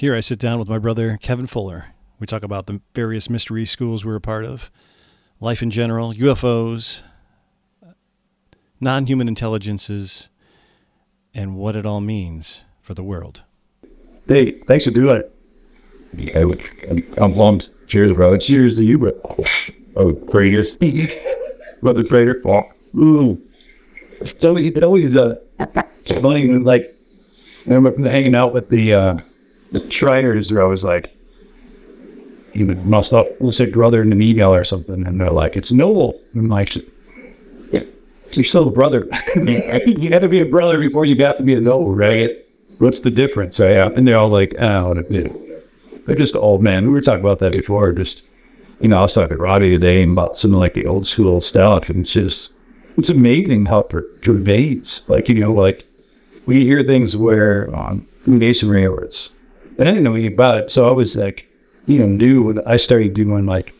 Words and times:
Here 0.00 0.14
I 0.14 0.20
sit 0.20 0.38
down 0.38 0.58
with 0.58 0.66
my 0.66 0.78
brother 0.78 1.18
Kevin 1.20 1.46
Fuller. 1.46 1.88
We 2.18 2.26
talk 2.26 2.42
about 2.42 2.66
the 2.66 2.80
various 2.94 3.28
mystery 3.28 3.66
schools 3.66 4.02
we're 4.02 4.16
a 4.16 4.20
part 4.20 4.46
of, 4.46 4.70
life 5.40 5.62
in 5.62 5.70
general, 5.70 6.14
UFOs, 6.14 7.02
non 8.80 9.04
human 9.04 9.28
intelligences, 9.28 10.30
and 11.34 11.54
what 11.54 11.76
it 11.76 11.84
all 11.84 12.00
means 12.00 12.64
for 12.80 12.94
the 12.94 13.02
world. 13.02 13.42
Hey, 14.26 14.60
thanks 14.60 14.84
for 14.84 14.90
doing 14.90 15.18
it. 15.18 15.36
Yeah, 16.16 16.46
I'm 17.22 17.34
Plums. 17.34 17.68
Cheers, 17.90 18.12
bro. 18.12 18.36
Cheers 18.36 18.76
to 18.76 18.84
you, 18.84 18.98
bro. 18.98 19.20
Oh, 19.96 20.14
Craters. 20.14 20.76
Brother. 21.82 22.40
Oh. 22.44 22.62
Ooh. 22.96 23.42
It's 24.20 24.44
always, 24.44 24.66
it 24.66 24.84
always, 24.84 25.16
uh, 25.16 25.40
it's 25.58 26.12
funny, 26.12 26.46
like, 26.46 26.96
I 27.66 27.74
remember 27.74 28.08
hanging 28.08 28.36
out 28.36 28.54
with 28.54 28.68
the, 28.68 28.94
uh, 28.94 29.18
the 29.72 29.90
Shriners, 29.90 30.50
they're 30.50 30.62
always 30.62 30.84
like, 30.84 31.12
you 32.52 32.66
must 32.66 33.10
not 33.10 33.26
say 33.50 33.66
brother 33.66 34.02
in 34.02 34.12
an 34.12 34.22
email 34.22 34.54
or 34.54 34.62
something, 34.62 35.04
and 35.04 35.20
they're 35.20 35.30
like, 35.30 35.56
it's 35.56 35.72
Noble. 35.72 36.20
I'm 36.36 36.48
like, 36.48 36.76
you're 37.72 38.44
still 38.44 38.68
a 38.68 38.70
brother. 38.70 39.08
you 39.34 40.10
had 40.10 40.22
to 40.22 40.28
be 40.28 40.40
a 40.40 40.46
brother 40.46 40.78
before 40.78 41.06
you 41.06 41.16
got 41.16 41.38
to 41.38 41.42
be 41.42 41.54
a 41.54 41.60
Noble, 41.60 41.92
right? 41.92 42.30
What's 42.78 43.00
the 43.00 43.10
difference? 43.10 43.58
Right? 43.58 43.78
And 43.78 44.06
they're 44.06 44.16
all 44.16 44.28
like, 44.28 44.54
oh, 44.60 44.94
they're 46.06 46.16
just 46.16 46.34
old 46.34 46.62
men. 46.62 46.86
We 46.86 46.92
were 46.92 47.00
talking 47.00 47.20
about 47.20 47.38
that 47.40 47.52
before. 47.52 47.92
Just, 47.92 48.22
you 48.80 48.88
know, 48.88 48.98
I 48.98 49.02
was 49.02 49.12
talking 49.12 49.36
to 49.36 49.42
Robbie 49.42 49.70
today 49.70 50.02
about 50.02 50.36
some 50.36 50.52
like 50.52 50.74
the 50.74 50.86
old 50.86 51.06
school 51.06 51.40
stuff, 51.40 51.88
and 51.88 52.00
it's 52.00 52.12
just, 52.12 52.50
it's 52.96 53.08
amazing 53.08 53.66
how 53.66 53.80
it 53.80 54.22
pervades. 54.22 55.02
Like, 55.08 55.28
you 55.28 55.36
know, 55.36 55.52
like 55.52 55.86
we 56.46 56.64
hear 56.64 56.82
things 56.82 57.16
where 57.16 57.74
um, 57.74 58.06
masonry 58.26 58.84
it's 58.84 59.30
but 59.76 59.86
I 59.86 59.92
didn't 59.92 60.04
know 60.04 60.12
anything 60.12 60.34
about 60.34 60.58
it. 60.58 60.70
So 60.70 60.88
I 60.88 60.92
was 60.92 61.16
like, 61.16 61.48
you 61.86 62.00
know, 62.00 62.06
new 62.06 62.42
when 62.42 62.60
I 62.66 62.76
started 62.76 63.14
doing 63.14 63.46
like, 63.46 63.72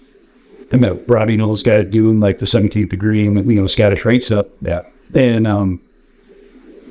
I 0.72 0.76
met 0.76 1.08
Robbie 1.08 1.36
Knowles 1.36 1.62
guy 1.62 1.82
doing 1.82 2.20
like 2.20 2.38
the 2.38 2.46
17th 2.46 2.88
degree 2.88 3.26
and, 3.26 3.36
you 3.50 3.60
know, 3.60 3.66
Scottish 3.66 4.04
Rite 4.04 4.30
up. 4.30 4.48
Yeah. 4.62 4.82
And 5.12 5.46
um, 5.46 5.82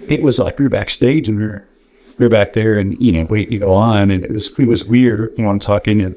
it 0.08 0.22
was 0.22 0.38
like 0.38 0.60
we 0.60 0.66
were 0.66 0.70
backstage 0.70 1.28
and 1.28 1.38
we 1.40 1.46
were, 1.46 1.68
were 2.26 2.30
back 2.30 2.54
there 2.54 2.78
and, 2.78 3.02
you 3.02 3.12
know, 3.12 3.26
waiting 3.26 3.52
to 3.52 3.66
go 3.66 3.74
on. 3.74 4.12
And 4.12 4.24
it 4.24 4.32
was, 4.32 4.48
it 4.58 4.68
was 4.68 4.84
weird, 4.86 5.34
you 5.38 5.44
know, 5.44 5.50
I'm 5.50 5.60
talking 5.60 6.02
and, 6.02 6.16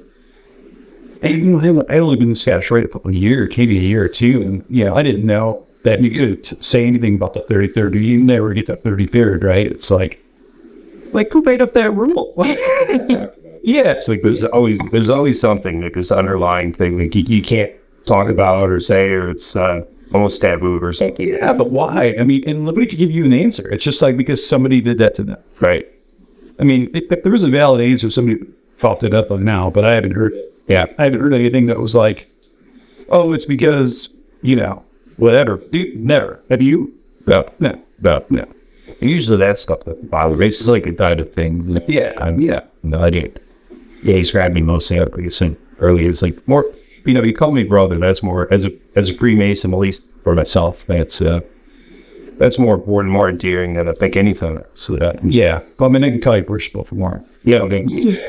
and 1.23 1.63
you 1.63 1.85
I 1.89 1.99
only 1.99 2.17
been 2.17 2.35
in 2.35 2.61
Rite 2.71 2.85
a 2.85 2.89
couple 2.89 3.11
of 3.11 3.15
years, 3.15 3.57
maybe 3.57 3.79
a 3.79 3.83
year 3.83 4.05
or 4.05 4.09
two. 4.09 4.43
And, 4.43 4.65
yeah, 4.69 4.85
you 4.87 4.91
know, 4.91 4.97
I 4.97 5.03
didn't 5.03 5.25
know 5.25 5.67
that 5.85 6.01
you 6.01 6.11
could 6.11 6.63
say 6.63 6.87
anything 6.87 7.15
about 7.15 7.35
the 7.35 7.43
33rd. 7.43 8.03
You 8.03 8.19
never 8.19 8.53
get 8.55 8.67
the 8.67 8.77
33rd, 8.77 9.45
right? 9.45 9.67
It's 9.67 9.91
like, 9.91 10.23
like 11.13 11.31
who 11.31 11.43
made 11.43 11.63
up 11.63 11.75
that 11.75 11.95
rule? 11.95 12.35
yeah, 13.63 13.93
it's 13.93 14.09
like 14.09 14.23
there's 14.23 14.43
always 14.45 14.79
there's 14.91 15.11
always 15.11 15.39
something 15.39 15.83
like 15.83 15.95
this 15.95 16.11
underlying 16.11 16.73
thing 16.73 16.97
that 16.99 17.15
you, 17.15 17.23
you 17.23 17.43
can't 17.43 17.73
talk 18.07 18.29
about 18.29 18.71
or 18.71 18.81
say, 18.81 19.11
or 19.11 19.31
it's 19.31 19.55
uh, 19.55 19.83
almost 20.15 20.41
taboo 20.41 20.79
or 20.83 20.93
something. 20.93 21.29
Yeah, 21.29 21.53
but 21.53 21.71
why? 21.71 22.15
I 22.19 22.25
mean, 22.25 22.43
and 22.47 22.65
nobody 22.65 22.87
could 22.87 22.99
give 22.99 23.11
you 23.11 23.25
an 23.25 23.33
answer. 23.33 23.69
It's 23.69 23.85
just 23.85 24.03
like 24.03 24.17
because 24.17 24.47
somebody 24.47 24.81
did 24.81 24.99
that 24.99 25.15
to 25.15 25.25
them, 25.25 25.43
right? 25.61 25.87
I 26.63 26.65
mean, 26.65 26.93
if, 26.95 27.25
there 27.25 27.33
was 27.33 27.43
a 27.43 27.49
valid 27.49 27.81
answer, 27.81 28.09
somebody 28.09 28.41
popped 28.79 29.03
it 29.03 29.13
up 29.13 29.33
on 29.33 29.45
now, 29.45 29.69
but 29.69 29.85
I 29.85 29.95
haven't 29.95 30.13
heard. 30.13 30.33
it. 30.33 30.55
Yeah, 30.69 30.87
I 30.97 31.05
haven't 31.05 31.19
heard 31.19 31.35
anything 31.35 31.67
that 31.67 31.81
was 31.81 31.93
like, 31.93 32.29
oh, 33.09 33.33
it's 33.33 33.45
because 33.45 34.11
you 34.43 34.55
know 34.55 34.85
whatever. 35.17 35.57
Dude, 35.57 35.99
never. 35.99 36.41
Have 36.51 36.63
you? 36.63 36.95
No, 37.27 37.53
no, 37.59 37.83
no, 38.01 38.25
no. 38.31 38.47
Usually 39.01 39.39
that 39.39 39.59
stuff 39.59 39.81
that 39.87 40.09
bothers 40.09 40.39
me. 40.39 40.47
It's 40.47 40.69
like 40.69 40.87
a 40.87 40.93
kind 40.93 41.19
of 41.19 41.33
thing. 41.35 41.83
Yeah, 41.89 42.13
um, 42.19 42.41
yeah. 42.41 42.61
No, 42.85 43.01
I 43.01 43.11
didn't. 43.11 43.39
Yeah, 44.05 44.15
he's 44.15 44.31
grabbed 44.31 44.55
me 44.55 44.63
mostly 44.63 45.01
out 45.01 45.19
I 45.19 45.29
said 45.31 45.57
earlier. 45.81 46.09
It's 46.09 46.23
like 46.23 46.47
more, 46.47 46.65
you 47.05 47.13
know, 47.13 47.25
you 47.25 47.35
call 47.35 47.51
me 47.51 47.65
brother. 47.65 47.99
That's 47.99 48.23
more 48.23 48.47
as 48.53 48.65
a 48.65 48.71
as 48.95 49.11
a 49.11 49.15
Freemason, 49.15 49.75
at 49.75 49.81
least 49.81 50.05
for 50.23 50.37
myself. 50.37 50.87
That's 50.87 51.21
uh, 51.21 51.41
that's 52.39 52.59
more 52.59 52.75
important, 52.75 53.13
more 53.13 53.29
endearing 53.29 53.75
than 53.75 53.89
I 53.89 53.93
think 53.93 54.17
anything. 54.17 54.63
So 54.75 54.97
that, 54.97 55.17
uh, 55.17 55.21
yeah. 55.25 55.63
Well, 55.79 55.89
I 55.89 55.93
mean, 55.93 56.05
I 56.05 56.11
can 56.11 56.21
call 56.21 56.37
you 56.37 56.45
worshipful 56.45 56.85
for 56.85 56.95
more. 56.95 57.25
Yeah. 57.45 57.59
Okay. 57.59 57.85
the 57.85 58.21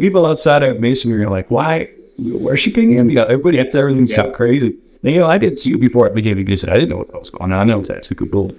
people 0.00 0.26
outside 0.26 0.62
of 0.62 0.80
Masonry 0.80 1.24
are 1.24 1.28
like, 1.28 1.50
why 1.50 1.90
worshiping 2.18 2.92
him? 2.92 3.10
Yeah, 3.10 3.22
everybody, 3.22 3.58
everything's 3.58 4.10
yeah. 4.10 4.24
so 4.24 4.30
crazy. 4.30 4.76
You 5.02 5.18
know, 5.18 5.26
I 5.26 5.38
didn't 5.38 5.58
see 5.58 5.70
you 5.70 5.78
before 5.78 6.06
at 6.06 6.12
the 6.12 6.16
beginning. 6.16 6.46
I 6.46 6.54
didn't 6.54 6.90
know 6.90 6.98
what 6.98 7.18
was 7.18 7.30
going 7.30 7.52
on. 7.52 7.58
I 7.58 7.64
know 7.64 7.80
that's 7.80 8.10
a 8.10 8.14
good 8.14 8.32
rule. 8.32 8.52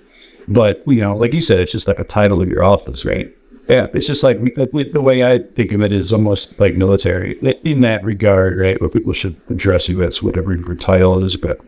But, 0.48 0.84
you 0.88 1.02
know, 1.02 1.16
like 1.16 1.34
you 1.34 1.42
said, 1.42 1.60
it's 1.60 1.72
just 1.72 1.88
like 1.88 2.00
a 2.00 2.04
title 2.04 2.42
of 2.42 2.50
your 2.50 2.64
office, 2.64 3.06
right? 3.06 3.36
Yeah, 3.70 3.88
it's 3.94 4.08
just 4.08 4.24
like 4.24 4.40
the 4.56 5.02
way 5.02 5.24
I 5.24 5.40
think 5.40 5.72
of 5.72 5.82
it 5.82 5.94
is 5.94 6.12
almost 6.12 6.60
like 6.60 6.76
military 6.76 7.38
in 7.64 7.82
that 7.82 8.04
regard, 8.04 8.58
right? 8.58 8.82
Where 8.82 8.90
people 8.90 9.14
should 9.14 9.40
address 9.50 9.88
you 9.88 10.02
as 10.02 10.22
whatever 10.22 10.54
your 10.54 10.76
title 10.76 11.24
is, 11.24 11.38
but 11.38 11.60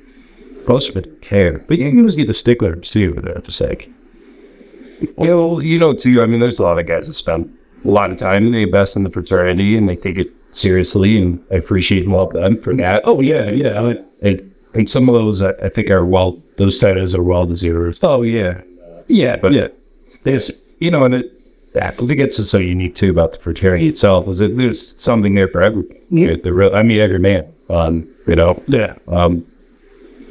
most 0.68 0.90
of 0.90 0.98
it 0.98 1.22
care. 1.22 1.60
But 1.60 1.78
you 1.78 1.98
always 1.98 2.16
get 2.16 2.28
the 2.28 2.34
sticklers 2.34 2.90
too, 2.90 3.14
for 3.14 3.22
the 3.22 3.52
sake. 3.52 3.92
Yeah, 5.02 5.34
well, 5.34 5.62
you 5.62 5.80
know, 5.80 5.94
too. 5.94 6.22
I 6.22 6.26
mean, 6.26 6.40
there's 6.40 6.60
a 6.60 6.64
lot 6.64 6.80
of 6.80 6.88
guys 6.88 7.08
that 7.08 7.14
spend 7.14 7.58
a 7.84 7.90
lot 7.90 8.12
of 8.12 8.18
time 8.18 8.46
and 8.46 8.54
they 8.54 8.64
invest 8.64 8.96
in 8.96 9.04
the 9.04 9.10
fraternity 9.10 9.76
and 9.76 9.90
they 9.90 9.96
take 9.96 10.18
it 10.18 10.32
seriously, 10.50 11.22
and 11.22 11.44
I 11.52 11.56
appreciate 11.56 12.04
them 12.04 12.14
all 12.14 12.30
done 12.30 12.62
for 12.62 12.74
that. 12.76 13.02
Oh 13.06 13.20
yeah, 13.22 13.50
yeah. 13.50 13.82
Mean, 14.22 14.54
and 14.74 14.90
some 14.90 15.08
of 15.08 15.16
those, 15.16 15.42
I, 15.42 15.52
I 15.64 15.70
think, 15.70 15.90
are 15.90 16.06
well, 16.06 16.42
those 16.58 16.80
titles 16.80 17.14
are 17.14 17.24
well 17.24 17.46
deserved. 17.46 18.00
Oh, 18.02 18.22
yeah. 18.24 18.62
Yeah, 19.08 19.36
but 19.36 19.54
yeah. 19.54 19.68
there's, 20.24 20.52
you 20.80 20.90
know, 20.90 21.04
and 21.04 21.16
it, 21.16 21.32
I 21.80 21.92
think 21.92 22.20
it's 22.20 22.38
just 22.38 22.52
so 22.52 22.58
unique 22.58 22.96
too 22.96 23.12
about 23.12 23.34
the 23.34 23.40
fraternity 23.40 23.88
itself 23.88 24.28
is 24.28 24.40
that 24.40 24.58
there's 24.58 25.00
something 25.02 25.36
there 25.36 25.48
for 25.48 25.62
every 25.62 25.84
Yeah. 26.10 26.36
The 26.42 26.54
real, 26.54 26.76
I 26.76 26.84
mean, 26.84 27.00
every 27.00 27.20
man, 27.20 27.52
um, 27.70 28.08
you 28.28 28.36
know? 28.36 28.62
Yeah. 28.68 28.96
Um, 29.08 29.46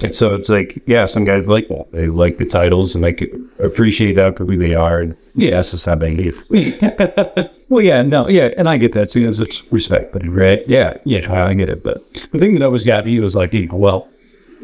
and 0.02 0.14
so 0.14 0.34
it's 0.34 0.48
like, 0.48 0.82
yeah, 0.86 1.06
some 1.06 1.24
guys 1.24 1.48
like 1.48 1.68
that. 1.68 1.92
They 1.92 2.08
like 2.08 2.38
the 2.38 2.46
titles 2.46 2.94
and 2.94 3.02
like 3.02 3.22
appreciate 3.58 4.14
that 4.16 4.36
for 4.36 4.44
who 4.44 4.56
they 4.56 4.74
are. 4.74 5.00
And 5.00 5.16
yeah, 5.34 5.50
that's 5.52 5.72
just 5.72 5.86
how 5.86 5.94
they 5.94 6.14
live. 6.14 6.44
well, 7.68 7.84
yeah, 7.84 8.02
no, 8.02 8.28
yeah, 8.28 8.50
and 8.56 8.68
I 8.68 8.76
get 8.76 8.92
that 8.92 9.10
too. 9.10 9.30
There's 9.30 9.62
respect, 9.72 10.12
but 10.12 10.26
right, 10.26 10.62
yeah, 10.68 10.98
yeah, 11.04 11.44
I 11.44 11.54
get 11.54 11.68
it. 11.68 11.82
But 11.82 12.04
the 12.32 12.38
thing 12.38 12.54
that 12.54 12.62
always 12.62 12.84
got 12.84 13.04
me 13.04 13.18
was 13.20 13.34
like, 13.34 13.52
you 13.52 13.66
know, 13.66 13.76
well, 13.76 14.08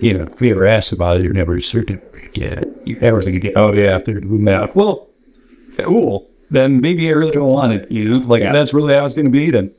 you 0.01 0.17
know, 0.17 0.25
if 0.25 0.41
we 0.41 0.51
ever 0.51 0.67
asked 0.67 0.93
about 0.93 1.17
it, 1.17 1.25
you're 1.25 1.33
never 1.33 1.61
certain 1.61 2.01
get 2.33 2.87
You 2.87 2.99
never 2.99 3.23
think 3.23 3.43
you 3.43 3.53
oh 3.57 3.73
yeah, 3.73 3.97
after 3.97 4.21
moving 4.21 4.49
out. 4.49 4.75
Well, 4.75 5.09
cool. 5.79 6.29
Then 6.51 6.81
maybe 6.81 7.09
I 7.09 7.13
really 7.13 7.33
don't 7.33 7.51
want 7.51 7.73
it. 7.73 7.91
You 7.91 8.11
know, 8.11 8.19
like 8.27 8.43
yeah. 8.43 8.53
that's 8.53 8.73
really 8.73 8.95
how 8.95 9.05
it's 9.05 9.15
going 9.15 9.27
to 9.27 9.31
be. 9.31 9.51
Then 9.51 9.75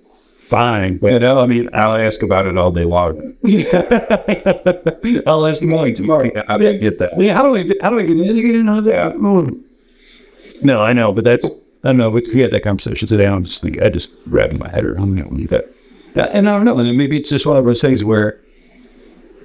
fine. 0.50 0.98
But, 0.98 1.14
you 1.14 1.20
know, 1.20 1.40
I 1.40 1.46
mean, 1.46 1.70
I'll 1.74 1.96
ask 1.96 2.22
about 2.22 2.46
it 2.46 2.58
all 2.58 2.72
day 2.72 2.86
long. 2.86 3.36
I'll 5.28 5.46
ask 5.46 5.62
you 5.62 5.68
more 5.68 5.90
tomorrow. 5.92 6.32
I 6.48 6.58
get 6.58 6.98
that. 7.00 7.20
Yeah, 7.20 7.36
how 7.36 7.44
do 7.44 7.56
I 7.56 7.72
how 7.82 7.90
do 7.90 7.96
we 7.98 8.04
get 8.04 8.56
into 8.56 8.82
that? 8.82 9.18
No, 10.62 10.82
I 10.82 10.94
know, 10.94 11.14
but 11.14 11.24
that's 11.24 11.46
I 11.46 11.94
don't 11.94 11.98
know. 11.98 12.10
We 12.10 12.42
had 12.42 12.52
that 12.52 12.64
conversation 12.64 13.08
today. 13.08 13.28
I'm 13.28 13.46
just 13.46 13.62
thinking, 13.62 13.82
I 13.82 13.90
just 13.90 14.10
wrapping 14.26 14.60
my 14.60 14.70
head 14.70 14.86
around 14.86 15.18
I 15.18 15.22
don't 15.22 15.34
need 15.34 15.50
that. 15.50 15.74
And 16.16 16.50
I 16.50 16.52
don't 16.54 16.66
know. 16.66 16.78
And 16.78 16.98
maybe 16.98 17.18
it's 17.18 17.30
just 17.30 17.46
one 17.46 17.56
of 17.56 17.64
those 17.66 17.82
things 17.82 18.04
where 18.04 18.42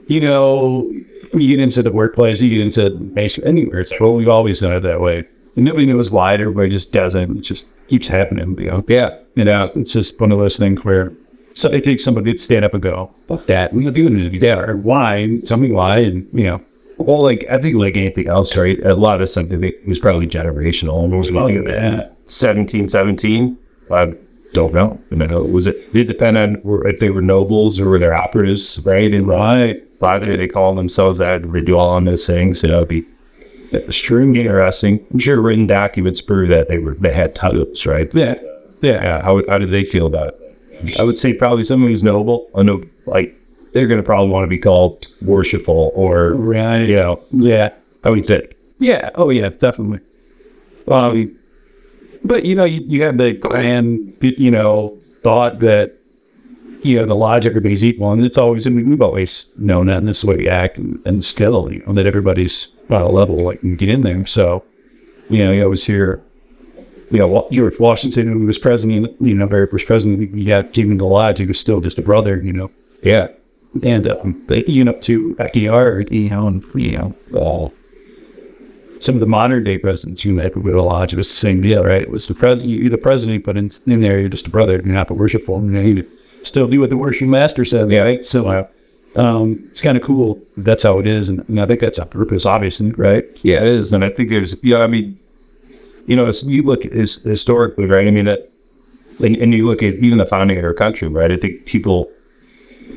you 0.07 0.21
know, 0.21 0.91
you 1.33 1.49
get 1.49 1.61
into 1.61 1.83
the 1.83 1.93
workplace, 1.93 2.41
you 2.41 2.51
get 2.51 2.61
into 2.61 3.43
anywhere. 3.45 3.81
It's 3.81 3.91
like, 3.91 4.01
well, 4.01 4.15
we've 4.15 4.29
always 4.29 4.61
done 4.61 4.73
it 4.73 4.81
that 4.81 5.01
way. 5.01 5.27
And 5.57 5.65
nobody 5.65 5.87
knows 5.87 6.11
why. 6.11 6.35
Everybody 6.35 6.71
just 6.71 6.93
does 6.93 7.15
it. 7.15 7.31
It's 7.31 7.49
just 7.49 7.65
keeps 7.89 8.09
happening. 8.09 8.59
You 8.59 8.71
know? 8.71 8.85
Yeah. 8.89 9.19
You 9.35 9.45
know, 9.45 9.71
it's 9.75 9.93
just 9.93 10.21
one 10.21 10.33
of 10.33 10.39
those 10.39 10.57
things 10.57 10.85
where 10.85 11.13
so 11.55 11.71
it 11.71 11.85
takes 11.85 12.03
somebody 12.03 12.33
to 12.33 12.39
stand 12.39 12.65
up 12.65 12.75
and 12.75 12.83
go, 12.83 13.15
fuck 13.29 13.47
that. 13.47 13.73
We're 13.73 13.85
not 13.85 13.95
doing 13.95 14.19
it. 14.19 14.35
Yeah. 14.35 14.59
Or 14.59 14.77
why? 14.77 15.41
Tell 15.45 15.57
me 15.57 15.71
why. 15.71 15.99
And, 15.99 16.29
you 16.33 16.45
know, 16.45 16.61
well, 16.99 17.23
like, 17.23 17.45
I 17.51 17.59
think 17.59 17.77
like 17.77 17.97
anything 17.97 18.29
else, 18.29 18.57
right? 18.57 18.79
A 18.85 18.95
lot 18.95 19.21
of 19.21 19.29
something 19.29 19.73
was 19.87 19.99
probably 19.99 20.27
generational. 20.27 20.95
Almost 20.95 21.33
well, 21.33 21.51
yeah. 21.51 22.09
1717. 22.27 23.59
I 23.91 24.15
don't 24.53 24.75
know. 24.75 25.01
You 25.11 25.17
know, 25.17 25.43
was 25.43 25.67
it, 25.67 25.77
it 25.93 26.05
depend 26.05 26.39
on 26.39 26.61
if 26.87 26.99
they 26.99 27.11
were 27.11 27.23
nobles 27.23 27.79
or 27.79 27.89
were 27.89 27.99
they 27.99 28.09
operatives, 28.09 28.81
right? 28.81 29.13
And 29.13 29.27
right 29.27 29.85
why 30.05 30.19
did 30.19 30.39
they 30.39 30.49
call 30.49 30.75
themselves 30.75 31.19
that? 31.19 31.51
They 31.51 31.61
do 31.63 31.79
all 31.79 31.91
on 31.91 32.05
those 32.05 32.27
things. 32.27 32.61
So 32.61 32.69
that'd 32.69 32.89
be 32.89 33.07
extremely 33.77 34.41
interesting. 34.41 35.05
I'm 35.13 35.19
sure 35.19 35.41
written 35.41 35.67
documents 35.67 36.21
prove 36.21 36.49
that 36.49 36.69
they 36.69 36.79
were 36.79 36.95
they 36.95 37.13
had 37.13 37.35
titles, 37.35 37.87
right? 37.87 38.13
Yeah. 38.15 38.35
Yeah. 38.81 39.03
yeah. 39.03 39.23
How, 39.23 39.43
how 39.49 39.59
did 39.59 39.71
they 39.71 39.85
feel 39.85 40.07
about 40.07 40.29
it? 40.29 40.99
I 40.99 41.03
would 41.03 41.17
say 41.17 41.33
probably 41.33 41.63
someone 41.63 41.91
who's 41.91 42.03
noble. 42.03 42.51
I 42.55 42.63
know, 42.63 42.83
like 43.07 43.39
they're 43.73 43.87
going 43.87 44.01
to 44.01 44.05
probably 44.05 44.31
want 44.31 44.45
to 44.45 44.49
be 44.49 44.59
called 44.59 45.07
worshipful 45.23 45.93
or 45.95 46.35
right. 46.35 46.89
You 46.89 46.97
know, 46.97 47.23
yeah. 47.31 47.73
How 48.03 48.11
would 48.11 48.27
think? 48.27 48.55
Yeah. 48.79 49.11
Oh 49.15 49.31
yeah, 49.31 49.49
definitely. 49.49 50.01
Um, 50.89 51.39
but 52.23 52.45
you 52.45 52.55
know, 52.55 52.65
you, 52.65 52.83
you 52.87 53.03
have 53.03 53.19
the 53.19 53.33
grand, 53.33 54.17
you 54.21 54.51
know, 54.51 54.99
thought 55.23 55.61
that 55.61 55.99
you 56.85 56.99
know, 56.99 57.07
the 57.07 57.17
lodge, 57.17 57.47
everybody's 57.47 57.83
equal. 57.83 58.13
And 58.13 58.25
it's 58.25 58.37
always, 58.37 58.67
I 58.67 58.71
mean, 58.71 58.91
we've 58.91 59.01
always 59.01 59.47
known 59.57 59.87
that 59.87 59.99
and 59.99 60.09
this 60.09 60.19
is 60.19 60.21
the 60.23 60.29
way 60.29 60.37
we 60.37 60.49
act 60.49 60.77
and, 60.77 61.01
and 61.07 61.25
still, 61.25 61.73
you 61.73 61.83
know, 61.87 61.95
that 61.95 62.07
everybody's 62.07 62.69
on 62.91 63.01
a 63.01 63.09
level, 63.09 63.43
like, 63.43 63.61
can 63.61 63.77
get 63.77 63.89
in 63.89 64.03
there. 64.03 64.27
So, 64.27 64.65
you 65.31 65.39
know, 65.45 65.51
you 65.51 65.65
always 65.65 65.85
hear, 65.85 66.23
you 67.11 67.19
know, 67.19 67.49
George 67.51 67.79
Washington, 67.81 68.31
who 68.31 68.47
was 68.47 68.59
president, 68.59 69.17
you 69.21 69.35
know, 69.35 69.47
very 69.47 69.67
first 69.67 69.87
president, 69.87 70.37
you 70.37 70.55
into 70.55 70.97
the 70.97 71.05
lodge, 71.05 71.39
he 71.39 71.47
was 71.47 71.59
still 71.59 71.81
just 71.81 71.99
a 71.99 72.03
brother, 72.03 72.41
you 72.41 72.53
know. 72.53 72.71
Yeah. 73.03 73.29
And, 73.83 74.07
um, 74.09 74.45
but, 74.47 74.69
you 74.69 74.85
know, 74.85 74.93
to 74.93 75.35
FDR, 75.37 76.11
you 76.13 76.31
know, 76.31 76.47
and, 76.47 76.65
you 76.75 76.99
know, 76.99 77.15
all 77.35 77.73
some 79.01 79.17
of 79.17 79.21
the 79.21 79.27
modern 79.27 79.65
day 79.65 79.79
presidents 79.79 80.25
you 80.25 80.33
met 80.33 80.57
with 80.57 80.75
a 80.75 80.83
lodge, 80.83 81.13
it 81.13 81.17
was 81.17 81.29
the 81.29 81.37
same 81.37 81.61
deal, 81.61 81.85
right? 81.85 82.03
It 82.03 82.11
was 82.11 82.29
the 82.29 82.35
president, 82.35 82.71
you're 82.71 82.91
the 82.91 82.99
president, 82.99 83.45
but 83.45 83.57
in, 83.57 83.71
in 83.87 84.01
there, 84.01 84.19
you're 84.19 84.29
just 84.29 84.47
a 84.47 84.51
brother, 84.51 84.73
you're 84.73 84.95
not 84.95 85.09
the 85.09 85.15
worshipful, 85.15 85.63
you 85.63 86.07
still 86.45 86.69
do 86.69 86.81
what 86.81 86.91
the 86.91 86.97
worship 86.97 87.29
master 87.29 87.65
said, 87.65 87.91
yeah, 87.91 88.01
right? 88.01 88.25
So, 88.25 88.69
um, 89.17 89.69
it's 89.71 89.81
kind 89.81 89.97
of 89.97 90.03
cool. 90.05 90.41
That's 90.57 90.83
how 90.83 90.99
it 90.99 91.07
is. 91.07 91.29
And, 91.29 91.49
and 91.49 91.61
I 91.61 91.67
think 91.67 91.81
that's 91.81 91.99
on 91.99 92.09
purpose, 92.09 92.47
obviously, 92.47 92.93
right? 92.93 93.25
Yeah, 93.43 93.63
it 93.63 93.69
is, 93.69 93.93
and 93.93 94.05
I 94.05 94.11
think 94.11 94.31
there's, 94.31 94.57
yeah, 94.63 94.79
I 94.79 94.87
mean, 94.87 95.19
you 96.07 96.17
know, 96.17 96.27
as 96.27 96.43
you 96.43 96.63
look 96.63 96.85
at 96.85 96.93
his, 96.93 97.17
historically, 97.17 97.87
right? 97.87 98.07
I 98.07 98.11
mean, 98.11 98.27
that, 98.27 98.51
and, 99.21 99.37
and 99.37 99.55
you 99.55 99.67
look 99.67 99.83
at 99.83 99.95
even 99.95 100.19
the 100.19 100.27
founding 100.27 100.59
of 100.59 100.65
our 100.65 100.75
country, 100.75 101.09
right? 101.09 101.33
I 101.33 101.37
think 101.37 101.67
people, 101.67 102.11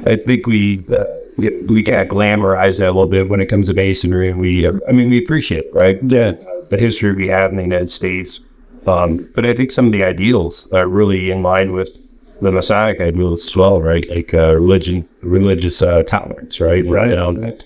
I 0.05 0.15
think 0.15 0.45
we 0.47 0.83
uh, 0.91 1.05
we, 1.37 1.49
we 1.61 1.83
kind 1.83 2.01
of 2.01 2.07
glamorize 2.07 2.79
that 2.79 2.89
a 2.89 2.91
little 2.91 3.07
bit 3.07 3.29
when 3.29 3.39
it 3.39 3.45
comes 3.45 3.67
to 3.67 3.73
masonry, 3.73 4.31
and 4.31 4.39
we, 4.39 4.67
I 4.67 4.91
mean, 4.91 5.09
we 5.09 5.23
appreciate, 5.23 5.65
it, 5.65 5.73
right? 5.73 5.99
Yeah. 6.03 6.33
the 6.69 6.77
history 6.77 7.13
we 7.13 7.27
have 7.27 7.51
in 7.51 7.57
the 7.57 7.63
United 7.63 7.91
States. 7.91 8.39
Um, 8.85 9.29
but 9.35 9.45
I 9.45 9.53
think 9.53 9.71
some 9.71 9.87
of 9.87 9.91
the 9.91 10.03
ideals 10.03 10.67
are 10.71 10.87
really 10.87 11.31
in 11.31 11.43
line 11.43 11.73
with 11.73 11.97
the 12.41 12.51
Masonic 12.51 13.01
ideals 13.01 13.47
as 13.47 13.55
well, 13.55 13.81
right? 13.81 14.07
Like 14.09 14.33
uh, 14.33 14.55
religion, 14.55 15.07
religious 15.21 15.81
uh, 15.81 16.03
tolerance, 16.03 16.59
right? 16.59 16.85
Right. 16.85 17.09
You 17.09 17.15
know, 17.15 17.31
you 17.31 17.57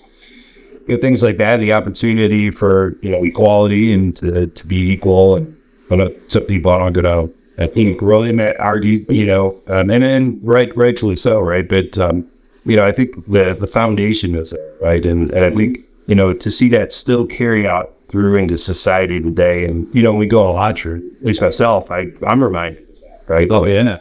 know, 0.88 0.96
things 1.00 1.22
like 1.22 1.36
that, 1.38 1.58
the 1.58 1.72
opportunity 1.72 2.50
for 2.50 2.96
you 3.02 3.10
know 3.10 3.22
equality 3.22 3.92
and 3.92 4.16
to, 4.16 4.46
to 4.46 4.66
be 4.66 4.90
equal, 4.90 5.36
and 5.36 5.56
you 5.90 5.96
know, 5.96 6.14
some 6.28 6.44
people 6.44 6.70
aren't 6.70 6.94
going 6.94 7.04
to. 7.04 7.34
I 7.58 7.66
think 7.66 8.00
really 8.00 8.56
argue, 8.56 9.04
you 9.10 9.26
know, 9.26 9.60
um, 9.66 9.90
and 9.90 10.02
and 10.02 10.40
right, 10.42 10.74
rightfully 10.76 11.16
so, 11.16 11.38
right? 11.40 11.68
But 11.68 11.98
um, 11.98 12.26
you 12.64 12.76
know, 12.76 12.84
I 12.84 12.92
think 12.92 13.26
the 13.30 13.54
the 13.54 13.66
foundation 13.66 14.34
is 14.34 14.50
there, 14.50 14.74
right, 14.80 15.04
and 15.04 15.30
and 15.30 15.44
I 15.44 15.50
think 15.50 15.80
you 16.06 16.14
know 16.14 16.32
to 16.32 16.50
see 16.50 16.68
that 16.70 16.92
still 16.92 17.26
carry 17.26 17.66
out 17.66 17.94
through 18.12 18.36
into 18.36 18.58
society 18.58 19.20
today, 19.20 19.64
and 19.64 19.92
you 19.94 20.02
know, 20.02 20.12
we 20.12 20.26
go 20.26 20.48
a 20.48 20.52
lot, 20.52 20.84
or 20.84 20.96
at 20.96 21.24
least 21.24 21.40
myself, 21.40 21.90
I 21.90 22.12
I'm 22.26 22.44
reminded, 22.44 22.86
right? 23.26 23.48
Oh, 23.50 23.66
yeah. 23.66 24.00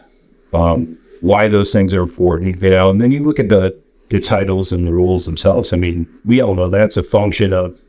Um, 0.53 0.97
why 1.21 1.47
those 1.47 1.71
things 1.71 1.93
are 1.93 2.01
important, 2.01 2.61
you 2.61 2.69
know. 2.69 2.89
And 2.89 3.01
then 3.01 3.11
you 3.11 3.23
look 3.23 3.39
at 3.39 3.49
the, 3.49 3.79
the 4.09 4.19
titles 4.19 4.71
and 4.71 4.87
the 4.87 4.93
rules 4.93 5.25
themselves. 5.25 5.73
I 5.73 5.77
mean, 5.77 6.07
we 6.25 6.41
all 6.41 6.55
know 6.55 6.69
that's 6.69 6.97
a 6.97 7.03
function 7.03 7.53
of 7.53 7.79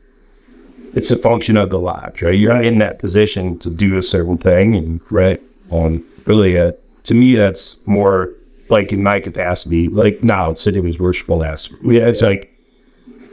it's 0.93 1.09
a 1.09 1.17
function 1.17 1.57
of 1.57 1.71
the 1.71 1.79
lodge, 1.79 2.21
right? 2.21 2.37
You're 2.37 2.61
in 2.61 2.77
that 2.77 2.99
position 2.99 3.57
to 3.59 3.69
do 3.69 3.97
a 3.97 4.03
certain 4.03 4.37
thing, 4.37 4.75
and 4.75 5.01
right 5.09 5.41
on 5.71 6.03
really, 6.25 6.57
uh, 6.57 6.73
to 7.03 7.13
me, 7.15 7.35
that's 7.35 7.77
more 7.85 8.33
like 8.69 8.91
in 8.91 9.01
my 9.01 9.19
capacity. 9.19 9.87
Like 9.87 10.23
now, 10.23 10.51
it's 10.51 10.65
it 10.67 10.81
was 10.83 10.99
worshipful 10.99 11.37
last. 11.37 11.71
Yeah, 11.83 12.07
it's 12.07 12.21
like 12.21 12.53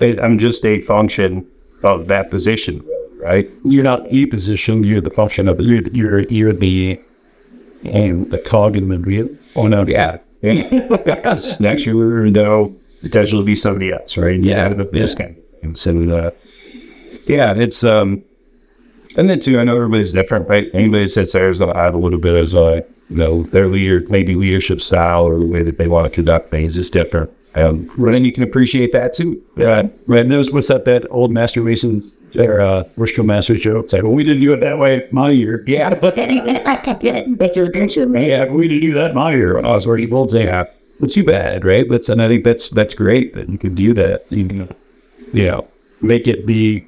it, 0.00 0.18
I'm 0.20 0.38
just 0.38 0.64
a 0.64 0.80
function 0.80 1.46
of 1.82 2.08
that 2.08 2.30
position, 2.30 2.84
right? 3.18 3.50
You're 3.64 3.84
not 3.84 4.06
a 4.10 4.26
position, 4.26 4.84
you're 4.84 5.00
the 5.00 5.10
function 5.10 5.48
of. 5.48 5.60
You're, 5.60 5.86
you're, 5.88 6.20
you're 6.24 6.52
the, 6.52 7.00
and 7.84 8.30
the 8.30 8.38
cog 8.38 8.76
in 8.76 8.88
the 8.88 8.98
wheel. 8.98 9.28
Oh, 9.56 9.66
no, 9.66 9.84
Yeah. 9.86 10.18
yeah. 10.42 10.62
Next 11.60 11.86
year, 11.86 12.30
though, 12.30 12.74
potentially 13.02 13.44
be 13.44 13.54
somebody 13.54 13.92
else, 13.92 14.16
right? 14.16 14.40
Yeah. 14.40 14.68
This 14.92 15.14
kind 15.14 15.36
of. 15.64 15.76
So, 15.78 15.92
uh, 16.10 16.30
yeah, 17.26 17.54
it's, 17.54 17.84
um, 17.84 18.22
and 19.16 19.28
then 19.28 19.40
too, 19.40 19.58
I 19.58 19.64
know 19.64 19.74
everybody's 19.74 20.12
different, 20.12 20.48
right? 20.48 20.68
Anybody 20.72 21.04
that 21.04 21.10
sits 21.10 21.32
there 21.32 21.50
is 21.50 21.58
going 21.58 21.72
to 21.72 21.78
have 21.78 21.94
a 21.94 21.98
little 21.98 22.18
bit 22.18 22.34
of, 22.44 22.54
uh, 22.54 22.82
you 23.10 23.16
know, 23.16 23.42
their 23.44 23.66
leader, 23.68 24.04
maybe 24.08 24.34
leadership 24.34 24.80
style 24.80 25.24
or 25.24 25.38
the 25.38 25.46
way 25.46 25.62
that 25.62 25.78
they 25.78 25.88
want 25.88 26.06
to 26.06 26.10
conduct 26.10 26.50
things 26.50 26.76
is 26.76 26.90
different. 26.90 27.30
Um, 27.56 27.90
and 28.06 28.24
you 28.24 28.32
can 28.32 28.44
appreciate 28.44 28.92
that 28.92 29.12
too. 29.14 29.42
Yeah, 29.56 29.88
right. 30.06 30.24
Knows 30.26 30.52
what's 30.52 30.70
up 30.70 30.84
that 30.84 31.04
old 31.10 31.32
master 31.32 31.60
mason 31.60 32.10
or 32.36 32.60
uh, 32.60 32.84
worshipful 32.96 33.24
master 33.24 33.56
joke? 33.56 33.92
Like, 33.92 34.02
well, 34.02 34.12
we 34.12 34.24
didn't 34.24 34.42
do 34.42 34.52
it 34.52 34.60
that 34.60 34.78
way 34.78 35.08
my 35.10 35.30
year. 35.30 35.64
Yeah, 35.66 35.94
but 35.94 36.16
That's 36.16 37.56
your 37.56 37.66
attention, 37.66 38.12
man. 38.12 38.24
yeah, 38.24 38.44
we 38.46 38.68
didn't 38.68 38.88
do 38.88 38.94
that 38.94 39.14
my 39.14 39.34
year 39.34 39.56
when 39.56 39.64
I 39.66 39.70
was 39.70 39.86
working 39.86 40.08
full 40.08 40.26
time. 40.26 40.42
Yeah, 40.42 40.64
but 40.98 41.10
too 41.10 41.24
bad, 41.24 41.64
right? 41.64 41.88
But 41.88 42.08
and 42.08 42.22
I 42.22 42.28
think 42.28 42.44
that's 42.44 42.68
that's 42.68 42.94
great 42.94 43.34
that 43.34 43.48
you 43.48 43.58
can 43.58 43.74
do 43.74 43.94
that. 43.94 44.26
You 44.30 44.44
know, 44.44 44.68
you 45.32 45.46
know, 45.46 45.68
make 46.00 46.26
it 46.26 46.46
be 46.46 46.86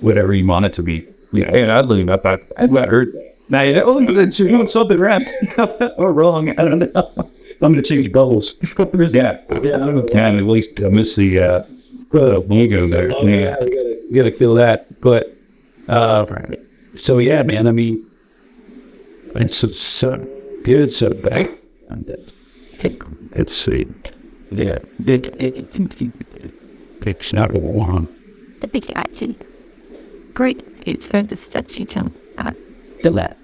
whatever 0.00 0.34
you 0.34 0.46
want 0.46 0.66
it 0.66 0.72
to 0.74 0.82
be. 0.82 1.06
Yeah, 1.32 1.46
and 1.54 1.70
oddly 1.70 2.00
enough, 2.00 2.24
I, 2.24 2.38
I've 2.56 2.70
not 2.72 2.88
heard 2.88 3.12
that. 3.12 3.36
Now, 3.48 3.62
yeah, 3.62 3.82
oh, 3.84 4.04
but 4.04 4.38
you're 4.38 4.48
doing 4.48 4.66
something 4.66 4.98
right 4.98 5.26
or 5.98 6.12
wrong. 6.12 6.50
I 6.58 6.64
don't 6.64 6.80
know. 6.80 7.12
I'm 7.62 7.72
going 7.72 7.76
to 7.76 7.82
change 7.82 8.10
goals. 8.10 8.56
yeah, 8.78 8.78
yeah. 9.16 9.38
I 9.48 9.60
don't 9.78 10.10
And 10.10 10.38
at 10.38 10.42
least 10.42 10.70
I 10.80 10.88
miss 10.88 11.14
the, 11.14 11.38
uh, 11.38 11.62
logo 12.12 12.88
there. 12.88 13.10
Yeah. 13.28 13.56
You 14.08 14.22
gotta 14.22 14.36
feel 14.36 14.54
that. 14.54 15.00
But 15.00 15.36
uh, 15.88 16.26
so 16.94 17.18
yeah, 17.18 17.42
man. 17.42 17.66
I 17.66 17.72
mean, 17.72 18.06
it's 19.34 19.56
so, 19.56 19.68
so 19.68 20.26
good. 20.64 20.92
So 20.92 21.12
back 21.14 21.50
on 21.90 22.02
that. 22.04 22.32
It's 23.32 23.54
sweet. 23.54 24.12
Yeah, 24.50 24.78
it, 25.04 25.26
it, 25.40 25.68
it's 27.02 27.32
not 27.32 27.52
long. 27.54 28.08
The 28.60 28.68
big 28.68 28.90
action. 28.94 29.36
Great. 30.34 30.62
It's 30.86 31.08
going 31.08 31.26
to 31.28 31.36
start 31.36 31.76
you 31.78 31.84
to 31.86 32.12
uh, 32.38 32.52
The 33.02 33.10
left. 33.10 33.38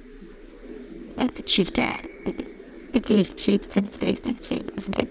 at 1.19 1.35
the 1.35 1.43
chief 1.43 1.73
dad. 1.73 2.09
It 2.93 3.11
is 3.11 3.31
chief 3.31 3.75
and 3.77 3.93
state 3.95 4.25
and 4.25 4.43
state. 4.45 5.09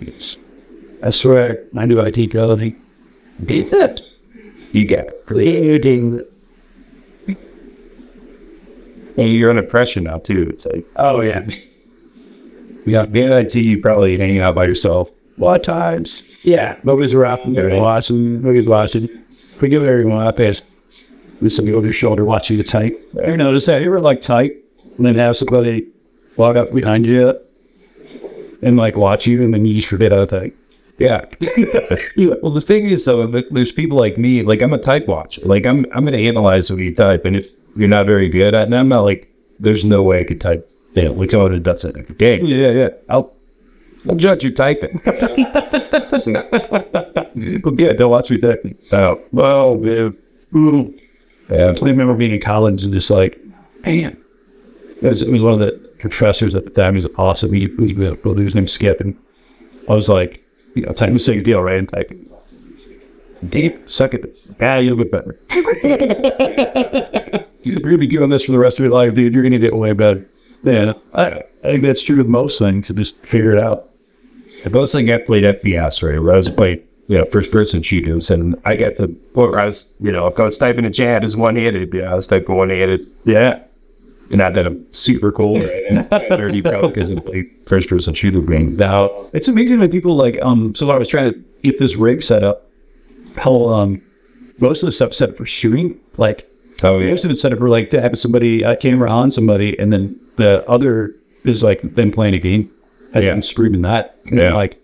Yes. 0.00 0.36
I 1.02 1.10
swear, 1.10 1.64
I 1.76 1.86
knew 1.86 2.00
I'd 2.00 2.14
teach 2.14 2.34
other 2.34 2.72
Beat 3.44 3.70
that. 3.70 4.00
You 4.72 4.84
get. 4.84 5.26
Creating. 5.26 6.22
And 9.16 9.28
you're 9.32 9.50
under 9.50 9.62
pressure 9.62 10.00
now, 10.00 10.18
too. 10.18 10.48
It's 10.50 10.64
like, 10.66 10.86
Oh 10.96 11.20
yeah. 11.20 11.48
yeah, 12.86 13.06
being 13.06 13.32
IT, 13.32 13.54
you 13.54 13.80
probably 13.80 14.16
hanging 14.18 14.40
out 14.40 14.54
by 14.54 14.64
yourself. 14.66 15.10
a 15.36 15.40
lot 15.40 15.60
of 15.60 15.62
times? 15.66 16.22
Yeah, 16.42 16.78
nobody's 16.84 17.14
around. 17.14 17.52
Nobody's 17.52 17.80
watching. 17.80 18.42
Nobody's 18.42 18.66
watching. 18.68 19.08
Forgive 19.58 19.82
everyone. 19.82 20.24
I 20.26 20.30
pass. 20.30 20.62
With 21.40 21.52
somebody 21.52 21.76
over 21.76 21.86
your 21.86 21.92
shoulder 21.94 22.24
watching 22.24 22.56
you 22.56 22.64
type. 22.64 23.00
You 23.14 23.36
notice 23.36 23.66
that? 23.66 23.80
You 23.80 23.86
ever 23.88 24.00
like 24.00 24.20
type 24.20 24.64
and 24.96 25.06
then 25.06 25.14
have 25.14 25.36
somebody 25.36 25.86
walk 26.36 26.56
up 26.56 26.72
behind 26.74 27.06
you 27.06 27.38
and 28.60 28.76
like 28.76 28.96
watch 28.96 29.24
you 29.24 29.44
and 29.44 29.54
then 29.54 29.64
you 29.64 29.74
just 29.76 29.86
forget 29.86 30.10
to 30.10 30.26
type? 30.26 30.56
Yeah. 30.98 31.24
well, 32.42 32.50
the 32.52 32.60
thing 32.60 32.86
is, 32.86 33.04
though, 33.04 33.26
there's 33.26 33.72
people 33.72 33.96
like 33.96 34.18
me. 34.18 34.42
Like 34.42 34.62
I'm 34.62 34.72
a 34.72 34.78
type 34.78 35.06
watcher. 35.06 35.42
Like 35.44 35.64
I'm, 35.64 35.86
I'm 35.94 36.04
going 36.04 36.18
to 36.18 36.26
analyze 36.26 36.70
what 36.70 36.80
you 36.80 36.94
type, 36.94 37.24
and 37.24 37.36
if 37.36 37.48
you're 37.76 37.88
not 37.88 38.06
very 38.06 38.28
good 38.28 38.54
at, 38.54 38.62
it, 38.62 38.66
and 38.66 38.74
I'm 38.74 38.88
not 38.88 39.02
like, 39.02 39.32
there's 39.60 39.84
no 39.84 40.02
way 40.02 40.20
I 40.20 40.24
could 40.24 40.40
type. 40.40 40.68
Yeah, 40.94 41.10
like 41.10 41.30
someone 41.30 41.52
who 41.52 41.60
does 41.60 41.84
it 41.84 41.96
every 41.96 42.14
day. 42.16 42.40
Yeah, 42.42 42.70
yeah. 42.70 42.88
I'll, 43.08 43.32
I'll 44.08 44.16
judge 44.16 44.42
your 44.42 44.52
typing. 44.52 45.00
But 47.62 47.78
yeah, 47.78 47.92
don't 47.92 48.10
watch 48.10 48.30
me 48.30 48.38
type. 48.38 48.64
oh, 48.92 49.20
well, 49.32 49.76
man. 49.76 50.16
Ooh. 50.56 50.98
Yeah. 51.50 51.74
I 51.80 51.84
remember 51.84 52.14
being 52.14 52.32
in 52.32 52.40
college 52.40 52.82
and 52.82 52.92
just 52.92 53.10
like, 53.10 53.38
man. 53.84 54.16
Because 54.94 55.22
I 55.22 55.26
mean, 55.26 55.42
one 55.42 55.52
of 55.52 55.58
the 55.60 55.72
professors 55.98 56.54
at 56.54 56.64
the 56.64 56.70
time 56.70 56.94
was 56.94 57.06
awesome. 57.16 57.52
He, 57.52 57.68
he, 57.78 57.88
he 57.88 57.92
was 57.94 58.38
his 58.38 58.54
name 58.54 58.66
Skip, 58.66 59.00
and 59.00 59.16
I 59.88 59.94
was 59.94 60.08
like, 60.08 60.44
you 60.74 60.82
know, 60.82 60.92
time 60.92 61.14
to 61.14 61.18
say 61.18 61.38
a 61.38 61.42
deal, 61.42 61.62
right? 61.62 61.78
And 61.78 61.88
typing. 61.88 62.28
Deep, 63.48 63.88
suck 63.88 64.14
at 64.14 64.22
this. 64.22 64.40
Yeah, 64.60 64.78
you'll 64.78 64.96
get 64.96 65.12
better. 65.12 65.38
You're 67.62 67.80
going 67.80 67.92
to 67.92 67.98
be 67.98 68.06
doing 68.06 68.30
this 68.30 68.44
for 68.44 68.52
the 68.52 68.58
rest 68.58 68.78
of 68.78 68.84
your 68.84 68.92
life, 68.92 69.14
dude. 69.14 69.32
You're 69.32 69.42
going 69.42 69.52
to 69.52 69.58
get 69.58 69.76
way 69.76 69.92
better. 69.92 70.28
Yeah, 70.64 70.94
I, 71.14 71.26
I 71.28 71.42
think 71.62 71.82
that's 71.82 72.02
true 72.02 72.16
with 72.16 72.26
most 72.26 72.58
things. 72.58 72.88
To 72.88 72.94
just 72.94 73.16
figure 73.24 73.52
it 73.52 73.62
out. 73.62 73.90
I 74.64 74.68
both 74.70 74.90
think 74.90 75.08
I 75.08 75.18
played 75.18 75.44
FPS, 75.44 76.02
right? 76.02 76.20
Where 76.20 76.34
I 76.34 76.36
was 76.36 76.48
playing, 76.48 76.82
you 77.06 77.18
know, 77.18 77.24
first 77.26 77.52
person 77.52 77.80
shooters, 77.82 78.30
and 78.30 78.56
I 78.64 78.74
got 78.74 78.96
the, 78.96 79.14
or 79.34 79.56
I 79.58 79.66
was, 79.66 79.86
you 80.00 80.10
know, 80.10 80.26
if 80.26 80.38
I 80.38 80.44
was 80.44 80.58
typing 80.58 80.84
a 80.84 80.90
chat 80.90 81.22
as 81.22 81.36
one 81.36 81.54
handed, 81.54 81.94
yeah, 81.94 82.10
I 82.10 82.14
was 82.14 82.26
typing 82.26 82.56
one 82.56 82.70
handed. 82.70 83.08
Yeah. 83.24 83.60
Not 84.30 84.54
that 84.54 84.66
I'm 84.66 84.92
super 84.92 85.32
cool 85.32 85.56
or 85.62 85.66
dirty 86.36 86.60
pro 86.62 86.88
because 86.88 87.10
I 87.10 87.18
play 87.20 87.50
first 87.66 87.88
person 87.88 88.12
shooter 88.14 88.40
game. 88.42 88.76
Now 88.76 89.28
it's 89.32 89.48
amazing 89.48 89.80
that 89.80 89.90
people 89.90 90.16
like 90.16 90.38
um. 90.42 90.74
So 90.74 90.90
I 90.90 90.98
was 90.98 91.08
trying 91.08 91.32
to 91.32 91.44
get 91.62 91.78
this 91.78 91.96
rig 91.96 92.22
set 92.22 92.42
up. 92.42 92.70
How 93.36 93.68
um, 93.68 94.02
most 94.58 94.82
of 94.82 94.86
the 94.86 94.92
stuff 94.92 95.14
set 95.14 95.30
up 95.30 95.36
for 95.36 95.46
shooting. 95.46 95.98
Like 96.16 96.48
Oh, 96.82 96.98
yeah. 96.98 97.10
most 97.10 97.24
of 97.24 97.30
it's 97.30 97.40
set 97.40 97.52
up 97.52 97.58
for 97.58 97.68
like 97.68 97.90
to 97.90 98.00
have 98.00 98.18
somebody 98.18 98.62
a 98.62 98.76
camera 98.76 99.10
on 99.10 99.30
somebody, 99.30 99.78
and 99.78 99.92
then 99.92 100.18
the 100.36 100.68
other 100.68 101.14
is 101.44 101.62
like 101.62 101.80
them 101.94 102.12
playing 102.12 102.34
a 102.34 102.38
game. 102.38 102.70
And 103.14 103.24
Yeah. 103.24 103.40
Screaming 103.40 103.82
that. 103.82 104.18
Yeah. 104.30 104.52
Like, 104.52 104.80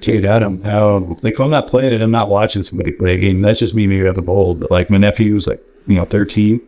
dude, 0.00 0.24
don't 0.24 0.62
know. 0.62 1.16
Like, 1.22 1.38
when 1.38 1.46
I'm 1.46 1.50
not 1.50 1.68
playing 1.68 1.92
it, 1.94 2.00
I'm 2.02 2.10
not 2.10 2.28
watching 2.28 2.62
somebody 2.62 2.92
play 2.92 3.14
a 3.14 3.18
game. 3.18 3.40
That's 3.40 3.60
just 3.60 3.74
me 3.74 3.86
maybe 3.86 4.06
at 4.06 4.14
the 4.16 4.22
bold. 4.22 4.60
But 4.60 4.70
like, 4.70 4.90
my 4.90 4.98
nephew 4.98 5.34
was 5.34 5.46
like, 5.46 5.62
you 5.86 5.94
know, 5.94 6.04
13. 6.04 6.60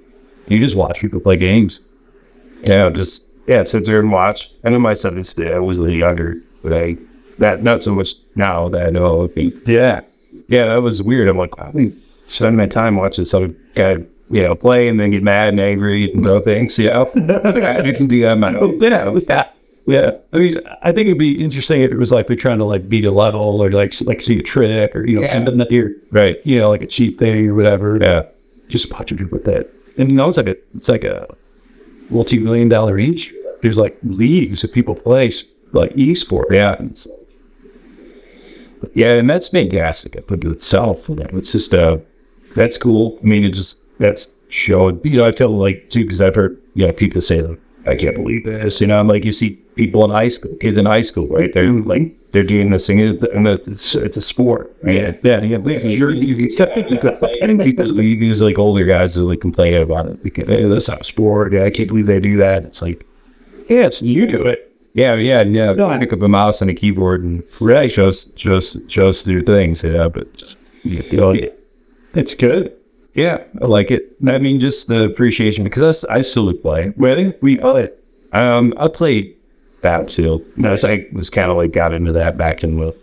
You 0.49 0.59
just 0.59 0.77
watch 0.77 1.01
people 1.01 1.21
play 1.21 1.37
games. 1.37 1.81
Yeah, 2.63 2.91
just 2.91 3.23
yeah, 3.47 3.65
sit 3.65 3.85
there 3.85 4.01
and 4.01 4.11
watch. 4.11 4.51
I 4.65 4.71
know 4.71 4.79
my 4.79 4.93
son 4.95 5.19
is 5.19 5.35
I 5.39 5.59
was 5.59 5.79
a 5.79 5.83
little 5.83 5.97
younger, 5.97 6.37
but 6.63 6.73
I 6.73 6.97
that 7.39 7.63
not 7.63 7.83
so 7.83 7.95
much 7.95 8.15
now 8.35 8.69
that 8.71 8.85
oh, 8.85 8.87
I 8.87 8.91
know. 8.91 9.31
Yeah. 9.67 10.01
Yeah, 10.49 10.67
that 10.67 10.83
was 10.83 11.03
weird. 11.03 11.29
I'm 11.29 11.39
like, 11.39 11.59
I 11.59 11.93
spend 12.27 12.57
my 12.57 12.67
time 12.67 12.97
watching 12.97 13.25
some 13.25 13.57
guy, 13.75 13.93
you 14.31 14.43
know, 14.43 14.55
play 14.55 14.89
and 14.89 14.99
then 15.01 15.11
get 15.11 15.23
mad 15.23 15.49
and 15.51 15.61
angry 15.61 16.11
and 16.13 16.23
throw 16.25 16.41
things. 16.41 16.79
Yeah, 16.79 17.01
I 17.15 17.93
can 17.93 18.07
do 18.07 18.21
that. 18.23 18.37
my 18.39 18.55
own. 18.55 18.79
Yeah, 18.81 19.09
with 19.09 19.27
that. 19.29 19.57
Yeah, 19.87 20.13
I 20.33 20.39
mean, 20.39 20.61
I 20.83 20.93
think 20.93 21.09
it'd 21.09 21.19
be 21.19 21.43
interesting 21.43 21.83
if 21.83 21.91
it 21.93 21.99
was 21.99 22.11
like 22.11 22.27
they're 22.27 22.37
trying 22.37 22.57
to 22.59 22.65
like 22.65 22.89
beat 22.89 23.05
a 23.05 23.11
level 23.11 23.61
or 23.63 23.71
like 23.71 23.95
like 24.03 24.23
see 24.23 24.39
a 24.39 24.43
trick 24.43 24.97
or 24.97 25.07
you 25.07 25.17
know 25.17 25.23
Yeah. 25.23 25.35
something 25.35 25.59
that 25.59 25.71
you're 25.71 25.91
Right. 26.11 26.39
you 26.45 26.59
know 26.59 26.71
like 26.71 26.81
a 26.83 26.87
cheat 26.87 27.19
thing 27.19 27.49
or 27.51 27.55
whatever. 27.55 27.99
Yeah. 28.01 28.23
just 28.69 28.91
watch 28.91 29.13
it 29.13 29.31
with 29.31 29.45
that. 29.45 29.69
And 29.97 30.11
know, 30.11 30.29
it's 30.29 30.37
like 30.37 30.49
a 30.49 30.57
it's 30.75 30.89
like 30.89 31.05
a 31.05 31.27
multi 32.11 32.39
million 32.39 32.69
dollar 32.69 32.99
each. 32.99 33.33
There's 33.63 33.77
like 33.77 33.99
leagues 34.03 34.63
that 34.63 34.73
people 34.73 34.95
play 34.95 35.33
like 35.73 35.93
esport. 35.95 36.51
Yeah. 36.51 36.77
And 36.79 37.07
Yeah, 38.95 39.15
and 39.15 39.29
that's 39.29 39.49
fantastic. 39.49 40.17
Up 40.17 40.31
into 40.31 40.51
itself. 40.51 41.09
It's 41.09 41.53
just 41.53 41.75
uh, 41.75 41.99
that's 42.55 42.79
cool. 42.79 43.19
I 43.23 43.27
mean, 43.27 43.45
it 43.45 43.51
just 43.51 43.79
that's 43.99 44.29
showing. 44.49 45.01
You 45.05 45.19
know, 45.19 45.25
I 45.25 45.33
feel 45.33 45.51
like 45.51 45.91
too 45.91 46.03
because 46.03 46.21
I've 46.21 46.35
heard 46.35 46.61
you 46.75 46.87
know 46.87 46.93
people 46.93 47.21
say 47.21 47.41
like, 47.43 47.61
I 47.87 47.97
can't 47.97 48.17
believe 48.17 48.45
this. 48.45 48.81
You 48.81 48.87
know, 48.87 48.99
I'm 48.99 49.09
like 49.09 49.25
you 49.25 49.33
see 49.33 49.51
people 49.77 50.05
in 50.05 50.11
high 50.11 50.29
school, 50.29 50.55
kids 50.61 50.79
in 50.79 50.87
high 50.87 51.03
school, 51.03 51.27
right? 51.29 51.53
They're 51.53 51.71
like 51.71 52.15
they're 52.35 52.43
doing 52.43 52.71
this 52.71 52.89
thing, 52.89 52.99
it's 52.99 53.95
it's 53.95 54.17
a 54.17 54.21
sport. 54.21 54.77
Right? 54.83 54.97
yeah, 55.23 55.41
yeah, 55.41 55.41
yeah. 55.41 55.79
You're, 55.79 56.11
you, 56.11 56.35
because 56.37 57.95
these 57.95 58.43
like 58.43 58.59
older 58.59 58.85
guys 58.85 59.15
who 59.15 59.23
like 59.23 59.41
complain 59.41 59.73
about 59.75 60.07
it 60.07 60.23
because 60.23 60.49
hey, 60.49 60.65
that's 60.65 60.89
not 60.89 61.03
a 61.03 61.05
sport. 61.05 61.53
Yeah, 61.53 61.63
I 61.63 61.71
can't 61.71 61.89
believe 61.89 62.07
they 62.07 62.19
do 62.19 62.37
that. 62.39 62.65
It's 62.65 62.83
like, 62.83 63.07
yeah, 63.69 63.87
it's 63.87 64.03
you 64.03 64.27
do 64.27 64.43
it. 64.43 64.73
Yeah, 64.95 65.15
yeah, 65.15 65.43
yeah. 65.43 65.73
No, 65.73 65.97
pick 65.99 66.13
up 66.13 66.23
a 66.23 66.29
mouse 66.29 66.61
and 66.61 66.69
a 66.71 66.75
keyboard 66.75 67.23
and 67.23 67.45
right, 67.61 67.91
just 67.91 68.35
just 68.35 68.85
just 68.89 69.25
do 69.27 69.41
things. 69.41 69.85
Yeah, 69.85 70.09
but 70.09 70.35
just 70.35 70.57
you 70.83 71.03
know, 71.13 71.35
It's 72.15 72.35
good. 72.35 72.77
yeah, 73.15 73.45
I 73.63 73.67
like 73.67 73.93
it. 73.93 74.17
I 74.27 74.39
mean, 74.39 74.59
just 74.59 74.89
the 74.89 75.05
appreciation 75.05 75.63
because 75.63 76.05
I, 76.07 76.15
I 76.17 76.21
still 76.23 76.53
play. 76.53 76.93
Well, 76.97 77.13
I 77.13 77.15
think 77.15 77.37
we 77.41 77.61
all 77.61 77.77
it. 77.77 78.05
Um, 78.33 78.75
I 78.77 78.89
played 78.89 79.34
Battlefield. 79.85 80.43
I 80.65 80.71
was, 80.73 80.83
I 80.85 81.07
was 81.13 81.31
kind 81.31 81.51
of 81.51 81.57
like 81.57 81.73
got 81.73 81.93
into 81.93 82.11
that 82.13 82.37
back 82.37 82.65
in 82.65 82.77
the 82.79 82.97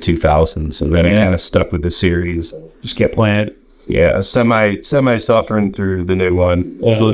two 0.00 0.16
thousands, 0.16 0.80
and 0.80 0.94
then 0.94 1.04
I 1.04 1.10
kind 1.10 1.34
of 1.34 1.40
stuck 1.40 1.72
with 1.72 1.82
the 1.82 1.90
series. 1.90 2.54
Just 2.82 2.96
kept 2.96 3.14
playing 3.14 3.48
it. 3.48 3.58
Yeah, 3.86 4.20
semi 4.22 4.80
semi 4.80 5.18
suffering 5.18 5.72
through 5.72 6.04
the 6.04 6.16
new 6.16 6.34
one. 6.34 6.78
Oh, 6.82 6.94
So 6.94 7.08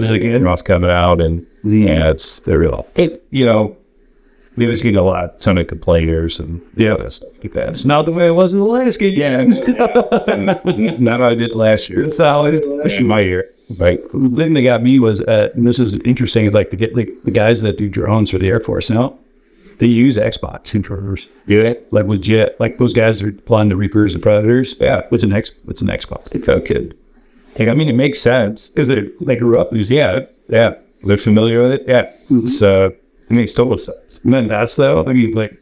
coming 0.62 0.90
out, 0.90 1.20
and 1.20 1.44
yeah, 1.64 2.10
it's 2.10 2.38
the 2.40 2.58
real. 2.58 2.86
It, 2.94 3.26
you 3.30 3.44
know, 3.44 3.76
we 4.56 4.66
was 4.66 4.82
getting 4.82 4.98
a 4.98 5.02
lot, 5.02 5.40
ton 5.40 5.58
of 5.58 5.66
complainers, 5.68 6.40
and 6.40 6.60
yeah, 6.76 6.94
that 6.96 7.12
stuff 7.12 7.30
like 7.42 7.52
that. 7.52 7.68
It's 7.70 7.84
not 7.84 8.06
the 8.06 8.12
way 8.12 8.26
it 8.26 8.32
was 8.32 8.52
in 8.52 8.58
the 8.58 8.64
last 8.64 8.98
game. 8.98 9.14
Yeah, 9.16 9.44
not 10.98 11.20
how 11.20 11.28
I 11.28 11.34
did 11.34 11.54
last 11.54 11.88
year. 11.88 12.02
That's 12.02 12.18
how 12.18 12.46
it 12.46 12.54
is 12.56 12.66
last 12.66 12.98
year. 12.98 13.08
my 13.08 13.20
year, 13.20 13.54
right? 13.78 14.00
The 14.12 14.36
thing 14.36 14.54
that 14.54 14.62
got 14.62 14.82
me 14.82 14.98
was, 14.98 15.20
uh, 15.22 15.50
and 15.54 15.66
this 15.66 15.78
is 15.78 15.96
interesting, 15.98 16.46
is 16.46 16.54
like 16.54 16.70
get 16.76 16.94
like 16.96 17.10
the 17.24 17.30
guys 17.30 17.62
that 17.62 17.78
do 17.78 17.88
drones 17.88 18.30
for 18.30 18.38
the 18.38 18.48
Air 18.48 18.60
Force 18.60 18.90
now, 18.90 19.18
they 19.78 19.86
use 19.86 20.16
Xbox 20.18 20.70
controllers. 20.70 21.28
Do 21.46 21.60
it. 21.60 21.90
Like 21.92 22.06
legit, 22.06 22.58
like 22.60 22.78
those 22.78 22.92
guys 22.92 23.22
are 23.22 23.32
flying 23.46 23.68
the 23.70 23.76
Reapers 23.76 24.14
and 24.14 24.22
Predators. 24.22 24.76
Yeah. 24.80 25.02
What's 25.08 25.24
an 25.24 25.32
X? 25.32 25.52
What's 25.64 25.80
an 25.80 25.88
Xbox? 25.88 26.34
It 26.34 26.44
felt 26.44 26.66
good. 26.66 26.96
Like, 27.58 27.68
I 27.68 27.74
mean, 27.74 27.88
it 27.88 27.94
makes 27.94 28.20
sense. 28.20 28.68
Because 28.68 28.88
they 28.88 29.08
they 29.20 29.36
grew 29.36 29.58
up 29.58 29.68
Yeah, 29.72 30.20
yeah, 30.48 30.74
they're 31.04 31.16
familiar 31.16 31.62
with 31.62 31.72
it. 31.72 31.84
Yeah, 31.86 32.12
so 32.46 32.86
it 32.86 33.30
makes 33.30 33.54
total 33.54 33.78
sense. 33.78 33.96
And 34.24 34.32
then 34.34 34.48
that's 34.48 34.76
though, 34.76 35.04
I 35.06 35.12
mean, 35.12 35.32
like, 35.32 35.56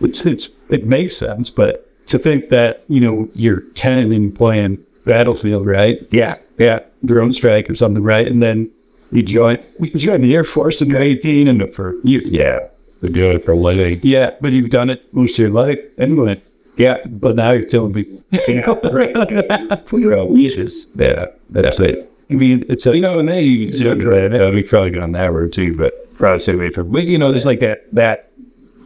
it's, 0.00 0.24
it's, 0.24 0.48
it 0.70 0.86
makes 0.86 1.16
sense, 1.16 1.50
but 1.50 1.86
to 2.06 2.18
think 2.18 2.48
that, 2.48 2.84
you 2.88 3.00
know, 3.00 3.28
you're 3.34 3.60
10 3.74 4.12
and 4.12 4.34
playing 4.34 4.78
Battlefield, 5.04 5.66
right? 5.66 5.98
Yeah, 6.10 6.36
yeah. 6.58 6.80
Drone 7.04 7.32
Strike 7.32 7.68
or 7.70 7.74
something, 7.74 8.02
right? 8.02 8.26
And 8.26 8.42
then 8.42 8.70
you 9.12 9.22
join, 9.22 9.58
you 9.78 9.90
join 9.90 10.20
the 10.22 10.34
Air 10.34 10.44
Force 10.44 10.80
in 10.80 10.94
18 10.96 11.48
and 11.48 11.74
for 11.74 11.94
you, 12.04 12.20
Yeah, 12.24 12.60
they're 13.00 13.10
doing 13.10 13.36
it 13.36 13.44
for 13.44 13.52
a 13.52 13.56
living. 13.56 14.00
yeah, 14.02 14.32
but 14.40 14.52
you've 14.52 14.70
done 14.70 14.90
it 14.90 15.12
most 15.14 15.32
of 15.32 15.38
your 15.38 15.50
life 15.50 15.78
anyway. 15.98 16.42
Yeah, 16.76 16.98
but 17.06 17.36
now 17.36 17.50
you're 17.50 17.64
telling 17.68 17.92
people, 17.92 18.22
For 19.86 19.98
your 19.98 20.16
own 20.16 20.34
leisures. 20.34 20.86
Yeah, 20.94 21.26
that's 21.50 21.78
it. 21.80 22.09
I 22.30 22.34
mean, 22.34 22.64
it's 22.68 22.86
a, 22.86 22.94
You 22.94 23.00
know, 23.00 23.18
and 23.18 23.28
they 23.28 23.42
you 23.42 23.84
know, 23.84 24.50
we 24.50 24.62
probably 24.62 24.90
gone 24.90 25.12
that 25.12 25.32
road 25.32 25.52
too, 25.52 25.76
but 25.76 26.14
probably 26.14 26.38
stay 26.38 26.52
away 26.52 26.70
from. 26.70 26.90
But 26.90 27.04
you 27.04 27.18
know, 27.18 27.30
there's 27.30 27.46
like 27.46 27.60
that 27.60 27.92
that 27.94 28.30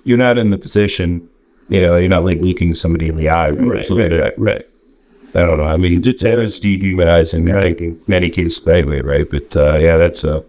you're 0.04 0.18
not 0.18 0.38
in 0.38 0.50
the 0.50 0.58
position. 0.58 1.28
You 1.68 1.80
know, 1.80 1.96
you're 1.96 2.08
not 2.08 2.24
like 2.24 2.40
looking 2.40 2.74
somebody 2.74 3.08
in 3.08 3.16
the 3.16 3.28
eye. 3.28 3.50
right, 3.50 3.88
right, 3.88 4.12
right, 4.12 4.38
right. 4.38 4.68
I 5.34 5.40
don't 5.40 5.58
know. 5.58 5.64
I 5.64 5.76
mean, 5.76 6.02
just 6.02 6.22
that 6.22 6.38
is 6.38 6.60
dehumanizing. 6.60 7.46
Think 7.46 7.80
in 7.80 8.00
many 8.06 8.30
cases 8.30 8.62
that 8.64 8.86
way, 8.86 9.00
right? 9.00 9.28
But 9.28 9.56
uh, 9.56 9.78
yeah, 9.78 9.96
that's 9.96 10.22
a 10.24 10.44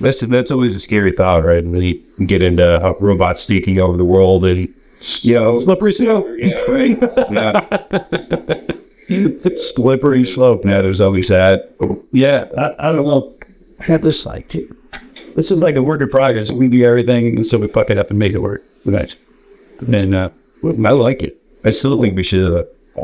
that's 0.00 0.20
that's 0.20 0.50
always 0.50 0.74
a 0.74 0.80
scary 0.80 1.12
thought, 1.12 1.44
right? 1.44 1.62
And 1.62 1.76
you 1.82 2.02
get 2.26 2.42
into 2.42 2.96
robots 2.98 3.44
taking 3.44 3.78
over 3.78 3.96
the 3.96 4.04
world, 4.04 4.46
and 4.46 4.72
you 5.20 5.34
know, 5.34 5.58
Slippery 5.58 5.92
slope. 5.92 6.26
yeah, 6.38 6.62
right. 6.62 6.98
yeah. 7.30 8.62
it's 9.44 9.74
slippery 9.74 10.24
slope. 10.24 10.62
yeah, 10.64 10.80
there's 10.82 11.00
always 11.00 11.28
that. 11.28 11.74
Yeah, 12.12 12.46
I, 12.56 12.88
I 12.88 12.92
don't 12.92 13.04
know. 13.06 13.34
I 13.80 13.84
have 13.84 14.02
this 14.02 14.24
like, 14.26 14.52
this 15.34 15.50
is 15.50 15.58
like 15.58 15.76
a 15.76 15.82
work 15.82 16.00
in 16.00 16.08
progress. 16.08 16.50
We 16.52 16.68
do 16.68 16.82
everything, 16.84 17.36
and 17.36 17.46
so 17.46 17.58
we 17.58 17.68
fuck 17.68 17.90
it 17.90 17.98
up 17.98 18.10
and 18.10 18.18
make 18.18 18.32
it 18.32 18.40
work. 18.42 18.62
Right. 18.84 19.14
And 19.92 20.14
uh, 20.14 20.30
I 20.64 20.68
like 20.92 21.22
it. 21.22 21.40
I 21.64 21.70
still 21.70 22.00
think 22.00 22.14
we 22.16 22.22
should 22.22 22.66
uh, 22.96 23.02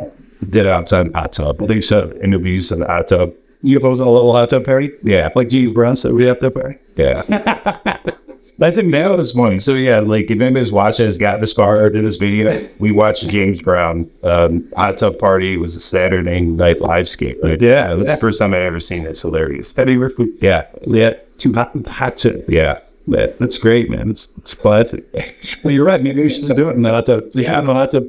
did 0.51 0.67
it 0.67 0.73
outside 0.73 1.07
in 1.07 1.13
the 1.13 1.19
hot 1.19 1.33
tub. 1.33 1.63
I 1.63 1.67
think 1.67 1.83
so. 1.85 2.13
Interviews 2.23 2.71
in 2.71 2.81
the 2.81 2.87
hot 2.87 3.09
tub. 3.09 3.33
UFOs 3.65 4.01
on 4.01 4.07
a 4.07 4.11
little 4.11 4.33
hot 4.33 4.51
tub 4.51 4.65
party, 4.65 4.93
Yeah, 5.03 5.31
like 5.35 5.49
G. 5.49 5.67
Brown 5.67 5.97
said, 5.97 6.13
we 6.13 6.25
have 6.27 6.39
to 6.41 6.51
party. 6.53 6.79
yeah. 6.97 7.99
I 8.61 8.71
think 8.73 8.91
that 8.93 9.17
was 9.17 9.33
funny. 9.33 9.59
So 9.61 9.75
yeah, 9.75 10.01
like 10.01 10.25
if 10.31 10.41
anybody's 10.41 10.73
watching 10.73 11.07
has 11.07 11.17
got 11.17 11.41
this 11.41 11.53
far 11.53 11.87
into 11.87 12.03
this 12.03 12.17
video, 12.17 12.69
we 12.79 12.91
watched 12.91 13.29
James 13.29 13.63
Brown 13.63 14.11
um, 14.25 14.71
hot 14.77 14.99
tub 14.99 15.19
party. 15.19 15.55
It 15.55 15.59
was 15.59 15.77
a 15.77 15.81
Saturday 15.81 16.41
night 16.41 16.81
live 16.81 17.09
skate. 17.09 17.39
Right? 17.43 17.61
Yeah, 17.61 17.93
it 17.93 17.95
was 17.97 18.07
the 18.07 18.17
first 18.17 18.41
time 18.41 18.55
I 18.55 18.59
ever 18.59 18.81
seen 18.81 19.05
it. 19.05 19.11
It's 19.11 19.23
hilarious. 19.23 19.73
Heavy 19.77 19.97
food. 19.97 20.37
Yeah, 20.41 20.67
Yeah, 20.87 21.15
too 21.39 21.53
hot, 21.53 21.75
hot 21.87 22.17
tub. 22.17 22.43
yeah. 22.49 22.81
That's 23.07 23.57
great, 23.57 23.89
man. 23.89 24.11
It's 24.11 24.29
it's 24.37 24.53
classic. 24.53 25.05
well, 25.65 25.73
you're 25.73 25.87
right. 25.87 26.03
Maybe 26.03 26.23
we 26.25 26.29
should 26.31 26.55
do 26.55 26.69
it 26.69 26.77
in 26.77 26.83
the 26.83 26.91
hot 26.91 27.07
tub. 27.07 27.25
Yeah, 27.33 27.61
in 27.61 27.65
the 27.65 27.73
hot 27.73 27.91
tub. 27.93 28.05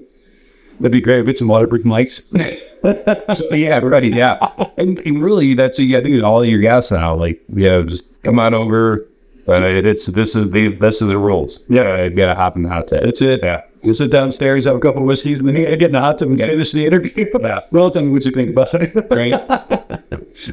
That'd 0.79 0.91
be 0.91 0.99
great. 1.01 1.25
Get 1.25 1.37
some 1.37 1.47
waterproof 1.47 1.83
mics. 1.83 2.21
So, 2.81 3.53
yeah, 3.53 3.75
everybody, 3.75 4.07
yeah. 4.07 4.37
And, 4.77 4.99
and 4.99 5.21
really, 5.21 5.53
that's 5.53 5.77
what 5.77 5.83
you 5.85 5.91
got 5.97 6.07
to 6.07 6.13
do. 6.13 6.23
All 6.23 6.45
your 6.45 6.61
guys 6.61 6.89
now, 6.93 7.13
like, 7.13 7.41
yeah, 7.53 7.81
just 7.81 8.05
come 8.23 8.39
on 8.39 8.55
over. 8.55 9.05
But 9.49 9.63
it's 9.63 10.05
this 10.05 10.35
is 10.35 10.51
the 10.51 10.75
this 10.75 11.01
is 11.01 11.07
the 11.07 11.17
rules. 11.17 11.61
Yeah, 11.69 12.03
you 12.03 12.11
gotta 12.11 12.35
hop 12.35 12.55
in 12.55 12.61
the 12.61 12.69
hot 12.69 12.87
tub. 12.87 13.01
That's 13.01 13.19
it. 13.19 13.39
Yeah. 13.41 13.63
You 13.81 13.95
sit 13.95 14.11
downstairs, 14.11 14.65
have 14.65 14.75
a 14.75 14.79
couple 14.79 15.01
of 15.01 15.07
whiskeys, 15.07 15.39
and 15.39 15.47
then 15.47 15.55
you 15.55 15.65
get 15.65 15.81
in 15.81 15.93
the 15.93 15.99
hot 15.99 16.19
tub 16.19 16.27
and 16.29 16.39
finish 16.39 16.71
the 16.71 16.85
interview. 16.85 17.25
Yeah. 17.41 17.61
Well, 17.71 17.89
tell 17.89 18.03
me 18.03 18.11
what 18.11 18.23
you 18.25 18.29
think 18.31 18.51
about 18.51 18.69
it. 18.75 18.93
Right. 19.09 19.33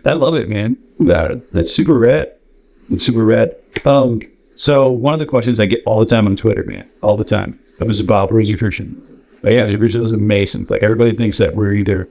I 0.07 0.13
love 0.15 0.35
it, 0.35 0.49
man. 0.49 0.79
That, 1.01 1.53
that's 1.53 1.75
super 1.75 1.99
rad. 1.99 2.33
It's 2.91 3.05
super 3.05 3.23
rad. 3.23 3.55
Um, 3.85 4.23
so 4.55 4.91
one 4.91 5.13
of 5.13 5.21
the 5.21 5.27
questions 5.27 5.61
I 5.61 5.67
get 5.67 5.83
all 5.85 6.01
the 6.01 6.07
time 6.07 6.27
on 6.27 6.35
Twitter, 6.35 6.65
man, 6.65 6.89
all 7.03 7.19
the 7.19 7.25
time, 7.25 7.61
that 7.79 7.87
was 7.87 8.01
about 8.01 8.33
nutrition. 8.33 9.03
But 9.43 9.53
yeah, 9.53 9.67
nutrition 9.67 10.01
is 10.01 10.13
amazing. 10.13 10.69
Like 10.71 10.83
everybody 10.83 11.15
thinks 11.15 11.37
that 11.37 11.55
we're 11.55 11.75
either, 11.75 12.09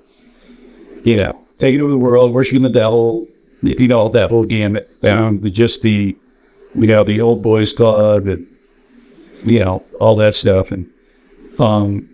you 1.04 1.16
know, 1.18 1.42
taking 1.58 1.82
over 1.82 1.90
the 1.90 1.98
world, 1.98 2.32
worshiping 2.32 2.62
the 2.62 2.70
devil, 2.70 3.28
you 3.64 3.88
know, 3.88 4.08
that 4.10 4.30
whole 4.30 4.46
gamut. 4.46 4.96
Um, 5.04 5.42
the- 5.42 5.50
just 5.50 5.82
the, 5.82 6.16
you 6.76 6.88
know, 6.88 7.04
the 7.04 7.22
old 7.22 7.42
boys 7.42 7.74
club 7.74 8.28
and, 8.28 8.48
you 9.44 9.60
know, 9.60 9.84
all 10.00 10.16
that 10.18 10.36
stuff. 10.36 10.72
And, 10.72 10.90
um, 11.60 12.10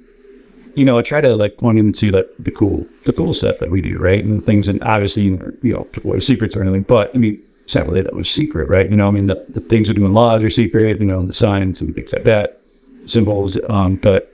you 0.75 0.85
know, 0.85 0.97
I 0.97 1.01
try 1.01 1.21
to 1.21 1.35
like 1.35 1.57
point 1.57 1.79
into 1.79 2.11
like 2.11 2.29
the 2.39 2.51
cool, 2.51 2.85
the 3.05 3.13
cool 3.13 3.33
stuff 3.33 3.57
that 3.59 3.71
we 3.71 3.81
do, 3.81 3.97
right? 3.97 4.23
And 4.23 4.45
things, 4.45 4.67
and 4.67 4.81
obviously, 4.83 5.23
you 5.23 5.53
know, 5.63 5.87
what 6.03 6.23
secrets 6.23 6.55
or 6.55 6.61
anything, 6.61 6.83
but 6.83 7.11
I 7.13 7.17
mean, 7.17 7.41
really 7.87 8.01
that 8.01 8.13
was 8.13 8.29
secret, 8.29 8.69
right? 8.69 8.89
You 8.89 8.97
know, 8.97 9.07
I 9.07 9.11
mean, 9.11 9.27
the, 9.27 9.45
the 9.49 9.61
things 9.61 9.87
we're 9.87 9.93
doing 9.93 10.13
laws 10.13 10.43
are 10.43 10.49
secret, 10.49 10.99
you 10.99 11.05
know, 11.05 11.25
the 11.25 11.33
signs 11.33 11.81
and 11.81 11.95
things 11.95 12.11
like 12.11 12.23
that, 12.23 12.61
symbols, 13.05 13.57
um, 13.69 13.95
but, 13.95 14.33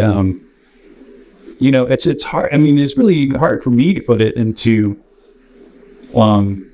um, 0.00 0.40
you 1.58 1.70
know, 1.70 1.86
it's, 1.86 2.06
it's 2.06 2.24
hard. 2.24 2.52
I 2.52 2.58
mean, 2.58 2.78
it's 2.78 2.96
really 2.96 3.28
hard 3.28 3.62
for 3.62 3.70
me 3.70 3.94
to 3.94 4.00
put 4.00 4.20
it 4.20 4.36
into, 4.36 5.00
um, 6.14 6.70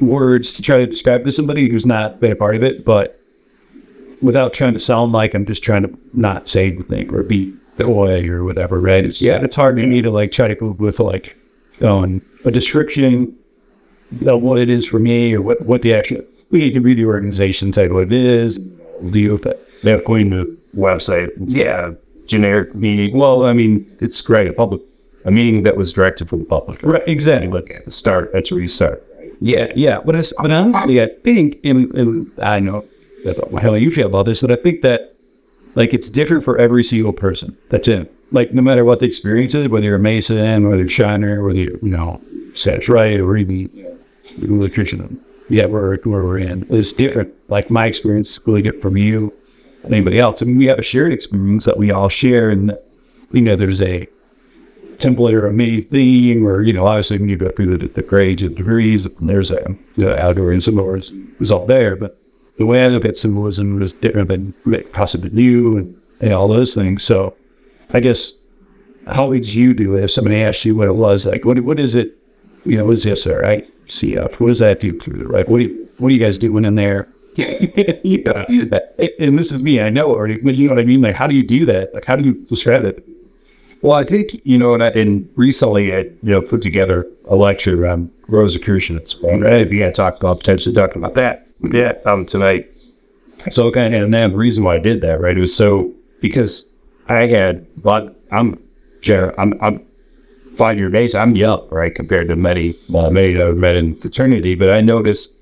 words 0.00 0.52
to 0.52 0.62
try 0.62 0.78
to 0.78 0.86
describe 0.86 1.24
to 1.24 1.32
somebody 1.32 1.68
who's 1.68 1.86
not 1.86 2.20
been 2.20 2.32
a 2.32 2.36
part 2.36 2.56
of 2.56 2.62
it, 2.62 2.84
but 2.84 3.20
without 4.22 4.52
trying 4.52 4.72
to 4.72 4.78
sound 4.78 5.12
like 5.12 5.34
I'm 5.34 5.44
just 5.44 5.62
trying 5.62 5.82
to 5.82 5.98
not 6.12 6.48
say 6.48 6.68
anything 6.72 7.12
or 7.14 7.22
be 7.22 7.54
the 7.76 7.88
way 7.88 8.26
or 8.28 8.44
whatever, 8.44 8.80
right? 8.80 9.04
It's, 9.04 9.20
yeah, 9.20 9.42
it's 9.42 9.56
hard 9.56 9.78
for 9.78 9.86
me 9.86 10.00
to 10.02 10.10
like 10.10 10.32
try 10.32 10.48
to 10.48 10.54
go 10.54 10.70
with 10.72 10.98
like 11.00 11.36
um, 11.82 12.22
a 12.44 12.50
description 12.50 13.36
of 14.26 14.40
what 14.40 14.58
it 14.58 14.70
is 14.70 14.86
for 14.86 14.98
me 14.98 15.34
or 15.34 15.42
what, 15.42 15.60
what 15.62 15.82
the 15.82 15.92
actual, 15.94 16.22
we 16.50 16.70
can 16.70 16.82
read 16.82 16.96
the 16.96 17.04
organization, 17.04 17.72
what 17.72 18.04
it 18.04 18.12
is, 18.12 18.58
deal 19.10 19.34
with 19.34 19.46
it. 19.46 19.62
They're 19.82 20.00
going 20.02 20.30
to 20.30 20.56
website. 20.74 21.30
Yeah, 21.46 21.92
generic 22.26 22.74
meeting. 22.74 23.16
Well, 23.16 23.44
I 23.44 23.52
mean, 23.52 23.94
it's 24.00 24.22
great. 24.22 24.46
A 24.46 24.52
public, 24.52 24.80
A 25.26 25.30
meeting 25.30 25.64
that 25.64 25.76
was 25.76 25.92
directed 25.92 26.28
for 26.28 26.36
the 26.36 26.44
public. 26.44 26.82
right? 26.82 27.02
Exactly. 27.06 27.48
Look 27.48 27.70
at 27.70 27.84
the 27.84 27.90
start. 27.90 28.32
That's 28.32 28.50
where 28.50 28.60
you 28.60 28.68
start. 28.68 29.04
Yeah, 29.40 29.72
yeah. 29.74 30.00
But, 30.04 30.32
but 30.38 30.52
honestly, 30.52 31.02
I 31.02 31.08
think, 31.22 31.58
and, 31.64 31.92
and 31.94 32.32
I 32.40 32.60
know 32.60 32.84
how 33.60 33.74
you 33.74 33.90
feel 33.90 34.06
about 34.06 34.26
this, 34.26 34.40
but 34.40 34.50
I 34.50 34.56
think 34.56 34.82
that 34.82 35.14
like 35.74 35.92
it's 35.92 36.08
different 36.08 36.44
for 36.44 36.58
every 36.58 36.82
single 36.82 37.12
person. 37.12 37.56
That's 37.68 37.88
it. 37.88 38.12
Like 38.32 38.52
no 38.52 38.62
matter 38.62 38.84
what 38.84 39.00
the 39.00 39.06
experience 39.06 39.54
is, 39.54 39.68
whether 39.68 39.84
you're 39.84 39.96
a 39.96 40.00
Mason, 40.00 40.68
whether 40.68 40.82
you're 40.82 40.88
Shiner, 40.88 41.44
whether 41.44 41.58
you 41.58 41.78
you 41.82 41.90
know 41.90 42.20
Seth 42.54 42.88
right 42.88 43.20
or 43.20 43.36
even 43.36 43.98
electrician. 44.42 45.22
Yeah, 45.48 45.66
where 45.66 45.96
where 45.96 46.24
we're 46.24 46.38
in 46.38 46.66
it's 46.70 46.92
different. 46.92 47.32
Like 47.48 47.70
my 47.70 47.86
experience 47.86 48.30
is 48.30 48.40
really 48.46 48.62
different 48.62 48.82
from 48.82 48.96
you 48.96 49.32
anybody 49.84 50.18
else. 50.18 50.42
I 50.42 50.46
mean, 50.46 50.58
we 50.58 50.66
have 50.66 50.78
a 50.78 50.82
shared 50.82 51.12
experience 51.12 51.64
that 51.64 51.78
we 51.78 51.90
all 51.90 52.08
share, 52.08 52.50
and 52.50 52.76
you 53.32 53.40
know, 53.40 53.54
there's 53.54 53.80
a 53.80 54.08
template 54.98 55.32
or 55.32 55.46
a 55.46 55.52
mini 55.52 55.80
theme, 55.80 56.46
or 56.46 56.62
you 56.62 56.72
know, 56.72 56.86
obviously 56.86 57.18
when 57.18 57.28
you 57.28 57.36
go 57.36 57.48
through 57.50 57.76
the, 57.76 57.88
the 57.88 58.02
grades 58.02 58.42
and 58.42 58.56
degrees, 58.56 59.06
there's 59.20 59.50
a 59.50 59.76
the 59.96 60.18
outdoor 60.22 60.52
and 60.52 60.62
symbolism 60.62 61.34
was 61.38 61.50
all 61.50 61.66
there. 61.66 61.96
But 61.96 62.18
the 62.58 62.66
way 62.66 62.84
I 62.84 62.88
look 62.88 63.04
at 63.04 63.18
symbolism 63.18 63.78
was 63.78 63.92
different 63.92 64.28
than 64.28 64.54
possibly 64.92 65.30
you 65.42 65.76
and, 65.76 66.00
and 66.20 66.32
all 66.32 66.48
those 66.48 66.74
things. 66.74 67.04
So 67.04 67.36
I 67.90 68.00
guess 68.00 68.32
how 69.06 69.28
would 69.28 69.52
you 69.52 69.74
do 69.74 69.96
it 69.96 70.04
if 70.04 70.10
somebody 70.10 70.42
asked 70.42 70.64
you 70.64 70.74
what 70.74 70.88
it 70.88 70.96
was? 70.96 71.26
Like, 71.26 71.44
what 71.44 71.60
what 71.60 71.78
is 71.78 71.94
it? 71.94 72.16
You 72.64 72.78
know, 72.78 72.86
what 72.86 72.94
is 72.94 73.04
this? 73.04 73.26
All 73.26 73.36
right, 73.36 73.68
CF. 73.86 74.18
Uh, 74.18 74.28
what 74.38 74.48
does 74.48 74.58
that 74.58 74.80
do 74.80 74.98
through 74.98 75.18
the 75.18 75.28
right? 75.28 75.48
What 75.48 75.58
do 75.58 75.64
you, 75.64 75.88
what 75.98 76.08
are 76.08 76.12
you 76.12 76.18
guys 76.18 76.38
doing 76.38 76.64
in 76.64 76.74
there? 76.74 77.08
yeah, 77.36 78.46
and 79.18 79.38
this 79.38 79.52
is 79.52 79.62
me. 79.62 79.80
I 79.80 79.90
know 79.90 80.08
already, 80.08 80.38
but 80.38 80.54
you 80.54 80.68
know 80.68 80.74
what 80.74 80.80
I 80.80 80.86
mean. 80.86 81.02
Like, 81.02 81.14
how 81.14 81.26
do 81.26 81.34
you 81.34 81.42
do 81.42 81.66
that? 81.66 81.92
Like, 81.92 82.06
how 82.06 82.16
do 82.16 82.24
you 82.24 82.32
describe 82.46 82.84
it? 82.84 83.06
Well, 83.82 83.92
I 83.92 84.04
think, 84.04 84.40
you 84.44 84.58
know, 84.58 84.74
and, 84.74 84.82
I, 84.82 84.88
and 84.88 85.28
recently 85.36 85.94
I, 85.94 85.98
you 85.98 86.16
know, 86.22 86.42
put 86.42 86.62
together 86.62 87.06
a 87.26 87.36
lecture 87.36 87.86
on 87.86 88.10
Rosicrucians. 88.26 89.16
Right? 89.22 89.68
We 89.68 89.80
had 89.80 89.94
talked 89.94 90.18
about 90.18 90.40
potentially 90.40 90.74
talking 90.74 91.02
about 91.02 91.14
that. 91.14 91.46
Yeah, 91.72 91.92
um, 92.06 92.26
tonight. 92.26 92.70
So 93.50 93.68
of, 93.68 93.76
and 93.76 94.12
then 94.12 94.30
the 94.30 94.36
reason 94.36 94.64
why 94.64 94.74
I 94.74 94.78
did 94.78 95.00
that, 95.02 95.20
right, 95.20 95.36
it 95.36 95.40
was 95.40 95.54
so 95.54 95.92
because 96.20 96.64
I 97.08 97.26
had, 97.26 97.66
but 97.82 98.20
I'm, 98.32 98.60
Jared, 99.02 99.34
I'm, 99.38 99.54
I'm 99.62 99.86
five 100.56 100.78
year 100.78 100.90
base. 100.90 101.14
I'm 101.14 101.36
young, 101.36 101.68
right, 101.70 101.94
compared 101.94 102.28
to 102.28 102.36
many, 102.36 102.74
well, 102.88 103.10
many 103.10 103.34
that 103.34 103.46
I've 103.46 103.56
met 103.56 103.76
in 103.76 103.94
fraternity, 103.94 104.54
but 104.54 104.70
I 104.70 104.80
noticed 104.80 105.32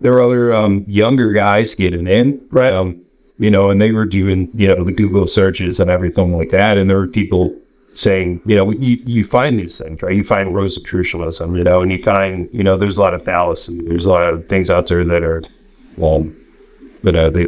there 0.00 0.12
were 0.12 0.22
other 0.22 0.52
um, 0.52 0.84
younger 0.86 1.32
guys 1.32 1.74
getting 1.74 2.06
in, 2.06 2.46
right? 2.50 2.72
Um, 2.72 3.02
you 3.38 3.50
know, 3.50 3.70
and 3.70 3.80
they 3.80 3.92
were 3.92 4.04
doing, 4.04 4.50
you 4.54 4.68
know, 4.68 4.84
the 4.84 4.92
Google 4.92 5.26
searches 5.26 5.80
and 5.80 5.90
everything 5.90 6.36
like 6.36 6.50
that. 6.50 6.76
And 6.76 6.90
there 6.90 6.98
were 6.98 7.06
people 7.06 7.56
saying, 7.94 8.40
you 8.46 8.56
know, 8.56 8.70
you, 8.70 9.00
you 9.06 9.24
find 9.24 9.58
these 9.58 9.78
things, 9.78 10.02
right? 10.02 10.14
You 10.14 10.24
find 10.24 10.54
Rosicrucianism, 10.54 11.56
you 11.56 11.64
know, 11.64 11.82
and 11.82 11.92
you 11.92 12.02
find, 12.02 12.48
you 12.52 12.62
know, 12.62 12.76
there's 12.76 12.98
a 12.98 13.00
lot 13.00 13.14
of 13.14 13.24
fallacy. 13.24 13.80
There's 13.80 14.06
a 14.06 14.10
lot 14.10 14.32
of 14.32 14.48
things 14.48 14.70
out 14.70 14.86
there 14.86 15.04
that 15.04 15.22
are, 15.22 15.42
well, 15.96 16.28
you 17.02 17.12
know, 17.12 17.30
they 17.30 17.46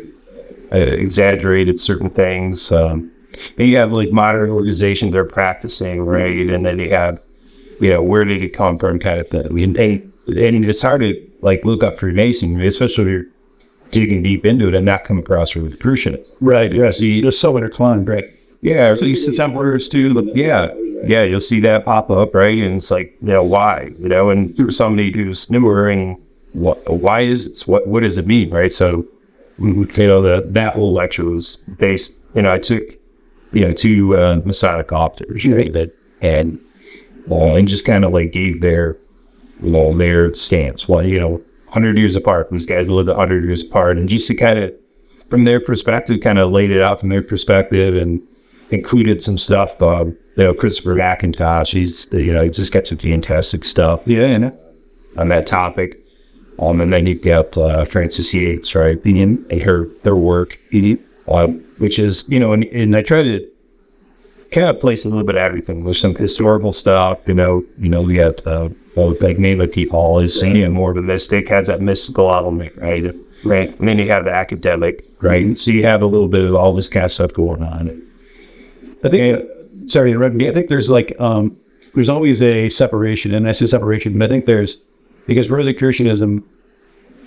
uh, 0.73 0.76
exaggerated 0.76 1.80
certain 1.80 2.11
things. 2.11 2.70
Um, 2.73 3.11
and 3.59 3.68
you 3.68 3.76
have 3.76 3.92
like 3.92 4.12
modern 4.12 4.50
organizations 4.50 5.12
that 5.12 5.19
are 5.19 5.25
practicing, 5.25 6.02
right? 6.02 6.49
And 6.50 6.65
then 6.65 6.78
you 6.78 6.91
have, 6.91 7.21
you 7.80 7.91
know, 7.91 8.02
where 8.02 8.25
did 8.25 8.43
it 8.43 8.50
come 8.50 8.78
from 8.78 8.99
kind 8.99 9.21
of 9.21 9.28
thing. 9.28 9.52
Mean, 9.52 9.76
and, 9.76 10.12
and 10.26 10.65
it's 10.65 10.82
hard 10.82 11.00
to 11.00 11.30
like 11.43 11.65
look 11.65 11.82
up 11.82 11.99
Freemasonry, 11.99 12.67
especially 12.67 13.04
if 13.04 13.08
you're 13.10 13.25
digging 13.91 14.23
deep 14.23 14.45
into 14.45 14.69
it 14.69 14.75
and 14.75 14.87
not 14.87 15.05
come 15.05 15.19
across 15.19 15.55
Rosicrucianism. 15.55 16.33
Right. 16.41 16.73
Yes. 16.73 16.99
They're 16.99 17.33
so 17.33 17.57
intertwined, 17.57 18.09
right? 18.09 18.25
Yeah, 18.63 18.95
so 18.95 19.07
you 19.07 19.17
see 19.17 19.35
some 19.35 19.55
words 19.55 19.89
too. 19.89 20.31
Yeah, 20.35 20.75
yeah, 21.05 21.23
you'll 21.23 21.41
see 21.41 21.61
that 21.61 21.87
pop 21.87 22.11
up, 22.11 22.35
right? 22.35 22.59
And 22.59 22.76
it's 22.76 22.91
like, 22.91 23.17
you 23.23 23.29
know, 23.29 23.43
why? 23.43 23.91
You 23.99 24.09
know, 24.09 24.29
and 24.29 24.55
for 24.55 24.71
somebody 24.71 25.11
who's 25.13 25.49
newer 25.49 25.89
and 25.89 26.19
what, 26.53 26.87
why 26.91 27.21
is 27.21 27.49
this? 27.49 27.67
What, 27.67 27.87
what 27.87 28.03
does 28.03 28.19
it 28.19 28.26
mean, 28.26 28.50
right? 28.50 28.73
So, 28.73 29.07
you 29.59 29.87
know, 29.97 30.21
the 30.21 30.47
that 30.50 30.75
whole 30.75 30.93
lecture 30.93 31.25
was 31.25 31.57
based. 31.79 32.13
You 32.35 32.43
know, 32.43 32.53
I 32.53 32.59
took, 32.59 32.83
you 33.53 33.67
know, 33.67 33.73
two 33.73 34.15
uh, 34.15 34.43
Masonic 34.45 34.93
authors, 34.93 35.45
right? 35.47 35.73
That 35.73 35.97
and 36.21 36.61
well, 37.26 37.57
and 37.57 37.67
just 37.67 37.87
kind 37.87 38.05
of 38.05 38.13
like 38.13 38.33
gave 38.33 38.61
their, 38.61 38.99
know, 39.61 39.97
their 39.97 40.35
stance. 40.35 40.87
Well, 40.87 41.03
you 41.03 41.19
know, 41.19 41.43
hundred 41.71 41.99
years 41.99 42.17
apart. 42.17 42.50
These 42.50 42.67
guys 42.67 42.89
lived 42.89 43.09
hundred 43.09 43.45
years 43.45 43.63
apart, 43.63 43.99
and 43.99 44.09
just 44.09 44.26
to 44.28 44.35
kind 44.35 44.59
of, 44.59 44.75
from 45.28 45.45
their 45.45 45.61
perspective, 45.61 46.21
kind 46.21 46.39
of 46.39 46.50
laid 46.50 46.71
it 46.71 46.80
out 46.80 47.00
from 47.00 47.09
their 47.09 47.23
perspective 47.23 47.97
and 47.97 48.21
included 48.71 49.23
some 49.23 49.39
stuff. 49.39 49.80
Um, 49.83 50.17
you 50.37 50.45
know, 50.45 50.54
Christopher 50.54 50.95
McIntosh, 50.95 51.73
he's, 51.73 52.06
you 52.13 52.33
know, 52.33 52.45
he 52.45 52.50
just 52.50 52.73
got 52.73 52.87
some 52.87 52.99
fantastic 52.99 53.65
stuff. 53.65 54.02
Yeah, 54.06 54.26
and 54.26 54.52
on 55.17 55.28
that 55.28 55.47
topic. 55.47 55.97
Um, 56.59 56.80
and 56.80 56.93
then 56.93 57.06
you've 57.06 57.23
got 57.23 57.56
uh, 57.56 57.85
Frances 57.87 58.35
Yates, 58.35 58.75
right? 58.75 59.02
And 59.04 59.50
her, 59.63 59.87
their 60.02 60.17
work, 60.17 60.59
uh, 61.26 61.47
which 61.78 61.99
is, 61.99 62.25
you 62.28 62.39
know, 62.39 62.52
and, 62.52 62.65
and 62.65 62.95
I 62.95 63.02
try 63.02 63.23
to 63.23 63.50
kind 64.50 64.67
of 64.69 64.80
place 64.80 65.04
a 65.04 65.08
little 65.08 65.25
bit 65.25 65.36
of 65.36 65.43
everything. 65.43 65.84
There's 65.84 66.00
some 66.00 66.15
historical 66.15 66.73
stuff, 66.73 67.21
you 67.26 67.34
know, 67.34 67.65
you 67.78 67.89
know, 67.89 68.02
we 68.02 68.17
got, 68.17 68.47
uh, 68.47 68.71
like 68.97 69.39
Neva 69.39 69.67
T. 69.67 69.86
Paul 69.86 70.19
is, 70.19 70.43
you 70.43 70.65
know, 70.65 70.71
more 70.71 70.91
of 70.91 70.97
a 70.97 71.02
mystic, 71.02 71.49
has 71.49 71.69
that 71.69 71.80
mystical 71.80 72.34
element, 72.34 72.76
right? 72.76 73.15
Right. 73.45 73.78
And 73.78 73.89
then 73.89 73.99
you 73.99 74.08
have 74.08 74.25
the 74.25 74.32
academic, 74.32 75.04
right? 75.21 75.58
So 75.58 75.71
you 75.71 75.84
have 75.84 76.02
a 76.02 76.06
little 76.06 76.28
bit 76.28 76.45
of 76.45 76.54
all 76.54 76.75
this 76.75 76.89
kind 76.89 77.04
of 77.04 77.13
stuff 77.13 77.32
going 77.32 77.63
on. 77.63 78.02
I 79.02 79.08
think, 79.08 79.49
sorry, 79.86 80.10
to 80.10 80.17
interrupt 80.17 80.34
me. 80.34 80.49
I 80.49 80.52
think 80.52 80.69
there's 80.69 80.91
like, 80.91 81.15
um, 81.19 81.56
there's 81.95 82.08
always 82.08 82.43
a 82.43 82.69
separation, 82.69 83.32
and 83.32 83.49
I 83.49 83.52
say 83.52 83.67
separation, 83.67 84.19
but 84.19 84.26
I 84.26 84.28
think 84.28 84.45
there's, 84.45 84.76
because 85.26 85.49
Rosicrucianism 85.49 86.45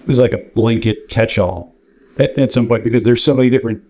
is 0.08 0.20
like 0.20 0.34
a 0.34 0.38
blanket 0.38 1.10
catch-all 1.10 1.74
at, 2.20 2.38
at 2.38 2.54
some 2.54 2.68
point, 2.68 2.84
because 2.84 3.04
there's 3.04 3.24
so 3.24 3.34
many 3.34 3.50
different 3.50 3.82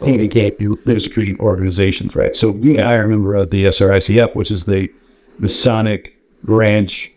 handicap 0.00 0.54
Rosicrucian 0.60 1.38
organizations, 1.40 2.14
right? 2.14 2.34
So 2.36 2.50
I 2.50 2.94
remember 2.94 3.44
the 3.46 3.64
SRICF, 3.66 4.34
which 4.34 4.50
is 4.50 4.64
the 4.64 4.92
Masonic 5.38 6.16
branch 6.42 7.12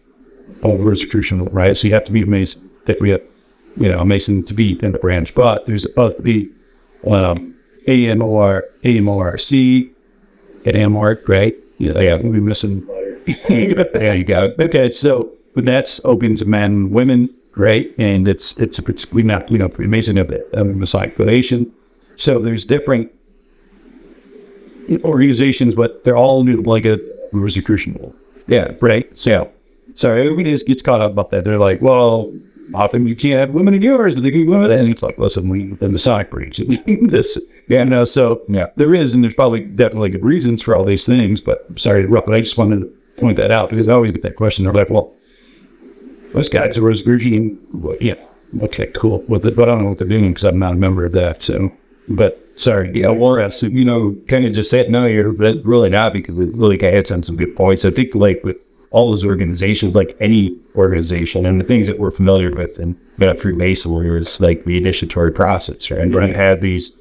of 0.63 0.79
Rosicrucian, 0.79 1.45
right? 1.45 1.75
So 1.75 1.87
you 1.87 1.93
have 1.93 2.05
to 2.05 2.11
be 2.11 2.21
a 2.21 2.25
Mason, 2.25 2.69
that 2.85 2.99
we 2.99 3.09
have, 3.09 3.21
you 3.77 3.89
know, 3.89 3.99
a 3.99 4.05
Mason 4.05 4.43
to 4.43 4.53
be 4.53 4.79
in 4.83 4.91
the 4.91 4.99
branch, 4.99 5.33
but 5.35 5.65
there's 5.65 5.85
both 5.87 6.17
the 6.17 6.23
be 6.23 6.49
um, 7.05 7.55
AMOR, 7.87 8.63
AMORC, 8.83 9.91
at 10.65 10.75
Amart, 10.75 11.27
right? 11.27 11.55
Yeah, 11.77 11.99
yeah, 11.99 12.15
we're 12.15 12.41
missing. 12.41 12.85
there 13.47 14.15
you 14.15 14.23
go. 14.23 14.53
Okay, 14.59 14.91
so 14.91 15.31
that's 15.55 16.01
open 16.03 16.35
to 16.37 16.45
men, 16.45 16.71
and 16.71 16.91
women, 16.91 17.33
right? 17.55 17.93
And 17.97 18.27
it's 18.27 18.53
it's 18.57 18.79
it's 18.79 19.11
we 19.11 19.23
not 19.23 19.49
you 19.49 19.57
know 19.57 19.71
Mason 19.77 20.17
of 20.17 20.27
the 20.27 20.59
um, 20.59 20.79
Masonic 20.79 21.15
Foundation. 21.15 21.71
So 22.19 22.38
there's 22.39 22.65
different 22.65 23.12
organizations, 25.03 25.73
but 25.73 26.03
they're 26.03 26.17
all 26.17 26.43
new 26.43 26.62
like 26.62 26.86
a 26.86 26.99
Rosicrucian. 27.32 28.13
Yeah, 28.47 28.73
right. 28.82 29.15
So 29.17 29.51
sorry, 29.95 30.21
everybody 30.21 30.51
just 30.51 30.67
gets 30.67 30.82
caught 30.82 31.01
up 31.01 31.13
about 31.13 31.32
that. 31.32 31.45
They're 31.45 31.58
like, 31.58 31.82
well, 31.82 32.34
often 32.73 33.08
you 33.08 33.15
can't 33.15 33.39
have 33.39 33.51
women 33.51 33.73
in 33.73 33.82
yours, 33.82 34.15
but 34.15 34.23
they 34.23 34.32
can 34.32 34.45
women. 34.47 34.69
And 34.69 34.89
it's 34.89 35.01
like, 35.01 35.17
listen, 35.17 35.47
we 35.47 35.73
the 35.75 35.88
Masonic 35.88 36.29
breach. 36.29 36.58
this, 36.86 37.38
yeah, 37.69 37.86
no. 37.86 38.03
So 38.03 38.41
yeah, 38.49 38.67
there 38.75 38.93
is, 38.93 39.13
and 39.13 39.23
there's 39.23 39.34
probably 39.34 39.62
definitely 39.62 40.10
good 40.10 40.25
reasons 40.25 40.62
for 40.62 40.75
all 40.75 40.84
these 40.84 41.05
things. 41.05 41.39
But 41.39 41.67
sorry 41.79 42.01
to 42.01 42.08
interrupt, 42.08 42.27
but 42.27 42.36
I 42.36 42.41
just 42.41 42.58
wanted 42.58 42.82
to 42.82 42.88
point 43.17 43.38
that 43.38 43.51
out 43.51 43.69
because 43.69 43.88
I 43.88 43.93
always 43.93 44.12
get 44.12 44.23
that 44.23 44.36
question. 44.36 44.65
They're 44.65 44.73
like, 44.73 44.89
well, 44.89 45.13
this 46.34 46.49
guy's 46.49 46.75
a 46.75 46.82
Rosicrucian. 46.82 47.60
Well, 47.73 47.95
yeah, 48.01 48.15
okay, 48.62 48.88
cool. 48.88 49.21
With 49.29 49.45
it, 49.45 49.55
but 49.55 49.69
I 49.69 49.71
don't 49.71 49.84
know 49.84 49.89
what 49.89 49.99
they're 49.99 50.08
doing 50.08 50.34
because 50.34 50.43
I'm 50.43 50.60
not 50.60 50.73
a 50.73 50.77
member 50.77 51.05
of 51.05 51.13
that. 51.13 51.41
So, 51.41 51.71
but 52.10 52.45
sorry, 52.56 52.91
Yeah, 52.93 53.50
so, 53.50 53.67
you 53.67 53.86
know, 53.86 54.15
kind 54.28 54.45
of 54.45 54.54
just 54.54 54.69
said, 54.69 54.89
no, 54.89 55.06
you're 55.06 55.32
re- 55.32 55.62
really 55.63 55.89
not 55.89 56.13
because 56.13 56.38
it 56.38 56.54
really 56.56 56.78
kind 56.78 56.89
of 56.89 56.95
hits 56.95 57.12
on 57.12 57.24
some 57.24 57.38
good 57.38 57.56
points. 57.56 57.86
I 57.86 57.91
think, 57.91 58.15
like, 58.15 58.43
with 58.43 58.58
all 58.91 59.12
those 59.12 59.24
organizations, 59.24 59.93
like 59.95 60.17
any 60.19 60.58
organization, 60.76 61.45
and 61.45 61.62
the 61.62 61.63
things 61.63 61.88
that 61.88 62.00
we're 62.00 62.10
familiar 62.12 62.52
with 62.52 62.80
and 62.80 63.00
got 63.19 63.38
Freemasonry 63.39 64.10
was 64.10 64.39
like 64.41 64.65
the 64.65 64.78
initiatory 64.78 65.32
process, 65.32 65.91
right? 65.91 66.02
And 66.02 66.13
you 66.13 66.34
had 66.34 66.62
these 66.62 66.91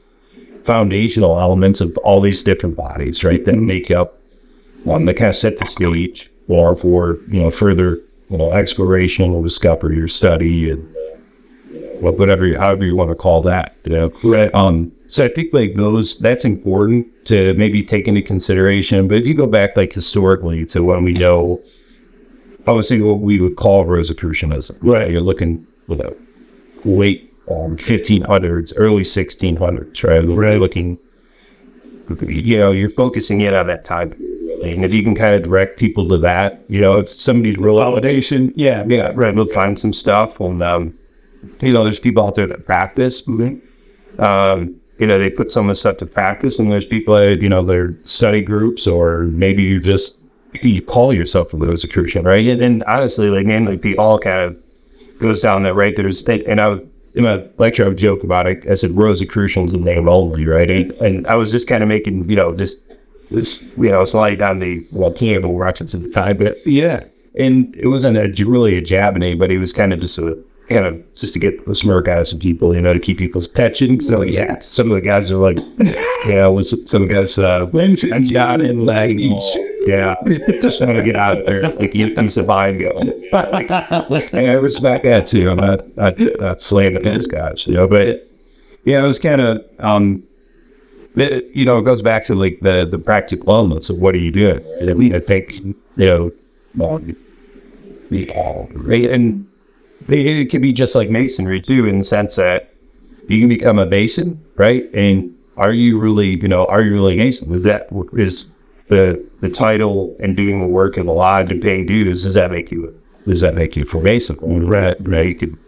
foundational 0.64 1.40
elements 1.40 1.80
of 1.80 1.96
all 1.98 2.20
these 2.20 2.42
different 2.42 2.76
bodies, 2.76 3.24
right, 3.24 3.42
that 3.46 3.54
make 3.56 3.90
up 3.90 4.18
one 4.84 5.06
that 5.06 5.14
kind 5.14 5.30
of 5.30 5.34
set 5.36 5.56
the 5.56 5.64
stage 5.64 6.30
or 6.46 6.76
for, 6.76 7.18
you 7.30 7.40
know, 7.42 7.50
further, 7.50 7.96
you 8.28 8.36
know, 8.36 8.52
exploration 8.52 9.30
or 9.30 9.42
discovery 9.42 9.98
or 9.98 10.08
study 10.08 10.70
and 10.70 10.94
whatever, 12.00 12.46
you- 12.46 12.58
however 12.58 12.84
you 12.84 12.94
want 12.94 13.10
to 13.10 13.14
call 13.16 13.40
that. 13.42 13.74
You 13.84 13.92
know? 13.92 14.12
Right. 14.22 14.54
Um, 14.54 14.92
so 15.08 15.24
I 15.24 15.28
think 15.28 15.52
like 15.52 15.74
those, 15.74 16.18
that's 16.18 16.44
important 16.44 17.06
to 17.26 17.54
maybe 17.54 17.82
take 17.82 18.06
into 18.06 18.22
consideration. 18.22 19.08
But 19.08 19.18
if 19.18 19.26
you 19.26 19.34
go 19.34 19.46
back 19.46 19.76
like 19.76 19.92
historically 19.92 20.64
to 20.66 20.82
when 20.82 21.02
we 21.02 21.12
know, 21.12 21.62
obviously 22.66 23.00
what 23.00 23.20
we 23.20 23.40
would 23.40 23.56
call 23.56 23.84
Rosicrucianism. 23.84 24.78
Right. 24.80 25.10
You're 25.10 25.20
looking 25.20 25.66
with 25.86 26.00
a 26.00 26.16
late 26.84 27.34
um, 27.50 27.76
1500s, 27.76 28.74
early 28.76 29.02
1600s, 29.02 30.04
right? 30.04 30.24
Right. 30.24 30.60
looking, 30.60 30.98
you 32.26 32.58
know, 32.58 32.72
you're 32.72 32.90
focusing 32.90 33.40
in 33.40 33.54
on 33.54 33.66
that 33.68 33.84
time. 33.84 34.14
period. 34.58 34.76
And 34.76 34.84
if 34.84 34.92
you 34.92 35.02
can 35.02 35.14
kind 35.14 35.34
of 35.34 35.42
direct 35.42 35.78
people 35.78 36.08
to 36.08 36.18
that, 36.18 36.64
you 36.68 36.80
know, 36.80 36.98
if 36.98 37.12
somebody's 37.12 37.56
real 37.56 37.76
Validation. 37.76 38.52
Yeah. 38.56 38.84
yeah, 38.86 39.12
right. 39.14 39.34
We'll 39.34 39.46
find 39.46 39.78
some 39.78 39.92
stuff, 39.92 40.40
and 40.40 40.62
um, 40.62 40.98
you 41.60 41.72
know, 41.72 41.84
there's 41.84 42.00
people 42.00 42.26
out 42.26 42.34
there 42.34 42.46
that 42.46 42.66
practice. 42.66 43.26
Um, 44.18 44.80
you 44.98 45.06
know, 45.06 45.18
they 45.18 45.30
put 45.30 45.52
some 45.52 45.68
of 45.68 45.74
the 45.74 45.78
stuff 45.78 45.96
to 45.98 46.06
practice, 46.06 46.58
and 46.58 46.70
there's 46.70 46.84
people 46.86 47.14
that 47.16 47.40
you 47.40 47.48
know 47.48 47.62
they're 47.62 47.94
study 48.04 48.40
groups, 48.40 48.86
or 48.86 49.22
maybe 49.24 49.62
you 49.62 49.80
just 49.80 50.16
you 50.62 50.82
call 50.82 51.12
yourself 51.12 51.52
a 51.54 51.56
Rosicrucian, 51.56 52.24
right? 52.24 52.46
And, 52.46 52.60
and 52.62 52.84
honestly, 52.84 53.28
like 53.28 53.46
namely, 53.46 53.76
people 53.78 54.04
all 54.04 54.18
kind 54.18 54.40
of 54.42 54.56
goes 55.20 55.40
down 55.40 55.62
that 55.64 55.74
right. 55.74 55.94
There's 55.94 56.22
and 56.22 56.60
I 56.60 56.68
was 56.68 56.80
in 57.14 57.24
my 57.24 57.44
lecture, 57.58 57.84
I 57.84 57.88
would 57.88 57.96
joke 57.98 58.22
about 58.22 58.46
it. 58.46 58.64
I 58.70 58.74
said 58.74 58.92
Rosicrucian's 58.92 59.72
a 59.72 59.78
name 59.78 60.08
only, 60.08 60.46
right? 60.46 60.70
And, 60.70 60.92
and 60.92 61.26
I 61.26 61.34
was 61.34 61.50
just 61.50 61.66
kind 61.68 61.82
of 61.82 61.88
making 61.88 62.28
you 62.28 62.36
know 62.36 62.52
this 62.54 62.76
this 63.30 63.62
you 63.76 63.90
know 63.90 64.04
slide 64.04 64.36
down 64.38 64.58
the 64.58 64.86
well 64.92 65.10
cable 65.12 65.56
reference 65.56 65.94
at 65.94 66.02
the 66.02 66.10
time, 66.10 66.38
but 66.38 66.56
Yeah. 66.66 67.04
and 67.38 67.74
it 67.76 67.88
wasn't 67.88 68.16
a, 68.16 68.44
really 68.44 68.76
a 68.76 68.80
jab 68.80 69.16
at 69.16 69.22
anybody. 69.22 69.54
It 69.56 69.58
was 69.58 69.72
kind 69.72 69.92
of 69.92 70.00
just 70.00 70.18
a 70.18 70.36
kind 70.68 70.84
of 70.84 71.14
just 71.14 71.32
to 71.32 71.38
get 71.38 71.66
the 71.66 71.74
smirk 71.74 72.08
out 72.08 72.20
of 72.20 72.28
some 72.28 72.38
people, 72.38 72.74
you 72.74 72.80
know, 72.80 72.92
to 72.92 73.00
keep 73.00 73.18
people's 73.18 73.46
attention. 73.46 74.00
So 74.00 74.22
yeah, 74.22 74.58
some 74.60 74.90
of 74.90 74.96
the 74.96 75.00
guys 75.00 75.30
are 75.30 75.36
like, 75.36 75.58
yeah, 76.26 76.46
was 76.48 76.70
some 76.88 77.02
of 77.02 77.08
the 77.08 77.14
guys 77.14 77.38
uh, 77.38 77.66
when 77.66 77.96
I'm 78.12 78.24
down 78.24 78.60
like, 78.84 79.18
yeah, 79.86 80.14
just 80.60 80.80
want 80.80 80.96
to 80.96 81.02
get 81.02 81.16
out 81.16 81.38
of 81.38 81.46
there, 81.46 81.70
like 81.72 81.92
get 81.92 82.18
of 82.36 82.46
mind 82.46 82.80
going. 82.80 83.08
and 83.32 84.50
I 84.50 84.54
respect 84.54 85.04
that 85.04 85.26
too. 85.26 85.50
I'm 85.50 85.56
not 85.56 85.96
not, 85.96 86.18
not 86.18 86.60
slandering 86.60 87.04
these 87.04 87.26
guys, 87.26 87.66
you 87.66 87.74
know, 87.74 87.88
but 87.88 88.30
yeah, 88.84 89.02
it 89.02 89.06
was 89.06 89.18
kind 89.18 89.40
of 89.40 89.64
um. 89.78 90.24
It, 91.16 91.46
you 91.52 91.64
know, 91.64 91.78
it 91.78 91.82
goes 91.82 92.00
back 92.00 92.22
to 92.24 92.36
like 92.36 92.60
the 92.60 92.86
the 92.88 92.98
practical 92.98 93.52
elements 93.52 93.90
of 93.90 93.98
what 93.98 94.14
are 94.14 94.20
you 94.20 94.30
doing. 94.30 94.64
And 94.80 95.14
I 95.14 95.18
think 95.18 95.54
you 95.54 95.74
know, 95.96 96.32
well, 96.76 97.00
right? 98.10 99.10
And 99.10 99.47
it, 100.06 100.50
could 100.50 100.62
be 100.62 100.72
just 100.72 100.94
like 100.94 101.10
masonry 101.10 101.60
too, 101.60 101.86
in 101.86 101.98
the 101.98 102.04
sense 102.04 102.36
that 102.36 102.72
you 103.28 103.40
can 103.40 103.48
become 103.48 103.78
a 103.78 103.86
mason, 103.86 104.42
right? 104.56 104.84
And 104.94 105.34
are 105.56 105.72
you 105.72 105.98
really, 105.98 106.40
you 106.40 106.48
know, 106.48 106.64
are 106.66 106.82
you 106.82 106.92
really 106.92 107.14
a 107.14 107.16
mason? 107.18 107.52
Is 107.54 107.64
that 107.64 107.88
is 108.14 108.48
the 108.88 109.24
the 109.40 109.50
title 109.50 110.16
and 110.20 110.36
doing 110.36 110.60
the 110.60 110.68
work 110.68 110.96
and 110.96 111.08
the 111.08 111.12
lodge 111.12 111.50
and 111.50 111.60
paying 111.60 111.86
dues? 111.86 112.22
Does 112.22 112.34
that 112.34 112.50
make 112.50 112.70
you? 112.70 112.98
Does 113.26 113.40
that 113.40 113.54
make 113.54 113.76
you 113.76 113.84
for 113.84 114.00
mason? 114.00 114.38
Right, 114.40 114.96
right. 115.00 115.26
You 115.26 115.34
could. 115.34 115.58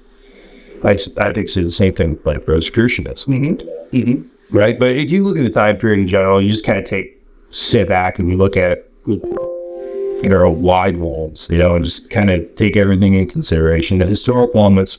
I, 0.82 0.92
I 0.92 0.94
think 0.94 1.36
it's 1.38 1.54
the 1.54 1.70
same 1.70 1.94
thing 1.94 2.12
with 2.12 2.24
like 2.24 2.46
Rosicrucianists. 2.46 3.26
Mm-hmm. 3.26 4.28
Right, 4.56 4.78
but 4.78 4.92
if 4.96 5.10
you 5.10 5.22
look 5.22 5.36
at 5.36 5.44
the 5.44 5.50
time 5.50 5.76
period 5.76 6.00
in 6.00 6.08
general, 6.08 6.40
you 6.40 6.50
just 6.50 6.64
kind 6.64 6.78
of 6.78 6.84
take 6.84 7.22
sit 7.50 7.88
back 7.88 8.18
and 8.18 8.28
you 8.28 8.36
look 8.36 8.56
at 8.56 8.88
you 10.22 10.28
know 10.28 10.50
wide 10.50 10.96
walls, 10.96 11.48
you 11.50 11.58
know, 11.58 11.76
and 11.76 11.84
just 11.84 12.10
kind 12.10 12.30
of 12.30 12.54
take 12.54 12.76
everything 12.76 13.14
in 13.14 13.28
consideration. 13.28 13.98
The 13.98 14.06
historical 14.06 14.60
elements, 14.60 14.98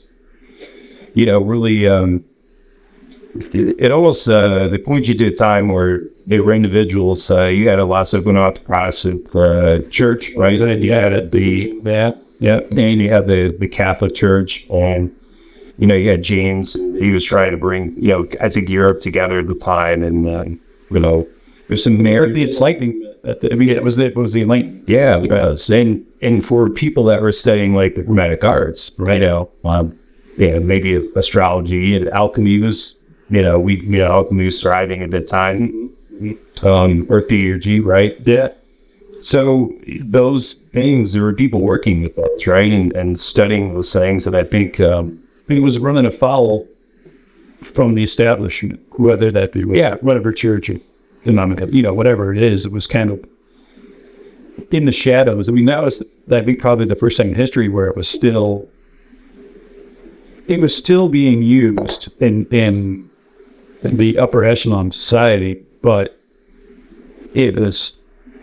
you 1.14 1.26
know, 1.26 1.40
really, 1.40 1.86
um, 1.86 2.24
it, 3.34 3.76
it 3.78 3.92
almost 3.92 4.28
uh, 4.28 4.68
they 4.68 4.78
point 4.78 5.06
you 5.06 5.14
to 5.14 5.26
a 5.26 5.34
time 5.34 5.68
where 5.68 6.02
they 6.26 6.40
were 6.40 6.52
individuals. 6.52 7.30
Uh, 7.30 7.46
you 7.46 7.68
had 7.68 7.78
a 7.78 7.84
lot 7.84 8.12
of 8.12 8.24
going 8.24 8.36
with 8.36 8.54
the 8.54 8.60
Protestant 8.60 9.34
uh, 9.34 9.80
church, 9.90 10.32
right? 10.36 10.60
And 10.60 10.82
you 10.82 10.92
had 10.92 11.30
the 11.32 11.80
yeah, 11.84 12.12
yeah, 12.38 12.60
and 12.70 13.00
you 13.00 13.10
had 13.10 13.26
the 13.26 13.56
the 13.58 13.68
Catholic 13.68 14.14
Church, 14.14 14.64
and 14.70 15.14
you 15.78 15.86
know, 15.86 15.94
you 15.94 16.10
had 16.10 16.22
James. 16.22 16.74
He 16.74 17.10
was 17.10 17.24
trying 17.24 17.50
to 17.50 17.56
bring, 17.56 17.94
you 17.96 18.08
know, 18.08 18.26
I 18.40 18.48
think 18.48 18.68
Europe 18.68 19.00
together 19.00 19.38
at 19.38 19.46
the 19.46 19.54
time, 19.54 20.02
and 20.02 20.28
uh, 20.28 20.44
you 20.90 21.00
know, 21.00 21.26
there's 21.68 21.84
some 21.84 22.02
merit. 22.02 22.36
It's 22.38 22.60
lightning. 22.60 23.11
I 23.24 23.54
mean, 23.54 23.68
it 23.68 23.82
was 23.82 23.96
the, 23.96 24.06
it 24.06 24.16
was 24.16 24.32
the 24.32 24.44
lane. 24.44 24.82
Yeah, 24.86 25.18
it 25.18 25.30
was. 25.30 25.70
And 25.70 26.04
and 26.22 26.44
for 26.44 26.68
people 26.68 27.04
that 27.04 27.22
were 27.22 27.32
studying 27.32 27.74
like 27.74 27.94
the 27.94 28.02
Hermetic 28.02 28.44
arts, 28.44 28.90
right? 28.98 29.20
You 29.20 29.26
know, 29.26 29.50
um, 29.64 29.98
yeah, 30.36 30.58
maybe 30.58 30.96
astrology 31.14 31.94
and 31.96 32.08
alchemy 32.10 32.58
was, 32.58 32.96
you 33.30 33.42
know, 33.42 33.58
we 33.58 33.80
you 33.80 33.98
know 33.98 34.06
alchemy 34.06 34.46
was 34.46 34.60
thriving 34.60 35.02
at 35.02 35.10
the 35.10 35.20
time, 35.20 35.90
um, 36.62 37.06
or 37.08 37.22
theurgy, 37.22 37.84
right? 37.84 38.16
Yeah. 38.26 38.48
So 39.22 39.72
those 40.00 40.54
things, 40.72 41.12
there 41.12 41.22
were 41.22 41.32
people 41.32 41.60
working 41.60 42.02
with 42.02 42.16
those, 42.16 42.46
right, 42.46 42.72
and 42.72 42.92
and 42.94 43.20
studying 43.20 43.74
those 43.74 43.92
things, 43.92 44.26
and 44.26 44.36
I 44.36 44.44
think. 44.44 44.80
Um, 44.80 45.20
It 45.48 45.60
was 45.60 45.78
running 45.78 46.06
afoul 46.06 46.66
from 47.62 47.94
the 47.94 48.02
establishment, 48.04 48.80
whether 48.96 49.30
that 49.32 49.52
be 49.52 49.64
yeah, 49.68 49.96
whatever 50.00 50.32
church 50.32 50.70
you 51.24 51.82
know, 51.82 51.94
whatever 51.94 52.32
it 52.32 52.42
is. 52.42 52.66
It 52.66 52.72
was 52.72 52.86
kind 52.86 53.10
of 53.10 53.24
in 54.70 54.84
the 54.84 54.92
shadows. 54.92 55.48
I 55.48 55.52
mean, 55.52 55.66
that 55.66 55.82
was 55.82 56.02
that 56.26 56.46
be 56.46 56.54
probably 56.54 56.86
the 56.86 56.96
first 56.96 57.16
time 57.16 57.28
in 57.28 57.34
history 57.34 57.68
where 57.68 57.86
it 57.86 57.96
was 57.96 58.08
still 58.08 58.68
it 60.48 60.60
was 60.60 60.76
still 60.76 61.08
being 61.08 61.42
used 61.42 62.10
in 62.20 62.46
in, 62.46 63.10
the 63.82 64.16
upper 64.16 64.44
echelon 64.44 64.92
society, 64.92 65.64
but 65.80 66.20
it 67.34 67.56
was 67.58 67.94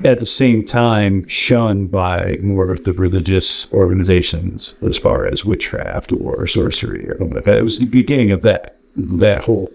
at 0.04 0.20
the 0.20 0.26
same 0.26 0.66
time 0.66 1.28
shunned 1.28 1.92
by 1.92 2.38
more 2.42 2.72
of 2.72 2.84
the 2.84 2.94
religious 2.94 3.68
organizations 3.72 4.74
as 4.82 4.98
far 4.98 5.26
as 5.26 5.46
witchcraft 5.46 6.12
or 6.12 6.46
sorcery 6.48 7.08
or 7.10 7.16
like 7.20 7.46
that. 7.46 7.58
It 7.58 7.64
was 7.64 7.80
the 7.80 7.86
beginning 7.86 8.32
of 8.32 8.42
that 8.42 8.80
that 8.96 9.44
whole 9.46 9.72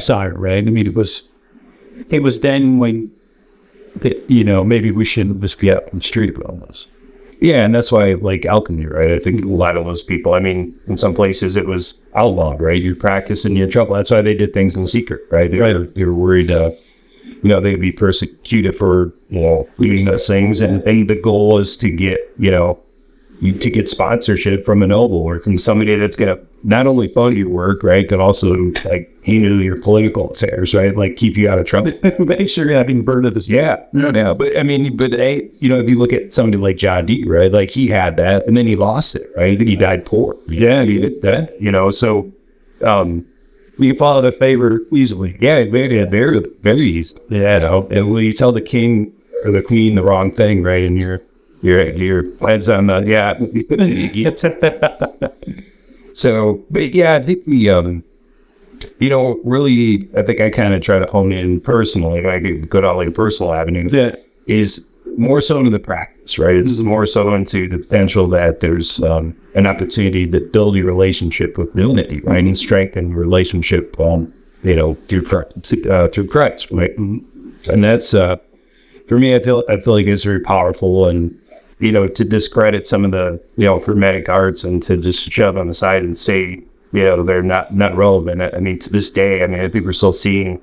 saga, 0.00 0.38
right? 0.38 0.66
I 0.66 0.70
mean, 0.70 0.86
it 0.86 0.94
was 0.94 1.22
it 2.08 2.22
was 2.22 2.40
then 2.40 2.78
when 2.78 3.10
you 4.28 4.44
know 4.44 4.64
maybe 4.64 4.90
we 4.90 5.04
shouldn't 5.04 5.40
just 5.40 5.58
be 5.58 5.70
out 5.70 5.84
on 5.84 5.98
the 5.98 6.04
street 6.04 6.36
almost. 6.42 6.88
Yeah, 7.40 7.64
and 7.64 7.74
that's 7.74 7.90
why 7.90 8.12
like 8.14 8.44
alchemy, 8.44 8.86
right? 8.86 9.12
I 9.12 9.18
think 9.18 9.44
a 9.44 9.48
lot 9.48 9.76
of 9.76 9.86
those 9.86 10.02
people. 10.02 10.34
I 10.34 10.40
mean, 10.40 10.78
in 10.86 10.98
some 10.98 11.14
places 11.14 11.56
it 11.56 11.66
was 11.66 11.98
outlawed, 12.14 12.60
right? 12.60 12.80
You 12.80 12.94
practice 12.94 13.44
and 13.44 13.56
you're 13.56 13.66
in 13.66 13.72
trouble. 13.72 13.94
That's 13.94 14.10
why 14.10 14.20
they 14.20 14.34
did 14.34 14.52
things 14.52 14.76
in 14.76 14.86
secret, 14.86 15.22
right? 15.30 15.50
They, 15.50 15.58
were, 15.58 15.84
they 15.84 16.04
were 16.04 16.14
worried, 16.14 16.50
uh, 16.50 16.72
you 17.24 17.48
know, 17.48 17.60
they'd 17.60 17.80
be 17.80 17.92
persecuted 17.92 18.76
for 18.76 19.14
you 19.30 19.40
know 19.40 19.68
doing 19.78 20.04
those 20.04 20.26
things, 20.26 20.60
and 20.60 20.84
they, 20.84 21.02
the 21.02 21.20
goal 21.20 21.58
is 21.58 21.76
to 21.78 21.90
get 21.90 22.18
you 22.38 22.50
know 22.50 22.78
to 23.40 23.70
get 23.70 23.88
sponsorship 23.88 24.64
from 24.66 24.82
a 24.82 24.86
noble 24.86 25.16
or 25.18 25.40
from 25.40 25.58
somebody 25.58 25.96
that's 25.96 26.16
gonna 26.16 26.38
not 26.62 26.86
only 26.86 27.08
fund 27.08 27.36
your 27.36 27.48
work, 27.48 27.82
right, 27.82 28.06
but 28.08 28.20
also 28.20 28.54
like 28.84 29.10
handle 29.24 29.60
your 29.62 29.80
political 29.80 30.30
affairs, 30.30 30.74
right? 30.74 30.94
Like 30.96 31.16
keep 31.16 31.36
you 31.36 31.48
out 31.48 31.58
of 31.58 31.64
trouble. 31.66 31.92
Make 32.18 32.50
sure 32.50 32.66
you're 32.66 32.74
not 32.76 32.86
being 32.86 33.02
burned 33.02 33.24
at 33.26 33.32
this. 33.34 33.48
Yeah, 33.48 33.82
yeah, 33.94 34.34
but 34.34 34.56
I 34.58 34.62
mean, 34.62 34.94
but 34.96 35.12
they, 35.12 35.50
you 35.58 35.68
know, 35.70 35.78
if 35.78 35.88
you 35.88 35.98
look 35.98 36.12
at 36.12 36.32
somebody 36.32 36.58
like 36.62 36.76
John 36.76 37.06
Dee, 37.06 37.24
right? 37.26 37.50
Like 37.50 37.70
he 37.70 37.88
had 37.88 38.16
that, 38.18 38.46
and 38.46 38.56
then 38.56 38.66
he 38.66 38.76
lost 38.76 39.14
it, 39.14 39.30
right? 39.36 39.58
He 39.58 39.74
died 39.76 40.04
poor. 40.04 40.36
Yeah, 40.46 40.84
he 40.84 40.98
did 40.98 41.22
that. 41.22 41.58
You 41.60 41.72
know, 41.72 41.90
so 41.90 42.30
um, 42.84 43.24
You 43.78 43.94
follow 43.94 44.20
the 44.20 44.32
favor 44.32 44.80
easily. 44.92 45.38
yeah, 45.40 45.64
very, 45.64 46.04
very, 46.04 46.44
very 46.60 46.80
easy. 46.82 47.16
Yeah, 47.30 47.58
no. 47.60 47.88
And 47.90 48.12
when 48.12 48.24
you 48.24 48.34
tell 48.34 48.52
the 48.52 48.60
king 48.60 49.12
or 49.44 49.50
the 49.50 49.62
queen 49.62 49.94
the 49.94 50.02
wrong 50.02 50.30
thing, 50.30 50.62
right, 50.62 50.84
and 50.84 50.98
your 50.98 51.22
your 51.62 51.88
your 51.90 52.24
head's 52.40 52.68
on 52.68 52.86
the 52.86 53.04
yeah. 53.06 53.38
so, 56.14 56.64
but 56.70 56.94
yeah, 56.94 57.14
I 57.14 57.22
think 57.22 57.46
we 57.46 57.68
um. 57.68 58.04
You 58.98 59.10
know, 59.10 59.38
really, 59.44 60.08
I 60.16 60.22
think 60.22 60.40
I 60.40 60.48
kind 60.48 60.72
of 60.72 60.80
try 60.80 60.98
to 60.98 61.04
hone 61.04 61.32
in 61.32 61.60
personally. 61.60 62.26
I 62.26 62.40
could 62.40 62.70
go 62.70 62.80
down 62.80 62.96
like 62.96 63.08
a 63.08 63.12
personal 63.12 63.52
avenue. 63.52 63.90
That 63.90 64.24
is 64.46 64.82
more 65.18 65.40
so 65.40 65.58
into 65.58 65.70
the 65.70 65.78
practice, 65.78 66.38
right? 66.38 66.56
It's 66.56 66.78
more 66.78 67.06
so 67.06 67.34
into 67.34 67.68
the 67.68 67.78
potential 67.78 68.28
that 68.28 68.60
there's 68.60 69.00
um, 69.02 69.36
an 69.54 69.66
opportunity 69.66 70.28
to 70.30 70.40
build 70.40 70.76
your 70.76 70.86
relationship 70.86 71.58
with 71.58 71.74
divinity, 71.74 72.20
right, 72.20 72.44
and 72.44 72.56
strengthen 72.56 73.10
your 73.10 73.18
relationship, 73.18 73.98
um, 74.00 74.32
you 74.62 74.76
know, 74.76 74.94
through 75.08 75.24
Christ, 75.24 75.74
uh, 75.86 76.08
through 76.08 76.28
Christ, 76.28 76.70
right? 76.70 76.96
And 76.96 77.84
that's 77.84 78.14
uh, 78.14 78.36
for 79.08 79.18
me. 79.18 79.34
I 79.34 79.40
feel 79.40 79.64
I 79.68 79.78
feel 79.78 79.94
like 79.94 80.06
it's 80.06 80.24
very 80.24 80.40
powerful, 80.40 81.08
and 81.08 81.38
you 81.80 81.92
know, 81.92 82.06
to 82.06 82.24
discredit 82.24 82.86
some 82.86 83.04
of 83.04 83.10
the 83.10 83.42
you 83.56 83.64
know 83.64 83.78
hermetic 83.78 84.28
arts 84.28 84.64
and 84.64 84.82
to 84.84 84.96
just 84.96 85.30
shove 85.30 85.56
on 85.56 85.68
the 85.68 85.74
side 85.74 86.02
and 86.02 86.18
say 86.18 86.62
you 86.92 87.02
know 87.02 87.22
they're 87.22 87.42
not 87.42 87.74
not 87.74 87.96
relevant. 87.96 88.42
I 88.42 88.58
mean, 88.60 88.78
to 88.80 88.90
this 88.90 89.10
day, 89.10 89.42
I 89.42 89.46
mean, 89.46 89.60
I 89.60 89.68
think 89.68 89.84
we're 89.84 89.92
still 89.92 90.12
seeing 90.12 90.60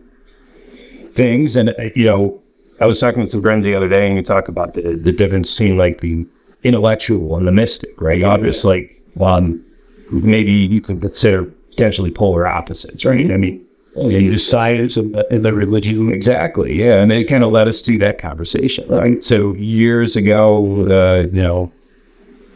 things. 1.17 1.57
And, 1.57 1.69
uh, 1.71 1.89
you 1.95 2.05
know, 2.05 2.41
I 2.79 2.85
was 2.85 2.99
talking 3.01 3.19
with 3.19 3.31
some 3.31 3.41
friends 3.41 3.65
the 3.65 3.75
other 3.75 3.89
day 3.89 4.07
and 4.07 4.15
you 4.15 4.23
talk 4.23 4.47
about 4.47 4.75
the, 4.75 4.95
the 4.95 5.11
difference 5.11 5.51
between 5.53 5.77
like 5.77 5.99
the 5.99 6.25
intellectual 6.63 7.35
and 7.35 7.45
the 7.45 7.51
mystic, 7.51 7.99
right? 7.99 8.23
Obviously, 8.23 9.01
like, 9.17 9.21
um, 9.21 9.65
maybe 10.11 10.51
you 10.51 10.79
can 10.79 11.01
consider 11.01 11.45
potentially 11.45 12.11
polar 12.11 12.47
opposites, 12.47 13.03
right? 13.03 13.31
I 13.31 13.37
mean, 13.37 13.65
And 13.97 14.11
the 14.11 14.37
science 14.37 14.97
and 14.97 15.15
the, 15.15 15.27
and 15.33 15.43
the 15.43 15.53
religion. 15.53 16.11
Exactly. 16.11 16.73
Yeah, 16.83 17.01
and 17.01 17.11
it 17.11 17.25
kind 17.25 17.43
of 17.43 17.51
led 17.51 17.67
us 17.67 17.81
to 17.83 17.97
that 17.99 18.19
conversation. 18.19 18.87
Right? 18.87 19.23
So 19.23 19.53
years 19.55 20.15
ago, 20.15 20.85
uh, 20.87 21.27
you 21.31 21.41
know, 21.41 21.71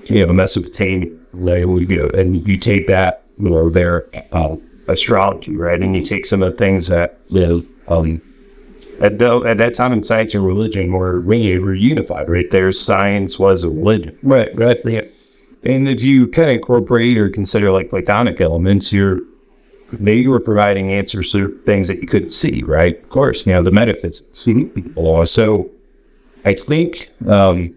you 0.06 0.20
have 0.20 0.30
Mesopotamia, 0.30 1.10
and 1.34 2.48
you 2.48 2.58
take 2.58 2.88
that, 2.88 3.24
you 3.40 3.50
know, 3.50 3.70
their 3.70 4.08
uh, 4.34 4.56
astrology, 4.88 5.56
right, 5.56 5.82
and 5.82 5.96
you 5.96 6.04
take 6.04 6.26
some 6.26 6.44
of 6.44 6.52
the 6.52 6.58
things 6.58 6.88
that 6.88 7.20
you 7.30 7.48
know, 7.48 7.66
um, 7.88 8.22
at, 9.00 9.18
the, 9.18 9.40
at 9.46 9.58
that 9.58 9.74
time 9.74 9.94
in 9.94 10.04
science 10.04 10.36
and 10.36 10.46
religion 10.46 10.92
were 10.92 11.22
were 11.22 11.74
unified, 11.74 12.30
right? 12.30 12.50
Their 12.52 12.72
science 12.72 13.40
was 13.40 13.64
a 13.64 13.70
religion, 13.70 14.18
Right, 14.22 14.50
right. 14.56 14.80
Yeah. 14.86 15.02
and 15.64 15.88
if 15.90 16.04
you 16.04 16.28
kind 16.28 16.50
of 16.50 16.56
incorporate 16.58 17.18
or 17.18 17.30
consider 17.30 17.72
like 17.72 17.90
Platonic 17.90 18.40
elements, 18.42 18.92
you're 18.92 19.20
they 19.94 20.16
you 20.16 20.30
were 20.32 20.40
providing 20.40 20.92
answers 20.92 21.32
to 21.34 21.58
things 21.66 21.88
that 21.88 22.02
you 22.02 22.08
couldn't 22.08 22.32
see, 22.32 22.64
right? 22.64 23.02
Of 23.02 23.10
course, 23.10 23.46
you 23.46 23.54
know, 23.54 23.62
the 23.64 23.72
metaphysics. 23.72 24.46
law. 24.96 25.26
So 25.26 25.70
I 26.46 26.54
think, 26.54 27.10
um, 27.28 27.74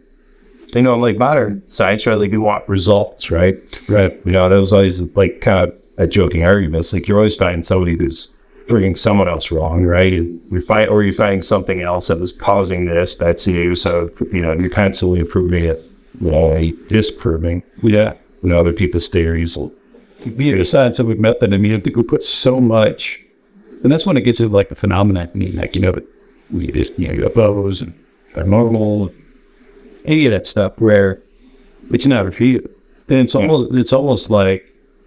you 0.74 0.83
know, 0.83 0.96
like 0.96 1.16
modern 1.18 1.62
science, 1.68 2.07
right? 2.07 2.18
Like 2.18 2.31
we 2.31 2.38
want 2.38 2.68
results, 2.68 3.31
right? 3.31 3.57
Right. 3.88 4.18
You 4.24 4.33
know, 4.33 4.48
there 4.48 4.61
was 4.61 4.72
always 4.72 5.00
like 5.16 5.40
kind 5.40 5.68
of 5.68 5.74
a 5.98 6.07
joking 6.07 6.44
arguments. 6.44 6.92
Like 6.92 7.07
you're 7.07 7.18
always 7.18 7.37
finding 7.37 7.62
somebody 7.62 7.96
who's 7.96 8.29
bringing 8.68 8.96
someone 8.96 9.29
else 9.29 9.50
wrong, 9.50 9.85
right? 9.85 10.12
And 10.14 10.40
we 10.50 10.61
find, 10.61 10.88
or 10.88 11.03
you're 11.03 11.12
finding 11.12 11.42
something 11.42 11.83
else 11.83 12.09
that 12.09 12.18
was 12.18 12.33
causing 12.33 12.87
this. 12.87 13.14
That's 13.14 13.46
you. 13.46 13.77
So, 13.77 14.11
you 14.33 14.40
know, 14.40 14.53
you're 14.55 14.70
constantly 14.70 15.20
improving 15.20 15.64
it, 15.64 15.85
you 16.20 16.31
know, 16.31 16.70
disproving, 16.88 17.62
Yeah. 17.83 18.14
you 18.42 18.48
know, 18.48 18.59
other 18.59 18.72
people's 18.72 19.09
theories. 19.09 19.57
The 20.58 20.64
scientific 20.64 21.18
method, 21.20 21.52
I 21.54 21.56
mean, 21.58 21.74
I 21.74 21.80
think 21.80 21.96
we 21.96 22.02
put 22.02 22.22
so 22.24 22.60
much, 22.60 23.20
and 23.82 23.90
that's 23.92 24.06
when 24.06 24.16
it 24.16 24.22
gets 24.22 24.40
into 24.40 24.52
like 24.54 24.68
the 24.68 24.74
phenomenon. 24.74 25.30
I 25.34 25.37
mean, 25.37 25.56
like, 25.56 25.74
you 25.74 25.80
know, 25.82 25.94
we 26.50 26.70
just, 26.72 26.98
you 26.98 27.08
know, 27.12 27.28
UFOs 27.28 27.80
and 27.82 27.94
paranormal, 28.34 29.14
any 30.04 30.26
of 30.26 30.32
that 30.32 30.46
stuff 30.46 30.72
where 30.78 31.22
it's 31.90 32.06
not 32.06 32.24
repeated. 32.24 32.68
And 33.08 33.18
it's 33.20 33.34
almost, 33.34 33.74
it's 33.74 33.92
almost 33.92 34.30
like 34.30 34.64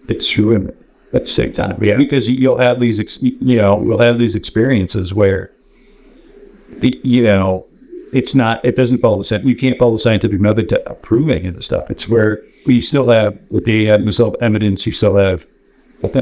it's 0.08 0.28
true 0.30 0.52
in 0.52 0.70
at 1.14 1.26
the 1.26 1.32
same 1.32 1.54
time. 1.54 1.82
Yeah. 1.84 1.98
Because 1.98 2.28
you'll 2.28 2.58
have 2.58 2.80
these, 2.80 3.00
ex- 3.00 3.20
you 3.22 3.58
know, 3.58 3.76
we'll 3.76 4.00
have 4.00 4.18
these 4.20 4.36
experiences 4.36 5.14
where, 5.14 5.52
the- 6.80 7.00
you 7.04 7.24
know, 7.24 7.67
it's 8.14 8.36
not, 8.36 8.64
it 8.64 8.76
doesn't 8.76 9.00
follow 9.00 9.18
the, 9.18 9.24
scien- 9.24 9.46
you 9.46 9.56
can't 9.56 9.78
follow 9.78 9.94
the 9.94 10.00
scientific 10.00 10.40
method 10.40 10.70
to 10.70 10.80
prove 11.02 11.30
any 11.30 11.48
of 11.48 11.56
the 11.56 11.62
stuff. 11.62 11.90
It's 11.90 12.08
where 12.08 12.44
we 12.66 12.82
still 12.82 13.10
have, 13.10 13.38
the 13.50 13.92
uh, 13.92 14.12
self 14.12 14.36
evidence, 14.42 14.86
you 14.86 14.92
still 14.92 15.16
have, 15.16 15.46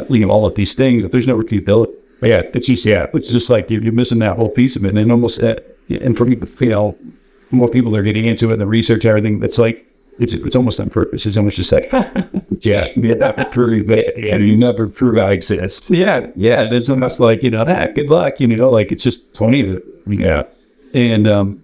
you 0.10 0.26
know, 0.26 0.30
all 0.30 0.46
of 0.46 0.56
these 0.56 0.74
things, 0.74 1.10
there's 1.12 1.28
no 1.28 1.38
repeatability. 1.38 1.94
But 2.20 2.30
yeah, 2.30 2.42
it's 2.54 2.68
just, 2.68 2.86
yeah, 2.86 3.08
it's 3.14 3.30
just 3.30 3.50
like 3.50 3.70
you're, 3.70 3.92
missing 3.92 4.20
that 4.20 4.38
whole 4.38 4.50
piece 4.50 4.76
of 4.76 4.86
it. 4.86 4.96
And 4.96 5.12
almost, 5.12 5.42
uh, 5.42 5.58
and 5.90 6.18
for 6.18 6.26
me, 6.26 6.38
you 6.60 6.70
know, 6.70 6.98
more 7.52 7.70
people 7.70 7.96
are 7.96 8.04
getting 8.04 8.26
into 8.26 8.50
it 8.50 8.54
and 8.54 8.62
the 8.62 8.68
research, 8.68 9.06
and 9.06 9.10
everything, 9.10 9.44
it's 9.44 9.58
like, 9.58 9.86
it's, 10.18 10.34
it's 10.34 10.56
almost 10.56 10.80
on 10.80 10.90
purpose. 10.90 11.26
It's 11.26 11.36
almost 11.36 11.58
just 11.58 11.74
like, 11.74 11.92
Yeah. 12.62 12.88
Never 12.96 13.46
prove 13.46 13.92
it. 13.92 14.16
And 14.16 14.48
you 14.48 14.58
never 14.58 14.88
prove 14.88 15.18
I 15.20 15.34
exist. 15.34 15.90
yeah, 15.90 16.28
yeah. 16.36 16.68
It's 16.72 16.90
almost 16.90 17.20
like, 17.20 17.44
you 17.44 17.52
know, 17.52 17.64
ah, 17.68 17.88
good 17.94 18.10
luck, 18.10 18.40
you 18.40 18.48
know, 18.48 18.70
like 18.70 18.92
it's 18.92 19.04
just 19.04 19.34
20 19.34 19.62
of 19.62 19.76
it. 19.76 19.84
Yeah. 20.08 20.44
And, 20.94 21.28
um, 21.28 21.64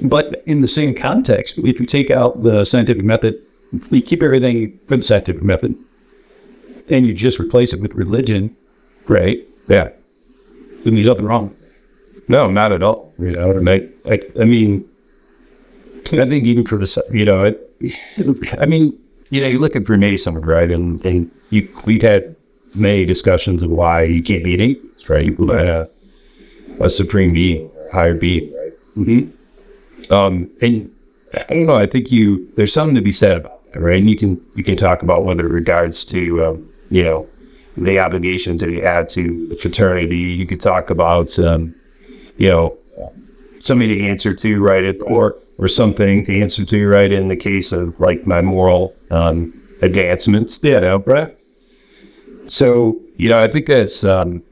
but 0.00 0.42
in 0.46 0.60
the 0.60 0.68
same 0.68 0.94
context, 0.94 1.58
if 1.58 1.80
you 1.80 1.86
take 1.86 2.10
out 2.10 2.42
the 2.42 2.64
scientific 2.64 3.04
method, 3.04 3.40
you 3.90 4.02
keep 4.02 4.22
everything 4.22 4.78
for 4.86 4.96
the 4.96 5.02
scientific 5.02 5.42
method, 5.42 5.76
and 6.88 7.06
you 7.06 7.14
just 7.14 7.38
replace 7.38 7.72
it 7.72 7.80
with 7.80 7.94
religion, 7.94 8.56
right? 9.08 9.38
Yeah. 9.68 9.90
Then 10.84 10.94
there's 10.94 11.06
nothing 11.06 11.24
wrong. 11.24 11.56
No, 12.28 12.50
not 12.50 12.72
at 12.72 12.82
all. 12.82 13.12
You 13.18 13.32
know, 13.32 13.50
and 13.50 13.68
I, 13.68 13.88
I, 14.06 14.20
I 14.40 14.44
mean, 14.44 14.88
I 16.06 16.26
think 16.26 16.44
even 16.44 16.66
for 16.66 16.76
the, 16.76 17.04
you 17.12 17.24
know, 17.24 17.40
it, 17.40 18.58
I 18.58 18.66
mean, 18.66 18.98
you 19.30 19.40
know, 19.40 19.46
you 19.46 19.58
look 19.58 19.74
at 19.76 19.86
Freemasonry, 19.86 20.42
right? 20.42 20.70
And, 20.70 21.04
and 21.06 21.30
you, 21.50 21.68
we've 21.84 22.02
had 22.02 22.36
many 22.74 23.04
discussions 23.04 23.62
of 23.62 23.70
why 23.70 24.02
you 24.02 24.22
can't 24.22 24.44
be 24.44 24.54
an 24.54 24.60
atheist, 24.60 25.08
right? 25.08 25.24
You 25.24 25.32
believe 25.32 25.60
in 25.60 25.66
a, 25.68 25.88
a 26.80 26.90
supreme 26.90 27.32
being, 27.32 27.70
higher 27.92 28.14
being, 28.14 28.52
right? 28.54 28.72
Mm-hmm. 28.96 29.30
Um, 30.10 30.50
and 30.60 30.90
I 31.34 31.54
don't 31.54 31.66
know, 31.66 31.76
I 31.76 31.86
think 31.86 32.10
you, 32.10 32.50
there's 32.56 32.72
something 32.72 32.94
to 32.94 33.00
be 33.00 33.12
said 33.12 33.38
about 33.38 33.72
that, 33.72 33.80
right? 33.80 33.98
And 33.98 34.08
you 34.08 34.16
can, 34.16 34.44
you 34.54 34.64
can 34.64 34.76
talk 34.76 35.02
about 35.02 35.24
whether 35.24 35.46
it 35.46 35.52
regards 35.52 36.04
to, 36.06 36.44
um, 36.44 36.68
you 36.90 37.04
know, 37.04 37.28
the 37.76 37.98
obligations 37.98 38.60
that 38.60 38.70
you 38.70 38.82
had 38.82 39.08
to 39.10 39.48
the 39.48 39.56
fraternity. 39.56 40.16
You 40.16 40.46
could 40.46 40.60
talk 40.60 40.90
about, 40.90 41.38
um, 41.38 41.74
you 42.36 42.48
know, 42.48 42.78
somebody 43.60 43.98
to 43.98 44.06
answer 44.06 44.34
to, 44.34 44.60
right? 44.60 44.94
Or 45.02 45.36
or 45.58 45.68
something 45.68 46.24
to 46.24 46.40
answer 46.40 46.64
to, 46.64 46.88
right? 46.88 47.12
In 47.12 47.28
the 47.28 47.36
case 47.36 47.72
of 47.72 47.98
like 48.00 48.26
my 48.26 48.42
moral 48.42 48.94
um, 49.10 49.54
advancements, 49.80 50.58
you 50.62 50.80
know, 50.80 50.98
right? 51.06 51.36
So 52.48 53.00
you 53.16 53.28
know, 53.28 53.40
I 53.40 53.48
think 53.48 53.66
that's 53.66 54.04
um, 54.04 54.42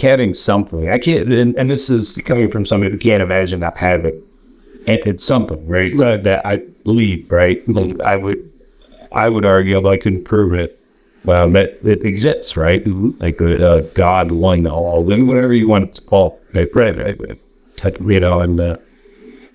having 0.00 0.34
something. 0.34 0.88
I 0.90 0.98
can't, 0.98 1.32
and, 1.32 1.56
and 1.56 1.70
this 1.70 1.90
is 1.90 2.20
coming 2.24 2.50
from 2.50 2.66
somebody 2.66 2.92
who 2.92 2.98
can't 2.98 3.22
imagine 3.22 3.60
not 3.60 3.76
having. 3.78 4.22
It's 4.88 5.24
something, 5.24 5.66
right? 5.66 5.92
Right. 5.94 6.22
That 6.22 6.46
I 6.46 6.56
believe, 6.84 7.30
right? 7.30 7.66
Like, 7.68 8.00
I 8.00 8.16
would, 8.16 8.52
I 9.12 9.28
would 9.28 9.44
argue, 9.44 9.76
although 9.76 9.90
I 9.90 9.98
couldn't 9.98 10.24
prove 10.24 10.54
it, 10.54 10.80
well, 11.24 11.50
that 11.50 11.78
it 11.84 12.04
exists, 12.04 12.56
right? 12.56 12.82
Like 12.86 13.40
a, 13.40 13.66
uh 13.66 13.80
God, 13.94 14.30
one, 14.32 14.66
all, 14.66 15.04
then 15.04 15.26
whatever 15.26 15.52
you 15.52 15.68
want 15.68 15.94
to 15.94 16.02
call 16.02 16.40
it, 16.54 16.70
right? 16.74 16.96
right, 16.96 17.20
right. 17.20 18.00
You 18.00 18.20
know, 18.20 18.40
and 18.40 18.58
uh, 18.58 18.76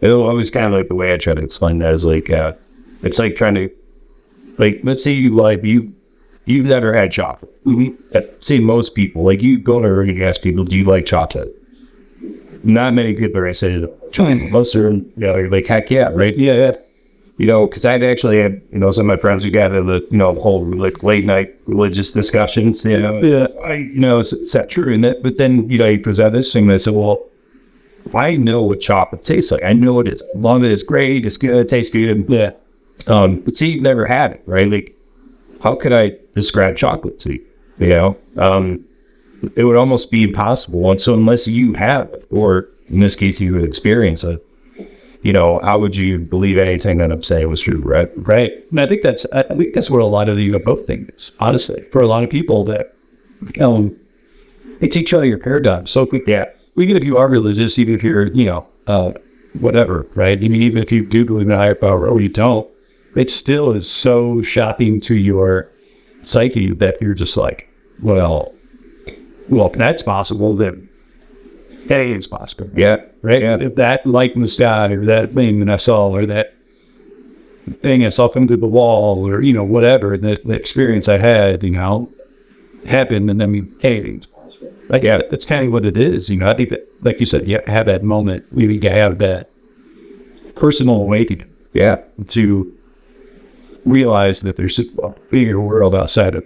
it 0.01 0.11
always 0.11 0.51
kind 0.51 0.67
of 0.67 0.73
like 0.73 0.87
the 0.87 0.95
way 0.95 1.13
I 1.13 1.17
try 1.17 1.33
to 1.33 1.41
explain 1.41 1.79
that 1.79 1.93
is 1.93 2.05
like, 2.05 2.29
uh, 2.29 2.53
it's 3.01 3.19
like 3.19 3.35
trying 3.35 3.55
to, 3.55 3.69
like, 4.57 4.81
let's 4.83 5.03
say 5.03 5.11
you 5.11 5.35
like 5.35 5.63
you, 5.63 5.93
you've 6.45 6.67
never 6.67 6.93
had 6.93 7.11
chocolate. 7.11 7.51
Uh, 8.13 8.21
Say 8.39 8.59
most 8.59 8.93
people, 8.93 9.23
like 9.23 9.41
you 9.41 9.57
go 9.57 9.81
to 9.81 9.99
and 9.99 10.15
you 10.15 10.23
ask 10.25 10.41
people, 10.41 10.63
do 10.63 10.75
you 10.77 10.83
like 10.83 11.05
chocolate? 11.05 11.55
Not 12.63 12.93
many 12.93 13.13
people 13.13 13.41
are 13.41 13.54
chocolate. 13.54 14.52
Most 14.52 14.76
are, 14.76 14.91
you 14.91 15.12
know, 15.17 15.34
they're 15.34 15.49
like, 15.49 15.67
heck 15.67 15.89
yeah, 15.91 16.10
right? 16.13 16.38
Yeah, 16.38 16.54
yeah 16.54 16.71
you 17.38 17.47
know, 17.47 17.65
because 17.65 17.86
I'd 17.86 18.04
actually 18.04 18.39
had, 18.39 18.62
you 18.71 18.80
know, 18.80 18.91
some 18.91 19.10
of 19.10 19.17
my 19.17 19.19
friends 19.19 19.43
who 19.43 19.49
got 19.49 19.71
into 19.71 19.84
the, 19.84 20.08
you 20.12 20.17
know, 20.17 20.36
whole 20.36 20.65
like 20.65 21.02
late 21.02 21.26
night 21.26 21.56
religious 21.65 22.12
discussions, 22.12 22.86
you 22.86 22.97
know, 22.97 23.21
yeah, 23.21 23.47
I, 23.63 23.73
you 23.73 23.99
know, 23.99 24.19
is, 24.19 24.34
is 24.34 24.52
that 24.52 24.69
true? 24.69 24.93
And 24.93 25.04
that, 25.04 25.23
but 25.23 25.38
then, 25.38 25.69
you 25.69 25.78
know, 25.78 25.88
you 25.88 25.99
present 25.99 26.34
this 26.34 26.54
thing 26.54 26.65
and 26.65 26.73
I 26.73 26.78
said, 26.78 26.93
well, 26.93 27.26
I 28.13 28.36
know 28.36 28.62
what 28.62 28.82
chocolate 28.82 29.23
tastes 29.23 29.52
like, 29.52 29.63
I 29.63 29.73
know 29.73 29.99
it 29.99 30.08
is. 30.08 30.21
Long 30.36 30.63
as 30.63 30.71
it's 30.71 30.84
great, 30.84 31.26
it's 31.26 31.38
good, 31.38 31.56
it 31.56 31.67
tastes 31.67 31.91
good. 31.91 32.10
And, 32.10 32.30
yeah. 32.30 32.52
Um, 33.08 33.39
but 33.39 33.58
see, 33.58 33.71
you've 33.71 33.84
never 33.84 34.06
had 34.06 34.34
it, 34.34 34.43
right? 34.45 34.69
Like, 34.69 34.95
how 35.62 35.76
could 35.76 35.91
I 35.91 36.12
describe 36.36 36.78
chocolate 36.78 37.19
to 37.21 37.34
you? 37.34 37.45
You 37.80 37.89
know, 37.89 38.17
um, 38.38 38.86
it 39.56 39.63
would 39.63 39.75
almost 39.75 40.12
be 40.12 40.23
impossible. 40.23 40.89
And 40.91 40.99
so, 40.99 41.13
unless 41.13 41.47
you 41.47 41.73
have, 41.73 42.25
or 42.29 42.69
in 42.89 42.99
this 42.99 43.15
case, 43.15 43.39
you 43.39 43.53
would 43.53 43.63
experience 43.63 44.23
it, 44.23 44.45
you 45.23 45.32
know, 45.32 45.60
how 45.63 45.79
would 45.79 45.95
you 45.95 46.19
believe 46.19 46.58
anything 46.58 46.97
that 46.97 47.12
I'm 47.12 47.23
saying 47.23 47.49
was 47.49 47.62
true, 47.62 47.79
right? 47.79 48.12
Right. 48.17 48.51
And 48.69 48.82
I 48.82 48.88
think 48.88 49.01
that's 49.01 49.25
I 49.32 49.43
think 49.43 49.73
that's 49.73 49.89
where 49.89 50.01
a 50.01 50.06
lot 50.06 50.29
of 50.29 50.36
the 50.36 50.51
UFO 50.51 50.86
thing 50.86 51.10
is, 51.15 51.32
honestly. 51.39 51.82
For 51.91 52.01
a 52.01 52.08
lot 52.08 52.23
of 52.23 52.29
people 52.29 52.65
that 52.65 52.93
um 53.62 53.97
they 54.79 54.89
take 54.89 55.10
you 55.10 55.17
out 55.17 55.23
of 55.23 55.29
your 55.29 55.39
paradigm 55.39 55.88
so 55.88 56.06
quick. 56.06 56.23
Yeah. 56.27 56.45
Even 56.75 56.97
if 56.97 57.03
you 57.03 57.17
are 57.17 57.29
religious, 57.29 57.79
even 57.79 57.95
if 57.95 58.03
you're, 58.03 58.27
you 58.34 58.45
know, 58.45 58.67
uh 58.86 59.13
whatever, 59.60 60.06
right? 60.13 60.38
I 60.38 60.41
mean 60.41 60.62
even 60.62 60.84
if 60.84 60.91
you 60.91 61.06
do 61.06 61.25
believe 61.25 61.47
in 61.47 61.51
a 61.51 61.58
higher 61.58 61.75
power 61.75 62.08
or 62.08 62.19
you 62.19 62.29
don't, 62.29 62.69
it 63.15 63.29
still 63.29 63.71
is 63.71 63.89
so 63.89 64.41
shocking 64.41 64.99
to 65.01 65.15
your 65.15 65.71
psyche 66.21 66.73
that 66.73 67.01
you're 67.01 67.13
just 67.13 67.38
like, 67.38 67.69
well 68.01 68.52
well, 69.49 69.67
if 69.67 69.73
that's 69.73 70.01
possible, 70.01 70.56
then 70.56 70.89
anything's 71.89 72.27
possible. 72.27 72.69
Yeah. 72.75 72.97
Right? 73.21 73.41
Yeah. 73.41 73.58
If 73.60 73.75
that 73.75 74.06
light 74.06 74.36
in 74.36 74.41
the 74.41 74.47
sky 74.47 74.91
or 74.91 75.06
that 75.06 75.34
thing 75.34 75.60
that 75.60 75.69
I 75.69 75.77
saw 75.77 76.10
or 76.10 76.25
that 76.25 76.56
thing 77.82 78.06
I 78.06 78.10
saw 78.10 78.27
come 78.27 78.47
through 78.47 78.58
the 78.58 78.67
wall 78.67 79.27
or, 79.27 79.41
you 79.41 79.53
know, 79.53 79.63
whatever, 79.63 80.17
the, 80.17 80.39
the 80.43 80.53
experience 80.53 81.08
I 81.08 81.17
had, 81.17 81.63
you 81.63 81.71
know, 81.71 82.12
happened. 82.86 83.29
And 83.29 83.41
I 83.41 83.45
mean, 83.45 83.75
it's 83.82 84.25
possible. 84.25 84.73
Like, 84.89 85.03
yeah, 85.03 85.21
that's 85.29 85.45
kind 85.45 85.67
of 85.67 85.73
what 85.73 85.86
it 85.86 85.97
is. 85.97 86.29
You 86.29 86.38
know, 86.38 86.49
I 86.49 86.53
think 86.56 86.69
that, 86.69 86.88
like 87.01 87.19
you 87.19 87.25
said, 87.25 87.47
you 87.47 87.60
have 87.67 87.86
that 87.86 88.03
moment, 88.03 88.45
we 88.51 88.67
need 88.67 88.82
to 88.82 88.89
have 88.89 89.17
that 89.19 89.49
personal 90.56 90.95
awakening 90.95 91.49
Yeah. 91.73 92.01
to 92.29 92.77
realize 93.86 94.41
that 94.41 94.56
there's 94.56 94.79
a 94.79 95.10
bigger 95.29 95.60
world 95.60 95.95
outside 95.95 96.36
of 96.36 96.45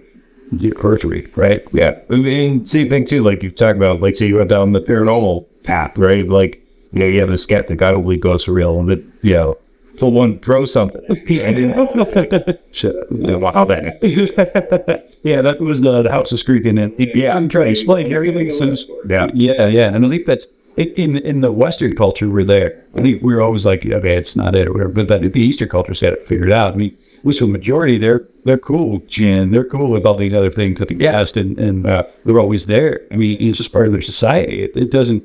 periphery, 0.76 1.30
right? 1.36 1.62
Yeah. 1.72 1.98
Mean, 2.08 2.64
same 2.64 2.88
thing 2.88 3.06
too. 3.06 3.22
Like 3.22 3.42
you 3.42 3.50
talk 3.50 3.76
about, 3.76 4.00
like 4.00 4.16
say 4.16 4.26
you 4.26 4.36
went 4.36 4.50
down 4.50 4.72
the 4.72 4.80
paranormal 4.80 5.46
path, 5.64 5.96
right? 5.98 6.26
Like, 6.26 6.62
you 6.92 7.00
know, 7.00 7.06
you 7.06 7.20
have 7.20 7.28
the 7.28 7.38
skeptic, 7.38 7.82
I 7.82 7.92
don't 7.92 8.02
believe 8.02 8.20
ghosts 8.20 8.48
are 8.48 8.52
real. 8.52 8.78
And 8.80 8.88
that, 8.88 9.04
you 9.22 9.34
know, 9.34 9.58
for 9.98 10.10
one 10.10 10.38
throw 10.38 10.64
something. 10.64 11.02
Shit, 12.70 12.94
wow, 13.10 13.64
that. 13.64 15.08
yeah, 15.22 15.42
that 15.42 15.60
was 15.60 15.80
the, 15.80 16.02
the 16.02 16.10
house 16.10 16.32
is 16.32 16.42
creaking 16.42 16.78
in. 16.78 16.94
Yeah, 16.98 17.36
I'm 17.36 17.48
trying 17.48 17.66
to 17.66 17.70
explain 17.70 18.12
everything. 18.12 18.48
Since, 18.48 18.84
Yeah. 19.08 19.26
yeah, 19.34 19.66
yeah, 19.66 19.94
and 19.94 20.06
I 20.06 20.08
think 20.08 20.26
that's 20.26 20.46
in 20.76 21.16
in, 21.18 21.40
the 21.40 21.50
Western 21.50 21.94
culture. 21.96 22.30
We're 22.30 22.44
there. 22.44 22.84
I 22.94 23.02
think 23.02 23.22
we're 23.22 23.40
always 23.40 23.66
like, 23.66 23.84
okay, 23.84 24.16
it's 24.16 24.36
not 24.36 24.54
it, 24.54 24.68
or 24.68 24.72
whatever. 24.72 25.04
But 25.04 25.32
the 25.32 25.40
Eastern 25.40 25.68
culture's 25.68 26.00
got 26.00 26.12
it 26.12 26.26
figured 26.26 26.52
out. 26.52 26.74
I 26.74 26.76
mean, 26.76 26.96
which 27.22 27.40
the 27.40 27.46
majority, 27.46 27.98
they're 27.98 28.26
they're 28.44 28.58
cool 28.58 28.90
with 28.90 29.08
jinn. 29.08 29.50
They're 29.50 29.64
cool 29.64 29.90
with 29.90 30.06
all 30.06 30.16
these 30.16 30.34
other 30.34 30.50
things 30.50 30.78
that 30.78 30.88
the 30.88 30.94
guest, 30.94 31.36
and 31.36 31.58
and 31.58 31.86
uh, 31.86 32.04
they're 32.24 32.40
always 32.40 32.66
there. 32.66 33.00
I 33.10 33.16
mean, 33.16 33.36
it's 33.40 33.58
just 33.58 33.72
part 33.72 33.86
of 33.86 33.92
their 33.92 34.02
society. 34.02 34.62
It, 34.62 34.76
it 34.76 34.90
doesn't 34.90 35.24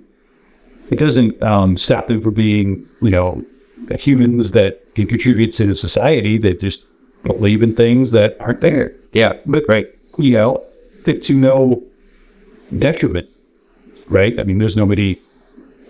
it 0.90 1.00
doesn't 1.00 1.42
um, 1.42 1.78
stop 1.78 2.08
them 2.08 2.22
from 2.22 2.34
being, 2.34 2.88
you 3.02 3.10
know, 3.10 3.44
humans 4.00 4.52
that 4.52 4.94
can 4.96 5.08
contribute 5.08 5.54
to 5.54 5.66
the 5.66 5.76
society 5.76 6.38
that 6.40 6.60
just 6.60 6.84
believe 7.24 7.64
in 7.64 7.76
things 7.76 8.12
that 8.12 8.38
aren't 8.40 8.62
there. 8.62 8.94
Yeah, 9.12 9.34
But 9.46 9.64
right, 9.68 9.88
you 10.18 10.32
know, 10.32 10.64
that 11.06 11.22
to 11.24 11.34
no 11.34 11.84
detriment, 12.78 13.30
right? 14.08 14.40
I 14.40 14.44
mean, 14.44 14.58
there's 14.58 14.76
nobody 14.76 15.22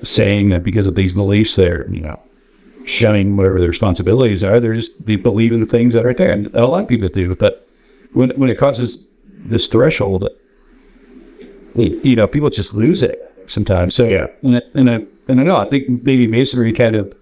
saying 0.03 0.49
that 0.49 0.63
because 0.63 0.87
of 0.87 0.95
these 0.95 1.13
beliefs, 1.13 1.55
they're 1.55 1.89
you 1.89 2.01
know 2.01 2.21
shunning 2.85 3.37
whatever 3.37 3.59
the 3.59 3.67
responsibilities 3.67 4.43
are. 4.43 4.59
They're 4.59 4.73
just 4.75 4.91
they 5.05 5.15
believe 5.15 5.51
in 5.53 5.59
the 5.59 5.65
things 5.65 5.93
that 5.93 6.05
are 6.05 6.13
there, 6.13 6.31
and 6.31 6.47
a 6.55 6.65
lot 6.65 6.83
of 6.83 6.87
people 6.89 7.09
do. 7.09 7.35
But 7.35 7.67
when 8.13 8.29
when 8.31 8.49
it 8.49 8.57
crosses 8.57 9.07
this 9.45 9.67
threshold, 9.67 10.27
you 11.75 12.15
know, 12.15 12.27
people 12.27 12.49
just 12.49 12.73
lose 12.73 13.01
it 13.01 13.19
sometimes. 13.47 13.95
So 13.95 14.05
Yeah. 14.07 14.27
and 14.43 14.57
I, 14.57 14.61
and 14.75 14.89
I, 14.89 15.05
and 15.27 15.39
I 15.41 15.43
know 15.43 15.57
I 15.57 15.65
think 15.69 16.03
maybe 16.03 16.27
masonry 16.27 16.71
kind 16.71 16.95
of 16.95 17.13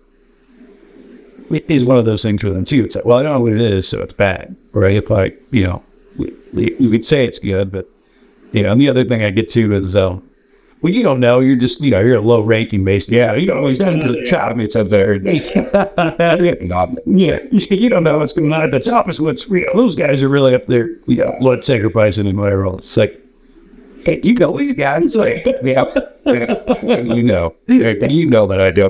it 1.50 1.66
is 1.70 1.84
one 1.84 1.98
of 1.98 2.06
those 2.06 2.22
things 2.22 2.42
for 2.42 2.50
them 2.50 2.64
too. 2.66 2.86
It's 2.86 2.96
like, 2.96 3.04
well, 3.06 3.18
I 3.18 3.24
don't 3.24 3.34
know 3.34 3.40
what 3.42 3.54
it 3.54 3.60
is, 3.62 3.88
so 3.88 4.00
it's 4.02 4.14
bad, 4.14 4.56
right? 4.72 4.96
If 4.96 5.12
I, 5.12 5.34
you 5.52 5.64
know, 5.66 5.84
we- 6.16 6.34
we- 6.54 6.90
could 6.92 7.06
say 7.06 7.26
it's 7.26 7.40
good, 7.40 7.72
but 7.74 7.90
you 8.54 8.64
know, 8.64 8.72
and 8.72 8.80
the 8.80 8.88
other 8.90 9.04
thing 9.04 9.22
I 9.24 9.32
get 9.32 9.50
to 9.50 9.74
is, 9.74 9.96
um, 9.96 10.24
well, 10.82 10.92
you 10.92 11.04
don't 11.04 11.20
know. 11.20 11.40
You're 11.40 11.56
just, 11.56 11.80
you 11.80 11.92
know, 11.92 12.00
you're 12.00 12.18
a 12.18 12.22
low 12.22 12.42
ranking 12.42 12.84
mason. 12.84 13.14
Yeah, 13.14 13.36
you 13.36 13.46
don't 13.46 13.76
send 13.76 14.02
to 14.02 14.12
the 14.12 14.26
top. 14.26 14.58
It's 14.58 14.76
up 14.76 14.90
there. 14.90 15.16
yeah, 17.06 17.40
you 17.52 17.90
don't 17.90 18.04
know 18.04 18.18
what's 18.18 18.34
going 18.34 18.52
on 18.52 18.62
at 18.62 18.72
the 18.72 18.80
top. 18.80 19.08
Is 19.08 19.20
what's 19.20 19.48
real. 19.48 19.70
Those 19.76 19.96
guys 19.96 20.24
are 20.24 20.30
really 20.30 20.56
up 20.56 20.66
there. 20.66 20.90
You 21.06 21.18
know, 21.18 21.36
blood 21.40 21.64
sacrificing 21.64 22.26
and 22.28 22.40
whatever. 22.40 22.66
else. 22.66 22.80
It's 22.80 22.98
like, 22.98 23.22
hey, 24.06 24.22
you 24.24 24.34
know 24.34 24.58
these 24.58 24.74
guys. 24.74 25.16
Like, 25.16 25.46
yeah, 25.64 25.86
you 26.26 27.24
know, 27.24 27.56
you 27.68 28.26
know 28.28 28.48
that 28.48 28.60
I 28.60 28.72
do. 28.72 28.90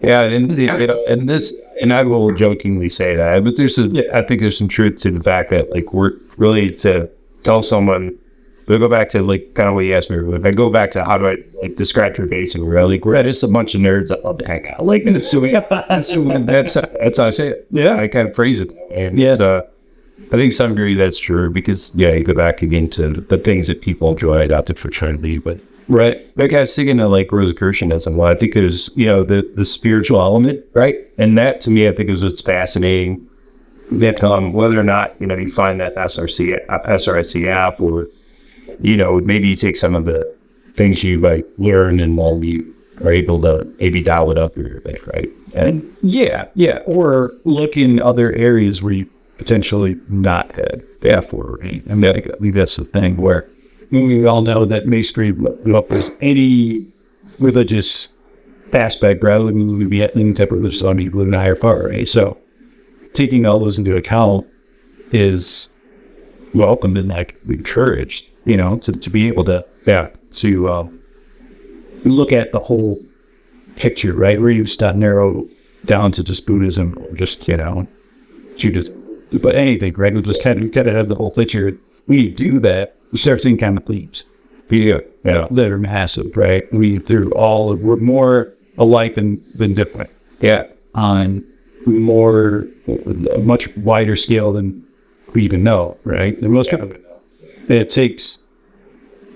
Yeah, 0.00 0.22
and 0.22 0.56
you 0.56 0.86
know, 0.86 1.04
and 1.08 1.28
this, 1.28 1.54
and 1.80 1.92
I 1.92 2.02
will 2.02 2.32
jokingly 2.34 2.88
say 2.88 3.14
that, 3.16 3.44
but 3.44 3.56
there's 3.56 3.78
a, 3.78 4.16
I 4.16 4.22
think 4.26 4.40
there's 4.40 4.58
some 4.58 4.66
truth 4.68 4.96
to 5.02 5.10
the 5.12 5.22
fact 5.22 5.50
that 5.50 5.70
like 5.70 5.92
we're 5.92 6.14
really 6.38 6.70
to 6.76 7.08
tell 7.44 7.62
someone. 7.62 8.18
We 8.68 8.78
go 8.78 8.88
back 8.88 9.08
to 9.10 9.22
like 9.22 9.54
kind 9.54 9.68
of 9.68 9.74
what 9.74 9.84
you 9.84 9.94
asked 9.94 10.10
me. 10.10 10.16
If 10.34 10.44
I 10.44 10.50
go 10.52 10.70
back 10.70 10.90
to 10.92 11.04
how 11.04 11.18
do 11.18 11.26
I 11.26 11.36
like 11.60 11.76
describe 11.76 12.16
your 12.16 12.26
basic, 12.26 12.60
we're 12.60 12.82
like 12.84 13.04
we're 13.04 13.22
just 13.22 13.42
a 13.42 13.48
bunch 13.48 13.74
of 13.74 13.80
nerds 13.80 14.08
that 14.08 14.24
love 14.24 14.38
to 14.38 14.46
hang 14.46 14.68
out. 14.68 14.84
Like 14.84 15.04
that's 15.04 15.30
that's 15.30 16.12
that's 16.46 16.74
that's 16.74 17.18
how 17.18 17.26
I 17.26 17.30
say 17.30 17.48
it. 17.48 17.66
Yeah, 17.70 17.96
I 17.96 18.08
kind 18.08 18.28
of 18.28 18.34
phrase 18.34 18.60
it. 18.60 18.70
And 18.90 19.18
Yeah. 19.18 19.32
uh, 19.32 19.62
I 20.32 20.36
think 20.36 20.52
some 20.54 20.70
degree 20.74 20.94
that's 20.94 21.18
true 21.18 21.50
because 21.50 21.90
yeah, 21.94 22.12
you 22.12 22.24
go 22.24 22.32
back 22.34 22.62
again 22.62 22.88
to 22.90 23.08
the 23.10 23.36
things 23.36 23.66
that 23.66 23.82
people 23.82 24.12
enjoy 24.12 24.44
about 24.46 24.66
the 24.66 24.74
fraternity, 24.74 25.38
but 25.38 25.60
right. 25.88 26.26
like 26.36 26.54
I 26.54 26.60
was 26.60 26.74
thinking 26.74 27.00
of 27.00 27.10
like 27.10 27.28
Rosicrucianism. 27.28 28.16
Well, 28.16 28.28
I 28.28 28.34
think 28.34 28.54
there's 28.54 28.88
you 28.94 29.06
know 29.06 29.24
the 29.24 29.50
the 29.56 29.64
spiritual 29.66 30.20
element, 30.20 30.64
right? 30.74 30.96
And 31.18 31.36
that 31.36 31.60
to 31.62 31.70
me, 31.70 31.86
I 31.88 31.92
think 31.92 32.08
is 32.08 32.22
what's 32.22 32.40
fascinating. 32.40 33.28
That 33.90 34.24
um, 34.24 34.54
whether 34.54 34.78
or 34.80 34.84
not 34.84 35.14
you 35.20 35.26
know 35.26 35.36
you 35.36 35.50
find 35.52 35.78
that 35.80 35.94
SRC 35.96 36.66
SRICF 36.68 37.80
or 37.80 38.06
you 38.80 38.96
know 38.96 39.20
maybe 39.20 39.48
you 39.48 39.56
take 39.56 39.76
some 39.76 39.94
of 39.94 40.04
the 40.04 40.34
things 40.74 41.02
you 41.02 41.20
like 41.20 41.46
learn 41.58 42.00
and 42.00 42.16
while 42.16 42.42
you 42.42 42.74
are 43.02 43.12
able 43.12 43.40
to 43.42 43.64
maybe 43.78 44.02
dial 44.02 44.30
it 44.30 44.38
up 44.38 44.56
little 44.56 44.80
bit, 44.80 45.06
right? 45.06 45.28
And 45.54 45.94
Yeah, 46.02 46.46
yeah. 46.54 46.78
Or 46.86 47.32
look 47.44 47.76
in 47.76 48.00
other 48.00 48.32
areas 48.32 48.82
where 48.82 48.92
you 48.92 49.10
potentially 49.38 50.00
not 50.08 50.52
had 50.52 50.84
for. 51.28 51.58
Right? 51.60 51.82
I 51.90 51.94
mean, 51.94 52.10
I 52.10 52.20
think 52.20 52.54
that's 52.54 52.76
the 52.76 52.84
thing 52.84 53.16
where 53.16 53.48
we 53.90 54.24
all 54.26 54.42
know 54.42 54.64
that 54.64 54.86
masonry 54.86 55.32
offers 55.72 56.10
any 56.20 56.86
religious 57.38 58.08
aspect 58.72 59.22
rather 59.22 59.46
than 59.46 59.78
we 59.78 59.84
be 59.84 60.02
any 60.02 60.32
type 60.32 60.50
of 60.50 60.58
religious 60.58 60.82
on 60.82 60.96
people 60.96 61.20
in 61.20 61.32
higher 61.32 61.56
power, 61.56 61.88
right? 61.88 62.08
So 62.08 62.38
taking 63.12 63.44
all 63.44 63.58
those 63.58 63.78
into 63.78 63.96
account 63.96 64.46
is 65.10 65.68
welcomed 66.54 66.96
and 66.96 67.08
like 67.08 67.36
encouraged, 67.48 68.24
you 68.44 68.56
know, 68.56 68.78
to, 68.78 68.92
to 68.92 69.10
be 69.10 69.28
able 69.28 69.44
to 69.44 69.64
yeah, 69.86 70.10
to 70.32 70.68
um, 70.68 71.00
look 72.04 72.32
at 72.32 72.52
the 72.52 72.60
whole 72.60 73.00
picture, 73.76 74.12
right? 74.12 74.40
Where 74.40 74.50
you 74.50 74.66
start 74.66 74.96
narrow 74.96 75.48
down 75.84 76.12
to 76.12 76.22
just 76.22 76.46
Buddhism 76.46 76.96
or 76.98 77.16
just, 77.16 77.46
you 77.48 77.56
know, 77.56 77.86
Judaism, 78.56 78.94
but 79.40 79.54
anything, 79.56 79.94
right? 79.94 80.14
We 80.14 80.22
just 80.22 80.42
kind 80.42 80.62
of, 80.62 80.72
kind 80.72 80.88
of 80.88 80.94
have 80.94 81.08
the 81.08 81.14
whole 81.14 81.30
picture. 81.30 81.76
We 82.06 82.28
do 82.28 82.60
that, 82.60 82.96
we 83.10 83.18
start 83.18 83.42
seeing 83.42 83.58
kind 83.58 83.76
of 83.76 83.84
themes 83.84 84.24
yeah, 84.70 84.98
yeah, 85.22 85.46
that 85.50 85.70
are 85.70 85.78
massive, 85.78 86.36
right? 86.36 86.72
We, 86.72 86.98
they're 86.98 87.26
all, 87.32 87.74
we're 87.74 87.96
more 87.96 88.54
alike 88.78 89.16
than, 89.16 89.44
than 89.54 89.74
different 89.74 90.10
yeah, 90.40 90.64
on 90.94 91.44
more, 91.86 92.66
a 92.86 93.38
much 93.38 93.74
wider 93.76 94.16
scale 94.16 94.52
than 94.52 94.86
we 95.34 95.44
even 95.44 95.62
know, 95.62 95.98
right? 96.04 96.38
And 96.38 96.52
most 96.52 96.70
people, 96.70 96.92
it 97.68 97.90
takes 97.90 98.38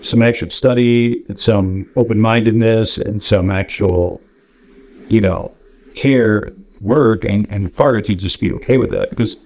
some 0.02 0.22
actual 0.22 0.50
study 0.50 1.24
and 1.28 1.38
some 1.38 1.90
open-mindedness 1.96 2.98
and 2.98 3.22
some 3.22 3.50
actual, 3.50 4.20
you 5.08 5.20
know, 5.20 5.54
care, 5.94 6.52
work, 6.80 7.24
and 7.24 7.46
and 7.50 7.74
far 7.74 8.00
to 8.00 8.14
just 8.14 8.40
be 8.40 8.52
okay 8.52 8.78
with 8.78 8.90
that 8.90 9.10
because 9.10 9.36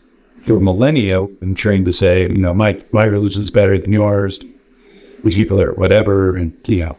for 0.46 0.58
millennia 0.58 1.22
been 1.22 1.54
trained 1.54 1.86
to 1.86 1.92
say, 1.92 2.22
you 2.22 2.38
know, 2.38 2.54
my 2.54 2.82
my 2.92 3.04
religion 3.04 3.40
is 3.40 3.50
better 3.50 3.78
than 3.78 3.92
yours. 3.92 4.40
We 5.22 5.34
people 5.34 5.60
are 5.60 5.74
whatever, 5.74 6.34
and 6.34 6.56
you 6.66 6.84
know, 6.84 6.96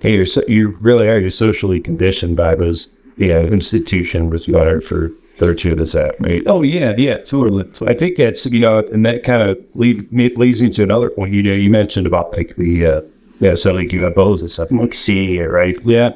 Hey, 0.00 0.16
you're 0.16 0.26
so, 0.26 0.42
you 0.46 0.76
really 0.80 1.08
are. 1.08 1.18
You're 1.18 1.30
socially 1.30 1.80
conditioned 1.80 2.36
by 2.36 2.54
those 2.54 2.88
yeah 3.16 3.40
institution 3.40 4.30
required 4.30 4.84
for 4.84 5.10
of 5.40 5.78
this 5.78 5.94
act, 5.94 6.16
right? 6.20 6.42
oh 6.46 6.62
yeah, 6.62 6.94
yeah, 6.96 7.18
totally. 7.18 7.68
So 7.72 7.86
I 7.86 7.94
think 7.94 8.16
that's 8.16 8.46
you 8.46 8.60
know, 8.60 8.78
and 8.78 9.04
that 9.06 9.24
kind 9.24 9.42
of 9.42 9.58
lead, 9.74 10.12
me- 10.12 10.34
leads 10.34 10.60
me 10.60 10.70
to 10.70 10.82
another 10.82 11.10
point. 11.10 11.34
You 11.34 11.42
know, 11.42 11.52
you 11.52 11.70
mentioned 11.70 12.06
about 12.06 12.36
like 12.36 12.56
the 12.56 12.86
uh, 12.86 13.00
yeah, 13.40 13.54
so 13.54 13.72
like 13.72 13.88
UFOs 13.88 14.40
and 14.40 14.50
stuff, 14.50 14.70
like 14.70 14.94
seeing 14.94 15.34
it, 15.34 15.50
right? 15.50 15.76
yeah, 15.84 16.12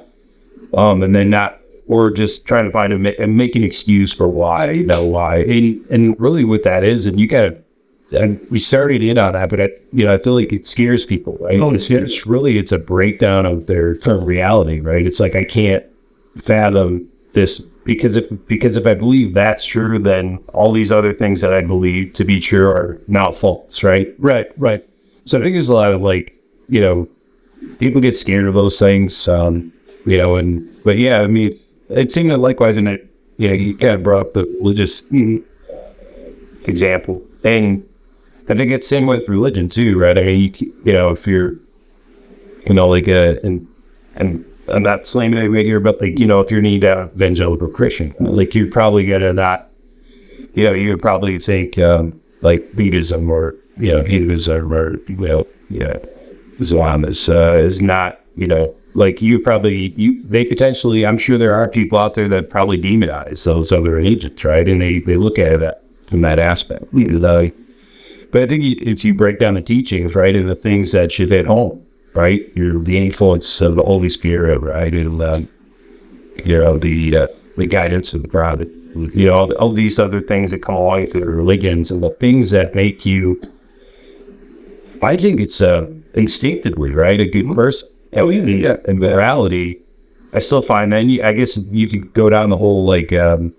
Um, 0.74 1.02
and 1.02 1.14
then 1.14 1.30
not 1.30 1.58
or 1.88 2.10
just 2.10 2.44
trying 2.46 2.64
to 2.64 2.70
find 2.70 2.92
a 2.92 3.20
and 3.20 3.36
make 3.36 3.54
an 3.56 3.64
excuse 3.64 4.12
for 4.12 4.28
why, 4.28 4.70
you 4.70 4.86
know, 4.86 5.04
why, 5.04 5.38
and 5.38 5.84
and 5.90 6.18
really 6.20 6.44
what 6.44 6.62
that 6.64 6.84
is, 6.84 7.06
and 7.06 7.20
you 7.20 7.26
gotta. 7.26 7.58
And 8.12 8.46
we 8.50 8.58
started 8.58 9.02
in 9.02 9.16
on 9.16 9.32
that, 9.32 9.48
but 9.48 9.58
I, 9.58 9.70
you 9.90 10.04
know, 10.04 10.12
I 10.12 10.18
feel 10.18 10.34
like 10.34 10.52
it 10.52 10.66
scares 10.66 11.02
people, 11.06 11.38
right? 11.40 11.58
Oh, 11.58 11.70
it's, 11.70 11.88
it's 11.88 12.26
really 12.26 12.58
it's 12.58 12.70
a 12.70 12.76
breakdown 12.76 13.46
of 13.46 13.66
their 13.68 13.96
current 13.96 14.26
reality, 14.26 14.80
right? 14.80 15.06
It's 15.06 15.18
like 15.18 15.34
I 15.34 15.44
can't 15.44 15.82
fathom 16.44 17.08
this 17.32 17.62
because 17.84 18.16
if 18.16 18.26
because 18.46 18.76
if 18.76 18.86
I 18.86 18.94
believe 18.94 19.34
that's 19.34 19.64
true, 19.64 19.98
then 19.98 20.38
all 20.52 20.72
these 20.72 20.92
other 20.92 21.12
things 21.12 21.40
that 21.40 21.52
I 21.52 21.62
believe 21.62 22.12
to 22.14 22.24
be 22.24 22.40
true 22.40 22.68
are 22.68 23.00
now 23.08 23.32
false, 23.32 23.82
right? 23.82 24.14
right, 24.18 24.46
right. 24.56 24.88
So 25.24 25.38
I 25.38 25.42
think 25.42 25.56
there's 25.56 25.68
a 25.68 25.74
lot 25.74 25.92
of 25.92 26.00
like, 26.00 26.38
you 26.68 26.80
know, 26.80 27.08
people 27.78 28.00
get 28.00 28.16
scared 28.16 28.46
of 28.46 28.54
those 28.54 28.78
things, 28.78 29.28
um, 29.28 29.72
you 30.04 30.18
know, 30.18 30.36
and 30.36 30.68
but 30.84 30.98
yeah, 30.98 31.20
I 31.20 31.26
mean, 31.26 31.58
it 31.88 32.12
seemed 32.12 32.30
that 32.30 32.38
likewise, 32.38 32.76
and 32.76 32.88
it, 32.88 33.08
you 33.36 33.48
know, 33.48 33.54
you 33.54 33.76
kind 33.76 33.94
of 33.94 34.02
brought 34.02 34.20
up 34.20 34.32
the 34.34 34.44
religious 34.60 35.02
example, 36.64 37.22
and 37.44 37.88
I 38.48 38.54
think 38.54 38.72
it's 38.72 38.88
same 38.88 39.06
with 39.06 39.28
religion 39.28 39.68
too, 39.68 39.98
right? 39.98 40.18
I 40.18 40.22
mean, 40.22 40.54
you, 40.58 40.74
you 40.84 40.92
know, 40.92 41.10
if 41.10 41.26
you're, 41.26 41.54
you 42.66 42.74
know, 42.74 42.88
like 42.88 43.08
a 43.08 43.40
and 43.44 43.66
and 44.14 44.44
I'm 44.72 44.82
not 44.82 45.06
slamming 45.06 45.38
anybody 45.38 45.64
here, 45.64 45.80
but 45.80 46.00
like, 46.00 46.18
you 46.18 46.26
know, 46.26 46.40
if 46.40 46.50
you're 46.50 46.60
an 46.60 46.66
evangelical 46.66 47.68
Christian, 47.68 48.14
like 48.18 48.54
you're 48.54 48.70
probably 48.70 49.06
gonna 49.06 49.32
not, 49.32 49.70
you 50.54 50.64
know, 50.64 50.72
you 50.72 50.90
would 50.90 51.02
probably 51.02 51.38
think 51.38 51.78
um, 51.78 52.20
like 52.40 52.72
Buddhism 52.72 53.30
or 53.30 53.54
you 53.76 53.92
know 53.92 54.02
Hinduism 54.02 54.72
or 54.72 54.98
you 55.08 55.16
know, 55.16 55.46
yeah, 55.68 55.96
Islam 56.58 57.04
is 57.04 57.28
uh, 57.28 57.54
is 57.60 57.80
not, 57.80 58.20
you 58.36 58.46
know, 58.46 58.74
like 58.94 59.22
you 59.22 59.38
probably 59.38 59.92
you 59.96 60.22
they 60.24 60.44
potentially. 60.44 61.06
I'm 61.06 61.18
sure 61.18 61.38
there 61.38 61.54
are 61.54 61.68
people 61.68 61.98
out 61.98 62.14
there 62.14 62.28
that 62.28 62.50
probably 62.50 62.80
demonize 62.80 63.44
those 63.44 63.72
other 63.72 63.98
agents, 63.98 64.44
right? 64.44 64.68
And 64.68 64.80
they 64.80 65.00
they 65.00 65.16
look 65.16 65.38
at 65.38 65.60
that 65.60 65.82
from 66.08 66.22
that 66.22 66.38
aspect. 66.38 66.84
You 66.92 67.08
know, 67.18 67.50
but 68.30 68.42
I 68.42 68.46
think 68.46 68.64
if 68.64 69.04
you 69.04 69.14
break 69.14 69.38
down 69.38 69.54
the 69.54 69.62
teachings, 69.62 70.14
right, 70.14 70.34
and 70.34 70.48
the 70.48 70.54
things 70.54 70.92
that 70.92 71.12
should 71.12 71.30
hit 71.30 71.46
home, 71.46 71.81
right, 72.14 72.50
you're 72.54 72.78
the 72.78 72.96
influence 72.98 73.60
of 73.60 73.76
the 73.76 73.82
Holy 73.82 74.08
Spirit, 74.08 74.60
right, 74.60 74.92
and 74.92 75.20
uh, 75.20 75.40
you 76.44 76.58
know 76.58 76.78
the 76.78 77.16
uh, 77.16 77.26
the 77.56 77.66
guidance 77.66 78.12
of 78.14 78.22
the 78.22 78.28
crowd, 78.28 78.60
you 78.94 79.26
know, 79.26 79.34
all, 79.34 79.52
all 79.54 79.72
these 79.72 79.98
other 79.98 80.20
things 80.20 80.50
that 80.50 80.62
come 80.62 80.74
along 80.74 81.02
with 81.02 81.12
the 81.12 81.26
religions 81.26 81.90
and 81.90 82.02
the 82.02 82.10
things 82.10 82.50
that 82.50 82.74
make 82.74 83.04
you. 83.06 83.40
I 85.02 85.16
think 85.16 85.40
it's 85.40 85.60
uh, 85.60 85.90
instinctively 86.14 86.92
right 86.92 87.20
a 87.20 87.28
good 87.28 87.54
person. 87.54 87.88
Oh 88.14 88.30
yeah, 88.30 88.76
in 88.86 88.98
morality, 88.98 89.80
I 90.32 90.38
still 90.38 90.62
find 90.62 90.92
that. 90.92 91.04
You, 91.04 91.22
I 91.22 91.32
guess 91.32 91.56
you 91.56 91.88
could 91.88 92.12
go 92.12 92.30
down 92.30 92.50
the 92.50 92.56
whole 92.56 92.84
like, 92.84 93.12
um, 93.12 93.54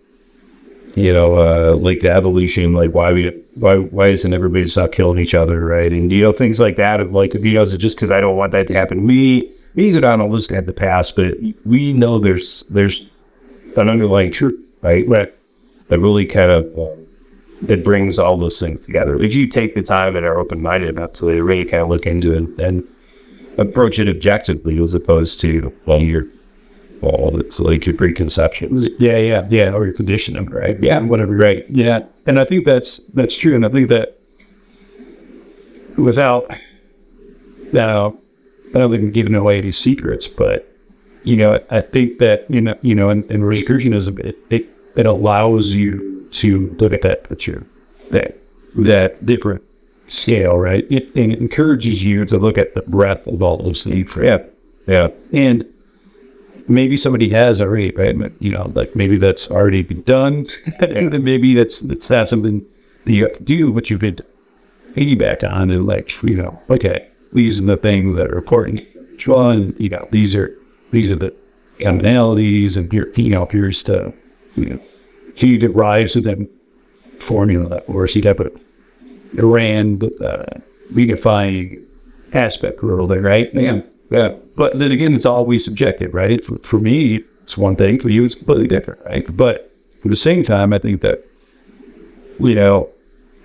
you 0.96 1.12
know, 1.12 1.36
uh, 1.36 1.76
like 1.76 2.02
the 2.02 2.12
evolution, 2.12 2.74
like 2.74 2.92
why 2.92 3.12
we, 3.12 3.30
why, 3.56 3.78
why 3.78 4.08
isn't 4.10 4.34
everybody 4.34 4.68
stop 4.68 4.92
killing 4.92 5.20
each 5.20 5.34
other, 5.34 5.66
right? 5.66 5.92
And 5.92 6.12
you 6.12 6.24
know, 6.24 6.32
things 6.32 6.60
like 6.60 6.76
that. 6.78 7.00
Of 7.00 7.12
like, 7.12 7.34
you 7.34 7.54
know, 7.54 7.64
is 7.64 7.74
it 7.74 7.80
just 7.80 7.98
because 7.98 8.12
I 8.12 8.22
don't 8.22 8.38
want 8.38 8.52
that 8.52 8.68
to 8.68 8.74
happen 8.74 8.98
to 8.98 9.04
me? 9.04 9.52
We 9.76 9.92
go 9.92 10.00
down 10.00 10.20
a 10.20 10.28
list 10.28 10.52
at 10.52 10.68
the 10.68 10.74
past, 10.74 11.16
but 11.16 11.36
we 11.66 11.94
know 11.94 12.20
there's 12.20 12.64
there's 12.70 13.02
an 13.76 13.90
underlying 13.90 14.32
truth, 14.32 14.60
right? 14.82 15.08
That 15.10 15.36
that 15.88 16.00
really 16.00 16.26
kind 16.26 16.52
of 16.52 16.78
um, 16.78 17.08
that 17.64 17.84
brings 17.84 18.20
all 18.20 18.38
those 18.38 18.60
things 18.60 18.86
together. 18.86 19.22
If 19.22 19.34
you 19.34 19.48
take 19.48 19.74
the 19.74 19.82
time 19.82 20.16
and 20.16 20.26
are 20.26 20.38
open 20.38 20.62
minded 20.62 20.90
enough 20.90 21.14
to 21.14 21.26
really 21.26 21.66
kind 21.66 21.82
of 21.82 21.90
look 21.90 22.06
into 22.06 22.34
it 22.34 22.60
and 22.60 22.88
approach 23.58 23.98
it 23.98 24.10
objectively, 24.10 24.82
as 24.84 24.94
opposed 24.94 25.40
to 25.42 25.76
well, 25.86 26.02
you're 26.02 26.28
well, 27.04 27.38
it's 27.38 27.60
like 27.60 27.86
your 27.86 27.96
preconceptions. 27.96 28.88
Yeah, 28.98 29.18
yeah, 29.18 29.48
yeah, 29.50 29.74
or 29.74 29.86
your 29.86 29.94
conditioning, 29.94 30.46
right? 30.46 30.82
Yeah. 30.82 31.00
whatever, 31.00 31.36
right? 31.36 31.66
Yeah, 31.70 32.06
and 32.26 32.40
I 32.40 32.46
think 32.46 32.66
that's 32.66 33.02
that's 33.14 33.36
true, 33.36 33.56
and 33.56 33.66
I 33.66 33.70
think 33.70 33.90
that 33.90 34.20
without, 35.98 36.50
now, 37.72 38.18
I 38.74 38.80
don't 38.80 38.92
think 38.92 39.04
I'm 39.04 39.12
giving 39.12 39.36
away 39.36 39.58
any 39.58 39.72
secrets, 39.72 40.28
but 40.28 40.70
you 41.24 41.38
know, 41.38 41.60
I 41.70 41.82
think 41.82 42.20
that 42.20 42.50
you 42.50 42.62
know, 42.62 42.78
you 42.82 42.96
know, 42.96 43.10
in, 43.10 43.24
in 43.30 43.44
Rosicrucianism, 43.44 44.20
it, 44.20 44.38
it 44.50 44.70
it 44.96 45.06
allows 45.06 45.74
you 45.74 46.28
to 46.32 46.76
look 46.80 46.94
at 46.94 47.02
that 47.02 47.28
picture, 47.28 47.66
that 48.12 48.38
that 48.76 49.26
different 49.26 49.62
scale, 50.08 50.58
right? 50.58 50.86
It, 50.90 51.14
and 51.16 51.34
it 51.34 51.40
encourages 51.40 52.04
you 52.04 52.24
to 52.26 52.38
look 52.38 52.58
at 52.58 52.76
the 52.76 52.82
breadth 52.84 53.28
of 53.28 53.42
all 53.42 53.58
those 53.58 53.84
things. 53.84 54.16
Yeah, 54.16 54.38
yeah, 54.88 55.10
and 55.32 55.66
maybe 56.68 56.98
somebody 56.98 57.30
has 57.30 57.62
already, 57.62 57.92
right? 57.92 58.18
But, 58.18 58.34
you 58.40 58.52
know, 58.52 58.72
like 58.74 58.96
maybe 58.96 59.18
that's 59.18 59.50
already 59.50 59.84
been 59.84 60.04
done, 60.04 60.48
and 60.80 61.24
maybe 61.24 61.54
that's 61.54 61.82
that's 61.82 62.10
not 62.10 62.30
something 62.30 62.66
that 63.06 63.14
you 63.14 63.24
have 63.24 63.38
to 63.38 63.44
do, 63.44 63.74
but 63.74 63.90
you 63.90 63.98
could 63.98 64.26
piggyback 64.94 65.50
on 65.50 65.72
and 65.72 65.86
like, 65.86 66.22
you 66.24 66.36
know, 66.36 66.62
okay, 66.70 67.10
these 67.32 67.60
are 67.60 67.64
the 67.64 67.78
things 67.78 68.16
that 68.16 68.30
are 68.32 68.38
important. 68.38 68.82
One, 69.26 69.76
you 69.80 69.90
know, 69.90 70.08
these 70.12 70.36
are 70.36 70.58
these 70.92 71.10
are 71.10 71.16
the 71.16 71.36
commonalities, 71.80 72.78
and 72.78 72.92
here, 72.92 73.12
you 73.16 73.30
know, 73.30 73.46
here's 73.46 73.84
the 73.84 74.14
you 74.56 74.66
know, 74.66 74.80
he 75.36 75.58
derives 75.58 76.16
of 76.16 76.24
them 76.24 76.50
formula, 77.20 77.78
or 77.88 78.06
he 78.06 78.22
have 78.22 78.40
a 78.40 78.52
Iran 79.38 80.02
uh, 80.22 80.46
unifying 80.94 81.86
aspect 82.34 82.84
rule 82.84 83.08
there, 83.08 83.22
right? 83.22 83.50
Yeah. 83.54 83.82
Yeah. 84.10 84.36
But 84.56 84.78
then 84.80 84.92
again, 84.92 85.14
it's 85.14 85.26
always 85.26 85.66
subjective, 85.66 86.14
right? 86.14 86.44
For, 86.44 86.58
for 86.60 86.80
me, 86.80 87.24
it's 87.42 87.58
one 87.58 87.76
thing. 87.76 88.00
For 88.00 88.10
you, 88.10 88.26
it's 88.26 88.36
completely 88.36 88.68
different, 88.68 89.04
right? 89.06 89.26
But 89.36 89.72
at 90.04 90.10
the 90.10 90.16
same 90.16 90.44
time, 90.44 90.74
I 90.74 90.80
think 90.80 91.02
that, 91.02 91.26
you 92.40 92.56
know, 92.56 92.90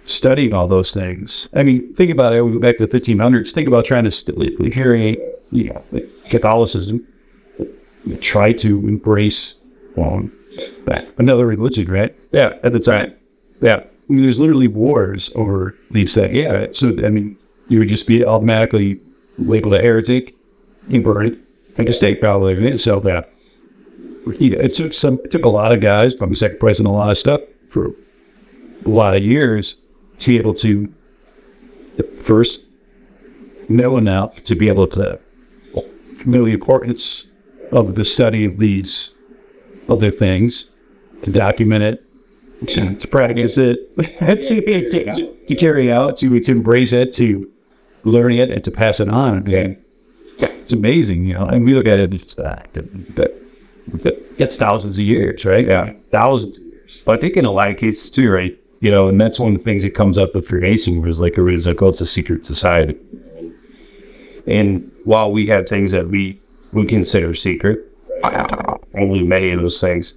studying 0.07 0.53
all 0.53 0.67
those 0.67 0.93
things. 0.93 1.49
I 1.55 1.63
mean, 1.63 1.95
think 1.95 2.11
about 2.11 2.33
it. 2.33 2.43
We 2.43 2.53
go 2.53 2.59
back 2.59 2.79
to 2.79 2.87
the 2.87 3.01
1500s. 3.01 3.53
Think 3.53 3.69
about 3.69 3.85
trying 3.85 4.05
to 4.05 4.11
st- 4.11 4.73
hear 4.75 4.95
you 4.95 5.73
know, 5.73 5.83
Catholicism. 6.29 7.07
Try 8.21 8.53
to 8.53 8.79
embrace, 8.89 9.55
well, 9.97 10.31
another 11.19 11.47
religion, 11.47 11.91
right? 11.91 12.15
yeah. 12.33 12.55
At 12.63 12.73
the 12.73 12.81
time. 12.81 13.15
Yeah. 13.61 13.77
I 13.77 14.13
mean, 14.13 14.23
there's 14.23 14.39
literally 14.39 14.69
wars 14.69 15.31
over 15.35 15.77
these 15.91 16.15
things. 16.15 16.35
Yeah. 16.35 16.69
So, 16.73 16.89
I 17.05 17.11
mean, 17.11 17.37
you 17.69 17.81
would 17.81 17.89
just 17.89 18.07
be 18.07 18.25
automatically 18.25 19.01
labeled 19.37 19.75
a 19.75 19.83
heretic, 19.83 20.35
inverted, 20.89 21.41
and 21.77 21.87
the 21.87 21.93
state 21.93 22.21
probably 22.21 22.55
in 22.55 22.65
itself 22.65 23.05
that. 23.05 23.33
You 24.39 24.51
know, 24.51 24.59
it 24.59 24.75
took 24.75 24.93
some, 24.93 25.15
it 25.25 25.31
took 25.31 25.47
a 25.47 25.49
lot 25.49 25.73
of 25.73 25.81
guys, 25.81 26.15
I'm 26.21 26.35
sacrificing 26.35 26.85
a 26.85 26.93
lot 26.93 27.11
of 27.11 27.17
stuff 27.17 27.41
for 27.71 27.93
a 28.85 28.89
lot 28.89 29.17
of 29.17 29.23
years 29.23 29.77
to 30.19 30.29
be 30.29 30.37
able 30.37 30.55
to 30.55 30.93
first 32.23 32.61
know 33.69 33.97
enough 33.97 34.43
to 34.45 34.55
be 34.55 34.69
able 34.69 34.87
to 34.87 35.19
know 36.25 36.45
the 36.45 36.53
importance 36.53 37.25
of 37.71 37.95
the 37.95 38.05
study 38.05 38.45
of 38.45 38.59
these 38.59 39.11
other 39.89 40.11
things, 40.11 40.65
to 41.23 41.31
document 41.31 41.83
it, 41.83 42.05
to, 42.67 42.95
to 42.97 43.09
practice 43.09 43.57
it, 43.59 43.97
to, 43.97 44.43
to, 44.43 45.37
to 45.47 45.55
carry 45.55 45.93
out, 45.93 46.17
to, 46.19 46.41
to 46.41 46.51
embrace 46.51 46.93
it, 46.93 47.13
to 47.15 47.51
learn 48.05 48.33
it, 48.33 48.51
and 48.51 48.65
to 48.65 48.71
pass 48.71 49.01
it 49.01 49.09
on. 49.09 49.47
And 49.49 49.83
it's 50.39 50.73
amazing, 50.73 51.25
you 51.27 51.35
know. 51.35 51.47
And 51.47 51.65
we 51.65 51.75
look 51.75 51.87
at 51.87 51.99
it, 52.01 52.15
it's 52.15 52.39
uh, 52.39 52.63
that, 52.73 54.37
gets 54.37 54.57
thousands 54.57 54.99
of 54.99 55.05
years, 55.05 55.45
right? 55.45 55.67
Yeah. 55.67 55.93
thousands 56.11 56.59
of 56.59 56.63
years. 56.65 56.99
But 57.05 57.19
I 57.19 57.21
think 57.21 57.37
in 57.37 57.45
a 57.45 57.51
lot 57.51 57.71
of 57.71 57.77
cases 57.77 58.11
too, 58.11 58.31
right? 58.31 58.59
You 58.81 58.91
know, 58.91 59.09
and 59.09 59.21
that's 59.21 59.41
one 59.41 59.53
of 59.53 59.59
the 59.59 59.65
things 59.65 59.83
that 59.83 59.95
comes 59.95 60.17
up 60.17 60.35
with 60.35 60.47
Freemason 60.47 61.01
was 61.03 61.19
like, 61.19 61.35
it's 61.37 61.67
like, 61.67 61.83
oh, 61.83 61.89
it's 61.89 62.01
a 62.01 62.07
secret 62.07 62.47
society. 62.47 62.97
And 64.47 64.91
while 65.05 65.33
we 65.33 65.47
have 65.49 65.69
things 65.69 65.91
that 65.91 66.09
we 66.09 66.41
we 66.73 66.85
consider 66.87 67.35
secret, 67.35 67.81
only 68.95 69.23
many 69.23 69.51
of 69.51 69.61
those 69.61 69.81
things, 69.81 70.15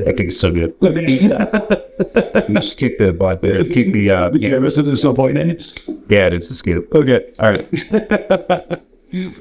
I 0.00 0.04
think 0.04 0.20
it's 0.30 0.40
so 0.40 0.50
good. 0.52 0.74
Just 2.52 2.78
kick 2.78 2.98
the 2.98 3.12
butt 3.12 3.42
there. 3.42 3.64
Kick 3.64 3.92
the, 3.92 4.10
uh, 4.10 4.30
Yeah, 4.32 4.58
this 4.58 4.78
is 4.78 5.00
some 5.00 5.14
point 5.14 5.36
in 5.38 5.50
it. 5.50 5.80
yeah, 6.08 6.26
it's 6.28 6.50
a 6.50 6.54
skip. 6.54 6.92
Okay, 6.94 7.32
all 7.38 7.50
right. 7.50 8.82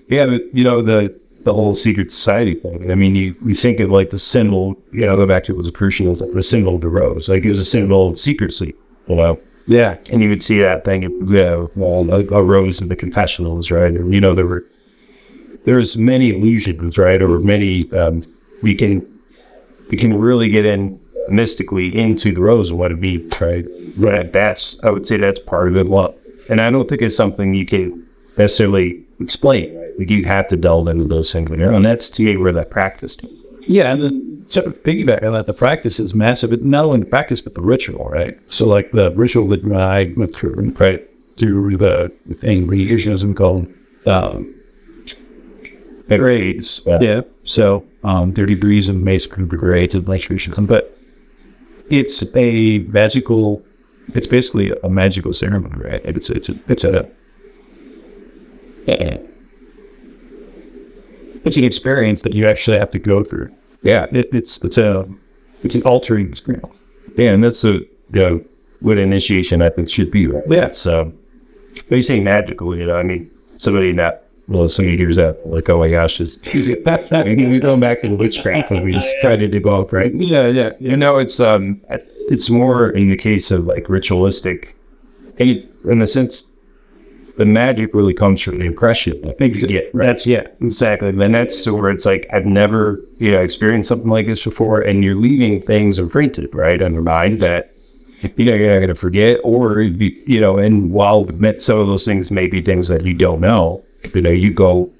yeah, 0.07 0.25
but 0.27 0.41
you 0.53 0.63
know 0.63 0.81
the 0.81 1.19
the 1.43 1.53
whole 1.53 1.75
secret 1.75 2.11
society 2.11 2.55
thing. 2.55 2.89
I 2.89 2.95
mean, 2.95 3.15
you, 3.15 3.35
you 3.45 3.53
think 3.53 3.79
of 3.81 3.89
like 3.89 4.09
the 4.11 4.19
symbol. 4.19 4.75
You 4.91 5.05
know, 5.05 5.15
go 5.17 5.25
back 5.27 5.43
to 5.45 5.53
it 5.53 5.57
was 5.57 5.67
a 5.67 5.71
crucial 5.71 6.15
the 6.15 6.43
symbol 6.43 6.75
of 6.75 6.81
the 6.81 6.89
rose. 6.89 7.27
Like 7.27 7.43
it 7.43 7.51
was 7.51 7.59
a 7.59 7.65
symbol 7.65 8.09
of 8.09 8.19
secrecy. 8.19 8.73
You 9.07 9.15
know, 9.15 9.39
Yeah, 9.67 9.97
and 10.09 10.21
you 10.21 10.29
would 10.29 10.43
see 10.43 10.59
that 10.59 10.85
thing. 10.85 11.03
Yeah, 11.27 11.67
well, 11.75 12.09
a, 12.11 12.25
a 12.27 12.43
rose 12.43 12.79
in 12.79 12.87
the 12.87 12.95
confessionals, 12.95 13.71
right? 13.71 13.93
And 13.93 14.13
you 14.13 14.21
know, 14.21 14.33
there 14.33 14.47
were 14.47 14.65
there's 15.65 15.97
many 15.97 16.29
illusions, 16.29 16.97
right? 16.97 17.21
Or 17.21 17.39
many 17.39 17.91
um, 17.93 18.25
we 18.61 18.75
can 18.75 19.05
we 19.89 19.97
can 19.97 20.17
really 20.17 20.49
get 20.49 20.65
in 20.65 20.99
mystically 21.29 21.95
into 21.97 22.33
the 22.33 22.41
rose 22.41 22.69
and 22.69 22.77
what 22.79 22.91
it 22.91 22.99
means, 22.99 23.33
right? 23.39 23.65
Right. 23.97 24.31
That's 24.31 24.77
I 24.83 24.91
would 24.91 25.05
say 25.07 25.17
that's 25.17 25.39
part 25.39 25.67
of 25.67 25.77
it. 25.77 25.87
Well, 25.87 26.15
and 26.49 26.59
I 26.61 26.69
don't 26.69 26.87
think 26.87 27.01
it's 27.01 27.15
something 27.15 27.53
you 27.53 27.65
can 27.65 28.07
necessarily 28.37 29.03
explain. 29.23 29.77
Right? 29.77 29.99
Like 29.99 30.09
you 30.09 30.25
have 30.25 30.47
to 30.49 30.57
delve 30.57 30.87
into 30.87 31.05
those 31.05 31.31
things, 31.31 31.49
and 31.49 31.85
that's 31.85 32.09
to 32.11 32.23
me 32.23 32.37
where 32.37 32.51
that 32.53 32.69
practice 32.69 33.15
comes. 33.15 33.39
Yeah, 33.65 33.93
and 33.93 34.03
then 34.03 34.45
sort 34.47 34.67
of 34.67 34.83
piggyback 34.83 35.23
on 35.23 35.33
that, 35.33 35.45
the 35.45 35.53
practice 35.53 35.99
is 35.99 36.13
massive. 36.13 36.49
But 36.49 36.63
not 36.63 36.85
only 36.85 36.99
the 37.01 37.05
practice, 37.05 37.41
but 37.41 37.55
the 37.55 37.61
ritual, 37.61 38.05
right? 38.05 38.37
So, 38.47 38.65
like 38.65 38.91
the 38.91 39.11
ritual 39.11 39.47
that 39.49 39.63
I 39.71 40.13
went 40.17 40.35
through, 40.35 40.73
right, 40.79 41.07
through 41.37 41.77
the 41.77 42.11
thing 42.35 42.67
reissionism 42.67 43.35
called 43.35 43.67
um, 44.05 44.53
grades. 46.07 46.81
Yeah. 46.85 46.99
Yeah. 47.01 47.21
So, 47.43 47.85
um, 48.03 48.33
30 48.33 48.55
degrees 48.55 48.89
of 48.89 48.95
Mason 48.95 49.47
grades 49.47 49.95
of 49.95 50.07
electrocution. 50.07 50.65
But 50.65 50.97
it's 51.89 52.23
a 52.35 52.79
magical, 52.79 53.63
it's 54.13 54.27
basically 54.27 54.73
a 54.83 54.89
magical 54.89 55.33
ceremony, 55.33 55.75
right? 55.77 56.01
It's, 56.03 56.29
it's, 56.29 56.49
a, 56.49 56.59
it's 56.67 56.83
a, 56.83 57.09
it's 61.45 61.57
an 61.57 61.63
experience 61.63 62.21
that 62.21 62.33
you 62.33 62.47
actually 62.47 62.77
have 62.77 62.91
to 62.91 62.99
go 62.99 63.23
through. 63.23 63.53
Yeah, 63.81 64.07
It, 64.11 64.29
it's, 64.33 64.57
it's 64.59 64.77
a, 64.77 65.07
it's 65.63 65.75
an 65.75 65.81
altering 65.83 66.29
experience. 66.29 66.65
yeah, 67.17 67.31
and 67.31 67.43
that's 67.43 67.63
a 67.63 67.73
you 67.73 67.87
know 68.11 68.45
what 68.79 68.97
initiation 68.97 69.61
I 69.61 69.69
think 69.69 69.89
should 69.89 70.11
be. 70.11 70.27
Right? 70.27 70.43
Yeah. 70.47 70.71
So, 70.71 71.13
when 71.87 71.97
you 71.97 72.01
say 72.01 72.19
magical, 72.19 72.77
you 72.77 72.85
know, 72.85 72.95
I 72.95 73.03
mean 73.03 73.31
somebody 73.57 73.91
that 73.93 74.27
well, 74.47 74.67
somebody 74.67 74.97
hears 74.97 75.15
that 75.15 75.47
like, 75.47 75.69
oh 75.69 75.79
my 75.79 75.89
gosh, 75.89 76.17
just 76.17 76.45
I 77.13 77.23
mean, 77.23 77.49
we're 77.49 77.61
going 77.61 77.79
back 77.79 78.01
to 78.01 78.09
witchcraft 78.09 78.71
and 78.71 78.83
we 78.83 78.91
just 78.91 79.15
try 79.21 79.37
to 79.37 79.47
develop, 79.47 79.93
right? 79.93 80.13
Yeah, 80.13 80.47
yeah. 80.47 80.71
You 80.79 80.97
know, 80.97 81.17
it's 81.17 81.39
um, 81.39 81.81
it's 82.29 82.49
more 82.49 82.89
in 82.89 83.09
the 83.09 83.15
case 83.17 83.51
of 83.51 83.65
like 83.65 83.87
ritualistic, 83.89 84.75
in 85.85 85.99
the 85.99 86.07
sense, 86.07 86.47
the 87.37 87.45
magic 87.45 87.93
really 87.93 88.13
comes 88.13 88.41
from 88.41 88.59
the 88.59 88.65
impression. 88.65 89.21
that 89.21 89.39
you 89.39 89.47
Exa- 89.47 89.67
get, 89.67 89.91
That's, 89.93 90.25
yeah. 90.25 90.47
Exactly. 90.61 91.09
And 91.09 91.33
that's 91.33 91.65
where 91.65 91.89
it's 91.89 92.05
like, 92.05 92.27
I've 92.31 92.45
never, 92.45 93.01
you 93.17 93.31
know, 93.31 93.41
experienced 93.41 93.89
something 93.89 94.09
like 94.09 94.27
this 94.27 94.43
before. 94.43 94.81
And 94.81 95.03
you're 95.03 95.15
leaving 95.15 95.61
things 95.61 95.97
imprinted, 95.97 96.53
right, 96.53 96.81
on 96.81 96.93
your 96.93 97.01
mind 97.01 97.41
that, 97.41 97.73
you 98.37 98.45
know, 98.45 98.53
you're 98.53 98.69
not 98.69 98.77
going 98.77 98.87
to 98.89 98.95
forget. 98.95 99.39
Or, 99.43 99.81
you 99.81 100.23
you 100.27 100.39
know, 100.39 100.57
and 100.57 100.91
while 100.91 101.27
some 101.57 101.79
of 101.79 101.87
those 101.87 102.05
things 102.05 102.29
may 102.29 102.47
be 102.47 102.61
things 102.61 102.87
that 102.87 103.03
you 103.03 103.13
don't 103.13 103.41
know, 103.41 103.83
you 104.13 104.21
know, 104.21 104.29
you 104.29 104.53
go, 104.53 104.91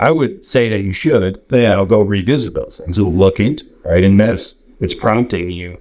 I 0.00 0.10
would 0.10 0.44
say 0.44 0.68
that 0.70 0.80
you 0.80 0.92
should. 0.92 1.40
Yeah, 1.50 1.74
I'll 1.74 1.86
go 1.86 2.00
revisit 2.00 2.54
those 2.54 2.78
things. 2.78 2.96
So 2.96 3.02
look 3.04 3.38
into 3.38 3.66
right, 3.84 4.02
and 4.02 4.18
that's 4.18 4.54
it's 4.80 4.94
prompting 4.94 5.50
you 5.50 5.78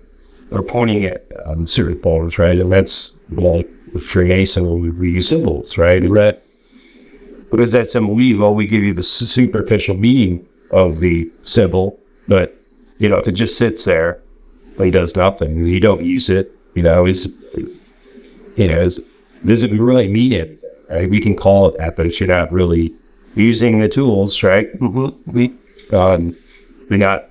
or 0.52 0.62
pointing 0.62 1.06
at 1.06 1.26
um, 1.46 1.66
certain 1.68 2.02
forms, 2.02 2.38
right, 2.38 2.60
and 2.60 2.72
that's 2.72 3.14
like 3.30 3.70
with 3.94 4.04
Freemason 4.04 4.82
we, 4.82 4.90
we 4.90 5.12
use 5.12 5.30
symbols, 5.30 5.78
right, 5.78 6.02
that 6.14 6.44
because 7.52 7.72
that 7.72 7.90
symbol 7.90 8.14
we 8.14 8.36
well 8.36 8.54
we 8.54 8.68
give 8.68 8.84
you 8.84 8.94
the 8.94 9.04
superficial 9.04 9.96
meaning 9.96 10.48
of 10.72 11.00
the 11.00 11.32
symbol, 11.44 12.00
but 12.28 12.56
you 12.98 13.10
know 13.10 13.18
if 13.18 13.28
it 13.28 13.34
just 13.34 13.58
sits 13.58 13.86
there, 13.86 14.22
he 14.78 14.92
does 14.92 15.16
nothing, 15.16 15.66
you 15.66 15.80
don't 15.80 16.04
use 16.04 16.30
it, 16.30 16.56
you 16.76 16.84
know, 16.84 17.06
is 17.06 17.28
you 18.60 18.68
know, 18.68 18.82
is, 18.82 19.00
doesn't 19.46 19.78
really 19.78 20.08
mean 20.08 20.34
it. 20.34 20.62
Right? 20.90 21.10
We 21.10 21.20
can 21.20 21.36
call 21.36 21.68
it 21.68 21.78
that, 21.78 21.96
but 21.96 22.20
you're 22.20 22.28
not 22.28 22.52
really 22.52 22.94
using 23.36 23.80
the 23.80 23.88
tools, 23.88 24.44
right? 24.44 24.78
Mm-hmm. 24.80 25.32
We, 25.32 25.56
um, 25.96 26.36
we 26.90 26.98
got. 26.98 27.30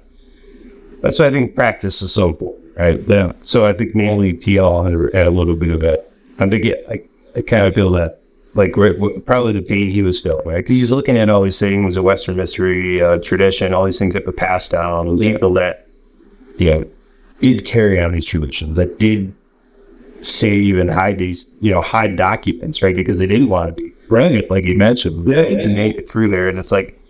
That's 1.03 1.19
why 1.19 1.27
I 1.27 1.31
think 1.31 1.55
practice 1.55 2.03
is 2.03 2.13
so 2.13 2.29
important, 2.29 2.77
right? 2.77 3.01
Yeah. 3.07 3.33
So 3.43 3.65
I 3.65 3.73
think 3.73 3.95
Manly 3.95 4.33
P. 4.33 4.57
Hall 4.57 4.85
had 4.85 5.27
a 5.27 5.31
little 5.31 5.55
bit 5.55 5.71
of 5.71 5.81
that. 5.83 6.08
I 6.39 6.49
think 6.49 6.65
it, 6.65 6.85
I, 6.89 7.03
I 7.37 7.43
kind 7.43 7.67
of 7.67 7.75
feel 7.75 7.91
that, 7.93 8.21
like 8.55 8.73
probably 9.25 9.53
the 9.53 9.63
pain 9.63 9.91
he 9.91 10.03
was 10.03 10.21
feeling, 10.21 10.47
right? 10.47 10.57
Because 10.57 10.77
he's 10.77 10.91
looking 10.91 11.17
at 11.19 11.31
all 11.31 11.43
these 11.43 11.59
things, 11.59 11.97
a 11.97 12.03
Western 12.03 12.37
mystery 12.37 13.03
uh, 13.03 13.19
tradition, 13.19 13.75
all 13.75 13.85
these 13.85 13.99
things 13.99 14.15
that 14.15 14.27
were 14.27 14.33
passed 14.33 14.71
down, 14.71 15.19
people 15.19 15.53
that, 15.55 15.87
you 16.57 16.71
know, 16.71 16.85
did 17.41 17.65
carry 17.65 18.01
on 18.01 18.13
these 18.13 18.25
traditions, 18.25 18.77
that 18.77 18.99
did 18.99 19.35
save 20.21 20.79
and 20.79 20.91
hide 20.91 21.19
these, 21.19 21.47
you 21.61 21.73
know, 21.73 21.81
hide 21.81 22.17
documents, 22.17 22.83
right? 22.83 22.97
Because 22.97 23.19
they 23.19 23.27
didn't 23.27 23.49
want 23.49 23.77
to 23.77 23.83
be 23.83 23.93
right, 24.09 24.51
like 24.51 24.65
you 24.65 24.77
mentioned, 24.77 25.29
yeah, 25.29 25.43
to 25.43 25.69
make 25.69 25.97
it 25.97 26.11
through 26.11 26.29
there. 26.29 26.49
And 26.49 26.59
it's 26.59 26.73
like 26.73 27.01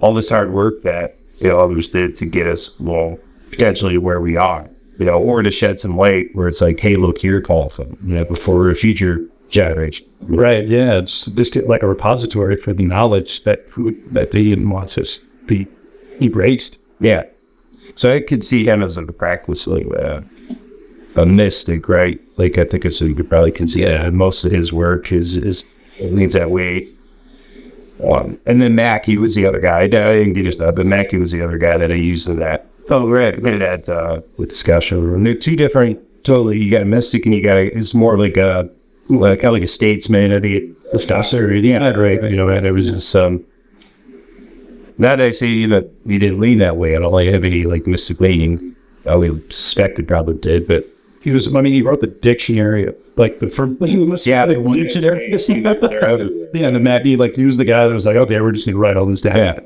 all 0.00 0.14
this 0.14 0.28
hard 0.28 0.52
work 0.52 0.82
that 0.82 1.18
you 1.38 1.48
know 1.48 1.58
others 1.58 1.88
did 1.88 2.16
to 2.16 2.26
get 2.26 2.46
us, 2.46 2.78
well, 2.80 3.18
potentially 3.50 3.98
where 3.98 4.20
we 4.20 4.36
are, 4.36 4.68
you 4.98 5.06
know, 5.06 5.18
or 5.18 5.42
to 5.42 5.50
shed 5.50 5.80
some 5.80 5.96
light 5.96 6.28
where 6.34 6.48
it's 6.48 6.60
like, 6.60 6.80
hey, 6.80 6.96
look 6.96 7.18
here, 7.18 7.40
call 7.40 7.68
them, 7.70 7.98
you 8.04 8.14
know, 8.14 8.24
before 8.24 8.70
a 8.70 8.74
future 8.74 9.28
generation. 9.48 10.06
Right. 10.20 10.66
Yeah. 10.66 10.98
It's 10.98 11.26
just 11.26 11.56
like 11.56 11.82
a 11.82 11.88
repository 11.88 12.56
for 12.56 12.72
the 12.72 12.84
knowledge 12.84 13.44
that 13.44 13.68
that 14.12 14.30
they 14.30 14.44
didn't 14.44 14.70
want 14.70 14.96
us 14.98 15.18
to 15.18 15.46
be 15.46 15.68
erased. 16.22 16.78
Yeah. 17.00 17.24
So 17.96 18.12
I 18.12 18.20
could 18.20 18.44
see 18.44 18.66
him 18.66 18.82
as 18.82 18.96
a 18.96 19.02
practice 19.04 19.66
like 19.66 19.88
that 19.90 20.24
a 21.16 21.26
mystic, 21.26 21.88
right? 21.88 22.20
Like 22.36 22.58
I 22.58 22.64
think 22.64 22.84
it's 22.84 23.00
you 23.00 23.14
could 23.14 23.28
probably 23.28 23.68
see 23.68 23.82
yeah. 23.82 24.10
most 24.10 24.44
of 24.44 24.52
his 24.52 24.72
work 24.72 25.12
is 25.12 25.36
is 25.36 25.64
leans 26.00 26.32
that 26.32 26.50
way. 26.50 26.88
Um, 28.02 28.40
and 28.44 28.60
then 28.60 28.74
Mackey 28.74 29.16
was 29.18 29.36
the 29.36 29.46
other 29.46 29.60
guy. 29.60 29.82
I 29.82 29.88
didn't 29.88 30.32
get 30.32 30.46
his 30.46 30.56
but 30.56 30.84
Mackey 30.84 31.16
was 31.16 31.30
the 31.30 31.42
other 31.42 31.58
guy 31.58 31.76
that 31.76 31.92
I 31.92 31.94
used 31.94 32.28
in 32.28 32.40
that. 32.40 32.66
Oh, 32.90 33.08
right, 33.08 33.42
that 33.42 33.88
uh, 33.88 34.20
with 34.36 34.50
discussion. 34.50 35.22
They're 35.24 35.34
two 35.34 35.56
different. 35.56 36.00
Totally, 36.24 36.58
you 36.58 36.70
got 36.70 36.82
a 36.82 36.86
mystic 36.86 37.24
and 37.26 37.34
you 37.34 37.42
got 37.42 37.56
a, 37.56 37.76
it's 37.76 37.94
more 37.94 38.18
like 38.18 38.36
a 38.36 38.70
like 39.08 39.40
kind 39.40 39.48
of 39.48 39.52
like 39.54 39.62
a 39.62 39.68
statesman 39.68 40.32
and 40.32 40.44
a 40.44 40.60
professor. 40.90 41.54
Yeah, 41.54 41.90
right. 41.90 42.22
You 42.22 42.36
know, 42.36 42.48
and 42.48 42.66
it 42.66 42.72
was 42.72 42.90
just 42.90 43.14
um. 43.14 43.44
Not 44.96 45.18
that 45.18 45.26
I 45.26 45.30
say 45.32 45.48
you 45.48 45.66
know 45.66 45.88
he 46.06 46.18
didn't 46.18 46.40
lean 46.40 46.58
that 46.58 46.76
way. 46.76 46.94
I 46.94 46.98
don't 46.98 47.12
like 47.12 47.28
have 47.28 47.44
any 47.44 47.64
like 47.64 47.86
mystic 47.86 48.20
leaning. 48.20 48.76
I 49.06 49.16
would 49.16 49.52
suspect 49.52 49.98
it 49.98 50.06
probably 50.06 50.34
did, 50.34 50.66
but 50.66 50.88
he 51.24 51.30
was, 51.30 51.48
I 51.48 51.62
mean, 51.62 51.72
he 51.72 51.80
wrote 51.80 52.00
the 52.00 52.06
dictionary, 52.06 52.92
like 53.16 53.38
the 53.38 53.48
first, 53.48 53.80
yeah, 54.26 54.44
the 54.44 54.54
dictionary. 54.54 55.30
yeah, 56.54 56.66
and 56.66 56.76
the 56.76 56.80
Matt, 56.80 57.04
he 57.04 57.16
like, 57.16 57.34
he 57.34 57.46
was 57.46 57.56
the 57.56 57.64
guy 57.64 57.86
that 57.86 57.94
was 57.94 58.04
like, 58.04 58.16
okay, 58.16 58.40
we're 58.40 58.52
just 58.52 58.66
going 58.66 58.74
to 58.74 58.78
write 58.78 58.98
all 58.98 59.06
this 59.06 59.22
down. 59.22 59.36
Yeah. 59.36 59.60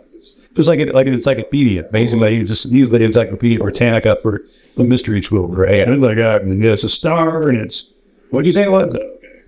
It 0.58 0.62
was 0.62 0.66
like, 0.66 0.80
like 0.92 1.06
an 1.06 1.14
encyclopedia. 1.14 1.84
Basically, 1.84 2.38
he 2.38 2.42
just 2.42 2.64
use 2.64 2.90
the 2.90 3.00
encyclopedia 3.00 3.60
Britannica 3.60 4.18
for 4.20 4.42
the 4.76 4.82
mystery 4.82 5.22
school, 5.22 5.46
right? 5.46 5.82
And 5.82 5.92
it's 5.92 6.02
like, 6.02 6.18
uh, 6.18 6.40
yeah, 6.44 6.72
it's 6.72 6.82
a 6.82 6.88
star, 6.88 7.48
and 7.48 7.58
it's, 7.58 7.84
what 8.30 8.42
do 8.42 8.48
you 8.48 8.52
say 8.52 8.64
it 8.64 8.72
was? 8.72 8.92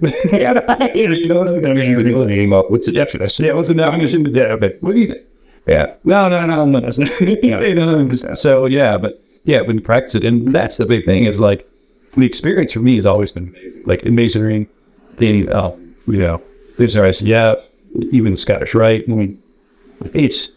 yeah, 0.32 0.52
you 0.94 1.26
know, 1.26 1.42
I 1.42 1.74
mean, 1.74 2.28
name 2.28 2.52
up. 2.52 2.70
What's 2.70 2.86
the 2.86 2.92
definition? 2.92 3.22
I 3.22 3.26
said, 3.26 3.46
yeah, 3.46 3.52
what's 3.54 3.66
the 3.66 3.74
definition 3.74 4.24
of 4.24 4.34
that? 4.34 4.78
What 4.80 4.92
do 4.92 5.00
you 5.00 5.08
think? 5.08 5.26
Yeah. 5.66 5.94
No, 6.04 6.28
no, 6.28 6.46
no, 6.46 6.64
no. 6.64 6.78
That's 6.78 6.98
not. 6.98 8.38
So, 8.38 8.66
yeah, 8.66 8.96
but 8.96 9.20
yeah, 9.42 9.62
when 9.62 9.78
you 9.78 9.82
practice 9.82 10.14
it, 10.14 10.24
and 10.24 10.52
that's 10.52 10.76
the 10.76 10.86
big 10.86 11.06
thing 11.06 11.24
is 11.24 11.40
like, 11.40 11.68
the 12.16 12.24
experience 12.24 12.72
for 12.72 12.78
me 12.78 12.94
has 12.94 13.04
always 13.04 13.32
been 13.32 13.82
like 13.84 14.04
in 14.04 14.14
masonry. 14.14 14.68
The 15.18 15.48
uh, 15.48 15.72
you 16.06 16.18
know, 16.18 16.40
these 16.78 16.94
are 16.94 17.10
yeah, 17.24 17.54
even 18.12 18.36
Scottish 18.36 18.76
Rite. 18.76 19.06
I 19.08 19.12
mean, 19.12 19.42
it's 20.14 20.50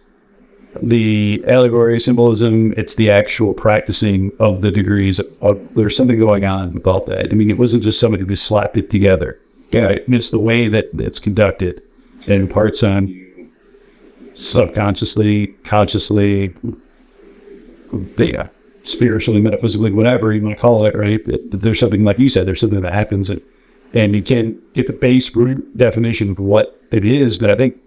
the 0.82 1.43
allegory 1.47 1.99
symbolism. 1.99 2.74
It's 2.78 2.95
the 2.95 3.09
actual 3.09 3.53
practicing 3.53 4.32
of 4.39 4.61
the 4.61 4.71
degrees. 4.71 5.19
Of, 5.41 5.74
there's 5.76 5.95
something 5.95 6.19
going 6.19 6.45
on 6.45 6.78
about 6.78 7.05
that. 7.07 7.32
I 7.32 7.36
mean, 7.36 7.49
it 7.49 7.57
wasn't 7.57 7.84
just 7.84 7.99
somebody 7.99 8.26
who 8.26 8.36
slapped 8.36 8.78
it 8.78 8.89
together. 8.89 9.39
Yeah, 9.71 9.97
it's 10.07 10.30
the 10.30 10.39
way 10.39 10.67
that 10.67 10.89
it's 10.93 11.19
conducted 11.19 11.82
and 12.28 12.43
imparts 12.43 12.84
on 12.84 13.51
subconsciously, 14.36 15.47
consciously. 15.63 16.53
Yeah, 18.17 18.49
spiritually, 18.84 19.41
metaphysically, 19.41 19.91
whatever 19.91 20.34
you 20.34 20.41
want 20.41 20.55
to 20.55 20.61
call 20.61 20.86
it, 20.86 20.95
right? 20.95 21.21
there's 21.26 21.80
something 21.80 22.03
like 22.03 22.19
you 22.19 22.30
said, 22.30 22.47
there's 22.47 22.59
something 22.59 22.82
that 22.82 22.93
happens, 22.93 23.30
and, 23.30 23.41
and 23.93 24.15
you 24.15 24.21
can't 24.21 24.74
get 24.74 24.88
the 24.88 24.93
base 24.93 25.34
root 25.36 25.78
definition 25.78 26.32
of 26.32 26.39
what 26.39 26.82
it 26.91 27.05
is, 27.05 27.38
but 27.38 27.49
I 27.49 27.55
think 27.55 27.78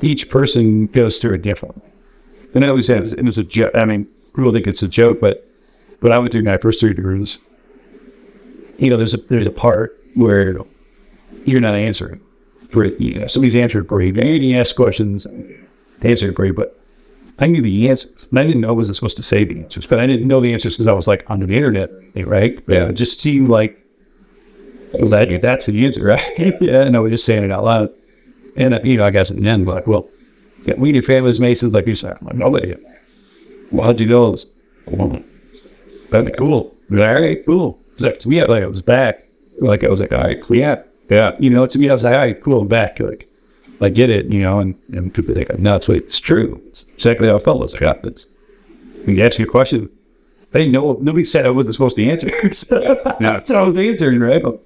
each 0.00 0.30
person 0.30 0.86
goes 0.86 1.18
through 1.18 1.34
it 1.34 1.42
differently. 1.42 1.91
And 2.54 2.64
I 2.64 2.68
always 2.68 2.86
say, 2.86 2.96
and 2.96 3.28
it's 3.28 3.38
a 3.38 3.44
joke. 3.44 3.70
I 3.74 3.84
mean, 3.84 4.06
people 4.34 4.52
think 4.52 4.66
it's 4.66 4.82
a 4.82 4.88
joke, 4.88 5.20
but 5.20 5.48
but 6.00 6.12
I 6.12 6.18
went 6.18 6.32
through 6.32 6.42
my 6.42 6.58
first 6.58 6.80
three 6.80 6.94
degrees. 6.94 7.38
You 8.78 8.90
know, 8.90 8.96
there's 8.96 9.14
a 9.14 9.18
there's 9.18 9.46
a 9.46 9.50
part 9.50 9.98
where 10.14 10.58
you're 11.44 11.60
not 11.60 11.74
answering. 11.74 12.20
For 12.70 12.86
you 12.86 13.20
know, 13.20 13.26
somebody's 13.26 13.56
answering 13.56 13.86
for 13.86 14.00
you. 14.00 14.18
And 14.18 14.44
you 14.44 14.56
ask 14.58 14.74
questions, 14.74 15.26
answer 16.00 16.32
for 16.32 16.46
you, 16.46 16.54
but 16.54 16.80
I 17.38 17.46
knew 17.46 17.60
the 17.60 17.88
answers. 17.88 18.26
And 18.30 18.38
I 18.38 18.44
didn't 18.44 18.62
know 18.62 18.68
I 18.68 18.72
wasn't 18.72 18.96
supposed 18.96 19.16
to 19.18 19.22
say 19.22 19.44
the 19.44 19.60
answers, 19.60 19.86
but 19.86 20.00
I 20.00 20.06
didn't 20.06 20.26
know 20.26 20.40
the 20.40 20.52
answers 20.52 20.74
because 20.74 20.86
I 20.86 20.92
was 20.92 21.06
like 21.06 21.28
on 21.28 21.40
the 21.40 21.54
internet, 21.54 21.90
right? 22.26 22.62
Yeah. 22.66 22.86
It 22.86 22.94
just 22.94 23.20
seemed 23.20 23.48
like 23.48 23.78
well, 24.94 25.08
that, 25.08 25.40
that's 25.40 25.66
the 25.66 25.84
answer, 25.84 26.04
right? 26.04 26.32
yeah. 26.60 26.82
And 26.82 26.96
I 26.96 27.00
was 27.00 27.12
just 27.12 27.24
saying 27.24 27.44
it 27.44 27.50
out 27.50 27.64
loud. 27.64 27.90
And, 28.56 28.78
you 28.84 28.98
know, 28.98 29.04
I 29.04 29.10
guess 29.10 29.30
in 29.30 29.42
the 29.42 29.48
end, 29.48 29.66
like, 29.66 29.86
well, 29.86 30.08
we 30.76 30.92
your 30.92 31.02
family's 31.02 31.40
Masons, 31.40 31.72
like 31.72 31.86
you 31.86 31.96
said. 31.96 32.16
I'm 32.20 32.26
like, 32.26 32.36
nobody. 32.36 32.74
Well, 33.70 33.86
how'd 33.86 34.00
you 34.00 34.06
know 34.06 34.32
this? 34.32 34.46
Well, 34.86 35.22
that'd 36.10 36.26
be 36.26 36.32
cool. 36.32 36.76
All 36.90 36.96
right, 36.96 37.44
cool. 37.46 37.80
Like, 37.98 38.18
to 38.20 38.28
me, 38.28 38.44
like, 38.44 38.62
I 38.62 38.66
was 38.66 38.82
back. 38.82 39.28
Like, 39.60 39.84
I 39.84 39.88
was 39.88 40.00
like, 40.00 40.12
all 40.12 40.22
right, 40.22 40.42
yeah, 40.50 40.82
yeah. 41.08 41.36
You 41.38 41.50
know, 41.50 41.66
to 41.66 41.78
me, 41.78 41.88
I 41.88 41.92
was 41.92 42.02
like, 42.02 42.14
all 42.14 42.20
right, 42.20 42.42
cool, 42.42 42.62
I'm 42.62 42.68
back. 42.68 43.00
Like, 43.00 43.28
I 43.80 43.88
get 43.88 44.10
it, 44.10 44.26
you 44.26 44.42
know, 44.42 44.60
and, 44.60 44.78
and 44.92 45.12
people 45.12 45.34
think, 45.34 45.58
no, 45.58 45.76
it's, 45.76 45.88
it's 45.88 46.20
true. 46.20 46.62
It's 46.68 46.84
exactly 46.94 47.28
how 47.28 47.36
I 47.36 47.38
felt. 47.38 47.64
It's 47.64 47.74
like, 47.74 47.82
ah, 47.82 47.98
it's, 48.04 48.26
when 49.04 49.16
you 49.16 49.24
ask 49.24 49.38
your 49.38 49.50
question, 49.50 49.90
they 50.52 50.68
know 50.68 50.98
nobody 51.00 51.24
said 51.24 51.46
I 51.46 51.50
wasn't 51.50 51.74
supposed 51.74 51.96
to 51.96 52.06
answer. 52.08 52.28
no, 53.20 53.40
so 53.44 53.56
I 53.56 53.62
was 53.62 53.76
answering, 53.76 54.20
right? 54.20 54.44
All 54.44 54.60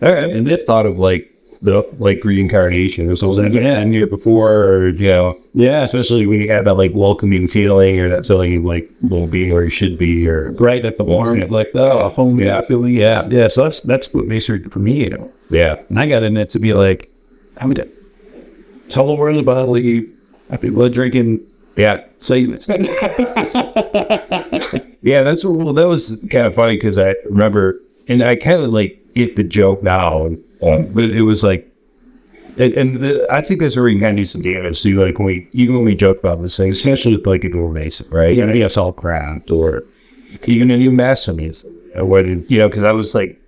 right. 0.00 0.30
And 0.30 0.46
they 0.46 0.56
thought 0.56 0.86
of 0.86 0.98
like 0.98 1.33
the 1.62 1.86
like 1.98 2.22
reincarnation 2.24 3.10
or 3.10 3.16
something. 3.16 3.52
Yeah, 3.52 3.78
I 3.80 3.84
knew 3.84 4.02
it 4.02 4.10
before, 4.10 4.52
or, 4.52 4.88
you 4.88 5.08
know, 5.08 5.40
yeah, 5.54 5.82
especially 5.82 6.26
when 6.26 6.40
you 6.40 6.50
have 6.50 6.64
that 6.64 6.74
like 6.74 6.92
welcoming 6.94 7.48
feeling 7.48 8.00
or 8.00 8.08
that 8.08 8.26
feeling 8.26 8.56
of 8.56 8.64
like 8.64 8.90
will 9.02 9.26
be 9.26 9.50
or 9.50 9.68
should 9.70 9.96
be 9.98 10.28
or 10.28 10.52
right 10.52 10.84
at 10.84 10.98
the 10.98 11.04
warm, 11.04 11.38
like 11.50 11.70
oh, 11.74 12.08
home, 12.10 12.40
yeah, 12.40 12.60
feeling, 12.62 12.94
yeah, 12.94 13.26
yeah. 13.28 13.48
So 13.48 13.64
that's 13.64 13.80
that's 13.80 14.12
what 14.12 14.26
makes 14.26 14.48
it 14.48 14.72
for 14.72 14.80
me, 14.80 15.04
you 15.04 15.10
know. 15.10 15.32
Yeah, 15.50 15.80
and 15.88 15.98
I 15.98 16.06
got 16.06 16.22
in 16.22 16.36
it 16.36 16.50
to 16.50 16.58
be 16.58 16.74
like, 16.74 17.10
I'm 17.58 17.72
gonna 17.72 17.88
tell 18.88 19.06
the 19.06 19.14
world 19.14 19.38
about 19.38 19.68
Lee. 19.68 20.10
Happy 20.50 20.70
blood 20.70 20.92
drinking. 20.92 21.40
Yeah, 21.76 22.04
Satanist. 22.18 22.68
yeah, 25.02 25.22
that's 25.22 25.44
well. 25.44 25.72
That 25.72 25.88
was 25.88 26.16
kind 26.30 26.46
of 26.46 26.54
funny 26.54 26.76
because 26.76 26.98
I 26.98 27.14
remember, 27.26 27.80
and 28.08 28.22
I 28.22 28.36
kind 28.36 28.62
of 28.62 28.70
like 28.70 29.03
get 29.14 29.36
the 29.36 29.44
joke 29.44 29.82
now, 29.82 30.26
um, 30.62 30.86
but 30.92 31.04
it 31.04 31.22
was 31.22 31.42
like, 31.42 31.70
and, 32.56 32.72
and 32.74 33.02
the, 33.02 33.26
I 33.30 33.40
think 33.40 33.60
that's 33.60 33.76
where 33.76 33.84
we 33.84 33.98
of 33.98 34.16
do 34.16 34.24
some 34.24 34.42
damage 34.42 34.82
to 34.82 35.00
like 35.00 35.18
when 35.18 35.26
we 35.26 35.48
even 35.52 35.74
when 35.76 35.84
we 35.84 35.94
joke 35.94 36.18
about 36.18 36.40
this 36.42 36.56
thing, 36.56 36.70
especially 36.70 37.16
with 37.16 37.26
like 37.26 37.44
a 37.44 37.48
door 37.48 37.72
mason, 37.72 38.08
right? 38.10 38.36
You 38.36 38.46
know, 38.46 38.52
yes, 38.52 38.76
all 38.76 38.92
craft 38.92 39.50
or 39.50 39.84
even 40.44 40.70
a 40.70 40.76
new 40.76 40.92
master 40.92 41.32
or 41.94 42.04
what 42.04 42.26
you 42.26 42.58
know, 42.58 42.68
because 42.68 42.84
I 42.84 42.92
was 42.92 43.14
like 43.14 43.40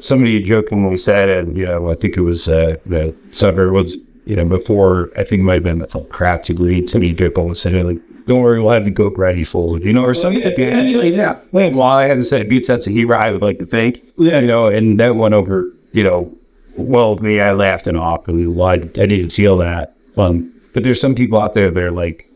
somebody 0.00 0.42
jokingly 0.42 0.96
said, 0.96 1.28
and 1.28 1.56
you 1.56 1.66
know, 1.66 1.90
I 1.90 1.94
think 1.94 2.16
it 2.16 2.20
was 2.20 2.46
uh, 2.46 2.76
the 2.86 3.14
sucker 3.32 3.72
was 3.72 3.96
you 4.24 4.36
know 4.36 4.44
before 4.44 5.10
I 5.16 5.24
think 5.24 5.40
it 5.40 5.44
might 5.44 5.54
have 5.54 5.62
been 5.64 5.78
the 5.78 5.86
crap 6.10 6.44
to 6.44 6.54
lead 6.54 6.86
to 6.88 6.98
me 6.98 7.12
jokingly 7.12 7.54
said 7.54 7.74
like. 7.84 8.00
Don't 8.26 8.40
worry, 8.40 8.60
we'll 8.60 8.70
have 8.70 8.84
to 8.84 8.90
go 8.90 9.10
ready 9.10 9.44
forward, 9.44 9.84
you 9.84 9.92
know, 9.92 10.02
or 10.02 10.14
something. 10.14 10.42
Yeah, 10.42 10.82
yeah. 10.82 11.40
Well, 11.52 11.82
I 11.82 12.06
had 12.06 12.14
to 12.16 12.24
say, 12.24 12.42
beat 12.42 12.64
sense 12.64 12.86
of 12.86 12.92
humor, 12.94 13.16
I 13.16 13.30
would 13.30 13.42
like 13.42 13.58
to 13.58 13.66
think, 13.66 14.00
yeah, 14.16 14.40
you 14.40 14.46
know, 14.46 14.66
and 14.68 14.98
that 14.98 15.16
went 15.16 15.34
over, 15.34 15.70
you 15.92 16.02
know, 16.04 16.34
well, 16.76 17.16
me, 17.16 17.40
I 17.40 17.52
laughed. 17.52 17.86
I, 17.86 17.92
mean, 17.92 18.54
well, 18.54 18.68
I, 18.68 18.72
I 18.74 18.76
didn't 18.76 19.30
feel 19.30 19.56
that. 19.58 19.94
Um, 20.16 20.52
but 20.72 20.82
there's 20.82 21.00
some 21.00 21.14
people 21.14 21.38
out 21.40 21.54
there 21.54 21.70
that 21.70 21.82
are 21.82 21.90
like, 21.90 22.28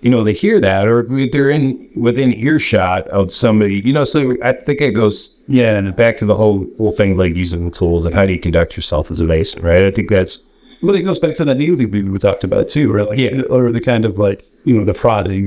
you 0.00 0.10
know, 0.10 0.22
they 0.22 0.32
hear 0.34 0.60
that 0.60 0.86
or 0.86 1.02
they're 1.30 1.48
in 1.50 1.90
within 1.96 2.34
earshot 2.34 3.06
of 3.08 3.32
somebody, 3.32 3.76
you 3.84 3.92
know. 3.92 4.04
So 4.04 4.36
I 4.42 4.52
think 4.52 4.80
it 4.82 4.90
goes, 4.90 5.40
yeah, 5.48 5.76
and 5.76 5.94
back 5.96 6.16
to 6.18 6.26
the 6.26 6.34
whole 6.34 6.66
whole 6.76 6.92
thing 6.92 7.16
like 7.16 7.34
using 7.34 7.64
the 7.64 7.70
tools 7.70 8.04
and 8.04 8.14
how 8.14 8.26
do 8.26 8.32
you 8.34 8.38
conduct 8.38 8.76
yourself 8.76 9.10
as 9.10 9.20
a 9.20 9.24
mason, 9.24 9.62
right? 9.62 9.86
I 9.86 9.90
think 9.90 10.10
that's 10.10 10.40
Well, 10.82 10.94
it 10.94 11.02
goes 11.02 11.18
back 11.18 11.36
to 11.36 11.44
that 11.46 11.56
Neely 11.56 11.86
we 11.86 12.02
we 12.02 12.18
talked 12.18 12.44
about 12.44 12.68
too, 12.68 12.92
like, 12.92 13.18
Yeah. 13.18 13.42
or 13.48 13.72
the 13.72 13.80
kind 13.80 14.04
of 14.04 14.18
like, 14.18 14.44
you 14.64 14.76
know, 14.76 14.84
the 14.84 14.94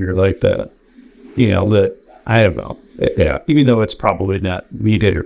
or 0.03 0.13
like 0.13 0.39
that, 0.41 0.71
you 1.35 1.49
know, 1.49 1.67
that 1.69 1.97
I 2.25 2.43
don't 2.43 2.57
know. 2.57 2.77
yeah, 3.17 3.39
Even 3.47 3.65
though 3.67 3.81
it's 3.81 3.95
probably 3.95 4.39
not 4.39 4.65
or, 5.17 5.25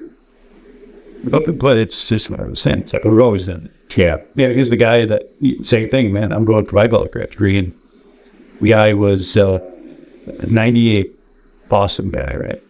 but, 1.24 1.58
but 1.58 1.78
it's 1.78 2.08
just 2.08 2.30
what 2.30 2.40
I 2.40 2.46
was 2.46 2.60
saying. 2.62 2.80
It's 2.80 2.94
like 2.94 3.04
we've 3.04 3.20
always 3.20 3.46
done 3.46 3.66
it. 3.66 3.98
yeah, 3.98 4.18
Yeah, 4.36 4.48
here's 4.48 4.70
the 4.70 4.78
guy 4.78 5.06
that 5.06 5.30
same 5.62 5.90
thing, 5.90 6.12
man. 6.12 6.32
I'm 6.32 6.46
going 6.46 6.66
for 6.66 6.76
my 6.76 6.88
Belgrade 6.88 7.32
degree, 7.32 7.60
and 7.60 7.78
the 8.60 8.70
guy 8.70 8.94
was 8.94 9.38
uh, 9.38 9.60
98 10.48 11.18
Boston 11.70 12.12
guy, 12.12 12.36
right? 12.36 12.64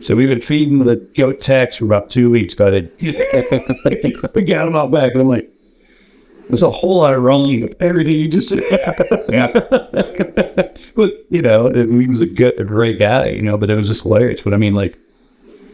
So 0.00 0.14
we've 0.14 0.28
been 0.28 0.42
feeding 0.42 0.78
the 0.80 0.96
goat 1.16 1.40
tax 1.40 1.76
for 1.76 1.86
about 1.86 2.10
two 2.10 2.30
weeks, 2.30 2.54
but 2.54 2.74
it. 2.74 2.94
we 4.34 4.42
got 4.42 4.68
him 4.68 4.76
out 4.76 4.90
back, 4.90 5.12
and 5.12 5.22
I'm 5.22 5.28
like, 5.28 5.50
there's 6.48 6.62
a 6.62 6.70
whole 6.70 6.98
lot 6.98 7.14
of 7.14 7.22
wrong 7.22 7.60
with 7.60 7.74
everything 7.80 8.16
you 8.16 8.28
just 8.28 8.48
said. 8.48 8.62
yeah, 9.28 9.46
but 10.94 11.12
you 11.30 11.42
know, 11.42 11.70
he 11.70 12.06
was 12.06 12.20
a 12.20 12.26
good, 12.26 12.58
a 12.60 12.64
great 12.64 12.98
guy, 12.98 13.28
you 13.28 13.42
know. 13.42 13.58
But 13.58 13.70
it 13.70 13.74
was 13.74 13.88
just 13.88 14.02
hilarious. 14.02 14.40
But 14.42 14.54
I 14.54 14.56
mean, 14.56 14.74
like, 14.74 14.96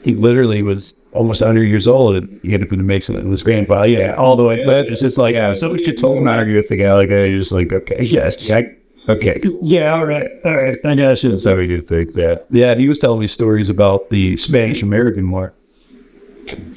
he 0.03 0.15
literally 0.15 0.63
was 0.63 0.95
almost 1.13 1.41
100 1.41 1.65
years 1.65 1.87
old, 1.87 2.17
and 2.17 2.41
he 2.43 2.53
had 2.53 2.69
to 2.69 2.77
make 2.77 3.03
something. 3.03 3.27
It 3.27 3.31
his 3.31 3.43
grandpa, 3.43 3.83
yeah, 3.83 4.15
all 4.15 4.37
the 4.37 4.45
way. 4.45 4.65
But 4.65 4.87
it's 4.87 5.01
just 5.01 5.19
like, 5.19 5.35
yeah. 5.35 5.53
So 5.53 5.71
we 5.73 5.85
should 5.85 5.99
totally 5.99 6.27
argue 6.27 6.55
with 6.57 6.69
the 6.69 6.77
guy 6.77 6.93
like 6.95 7.09
that. 7.11 7.29
You're 7.29 7.39
just 7.39 7.53
like, 7.53 7.73
okay, 7.73 8.03
yes, 8.05 8.51
I, 8.51 8.75
okay, 9.09 9.41
yeah, 9.61 9.93
all 9.95 10.07
right, 10.07 10.31
all 10.45 10.55
right. 10.55 10.79
I 10.85 10.95
guess 10.95 11.23
that's 11.23 11.45
how 11.45 11.57
we 11.57 11.67
do 11.67 11.83
think 11.83 12.15
that. 12.15 12.47
Yeah, 12.51 12.75
he 12.75 12.89
was 12.89 12.99
telling 12.99 13.21
me 13.21 13.29
stories 13.29 13.69
about 13.69 14.11
the 14.11 14.37
Spanish 14.39 14.83
American 14.83 15.31
War. 15.31 15.55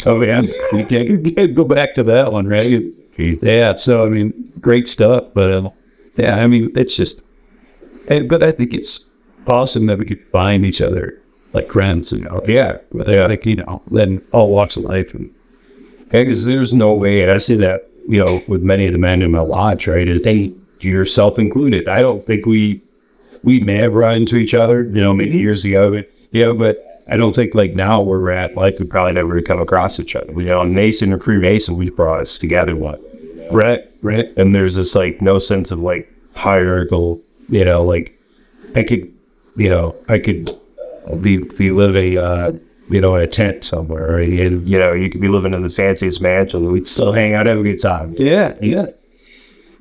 Oh 0.05 0.21
yeah, 0.21 0.41
You 0.73 0.85
can't, 0.85 1.09
you 1.09 1.33
can't 1.33 1.55
go 1.55 1.63
back 1.63 1.95
to 1.95 2.03
that 2.03 2.31
one, 2.31 2.47
right? 2.47 2.83
Yeah, 3.17 3.75
so 3.75 4.03
I 4.03 4.09
mean, 4.09 4.53
great 4.59 4.87
stuff, 4.87 5.25
but 5.33 5.51
uh, 5.51 5.69
yeah, 6.17 6.35
I 6.43 6.47
mean, 6.47 6.71
it's 6.75 6.95
just, 6.95 7.21
and, 8.07 8.27
but 8.27 8.43
I 8.43 8.51
think 8.51 8.73
it's 8.73 9.05
awesome 9.47 9.85
that 9.85 9.99
we 9.99 10.05
could 10.05 10.25
find 10.27 10.65
each 10.65 10.81
other 10.81 11.21
like 11.53 11.71
friends, 11.71 12.11
you 12.11 12.19
know. 12.19 12.41
yeah, 12.47 12.77
But 12.91 13.07
yeah, 13.07 13.27
like 13.27 13.45
you 13.45 13.55
know, 13.55 13.81
then 13.89 14.21
all 14.33 14.49
walks 14.49 14.75
of 14.75 14.83
life, 14.83 15.13
and 15.13 15.33
because 16.09 16.45
there's 16.45 16.73
no 16.73 16.93
way, 16.93 17.21
and 17.21 17.31
I 17.31 17.37
see 17.37 17.55
that, 17.55 17.89
you 18.07 18.23
know, 18.23 18.43
with 18.47 18.61
many 18.61 18.85
of 18.85 18.93
the 18.93 18.99
men 18.99 19.21
in 19.21 19.31
my 19.31 19.39
lodge, 19.39 19.87
right? 19.87 20.07
And 20.07 20.23
they, 20.23 20.53
yourself 20.79 21.39
included. 21.39 21.87
I 21.87 22.01
don't 22.01 22.23
think 22.23 22.45
we, 22.45 22.81
we 23.43 23.59
may 23.59 23.77
have 23.77 23.93
run 23.93 24.17
into 24.17 24.35
each 24.35 24.53
other, 24.53 24.83
you 24.83 25.01
know, 25.01 25.13
many 25.13 25.37
years 25.37 25.65
ago, 25.65 25.91
but, 25.91 26.11
you 26.31 26.45
know, 26.45 26.53
but 26.53 27.03
I 27.07 27.17
don't 27.17 27.33
think 27.33 27.53
like 27.55 27.73
now 27.73 28.01
where 28.01 28.19
we're 28.19 28.31
at, 28.31 28.55
like 28.55 28.79
we 28.79 28.85
probably 28.85 29.13
never 29.13 29.41
come 29.41 29.59
across 29.61 29.99
each 29.99 30.15
other. 30.15 30.31
You 30.33 30.45
know, 30.45 30.63
Mason 30.63 31.13
or 31.13 31.19
Freemason, 31.19 31.75
we 31.77 31.89
brought 31.89 32.21
us 32.21 32.37
together 32.37 32.75
right, 33.51 33.81
right, 34.01 34.25
And 34.37 34.53
there's 34.53 34.75
this 34.75 34.95
like 34.95 35.21
no 35.21 35.39
sense 35.39 35.71
of 35.71 35.79
like 35.79 36.11
hierarchical, 36.35 37.21
you 37.49 37.65
know, 37.65 37.83
like 37.83 38.17
I 38.75 38.83
could, 38.83 39.11
you 39.55 39.69
know, 39.69 39.95
I 40.09 40.19
could 40.19 40.57
be, 41.21 41.37
be 41.37 41.71
living, 41.71 42.17
uh, 42.17 42.53
you 42.89 43.01
know, 43.01 43.15
in 43.15 43.23
a 43.23 43.27
tent 43.27 43.63
somewhere, 43.63 44.15
or, 44.15 44.21
you 44.21 44.59
you 44.65 44.77
know, 44.77 44.93
you 44.93 45.09
could 45.09 45.21
be 45.21 45.27
living 45.27 45.53
in 45.53 45.63
the 45.63 45.69
fanciest 45.69 46.21
mansion, 46.21 46.63
and 46.63 46.71
we'd 46.71 46.87
still 46.87 47.13
hang 47.13 47.33
out, 47.33 47.45
good 47.45 47.81
time. 47.81 48.15
yeah, 48.17 48.55
yeah, 48.61 48.87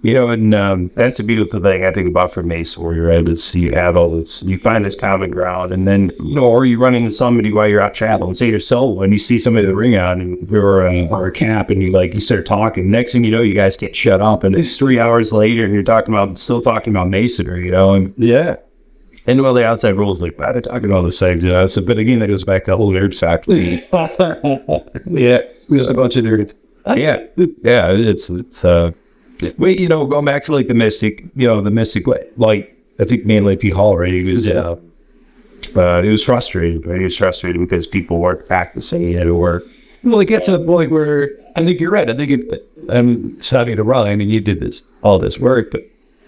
You 0.05 0.13
know, 0.13 0.29
and 0.29 0.55
um, 0.55 0.91
that's 0.97 1.17
the 1.17 1.23
beautiful 1.23 1.63
thing 1.63 1.83
I 1.83 1.91
think 1.91 2.07
about 2.09 2.35
for 2.35 2.43
Mason, 2.43 2.83
where 2.83 2.95
you're 2.95 3.11
able 3.11 3.33
to 3.33 3.37
see 3.39 3.61
you 3.61 3.73
have 3.73 3.97
all 3.97 4.11
this, 4.11 4.43
you 4.43 4.59
find 4.59 4.85
this 4.85 4.95
common 4.95 5.31
ground, 5.31 5.73
and 5.73 5.89
then 5.89 6.13
you 6.21 6.35
know, 6.35 6.45
or 6.45 6.67
you 6.67 6.79
run 6.79 6.95
into 6.95 7.11
somebody 7.11 7.51
while 7.51 7.67
you're 7.67 7.81
out 7.81 7.95
traveling, 7.95 8.35
say 8.35 8.51
you're 8.51 8.61
solo, 8.61 9.01
and 9.01 9.15
you 9.15 9.19
see 9.19 9.39
somebody 9.39 9.65
with 9.65 9.73
a 9.73 9.77
ring 9.77 9.97
on 9.97 10.21
and 10.21 10.55
or 10.55 10.87
a, 10.87 11.09
or 11.09 11.29
a 11.29 11.33
cap, 11.33 11.71
and 11.71 11.83
you 11.83 11.91
like 11.91 12.13
you 12.13 12.21
start 12.21 12.45
talking. 12.45 12.91
Next 12.91 13.13
thing 13.13 13.25
you 13.25 13.31
know, 13.31 13.41
you 13.41 13.55
guys 13.55 13.79
get 13.79 13.97
shut 13.97 14.21
up, 14.21 14.45
and 14.45 14.55
it's 14.55 14.77
three 14.77 15.01
hours 15.01 15.33
later, 15.33 15.65
and 15.65 15.73
you're 15.73 15.83
talking 15.83 16.13
about 16.13 16.39
still 16.39 16.61
talking 16.61 16.93
about 16.93 17.09
masonry, 17.09 17.65
you 17.65 17.73
know, 17.73 17.95
and 17.95 18.13
yeah. 18.19 18.57
and 19.27 19.41
well, 19.41 19.55
the 19.55 19.65
outside 19.65 19.97
rules 19.97 20.21
like, 20.21 20.39
why 20.39 20.51
are 20.51 20.53
they 20.53 20.61
talking 20.61 20.93
all 20.93 21.03
the 21.03 21.13
same? 21.13 21.41
You 21.41 21.49
know, 21.49 21.67
so, 21.67 21.81
but 21.81 21.97
again, 21.97 22.19
that 22.19 22.27
goes 22.27 22.45
back 22.45 22.65
to 22.65 22.73
the 22.73 22.77
whole 22.77 22.93
nerd 22.93 23.19
factor. 23.19 23.53
yeah, 25.07 25.39
there's 25.71 25.87
a 25.87 25.95
bunch 25.95 26.17
of 26.17 26.27
nerds. 26.27 26.53
yeah, 26.95 27.25
yeah, 27.63 27.91
it's 27.91 28.29
it's 28.29 28.67
uh, 28.67 28.91
wait, 29.59 29.81
you 29.81 29.89
know, 29.89 30.07
going 30.07 30.25
back 30.25 30.43
to 30.45 30.53
like 30.53 30.69
the 30.69 30.75
mystic, 30.75 31.25
you 31.35 31.49
know, 31.49 31.61
the 31.61 31.71
mystic 31.71 32.07
way, 32.07 32.29
like 32.37 32.77
I 32.99 33.05
think 33.05 33.25
Manly 33.27 33.57
P. 33.57 33.71
Hall, 33.71 33.97
right? 33.97 34.13
He 34.13 34.25
was, 34.25 34.49
uh, 34.49 34.77
uh, 35.75 36.03
he 36.03 36.09
was 36.09 36.23
frustrated, 36.23 36.87
right? 36.87 36.99
He 36.99 37.05
was 37.05 37.17
frustrated 37.17 37.61
because 37.61 37.87
people 37.87 38.19
weren't 38.19 38.47
practicing 38.47 39.11
it 39.11 39.27
or, 39.27 39.63
Well, 40.03 40.21
it 40.21 40.27
gets 40.27 40.47
to 40.47 40.57
the 40.57 40.65
point 40.65 40.91
where 40.91 41.31
I 41.57 41.65
think 41.65 41.81
you're 41.81 41.91
right. 41.91 42.09
I 42.09 42.15
think 42.15 42.31
it, 42.31 42.71
I'm 42.89 43.41
sorry 43.41 43.75
to 43.75 43.83
wrong. 43.83 44.07
I 44.07 44.17
mean, 44.17 44.29
you 44.29 44.41
did 44.41 44.61
this 44.61 44.83
all 45.03 45.19
this 45.19 45.39
work, 45.39 45.71
but 45.71 45.83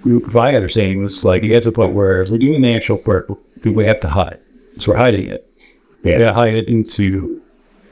if 0.05 0.37
I 0.37 0.55
understand, 0.55 1.05
it's 1.05 1.25
like 1.25 1.43
you 1.43 1.49
get 1.49 1.63
to 1.65 1.71
the 1.71 1.75
point 1.75 1.93
where 1.93 2.23
if 2.23 2.31
we're 2.31 2.39
doing 2.39 2.63
the 2.63 2.75
actual 2.75 3.03
work, 3.05 3.29
we 3.65 3.85
have 3.85 4.01
to 4.01 4.09
hide. 4.09 4.41
So 4.79 4.93
we're 4.93 4.99
hiding 4.99 5.29
it. 5.29 5.51
Yeah. 6.03 6.19
Yeah, 6.19 6.33
hide 6.33 6.55
it 6.55 6.69
into 6.69 7.43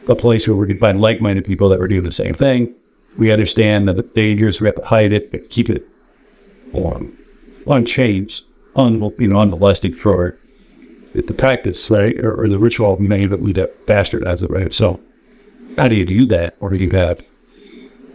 a 0.09 0.15
place 0.15 0.47
where 0.47 0.57
we 0.57 0.67
can 0.67 0.79
find 0.79 1.01
like-minded 1.01 1.45
people 1.45 1.69
that 1.71 1.79
were 1.79 1.89
doing 1.89 2.05
the 2.05 2.13
same 2.13 2.35
thing. 2.35 2.75
We 3.17 3.31
understand 3.31 3.89
that 3.89 3.97
the 3.97 4.03
dangers. 4.03 4.61
We 4.61 4.67
have 4.67 4.77
to 4.77 4.85
hide 4.85 5.13
it, 5.13 5.31
but 5.31 5.51
keep 5.51 5.71
it 5.71 5.87
on, 6.73 7.17
unchanged, 7.67 8.45
un, 8.75 9.13
you 9.19 9.29
know, 9.29 9.39
unmolested 9.39 9.97
for 9.97 10.39
the 11.15 11.35
practice, 11.35 11.91
right, 11.91 12.19
or, 12.19 12.35
or 12.35 12.49
the 12.49 12.59
ritual 12.59 13.01
may 13.01 13.27
that 13.27 13.41
we 13.41 13.53
bastardize 13.53 14.43
it, 14.43 14.51
right? 14.51 14.75
So 14.75 15.01
how 15.77 15.89
do 15.89 15.95
you 15.95 16.05
do 16.05 16.27
that? 16.27 16.57
Or 16.61 16.71
do 16.71 16.77
you 16.77 16.91
have 16.91 17.23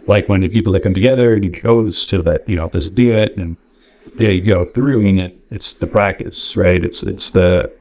like-minded 0.06 0.52
people 0.52 0.72
that 0.74 0.82
come 0.82 0.94
together 0.94 1.34
and 1.34 1.44
you 1.44 1.50
goes 1.50 2.06
to 2.06 2.22
that, 2.22 2.48
you 2.48 2.56
know, 2.56 2.68
this 2.68 2.88
do 2.88 3.12
it 3.12 3.36
and 3.36 3.56
there 4.16 4.32
you 4.32 4.42
go 4.42 4.64
through 4.66 5.00
it, 5.00 5.38
it's 5.50 5.72
the 5.72 5.86
practice, 5.86 6.56
right? 6.56 6.84
It's, 6.84 7.02
it's 7.02 7.30
the, 7.30 7.72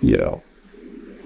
you 0.00 0.16
know, 0.16 0.42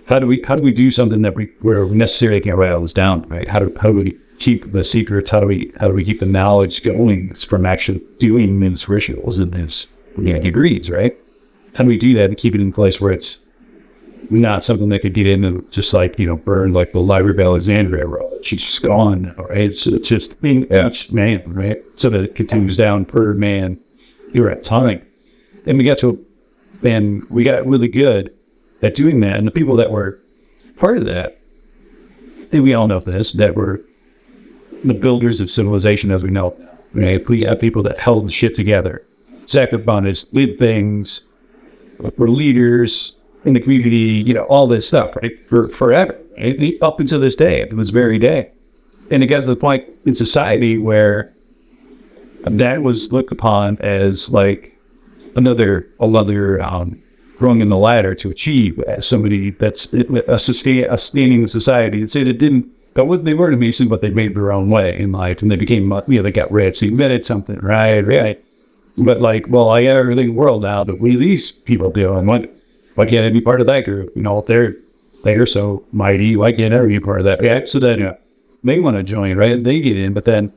how 0.06 0.18
do 0.18 0.26
we, 0.26 0.42
how 0.42 0.56
do 0.56 0.62
we 0.62 0.72
do 0.72 0.90
something 0.90 1.22
that 1.22 1.34
we, 1.34 1.52
where 1.60 1.86
we 1.86 1.96
necessarily 1.96 2.40
can't 2.40 2.56
write 2.56 2.72
all 2.72 2.80
this 2.80 2.92
down, 2.92 3.22
right? 3.28 3.48
How 3.48 3.60
do, 3.60 3.74
how 3.80 3.92
do 3.92 3.98
we 3.98 4.18
keep 4.42 4.72
the 4.72 4.84
secrets? 4.84 5.30
How 5.30 5.40
do 5.40 5.46
we, 5.46 5.72
how 5.78 5.88
do 5.88 5.94
we 5.94 6.04
keep 6.04 6.20
the 6.20 6.26
knowledge 6.26 6.82
going 6.82 7.34
from 7.34 7.64
actually 7.64 8.02
doing 8.18 8.60
these 8.60 8.88
rituals 8.88 9.38
and 9.38 9.52
these 9.52 9.86
yeah, 10.18 10.38
degrees, 10.38 10.90
right? 10.90 11.16
How 11.74 11.84
do 11.84 11.88
we 11.88 11.96
do 11.96 12.12
that 12.14 12.30
and 12.30 12.36
keep 12.36 12.54
it 12.54 12.60
in 12.60 12.72
place 12.72 13.00
where 13.00 13.12
it's 13.12 13.38
not 14.30 14.64
something 14.64 14.88
that 14.90 15.00
could 15.00 15.14
get 15.14 15.26
into 15.26 15.66
just 15.70 15.92
like, 15.92 16.18
you 16.18 16.26
know, 16.26 16.36
burn 16.36 16.72
like 16.72 16.92
the 16.92 17.00
Library 17.00 17.34
of 17.34 17.40
Alexandria 17.40 18.06
road. 18.06 18.44
She's 18.44 18.62
just 18.62 18.82
gone 18.82 19.22
now, 19.22 19.44
right? 19.44 19.58
It's, 19.58 19.86
it's 19.86 20.08
just, 20.08 20.32
I 20.32 20.36
mean, 20.40 20.72
each 20.72 21.12
man, 21.12 21.42
right? 21.46 21.82
So 21.96 22.10
that 22.10 22.22
it 22.22 22.34
continues 22.34 22.76
down 22.76 23.04
per 23.04 23.34
man. 23.34 23.78
You're 24.32 24.50
at 24.50 24.64
time. 24.64 25.06
And 25.66 25.78
we 25.78 25.84
got 25.84 25.98
to, 25.98 26.24
and 26.82 27.28
we 27.30 27.44
got 27.44 27.66
really 27.66 27.88
good 27.88 28.34
at 28.82 28.94
doing 28.94 29.20
that. 29.20 29.36
And 29.36 29.46
the 29.46 29.52
people 29.52 29.76
that 29.76 29.92
were 29.92 30.20
part 30.76 30.98
of 30.98 31.04
that, 31.04 31.38
I 32.40 32.44
think 32.46 32.64
we 32.64 32.74
all 32.74 32.88
know 32.88 32.98
this, 32.98 33.32
that 33.32 33.54
were 33.54 33.84
the 34.84 34.94
builders 34.94 35.40
of 35.40 35.50
civilization 35.50 36.10
as 36.10 36.22
we 36.22 36.30
know. 36.30 36.56
Right? 36.92 37.26
We 37.28 37.42
have 37.42 37.60
people 37.60 37.82
that 37.84 37.98
held 37.98 38.28
the 38.28 38.32
shit 38.32 38.54
together. 38.54 39.06
Sacrifices, 39.46 40.24
did 40.24 40.58
things, 40.58 41.22
were 42.16 42.28
leaders 42.28 43.14
in 43.44 43.54
the 43.54 43.60
community, 43.60 44.22
you 44.26 44.34
know, 44.34 44.44
all 44.44 44.66
this 44.66 44.86
stuff, 44.86 45.16
right? 45.16 45.32
For 45.48 45.68
forever, 45.68 46.18
right? 46.38 46.74
up 46.80 47.00
until 47.00 47.20
this 47.20 47.34
day, 47.34 47.66
this 47.70 47.90
very 47.90 48.18
day. 48.18 48.52
And 49.10 49.22
it 49.22 49.26
gets 49.26 49.46
to 49.46 49.54
the 49.54 49.60
point 49.60 49.88
in 50.06 50.14
society 50.14 50.78
where 50.78 51.34
that 52.44 52.82
was 52.82 53.12
looked 53.12 53.32
upon 53.32 53.78
as 53.78 54.30
like 54.30 54.78
another 55.36 55.88
another 56.00 56.62
um, 56.62 57.02
rung 57.40 57.60
in 57.60 57.68
the 57.68 57.76
ladder 57.76 58.14
to 58.14 58.30
achieve 58.30 58.78
as 58.80 59.06
somebody 59.06 59.50
that's 59.50 59.92
a, 59.92 60.38
sustain, 60.38 60.84
a 60.84 60.98
in 61.16 61.48
society. 61.48 62.06
Said 62.06 62.28
it 62.28 62.38
didn't 62.38 62.70
go 62.94 63.04
what 63.04 63.24
they 63.24 63.34
were 63.34 63.50
to 63.50 63.56
Mason, 63.56 63.88
but 63.88 64.02
they 64.02 64.10
made 64.10 64.34
their 64.34 64.52
own 64.52 64.70
way 64.70 64.98
in 64.98 65.12
life, 65.12 65.42
and 65.42 65.50
they 65.50 65.56
became 65.56 65.92
uh, 65.92 66.02
you 66.06 66.16
know 66.16 66.22
they 66.22 66.32
got 66.32 66.50
rich, 66.52 66.80
they 66.80 66.88
invented 66.88 67.24
something, 67.24 67.58
right? 67.60 68.00
Right. 68.00 68.44
But 68.98 69.20
like, 69.20 69.46
well, 69.48 69.70
I 69.70 69.84
got 69.84 69.96
everything 69.96 70.28
in 70.28 70.34
the 70.34 70.38
world 70.40 70.62
now 70.62 70.84
that 70.84 71.00
we 71.00 71.16
these 71.16 71.50
people 71.50 71.90
do, 71.90 72.14
and 72.16 72.26
what 72.26 72.54
why 72.94 73.06
can't 73.06 73.24
I 73.24 73.30
be 73.30 73.40
part 73.40 73.60
of 73.60 73.66
that 73.68 73.84
group? 73.84 74.12
You 74.14 74.22
know, 74.22 74.42
they're 74.42 74.76
they're 75.24 75.46
so 75.46 75.84
mighty, 75.92 76.36
why 76.36 76.52
can't 76.52 76.74
I 76.74 76.86
be 76.86 77.00
part 77.00 77.20
of 77.20 77.24
that? 77.24 77.42
Yeah, 77.42 77.64
so 77.64 77.78
then 77.78 78.00
yeah, 78.00 78.14
they 78.64 78.80
want 78.80 78.96
to 78.96 79.02
join, 79.02 79.36
right? 79.36 79.62
They 79.62 79.80
get 79.80 79.98
in, 79.98 80.12
but 80.12 80.24
then 80.24 80.52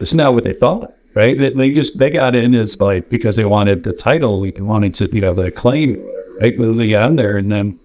it's 0.00 0.14
not 0.14 0.34
what 0.34 0.44
they 0.44 0.54
thought, 0.54 0.94
right? 1.14 1.36
They, 1.36 1.50
they 1.50 1.70
just 1.70 1.98
they 1.98 2.10
got 2.10 2.34
in 2.34 2.54
as 2.54 2.80
like 2.80 3.10
because 3.10 3.36
they 3.36 3.44
wanted 3.44 3.84
the 3.84 3.92
title, 3.92 4.40
they 4.40 4.52
wanted 4.52 4.94
to 4.94 5.14
you 5.14 5.20
know 5.20 5.34
the 5.34 5.50
claim, 5.50 6.02
right? 6.40 6.56
But 6.56 6.72
they 6.72 6.90
got 6.90 7.10
in 7.10 7.16
there, 7.16 7.36
and 7.36 7.52
then 7.52 7.78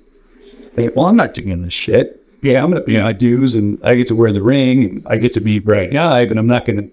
they 0.75 0.89
well, 0.89 1.07
I'm 1.07 1.17
not 1.17 1.33
doing 1.33 1.61
this 1.61 1.73
shit. 1.73 2.22
Yeah, 2.43 2.63
I'm 2.63 2.69
gonna 2.69 2.81
pay 2.81 3.01
my 3.01 3.13
dues, 3.13 3.55
and 3.55 3.79
I 3.83 3.95
get 3.95 4.07
to 4.07 4.15
wear 4.15 4.31
the 4.31 4.43
ring, 4.43 4.83
and 4.83 5.07
I 5.07 5.17
get 5.17 5.33
to 5.33 5.41
be 5.41 5.59
bright 5.59 5.95
eyed, 5.95 6.27
but 6.27 6.37
I'm 6.37 6.47
not 6.47 6.65
gonna 6.65 6.89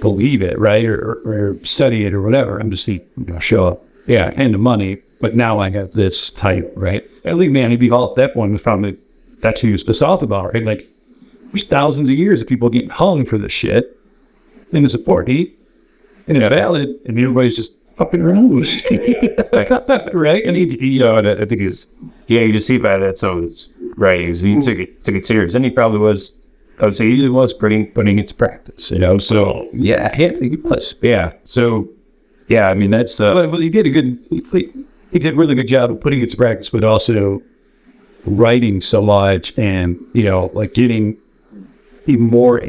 believe 0.00 0.42
it, 0.42 0.58
right, 0.58 0.84
or, 0.84 1.20
or, 1.24 1.30
or 1.30 1.64
study 1.64 2.04
it 2.04 2.14
or 2.14 2.22
whatever. 2.22 2.58
I'm 2.58 2.70
just 2.70 2.86
going 2.86 3.26
to 3.26 3.40
show 3.40 3.66
up, 3.66 3.84
yeah, 4.06 4.32
and 4.34 4.54
the 4.54 4.58
money. 4.58 5.02
But 5.20 5.36
now 5.36 5.58
I 5.58 5.70
have 5.70 5.92
this 5.92 6.30
type, 6.30 6.72
right? 6.74 7.04
I 7.26 7.36
think 7.36 7.52
man, 7.52 7.72
if 7.72 7.82
you 7.82 7.94
all 7.94 8.14
that 8.14 8.34
one 8.34 8.56
from 8.56 8.86
it, 8.86 8.98
that's 9.42 9.60
who 9.60 9.68
you're 9.68 9.78
pissed 9.78 10.02
off 10.02 10.22
about, 10.22 10.54
right? 10.54 10.64
Like, 10.64 10.88
there's 11.52 11.64
thousands 11.64 12.08
of 12.08 12.14
years 12.14 12.40
of 12.40 12.46
people 12.46 12.70
getting 12.70 12.88
hung 12.88 13.26
for 13.26 13.36
this 13.36 13.52
shit, 13.52 13.98
and 14.72 14.84
it's 14.84 14.94
important, 14.94 15.50
and 16.26 16.38
it's 16.38 16.54
valid, 16.54 16.88
and 17.04 17.18
everybody's 17.18 17.56
just 17.56 17.72
fucking 17.96 18.22
around 18.22 18.48
with 18.48 18.68
it, 18.90 20.10
right? 20.14 20.42
And 20.44 20.56
he, 20.56 20.68
he, 20.78 20.88
you 20.88 21.00
know, 21.00 21.16
and 21.16 21.28
I 21.28 21.44
think 21.44 21.60
he's, 21.60 21.86
yeah, 22.26 22.40
you 22.40 22.52
just 22.52 22.66
see 22.66 22.78
by 22.78 22.98
that. 22.98 23.18
So 23.18 23.38
it's 23.40 23.68
right. 24.00 24.34
He 24.34 24.60
took 24.60 24.78
it, 24.78 25.04
took 25.04 25.14
it 25.14 25.26
serious. 25.26 25.54
And 25.54 25.64
he 25.64 25.70
probably 25.70 25.98
was, 26.00 26.32
I 26.80 26.86
would 26.86 26.96
say 26.96 27.10
he 27.14 27.28
was 27.28 27.52
putting, 27.52 27.92
putting 27.92 28.18
it 28.18 28.26
to 28.28 28.34
practice, 28.34 28.90
you 28.90 28.98
know? 28.98 29.18
So 29.18 29.68
Yeah, 29.72 30.14
yeah, 30.18 30.32
he 30.38 30.56
was. 30.56 30.94
yeah. 31.02 31.34
So 31.44 31.88
yeah, 32.48 32.68
I 32.68 32.74
mean, 32.74 32.90
that's, 32.90 33.20
uh, 33.20 33.32
But, 33.34 33.50
but 33.52 33.60
he 33.60 33.68
did 33.68 33.86
a 33.86 33.90
good, 33.90 34.18
he, 34.30 34.42
he 35.12 35.18
did 35.18 35.34
a 35.34 35.36
really 35.36 35.54
good 35.54 35.68
job 35.68 35.90
of 35.90 36.00
putting 36.00 36.20
it 36.20 36.30
to 36.30 36.36
practice, 36.36 36.70
but 36.70 36.82
also 36.82 37.42
writing 38.24 38.80
so 38.80 39.00
much 39.02 39.56
and, 39.56 39.98
you 40.14 40.24
know, 40.24 40.50
like 40.52 40.74
getting 40.74 41.16
even 42.06 42.24
more, 42.24 42.60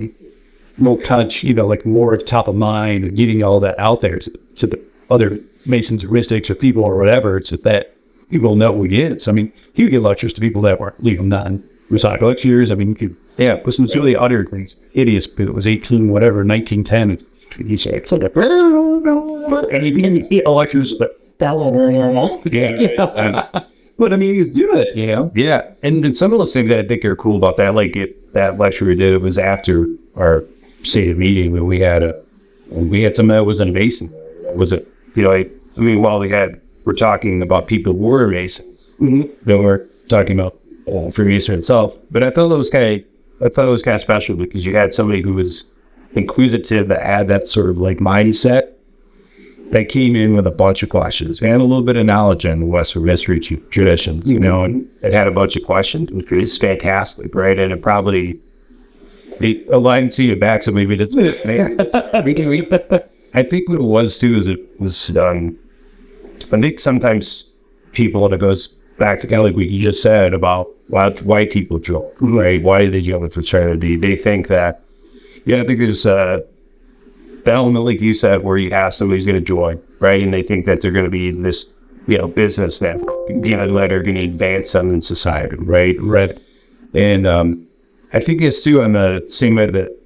more 0.78 1.02
touch, 1.04 1.44
you 1.44 1.54
know, 1.54 1.66
like 1.68 1.86
more 1.86 2.16
top 2.18 2.48
of 2.48 2.56
mind 2.56 3.16
getting 3.16 3.44
all 3.44 3.60
that 3.60 3.78
out 3.80 4.02
there 4.02 4.20
to, 4.20 4.32
to 4.56 4.68
the 4.68 4.82
other 5.10 5.40
Masons, 5.66 6.04
heuristics, 6.04 6.50
or 6.50 6.56
people 6.56 6.84
or 6.84 6.98
whatever, 6.98 7.42
so 7.42 7.56
that 7.58 7.96
people 8.32 8.56
know 8.56 8.74
who 8.74 8.84
he 8.84 9.02
is. 9.02 9.28
I 9.28 9.32
mean, 9.32 9.52
he 9.74 9.84
would 9.84 9.92
give 9.92 10.04
lectures 10.04 10.34
to 10.34 10.42
people 10.42 10.62
that 10.64 10.80
weren't 10.80 11.04
legal 11.04 11.26
non 11.26 11.64
recycle 11.90 12.24
lectures. 12.24 12.72
I 12.72 12.76
mean, 12.76 12.90
you 12.90 12.96
could 12.96 13.16
yeah. 13.38 13.60
listen 13.66 13.86
to 13.88 14.02
the 14.02 14.16
other 14.16 14.46
things. 14.46 14.76
Idiots, 14.94 15.28
but 15.28 15.44
it 15.44 15.54
was 15.54 15.68
18, 15.68 16.10
whatever, 16.10 16.44
1910. 16.44 17.12
and 17.12 17.70
He 17.70 17.78
said, 17.78 18.06
and 19.72 19.86
he 19.86 19.92
get 20.22 20.48
lectures, 20.48 20.94
but 20.96 21.20
yeah. 22.46 23.66
But 23.98 24.14
I 24.14 24.16
mean, 24.16 24.34
he's 24.34 24.50
doing 24.50 24.80
it, 24.80 24.96
you 24.96 25.08
know? 25.08 25.32
Yeah, 25.36 25.74
and, 25.84 26.04
and 26.04 26.18
some 26.18 26.34
of 26.34 26.40
those 26.40 26.54
things 26.54 26.70
that 26.70 26.80
I 26.80 26.88
think 26.88 27.06
are 27.06 27.16
cool 27.16 27.38
about 27.38 27.58
that, 27.58 27.76
like 27.76 27.96
it, 27.96 28.34
that 28.34 28.58
lecture 28.58 28.86
we 28.86 28.96
did, 28.96 29.14
it 29.14 29.22
was 29.22 29.38
after 29.38 29.86
our 30.16 30.44
stated 30.84 31.18
meeting 31.18 31.52
when 31.52 31.68
we 31.68 31.80
had 31.82 32.02
a, 32.02 32.20
we 32.70 33.04
had 33.04 33.16
someone 33.16 33.38
that 33.38 33.44
was 33.44 33.60
a 33.60 33.66
Mason. 33.66 34.12
Was 34.56 34.72
it, 34.72 34.88
you 35.14 35.22
know, 35.22 35.32
I, 35.32 35.48
I 35.78 35.80
mean, 35.80 36.02
while 36.02 36.18
we 36.18 36.30
had, 36.30 36.62
we're 36.86 36.94
talking 36.94 37.42
about 37.42 37.68
people 37.68 37.94
who 37.94 38.00
were 38.00 38.28
Masons, 38.28 38.90
then 39.00 39.64
we're 39.64 39.86
talking 40.10 40.40
about 40.40 40.60
uh, 40.88 41.12
Freemason 41.12 41.56
itself. 41.58 41.96
But 42.10 42.24
I 42.24 42.30
thought 42.30 42.52
it 42.52 42.58
was 42.58 42.70
kind 42.70 42.86
of, 42.86 43.46
I 43.46 43.50
thought 43.50 43.68
it 43.68 43.72
was 43.72 43.84
kind 43.84 43.96
of 43.96 44.02
special 44.02 44.36
because 44.36 44.66
you 44.66 44.76
had 44.76 44.94
somebody 44.94 45.22
who 45.22 45.34
was 45.34 45.64
inquisitive 46.14 46.88
that 46.90 47.02
had 47.04 47.28
that 47.30 47.48
sort 47.48 47.70
of 47.70 47.78
like 47.78 47.98
mindset 48.00 48.74
that 49.72 49.88
came 49.88 50.16
in 50.18 50.36
with 50.36 50.46
a 50.46 50.52
bunch 50.52 50.84
of 50.84 50.90
questions 50.90 51.42
and 51.42 51.62
a 51.62 51.64
little 51.64 51.84
bit 51.84 51.96
of 51.96 52.06
knowledge 52.06 52.44
in 52.46 52.68
Western 52.68 53.06
mystery 53.06 53.40
tr- 53.40 53.56
traditions, 53.70 54.30
you 54.30 54.40
know, 54.40 54.66
and 54.66 54.88
it 55.02 55.14
had 55.14 55.28
a 55.28 55.32
bunch 55.32 55.56
of 55.56 55.64
questions, 55.64 56.12
which 56.12 56.30
was 56.30 56.58
fantastic, 56.58 57.34
right? 57.34 57.58
And 57.58 57.72
it 57.72 57.82
probably 57.82 58.40
it 59.40 59.68
aligned 59.70 60.12
to 60.14 60.24
your 60.24 60.36
back, 60.36 60.64
so 60.64 60.72
maybe 60.72 60.96
it's 61.00 61.16
I 63.34 63.44
think 63.44 63.70
what 63.70 63.80
it 63.80 63.84
was 63.84 64.20
too 64.20 64.36
is 64.36 64.48
it 64.48 64.80
was 64.80 65.16
um, 65.16 65.58
I 66.46 66.62
think 66.62 66.80
sometimes 66.80 67.52
people 67.92 68.26
and 68.26 68.34
it 68.34 68.40
goes 68.40 68.68
back 68.98 69.20
to 69.22 69.36
of 69.36 69.46
like 69.46 69.56
you 69.56 69.82
just 69.82 70.02
said 70.02 70.34
about 70.34 70.70
why, 70.88 71.10
people 71.46 71.80
join, 71.80 72.12
right? 72.20 72.62
Why 72.62 72.88
they 72.88 73.02
join 73.02 73.24
a 73.24 73.30
fraternity? 73.30 73.96
They 73.96 74.16
think 74.16 74.48
that 74.48 74.84
yeah, 75.46 75.62
I 75.62 75.66
think 75.66 75.80
there's 75.80 76.06
the 77.44 77.52
element, 77.52 77.86
like 77.86 78.02
you 78.02 78.14
said, 78.14 78.44
where 78.44 78.58
you 78.58 78.72
ask 78.72 78.98
somebody's 78.98 79.26
going 79.26 79.36
to 79.36 79.42
join, 79.42 79.82
right? 80.00 80.22
And 80.22 80.34
they 80.34 80.44
think 80.44 80.66
that 80.66 80.82
they're 80.82 80.92
going 80.92 81.06
to 81.06 81.12
be 81.12 81.30
in 81.30 81.42
this, 81.42 81.66
you 82.08 82.18
know, 82.18 82.28
business 82.28 82.80
that, 82.80 83.00
you 83.30 83.56
know, 83.56 83.68
that 83.80 83.92
are 83.92 84.04
going 84.04 84.16
to 84.16 84.24
advance 84.24 84.74
them 84.74 84.94
in 84.94 85.02
society, 85.02 85.56
right? 85.58 85.96
Right. 86.00 86.38
And 86.94 87.26
um, 87.26 87.68
I 88.14 88.20
think 88.20 88.42
it's 88.42 88.64
too 88.64 88.82
on 88.82 88.94
the 88.94 89.26
same 89.30 89.56
way 89.56 89.66
that 89.68 90.01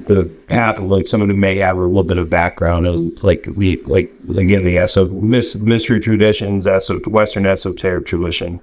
the 0.00 0.24
path 0.46 0.78
of 0.78 0.84
like 0.84 1.06
someone 1.06 1.30
who 1.30 1.36
may 1.36 1.58
have 1.58 1.76
a 1.76 1.80
little 1.80 2.02
bit 2.02 2.18
of 2.18 2.28
background 2.28 2.86
of 2.86 3.22
like 3.22 3.46
we 3.54 3.76
like 3.82 4.12
again 4.36 4.64
the 4.64 4.78
eso 4.78 5.06
mis- 5.08 5.54
mystery 5.54 6.00
traditions, 6.00 6.66
eso 6.66 6.98
Western 7.06 7.46
esoteric 7.46 8.06
tradition. 8.06 8.60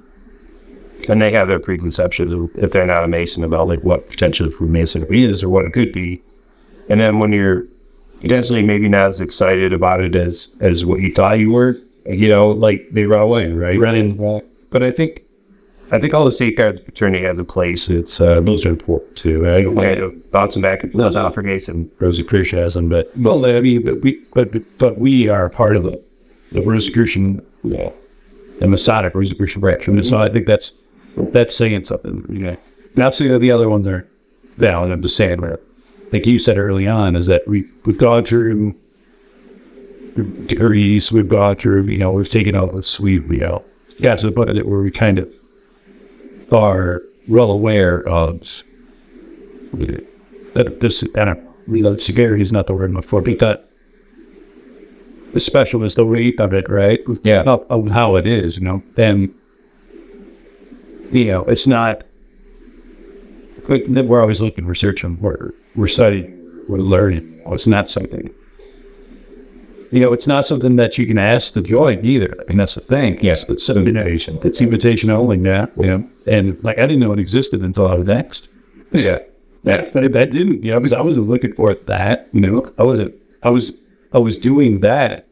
And 1.07 1.21
they 1.21 1.31
have 1.31 1.47
their 1.47 1.59
preconceptions 1.59 2.33
of, 2.33 2.51
if 2.55 2.71
they're 2.71 2.85
not 2.85 3.05
a 3.05 3.07
Mason 3.07 3.43
about 3.43 3.67
like 3.67 3.81
what 3.83 4.09
potential 4.09 4.49
Freemasonry 4.49 5.23
is 5.23 5.41
or 5.41 5.49
what 5.49 5.65
it 5.65 5.71
could 5.71 5.93
be. 5.93 6.21
And 6.89 6.99
then 6.99 7.19
when 7.19 7.31
you're 7.31 7.65
potentially 8.21 8.61
maybe 8.63 8.89
not 8.89 9.07
as 9.07 9.21
excited 9.21 9.73
about 9.73 10.01
it 10.01 10.15
as 10.15 10.49
as 10.59 10.85
what 10.85 10.99
you 10.99 11.13
thought 11.13 11.39
you 11.39 11.51
were. 11.51 11.77
You 12.05 12.27
know, 12.29 12.49
like 12.49 12.87
they 12.91 13.05
run 13.05 13.21
away, 13.21 13.51
right? 13.51 13.79
Running. 13.79 14.41
But 14.69 14.83
I 14.83 14.91
think 14.91 15.23
I 15.91 15.99
think 15.99 16.13
all 16.13 16.25
the 16.25 16.31
safeguards 16.31 16.81
fraternity 16.81 17.25
has 17.25 17.39
a 17.39 17.43
place. 17.43 17.89
It's 17.89 18.21
uh, 18.21 18.41
those 18.41 18.65
are 18.65 18.69
important 18.69 19.15
too. 19.15 19.49
I 19.49 19.63
don't 19.63 19.75
want 19.75 19.95
to 19.95 20.23
bounce 20.31 20.53
them 20.53 20.61
back 20.61 20.83
and 20.83 20.93
no, 20.93 21.09
not 21.09 21.33
forget 21.33 21.61
some 21.63 21.89
Rosicrucianism, 21.99 22.89
but 22.89 23.15
well, 23.17 23.45
I 23.45 23.59
mean, 23.61 23.83
but 23.83 24.01
we 24.01 24.23
but 24.33 24.77
but 24.77 24.99
we 24.99 25.29
are 25.29 25.49
part 25.49 25.75
of 25.75 25.83
the 25.83 26.01
the 26.51 26.61
Rosicrucian, 26.61 27.45
yeah, 27.63 27.91
the 28.59 28.67
Masonic 28.67 29.15
Rosicrucian 29.15 29.61
branch, 29.61 29.87
and 29.87 30.05
so 30.05 30.17
I 30.17 30.29
think 30.29 30.47
that's 30.47 30.73
that's 31.15 31.55
saying 31.55 31.83
something. 31.85 32.25
You 32.29 32.39
know, 32.39 32.57
not 32.95 33.15
saying 33.15 33.31
that 33.31 33.39
the 33.39 33.51
other 33.51 33.69
ones 33.69 33.87
are 33.87 34.07
down. 34.59 34.91
I'm 34.91 35.01
just 35.01 35.15
saying 35.15 35.41
where 35.41 35.59
like 36.11 36.25
you 36.25 36.39
said 36.39 36.57
early 36.57 36.87
on, 36.87 37.15
is 37.15 37.27
that 37.27 37.47
we, 37.47 37.69
we've 37.85 37.97
gone 37.97 38.25
through 38.25 38.75
degrees, 40.47 41.11
we've 41.11 41.29
gone 41.29 41.55
through, 41.55 41.83
you 41.83 41.97
know, 41.97 42.11
we've 42.11 42.29
taken 42.29 42.55
all 42.55 42.67
this, 42.67 42.99
we've, 42.99 43.31
you 43.31 43.39
know, 43.39 43.63
got 44.01 44.19
to 44.19 44.25
the 44.25 44.31
point 44.31 44.53
that 44.53 44.65
where 44.65 44.81
we 44.81 44.91
kind 44.91 45.19
of 45.19 45.33
are 46.51 47.03
well 47.27 47.51
aware 47.51 48.07
of 48.07 48.63
that 50.53 50.79
this, 50.79 51.03
and 51.15 51.29
I 51.29 51.41
reload 51.67 52.01
security 52.01 52.41
is 52.41 52.51
not 52.51 52.67
the 52.67 52.73
word 52.73 52.91
I'm 52.93 53.01
for, 53.01 53.21
but 53.21 53.39
that 53.39 53.69
the 55.33 55.39
specialness, 55.39 55.95
the 55.95 56.05
rate 56.05 56.39
of 56.39 56.53
it, 56.53 56.67
right? 56.69 56.99
Yeah. 57.23 57.41
Of, 57.41 57.65
of 57.69 57.91
how 57.91 58.15
it 58.15 58.25
is, 58.25 58.57
you 58.57 58.63
know, 58.63 58.83
then, 58.95 59.33
you 61.11 61.25
know, 61.25 61.43
it's 61.43 61.67
not, 61.67 62.03
we're 63.67 64.21
always 64.21 64.41
looking, 64.41 64.65
we're 64.65 64.73
searching, 64.73 65.19
we're, 65.19 65.51
we're 65.75 65.87
studying, 65.87 66.63
we're 66.67 66.79
learning. 66.79 67.41
It's 67.45 67.67
not 67.67 67.89
something, 67.89 68.33
you 69.91 69.99
know, 69.99 70.13
it's 70.13 70.27
not 70.27 70.45
something 70.45 70.75
that 70.75 70.97
you 70.97 71.07
can 71.07 71.17
ask 71.17 71.53
to 71.53 71.61
join 71.61 72.05
either. 72.05 72.35
I 72.39 72.49
mean, 72.49 72.57
that's 72.57 72.75
the 72.75 72.81
thing. 72.81 73.19
Yes. 73.23 73.43
It's 73.49 73.69
invitation. 73.69 74.39
It's 74.43 74.61
invitation 74.61 75.09
only 75.09 75.37
now. 75.37 75.69
Yeah. 75.77 76.01
And 76.27 76.63
like, 76.63 76.77
I 76.77 76.83
didn't 76.83 76.99
know 76.99 77.11
it 77.11 77.19
existed 77.19 77.61
until 77.61 77.87
I 77.87 77.95
was 77.95 78.07
next. 78.07 78.49
Yeah. 78.91 79.19
Yeah. 79.63 79.89
But 79.91 80.11
that 80.13 80.31
didn't, 80.31 80.63
you 80.63 80.71
know, 80.71 80.79
because 80.79 80.93
I 80.93 81.01
wasn't 81.01 81.27
looking 81.27 81.53
for 81.53 81.73
that, 81.73 82.29
you 82.31 82.41
know, 82.41 82.71
I 82.77 82.83
wasn't, 82.83 83.15
I 83.43 83.49
was, 83.49 83.73
I 84.13 84.19
was 84.19 84.37
doing 84.37 84.81
that 84.81 85.27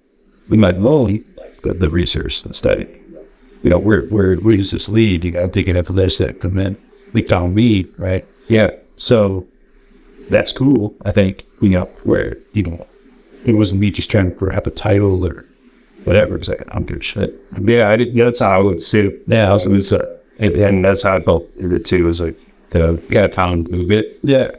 with 0.49 0.59
my 0.59 0.71
lonely, 0.71 1.23
the, 1.63 1.73
the 1.73 1.89
research 1.89 2.43
and 2.43 2.55
study. 2.55 2.87
You 3.63 3.69
know, 3.71 3.79
where, 3.79 4.03
where, 4.03 4.35
where 4.35 4.57
does 4.57 4.71
this 4.71 4.87
lead? 4.89 5.23
You 5.23 5.31
got 5.31 5.41
to 5.41 5.47
take 5.49 5.67
it 5.67 5.75
after 5.75 5.93
this 5.93 6.17
that 6.19 6.41
come 6.41 6.57
in. 6.57 6.77
We 7.13 7.23
found 7.23 7.55
me, 7.55 7.87
right? 7.97 8.25
Yeah. 8.47 8.71
So 8.97 9.47
that's 10.29 10.51
cool, 10.51 10.95
I 11.05 11.11
think, 11.11 11.45
you 11.61 11.69
know, 11.69 11.85
where, 12.03 12.37
you 12.53 12.63
know, 12.63 12.87
it 13.47 13.53
wasn't 13.53 13.79
me 13.81 13.89
just 13.91 14.11
trying 14.11 14.29
to 14.29 14.35
grab 14.35 14.67
a 14.67 14.71
title 14.71 15.25
or 15.25 15.45
whatever. 16.03 16.35
It's 16.35 16.49
like, 16.49 16.63
I'm 16.69 16.85
good 16.85 17.03
shit. 17.03 17.33
Yeah, 17.61 17.89
I 17.89 17.95
did. 17.95 18.15
That's 18.15 18.41
how 18.41 18.59
I 18.59 18.61
would 18.61 18.83
see 18.83 18.99
it. 18.99 19.23
Yeah, 19.27 19.49
I 19.49 19.53
was, 19.53 19.65
it 19.65 19.71
was, 19.71 19.93
uh, 19.93 20.17
And, 20.39 20.85
that's 20.85 21.01
how 21.03 21.15
I 21.15 21.21
felt 21.21 21.49
it 21.57 21.85
too. 21.85 22.05
Was 22.05 22.21
like 22.21 22.39
the 22.69 23.01
got 23.09 23.33
found 23.33 23.69
movement. 23.69 24.05
yeah, 24.21 24.51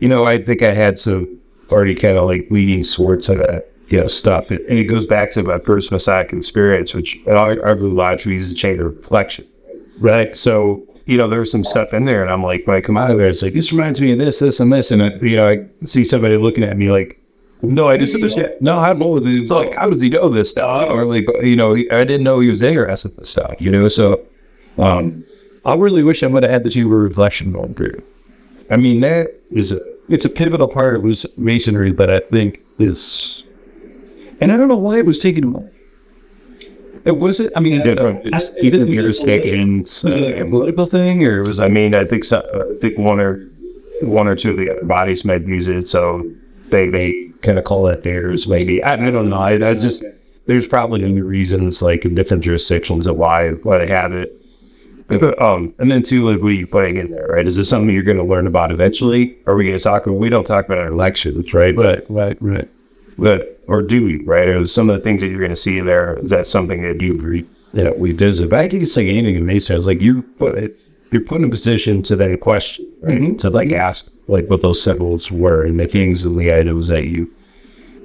You 0.00 0.08
know, 0.08 0.24
I 0.26 0.42
think 0.42 0.62
I 0.62 0.72
had 0.72 0.98
some 0.98 1.38
already 1.70 1.94
kind 1.94 2.16
of 2.16 2.24
like 2.24 2.48
leading 2.50 2.82
sorts 2.84 3.28
of 3.28 3.38
that, 3.38 3.70
you 3.88 4.00
know, 4.00 4.08
stuff. 4.08 4.50
And, 4.50 4.60
and 4.60 4.78
it 4.78 4.84
goes 4.84 5.06
back 5.06 5.30
to 5.32 5.42
my 5.42 5.58
first 5.58 5.92
Masonic 5.92 6.32
experience, 6.32 6.94
which 6.94 7.18
I 7.28 7.56
argue 7.58 7.88
logically 7.88 8.36
is 8.36 8.50
a 8.50 8.54
chamber 8.54 8.86
of 8.86 8.96
reflection. 8.96 9.46
Right. 9.98 10.34
So, 10.34 10.82
you 11.06 11.18
know, 11.18 11.28
there's 11.28 11.50
some 11.50 11.64
stuff 11.64 11.92
in 11.92 12.04
there, 12.06 12.22
and 12.22 12.30
I'm 12.30 12.42
like, 12.42 12.66
when 12.66 12.76
I 12.76 12.80
come 12.80 12.96
out 12.96 13.10
of 13.10 13.18
there, 13.18 13.26
it's 13.26 13.42
like, 13.42 13.52
this 13.52 13.72
reminds 13.72 14.00
me 14.00 14.12
of 14.12 14.18
this, 14.18 14.38
this, 14.38 14.60
and 14.60 14.72
this. 14.72 14.90
And, 14.90 15.02
I, 15.02 15.08
you 15.20 15.36
know, 15.36 15.48
I 15.48 15.66
see 15.84 16.04
somebody 16.04 16.36
looking 16.36 16.64
at 16.64 16.76
me 16.76 16.90
like, 16.90 17.19
no, 17.62 17.88
I 17.88 17.96
just 17.96 18.14
understand. 18.14 18.54
No, 18.60 18.76
I 18.78 18.88
don't 18.90 18.98
know. 19.00 19.16
It's 19.24 19.50
like, 19.50 19.74
how 19.74 19.88
does 19.88 20.00
he 20.00 20.08
know 20.08 20.28
this 20.28 20.50
stuff? 20.50 20.88
Or 20.90 21.04
like, 21.04 21.26
you 21.42 21.56
know, 21.56 21.74
he- 21.74 21.90
I 21.90 22.04
didn't 22.04 22.24
know 22.24 22.40
he 22.40 22.48
was 22.48 22.62
interested 22.62 23.10
in 23.10 23.16
this 23.18 23.30
stuff, 23.30 23.54
you 23.60 23.70
know? 23.70 23.88
So, 23.88 24.24
um, 24.78 25.24
I 25.64 25.74
really 25.74 26.02
wish 26.02 26.22
I 26.22 26.26
would 26.26 26.42
have 26.42 26.52
had 26.52 26.64
the 26.64 26.70
two 26.70 26.88
reflection 26.88 27.52
going 27.52 27.74
through. 27.74 28.02
I 28.70 28.76
mean, 28.76 29.00
that 29.00 29.28
is 29.50 29.72
a, 29.72 29.80
It's 30.08 30.24
a 30.24 30.28
pivotal 30.30 30.68
part 30.68 30.96
of 30.96 31.04
mas- 31.04 31.26
masonry 31.36 31.92
that 31.92 32.10
I 32.10 32.20
think 32.20 32.60
is, 32.78 33.44
and 34.40 34.50
I 34.50 34.56
don't 34.56 34.68
know 34.68 34.76
why 34.78 34.98
it 34.98 35.06
was 35.06 35.18
taken 35.18 35.44
away. 35.44 35.68
It 37.04 37.16
wasn't. 37.16 37.52
I 37.56 37.60
mean, 37.60 37.80
different. 37.82 38.26
It's 38.26 38.50
I- 38.50 38.60
different 38.60 38.90
jurisdictions. 38.92 40.02
Was 40.02 40.12
a 40.14 40.44
political 40.44 40.86
thing, 40.86 41.24
or 41.24 41.42
was 41.42 41.58
I 41.60 41.68
mean, 41.68 41.94
I 41.94 42.04
think 42.04 42.24
so, 42.24 42.38
I 42.74 42.78
think 42.80 42.98
one 42.98 43.20
or 43.20 43.46
one 44.02 44.26
or 44.28 44.34
two 44.36 44.50
of 44.50 44.56
the 44.56 44.70
other 44.70 44.84
bodies 44.84 45.24
might 45.24 45.46
use 45.46 45.68
it. 45.68 45.88
So 45.88 46.28
they 46.70 46.88
they 46.88 47.29
kind 47.42 47.58
of 47.58 47.64
call 47.64 47.84
that 47.84 48.02
theirs. 48.02 48.46
Maybe 48.46 48.82
I, 48.82 48.94
I 48.94 49.10
don't 49.10 49.30
know. 49.30 49.36
I, 49.38 49.70
I 49.70 49.74
just 49.74 50.04
there's 50.46 50.66
probably 50.66 51.00
be 51.00 51.20
reasons 51.20 51.80
like 51.82 52.04
in 52.04 52.14
different 52.14 52.42
jurisdictions 52.44 53.06
of 53.06 53.16
why 53.16 53.50
why 53.50 53.78
they 53.78 53.86
have 53.88 54.12
it. 54.12 54.36
um, 55.40 55.74
and 55.78 55.90
then 55.90 56.02
two, 56.04 56.24
like, 56.28 56.40
what 56.40 56.50
are 56.50 56.52
you 56.52 56.66
putting 56.68 56.96
in 56.96 57.10
there, 57.10 57.26
right? 57.26 57.46
Is 57.46 57.56
this 57.56 57.68
something 57.68 57.92
you're 57.92 58.04
going 58.04 58.16
to 58.16 58.22
learn 58.22 58.46
about 58.46 58.70
eventually? 58.70 59.36
Are 59.46 59.56
we 59.56 59.64
going 59.64 59.76
to 59.76 59.82
talk? 59.82 60.06
We 60.06 60.28
don't 60.28 60.44
talk 60.44 60.66
about 60.66 60.78
our 60.78 60.92
lections, 60.92 61.52
right? 61.52 61.74
But 61.74 62.06
Right, 62.08 62.36
right. 62.40 62.68
but 63.18 63.60
or 63.66 63.82
do 63.82 64.04
we, 64.04 64.22
right? 64.24 64.48
Or 64.48 64.66
some 64.68 64.88
of 64.88 64.96
the 64.96 65.02
things 65.02 65.20
that 65.20 65.26
you're 65.28 65.40
going 65.40 65.50
to 65.50 65.56
see 65.56 65.80
there 65.80 66.16
is 66.22 66.30
that 66.30 66.46
something 66.46 66.82
that 66.82 67.00
you 67.00 67.14
agree? 67.14 67.44
Yeah, 67.72 67.90
we 67.90 68.12
visit. 68.12 68.50
But 68.50 68.60
I 68.60 68.68
think 68.68 68.84
it's 68.84 68.96
like 68.96 69.06
anything 69.08 69.34
in 69.34 69.46
Mesa. 69.46 69.74
It's 69.76 69.86
like 69.86 70.00
you 70.00 70.22
put 70.22 70.56
it, 70.58 70.78
You're 71.10 71.22
put 71.22 71.38
in 71.38 71.44
a 71.44 71.50
position 71.50 72.02
to 72.04 72.16
then 72.16 72.36
question, 72.38 72.90
right? 73.00 73.18
Mm-hmm. 73.18 73.36
To 73.36 73.50
like 73.50 73.68
mm-hmm. 73.68 73.80
ask 73.80 74.08
like 74.28 74.48
what 74.48 74.60
those 74.60 74.82
symbols 74.82 75.30
were 75.30 75.64
and 75.64 75.78
the 75.78 75.86
things 75.86 76.24
and 76.24 76.38
the 76.38 76.54
items 76.54 76.88
that 76.88 77.06
you, 77.06 77.32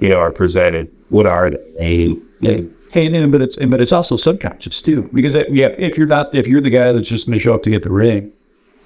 you 0.02 0.10
know, 0.10 0.18
are 0.18 0.32
presented. 0.32 0.92
What 1.10 1.28
are 1.28 1.52
they? 1.52 2.16
Yeah. 2.42 2.62
Hey, 2.92 3.14
and, 3.14 3.32
but 3.32 3.42
it's 3.42 3.58
but 3.58 3.82
it's 3.82 3.92
also 3.92 4.16
subconscious 4.16 4.82
too, 4.82 5.10
because 5.14 5.36
it, 5.36 5.52
yeah, 5.52 5.68
if 5.78 5.98
you're 5.98 6.08
not 6.08 6.34
if 6.34 6.48
you're 6.48 6.62
the 6.62 6.70
guy 6.70 6.94
that's 6.94 7.08
just 7.08 7.28
going 7.28 7.38
to 7.38 7.44
show 7.44 7.54
up 7.54 7.64
to 7.64 7.70
get 7.70 7.84
the 7.84 7.92
ring, 7.92 8.32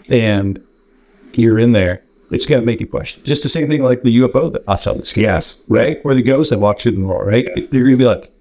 and 0.09 0.61
you're 1.33 1.59
in 1.59 1.71
there, 1.73 2.03
it's 2.31 2.45
going 2.45 2.59
to 2.59 2.65
make 2.65 2.79
you 2.79 2.87
question. 2.87 3.23
Just 3.23 3.43
the 3.43 3.49
same 3.49 3.69
thing 3.69 3.83
like 3.83 4.01
the 4.03 4.17
UFO 4.19 4.51
that 4.53 4.63
I 4.67 4.75
saw 4.77 4.93
this, 4.93 5.15
Yes, 5.15 5.61
right, 5.67 5.99
or 6.03 6.13
the 6.13 6.23
ghost 6.23 6.49
that 6.49 6.59
walks 6.59 6.83
through 6.83 6.93
the 6.93 7.03
wall, 7.03 7.23
right? 7.23 7.45
You're 7.71 7.83
going 7.83 7.91
to 7.91 7.97
be 7.97 8.05
like, 8.05 8.31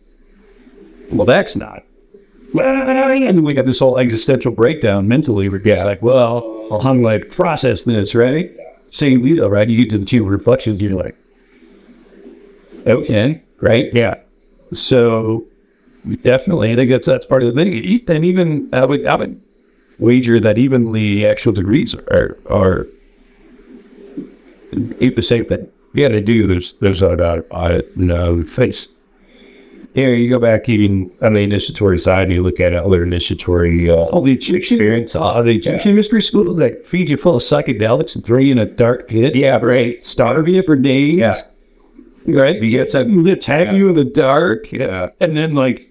well, 1.10 1.26
that's 1.26 1.56
not. 1.56 1.84
And 2.54 3.44
we 3.44 3.54
got 3.54 3.66
this 3.66 3.78
whole 3.78 3.98
existential 3.98 4.52
breakdown 4.52 5.06
mentally. 5.08 5.48
We're 5.48 5.60
yeah, 5.62 5.84
like, 5.84 6.02
well, 6.02 6.68
I'm 6.82 7.02
like 7.02 7.30
process 7.30 7.84
this, 7.84 8.14
right? 8.14 8.50
Same 8.90 9.22
deal, 9.22 9.48
right? 9.50 9.68
You 9.68 9.76
get 9.84 9.90
to 9.90 9.98
the 9.98 10.06
two 10.06 10.24
reflections, 10.24 10.80
you're 10.80 10.92
like, 10.92 11.16
okay, 12.86 13.42
right? 13.60 13.92
Yeah. 13.92 14.14
So 14.72 15.46
definitely, 16.22 16.72
I 16.72 16.76
think 16.76 16.90
that's 16.90 17.06
that's 17.06 17.26
part 17.26 17.42
of 17.42 17.54
the 17.54 17.62
thing. 17.62 18.04
And 18.08 18.24
even 18.24 18.68
I 18.72 18.84
would 18.84 19.06
I 19.06 19.16
would 19.16 19.40
wager 19.98 20.40
that 20.40 20.58
even 20.58 20.92
the 20.92 21.26
actual 21.26 21.52
degrees 21.52 21.94
are 21.94 22.38
are 22.48 22.86
even 24.72 25.14
the 25.14 25.22
same 25.22 25.44
thing. 25.44 25.68
they 26.08 26.20
do. 26.20 26.46
There's 26.46 26.74
there's 26.80 27.02
no 27.02 27.16
doubt 27.16 27.38
about 27.38 27.70
it. 27.72 27.96
No 27.96 28.42
face. 29.94 30.04
Here 30.04 30.14
you 30.14 30.30
go 30.30 30.38
back 30.38 30.68
even 30.68 31.10
on 31.22 31.32
the 31.32 31.40
initiatory 31.40 31.98
side, 31.98 32.24
and 32.24 32.32
you 32.32 32.42
look 32.42 32.60
at 32.60 32.72
other 32.72 33.02
initiatory 33.02 33.90
uh, 33.90 33.94
All 33.94 34.22
the 34.22 34.32
experience, 34.32 35.16
all 35.16 35.42
the 35.42 35.56
Egyptian 35.56 35.94
mystery 35.94 36.22
schools 36.22 36.56
that 36.58 36.86
feed 36.86 37.08
you 37.08 37.16
full 37.16 37.36
of 37.36 37.42
psychedelics 37.42 38.14
and 38.14 38.24
throw 38.24 38.38
you 38.38 38.52
in 38.52 38.58
a 38.58 38.66
dark 38.66 39.08
pit. 39.08 39.34
Yeah, 39.34 39.56
right. 39.56 40.04
starve 40.04 40.48
you 40.48 40.62
for 40.62 40.76
days. 40.76 41.16
Yeah. 41.16 41.40
Right? 42.26 42.62
You 42.62 42.70
get 42.70 42.90
some 42.90 43.24
They 43.24 43.36
tag 43.36 43.74
you 43.74 43.88
in 43.88 43.94
the 43.94 44.04
dark. 44.04 44.70
Yeah. 44.70 45.08
And 45.20 45.36
then, 45.36 45.54
like, 45.54 45.90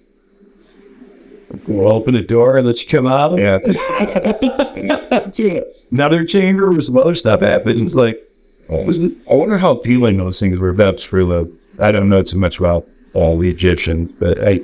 we'll 1.66 1.92
open 1.92 2.14
the 2.14 2.22
door 2.22 2.56
and 2.56 2.66
let 2.66 2.82
you 2.82 2.88
come 2.88 3.06
out. 3.06 3.38
Yeah. 3.38 3.58
Another 5.90 6.24
chamber 6.24 6.70
where 6.70 6.80
some 6.80 6.96
other 6.96 7.14
stuff 7.14 7.40
happens. 7.40 7.94
Like, 7.94 8.20
Was 8.68 8.98
I 8.98 9.34
wonder 9.34 9.58
how 9.58 9.72
appealing 9.72 10.18
those 10.18 10.38
things 10.38 10.58
were. 10.58 10.72
That's 10.72 11.02
for 11.02 11.24
the. 11.24 11.52
I 11.80 11.92
don't 11.92 12.08
know 12.08 12.22
too 12.22 12.38
much 12.38 12.58
about 12.58 12.88
all 13.14 13.38
the 13.38 13.48
Egyptians, 13.48 14.12
but 14.18 14.42
I 14.42 14.60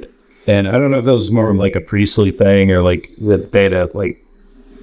and 0.46 0.68
I 0.68 0.72
don't 0.72 0.90
know 0.90 0.98
if 0.98 1.04
that 1.04 1.12
was 1.12 1.30
more 1.30 1.50
of 1.50 1.56
like 1.56 1.76
a 1.76 1.80
priestly 1.80 2.30
thing 2.30 2.70
or 2.70 2.82
like 2.82 3.10
that 3.22 3.52
they 3.52 3.64
had 3.64 3.72
a 3.72 3.90
like 3.94 4.24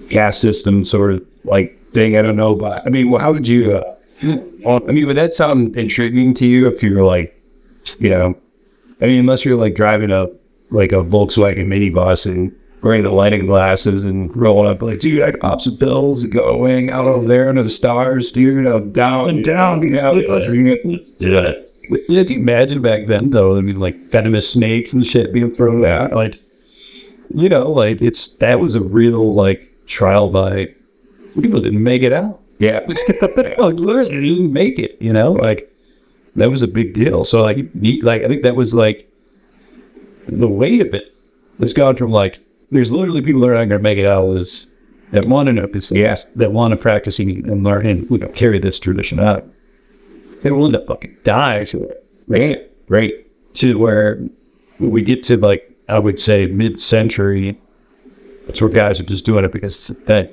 caste 0.09 0.41
system 0.41 0.83
sort 0.83 1.13
of 1.13 1.25
like 1.43 1.77
thing. 1.91 2.17
I 2.17 2.21
don't 2.21 2.35
know, 2.35 2.55
but 2.55 2.85
I 2.85 2.89
mean, 2.89 3.09
well, 3.09 3.21
how 3.21 3.31
would 3.31 3.47
you? 3.47 3.73
Uh, 3.73 3.95
I 4.23 4.91
mean, 4.91 5.07
would 5.07 5.17
that 5.17 5.33
sound 5.33 5.75
intriguing 5.75 6.33
to 6.35 6.45
you 6.45 6.67
if 6.67 6.83
you 6.83 6.95
were 6.95 7.03
like, 7.03 7.39
you 7.99 8.09
know, 8.09 8.35
I 9.01 9.05
mean, 9.05 9.19
unless 9.19 9.43
you're 9.45 9.57
like 9.57 9.75
driving 9.75 10.11
a 10.11 10.27
like 10.69 10.91
a 10.91 11.03
Volkswagen 11.03 11.67
minibus 11.67 12.25
and 12.25 12.55
wearing 12.81 13.03
the 13.03 13.11
lighting 13.11 13.45
glasses 13.45 14.03
and 14.03 14.35
rolling 14.35 14.69
up 14.69 14.81
like, 14.81 14.99
dude, 14.99 15.21
I 15.21 15.31
got 15.31 15.61
some 15.61 15.77
pills 15.77 16.25
going 16.25 16.89
out 16.89 17.05
over 17.05 17.27
there 17.27 17.49
under 17.49 17.63
the 17.63 17.69
stars, 17.69 18.31
dude, 18.31 18.55
you 18.55 18.61
know, 18.61 18.79
down 18.79 19.29
and 19.29 19.43
down. 19.43 19.87
Yeah, 19.87 20.09
let's 20.09 20.47
do 20.47 21.37
it. 21.37 21.70
If 21.91 22.29
you 22.29 22.37
imagine 22.37 22.81
back 22.81 23.07
then, 23.07 23.29
though, 23.31 23.57
I 23.57 23.61
mean, 23.61 23.79
like 23.79 24.09
venomous 24.09 24.51
snakes 24.51 24.93
and 24.93 25.05
shit 25.05 25.33
being 25.33 25.53
thrown 25.53 25.85
out, 25.85 26.13
like, 26.13 26.39
you 27.33 27.49
know, 27.49 27.69
like 27.71 28.01
it's 28.01 28.27
that 28.39 28.59
was 28.59 28.75
a 28.75 28.81
real 28.81 29.33
like 29.33 29.69
trial 29.87 30.29
by 30.29 30.73
people 31.39 31.59
didn't 31.61 31.83
make 31.83 32.03
it 32.03 32.13
out. 32.13 32.39
Yeah. 32.59 32.79
like 32.87 33.75
literally 33.75 34.29
didn't 34.29 34.53
make 34.53 34.77
it. 34.79 34.97
You 35.01 35.13
know, 35.13 35.31
like 35.31 35.73
that 36.35 36.51
was 36.51 36.61
a 36.61 36.67
big 36.67 36.93
deal. 36.93 37.25
So 37.25 37.41
like, 37.41 37.57
you- 37.73 38.01
like 38.03 38.23
I 38.23 38.27
think 38.27 38.43
that 38.43 38.55
was 38.55 38.73
like 38.73 39.07
the 40.27 40.47
weight 40.47 40.81
of 40.81 40.93
it 40.93 41.15
has 41.59 41.73
gone 41.73 41.95
from 41.95 42.11
like 42.11 42.39
there's 42.69 42.91
literally 42.91 43.21
people 43.21 43.41
that 43.41 43.49
are 43.49 43.53
not 43.53 43.65
going 43.65 43.79
to 43.79 43.79
make 43.79 43.97
it 43.97 44.05
out 44.05 44.29
is 44.37 44.67
that 45.11 45.27
want 45.27 45.47
to 45.47 45.53
know 45.53 45.65
this, 45.67 45.91
Yes. 45.91 46.25
that 46.35 46.53
want 46.53 46.71
to 46.71 46.77
practice 46.77 47.19
and 47.19 47.45
and 47.45 47.63
learn 47.63 47.85
and 47.85 48.09
you 48.09 48.17
know 48.17 48.27
carry 48.29 48.59
this 48.59 48.79
tradition 48.79 49.19
out. 49.19 49.45
They 50.41 50.51
will 50.51 50.65
end 50.65 50.75
up 50.75 50.87
fucking 50.87 51.17
dying 51.23 51.65
to 51.67 51.83
it, 51.83 52.05
Right. 52.27 52.69
Right. 52.87 53.13
to 53.55 53.77
where 53.77 54.19
we 54.79 55.01
get 55.01 55.23
to 55.23 55.37
like 55.37 55.67
I 55.87 55.99
would 55.99 56.19
say 56.19 56.45
mid-century. 56.47 57.59
That's 58.47 58.61
where 58.61 58.69
guys 58.69 58.99
are 58.99 59.03
just 59.03 59.25
doing 59.25 59.45
it 59.45 59.51
because 59.51 59.75
it's 59.75 59.89
a 59.89 59.93
thing. 59.93 60.29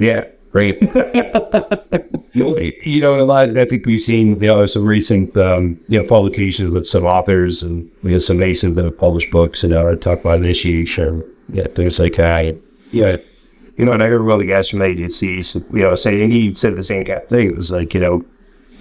Yeah. 0.00 0.24
Right. 0.52 0.80
you 2.32 3.00
know, 3.00 3.20
a 3.20 3.22
lot. 3.24 3.56
I 3.56 3.64
think 3.66 3.84
we've 3.86 4.00
seen 4.00 4.40
you 4.40 4.48
know 4.48 4.66
some 4.66 4.86
recent 4.86 5.36
um, 5.36 5.78
you 5.88 6.00
know 6.00 6.08
publications 6.08 6.70
with 6.70 6.86
some 6.88 7.04
authors 7.04 7.62
and 7.62 7.90
we 8.02 8.12
have 8.14 8.22
some 8.22 8.38
Masons 8.38 8.74
that 8.76 8.84
have 8.84 8.98
published 8.98 9.30
books 9.30 9.62
and 9.62 9.72
uh, 9.74 9.94
talk 9.96 10.20
about 10.20 10.38
initiation. 10.40 11.22
Yeah, 11.52 11.66
things 11.68 11.98
like 11.98 12.16
that. 12.16 12.56
Yeah. 12.92 13.18
You 13.76 13.84
know, 13.84 13.92
and 13.92 14.02
I 14.02 14.06
of 14.06 14.24
the 14.38 14.44
guys 14.44 14.68
from 14.68 14.80
ADC, 14.80 15.54
you 15.72 15.82
know, 15.82 15.94
saying 15.94 16.32
he 16.32 16.52
said 16.52 16.74
the 16.74 16.82
same 16.82 17.04
kind 17.04 17.22
of 17.22 17.28
thing. 17.28 17.46
It 17.48 17.56
was 17.56 17.70
like, 17.70 17.94
you 17.94 18.00
know, 18.00 18.24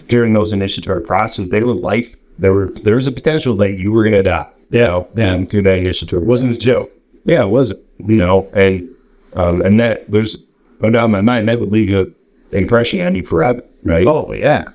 during 0.08 0.34
those 0.34 0.51
initiatory 0.51 1.01
processes, 1.01 1.49
they 1.49 1.64
were 1.64 1.74
life. 1.74 2.16
There 2.39 2.53
were 2.53 2.68
there 2.84 2.95
was 2.95 3.08
a 3.08 3.12
potential 3.12 3.55
that 3.58 3.78
you 3.78 3.91
were 3.91 4.03
gonna 4.03 4.24
die. 4.24 4.49
You 4.70 4.82
know, 4.82 5.08
and 5.16 5.49
through 5.49 5.62
that 5.64 5.80
initiatory, 5.80 6.22
it 6.22 6.26
wasn't 6.26 6.55
a 6.55 6.58
joke. 6.58 6.91
Yeah, 7.24 7.43
it 7.43 7.49
wasn't. 7.49 7.82
You 7.99 8.18
know, 8.18 8.49
and 8.53 8.89
um, 9.34 9.62
and 9.62 9.80
that 9.80 10.10
there's 10.12 10.38
no 10.82 10.89
doubt 10.89 11.05
in 11.05 11.12
my 11.12 11.22
mind 11.22 11.47
that 11.47 11.60
would 11.60 11.72
leave 11.72 11.93
a 11.93 12.12
impression 12.55 13.01
on 13.01 13.16
you 13.16 13.24
forever, 13.24 13.64
right? 13.84 14.05
Oh 14.05 14.32
yeah, 14.34 14.66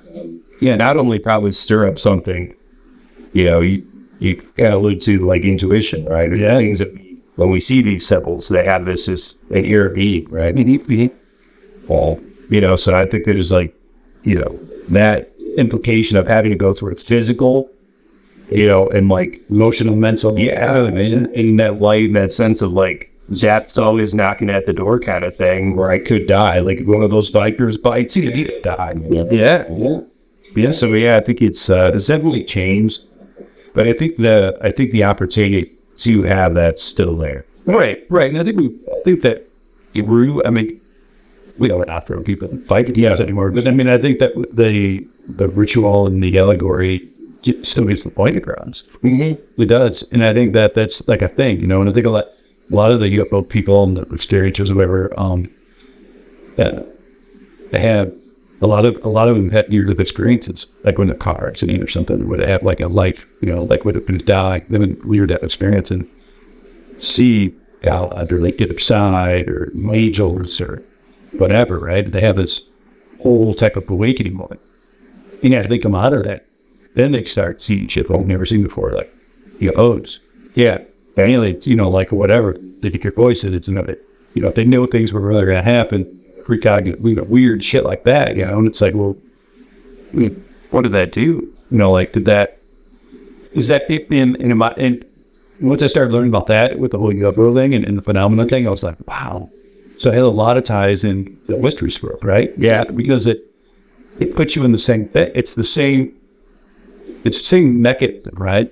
yeah. 0.59 0.75
Not 0.75 0.97
only 0.97 1.19
probably 1.19 1.51
stir 1.51 1.87
up 1.87 1.99
something, 1.99 2.55
you 3.33 3.45
know, 3.45 3.61
you 3.61 3.87
you 4.19 4.37
kind 4.37 4.73
of 4.73 4.81
allude 4.81 5.01
to 5.01 5.25
like 5.25 5.43
intuition, 5.43 6.05
right? 6.05 6.35
Yeah. 6.35 6.57
Things 6.57 6.79
that 6.79 6.91
when 7.35 7.49
we 7.49 7.59
see 7.61 7.81
these 7.81 8.05
symbols, 8.05 8.49
they 8.49 8.65
have 8.65 8.85
this 8.85 9.07
as 9.07 9.35
an 9.49 9.65
ear 9.65 9.89
being, 9.89 10.29
right? 10.29 10.49
I 10.49 10.51
mean 10.51 10.83
we 10.87 11.11
well, 11.87 12.19
you 12.49 12.61
know, 12.61 12.75
so 12.75 12.95
I 12.95 13.05
think 13.05 13.25
there's 13.25 13.51
like, 13.51 13.75
you 14.23 14.39
know, 14.39 14.59
that 14.89 15.31
implication 15.57 16.17
of 16.17 16.27
having 16.27 16.51
to 16.51 16.57
go 16.57 16.73
through 16.73 16.93
a 16.93 16.95
physical, 16.95 17.69
you 18.49 18.67
know, 18.67 18.87
and 18.89 19.09
like 19.09 19.41
emotional, 19.49 19.95
mental. 19.95 20.37
yeah, 20.37 20.85
and 20.85 21.27
in 21.33 21.57
that 21.57 21.81
light, 21.81 22.05
in 22.05 22.13
that 22.13 22.31
sense 22.31 22.61
of 22.61 22.71
like 22.73 23.11
that's 23.29 23.77
always 23.77 24.13
knocking 24.13 24.49
at 24.49 24.65
the 24.65 24.73
door 24.73 24.99
kind 24.99 25.23
of 25.23 25.35
thing, 25.35 25.75
where 25.75 25.89
I 25.89 25.99
could 25.99 26.27
die, 26.27 26.59
like 26.59 26.79
if 26.79 26.87
one 26.87 27.01
of 27.01 27.09
those 27.09 27.31
Vikers 27.31 27.81
bites 27.81 28.15
you, 28.15 28.29
you 28.31 28.61
die. 28.61 28.95
Yeah, 29.09 29.23
yeah, 29.31 30.01
yeah. 30.55 30.71
So 30.71 30.87
yeah, 30.93 31.17
I 31.17 31.21
think 31.21 31.41
it's 31.41 31.69
uh, 31.69 31.91
it's 31.93 32.07
definitely 32.07 32.43
changed, 32.43 33.01
but 33.73 33.87
I 33.87 33.93
think 33.93 34.17
the 34.17 34.57
I 34.61 34.71
think 34.71 34.91
the 34.91 35.03
opportunity 35.03 35.71
to 35.97 36.23
have 36.23 36.53
that's 36.53 36.83
still 36.83 37.15
there. 37.15 37.45
Right, 37.65 38.05
right. 38.09 38.29
And 38.29 38.39
I 38.39 38.43
think 38.43 38.57
we, 38.57 38.75
I 38.91 39.01
think 39.03 39.21
that 39.21 39.47
grew. 39.93 40.43
I 40.43 40.49
mean, 40.49 40.81
we 41.57 41.67
don't 41.67 41.87
throw 42.05 42.21
people 42.21 42.49
in 42.49 42.59
fight 42.65 42.95
Yeah. 42.97 43.13
anymore. 43.13 43.51
But 43.51 43.67
I 43.67 43.71
mean, 43.71 43.87
I 43.87 43.97
think 43.97 44.19
that 44.19 44.33
the 44.55 45.07
the 45.27 45.47
ritual 45.49 46.07
and 46.07 46.21
the 46.23 46.37
allegory 46.37 47.09
still 47.61 47.85
gets 47.85 48.03
the 48.03 48.09
point 48.09 48.37
across. 48.37 48.83
Mm-hmm. 49.03 49.61
It 49.61 49.65
does, 49.65 50.03
and 50.11 50.23
I 50.23 50.33
think 50.33 50.53
that 50.53 50.73
that's 50.73 51.05
like 51.07 51.21
a 51.21 51.27
thing, 51.27 51.59
you 51.61 51.67
know. 51.67 51.81
And 51.81 51.89
I 51.89 51.93
think 51.93 52.05
a 52.05 52.09
lot, 52.09 52.25
a 52.71 52.75
lot 52.75 52.91
of 52.91 52.99
the 52.99 53.17
UFO 53.17 53.47
people 53.47 53.83
and 53.83 53.97
the 53.97 54.17
stereotypes, 54.17 54.69
or 54.69 54.75
whatever, 54.75 55.13
um, 55.19 55.49
that 56.55 56.85
they 57.71 57.79
have 57.79 58.13
a 58.61 58.67
lot 58.67 58.85
of 58.85 58.97
a 59.03 59.09
lot 59.09 59.27
of 59.29 59.35
them 59.35 59.49
had 59.49 59.71
years 59.71 59.89
of 59.89 59.99
experiences, 59.99 60.67
like 60.83 60.97
when 60.97 61.09
a 61.09 61.15
car 61.15 61.47
accident 61.49 61.83
or 61.83 61.87
something, 61.89 62.27
would 62.27 62.39
have 62.39 62.63
like 62.63 62.79
a 62.79 62.87
life, 62.87 63.27
you 63.41 63.47
know, 63.47 63.63
like 63.63 63.83
would 63.85 63.95
have 63.95 64.07
been 64.07 64.19
die, 64.19 64.63
they 64.69 64.77
would 64.79 65.03
weird 65.05 65.29
that 65.29 65.43
experience 65.43 65.91
and 65.91 66.09
see 66.97 67.53
God 67.81 68.31
or 68.31 68.39
like 68.39 68.57
get 68.57 68.71
upside 68.71 69.49
or 69.49 69.71
angels 69.91 70.61
or 70.61 70.81
whatever, 71.37 71.79
right? 71.79 72.09
They 72.09 72.21
have 72.21 72.35
this 72.35 72.61
whole 73.21 73.53
type 73.53 73.75
of 73.75 73.89
awakening 73.89 74.35
moment. 74.35 74.61
And 75.41 75.53
as 75.53 75.67
they 75.67 75.77
come 75.77 75.95
out 75.95 76.13
of 76.13 76.23
that, 76.23 76.45
then 76.95 77.11
they 77.11 77.23
start 77.23 77.61
seeing 77.61 77.87
shit 77.87 78.07
they've 78.07 78.25
never 78.25 78.45
seen 78.45 78.63
before, 78.63 78.91
like 78.91 79.13
UFOs. 79.59 80.19
Yeah. 80.53 80.83
Aliens, 81.17 81.67
you 81.67 81.75
know, 81.75 81.89
like 81.89 82.11
whatever. 82.11 82.57
They 82.79 82.89
get 82.89 83.03
your 83.03 83.13
voices, 83.13 83.53
it's 83.53 83.67
another, 83.67 83.97
you 84.33 84.41
know, 84.41 84.49
if 84.49 84.55
they 84.55 84.65
know 84.65 84.85
things 84.85 85.13
were 85.13 85.21
really 85.21 85.45
going 85.45 85.57
to 85.57 85.63
happen, 85.63 86.21
precognitive, 86.41 87.07
you 87.07 87.15
know, 87.15 87.23
weird 87.23 87.63
shit 87.63 87.83
like 87.83 88.03
that, 88.03 88.35
you 88.35 88.45
know, 88.45 88.57
and 88.57 88.67
it's 88.67 88.81
like, 88.81 88.93
well, 88.93 89.15
what 90.71 90.81
did 90.81 90.91
that 90.91 91.11
do? 91.11 91.53
You 91.71 91.77
know, 91.77 91.91
like 91.91 92.13
did 92.13 92.25
that 92.25 92.59
is 93.53 93.67
that 93.67 93.89
in 93.89 94.35
in 94.35 94.57
my 94.57 94.73
and 94.77 95.05
once 95.61 95.81
I 95.81 95.87
started 95.87 96.11
learning 96.11 96.29
about 96.29 96.47
that 96.47 96.79
with 96.79 96.91
the 96.91 96.99
whole 96.99 97.13
UFO 97.13 97.53
thing 97.53 97.73
and, 97.73 97.85
and 97.85 97.97
the 97.97 98.01
phenomenon 98.01 98.49
thing, 98.49 98.67
I 98.67 98.71
was 98.71 98.83
like, 98.83 98.97
wow. 99.07 99.49
So 100.03 100.11
I 100.11 100.15
had 100.15 100.23
a 100.23 100.27
lot 100.27 100.57
of 100.57 100.65
ties 100.65 101.05
in 101.05 101.39
the 101.47 101.57
mystery 101.57 101.89
world, 102.03 102.21
right? 102.25 102.51
Yeah, 102.57 102.83
because 102.83 103.25
it 103.25 103.49
it 104.19 104.35
puts 104.35 104.53
you 104.53 104.65
in 104.65 104.73
the 104.73 104.77
same. 104.77 105.09
It's 105.13 105.53
the 105.53 105.63
same. 105.63 106.13
It's 107.23 107.39
the 107.39 107.45
same 107.45 107.81
mechanism, 107.81 108.35
right? 108.35 108.69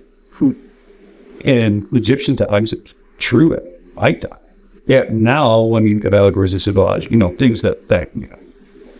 In 1.45 1.87
Egyptian 1.93 2.35
times, 2.35 2.73
it's 2.73 2.93
true 3.17 3.53
at 3.53 3.63
night 3.95 4.21
time. 4.21 4.39
Yeah, 4.87 5.05
now 5.09 5.61
when 5.61 5.87
you 5.87 6.01
get 6.01 6.13
allegories 6.13 6.53
of 6.53 6.61
civilized, 6.61 7.09
you 7.09 7.15
know, 7.15 7.33
things 7.37 7.61
that 7.61 7.87
that 7.87 8.13
you 8.13 8.27
know, 8.27 8.37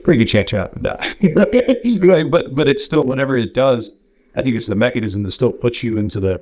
pretty 0.05 0.19
good 0.19 0.29
chance 0.29 0.53
you 0.53 0.57
have 0.59 0.73
to 0.73 0.79
die. 0.79 1.13
but 2.29 2.55
but 2.55 2.69
it's 2.69 2.85
still 2.85 3.03
whatever 3.03 3.35
it 3.35 3.53
does. 3.53 3.91
I 4.37 4.41
think 4.41 4.55
it's 4.55 4.67
the 4.67 4.75
mechanism 4.75 5.23
that 5.23 5.33
still 5.33 5.51
puts 5.51 5.83
you 5.83 5.97
into 5.97 6.21
the 6.21 6.41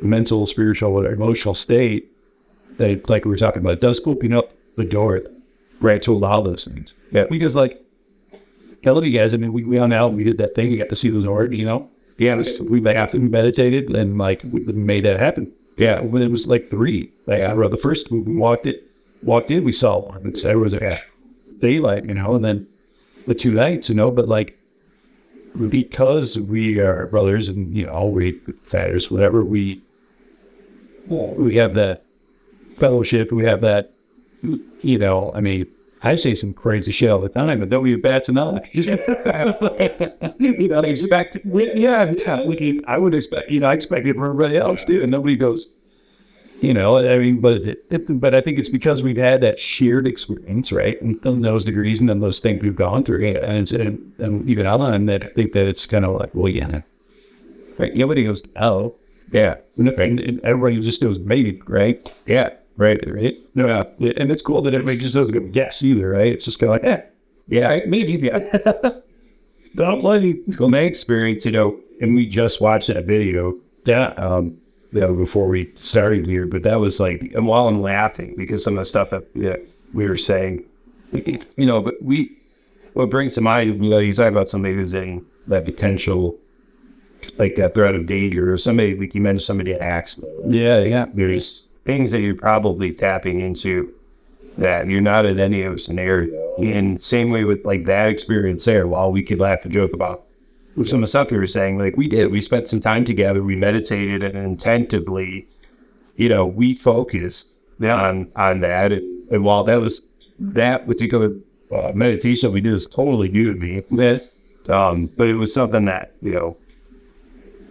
mental, 0.00 0.46
spiritual, 0.46 1.00
or 1.00 1.12
emotional 1.12 1.54
state 1.54 2.12
that, 2.76 3.10
like 3.10 3.24
we 3.24 3.32
were 3.32 3.36
talking 3.36 3.60
about, 3.60 3.72
it 3.72 3.80
does 3.80 4.00
open 4.06 4.32
up 4.32 4.52
the 4.76 4.84
door, 4.84 5.22
right, 5.80 6.02
to 6.02 6.12
allow 6.12 6.40
those 6.40 6.64
things. 6.64 6.92
Yeah, 7.10 7.24
because 7.24 7.54
like, 7.54 7.80
you 8.82 9.10
guys. 9.10 9.32
I 9.34 9.38
mean, 9.38 9.52
we, 9.52 9.64
we 9.64 9.78
went 9.78 9.94
out 9.94 10.08
and 10.08 10.16
we 10.16 10.24
did 10.24 10.38
that 10.38 10.54
thing. 10.54 10.70
we 10.70 10.76
got 10.76 10.90
to 10.90 10.96
see 10.96 11.08
the 11.08 11.18
Lord, 11.18 11.54
you 11.54 11.64
know. 11.64 11.90
Yeah, 12.18 12.40
we 12.60 12.80
meditated 12.80 13.94
and 13.96 14.18
like 14.18 14.42
we 14.44 14.60
made 14.60 15.04
that 15.04 15.18
happen. 15.18 15.52
Yeah, 15.76 16.00
when 16.00 16.22
it 16.22 16.30
was 16.30 16.46
like 16.46 16.70
three, 16.70 17.12
like 17.26 17.42
I 17.42 17.52
wrote 17.52 17.72
the 17.72 17.76
first, 17.76 18.10
we 18.10 18.20
walked 18.20 18.66
it, 18.66 18.88
walked 19.22 19.50
in, 19.50 19.64
we 19.64 19.72
saw 19.72 19.98
one. 19.98 20.22
And 20.22 20.36
so 20.36 20.48
it 20.48 20.58
was 20.58 20.74
like 20.74 21.02
daylight, 21.58 22.04
you 22.04 22.14
know, 22.14 22.34
and 22.34 22.44
then 22.44 22.68
the 23.26 23.34
two 23.34 23.52
nights, 23.52 23.88
you 23.88 23.96
know, 23.96 24.12
but 24.12 24.28
like 24.28 24.56
because 25.70 26.36
we 26.38 26.78
are 26.80 27.06
brothers 27.06 27.48
and 27.48 27.76
you 27.76 27.86
know 27.86 27.92
all 27.92 28.10
we 28.12 28.40
fathers, 28.64 29.10
whatever 29.10 29.44
we 29.44 29.82
we 31.08 31.56
have 31.56 31.74
that 31.74 32.04
fellowship, 32.78 33.30
we 33.30 33.44
have 33.44 33.60
that, 33.60 33.93
you 34.80 34.98
know, 34.98 35.32
I 35.34 35.40
mean, 35.40 35.66
I 36.02 36.16
say 36.16 36.34
some 36.34 36.52
crazy 36.52 36.92
shit 36.92 37.08
all 37.08 37.20
the 37.20 37.30
time, 37.30 37.60
but 37.60 37.70
nobody 37.70 37.96
bats 37.96 38.28
an 38.28 38.38
eye. 38.38 38.68
you 38.72 40.68
know, 40.68 40.80
expect, 40.80 41.38
yeah, 41.44 42.12
yeah, 42.12 42.44
we, 42.44 42.82
I 42.86 42.98
would 42.98 43.14
expect, 43.14 43.50
you 43.50 43.60
know, 43.60 43.68
I 43.68 43.74
expect 43.74 44.06
it 44.06 44.14
from 44.14 44.24
everybody 44.24 44.58
else 44.58 44.84
too, 44.84 45.00
and 45.00 45.10
nobody 45.10 45.34
goes, 45.34 45.68
you 46.60 46.74
know, 46.74 46.98
I 46.98 47.18
mean, 47.18 47.40
but 47.40 47.62
it, 47.62 47.84
it, 47.90 48.20
but 48.20 48.34
I 48.34 48.40
think 48.40 48.58
it's 48.58 48.68
because 48.68 49.02
we've 49.02 49.16
had 49.16 49.40
that 49.40 49.58
shared 49.58 50.06
experience, 50.06 50.72
right? 50.72 51.00
And 51.00 51.20
those 51.22 51.64
degrees 51.64 52.00
and 52.00 52.08
those 52.22 52.40
things 52.40 52.62
we've 52.62 52.76
gone 52.76 53.04
through, 53.04 53.26
and 53.26 53.70
and, 53.72 54.12
and 54.18 54.48
even 54.48 54.66
outline 54.66 55.06
that 55.06 55.24
I 55.24 55.28
think 55.28 55.52
that 55.54 55.66
it's 55.66 55.86
kind 55.86 56.04
of 56.04 56.18
like, 56.18 56.34
well, 56.34 56.48
yeah, 56.48 56.82
right? 57.78 57.94
Nobody 57.94 58.24
goes, 58.24 58.42
oh, 58.56 58.94
yeah, 59.32 59.56
and, 59.76 59.88
and 59.88 60.40
everybody 60.40 60.80
just 60.80 61.02
knows 61.02 61.18
maybe, 61.18 61.60
right? 61.66 62.08
Yeah, 62.26 62.50
right, 62.76 63.00
right. 63.06 63.36
No, 63.54 63.66
yeah, 63.98 64.12
and 64.16 64.30
it's 64.30 64.42
cool 64.42 64.62
that 64.62 64.74
everybody 64.74 64.98
just 64.98 65.14
doesn't 65.14 65.52
guess 65.52 65.82
either, 65.82 66.10
right? 66.10 66.32
It's 66.32 66.44
just 66.44 66.58
kind 66.58 66.72
of 66.72 66.82
like, 66.82 66.84
eh, 66.84 67.02
yeah, 67.48 67.80
maybe, 67.86 68.12
yeah. 68.14 68.58
Don't 69.76 70.04
let 70.04 70.22
me. 70.22 70.40
From 70.56 70.70
my 70.70 70.80
experience, 70.80 71.44
you 71.44 71.52
know, 71.52 71.78
and 72.00 72.14
we 72.14 72.26
just 72.26 72.60
watched 72.60 72.88
that 72.88 73.06
video. 73.06 73.58
Yeah, 73.84 74.08
um, 74.16 74.56
you 74.92 75.00
know, 75.00 75.12
before 75.12 75.48
we 75.48 75.72
started 75.76 76.26
here, 76.26 76.46
but 76.46 76.62
that 76.62 76.76
was 76.76 77.00
like, 77.00 77.32
and 77.34 77.46
while 77.46 77.66
I'm 77.66 77.82
laughing 77.82 78.34
because 78.36 78.62
some 78.62 78.78
of 78.78 78.84
the 78.84 78.88
stuff 78.88 79.10
that 79.10 79.26
yeah, 79.34 79.56
we 79.92 80.08
were 80.08 80.16
saying, 80.16 80.64
you 81.12 81.66
know, 81.66 81.80
but 81.80 81.94
we, 82.00 82.38
what 82.92 83.10
brings 83.10 83.34
to 83.34 83.40
mind, 83.40 83.84
you 83.84 83.90
know, 83.90 83.98
you 83.98 84.12
talk 84.14 84.28
about 84.28 84.48
somebody 84.48 84.74
who's 84.74 84.94
in 84.94 85.26
that 85.48 85.64
potential, 85.64 86.38
like 87.38 87.58
a 87.58 87.68
threat 87.70 87.96
of 87.96 88.06
danger, 88.06 88.52
or 88.52 88.56
somebody, 88.56 88.96
like 88.96 89.14
you 89.14 89.20
mentioned 89.20 89.44
somebody 89.44 89.72
at 89.72 89.80
accident. 89.80 90.32
Yeah, 90.54 90.78
yeah. 90.80 91.06
There's 91.12 91.63
things 91.84 92.10
that 92.10 92.20
you're 92.20 92.34
probably 92.34 92.92
tapping 92.92 93.40
into 93.40 93.92
that 94.56 94.88
you're 94.88 95.00
not 95.00 95.26
in 95.26 95.40
any 95.40 95.62
of 95.62 95.80
scenario. 95.80 96.54
And 96.58 97.02
same 97.02 97.30
way 97.30 97.44
with 97.44 97.64
like 97.64 97.84
that 97.86 98.08
experience 98.08 98.64
there, 98.64 98.86
while 98.86 99.10
we 99.10 99.22
could 99.22 99.40
laugh 99.40 99.64
and 99.64 99.72
joke 99.72 99.92
about 99.92 100.26
some 100.84 100.98
of 100.98 101.00
the 101.02 101.06
stuff 101.06 101.30
we 101.30 101.36
were 101.36 101.46
saying, 101.46 101.78
like 101.78 101.96
we 101.96 102.08
did, 102.08 102.30
we 102.30 102.40
spent 102.40 102.68
some 102.68 102.80
time 102.80 103.04
together, 103.04 103.42
we 103.42 103.56
meditated 103.56 104.22
and 104.22 104.36
intentively, 104.36 105.48
you 106.16 106.28
know, 106.28 106.46
we 106.46 106.74
focused 106.74 107.48
on 107.82 108.30
on 108.36 108.60
that. 108.60 108.92
And, 108.92 109.28
and 109.30 109.44
while 109.44 109.64
that 109.64 109.80
was 109.80 110.02
that 110.38 110.86
particular 110.86 111.32
uh, 111.72 111.92
meditation 111.94 112.52
we 112.52 112.60
did 112.60 112.72
was 112.72 112.86
totally 112.86 113.28
new 113.28 113.52
to 113.52 113.58
me, 113.58 113.82
but, 113.90 114.30
um, 114.72 115.06
but 115.16 115.28
it 115.28 115.34
was 115.34 115.52
something 115.52 115.84
that 115.86 116.14
you 116.22 116.32
know, 116.32 116.56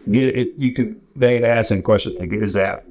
it, 0.07 0.35
it, 0.35 0.53
you 0.57 0.73
could 0.73 0.99
they 1.15 1.35
had 1.35 1.43
asked 1.43 1.71
a 1.71 1.81
question 1.81 2.17
like, 2.19 2.33
is 2.33 2.53
that 2.53 2.85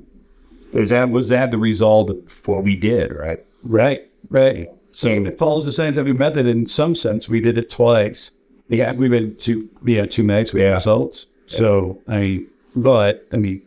is 0.72 0.90
that 0.90 1.10
was 1.10 1.28
that 1.28 1.50
the 1.50 1.58
result 1.58 2.10
of 2.10 2.46
what 2.46 2.64
we 2.64 2.76
did, 2.76 3.12
right? 3.12 3.44
Right, 3.62 4.08
right. 4.30 4.68
So 4.92 5.08
it 5.08 5.38
follows 5.38 5.64
the 5.64 5.72
scientific 5.72 6.18
method 6.18 6.46
in 6.46 6.66
some 6.66 6.94
sense. 6.94 7.28
We 7.28 7.40
did 7.40 7.56
it 7.56 7.70
twice 7.70 8.30
yeah, 8.72 8.92
we 8.92 9.08
went 9.08 9.38
to 9.40 9.68
we 9.82 9.94
had 9.94 10.10
two 10.10 10.22
mags, 10.22 10.52
we 10.52 10.62
had 10.62 10.74
results. 10.74 11.26
So 11.46 12.00
I 12.08 12.44
but 12.74 13.26
I 13.32 13.36
mean 13.36 13.62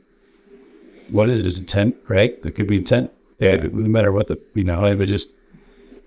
what 1.10 1.30
is 1.30 1.40
it? 1.40 1.46
Is 1.46 1.60
intent, 1.60 1.96
right? 2.08 2.38
It 2.44 2.56
could 2.56 2.68
be 2.68 2.78
intent. 2.78 3.12
Yeah, 3.40 3.56
no 3.58 3.70
matter 3.70 4.12
what 4.12 4.28
the 4.28 4.40
you 4.56 4.64
know, 4.64 4.84
it 4.86 4.96
would 4.96 5.08
just 5.08 5.28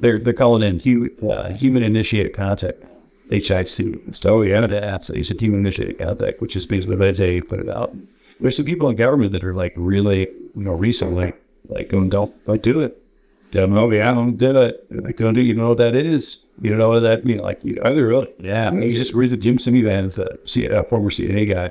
they're 0.01 0.19
they're 0.19 0.33
calling 0.33 0.63
in 0.63 0.81
hu, 0.81 1.11
uh, 1.31 1.53
human 1.53 1.83
initiated 1.83 2.35
contact. 2.35 2.83
HIC. 3.31 3.69
So 4.13 4.41
yeah, 4.43 4.67
that's 4.67 5.11
it's 5.11 5.31
a 5.31 5.35
human 5.35 5.61
initiated 5.61 5.99
contact, 5.99 6.41
which 6.41 6.55
just 6.55 6.71
means 6.71 6.87
when 6.87 6.99
they 6.99 7.41
put 7.43 7.61
it 7.61 7.69
out. 7.69 7.95
There's 8.41 8.57
some 8.57 8.65
people 8.65 8.89
in 8.89 8.97
government 8.97 9.33
that 9.33 9.45
are 9.45 9.55
like 9.55 9.75
really, 9.77 10.29
you 10.59 10.65
know, 10.65 10.75
recently 10.75 11.33
like 11.69 11.91
don't 11.91 12.09
don't 12.09 12.63
do 12.63 12.81
it. 12.81 13.03
Don't 13.51 13.73
know, 13.73 13.91
yeah, 13.91 14.13
don't 14.13 14.37
do 14.37 14.61
it. 14.61 14.87
Like, 14.91 15.17
don't 15.17 15.33
do 15.33 15.41
you 15.41 15.55
know 15.55 15.71
what 15.71 15.79
that 15.79 15.95
is? 15.95 16.39
You 16.61 16.75
know 16.75 16.91
what 16.91 17.01
that 17.01 17.25
mean? 17.25 17.39
Like, 17.39 17.61
you 17.63 17.77
know, 17.77 17.95
really, 17.95 18.29
yeah. 18.39 18.71
He 18.73 18.95
just 18.95 19.15
reads 19.15 19.31
the 19.31 19.37
Jim 19.37 19.59
Semivan's, 19.59 20.19
uh, 20.19 20.37
a, 20.57 20.81
a 20.81 20.83
former 20.85 21.11
CIA 21.11 21.47
guy, 21.47 21.71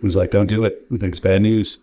who's 0.00 0.16
like, 0.16 0.30
don't 0.30 0.46
do 0.46 0.64
it. 0.64 0.86
Thinks 0.98 1.18
bad 1.18 1.42
news. 1.42 1.78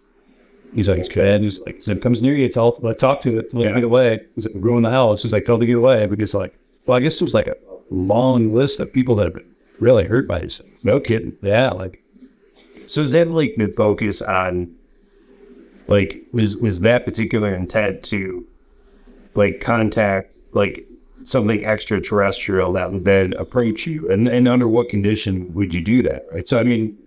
He's 0.73 0.89
like, 0.89 0.99
it's 0.99 1.09
bad 1.13 1.41
news. 1.41 1.59
Like, 1.65 1.75
if 1.75 1.87
it 1.87 2.01
comes 2.01 2.21
near 2.21 2.33
you, 2.33 2.49
tell, 2.49 2.79
like, 2.81 2.97
talk 2.97 3.21
to 3.23 3.37
it, 3.37 3.53
let 3.53 3.71
yeah. 3.71 3.77
it 3.77 3.83
away. 3.83 4.21
He's 4.35 4.45
like, 4.45 4.55
ruin 4.55 4.83
the 4.83 4.89
house. 4.89 5.21
He's 5.21 5.33
like, 5.33 5.45
tell 5.45 5.59
to 5.59 5.65
get 5.65 5.75
away. 5.75 6.07
Because, 6.07 6.33
like, 6.33 6.57
well, 6.85 6.97
I 6.97 7.01
guess 7.01 7.15
it 7.15 7.21
was 7.21 7.33
like 7.35 7.47
a 7.47 7.57
long 7.91 8.53
list 8.53 8.79
of 8.79 8.91
people 8.91 9.15
that 9.17 9.25
have 9.25 9.33
been 9.35 9.53
really 9.79 10.05
hurt 10.05 10.27
by 10.27 10.39
this. 10.39 10.61
No 10.81 10.99
kidding. 10.99 11.37
Yeah, 11.41 11.69
like. 11.71 12.01
So 12.87 13.01
is 13.01 13.11
that 13.11 13.29
like 13.29 13.55
the 13.57 13.67
focus 13.67 14.21
on, 14.21 14.73
like, 15.87 16.25
was 16.31 16.57
was 16.57 16.79
that 16.81 17.05
particular 17.05 17.53
intent 17.53 18.03
to, 18.03 18.45
like, 19.35 19.61
contact, 19.61 20.31
like, 20.53 20.87
something 21.23 21.65
extraterrestrial 21.65 22.73
that 22.73 22.91
would 22.91 23.05
then 23.05 23.33
approach 23.33 23.85
you, 23.85 24.09
and, 24.09 24.27
and 24.27 24.47
under 24.47 24.67
what 24.67 24.89
condition 24.89 25.53
would 25.53 25.73
you 25.73 25.81
do 25.81 26.03
that, 26.03 26.25
right? 26.31 26.47
So 26.47 26.59
I 26.59 26.63
mean, 26.63 26.97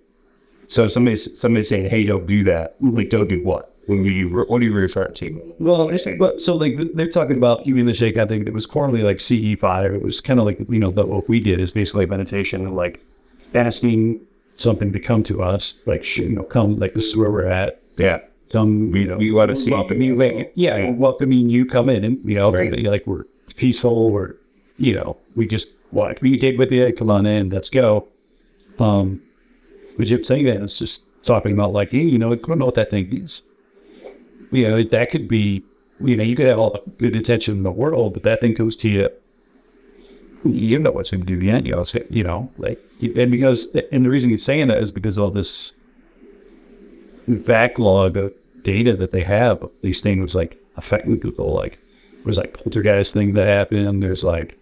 so 0.68 0.88
somebody 0.88 1.16
somebody 1.16 1.64
saying, 1.64 1.90
"Hey, 1.90 2.04
don't 2.04 2.26
do 2.26 2.44
that." 2.44 2.76
Like, 2.80 3.10
don't 3.10 3.28
do 3.28 3.42
what? 3.42 3.74
When 3.86 4.04
you 4.04 4.44
what 4.48 4.60
are 4.60 4.64
you 4.64 4.72
referring 4.72 5.14
to? 5.14 5.54
Well, 5.60 5.88
but 6.18 6.42
so 6.42 6.56
like 6.56 6.76
they're 6.94 7.06
talking 7.06 7.36
about 7.36 7.62
human 7.62 7.86
the 7.86 7.94
shake. 7.94 8.16
I 8.16 8.26
think 8.26 8.48
it 8.48 8.52
was 8.52 8.66
quarterly 8.66 9.02
like 9.02 9.20
CE 9.20 9.58
five. 9.58 9.92
It 9.92 10.02
was 10.02 10.20
kind 10.20 10.40
of 10.40 10.46
like 10.46 10.58
you 10.68 10.80
know 10.80 10.90
the, 10.90 11.06
what 11.06 11.28
we 11.28 11.38
did 11.38 11.60
is 11.60 11.70
basically 11.70 12.06
meditation 12.06 12.66
and 12.66 12.74
like 12.74 13.04
asking 13.54 14.26
something 14.56 14.92
to 14.92 14.98
come 14.98 15.22
to 15.24 15.40
us, 15.42 15.74
like 15.86 16.16
you 16.16 16.28
know, 16.30 16.42
come 16.42 16.76
like 16.78 16.94
this 16.94 17.04
is 17.04 17.16
where 17.16 17.30
we're 17.30 17.46
at. 17.46 17.80
Yeah. 17.96 18.20
Come, 18.56 18.96
you 18.96 19.06
know, 19.06 19.20
you 19.20 19.34
want 19.34 19.50
to 19.50 19.56
see 19.56 19.70
welcoming, 19.70 20.16
like, 20.16 20.50
yeah, 20.54 20.88
welcoming 20.88 21.50
you 21.50 21.66
come 21.66 21.90
in 21.90 22.04
and 22.04 22.18
you 22.24 22.36
know, 22.36 22.50
right. 22.50 22.72
like 22.84 23.06
we're 23.06 23.24
peaceful 23.54 23.92
or, 23.92 24.36
you 24.78 24.94
know, 24.94 25.18
we 25.34 25.46
just 25.46 25.66
want 25.92 26.08
to 26.08 26.14
communicate 26.14 26.56
with 26.56 26.72
you, 26.72 26.90
come 26.94 27.10
on 27.10 27.26
in, 27.26 27.50
let's 27.50 27.68
go. 27.68 28.08
Um, 28.78 29.20
but 29.98 30.06
you're 30.06 30.24
saying 30.24 30.46
that 30.46 30.56
it's 30.62 30.78
just 30.78 31.02
talking 31.22 31.52
about 31.52 31.74
like, 31.74 31.90
hey, 31.90 32.00
you 32.00 32.16
know, 32.16 32.32
I 32.32 32.36
don't 32.36 32.58
know 32.58 32.64
what 32.64 32.76
that 32.76 32.88
thing 32.88 33.14
is. 33.14 33.42
You 34.50 34.68
know, 34.68 34.82
that 34.82 35.10
could 35.10 35.28
be, 35.28 35.62
you 36.00 36.16
know, 36.16 36.24
you 36.24 36.34
could 36.34 36.46
have 36.46 36.58
all 36.58 36.70
the 36.70 36.90
good 36.92 37.14
intention 37.14 37.58
in 37.58 37.62
the 37.62 37.70
world, 37.70 38.14
but 38.14 38.22
that 38.22 38.40
thing 38.40 38.54
goes 38.54 38.74
to 38.76 38.88
you. 38.88 39.10
You 40.44 40.78
know 40.78 40.92
what's 40.92 41.10
going 41.10 41.26
to 41.26 41.26
do 41.26 41.38
the 41.38 41.50
end, 41.50 41.66
you 41.66 41.74
know, 41.74 41.84
you 42.08 42.24
know, 42.24 42.50
like, 42.56 42.82
and 43.02 43.30
because, 43.30 43.66
and 43.92 44.02
the 44.02 44.08
reason 44.08 44.30
he's 44.30 44.44
saying 44.44 44.68
that 44.68 44.78
is 44.82 44.90
because 44.90 45.18
all 45.18 45.30
this 45.30 45.72
backlog 47.28 48.16
of 48.16 48.32
data 48.66 48.96
that 48.96 49.12
they 49.12 49.22
have, 49.22 49.64
these 49.80 50.00
things 50.00 50.34
like 50.34 50.60
affecting 50.76 51.20
people, 51.20 51.54
like 51.54 51.78
there's 52.24 52.36
like 52.36 52.52
poltergeist 52.52 53.12
thing 53.12 53.32
that 53.34 53.46
happened. 53.46 54.02
There's 54.02 54.24
like 54.24 54.58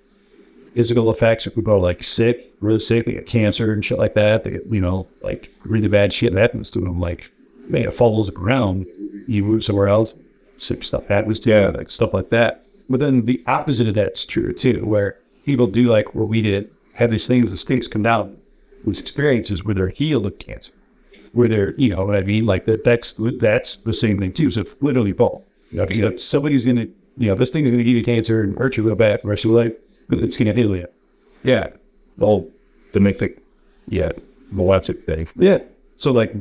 physical 0.74 1.10
effects 1.10 1.46
of 1.46 1.54
people 1.54 1.80
like 1.80 2.02
sick, 2.04 2.52
really 2.60 2.78
sick, 2.78 3.06
like 3.06 3.26
cancer 3.26 3.72
and 3.72 3.82
shit 3.82 3.98
like 3.98 4.12
that. 4.14 4.44
They 4.44 4.50
get, 4.50 4.66
you 4.66 4.82
know, 4.82 5.06
like 5.22 5.50
really 5.64 5.88
bad 5.88 6.12
shit 6.12 6.34
happens 6.34 6.70
to 6.72 6.80
them. 6.80 7.00
Like, 7.00 7.30
man, 7.66 7.84
it 7.84 7.94
falls 7.94 8.30
around, 8.30 8.86
you 9.26 9.42
move 9.42 9.64
somewhere 9.64 9.88
else, 9.88 10.14
sick 10.58 10.84
stuff 10.84 11.06
happens 11.06 11.40
to 11.40 11.50
you, 11.50 11.72
like 11.72 11.90
stuff 11.90 12.12
like 12.12 12.28
that. 12.28 12.66
But 12.90 13.00
then 13.00 13.24
the 13.24 13.42
opposite 13.46 13.88
of 13.88 13.94
that's 13.94 14.26
true 14.26 14.52
too, 14.52 14.84
where 14.84 15.18
people 15.46 15.66
do 15.66 15.84
like 15.86 16.14
what 16.14 16.28
we 16.28 16.42
did, 16.42 16.70
have 16.92 17.10
these 17.10 17.26
things, 17.26 17.50
the 17.50 17.56
stakes 17.56 17.88
come 17.88 18.02
down, 18.02 18.36
with 18.84 19.00
experiences 19.00 19.64
where 19.64 19.74
they're 19.74 19.88
healed 19.88 20.26
of 20.26 20.38
cancer, 20.38 20.72
where 21.34 21.48
they're, 21.48 21.74
you 21.76 21.90
know 21.90 22.04
what 22.04 22.16
I 22.16 22.22
mean? 22.22 22.46
Like 22.46 22.64
that, 22.66 22.84
that's, 22.84 23.14
that's 23.38 23.76
the 23.76 23.92
same 23.92 24.18
thing 24.18 24.32
too. 24.32 24.50
So 24.50 24.62
it's 24.62 24.74
literally 24.80 25.12
both. 25.12 25.42
You 25.70 25.78
know, 25.78 25.88
you 25.88 26.02
know, 26.02 26.16
somebody's 26.16 26.64
going 26.64 26.76
to, 26.76 26.88
you 27.18 27.28
know, 27.28 27.34
this 27.34 27.50
thing 27.50 27.64
is 27.64 27.70
going 27.70 27.78
to 27.78 27.84
give 27.84 27.96
you 27.96 28.04
cancer 28.04 28.42
and 28.42 28.56
hurt 28.56 28.76
you 28.76 28.82
real 28.82 28.94
bad 28.94 29.20
for 29.20 29.26
the 29.26 29.30
rest 29.30 29.44
of 29.44 29.50
your 29.50 29.64
life, 29.64 29.72
but 30.08 30.18
it's 30.20 30.36
going 30.36 30.54
to 30.54 30.60
heal 30.60 30.74
you. 30.76 30.86
Yeah. 31.42 31.68
Well, 32.16 32.46
the 32.92 33.00
make 33.00 33.18
the, 33.18 33.36
yeah, 33.88 34.12
malefic 34.50 35.04
thing. 35.04 35.28
Yeah. 35.36 35.58
So 35.96 36.12
like, 36.12 36.32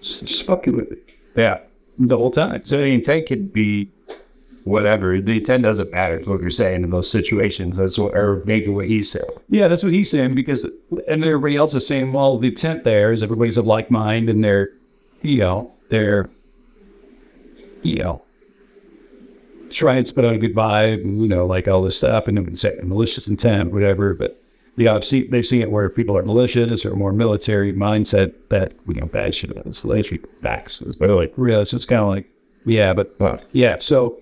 just, 0.00 0.26
just 0.26 0.46
fucking 0.46 0.76
with 0.76 0.90
it 0.92 1.08
Yeah. 1.36 1.60
the 1.98 2.16
whole 2.16 2.30
time. 2.30 2.64
So 2.64 2.78
the 2.78 2.86
intent 2.86 3.28
could 3.28 3.52
be 3.52 3.90
whatever. 4.64 5.20
The 5.20 5.38
intent 5.38 5.62
doesn't 5.62 5.92
matter. 5.92 6.18
Is 6.18 6.26
what 6.26 6.40
you're 6.40 6.50
saying 6.50 6.82
in 6.82 6.90
those 6.90 7.10
situations. 7.10 7.76
That's 7.76 7.98
what, 7.98 8.14
or 8.14 8.42
maybe 8.44 8.68
what 8.68 8.86
he's 8.86 9.10
saying. 9.10 9.24
Yeah, 9.48 9.68
that's 9.68 9.82
what 9.82 9.92
he's 9.92 10.10
saying 10.10 10.34
because, 10.34 10.64
and 11.08 11.24
everybody 11.24 11.56
else 11.56 11.74
is 11.74 11.86
saying, 11.86 12.12
well, 12.12 12.38
the 12.38 12.48
intent 12.48 12.84
there 12.84 13.12
is 13.12 13.22
everybody's 13.22 13.56
of 13.56 13.66
like 13.66 13.90
mind 13.90 14.28
and 14.28 14.42
they're, 14.42 14.70
you 15.22 15.38
know, 15.38 15.72
they're, 15.90 16.30
you 17.82 17.96
know, 17.96 18.22
trying 19.70 20.04
to 20.04 20.14
put 20.14 20.24
out 20.24 20.34
a 20.34 20.38
good 20.38 20.54
vibe, 20.54 21.02
and, 21.02 21.20
you 21.20 21.28
know, 21.28 21.44
like 21.46 21.68
all 21.68 21.82
this 21.82 21.96
stuff, 21.96 22.26
and 22.28 22.36
then 22.36 22.56
say 22.56 22.78
malicious 22.82 23.26
intent, 23.26 23.72
whatever. 23.72 24.14
But 24.14 24.40
yeah, 24.76 24.94
I've 24.94 25.04
seen 25.04 25.30
they've 25.30 25.46
seen 25.46 25.62
it 25.62 25.70
where 25.70 25.88
people 25.90 26.16
are 26.16 26.22
malicious 26.22 26.84
or 26.84 26.94
more 26.94 27.12
military 27.12 27.72
mindset 27.72 28.34
that 28.48 28.72
you 28.86 28.94
know 28.94 29.06
bad 29.06 29.34
shit 29.34 29.50
about 29.50 29.84
lady 29.84 30.20
backs. 30.42 30.82
But 30.98 31.10
like, 31.10 31.32
really, 31.36 31.64
so 31.64 31.76
it's 31.76 31.86
kind 31.86 32.02
of 32.02 32.08
like, 32.08 32.28
yeah, 32.64 32.94
but 32.94 33.44
yeah, 33.52 33.78
so 33.78 34.20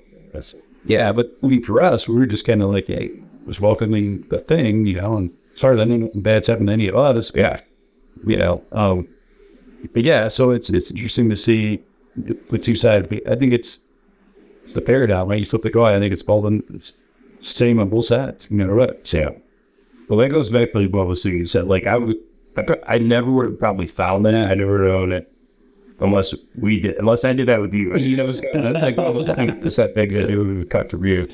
yeah, 0.84 1.12
but 1.12 1.38
for 1.64 1.80
us, 1.82 2.08
we 2.08 2.14
were 2.16 2.26
just 2.26 2.44
kind 2.44 2.62
of 2.62 2.70
like, 2.70 2.86
hey, 2.86 3.10
was 3.46 3.60
welcoming 3.60 4.22
the 4.30 4.38
thing, 4.38 4.86
you 4.86 5.00
know, 5.00 5.16
and 5.16 5.30
sorry 5.56 5.76
that 5.76 5.88
anything 5.88 6.22
bad's 6.22 6.46
happened 6.46 6.68
to 6.68 6.72
any 6.72 6.88
of 6.88 6.96
us. 6.96 7.30
Yeah. 7.34 7.60
You 8.26 8.36
know, 8.36 8.64
um, 8.72 9.08
but 9.92 10.02
yeah, 10.04 10.28
so 10.28 10.50
it's 10.50 10.70
it's 10.70 10.90
interesting 10.90 11.28
to 11.30 11.36
see 11.36 11.82
the 12.16 12.58
two 12.58 12.76
sides. 12.76 13.08
I 13.28 13.34
think 13.34 13.52
it's 13.52 13.78
the 14.74 14.80
paradigm, 14.80 15.28
right? 15.28 15.40
You 15.40 15.46
flip 15.46 15.62
the 15.62 15.70
coin. 15.70 15.92
I 15.94 15.98
think 15.98 16.12
it's 16.12 16.22
both. 16.22 16.44
in- 16.46 16.62
It's 16.72 16.92
same 17.40 17.80
on 17.80 17.88
both 17.88 18.06
sides. 18.06 18.46
You 18.50 18.58
know 18.58 18.74
what? 18.76 19.12
Yeah. 19.12 19.30
Well, 20.08 20.18
that 20.20 20.28
goes 20.28 20.50
back 20.50 20.72
to 20.72 20.86
what 20.86 21.06
was 21.08 21.24
you 21.24 21.46
said. 21.46 21.66
Like 21.66 21.86
I 21.86 21.96
would, 21.96 22.16
I, 22.56 22.76
I 22.86 22.98
never 22.98 23.30
would 23.30 23.46
have 23.46 23.58
probably 23.58 23.86
found 23.88 24.24
that. 24.26 24.34
I 24.34 24.54
never 24.54 24.72
would 24.78 24.86
known 24.86 25.12
it 25.12 25.31
unless 26.02 26.34
we 26.56 26.80
did. 26.80 26.96
Unless 26.96 27.24
I 27.24 27.32
did 27.32 27.48
that 27.48 27.60
with 27.60 27.72
you. 27.72 27.96
You 27.96 28.16
know, 28.16 28.28
it's, 28.28 28.40
that's 28.40 28.82
like 28.82 28.96
it's 28.98 29.76
that 29.76 29.94
big 29.94 30.12
that 30.12 30.28
we 30.28 30.36
would 30.36 30.70
cut 30.70 30.88
to 30.90 31.04
you. 31.04 31.26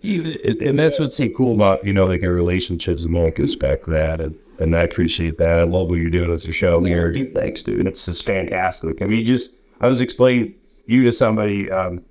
and 0.66 0.78
that's 0.78 0.98
what's 0.98 1.16
so 1.16 1.28
cool 1.30 1.54
about 1.54 1.84
you 1.84 1.92
know 1.92 2.06
like 2.06 2.22
our 2.22 2.32
relationships 2.32 3.04
and 3.04 3.34
goes 3.34 3.56
back 3.56 3.84
that 3.86 4.20
and. 4.20 4.38
And 4.58 4.76
I 4.76 4.82
appreciate 4.82 5.38
that. 5.38 5.58
I 5.58 5.62
love 5.64 5.88
what 5.88 5.96
you're 5.96 6.10
doing 6.10 6.30
as 6.30 6.44
a 6.44 6.52
show 6.52 6.84
here. 6.84 7.12
Thanks, 7.34 7.62
dude. 7.62 7.84
It's 7.84 8.04
just 8.04 8.24
fantastic. 8.24 9.02
I 9.02 9.06
mean, 9.06 9.26
just 9.26 9.50
I 9.80 9.88
was 9.88 10.00
explaining 10.00 10.54
you 10.86 11.02
to 11.02 11.12
somebody 11.12 11.68
um, 11.68 12.04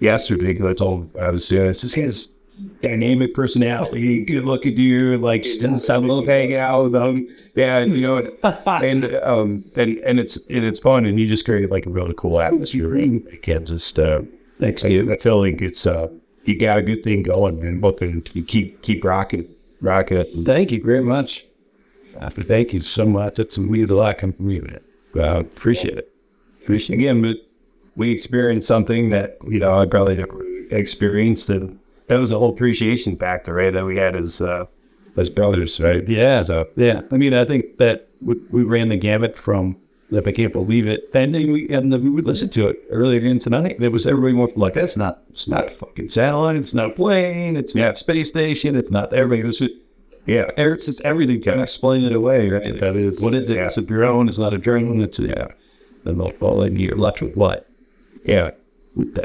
yesterday 0.00 0.52
because 0.52 0.66
I 0.66 0.74
told 0.74 1.16
I 1.16 1.30
was 1.30 1.48
doing 1.48 1.68
this. 1.68 1.80
This 1.80 1.94
guy's 1.94 2.28
dynamic 2.80 3.34
personality, 3.34 4.24
good 4.24 4.44
looking 4.44 4.74
dude, 4.74 5.20
like 5.20 5.42
just 5.42 5.60
doesn't 5.60 6.06
little 6.06 6.24
hang 6.24 6.54
out 6.54 6.84
with 6.84 6.92
them. 6.92 7.28
Yeah, 7.54 7.78
and, 7.78 7.94
you 7.94 8.02
know, 8.02 8.18
and 8.66 9.14
um 9.16 9.64
and 9.76 9.98
and 9.98 10.18
it's 10.18 10.36
and 10.36 10.64
it's 10.64 10.80
fun, 10.80 11.06
and 11.06 11.18
you 11.18 11.28
just 11.28 11.44
create 11.44 11.70
like 11.70 11.86
a 11.86 11.90
really 11.90 12.14
cool 12.16 12.40
atmosphere. 12.40 12.94
And 12.94 13.26
I 13.32 13.36
can't 13.36 13.66
just 13.66 13.98
uh, 13.98 14.22
thanks. 14.60 14.84
I, 14.84 14.88
I 14.88 15.16
feel 15.16 15.40
like 15.40 15.60
it's 15.60 15.86
uh 15.86 16.08
you 16.44 16.58
got 16.58 16.78
a 16.78 16.82
good 16.82 17.02
thing 17.02 17.22
going, 17.22 17.60
man. 17.60 17.80
But 17.80 17.98
then 17.98 18.22
you 18.32 18.44
keep 18.44 18.82
keep 18.82 19.04
rocking, 19.04 19.48
rocking 19.80 20.18
it. 20.18 20.30
Thank 20.44 20.72
you 20.72 20.82
very 20.82 21.02
much. 21.02 21.44
Uh, 22.20 22.30
Thank 22.30 22.72
you 22.72 22.80
so 22.80 23.06
much. 23.06 23.38
It's 23.38 23.56
a 23.56 23.62
weird 23.62 23.90
a 23.90 23.96
lot 23.96 24.18
come 24.18 24.32
from 24.32 24.48
you. 24.50 24.62
man. 24.62 24.80
Well, 25.14 25.40
appreciate 25.40 25.98
it. 25.98 26.12
Appreciate 26.62 26.96
again, 26.96 27.20
but 27.22 27.36
we 27.96 28.10
experienced 28.10 28.68
something 28.68 29.10
that 29.10 29.36
you 29.48 29.58
know 29.58 29.74
I 29.74 29.86
probably 29.86 30.16
never 30.16 30.44
experienced, 30.70 31.50
and 31.50 31.78
that 32.06 32.20
was 32.20 32.30
a 32.30 32.38
whole 32.38 32.50
appreciation 32.50 33.16
factor, 33.16 33.54
right? 33.54 33.72
That 33.72 33.84
we 33.84 33.96
had 33.96 34.16
as 34.16 34.40
uh, 34.40 34.66
as 35.16 35.30
brothers, 35.30 35.80
right? 35.80 36.06
Yeah, 36.08 36.42
so 36.42 36.68
yeah. 36.76 37.02
I 37.10 37.16
mean, 37.16 37.34
I 37.34 37.44
think 37.44 37.78
that 37.78 38.08
we, 38.20 38.34
we 38.50 38.62
ran 38.62 38.88
the 38.88 38.96
gamut 38.96 39.36
from 39.36 39.76
if 40.10 40.26
I 40.26 40.32
can't 40.32 40.52
believe 40.52 40.86
it. 40.86 41.12
Then 41.12 41.32
we 41.32 41.68
and 41.68 41.92
then 41.92 42.02
we 42.02 42.10
would 42.10 42.26
listen 42.26 42.48
to 42.50 42.68
it 42.68 42.84
earlier 42.90 43.20
in 43.20 43.38
tonight. 43.38 43.76
It 43.80 43.88
was 43.88 44.06
everybody 44.06 44.34
was 44.34 44.50
like, 44.56 44.74
"That's 44.74 44.96
not, 44.96 45.22
it's 45.30 45.48
not 45.48 45.68
a 45.68 45.70
fucking 45.70 46.08
satellite. 46.08 46.56
It's 46.56 46.74
not 46.74 46.86
a 46.86 46.90
plane. 46.90 47.56
It's 47.56 47.74
not 47.74 47.94
a 47.94 47.96
space 47.96 48.28
station. 48.28 48.76
It's 48.76 48.90
not." 48.90 49.12
Everybody 49.12 49.46
was, 49.46 49.60
Yeah, 50.26 50.50
it's 50.56 50.86
just 50.86 51.00
everything. 51.02 51.42
Kind 51.42 51.58
of 51.58 51.64
explain 51.64 52.04
it 52.04 52.12
away, 52.12 52.48
right? 52.50 52.78
That 52.80 52.96
is 52.96 53.20
what 53.20 53.34
is 53.34 53.48
it? 53.48 53.56
Yeah. 53.56 53.66
It's 53.66 53.78
a 53.78 53.82
drone. 53.82 54.28
It's 54.28 54.38
not 54.38 54.54
a 54.54 54.58
drone. 54.58 55.00
It's 55.00 55.18
yeah. 55.18 55.48
Then 56.04 56.18
they'll 56.18 56.32
fall 56.32 56.62
in 56.62 56.76
your 56.76 56.96
with 56.96 57.34
what? 57.34 57.68
yeah. 58.24 58.50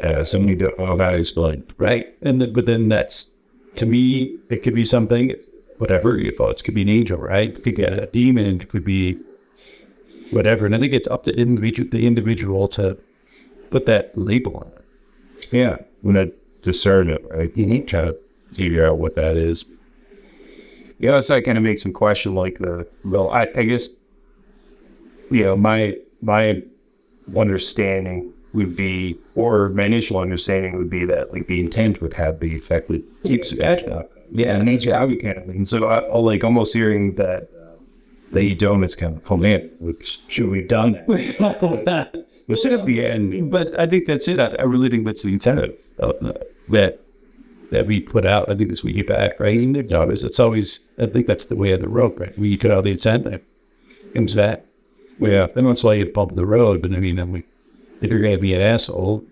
Uh, 0.01 0.23
somebody 0.23 0.55
don't 0.55 0.77
know 0.79 0.97
how 0.97 1.11
to 1.11 1.63
right? 1.77 2.07
And 2.21 2.41
then, 2.41 2.53
but 2.53 2.65
then 2.65 2.89
that's 2.89 3.27
to 3.75 3.85
me, 3.85 4.37
it 4.49 4.63
could 4.63 4.73
be 4.73 4.85
something, 4.85 5.33
whatever 5.77 6.17
you 6.17 6.31
thought. 6.35 6.59
It 6.59 6.63
could 6.63 6.73
be 6.73 6.81
an 6.81 6.89
angel, 6.89 7.19
right? 7.19 7.49
It 7.49 7.63
could 7.63 7.75
be 7.75 7.83
a 7.83 8.07
demon. 8.07 8.61
It 8.61 8.69
could 8.69 8.83
be 8.83 9.19
whatever. 10.31 10.65
And 10.65 10.75
I 10.75 10.79
think 10.79 10.93
it's 10.93 11.07
up 11.07 11.23
to 11.25 11.35
individual, 11.35 11.89
the 11.89 12.07
individual 12.07 12.67
to 12.69 12.97
put 13.69 13.85
that 13.85 14.17
label 14.17 14.57
on 14.57 14.71
it. 14.75 15.47
Yeah, 15.51 15.77
when 16.01 16.17
I 16.17 16.31
discern 16.61 17.09
it, 17.09 17.23
right? 17.29 17.51
You 17.55 17.65
need 17.65 17.87
to 17.89 18.17
figure 18.53 18.85
out 18.85 18.97
what 18.97 19.15
that 19.15 19.37
is. 19.37 19.65
Yeah, 20.97 21.11
that's 21.11 21.29
that 21.29 21.45
kind 21.45 21.57
of 21.57 21.63
makes 21.63 21.83
some 21.83 21.93
question 21.93 22.35
like 22.35 22.59
the 22.59 22.87
well, 23.05 23.29
I, 23.29 23.47
I 23.55 23.63
guess 23.63 23.89
you 25.31 25.43
know 25.43 25.55
my 25.55 25.95
my 26.21 26.61
understanding 27.37 28.33
would 28.53 28.75
be, 28.75 29.17
or 29.35 29.69
my 29.69 29.83
initial 29.83 30.17
understanding 30.17 30.77
would 30.77 30.89
be 30.89 31.05
that 31.05 31.31
like 31.31 31.47
the 31.47 31.59
intent 31.59 32.01
would 32.01 32.13
have 32.13 32.39
the 32.39 32.55
effect 32.55 32.89
that 32.89 33.03
keeps 33.23 33.51
it 33.51 33.87
up. 33.89 34.11
Yeah, 34.31 34.55
and 34.55 34.67
that's 34.67 34.85
how 34.85 35.05
we 35.07 35.17
kind 35.17 35.37
of. 35.37 35.67
So 35.67 35.85
I, 35.85 35.99
I 35.99 36.17
like 36.17 36.43
almost 36.43 36.73
hearing 36.73 37.15
that 37.15 37.49
uh, 37.59 37.75
that 38.31 38.43
you 38.43 38.55
don't. 38.55 38.83
It's 38.83 38.95
kind 38.95 39.17
of 39.17 39.31
oh 39.31 39.37
man, 39.37 39.71
which 39.79 40.19
should 40.27 40.49
we 40.49 40.59
have 40.59 40.67
done 40.67 40.93
that? 40.93 42.25
Was 42.47 42.65
at 42.65 42.83
the 42.85 43.05
end, 43.05 43.51
but 43.51 43.79
I 43.79 43.85
think 43.85 44.07
that's 44.07 44.27
it. 44.27 44.39
I, 44.39 44.47
I 44.57 44.63
really 44.63 44.89
think 44.89 45.05
that's 45.05 45.21
the 45.21 45.33
intent 45.33 45.59
of 45.59 45.75
uh, 45.99 46.33
that 46.69 46.99
that 47.71 47.85
we 47.85 47.99
put 47.99 48.25
out. 48.25 48.49
I 48.49 48.55
think 48.55 48.69
that's 48.69 48.83
what 48.83 48.95
you 48.95 49.03
back, 49.03 49.39
right? 49.39 49.59
And 49.59 49.75
the 49.75 49.83
job 49.83 50.09
is 50.09 50.23
it's 50.23 50.39
always. 50.39 50.79
I 50.97 51.05
think 51.05 51.27
that's 51.27 51.45
the 51.45 51.55
way 51.55 51.71
of 51.73 51.81
the 51.81 51.89
road, 51.89 52.19
right? 52.19 52.37
We 52.39 52.57
put 52.57 52.71
out 52.71 52.85
the 52.85 52.91
intent, 52.91 53.43
comes 54.15 54.33
back. 54.33 54.65
Yeah, 55.19 55.47
Then 55.47 55.65
once 55.65 55.83
why 55.83 55.95
you 55.95 56.05
bump 56.05 56.35
the 56.35 56.45
road, 56.45 56.81
but 56.81 56.93
I 56.93 56.99
mean, 56.99 57.17
then 57.17 57.31
we, 57.31 57.43
if 58.01 58.09
you're 58.09 58.21
gonna 58.21 58.37
be 58.37 58.53
an 58.53 58.61
asshole, 58.61 59.23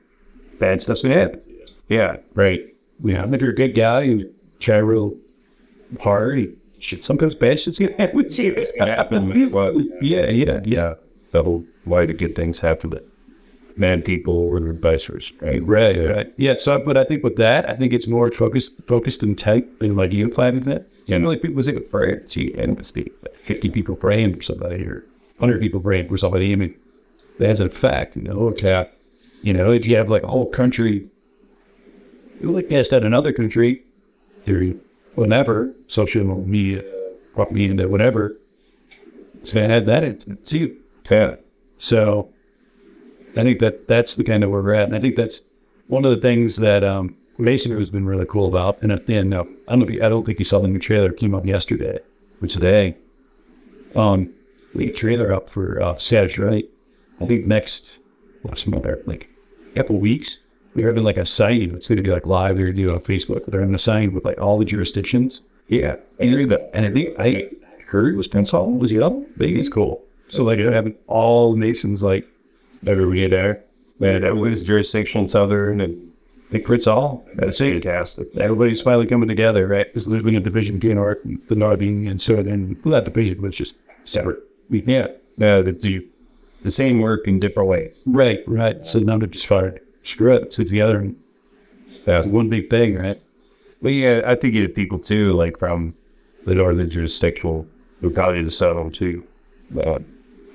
bad 0.60 0.82
stuff's 0.82 1.02
gonna 1.02 1.16
happen. 1.16 1.42
Yeah, 1.90 2.18
right? 2.34 2.62
Yeah, 3.04 3.26
if 3.32 3.42
you're 3.42 3.52
a 3.52 3.56
good 3.56 3.76
guy, 3.76 4.04
you 4.04 4.34
try 4.60 4.78
real 4.78 5.16
hard. 6.00 6.56
Shit, 6.80 7.04
sometimes 7.04 7.36
bad 7.36 7.60
shit's 7.60 7.80
gonna 7.80 7.96
happen 7.98 8.18
with 8.18 8.38
you. 8.38 8.56
happen. 8.80 9.52
Well, 9.52 9.80
Yeah, 10.02 10.30
yeah, 10.30 10.62
yeah. 10.64 10.94
the 11.32 11.44
whole 11.44 11.64
why 11.86 12.06
do 12.06 12.14
good 12.14 12.36
things 12.36 12.60
happen 12.60 12.92
to 12.92 13.04
bad 13.78 14.04
people 14.06 14.34
or 14.36 14.60
vice 14.74 15.06
versa, 15.06 15.34
right? 15.42 15.64
Right, 15.66 15.98
right. 15.98 16.34
Yeah, 16.38 16.56
so 16.60 16.78
but 16.80 16.98
I 16.98 17.04
think 17.04 17.24
with 17.24 17.36
that, 17.38 17.70
I 17.70 17.76
think 17.76 17.94
it's 17.94 18.08
more 18.08 18.32
focused 18.32 18.72
focused 18.88 19.24
and 19.24 19.38
tight 19.38 19.68
and 19.82 19.96
like 19.96 20.12
you 20.14 20.30
planning 20.30 20.62
that. 20.64 20.88
Yeah. 21.06 21.16
You 21.18 21.22
know, 21.24 21.30
like 21.30 21.42
people 21.42 21.64
say 21.64 21.76
afraid 21.76 22.30
see 22.30 22.54
and 22.58 22.84
fifty 23.44 23.70
people 23.70 23.96
praying 23.96 24.36
for 24.36 24.42
somebody 24.42 24.84
or 24.84 25.06
hundred 25.40 25.62
people 25.62 25.80
praying 25.80 26.10
for 26.10 26.18
somebody. 26.18 26.52
I 26.52 26.56
mean 26.58 26.76
that's 27.40 27.60
a 27.60 27.70
fact, 27.70 28.16
you 28.16 28.24
know, 28.24 28.48
okay. 28.50 28.90
You 29.42 29.54
know, 29.54 29.72
if 29.72 29.86
you 29.86 29.96
have 29.98 30.10
like 30.10 30.24
a 30.24 30.28
whole 30.28 30.50
country 30.50 31.10
you 32.40 32.52
look 32.52 32.70
past 32.70 32.92
that 32.92 33.04
another 33.04 33.34
country, 33.34 33.84
through 34.46 34.80
whatever, 35.16 35.74
social 35.88 36.24
media, 36.24 36.84
propaganda, 37.34 37.88
whatever, 37.88 38.38
it's 39.42 39.52
gonna 39.52 39.68
have 39.68 39.86
that 39.86 40.04
in 40.04 40.38
see 40.44 40.78
Yeah, 41.10 41.36
so 41.78 42.30
I 43.36 43.44
think 43.44 43.60
that 43.60 43.88
that's 43.88 44.16
the 44.16 44.24
kind 44.24 44.44
of 44.44 44.50
where 44.50 44.62
we're 44.62 44.74
at. 44.74 44.88
And 44.88 44.96
I 44.96 45.00
think 45.00 45.16
that's 45.16 45.42
one 45.88 46.06
of 46.06 46.12
the 46.12 46.18
things 46.18 46.58
that 46.58 46.84
um, 46.84 47.16
Masonry 47.38 47.80
has 47.80 47.90
been 47.90 48.06
really 48.06 48.26
cool 48.26 48.48
about. 48.48 48.82
And 48.82 48.92
at 48.92 49.06
the 49.06 49.16
end, 49.16 49.34
uh, 49.34 49.46
I 49.68 49.72
don't 49.72 49.80
know 49.80 49.86
if 49.86 49.94
you, 49.94 50.04
I 50.04 50.10
don't 50.10 50.26
think 50.26 50.40
you 50.40 50.46
saw 50.46 50.60
the 50.60 50.68
new 50.68 50.80
trailer 50.80 51.12
came 51.12 51.34
up 51.34 51.46
yesterday, 51.46 52.00
but 52.42 52.50
today, 52.50 52.98
um, 53.96 54.34
we 54.74 54.92
trailer 54.92 55.32
up 55.32 55.50
for 55.50 55.82
uh, 55.82 55.98
Saturday 55.98 56.42
night. 56.42 56.70
I 57.20 57.26
think 57.26 57.46
next, 57.46 57.98
what's 58.44 58.64
the 58.64 58.72
matter, 58.72 59.02
like 59.06 59.30
a 59.72 59.76
couple 59.78 60.00
weeks, 60.00 60.38
we're 60.76 60.88
having 60.88 61.04
like 61.04 61.18
a 61.18 61.26
signing. 61.26 61.74
It's 61.76 61.88
going 61.88 61.98
to 61.98 62.04
be 62.04 62.12
like 62.12 62.26
live. 62.26 62.56
They're 62.56 62.66
going 62.66 62.78
to 62.78 62.84
do 62.84 62.90
it 62.92 62.96
on 62.96 63.02
Facebook. 63.02 63.46
They're 63.48 63.62
having 63.62 63.76
a 63.76 63.80
sign 63.80 64.14
with 64.14 64.26
like 64.26 64.40
all 64.40 64.60
the 64.60 64.66
jurisdictions. 64.66 65.42
yeah, 65.68 65.96
And, 66.20 66.52
and 66.74 66.86
I 66.86 66.92
think 66.92 67.20
I 67.20 67.50
heard 67.88 68.16
was 68.16 68.28
Prince 68.28 68.52
Hall 68.52 68.72
was 68.72 68.92
the 68.92 69.02
other. 69.02 69.26
Maybe 69.38 69.60
it's 69.60 69.70
cool. 69.70 70.04
So 70.30 70.44
like 70.44 70.60
they're 70.60 70.74
having 70.74 70.96
all 71.08 71.56
nations 71.56 72.04
like 72.04 72.28
everybody 72.86 73.28
there. 73.28 73.64
Man, 74.00 74.24
it 74.24 74.36
was 74.36 74.64
jurisdiction 74.64 75.28
southern 75.28 75.82
and 75.82 76.12
think 76.52 76.66
Prince 76.66 76.86
Hall. 76.86 77.26
That's 77.36 77.58
fantastic. 77.58 78.36
Everybody's 78.38 78.82
finally 78.82 79.08
coming 79.08 79.28
together, 79.28 79.68
right? 79.68 79.88
Because 79.88 80.06
there's 80.06 80.24
been 80.24 80.36
a 80.36 80.40
division 80.40 80.76
between 80.76 80.96
North, 80.96 81.20
the 81.48 81.56
Northing, 81.56 82.08
and 82.08 82.22
so 82.22 82.44
then 82.44 82.80
well, 82.84 82.94
that 82.94 83.06
division 83.06 83.42
was 83.42 83.56
just 83.56 83.76
separate. 84.06 84.40
We, 84.70 84.84
yeah, 84.84 85.08
uh, 85.42 85.62
the, 85.62 85.78
the 85.80 86.08
the 86.64 86.72
same 86.72 87.00
work 87.00 87.28
in 87.28 87.40
different 87.40 87.70
ways. 87.70 87.96
Right, 88.06 88.40
right. 88.48 88.86
So 88.86 89.00
now 89.00 89.18
they're 89.18 89.28
just 89.28 89.48
fired. 89.48 89.82
Screw 90.04 90.34
it, 90.34 90.54
sit 90.54 90.68
together 90.68 91.00
and 91.00 91.16
uh, 92.08 92.24
one 92.24 92.50
big 92.50 92.70
thing, 92.70 92.96
right? 92.96 93.22
But 93.82 93.94
yeah, 93.94 94.22
I 94.26 94.36
think 94.36 94.54
you 94.54 94.64
have 94.64 94.74
people 94.74 95.00
too, 95.00 95.32
like 95.34 95.60
from 95.60 95.94
the 96.46 96.56
northern 96.56 96.90
jurisdiction, 96.90 97.70
who 98.02 98.10
probably 98.10 98.44
the 98.44 98.52
southern 98.52 98.92
too. 98.92 99.24
Uh, 99.78 100.00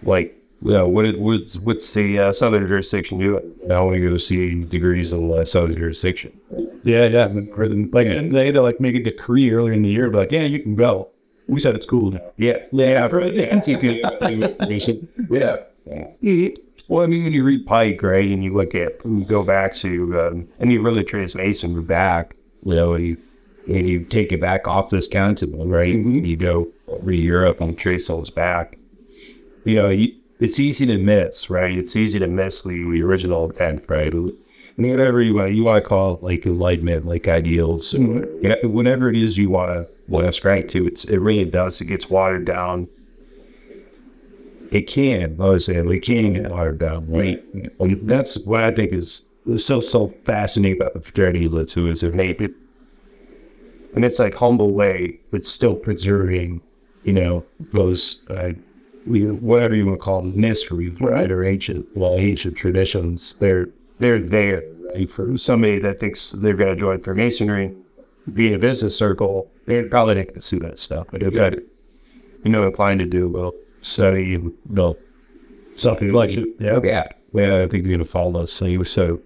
like, 0.02 0.36
yeah, 0.62 0.82
what 0.82 1.04
it, 1.04 1.20
what's 1.20 1.58
what's 1.58 1.92
the 1.92 2.18
uh, 2.18 2.32
southern 2.32 2.66
jurisdiction 2.66 3.18
do? 3.18 3.54
I 3.70 3.74
only 3.74 4.00
go 4.00 4.16
see 4.16 4.64
degrees 4.64 5.12
in 5.12 5.28
the 5.28 5.44
southern 5.44 5.76
jurisdiction. 5.76 6.38
Yeah, 6.82 7.06
yeah. 7.06 7.26
Like 7.26 8.06
and 8.06 8.34
they 8.34 8.46
had 8.46 8.54
to 8.54 8.62
like 8.62 8.80
make 8.80 8.96
a 8.96 9.02
decree 9.02 9.52
earlier 9.52 9.72
in 9.72 9.82
the 9.82 9.88
year, 9.88 10.10
but 10.10 10.18
like, 10.18 10.32
yeah, 10.32 10.42
you 10.42 10.60
can 10.60 10.74
go. 10.74 11.08
We 11.48 11.60
said 11.60 11.74
it's 11.74 11.86
cool 11.86 12.12
now. 12.12 12.32
Yeah, 12.38 12.58
yeah. 12.72 13.06
For 13.08 13.24
the 15.28 15.66
Well, 16.88 17.04
I 17.04 17.06
mean, 17.06 17.24
when 17.24 17.32
you 17.32 17.44
read 17.44 17.64
Pike, 17.66 18.02
right, 18.02 18.28
and 18.28 18.42
you 18.44 18.54
look 18.54 18.74
at, 18.74 19.04
you 19.04 19.24
go 19.24 19.42
back 19.42 19.74
to, 19.76 20.20
um, 20.20 20.48
and 20.58 20.72
you 20.72 20.82
really 20.82 21.04
trace 21.04 21.34
Mason 21.34 21.82
back, 21.84 22.36
you 22.64 22.74
know, 22.74 22.92
and 22.94 23.06
you, 23.06 23.16
and 23.68 23.88
you 23.88 24.04
take 24.04 24.32
it 24.32 24.40
back 24.40 24.66
off 24.66 24.90
this 24.90 25.06
continent, 25.06 25.70
right? 25.70 25.94
You 25.94 26.36
go 26.36 26.68
over 26.88 27.10
to 27.10 27.16
Europe 27.16 27.60
and 27.60 27.78
trace 27.78 28.08
those 28.08 28.30
back. 28.30 28.76
You 29.64 29.76
know, 29.76 29.88
you, 29.90 30.14
it's 30.40 30.58
easy 30.58 30.84
to 30.86 30.98
miss, 30.98 31.48
right? 31.48 31.78
It's 31.78 31.94
easy 31.94 32.18
to 32.18 32.26
miss 32.26 32.62
the, 32.62 32.70
the 32.70 33.02
original 33.02 33.48
intent, 33.48 33.84
right? 33.88 34.12
And 34.12 34.34
whatever 34.76 35.22
you 35.22 35.34
want, 35.34 35.54
you 35.54 35.62
want 35.62 35.82
to 35.82 35.88
call 35.88 36.16
it 36.16 36.22
like 36.22 36.44
enlightenment, 36.44 37.06
like 37.06 37.28
ideals, 37.28 37.94
yeah, 37.94 38.56
whatever 38.64 39.08
it 39.08 39.16
is 39.16 39.38
you 39.38 39.50
want 39.50 39.70
to 39.70 39.88
want 40.08 40.24
to 40.24 40.30
ascribe 40.30 40.68
to, 40.70 40.86
it's 40.86 41.04
it 41.04 41.18
really 41.18 41.44
does. 41.44 41.80
It 41.80 41.84
gets 41.86 42.10
watered 42.10 42.44
down 42.44 42.88
it 44.72 44.86
can, 44.88 45.36
I 45.38 45.44
was 45.44 45.66
saying, 45.66 45.90
it 45.90 46.00
can 46.00 46.32
get 46.32 46.50
watered 46.50 46.78
down, 46.78 47.06
right? 47.10 47.44
That's 48.06 48.38
what 48.38 48.64
I 48.64 48.70
think 48.70 48.92
is, 48.92 49.22
so, 49.56 49.80
so 49.80 50.14
fascinating 50.24 50.80
about 50.80 50.94
the 50.94 51.00
fraternity 51.00 51.46
lit 51.46 51.70
who 51.72 51.88
is 51.88 52.02
innate. 52.02 52.40
It, 52.40 52.52
and 53.94 54.04
it's 54.04 54.18
like 54.18 54.34
humble 54.34 54.72
way, 54.72 55.20
but 55.30 55.44
still 55.44 55.74
preserving, 55.74 56.62
you 57.04 57.12
know, 57.12 57.44
those, 57.72 58.22
uh, 58.30 58.52
we, 59.06 59.26
whatever 59.26 59.74
you 59.74 59.84
want 59.84 59.98
to 59.98 60.02
call 60.02 60.22
them, 60.22 60.40
mysteries, 60.40 60.98
right? 61.00 61.30
Or 61.30 61.44
ancient, 61.44 61.86
well, 61.94 62.14
ancient 62.14 62.56
traditions. 62.56 63.34
They're, 63.40 63.68
they're 63.98 64.20
there, 64.20 64.62
right? 64.94 65.10
For 65.10 65.36
somebody 65.36 65.80
that 65.80 66.00
thinks 66.00 66.30
they're 66.30 66.54
going 66.54 66.74
to 66.74 66.80
join 66.80 67.02
Freemasonry, 67.02 67.74
be 68.32 68.46
in 68.46 68.54
a 68.54 68.58
business 68.58 68.96
circle, 68.96 69.50
they're 69.66 69.88
probably 69.88 70.14
not 70.14 70.28
going 70.28 70.34
to 70.36 70.40
see 70.40 70.58
that 70.60 70.78
stuff. 70.78 71.08
But 71.10 71.22
if 71.22 71.34
that, 71.34 71.58
you 72.44 72.50
know, 72.50 72.66
inclined 72.66 73.00
to 73.00 73.06
do, 73.06 73.28
well, 73.28 73.52
study, 73.82 74.24
you 74.24 74.56
know, 74.68 74.96
something 75.76 76.12
like 76.12 76.30
it. 76.30 76.48
Yeah. 76.58 76.80
Yeah. 76.82 77.08
Well, 77.32 77.62
I 77.62 77.68
think 77.68 77.84
you're 77.84 77.96
going 77.96 78.04
to 78.06 78.10
follow 78.10 78.42
us. 78.42 78.52
So, 78.52 78.64
you- 78.66 78.84
so, 78.84 79.20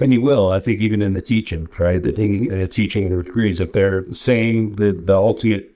and 0.00 0.12
you 0.14 0.20
will, 0.22 0.50
I 0.50 0.60
think, 0.60 0.80
even 0.80 1.02
in 1.02 1.12
the 1.14 1.20
teaching, 1.22 1.68
right? 1.78 2.02
The 2.02 2.12
thing, 2.12 2.50
uh, 2.52 2.66
teaching 2.68 3.14
the 3.14 3.22
degrees, 3.22 3.60
if 3.60 3.72
they're 3.72 4.10
saying 4.14 4.76
the, 4.76 4.92
the 4.92 5.14
ultimate, 5.14 5.72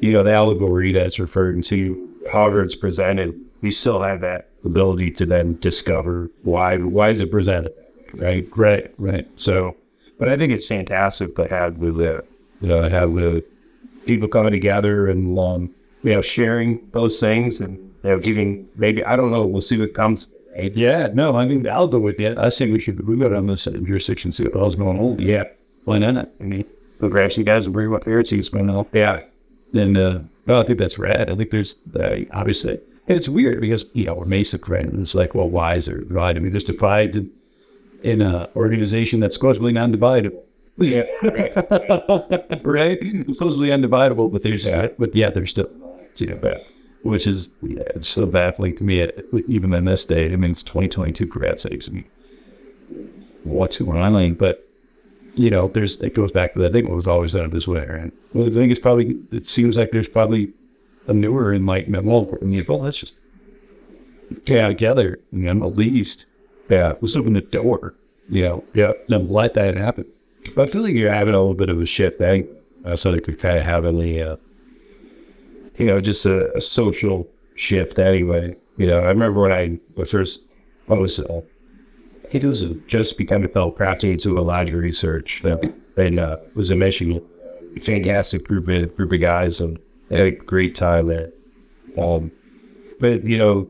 you 0.00 0.12
know, 0.12 0.22
the 0.22 0.32
allegory 0.32 0.92
that's 0.92 1.18
referring 1.18 1.62
to, 1.62 2.08
however 2.32 2.62
it's 2.62 2.76
presented, 2.76 3.38
you 3.60 3.72
still 3.72 4.00
have 4.02 4.20
that 4.20 4.48
ability 4.64 5.10
to 5.12 5.26
then 5.26 5.58
discover 5.60 6.30
why, 6.42 6.76
why 6.78 7.10
is 7.10 7.20
it 7.20 7.30
presented, 7.30 7.72
right? 8.14 8.48
Right, 8.56 8.94
right. 8.98 9.28
So, 9.36 9.76
but 10.18 10.28
I 10.28 10.36
think 10.36 10.52
it's 10.52 10.66
fantastic 10.66 11.34
to 11.36 11.48
have 11.48 11.80
the, 11.80 12.24
you 12.60 12.68
know, 12.68 12.88
have 12.88 13.14
the 13.14 13.44
people 14.06 14.28
coming 14.28 14.52
together 14.52 15.08
and 15.08 15.38
um, 15.38 15.74
you 16.02 16.12
know, 16.12 16.22
sharing 16.22 16.88
those 16.92 17.20
things 17.20 17.60
and 17.60 17.76
you 18.02 18.10
know, 18.10 18.18
giving 18.18 18.68
maybe 18.76 19.04
I 19.04 19.16
don't 19.16 19.30
know. 19.30 19.46
We'll 19.46 19.60
see 19.60 19.78
what 19.78 19.94
comes. 19.94 20.26
Yeah, 20.56 21.08
no, 21.12 21.36
I 21.36 21.46
mean 21.46 21.68
I'll 21.68 21.86
go 21.86 21.98
with 21.98 22.18
that. 22.18 22.38
I 22.38 22.50
think 22.50 22.72
we 22.72 22.80
should 22.80 23.06
we 23.06 23.16
got 23.16 23.32
on 23.32 23.46
this 23.46 23.64
jurisdiction 23.64 24.32
see 24.32 24.44
what 24.44 24.56
all's 24.56 24.74
going 24.74 24.98
on. 24.98 25.18
Yeah, 25.18 25.44
why 25.84 25.98
not? 25.98 26.30
I 26.40 26.44
mean, 26.44 26.64
we'll 26.98 27.10
grab 27.10 27.32
you 27.32 27.44
guys 27.44 27.66
and 27.66 27.72
bring 27.72 27.90
what 27.90 28.04
heresies 28.04 28.48
going 28.48 28.68
on. 28.68 28.86
Yeah, 28.92 29.22
then 29.72 29.96
uh, 29.96 30.22
no, 30.46 30.60
I 30.60 30.64
think 30.64 30.78
that's 30.78 30.98
rad. 30.98 31.30
I 31.30 31.36
think 31.36 31.50
there's 31.50 31.76
uh, 31.98 32.16
obviously 32.32 32.80
it's 33.06 33.28
weird 33.28 33.60
because 33.60 33.84
you 33.92 34.06
know 34.06 34.14
we're 34.14 34.24
Mesa 34.24 34.58
and 34.70 35.00
it's 35.00 35.14
like 35.14 35.34
well 35.34 35.48
why 35.48 35.76
is 35.76 35.86
there 35.86 36.00
right? 36.08 36.36
I 36.36 36.40
mean 36.40 36.52
there's 36.52 36.64
divides 36.64 37.16
in, 37.16 37.30
in 38.02 38.22
an 38.22 38.48
organization 38.56 39.20
that's 39.20 39.34
supposedly 39.34 39.72
non-dividable. 39.72 40.42
Yeah, 40.78 41.04
right. 41.22 42.98
It's 43.02 43.38
supposedly 43.38 43.68
undividable, 43.68 44.32
but 44.32 44.42
there's 44.42 44.64
but 44.98 45.14
yeah, 45.14 45.30
there's 45.30 45.50
still 45.50 45.70
you 46.16 46.26
which 47.02 47.26
is 47.26 47.50
yeah, 47.62 47.82
so 48.02 48.26
baffling 48.26 48.76
to 48.76 48.84
me. 48.84 49.10
Even 49.48 49.72
in 49.72 49.84
this 49.84 50.04
day, 50.04 50.32
I 50.32 50.36
mean, 50.36 50.50
it's 50.50 50.62
2022 50.62 51.26
for 51.28 51.40
God's 51.40 51.62
sakes. 51.62 51.88
I 51.88 51.92
what's 53.44 53.78
going? 53.78 54.34
But 54.34 54.66
you 55.34 55.50
know, 55.50 55.68
there's 55.68 55.96
it 55.96 56.14
goes 56.14 56.32
back 56.32 56.54
to 56.54 56.58
that 56.60 56.72
thing. 56.72 56.86
It 56.86 56.90
was 56.90 57.06
always 57.06 57.32
done 57.32 57.50
this 57.50 57.68
way, 57.68 57.86
and 57.88 58.12
well, 58.32 58.44
the 58.44 58.50
thing 58.50 58.70
is 58.70 58.78
probably 58.78 59.18
it 59.32 59.48
seems 59.48 59.76
like 59.76 59.90
there's 59.92 60.08
probably 60.08 60.52
a 61.06 61.14
newer 61.14 61.54
enlightenment. 61.54 62.04
Well, 62.04 62.28
I 62.40 62.44
mean, 62.44 62.64
well, 62.68 62.80
let's 62.80 62.98
just 62.98 63.14
get 64.44 64.68
together, 64.68 65.18
you 65.32 65.52
know, 65.52 65.66
at 65.66 65.76
least, 65.76 66.26
yeah, 66.68 66.94
let's 67.00 67.16
open 67.16 67.32
the 67.32 67.40
door, 67.40 67.94
you 68.28 68.42
know, 68.42 68.64
yeah, 68.74 68.92
then 69.08 69.28
let 69.28 69.54
that 69.54 69.76
happen. 69.76 70.06
But 70.54 70.68
I 70.68 70.72
feel 70.72 70.82
like 70.82 70.94
you're 70.94 71.12
having 71.12 71.34
a 71.34 71.40
little 71.40 71.54
bit 71.54 71.68
of 71.68 71.80
a 71.80 71.86
shift, 71.86 72.20
eh? 72.20 72.42
Uh, 72.84 72.96
so 72.96 73.12
they 73.12 73.20
could 73.20 73.38
kind 73.38 73.58
of 73.58 73.64
have 73.64 73.84
a, 73.84 74.22
uh, 74.22 74.36
you 75.80 75.86
know, 75.86 76.00
just 76.00 76.26
a, 76.26 76.54
a 76.54 76.60
social 76.60 77.26
shift 77.56 77.98
anyway. 77.98 78.54
You 78.76 78.86
know, 78.86 79.00
I 79.00 79.08
remember 79.08 79.40
when 79.40 79.52
I 79.52 79.78
was 79.94 80.10
first, 80.10 80.42
I 80.88 80.94
was, 80.94 81.18
uh, 81.18 81.40
it 82.30 82.44
was 82.44 82.64
just 82.86 83.16
becoming 83.16 83.48
felt 83.48 83.76
crafty 83.76 84.16
to 84.18 84.38
a 84.38 84.40
lot 84.40 84.68
of 84.68 84.74
research 84.74 85.42
and 85.96 86.20
uh, 86.20 86.36
was 86.54 86.70
in 86.70 86.78
Michigan. 86.78 87.26
Fantastic 87.82 88.44
group 88.44 88.68
of, 88.68 88.96
group 88.96 89.12
of 89.12 89.20
guys 89.20 89.60
and 89.60 89.78
had 90.10 90.20
a 90.20 90.30
great 90.32 90.74
time 90.74 91.06
there. 91.08 91.32
Um, 91.98 92.30
but, 93.00 93.24
you 93.24 93.38
know, 93.38 93.68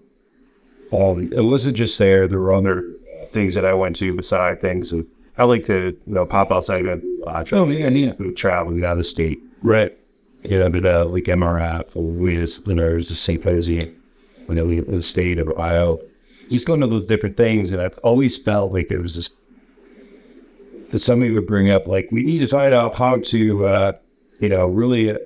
um, 0.93 1.32
it 1.32 1.43
wasn't 1.43 1.77
just 1.77 1.97
there. 1.99 2.27
There 2.27 2.41
were 2.41 2.53
other 2.53 2.93
things 3.32 3.55
that 3.55 3.65
I 3.65 3.73
went 3.73 3.97
to 3.97 4.15
beside 4.15 4.61
things. 4.61 4.91
And 4.91 5.07
I 5.39 5.45
like 5.45 5.65
to, 5.66 5.97
you 6.07 6.12
know, 6.12 6.27
pop 6.27 6.51
outside 6.51 6.87
and 6.87 7.03
watch. 7.24 7.53
Oh, 7.53 7.69
yeah, 7.69 7.89
yeah. 7.89 8.15
Traveling 8.35 8.85
out 8.85 8.93
of 8.93 8.99
the 8.99 9.05
state. 9.05 9.41
Right. 9.62 9.97
You 10.43 10.59
know, 10.59 10.71
but 10.71 10.87
uh, 10.87 11.05
like 11.07 11.25
MRF 11.25 11.95
or 11.95 12.03
we 12.03 12.37
just, 12.37 12.67
you 12.67 12.75
know, 12.75 12.97
the 12.97 13.15
St. 13.15 13.45
When 13.45 14.57
they 14.57 14.62
leave 14.62 14.87
the 14.87 15.03
state 15.03 15.39
of 15.39 15.49
Ohio. 15.49 15.99
He's 16.49 16.65
going 16.65 16.81
to 16.81 16.87
those 16.87 17.07
different 17.07 17.37
things. 17.37 17.73
And 17.73 17.81
I've 17.81 17.99
always 17.99 18.37
felt 18.37 18.73
like 18.73 18.89
there 18.89 19.01
was 19.01 19.15
this, 19.15 19.31
that 20.91 20.99
somebody 20.99 21.31
would 21.31 21.47
bring 21.47 21.71
up, 21.71 21.87
like, 21.87 22.09
we 22.11 22.23
need 22.25 22.39
to 22.39 22.49
find 22.49 22.75
out 22.75 22.97
how 22.97 23.19
to, 23.19 23.67
uh, 23.67 23.93
you 24.41 24.49
know, 24.49 24.67
really 24.67 25.11
uh, 25.11 25.19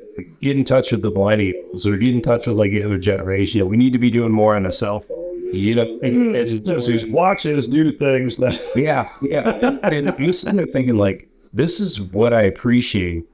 get 0.42 0.56
in 0.56 0.64
touch 0.64 0.92
with 0.92 1.02
the 1.02 1.10
millennials 1.10 1.86
or 1.86 1.96
get 1.96 2.14
in 2.14 2.20
touch 2.20 2.46
with 2.46 2.56
like 2.56 2.72
the 2.72 2.82
other 2.82 2.98
generation. 2.98 3.66
We 3.68 3.76
need 3.76 3.92
to 3.92 3.98
be 3.98 4.10
doing 4.10 4.32
more 4.32 4.56
on 4.56 4.64
the 4.64 4.72
cell 4.72 5.00
phone. 5.00 5.24
You 5.54 5.76
know, 5.76 6.00
and 6.02 6.34
it's 6.34 6.50
just 6.66 6.88
these 6.88 7.06
watches, 7.06 7.68
new 7.68 7.96
things. 7.96 8.36
That, 8.36 8.60
yeah, 8.76 9.08
yeah. 9.22 9.78
and 9.84 10.10
I'm 10.10 10.32
sitting 10.32 10.56
there 10.56 10.66
thinking, 10.66 10.96
like, 10.96 11.28
this 11.52 11.78
is 11.78 12.00
what 12.00 12.34
I 12.34 12.42
appreciate. 12.42 13.24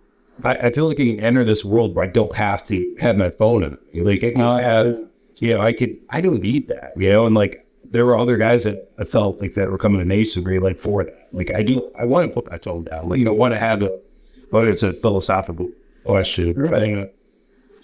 I, 0.45 0.55
I 0.55 0.73
feel 0.73 0.89
like 0.89 1.01
I 1.01 1.05
can 1.05 1.21
enter 1.21 1.45
this 1.45 1.65
world 1.65 1.95
where 1.95 2.05
I 2.05 2.09
don't 2.09 2.35
have 2.35 2.63
to 2.65 2.97
have 3.01 3.17
my 3.17 3.31
phone 3.31 3.63
in 3.63 3.77
it. 3.93 4.05
Like, 4.05 4.25
I 4.25 4.33
can 4.33 4.41
have, 4.41 4.99
you 5.37 5.55
know, 5.55 5.61
I 5.61 5.73
could, 5.73 5.97
I 6.11 6.21
don't 6.21 6.43
need 6.43 6.69
that, 6.69 6.93
you 6.97 7.11
know, 7.11 7.27
and 7.27 7.35
like, 7.35 7.67
there 7.85 8.07
were 8.07 8.17
other 8.17 8.37
guys 8.37 8.63
that 8.65 8.93
I 8.99 9.05
felt 9.05 9.41
like 9.41 9.55
that 9.55 9.69
were 9.69 9.79
coming 9.79 9.99
to 9.99 10.05
masonry 10.05 10.61
like 10.61 10.79
for 10.79 11.03
that. 11.03 11.29
Like, 11.33 11.53
I 11.53 11.63
do, 11.63 11.91
I 11.99 12.05
want 12.05 12.29
to 12.29 12.33
put 12.35 12.49
my 12.49 12.59
phone 12.59 12.85
down. 12.85 13.09
Like, 13.09 13.19
you 13.19 13.25
know, 13.25 13.35
want 13.35 13.53
to 13.53 13.59
have 13.59 13.83
a, 13.83 13.99
whether 14.51 14.69
it's 14.71 14.85
a 14.85 14.93
philosophical 14.93 15.71
question, 16.05 16.55
right? 16.57 17.11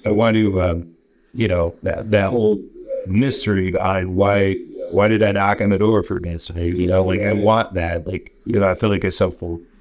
I 0.05 0.11
want 0.11 0.37
to, 0.37 0.63
um, 0.63 0.95
you 1.35 1.49
know, 1.49 1.75
that 1.83 2.11
that 2.13 2.31
whole 2.31 2.63
mystery 3.07 3.71
behind 3.71 4.17
why 4.17 4.57
why 4.91 5.09
did 5.09 5.23
I 5.23 5.33
knock 5.33 5.61
on 5.61 5.71
the 5.71 5.79
door 5.79 6.03
for 6.03 6.21
this? 6.21 6.51
You 6.55 6.87
know, 6.87 7.05
like 7.05 7.21
I 7.21 7.33
want 7.33 7.75
that. 7.75 8.07
Like 8.07 8.35
you 8.45 8.59
know, 8.61 8.69
I 8.69 8.75
feel 8.75 8.89
like 8.89 9.05
it's 9.05 9.19
helpful. 9.19 9.57
Uh, 9.57 9.76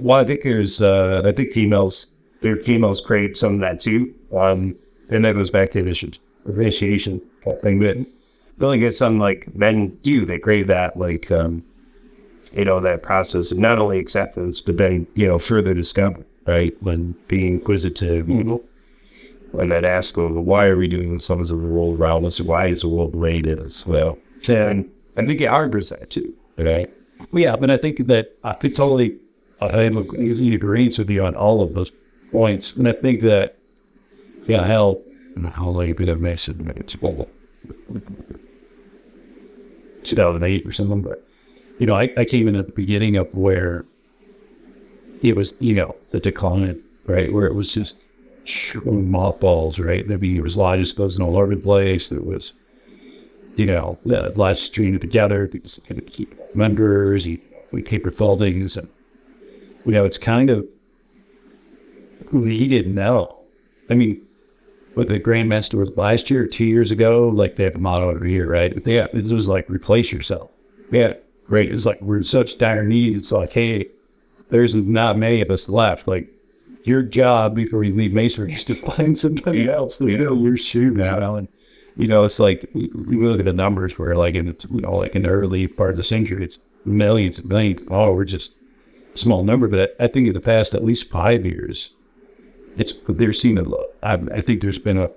well, 0.00 0.18
I 0.18 0.24
think 0.24 0.42
there's, 0.42 0.80
uh, 0.80 1.22
I 1.24 1.32
think 1.32 1.52
females, 1.52 2.06
their 2.40 2.56
females 2.56 3.00
crave 3.00 3.36
some 3.36 3.54
of 3.54 3.60
that 3.60 3.80
too. 3.80 4.14
Um, 4.36 4.76
and 5.10 5.24
that 5.24 5.34
goes 5.34 5.50
back 5.50 5.70
to 5.72 5.80
initiation, 5.80 6.20
initiation 6.46 7.20
thing. 7.62 7.80
But 7.80 7.98
like 8.68 8.80
it's 8.80 8.98
something 8.98 9.18
like 9.18 9.54
men 9.54 9.98
do. 10.02 10.24
They 10.24 10.38
crave 10.38 10.66
that, 10.68 10.96
like, 10.96 11.30
um, 11.30 11.64
you 12.52 12.64
know, 12.64 12.80
that 12.80 13.02
process 13.02 13.50
of 13.50 13.58
not 13.58 13.78
only 13.78 13.98
acceptance, 13.98 14.60
but 14.60 14.76
then, 14.76 15.06
you 15.14 15.26
know, 15.26 15.38
further 15.38 15.74
discovery, 15.74 16.24
right? 16.46 16.76
When 16.82 17.14
being 17.26 17.54
inquisitive, 17.54 18.28
when 19.52 19.68
that 19.68 19.84
asks, 19.84 20.16
well, 20.16 20.28
why 20.28 20.66
are 20.66 20.76
we 20.76 20.88
doing 20.88 21.18
some 21.18 21.40
of 21.40 21.48
the 21.48 21.56
world 21.56 21.98
around 21.98 22.24
us? 22.24 22.40
Why 22.40 22.66
is 22.66 22.82
the 22.82 22.88
world 22.88 23.12
the 23.12 23.18
way 23.18 23.38
it 23.38 23.46
is? 23.46 23.86
Well, 23.86 24.18
then 24.46 24.90
I 25.16 25.24
think 25.26 25.40
it 25.40 25.48
harbors 25.48 25.90
that 25.90 26.10
too, 26.10 26.34
right? 26.58 26.92
Well, 27.32 27.42
yeah, 27.42 27.56
but 27.56 27.70
I 27.70 27.76
think 27.76 28.06
that 28.06 28.36
I 28.44 28.54
could 28.54 28.74
totally, 28.74 29.18
I 29.68 29.82
am 29.82 29.96
in 29.96 30.52
agreement 30.52 30.98
with 30.98 31.10
you 31.10 31.24
on 31.24 31.34
all 31.34 31.62
of 31.62 31.74
those 31.74 31.92
points. 32.30 32.72
And 32.72 32.88
I 32.88 32.92
think 32.92 33.20
that, 33.22 33.58
yeah, 34.46 34.64
hell, 34.64 35.02
and 35.36 35.46
how 35.46 35.70
late 35.70 35.98
did 35.98 36.10
I 36.10 36.14
miss 36.14 36.48
it? 36.48 36.56
It's 36.76 37.00
well, 37.00 37.28
2008 40.04 40.66
or 40.66 40.72
something. 40.72 41.02
But, 41.02 41.26
you 41.78 41.86
know, 41.86 41.94
I, 41.94 42.10
I 42.16 42.24
came 42.24 42.48
in 42.48 42.56
at 42.56 42.66
the 42.66 42.72
beginning 42.72 43.16
of 43.16 43.32
where 43.34 43.84
it 45.22 45.36
was, 45.36 45.54
you 45.60 45.74
know, 45.74 45.96
the 46.10 46.20
decline, 46.20 46.82
right? 47.06 47.32
Where 47.32 47.46
it 47.46 47.54
was 47.54 47.72
just 47.72 47.96
mothballs, 48.84 49.78
right? 49.78 50.04
I 50.10 50.16
mean, 50.16 50.36
it 50.36 50.42
was 50.42 50.56
lodges 50.56 50.92
goes 50.92 51.18
all 51.18 51.36
over 51.36 51.54
the 51.54 51.60
place. 51.60 52.08
There 52.08 52.20
was, 52.20 52.52
you 53.56 53.66
know, 53.66 53.98
the 54.04 54.32
lodges 54.34 54.64
stringing 54.64 54.98
together 54.98 55.46
because 55.46 55.78
kind 55.86 56.00
of 56.00 56.06
keep 56.06 56.34
members, 56.54 57.26
you, 57.26 57.38
we 57.70 57.82
paper 57.82 58.10
foldings, 58.10 58.76
and, 58.76 58.88
you 59.84 59.92
know, 59.92 60.04
it's 60.04 60.18
kind 60.18 60.50
of, 60.50 60.66
we 62.30 62.66
didn't 62.68 62.94
know. 62.94 63.40
I 63.90 63.94
mean, 63.94 64.22
what 64.94 65.08
the 65.08 65.20
Grandmaster 65.20 65.74
was 65.74 65.90
last 65.96 66.30
year 66.30 66.44
or 66.44 66.46
two 66.46 66.64
years 66.64 66.90
ago, 66.90 67.28
like 67.28 67.56
they 67.56 67.64
have 67.64 67.76
a 67.76 67.78
motto 67.78 68.10
every 68.10 68.32
year, 68.32 68.50
right? 68.50 68.74
Yeah, 68.86 69.06
this 69.12 69.32
was 69.32 69.48
like 69.48 69.68
replace 69.68 70.12
yourself. 70.12 70.50
Yeah, 70.90 71.14
great. 71.46 71.72
It's 71.72 71.86
like 71.86 72.00
we're 72.00 72.18
in 72.18 72.24
such 72.24 72.58
dire 72.58 72.84
need. 72.84 73.16
It's 73.16 73.32
like, 73.32 73.52
hey, 73.52 73.88
there's 74.50 74.74
not 74.74 75.16
many 75.16 75.40
of 75.40 75.50
us 75.50 75.68
left. 75.68 76.06
Like 76.06 76.28
your 76.84 77.02
job 77.02 77.54
before 77.54 77.84
you 77.84 77.94
leave 77.94 78.12
masonry 78.12 78.52
is 78.52 78.64
to 78.64 78.74
find 78.96 79.16
somebody 79.16 79.68
else 79.68 79.98
to 79.98 80.18
fill 80.18 80.38
your 80.38 80.56
shoe 80.56 80.90
now. 80.90 81.36
And 81.36 81.48
you 81.96 82.06
know, 82.06 82.24
it's 82.24 82.38
like 82.38 82.68
we 82.74 82.90
we 82.94 83.16
look 83.16 83.38
at 83.38 83.46
the 83.46 83.52
numbers 83.52 83.98
where 83.98 84.14
like 84.16 84.34
in 84.34 84.46
the, 84.46 84.68
you 84.70 84.80
know 84.80 84.96
like 84.96 85.14
in 85.14 85.22
the 85.22 85.28
early 85.28 85.66
part 85.66 85.90
of 85.90 85.96
the 85.96 86.04
century, 86.04 86.44
it's 86.44 86.58
millions 86.84 87.38
and 87.38 87.48
millions. 87.48 87.80
Oh, 87.90 88.12
we're 88.12 88.24
just 88.24 88.52
small 89.14 89.44
number, 89.44 89.68
but 89.68 89.94
I, 89.98 90.04
I 90.04 90.08
think 90.08 90.26
in 90.26 90.32
the 90.32 90.40
past 90.40 90.74
at 90.74 90.84
least 90.84 91.10
five 91.10 91.44
years, 91.44 91.90
it's 92.76 92.92
they're 93.08 93.32
seeing 93.32 93.58
a 93.58 93.62
lot. 93.62 93.86
I, 94.02 94.14
I 94.14 94.40
think 94.40 94.60
there's 94.60 94.78
been 94.78 94.98
a 94.98 95.10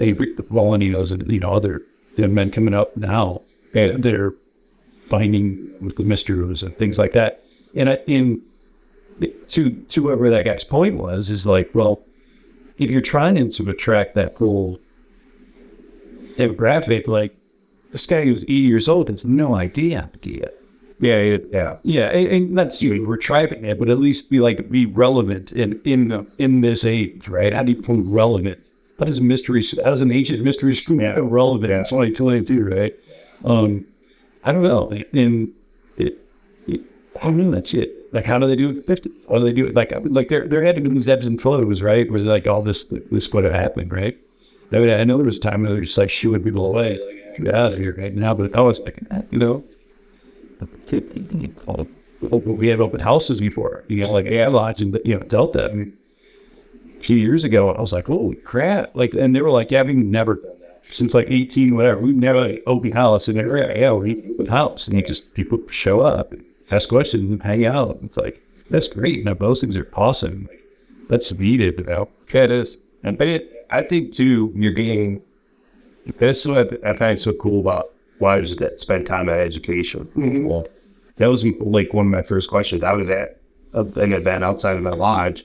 a 0.00 0.12
the 0.12 0.44
Volaninos 0.50 1.12
and 1.12 1.30
you 1.30 1.40
know 1.40 1.52
other 1.52 1.82
the 2.16 2.28
men 2.28 2.50
coming 2.50 2.74
up 2.74 2.96
now, 2.96 3.42
and 3.74 4.02
they're 4.02 4.34
finding 5.08 5.74
with 5.80 5.96
the 5.96 6.04
mysteries 6.04 6.62
and 6.62 6.76
things 6.76 6.98
like 6.98 7.12
that. 7.12 7.42
And 7.74 7.90
I, 7.90 7.98
in 8.06 8.42
to 9.48 9.70
to 9.70 10.02
whoever 10.02 10.30
that 10.30 10.44
guy's 10.44 10.64
point 10.64 10.96
was 10.96 11.30
is 11.30 11.46
like, 11.46 11.70
well, 11.74 12.02
if 12.78 12.90
you're 12.90 13.00
trying 13.00 13.50
to 13.50 13.70
attract 13.70 14.14
that 14.14 14.38
full 14.38 14.80
demographic, 16.36 17.06
like 17.06 17.36
this 17.90 18.06
guy 18.06 18.24
who's 18.24 18.42
80 18.42 18.52
years 18.54 18.88
old 18.88 19.08
has 19.08 19.24
no 19.24 19.54
idea. 19.54 20.10
idea. 20.14 20.50
Yeah, 21.02 21.20
yeah, 21.20 21.38
yeah. 21.50 21.76
Yeah, 21.82 22.08
and, 22.10 22.26
and 22.28 22.58
that's 22.58 22.80
you. 22.80 23.04
We're 23.04 23.16
trying 23.16 23.64
it, 23.64 23.78
but 23.78 23.90
at 23.90 23.98
least 23.98 24.30
be 24.30 24.38
like 24.38 24.70
be 24.70 24.86
relevant 24.86 25.50
in 25.50 25.80
in 25.84 26.08
the, 26.08 26.26
in 26.38 26.60
this 26.60 26.84
age, 26.84 27.26
right? 27.26 27.52
How 27.52 27.64
do 27.64 27.72
you 27.72 27.78
become 27.78 28.10
relevant? 28.10 28.60
How 29.00 29.06
does 29.06 29.20
mystery? 29.20 29.66
How 29.84 29.90
does 29.90 30.00
an 30.00 30.12
ancient 30.12 30.44
mystery 30.44 30.76
school 30.76 30.98
become 30.98 31.28
relevant 31.28 31.72
in 31.72 31.84
2022, 31.84 32.64
right? 32.64 32.94
Um, 33.44 33.84
I 34.44 34.52
don't 34.52 34.62
know. 34.62 34.90
And 35.12 35.52
it, 35.96 36.18
it, 36.68 36.82
I 37.20 37.24
don't 37.24 37.36
know. 37.38 37.50
That's 37.50 37.74
it. 37.74 38.12
Like, 38.12 38.24
how 38.24 38.38
do 38.38 38.46
they 38.46 38.54
do 38.54 38.70
it? 38.70 38.86
50? 38.86 39.10
How 39.28 39.38
do 39.38 39.44
they 39.44 39.52
do 39.52 39.66
it? 39.66 39.74
Like, 39.74 39.92
like 40.04 40.28
there, 40.28 40.46
there 40.46 40.62
had 40.62 40.76
to 40.76 40.82
be 40.82 40.90
these 40.90 41.08
ebbs 41.08 41.26
and 41.26 41.42
flows, 41.42 41.82
right? 41.82 42.08
Where 42.08 42.20
like 42.20 42.46
all 42.46 42.62
this, 42.62 42.84
this 43.10 43.28
would 43.32 43.42
have 43.42 43.54
happened, 43.54 43.92
right? 43.92 44.16
I, 44.70 44.78
mean, 44.78 44.90
I 44.90 45.02
know 45.02 45.16
there 45.16 45.26
was 45.26 45.38
a 45.38 45.40
time 45.40 45.62
where 45.62 45.70
they 45.70 45.80
were 45.80 45.84
just 45.84 45.98
like 45.98 46.10
shooing 46.10 46.44
people 46.44 46.66
away, 46.66 46.98
like, 46.98 47.44
get 47.44 47.54
out 47.54 47.72
of 47.72 47.78
here 47.78 47.94
right 47.98 48.14
now. 48.14 48.34
But 48.34 48.54
I 48.54 48.60
was 48.60 48.78
like, 48.80 49.00
you 49.30 49.38
know, 49.38 49.64
Oh, 52.30 52.38
we 52.38 52.68
had 52.68 52.80
open 52.80 53.00
houses 53.00 53.40
before, 53.40 53.84
you 53.88 54.04
know, 54.04 54.12
like 54.12 54.26
Air 54.26 54.48
Lodge 54.48 54.80
and, 54.80 54.98
you 55.04 55.18
know, 55.18 55.24
Delta. 55.24 55.70
I 55.72 55.92
a 57.02 57.04
few 57.04 57.16
years 57.16 57.42
ago, 57.42 57.70
I 57.70 57.80
was 57.80 57.92
like, 57.92 58.06
holy 58.06 58.36
crap. 58.36 58.94
Like, 58.94 59.12
and 59.12 59.34
they 59.34 59.42
were 59.42 59.50
like, 59.50 59.72
yeah, 59.72 59.82
we've 59.82 59.96
never 59.96 60.36
done 60.36 60.60
that 60.60 60.82
since 60.92 61.14
like 61.14 61.26
18, 61.28 61.74
whatever. 61.74 62.00
We've 62.00 62.14
never 62.14 62.48
like, 62.48 62.62
open 62.66 62.92
house. 62.92 63.26
And 63.26 63.36
they're 63.36 63.66
like, 63.66 63.76
yeah, 63.76 63.92
we 63.92 64.22
open 64.34 64.46
house. 64.46 64.86
And 64.86 64.96
you 64.96 65.02
just, 65.02 65.34
people 65.34 65.58
show 65.68 66.00
up, 66.00 66.32
ask 66.70 66.88
questions, 66.88 67.42
hang 67.42 67.66
out. 67.66 67.98
It's 68.04 68.16
like, 68.16 68.40
that's 68.70 68.86
great. 68.86 69.24
Now, 69.24 69.34
those 69.34 69.60
things 69.60 69.76
are 69.76 69.90
awesome. 69.94 70.46
Like, 70.48 70.62
that's 71.08 71.32
needed, 71.32 71.80
you 71.80 71.84
know? 71.86 72.08
Yeah, 72.32 72.44
it 72.44 72.52
is. 72.52 72.78
And 73.02 73.18
but 73.18 73.26
it, 73.26 73.66
I 73.70 73.82
think 73.82 74.14
too, 74.14 74.52
you're 74.54 74.72
getting. 74.72 75.22
That's 76.18 76.46
what 76.46 76.84
I 76.86 76.94
find 76.94 77.18
so 77.18 77.32
cool 77.32 77.60
about 77.60 77.92
wives 78.22 78.56
that 78.56 78.80
spend 78.80 79.06
time 79.06 79.28
at 79.28 79.40
education. 79.40 80.06
Mm-hmm. 80.16 80.46
Well, 80.46 80.66
that 81.16 81.28
was 81.28 81.44
like 81.44 81.92
one 81.92 82.06
of 82.06 82.12
my 82.12 82.22
first 82.22 82.48
questions. 82.48 82.82
I 82.82 82.94
was 82.94 83.10
at 83.10 83.40
a, 83.74 83.80
an 84.00 84.14
event 84.14 84.44
outside 84.44 84.76
of 84.76 84.82
my 84.82 84.90
lodge, 84.90 85.44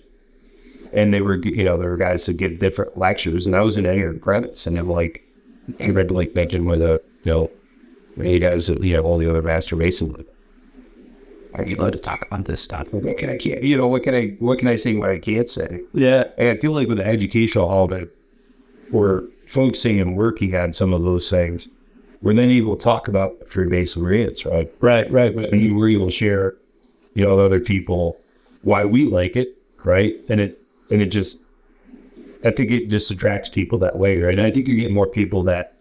and 0.94 1.14
they 1.14 1.22
were, 1.22 1.36
you 1.36 1.66
know, 1.66 1.78
there 1.78 1.90
were 1.90 1.98
guys 1.98 2.26
that 2.28 2.38
give 2.38 2.60
different 2.60 2.98
lectures, 2.98 3.45
and 3.45 3.56
I 3.56 3.62
was 3.62 3.76
in 3.76 3.86
air 3.86 4.14
credits, 4.14 4.66
and 4.66 4.78
I'm 4.78 4.90
like, 4.90 5.24
he 5.80 5.91
read 5.91 6.12
like 6.12 6.34
mention 6.34 6.66
with 6.66 6.82
a, 6.82 7.02
you 7.24 7.32
know, 7.32 7.52
he 8.24 8.40
does, 8.40 8.70
you 8.70 8.95
know, 8.95 9.04
all 9.04 9.18
the 9.18 9.30
other 9.30 9.41
master 9.41 9.76
mason. 9.76 10.26
Are 11.54 11.66
you 11.66 11.76
allowed 11.76 11.94
to 11.94 11.99
talk 11.99 12.26
about 12.26 12.45
this 12.45 12.62
stuff? 12.62 12.88
What 12.91 13.18
can 13.18 13.30
I 13.30 13.38
can't, 13.38 13.64
you 13.64 13.78
know, 13.78 13.88
what 13.88 14.04
can 14.04 14.14
I, 14.14 14.36
what 14.40 14.60
can 14.60 14.68
I 14.68 14.76
say? 14.76 14.95
What 14.95 15.10
I 15.10 15.20
can't 15.20 15.49
say? 15.49 15.82
Yeah. 15.94 16.26
And 16.38 16.49
I 16.49 16.58
feel 16.58 16.72
like 16.72 16.88
with 16.88 16.98
the 16.98 17.06
educational 17.06 17.68
hall 17.68 17.88
that 17.88 18.10
we're 18.91 19.24
focusing 19.48 19.99
and 19.99 20.16
working 20.16 20.56
on 20.56 20.74
some 20.74 20.94
of 20.94 21.04
those 21.04 21.30
things, 21.30 21.68
we're 22.22 22.34
then 22.34 22.49
able 22.49 22.76
to 22.76 22.84
talk 22.84 23.07
about 23.07 23.48
Freemasonry 23.48 24.23
is, 24.23 24.45
right? 24.45 24.73
Right, 24.80 25.10
right. 25.11 25.35
right. 25.35 25.52
And 25.52 25.77
we're 25.77 25.89
able 25.89 26.07
to 26.07 26.11
share, 26.11 26.56
you 27.14 27.26
know, 27.26 27.35
with 27.35 27.45
other 27.45 27.60
people 27.60 28.19
why 28.64 28.85
we 28.85 29.06
like 29.06 29.35
it, 29.35 29.57
right? 29.84 30.15
And 30.30 30.39
it 30.39 30.61
and 30.89 31.02
it 31.02 31.07
just 31.07 31.39
I 32.44 32.52
think 32.52 32.72
it 32.72 32.89
just 32.89 33.11
attracts 33.11 33.49
people 33.49 33.80
that 33.80 33.98
way, 33.98 34.19
right? 34.22 34.38
And 34.38 34.45
I 34.45 34.52
think 34.52 34.68
you 34.68 34.76
get 34.76 34.91
more 34.91 35.07
people 35.07 35.44
that 35.44 35.77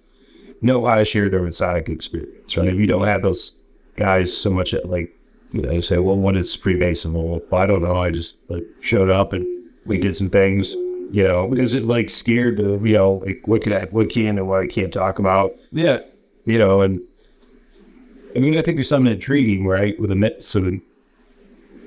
know 0.62 0.84
how 0.86 0.96
to 0.96 1.04
share 1.04 1.28
their 1.28 1.42
Masonic 1.42 1.88
experience, 1.88 2.56
right? 2.56 2.68
If 2.68 2.76
you 2.76 2.86
don't 2.86 3.06
have 3.06 3.22
those 3.22 3.52
guys 3.96 4.36
so 4.36 4.50
much 4.50 4.74
at 4.74 4.88
like 4.88 5.12
you 5.52 5.62
know, 5.62 5.70
you 5.70 5.82
say, 5.82 5.98
Well, 5.98 6.16
what 6.16 6.36
is 6.36 6.54
Freemason? 6.54 7.12
Well, 7.12 7.40
I 7.52 7.66
don't 7.66 7.82
know. 7.82 8.00
I 8.00 8.10
just 8.10 8.36
like 8.48 8.64
showed 8.80 9.10
up 9.10 9.32
and 9.32 9.46
we 9.86 9.98
did 9.98 10.16
some 10.16 10.28
things, 10.28 10.72
you 10.72 11.22
know, 11.22 11.52
is 11.54 11.74
it 11.74 11.84
like 11.84 12.10
scared 12.10 12.60
of, 12.60 12.86
you 12.86 12.94
know, 12.94 13.22
like 13.24 13.42
what 13.46 13.62
can 13.62 13.72
I 13.72 13.84
what 13.86 14.10
can 14.10 14.38
and 14.38 14.48
what 14.48 14.62
I 14.62 14.66
can't 14.66 14.92
talk 14.92 15.18
about? 15.18 15.54
Yeah. 15.72 16.00
You 16.46 16.58
know, 16.58 16.80
and 16.80 17.00
I 18.34 18.38
mean, 18.38 18.56
I 18.56 18.62
think 18.62 18.76
there's 18.76 18.88
something 18.88 19.12
intriguing, 19.12 19.66
right, 19.66 19.98
with 20.00 20.10
the 20.10 20.36
so 20.40 20.60
to 20.60 20.80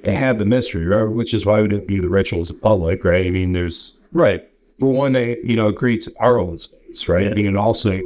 have 0.06 0.40
the 0.40 0.46
mystery, 0.46 0.86
right, 0.86 1.04
which 1.04 1.34
is 1.34 1.46
why 1.46 1.62
we 1.62 1.68
didn't 1.68 1.88
view 1.88 2.02
the 2.02 2.10
rituals 2.10 2.50
in 2.50 2.60
public, 2.60 3.04
right? 3.04 3.26
I 3.26 3.30
mean, 3.30 3.54
there's 3.54 3.96
Right. 4.12 4.48
for 4.80 4.92
one, 4.92 5.14
they 5.14 5.38
you 5.44 5.56
know 5.56 5.70
it 5.70 5.76
creates 5.76 6.08
our 6.20 6.40
own 6.40 6.58
space, 6.58 7.08
right? 7.08 7.28
I 7.28 7.34
mean, 7.34 7.48
and 7.48 7.58
also 7.58 8.00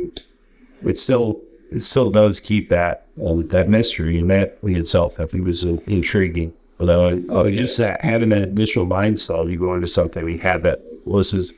it 0.85 0.97
still 0.97 1.41
it 1.71 1.81
still 1.81 2.11
does 2.11 2.39
keep 2.39 2.69
that 2.69 3.07
uh, 3.23 3.35
that 3.45 3.69
mystery, 3.69 4.19
and 4.19 4.29
that 4.31 4.57
in 4.63 4.75
itself, 4.75 5.19
I 5.19 5.25
think, 5.25 5.45
was 5.45 5.65
uh, 5.65 5.77
intriguing. 5.87 6.53
Although, 6.79 7.23
oh, 7.29 7.49
just 7.49 7.77
that 7.77 8.01
having 8.03 8.29
that 8.29 8.49
initial 8.49 8.85
mindset, 8.85 9.49
you 9.49 9.57
go 9.57 9.73
into 9.75 9.87
something, 9.87 10.25
we 10.25 10.37
have 10.39 10.63
that. 10.63 10.81
Well, 11.05 11.19
this 11.19 11.33
is 11.33 11.53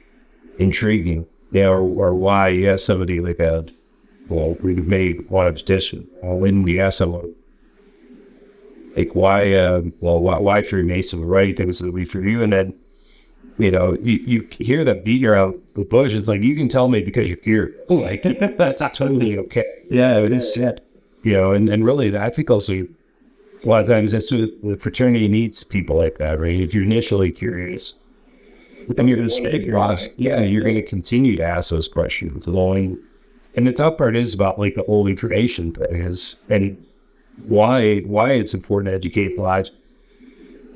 intriguing, 0.60 1.26
yeah, 1.52 1.68
or, 1.68 1.80
or 1.80 2.14
why? 2.14 2.50
You 2.50 2.68
have 2.68 2.82
somebody 2.82 3.20
like 3.20 3.38
that. 3.38 3.72
Well, 4.30 4.56
we 4.62 4.76
made 4.76 5.30
one 5.30 5.48
edition. 5.48 6.08
Well, 6.22 6.38
when 6.38 6.64
we 6.64 6.80
ask 6.80 6.98
someone, 6.98 7.36
like, 8.96 9.14
why? 9.14 9.54
Uh, 9.54 9.84
well, 10.00 10.20
why, 10.20 10.40
why 10.40 10.62
Freemason? 10.62 11.24
Right? 11.26 11.56
Things 11.56 11.80
that 11.80 11.92
we 11.92 12.06
for 12.06 12.22
you, 12.22 12.42
and 12.42 12.54
then 12.54 12.74
you 13.58 13.72
know, 13.72 13.98
you, 14.02 14.20
you 14.26 14.48
hear 14.60 14.84
that 14.84 15.06
beat 15.06 15.26
around 15.26 15.62
the 15.76 15.86
bush. 15.86 16.14
It's 16.14 16.28
like 16.28 16.42
you 16.42 16.56
can 16.56 16.68
tell 16.68 16.88
me 16.90 17.02
because 17.02 17.28
you're 17.28 17.38
curious. 17.38 17.76
Like 17.90 18.24
that's 18.58 18.98
totally 18.98 19.38
okay. 19.38 19.66
Yeah, 19.90 20.18
it 20.18 20.32
is 20.32 20.54
sad. 20.54 20.82
You 21.24 21.34
know, 21.34 21.54
and, 21.54 21.70
and 21.70 21.86
really, 21.86 22.16
I 22.16 22.30
think 22.30 22.50
also 22.52 22.74
a 22.74 23.68
lot 23.68 23.84
of 23.84 23.90
times 23.90 24.12
that's 24.12 24.32
what 24.32 24.50
the 24.62 24.78
fraternity 24.78 25.28
needs 25.28 25.64
people 25.64 25.98
like 25.98 26.18
that, 26.18 26.40
right? 26.40 26.60
If 26.60 26.74
you're 26.74 26.84
initially 26.84 27.32
curious, 27.32 27.96
and 28.98 29.10
you're 29.10 29.18
going 29.18 29.30
to 29.30 29.34
stay 29.34 29.64
curious, 29.64 30.10
yeah, 30.18 30.42
you're 30.42 30.64
going 30.64 30.76
to 30.76 30.86
continue 30.86 31.36
to 31.38 31.44
ask 31.44 31.72
those 31.72 31.88
questions. 31.88 32.46
Along, 32.46 32.98
and 33.56 33.68
the 33.68 33.74
tough 33.74 33.98
part 33.98 34.16
is 34.16 34.34
about 34.34 34.60
like 34.60 34.76
the 34.76 34.84
whole 34.84 35.08
information 35.08 35.74
thing 35.74 35.96
is, 35.96 36.36
and 36.50 36.86
why 37.48 38.00
why 38.00 38.32
it's 38.32 38.54
important 38.54 38.92
to 38.92 38.96
educate 38.96 39.36
the 39.36 39.42
lives 39.42 39.72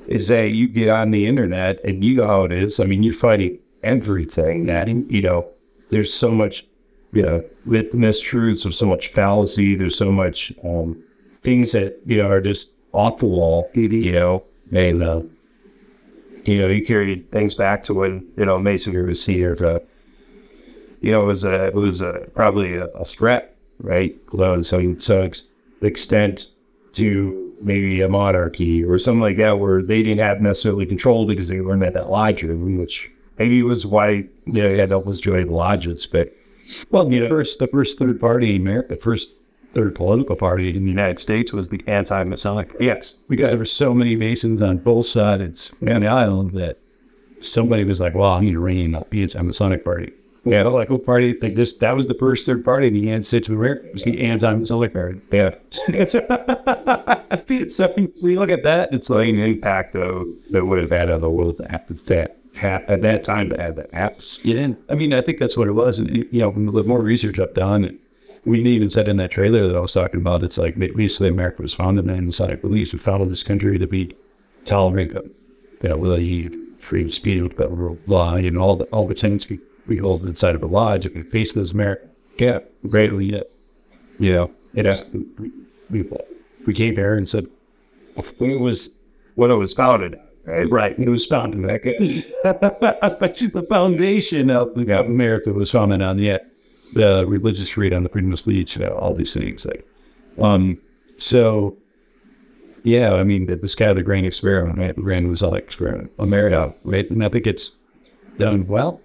is 0.07 0.27
that 0.27 0.49
you 0.51 0.67
get 0.67 0.89
on 0.89 1.11
the 1.11 1.27
internet 1.27 1.79
and 1.85 2.03
you 2.03 2.15
know 2.15 2.27
how 2.27 2.43
it 2.43 2.51
is. 2.51 2.79
I 2.79 2.85
mean, 2.85 3.03
you're 3.03 3.13
finding 3.13 3.59
everything 3.83 4.65
that, 4.65 4.87
you 4.87 5.21
know, 5.21 5.47
there's 5.91 6.11
so 6.11 6.31
much, 6.31 6.65
you 7.13 7.21
know, 7.21 7.43
with 7.65 7.91
mistruths, 7.93 8.63
there's 8.63 8.77
so 8.77 8.87
much 8.87 9.13
fallacy, 9.13 9.75
there's 9.75 9.95
so 9.95 10.11
much 10.11 10.51
um, 10.63 11.01
things 11.43 11.73
that, 11.73 11.99
you 12.07 12.17
know, 12.17 12.27
are 12.27 12.41
just 12.41 12.69
off 12.91 13.19
the 13.19 13.27
wall, 13.27 13.69
you 13.75 14.11
know, 14.11 14.43
and, 14.71 15.03
uh, 15.03 15.21
you 16.45 16.57
know, 16.57 16.67
you 16.67 16.83
carry 16.83 17.23
things 17.31 17.53
back 17.53 17.83
to 17.83 17.93
when, 17.93 18.27
you 18.35 18.45
know, 18.45 18.57
Masonry 18.57 19.03
was 19.03 19.23
here. 19.23 19.55
Uh, 19.63 19.79
you 21.01 21.11
know, 21.11 21.21
it 21.21 21.25
was 21.25 21.43
a, 21.43 21.67
it 21.67 21.75
was 21.75 22.01
a, 22.01 22.27
probably 22.33 22.75
a, 22.75 22.85
a 22.87 23.05
threat, 23.05 23.55
right? 23.79 24.17
Well, 24.33 24.63
so, 24.63 24.95
so 24.99 25.23
ex- 25.23 25.43
extent 25.81 26.47
to 26.93 27.53
maybe 27.61 28.01
a 28.01 28.09
monarchy 28.09 28.83
or 28.83 28.99
something 28.99 29.21
like 29.21 29.37
that, 29.37 29.59
where 29.59 29.81
they 29.81 30.03
didn't 30.03 30.19
have 30.19 30.41
necessarily 30.41 30.85
control 30.85 31.25
because 31.25 31.47
they 31.47 31.61
learned 31.61 31.81
that 31.81 31.93
that 31.93 32.09
lodge, 32.09 32.43
which 32.43 33.11
maybe 33.37 33.61
was 33.63 33.85
why 33.85 34.09
you 34.09 34.27
know 34.45 34.69
you 34.69 34.79
had 34.79 34.89
to 34.89 34.95
always 34.95 35.19
join 35.19 35.47
the 35.47 35.53
lodges. 35.53 36.05
But 36.07 36.33
well, 36.91 37.11
you 37.11 37.21
know, 37.21 37.29
first 37.29 37.59
the 37.59 37.67
first 37.67 37.97
third 37.97 38.19
party 38.19 38.55
in 38.55 38.61
America, 38.61 38.95
the 38.95 39.01
first 39.01 39.29
third 39.73 39.95
political 39.95 40.35
party 40.35 40.75
in 40.75 40.83
the 40.83 40.89
United 40.89 41.19
States 41.19 41.53
was 41.53 41.69
the 41.69 41.83
anti-Masonic. 41.87 42.71
Yes, 42.79 43.17
because 43.27 43.49
there 43.49 43.57
were 43.57 43.65
so 43.65 43.93
many 43.93 44.15
Masons 44.15 44.61
on 44.61 44.77
both 44.77 45.05
sides 45.05 45.71
of 45.81 45.87
the 46.01 46.07
island 46.07 46.51
that 46.51 46.79
somebody 47.41 47.83
was 47.83 47.99
like, 47.99 48.15
"Well, 48.15 48.31
I 48.31 48.41
need 48.41 48.53
to 48.53 48.59
rein 48.59 48.95
up 48.95 49.09
the 49.09 49.21
anti-Masonic 49.23 49.83
party." 49.83 50.13
Yeah, 50.45 50.63
like 50.63 50.89
local 50.89 50.99
party, 50.99 51.37
like 51.41 51.55
this, 51.55 51.73
that 51.73 51.95
was 51.95 52.07
the 52.07 52.13
first 52.13 52.45
third 52.45 52.63
party 52.63 52.89
the 52.89 53.21
States 53.23 53.47
of 53.47 53.55
America. 53.55 53.87
It 53.87 53.93
was 53.93 54.03
the 54.03 54.21
anti-Masonic 54.21 54.93
party. 54.93 55.21
Yeah. 55.31 55.55
so 57.67 57.93
we 58.21 58.37
look 58.37 58.49
at 58.49 58.63
that, 58.63 58.93
it's 58.93 59.09
like 59.09 59.27
an 59.27 59.39
impact 59.39 59.95
of, 59.95 60.27
that 60.51 60.65
would 60.65 60.81
have 60.81 60.91
had 60.91 61.09
on 61.09 61.21
the 61.21 61.29
world 61.29 61.57
that 61.57 61.87
that 62.05 62.37
at 62.61 63.01
that 63.01 63.23
time 63.23 63.49
to 63.49 63.61
have 63.61 63.75
that. 63.75 64.39
You 64.43 64.53
didn't, 64.53 64.79
I 64.89 64.95
mean, 64.95 65.13
I 65.13 65.21
think 65.21 65.39
that's 65.39 65.57
what 65.57 65.67
it 65.67 65.73
was. 65.73 65.99
And, 65.99 66.09
you 66.31 66.39
know, 66.39 66.51
the 66.51 66.83
more 66.83 67.01
research 67.01 67.39
I've 67.39 67.53
done, 67.53 67.99
we 68.45 68.61
even 68.63 68.89
said 68.89 69.07
in 69.07 69.17
that 69.17 69.31
trailer 69.31 69.67
that 69.67 69.75
I 69.75 69.79
was 69.79 69.93
talking 69.93 70.21
about, 70.21 70.43
it's 70.43 70.57
like 70.57 70.77
basically 70.77 71.29
America 71.29 71.61
was 71.61 71.73
founded 71.73 72.07
in 72.07 72.25
Masonic 72.25 72.61
beliefs. 72.61 72.93
We 72.93 72.99
founded 72.99 73.29
this 73.29 73.43
country 73.43 73.77
to 73.77 73.87
be 73.87 74.15
tolerant 74.65 75.13
of, 75.13 75.25
you 75.83 75.89
know, 75.89 75.97
really 75.97 76.49
free 76.79 77.11
speech, 77.11 77.53
federal 77.53 77.97
law, 78.07 78.35
and 78.35 78.57
all 78.57 78.77
the, 78.77 78.85
all 78.85 79.07
the 79.07 79.13
things 79.13 79.47
we 79.49 79.59
we 79.89 79.97
hold 79.97 80.25
inside 80.25 80.55
of 80.55 80.63
a 80.63 80.67
lodge 80.67 81.05
and 81.05 81.15
we 81.15 81.23
face 81.23 81.51
this 81.51 81.71
America. 81.71 82.07
Yeah, 82.37 82.59
greatly 82.87 83.25
yet. 83.25 83.51
You 84.19 84.33
know, 84.33 84.51
it 84.73 84.85
has, 84.85 85.03
we, 85.89 86.07
we 86.65 86.73
came 86.73 86.95
here 86.95 87.17
and 87.17 87.27
said, 87.27 87.47
it 88.15 88.59
was, 88.59 88.89
when 89.35 89.51
it 89.51 89.55
was 89.55 89.73
founded, 89.73 90.19
right? 90.45 90.69
Right. 90.69 90.97
It 90.97 91.09
was 91.09 91.25
founded 91.25 91.65
back 91.65 91.83
the 92.43 93.65
foundation 93.69 94.49
of, 94.49 94.77
of 94.77 95.05
America 95.05 95.51
was 95.51 95.71
founded 95.71 96.01
on 96.01 96.17
the, 96.17 96.41
the 96.93 97.25
religious 97.27 97.69
freedom, 97.69 98.03
the 98.03 98.09
freedom 98.09 98.31
of 98.31 98.39
speech, 98.39 98.77
you 98.77 98.85
know, 98.85 98.91
all 98.91 99.13
these 99.13 99.33
things. 99.33 99.65
Like, 99.65 99.85
um, 100.39 100.77
so 101.17 101.77
yeah, 102.83 103.13
I 103.15 103.23
mean, 103.23 103.49
it 103.49 103.61
was 103.61 103.75
kind 103.75 103.91
of 103.91 103.97
a 103.97 104.03
grand 104.03 104.25
experiment, 104.25 104.77
right? 104.77 104.95
The 104.95 105.01
grand 105.01 105.27
was 105.27 105.41
all 105.41 105.55
experiment. 105.55 106.11
America, 106.19 106.73
right? 106.83 107.09
And 107.09 107.23
I 107.23 107.29
think 107.29 107.47
it's 107.47 107.71
done 108.37 108.67
well 108.67 109.01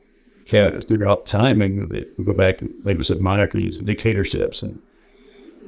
yeah, 0.47 0.81
throughout 0.81 1.27
time, 1.27 1.63
and 1.63 1.89
we 1.89 2.25
go 2.25 2.35
back, 2.35 2.61
like 2.85 2.99
we 2.99 3.05
said, 3.05 3.21
monarchies 3.21 3.79
and 3.79 3.87
dictatorships 3.87 4.63
and 4.63 4.81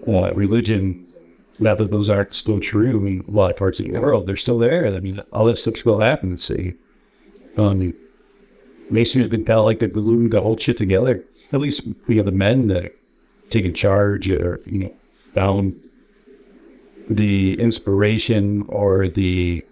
uh, 0.06 0.32
religion. 0.34 1.06
Not 1.58 1.78
that 1.78 1.90
those 1.90 2.10
aren't 2.10 2.34
still 2.34 2.60
true 2.60 3.06
in 3.06 3.24
a 3.26 3.30
lot 3.30 3.52
of 3.52 3.56
parts 3.56 3.80
of 3.80 3.86
the 3.86 3.98
world, 3.98 4.26
they're 4.26 4.36
still 4.36 4.58
there. 4.58 4.86
I 4.86 5.00
mean, 5.00 5.22
all 5.32 5.46
this 5.46 5.62
stuff 5.62 5.78
still 5.78 6.00
happens. 6.00 6.44
See, 6.44 6.74
um, 7.56 7.94
Mason 8.90 9.22
has 9.22 9.30
been 9.30 9.44
kind 9.44 9.58
of 9.58 9.64
like 9.64 9.78
the 9.78 9.88
glue 9.88 10.28
the 10.28 10.42
whole 10.42 10.58
shit 10.58 10.76
together. 10.76 11.24
At 11.52 11.60
least 11.60 11.82
we 12.06 12.18
have 12.18 12.26
the 12.26 12.32
men 12.32 12.68
that 12.68 12.92
taking 13.48 13.72
charge 13.72 14.28
or 14.28 14.60
you 14.66 14.78
know 14.78 14.94
found 15.34 15.80
the 17.08 17.58
inspiration 17.60 18.64
or 18.68 19.08
the 19.08 19.64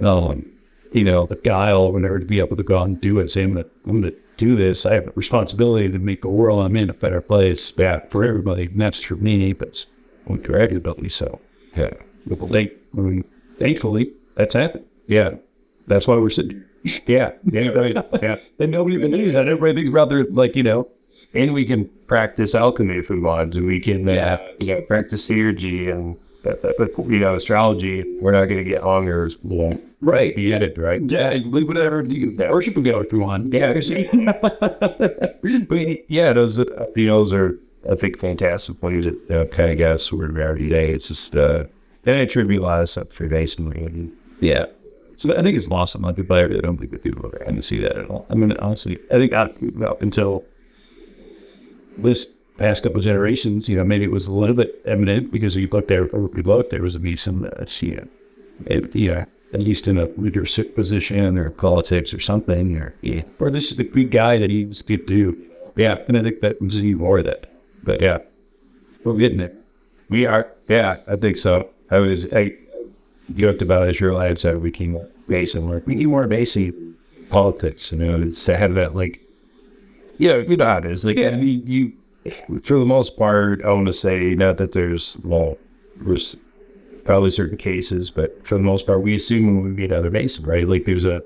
um 0.00 0.50
you 0.92 1.04
know, 1.04 1.26
the 1.26 1.36
guile 1.36 1.92
whenever 1.92 2.18
to 2.18 2.24
be 2.24 2.38
able 2.38 2.56
to 2.56 2.62
go 2.62 2.78
out 2.78 2.88
and 2.88 3.00
do 3.00 3.18
it. 3.18 3.30
Say, 3.30 3.42
I'm 3.42 3.54
going 3.54 3.70
I'm 3.86 4.02
to 4.02 4.14
do 4.36 4.56
this. 4.56 4.84
I 4.86 4.94
have 4.94 5.08
a 5.08 5.12
responsibility 5.14 5.90
to 5.90 5.98
make 5.98 6.22
the 6.22 6.28
world 6.28 6.64
I'm 6.64 6.76
in 6.76 6.90
a 6.90 6.94
better 6.94 7.20
place. 7.20 7.72
Yeah, 7.76 8.00
for 8.10 8.24
everybody. 8.24 8.66
And 8.66 8.80
that's 8.80 9.02
for 9.02 9.16
me, 9.16 9.52
but 9.52 9.84
for 10.26 10.56
everybody. 10.56 11.08
So, 11.08 11.40
yeah. 11.76 11.90
But 12.26 12.50
they, 12.50 12.72
I 12.96 13.00
mean, 13.00 13.24
thankfully, 13.58 14.12
that's 14.36 14.54
happened. 14.54 14.84
Yeah. 15.06 15.36
That's 15.86 16.06
why 16.06 16.16
we're 16.16 16.30
sitting 16.30 16.64
Yeah. 17.06 17.32
Yeah. 17.44 17.68
Right. 17.68 17.96
yeah. 18.22 18.36
And 18.58 18.72
nobody 18.72 18.96
even 18.96 19.10
knows 19.12 19.32
that. 19.32 19.48
Everybody 19.48 19.82
thinks 19.82 19.94
rather 19.94 20.24
like, 20.24 20.56
you 20.56 20.62
know, 20.62 20.88
and 21.34 21.52
we 21.52 21.64
can 21.64 21.88
practice 22.06 22.54
alchemy 22.54 22.96
if 22.98 23.10
we 23.10 23.20
want. 23.20 23.54
And 23.54 23.66
we 23.66 23.80
can, 23.80 24.08
uh, 24.08 24.38
you 24.60 24.74
know, 24.74 24.80
practice 24.82 25.28
theurgy 25.28 25.92
and 25.92 26.16
but 26.78 26.98
you 27.10 27.18
know, 27.18 27.34
astrology, 27.34 28.04
we're 28.20 28.32
not 28.32 28.46
going 28.46 28.62
to 28.62 28.64
get 28.64 28.82
hung 28.82 29.08
or 29.08 29.30
well, 29.42 29.78
right. 30.00 30.34
Be 30.34 30.52
it, 30.52 30.78
right? 30.78 31.02
Yeah, 31.02 31.30
leave 31.44 31.68
whatever 31.68 32.02
you 32.04 32.32
can 32.32 32.50
worship 32.50 32.74
go 32.82 33.00
if 33.00 33.12
you 33.12 33.20
want. 33.20 33.52
Yeah, 33.52 33.72
but 35.68 36.10
yeah, 36.10 36.32
those 36.32 36.58
uh, 36.58 36.86
you 36.94 37.06
know, 37.06 37.18
those 37.18 37.32
are 37.32 37.58
I 37.90 37.94
think 37.94 38.18
fantastic 38.18 38.82
ways 38.82 39.04
that 39.04 39.30
uh, 39.30 39.44
kind 39.46 39.72
of 39.72 39.78
got 39.78 40.00
sort 40.00 40.30
of 40.30 40.38
every 40.38 40.68
day. 40.68 40.90
It's 40.90 41.08
just 41.08 41.36
uh, 41.36 41.64
and 42.04 42.16
I 42.16 42.20
attribute 42.20 42.60
a 42.60 42.64
lot 42.64 42.82
of 42.82 42.90
stuff 42.90 43.12
for 43.12 43.26
basically. 43.26 44.10
Yeah. 44.40 44.66
So 45.16 45.36
I 45.36 45.42
think 45.42 45.56
it's 45.56 45.68
lost 45.68 45.96
on 45.96 46.02
my 46.02 46.12
people. 46.12 46.36
I 46.36 46.40
really 46.42 46.60
don't 46.60 46.76
think 46.78 46.90
that 46.92 47.02
people 47.02 47.26
are 47.26 47.30
going 47.30 47.56
to 47.56 47.62
see 47.62 47.80
that 47.80 47.96
at 47.96 48.10
all. 48.10 48.26
I 48.28 48.34
mean, 48.34 48.52
honestly, 48.58 48.98
I 49.10 49.14
think 49.14 49.32
I, 49.32 49.50
up 49.84 50.02
until 50.02 50.44
this 51.96 52.26
past 52.58 52.82
couple 52.82 52.98
of 52.98 53.04
generations, 53.04 53.68
you 53.68 53.76
know, 53.76 53.84
maybe 53.84 54.04
it 54.04 54.10
was 54.10 54.26
a 54.26 54.32
little 54.32 54.56
bit 54.56 54.80
evident 54.84 55.30
because 55.30 55.54
you 55.54 55.68
looked 55.68 55.88
there, 55.88 56.04
we 56.06 56.42
looked, 56.42 56.70
there 56.70 56.82
was 56.82 56.94
a 56.94 56.98
be 56.98 57.16
some, 57.16 57.44
uh, 57.44 57.64
you 57.80 57.96
know, 57.96 58.08
it, 58.66 58.94
yeah, 58.94 59.26
at 59.52 59.60
least 59.60 59.86
in 59.86 59.98
a 59.98 60.06
leadership 60.16 60.74
position 60.74 61.38
or 61.38 61.50
politics 61.50 62.12
or 62.12 62.20
something, 62.20 62.76
or 62.76 62.94
yeah, 63.02 63.22
or 63.38 63.50
this 63.50 63.70
is 63.70 63.76
the 63.76 63.84
good 63.84 64.10
guy 64.10 64.38
that 64.38 64.50
he 64.50 64.64
was 64.64 64.82
good 64.82 65.06
to. 65.08 65.50
Yeah, 65.76 65.98
and 66.08 66.16
I 66.16 66.22
think 66.22 66.40
that 66.40 66.60
was 66.60 66.76
even 66.82 66.98
more 66.98 67.18
of 67.18 67.26
that. 67.26 67.52
But 67.82 68.00
yeah, 68.00 68.18
we're 69.04 69.14
getting 69.14 69.40
it. 69.40 69.54
We 70.08 70.26
are. 70.26 70.50
Yeah, 70.68 70.98
I 71.06 71.16
think 71.16 71.36
so. 71.36 71.70
I 71.90 71.98
was. 71.98 72.26
I 72.32 72.56
joked 73.34 73.62
about 73.62 73.88
as 73.88 74.00
your 74.00 74.12
lives 74.12 74.42
that 74.42 74.60
we 74.60 74.70
came 74.70 74.92
work. 74.92 75.86
We 75.86 75.94
need 75.94 76.06
more 76.06 76.26
basic 76.26 76.74
politics. 77.28 77.92
You 77.92 77.98
know, 77.98 78.22
it's 78.22 78.44
to 78.46 78.56
have 78.56 78.74
that 78.74 78.94
like. 78.94 79.20
Yeah, 80.18 80.36
you 80.36 80.56
know 80.56 80.64
how 80.64 80.78
it 80.78 80.86
is. 80.86 81.04
Like, 81.04 81.18
yeah, 81.18 81.28
I 81.28 81.36
mean, 81.36 81.66
you 81.66 81.92
for 82.62 82.78
the 82.78 82.84
most 82.84 83.16
part, 83.16 83.64
I 83.64 83.72
want 83.72 83.86
to 83.86 83.92
say 83.92 84.34
not 84.34 84.58
that 84.58 84.72
there's 84.72 85.16
well, 85.22 85.58
there's 85.96 86.36
probably 87.04 87.30
certain 87.30 87.56
cases, 87.56 88.10
but 88.10 88.46
for 88.46 88.56
the 88.56 88.64
most 88.64 88.86
part, 88.86 89.02
we 89.02 89.14
assume 89.14 89.46
when 89.46 89.64
we 89.64 89.70
meet 89.70 89.92
other 89.92 90.10
Mason, 90.10 90.44
right? 90.44 90.68
Like 90.68 90.84
there's 90.84 91.04
a 91.04 91.22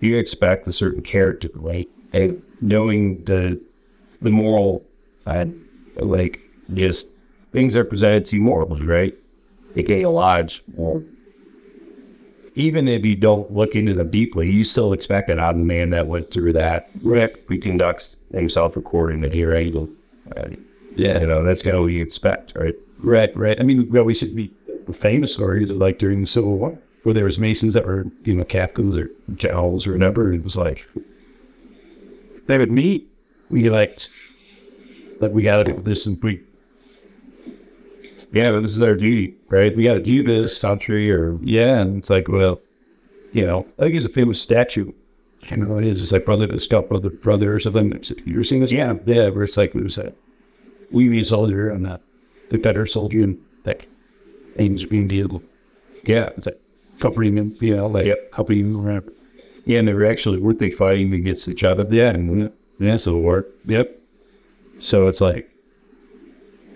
you 0.00 0.16
expect 0.16 0.66
a 0.66 0.72
certain 0.72 1.02
character, 1.02 1.48
right? 1.54 1.88
And 2.12 2.42
knowing 2.60 3.24
the 3.24 3.60
the 4.22 4.30
moral, 4.30 4.84
uh, 5.26 5.46
like 5.96 6.40
just 6.74 7.08
things 7.52 7.76
are 7.76 7.84
presented 7.84 8.24
to 8.26 8.36
you 8.36 8.42
morally, 8.42 8.84
right? 8.84 9.14
AKA 9.76 10.02
a 10.02 10.10
lodge. 10.10 10.62
Well, 10.74 11.02
even 12.54 12.88
if 12.88 13.04
you 13.04 13.14
don't 13.14 13.52
look 13.52 13.74
into 13.74 13.92
them 13.92 14.10
deeply, 14.10 14.50
you 14.50 14.64
still 14.64 14.94
expect 14.94 15.28
an 15.28 15.38
a 15.38 15.52
man 15.52 15.90
that 15.90 16.06
went 16.06 16.30
through 16.30 16.54
that. 16.54 16.88
Rick, 17.02 17.44
who 17.48 17.58
conducts 17.58 18.16
himself 18.32 18.76
according 18.76 19.20
to 19.22 19.28
here, 19.28 19.52
able 19.52 19.90
Right? 20.34 20.58
Yeah, 20.94 21.20
you 21.20 21.26
know 21.26 21.42
that's 21.44 21.62
how 21.62 21.82
we 21.82 22.00
expect, 22.00 22.54
right? 22.56 22.74
Right, 22.98 23.36
right. 23.36 23.60
I 23.60 23.62
mean, 23.62 23.90
well, 23.90 24.04
we 24.04 24.14
should 24.14 24.34
be 24.34 24.52
famous 24.94 25.34
stories 25.34 25.70
like 25.70 25.98
during 25.98 26.22
the 26.22 26.26
Civil 26.26 26.56
War, 26.56 26.78
where 27.02 27.14
there 27.14 27.24
was 27.24 27.38
Masons 27.38 27.74
that 27.74 27.86
were, 27.86 28.06
you 28.24 28.34
know, 28.34 28.44
captains 28.44 28.96
or 28.96 29.10
jowls 29.34 29.86
or 29.86 29.92
whatever. 29.92 30.32
It 30.32 30.42
was 30.42 30.56
like 30.56 30.86
they 32.46 32.58
would 32.58 32.72
meet. 32.72 33.08
We 33.50 33.68
like, 33.70 34.00
like 35.20 35.32
we 35.32 35.42
got 35.42 35.62
to 35.62 35.72
do 35.72 35.80
this, 35.82 36.06
and 36.06 36.20
we, 36.22 36.42
yeah, 38.32 38.50
but 38.50 38.62
this 38.62 38.72
is 38.72 38.82
our 38.82 38.94
duty, 38.96 39.36
right? 39.48 39.76
We 39.76 39.84
got 39.84 39.94
to 39.94 40.02
do 40.02 40.22
this 40.22 40.60
country, 40.60 41.12
or 41.12 41.38
yeah, 41.42 41.80
and 41.80 41.98
it's 41.98 42.10
like, 42.10 42.26
well, 42.28 42.60
you 43.32 43.46
know, 43.46 43.66
I 43.78 43.82
think 43.82 43.96
it's 43.96 44.04
a 44.04 44.08
famous 44.08 44.40
statue 44.40 44.92
you 45.50 45.56
know, 45.58 45.78
it 45.78 45.84
is 45.84 46.12
like 46.12 46.24
brother 46.24 46.46
to 46.46 46.60
scout 46.60 46.88
brother 46.88 47.10
brother 47.10 47.54
or 47.54 47.60
something. 47.60 47.92
You 48.24 48.34
ever 48.34 48.44
seen 48.44 48.60
this? 48.60 48.72
Yeah, 48.72 48.94
yeah. 49.06 49.28
Where 49.28 49.44
it's 49.44 49.56
like 49.56 49.74
it 49.74 49.82
was 49.82 49.98
a 49.98 50.12
we 50.90 51.08
be 51.08 51.24
soldier 51.24 51.68
and 51.68 51.84
that 51.86 52.02
the 52.50 52.58
better 52.58 52.86
soldier 52.86 53.22
and 53.22 53.38
like 53.64 53.88
aims 54.58 54.84
being 54.84 55.08
deal. 55.08 55.42
Yeah, 56.04 56.30
it's 56.36 56.46
like 56.46 56.60
covering 57.00 57.36
him, 57.36 57.56
you 57.60 57.76
know, 57.76 57.86
like 57.88 58.06
yep. 58.06 58.32
helping 58.34 58.60
him 58.60 58.86
around. 58.86 59.10
Yeah, 59.64 59.80
and 59.80 59.88
they 59.88 59.94
were 59.94 60.04
actually 60.04 60.38
were 60.38 60.54
they 60.54 60.70
fighting 60.70 61.12
against 61.12 61.48
each 61.48 61.64
other? 61.64 61.86
Yeah, 61.90 62.10
and 62.10 62.52
yeah, 62.78 62.96
so 62.96 63.16
it 63.16 63.22
worked. 63.22 63.68
Yep. 63.68 64.00
So 64.78 65.08
it's 65.08 65.20
like, 65.20 65.50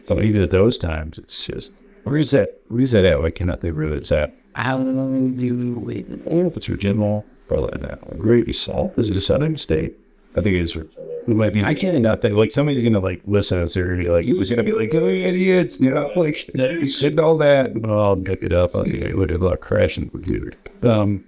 but 0.08 0.24
even 0.24 0.42
at 0.42 0.50
those 0.50 0.78
times, 0.78 1.18
it's 1.18 1.44
just 1.44 1.70
where 2.04 2.16
is 2.16 2.32
that? 2.32 2.60
Where 2.68 2.80
is 2.80 2.92
that 2.92 3.04
at? 3.04 3.22
Why 3.22 3.30
cannot 3.30 3.60
they 3.60 3.70
really? 3.70 3.98
Is 3.98 4.08
that? 4.08 4.34
How 4.54 4.78
do 4.78 5.32
you 5.38 5.78
wait? 5.78 6.06
It's 6.26 6.66
your 6.66 6.76
general 6.76 7.24
probably 7.50 7.80
not. 7.80 8.18
Gravy 8.18 8.52
salt. 8.52 8.94
Is 8.96 9.10
it 9.10 9.16
a 9.16 9.20
southern 9.20 9.56
state? 9.56 9.98
I 10.36 10.40
think 10.40 10.54
it 10.54 10.60
is. 10.60 10.76
I 10.76 11.32
mean, 11.32 11.64
I 11.64 11.74
can't 11.74 12.00
not 12.00 12.22
think 12.22 12.34
like 12.34 12.52
somebody's 12.52 12.84
gonna 12.84 13.00
like 13.00 13.22
listen 13.26 13.66
to. 13.66 13.74
They're 13.74 14.12
like, 14.12 14.24
he 14.24 14.32
was 14.32 14.48
gonna 14.48 14.62
be 14.62 14.72
like, 14.72 14.94
oh, 14.94 15.08
idiots, 15.08 15.80
you 15.80 15.90
know, 15.90 16.12
like 16.14 16.36
shit 16.36 17.18
all 17.18 17.36
that. 17.38 17.74
Well, 17.74 18.00
I'll 18.00 18.16
pick 18.16 18.42
it 18.42 18.52
up. 18.52 18.76
I'll 18.76 18.84
see 18.86 18.98
it 18.98 19.16
would 19.16 19.30
have 19.30 19.42
like 19.42 19.60
crashing 19.60 20.10
computer. 20.10 20.52
Um, 20.82 21.24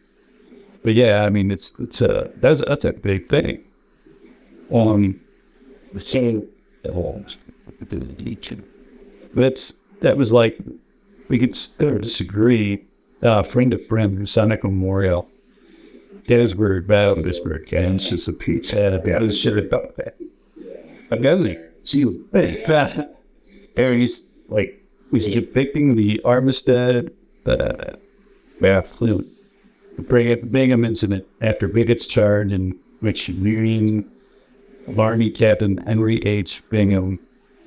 but 0.84 0.94
yeah, 0.94 1.24
I 1.24 1.30
mean, 1.30 1.50
it's 1.50 1.72
it's 1.80 2.00
a 2.00 2.30
that's 2.36 2.62
that's 2.66 2.84
a 2.84 2.92
big 2.92 3.28
thing. 3.28 3.64
Um, 4.72 5.20
the 5.92 6.00
same. 6.00 6.48
That's 9.34 9.72
that 10.00 10.16
was 10.16 10.32
like 10.32 10.58
we 11.28 11.38
could 11.38 11.56
still 11.56 11.98
disagree. 11.98 12.84
Uh, 13.22 13.42
friend 13.42 13.72
of 13.74 13.84
friend, 13.86 14.28
Sonic 14.28 14.62
Memorial. 14.64 15.28
Gettysburg 16.24 16.86
Battle, 16.86 17.16
Gettysburg, 17.16 17.66
Kansas, 17.66 18.28
a 18.28 18.32
pizza, 18.32 18.94
about 18.94 19.22
this 19.22 19.36
shit 19.36 19.58
about 19.58 19.96
that. 19.96 20.16
I 21.10 21.16
got 21.16 21.42
there. 21.42 21.70
See, 21.84 22.04
Harry's 23.76 24.22
like, 24.48 24.82
was 25.10 25.26
depicting 25.26 25.96
the 25.96 26.20
Armistead, 26.24 27.12
uh, 27.46 27.96
yeah. 28.60 28.82
Bring 29.98 30.48
Bingham 30.48 30.84
incident 30.84 31.26
after 31.40 31.68
Pickett's 31.68 32.06
charge 32.06 32.52
in 32.52 32.78
which 33.00 33.28
Union 33.28 34.10
Army 34.96 35.30
Captain 35.30 35.76
Henry 35.78 36.18
H. 36.24 36.62
Bingham 36.70 37.18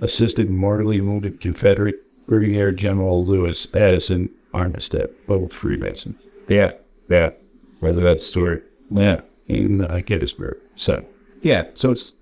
assisted 0.02 0.50
mortally 0.50 1.02
wounded 1.02 1.40
Confederate 1.40 1.96
Brigadier 2.26 2.72
General 2.72 3.24
Lewis 3.26 3.68
Addison 3.74 4.30
Armistead, 4.54 5.14
both 5.28 5.54
Freemasons. 5.54 6.16
Yeah, 6.48 6.72
yeah. 7.10 7.32
Whether 7.80 8.02
that 8.02 8.22
story, 8.22 8.62
yeah, 8.90 9.22
in 9.48 9.82
uh, 9.82 10.02
Gettysburg. 10.06 10.58
So, 10.76 11.06
yeah, 11.42 11.66
so 11.74 11.92
it's 11.92 12.14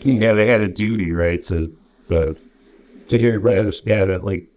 yeah, 0.00 0.32
they 0.32 0.46
had 0.46 0.60
a 0.60 0.68
duty, 0.68 1.12
right, 1.12 1.42
to 1.44 1.76
uh, 2.10 2.34
to 3.08 3.18
hear 3.18 3.40
right, 3.40 3.74
yeah, 3.84 4.04
to, 4.04 4.18
like 4.18 4.48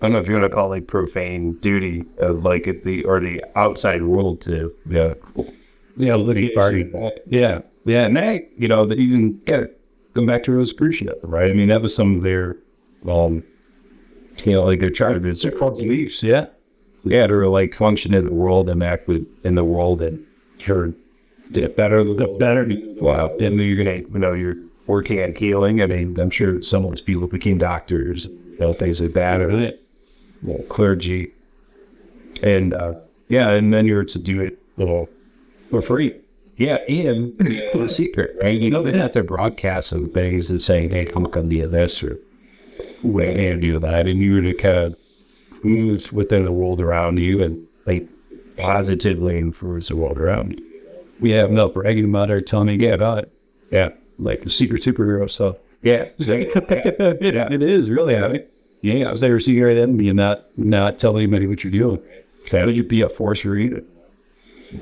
I 0.00 0.06
don't 0.06 0.12
know 0.14 0.18
if 0.18 0.26
you 0.26 0.34
want 0.34 0.44
to 0.44 0.54
call 0.54 0.66
it 0.66 0.76
like 0.80 0.86
profane 0.88 1.54
duty 1.60 2.04
of 2.18 2.44
like 2.44 2.66
at 2.66 2.84
the 2.84 3.04
or 3.04 3.20
the 3.20 3.44
outside 3.54 4.02
world 4.02 4.40
to 4.42 4.74
yeah, 4.88 5.14
yeah, 5.96 6.16
party, 6.54 6.90
yeah, 7.26 7.60
yeah, 7.84 8.06
and 8.06 8.16
they, 8.16 8.48
you 8.56 8.68
know, 8.68 8.86
that 8.86 8.98
even 8.98 9.38
get 9.44 9.78
come 10.14 10.26
back 10.26 10.42
to 10.44 10.52
Rosicrucianism, 10.52 11.30
right? 11.30 11.50
I 11.50 11.54
mean, 11.54 11.68
that 11.68 11.82
was 11.82 11.94
some 11.94 12.16
of 12.16 12.22
their, 12.22 12.56
um, 13.08 13.44
you 14.44 14.52
know, 14.52 14.64
like 14.64 14.80
their 14.80 14.90
charters, 14.90 15.42
their 15.42 15.52
beliefs, 15.52 16.22
yeah, 16.22 16.46
yeah, 17.04 17.26
to 17.26 17.48
like 17.48 17.74
function 17.74 18.14
in 18.14 18.24
the 18.24 18.32
world 18.32 18.68
and 18.68 18.82
act 18.82 19.08
with 19.08 19.26
in 19.44 19.54
the 19.54 19.64
world 19.64 20.02
and 20.02 20.24
you're 20.60 20.94
the 21.50 21.68
better, 21.68 22.02
the 22.04 22.26
better. 22.38 22.66
Wow, 23.00 23.36
and 23.38 23.60
you're 23.60 23.84
gonna, 23.84 23.98
you 23.98 24.18
know, 24.18 24.32
you're 24.32 24.56
working 24.86 25.18
at 25.18 25.36
healing. 25.36 25.82
I 25.82 25.86
mean, 25.86 26.18
I'm 26.18 26.30
sure 26.30 26.62
some 26.62 26.84
of 26.84 26.90
those 26.90 27.00
people 27.00 27.26
became 27.28 27.58
doctors, 27.58 28.26
you 28.26 28.56
know, 28.58 28.72
things 28.72 29.00
like 29.00 29.14
that, 29.14 29.40
or 29.40 29.50
you 29.50 29.78
know, 30.42 30.64
clergy, 30.68 31.32
and 32.42 32.74
uh, 32.74 32.94
yeah, 33.28 33.50
and 33.50 33.72
then 33.72 33.86
you're 33.86 34.04
to 34.04 34.18
do 34.18 34.40
it, 34.40 34.58
you 34.76 34.86
know, 34.86 35.08
for 35.70 35.82
free. 35.82 36.14
Yeah, 36.56 36.76
and 36.88 37.36
the 37.38 37.88
secret, 37.88 38.36
right? 38.42 38.60
You 38.60 38.70
know, 38.70 38.82
they 38.82 38.96
have 38.96 39.12
to 39.12 39.22
broadcast 39.24 39.88
some 39.88 40.10
things 40.10 40.50
and 40.50 40.62
saying, 40.62 40.90
hey, 40.90 41.06
come 41.06 41.26
come 41.26 41.48
do 41.48 41.66
this 41.66 42.02
or 42.02 42.18
way 43.02 43.50
and 43.50 43.60
do 43.60 43.78
that. 43.78 44.06
And 44.06 44.20
you 44.20 44.34
were 44.34 44.42
to 44.42 44.54
kind 44.54 44.76
of 44.76 44.96
move 45.64 46.12
within 46.12 46.44
the 46.44 46.52
world 46.52 46.80
around 46.80 47.18
you 47.18 47.42
and 47.42 47.66
like 47.86 48.08
positively 48.56 49.38
influence 49.38 49.88
the 49.88 49.96
world 49.96 50.18
around 50.18 50.58
you. 50.58 50.66
We 51.20 51.30
have 51.30 51.50
no 51.50 51.68
bragging 51.68 52.06
about 52.06 52.30
our 52.30 52.40
tummy. 52.40 52.76
Yeah, 52.76 52.96
not, 52.96 53.28
yeah, 53.70 53.90
like 54.18 54.44
a 54.44 54.50
secret 54.50 54.82
superhero 54.82 55.30
So, 55.30 55.58
Yeah, 55.82 56.08
yeah, 56.18 57.48
it 57.52 57.62
is 57.62 57.90
really. 57.90 58.16
I 58.16 58.28
mean, 58.28 58.44
yeah, 58.82 59.08
I 59.08 59.12
was 59.12 59.22
never 59.22 59.40
seeing 59.40 59.62
right 59.62 59.76
enemy 59.76 60.08
and 60.08 60.16
not 60.16 60.46
not 60.56 60.98
tell 60.98 61.16
anybody 61.16 61.46
what 61.46 61.62
you're 61.62 61.70
doing. 61.70 62.02
How 62.50 62.66
do 62.66 62.72
you 62.72 62.82
be 62.82 63.02
a 63.02 63.08
force 63.08 63.44
reader? 63.44 63.82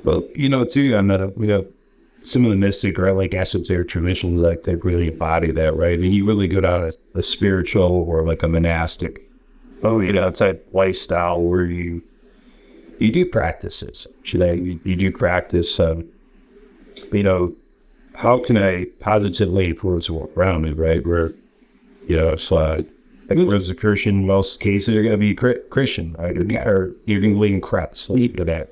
But 0.04 0.34
you 0.36 0.48
know, 0.48 0.64
too, 0.64 0.96
I'm 0.96 1.06
not 1.06 1.20
a 1.20 1.28
we 1.28 1.48
have 1.48 1.66
some 2.22 2.44
of 2.44 2.50
the 2.50 2.56
mystic 2.56 2.98
or 2.98 3.12
like 3.12 3.34
esoteric 3.34 3.88
traditions 3.88 4.40
like 4.40 4.64
they 4.64 4.74
really 4.76 5.08
embody 5.08 5.50
that, 5.52 5.76
right? 5.76 5.98
I 5.98 6.02
And 6.02 6.14
you 6.14 6.26
really 6.26 6.48
go 6.48 6.60
down 6.60 6.84
a, 6.84 7.18
a 7.18 7.22
spiritual 7.22 7.82
or 7.82 8.26
like 8.26 8.42
a 8.42 8.48
monastic, 8.48 9.29
oh, 9.82 10.00
you 10.00 10.12
know, 10.12 10.24
outside 10.24 10.60
lifestyle 10.72 11.40
where 11.40 11.64
you 11.64 12.02
you 12.98 13.10
do 13.10 13.24
practices. 13.24 14.06
You, 14.24 14.80
you 14.84 14.96
do 14.96 15.10
practice. 15.10 15.80
Um, 15.80 16.08
you 17.12 17.22
know, 17.22 17.54
how 18.14 18.44
can 18.44 18.58
I 18.58 18.86
positively 19.00 19.70
influence 19.70 20.06
the 20.06 20.14
world 20.14 20.32
around 20.36 20.62
me, 20.62 20.72
right? 20.72 21.04
Where 21.06 21.32
you 22.06 22.16
know, 22.16 22.30
it's 22.30 22.50
like. 22.50 22.86
Like, 23.28 23.38
as 23.38 23.68
a 23.68 23.76
Christian, 23.76 24.26
most 24.26 24.58
cases 24.58 24.88
are 24.88 25.02
going 25.02 25.12
to 25.12 25.16
be 25.16 25.36
Christian, 25.36 26.16
right? 26.18 26.36
Or 26.36 26.92
you're 27.06 27.20
going 27.20 27.34
to 27.34 27.38
believe 27.38 27.54
in 27.54 27.60
Christ, 27.60 28.10
lead 28.10 28.36
to 28.38 28.44
that 28.46 28.70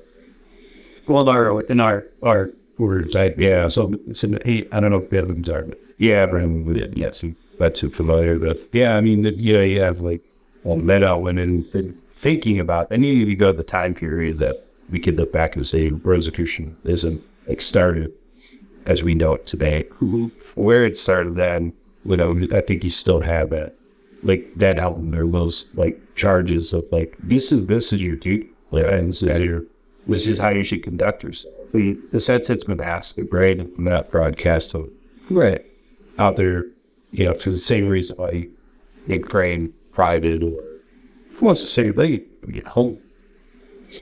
well, 1.09 1.27
our 1.27 1.53
within 1.53 1.79
our 1.79 2.05
our 2.23 2.51
words, 2.77 3.15
I, 3.15 3.33
yeah. 3.37 3.67
So 3.69 3.93
it's. 4.07 4.23
I 4.23 4.79
don't 4.79 4.91
know 4.91 4.97
if 4.97 5.09
Bedouins 5.09 5.49
are, 5.49 5.63
but 5.63 5.79
yeah, 5.97 6.23
Abraham 6.23 6.65
with 6.65 6.77
it. 6.77 6.95
Yes, 6.95 7.23
that's 7.57 7.79
too 7.79 7.89
familiar. 7.89 8.39
But 8.39 8.69
yeah, 8.71 8.95
I 8.95 9.01
mean, 9.01 9.23
you 9.23 9.53
know, 9.53 9.61
you 9.61 9.81
have 9.81 9.99
like 10.01 10.21
well, 10.63 10.77
men 10.77 11.03
out 11.03 11.21
women 11.21 11.61
been 11.71 11.97
thinking 12.15 12.59
about. 12.59 12.91
I 12.91 12.95
And 12.95 13.05
you 13.05 13.35
go 13.35 13.51
to 13.51 13.57
the 13.57 13.63
time 13.63 13.93
period 13.93 14.39
that 14.39 14.65
we 14.89 14.99
could 14.99 15.15
look 15.17 15.31
back 15.31 15.55
and 15.55 15.65
say 15.65 15.89
Rosicrucianism 15.89 17.21
like 17.47 17.61
started 17.61 18.13
as 18.85 19.03
we 19.03 19.15
know 19.15 19.33
it 19.35 19.45
today. 19.45 19.85
Mm-hmm. 20.01 20.27
Where 20.55 20.85
it 20.85 20.97
started 20.97 21.35
then, 21.35 21.73
you 22.05 22.17
know, 22.17 22.47
I 22.51 22.61
think 22.61 22.83
you 22.83 22.89
still 22.89 23.21
have 23.21 23.49
that, 23.51 23.75
like 24.23 24.51
that 24.55 24.77
album. 24.77 25.11
There 25.11 25.27
those 25.27 25.65
like 25.75 25.99
charges 26.15 26.73
of 26.73 26.85
like 26.91 27.15
this 27.19 27.51
is 27.51 27.65
this 27.67 27.93
is 27.93 28.01
your 28.01 28.15
duty, 28.15 28.49
like, 28.71 28.85
and 28.85 29.09
this 29.09 29.23
is 29.23 29.41
your 29.41 29.63
this 30.07 30.27
is 30.27 30.37
how 30.37 30.49
you 30.49 30.63
should 30.63 30.83
conduct 30.83 31.23
yourself. 31.23 31.53
The, 31.71 31.99
the 32.11 32.19
sense 32.19 32.49
it's 32.49 32.63
been 32.63 32.81
asked, 32.81 33.19
right, 33.31 33.75
from 33.75 33.85
that 33.85 34.09
broadcast 34.09 34.73
of, 34.73 34.89
right, 35.29 35.63
out 36.17 36.35
there, 36.35 36.65
you 37.11 37.25
know, 37.25 37.35
for 37.35 37.51
the 37.51 37.59
same 37.59 37.87
reason 37.87 38.15
why 38.17 38.47
you 39.05 39.19
train 39.19 39.73
private 39.99 40.41
or 40.41 40.63
who 41.33 41.45
wants 41.45 41.59
to 41.59 41.67
say 41.67 41.89
they 41.89 42.23
get 42.49 42.65
home. 42.67 42.97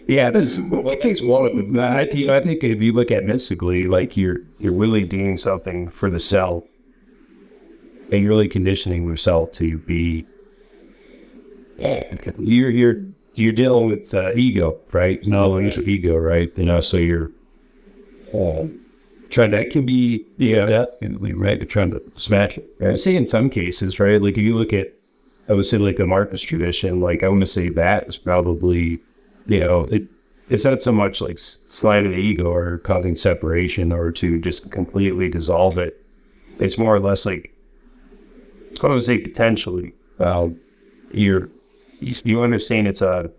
Yeah, 0.07 0.29
that's 0.29 0.59
well, 0.59 0.91
I 0.91 0.95
think 0.97 1.19
one 1.23 1.47
of 1.47 1.55
them. 1.55 1.79
I, 1.79 2.01
you 2.11 2.27
know, 2.27 2.35
I 2.35 2.39
think 2.39 2.63
if 2.63 2.79
you 2.83 2.93
look 2.93 3.09
at 3.09 3.23
mystically, 3.23 3.87
like 3.87 4.15
you're 4.15 4.41
you're 4.59 4.73
really 4.73 5.05
doing 5.05 5.37
something 5.37 5.89
for 5.89 6.11
the 6.11 6.19
self, 6.19 6.65
and 8.11 8.21
you're 8.21 8.29
really 8.29 8.47
conditioning 8.47 9.07
yourself 9.07 9.53
to 9.53 9.79
be. 9.79 10.27
You're 12.37 12.69
you're 12.69 13.03
you're 13.33 13.53
dealing 13.53 13.87
with 13.87 14.13
uh, 14.13 14.33
ego, 14.35 14.79
right? 14.91 15.25
No, 15.25 15.59
ego, 15.59 16.15
right? 16.15 16.51
You 16.55 16.65
know, 16.65 16.81
so 16.81 16.97
you're 16.97 17.31
uh, 18.35 18.67
trying 19.31 19.51
to, 19.51 19.57
that 19.57 19.71
can 19.71 19.85
be, 19.85 20.25
yeah, 20.37 20.65
definitely, 20.65 21.33
right? 21.33 21.67
Trying 21.67 21.91
to 21.91 22.01
smash 22.17 22.57
it. 22.57 22.69
I 22.81 22.95
see 22.95 23.15
in 23.15 23.27
some 23.27 23.49
cases, 23.49 23.99
right? 23.99 24.21
Like 24.21 24.37
if 24.37 24.43
you 24.43 24.55
look 24.55 24.73
at, 24.73 24.96
I 25.49 25.53
would 25.53 25.65
say 25.65 25.77
like 25.77 25.99
a 25.99 26.05
Marcus 26.05 26.41
tradition, 26.41 26.99
like 26.99 27.23
I 27.23 27.29
want 27.29 27.41
to 27.41 27.47
say 27.47 27.69
that 27.69 28.07
is 28.07 28.17
probably, 28.17 28.99
you 29.45 29.59
know, 29.59 29.83
it, 29.85 30.03
it's 30.49 30.65
not 30.65 30.83
so 30.83 30.91
much 30.91 31.21
like 31.21 31.39
sliding 31.39 32.11
the 32.11 32.17
ego 32.17 32.51
or 32.51 32.79
causing 32.79 33.15
separation 33.15 33.91
or 33.91 34.11
to 34.13 34.39
just 34.39 34.71
completely 34.71 35.29
dissolve 35.29 35.77
it. 35.77 36.03
It's 36.59 36.77
more 36.77 36.95
or 36.95 36.99
less 36.99 37.25
like, 37.25 37.53
I 38.81 38.87
would 38.87 39.03
say 39.03 39.17
potentially, 39.17 39.93
uh, 40.19 40.49
you're 41.11 41.49
you 41.99 42.43
understand 42.43 42.87
it's 42.87 43.01
a 43.01 43.31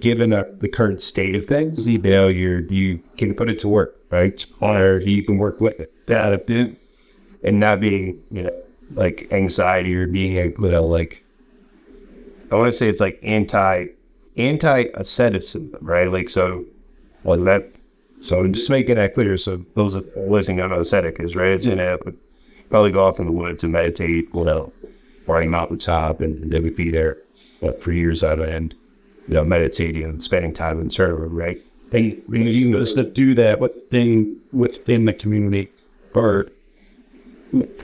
given 0.00 0.32
a, 0.32 0.44
the 0.58 0.68
current 0.68 1.02
state 1.02 1.34
of 1.34 1.46
things, 1.46 1.86
you 1.86 1.98
know, 1.98 2.28
you're 2.28 2.60
you 2.60 3.02
can 3.16 3.34
put 3.34 3.50
it 3.50 3.58
to 3.60 3.68
work, 3.68 4.00
right? 4.10 4.44
Or 4.60 5.00
you 5.00 5.22
can 5.22 5.38
work 5.38 5.60
with 5.60 5.78
it. 5.78 5.92
That 6.06 6.32
and 7.44 7.60
not 7.60 7.80
being 7.80 8.22
you 8.30 8.44
know 8.44 8.62
like 8.94 9.28
anxiety 9.30 9.94
or 9.94 10.06
being 10.06 10.32
you 10.32 10.54
know, 10.58 10.86
like 10.86 11.22
I 12.50 12.56
want 12.56 12.72
to 12.72 12.76
say 12.76 12.88
it's 12.88 13.00
like 13.00 13.18
anti 13.22 13.86
anti 14.36 14.84
asceticism, 14.94 15.76
right? 15.80 16.10
Like 16.10 16.28
so, 16.28 16.64
like 17.24 17.44
that. 17.44 17.70
So 18.20 18.46
just 18.46 18.70
making 18.70 18.96
that 18.96 19.14
clear, 19.14 19.36
so 19.36 19.64
those 19.74 19.96
listening 20.16 20.60
on 20.60 20.72
ascetic 20.72 21.18
is 21.18 21.34
right. 21.34 21.48
It's 21.48 21.66
in 21.66 21.80
it. 21.80 22.00
Probably 22.70 22.92
go 22.92 23.04
off 23.04 23.18
in 23.18 23.26
the 23.26 23.32
woods 23.32 23.64
and 23.64 23.72
meditate, 23.72 24.28
you 24.32 24.44
know, 24.44 24.72
riding 25.26 25.50
mountaintop, 25.50 26.20
and 26.20 26.52
they 26.52 26.60
would 26.60 26.76
be 26.76 26.90
there 26.90 27.18
what, 27.60 27.82
for 27.82 27.90
years 27.92 28.22
out 28.22 28.38
of 28.38 28.48
end, 28.48 28.74
you 29.28 29.34
know, 29.34 29.44
meditating 29.44 30.04
and 30.04 30.22
spending 30.22 30.54
time 30.54 30.80
in 30.80 30.88
server, 30.90 31.26
right? 31.28 31.60
And 31.92 32.22
you 32.28 32.72
just 32.78 32.96
to 32.96 33.02
do 33.02 33.34
that 33.34 33.60
within 33.60 34.40
within 34.52 35.04
the 35.04 35.12
community, 35.12 35.70
or 36.14 36.48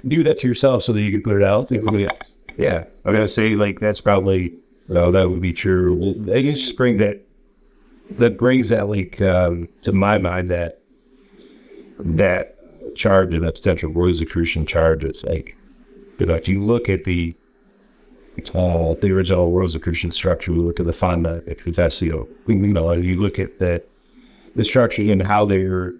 do 0.06 0.22
that 0.22 0.38
to 0.38 0.48
yourself 0.48 0.82
so 0.82 0.92
that 0.92 1.00
you 1.00 1.10
can 1.10 1.22
put 1.22 1.36
it 1.36 1.44
out. 1.44 1.70
Yeah, 2.56 2.84
I'm 3.04 3.12
gonna 3.12 3.28
say 3.28 3.54
like 3.54 3.80
that's 3.80 4.00
probably 4.00 4.58
know, 4.88 5.10
that 5.10 5.30
would 5.30 5.40
be 5.40 5.52
true. 5.52 6.14
I 6.32 6.40
guess 6.40 6.58
just 6.58 6.76
bring 6.76 6.96
that 6.98 7.20
that 8.12 8.38
brings 8.38 8.70
that 8.70 8.88
like 8.88 9.20
um, 9.20 9.68
to 9.82 9.92
my 9.92 10.18
mind 10.18 10.50
that 10.50 10.80
that 11.98 12.56
charge 12.96 13.34
of 13.34 13.42
that 13.42 13.54
potential 13.54 13.90
Rosicrucian 13.90 14.66
charge. 14.66 15.04
is 15.04 15.24
like 15.24 15.56
you 16.18 16.26
know, 16.26 16.34
if 16.34 16.48
you 16.48 16.64
look 16.64 16.88
at 16.88 17.04
the 17.04 17.36
uh, 18.54 18.94
the 18.94 19.10
original 19.10 19.50
Rosicrucian 19.52 20.12
structure. 20.12 20.52
We 20.52 20.58
look 20.58 20.78
at 20.78 20.86
the 20.86 20.92
Fama. 20.92 21.42
We, 21.44 22.54
you 22.54 22.66
know, 22.68 22.90
and 22.90 23.04
you 23.04 23.20
look 23.20 23.38
at 23.38 23.58
the 23.58 23.82
the 24.54 24.64
structure 24.64 25.02
and 25.02 25.22
how 25.22 25.44
they 25.44 25.64
were 25.64 25.96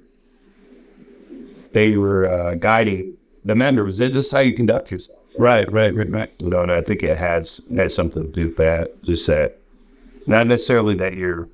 they 1.72 1.96
were 1.96 2.26
uh, 2.26 2.54
guiding 2.54 3.17
the 3.48 3.54
members. 3.54 3.98
This 3.98 4.14
is 4.14 4.30
how 4.30 4.40
you 4.40 4.54
conduct 4.54 4.90
yourself. 4.90 5.18
Right, 5.38 5.70
right, 5.72 5.94
right, 5.94 6.10
right. 6.10 6.32
You 6.38 6.50
know, 6.50 6.62
and 6.62 6.70
I 6.70 6.82
think 6.82 7.02
it 7.02 7.16
has 7.16 7.60
has 7.74 7.94
something 7.94 8.24
to 8.24 8.28
do 8.28 8.48
with 8.48 8.56
that. 8.58 9.02
Just 9.02 9.26
that, 9.26 9.58
not 10.26 10.46
necessarily 10.46 10.94
that 10.96 11.14
you're, 11.14 11.48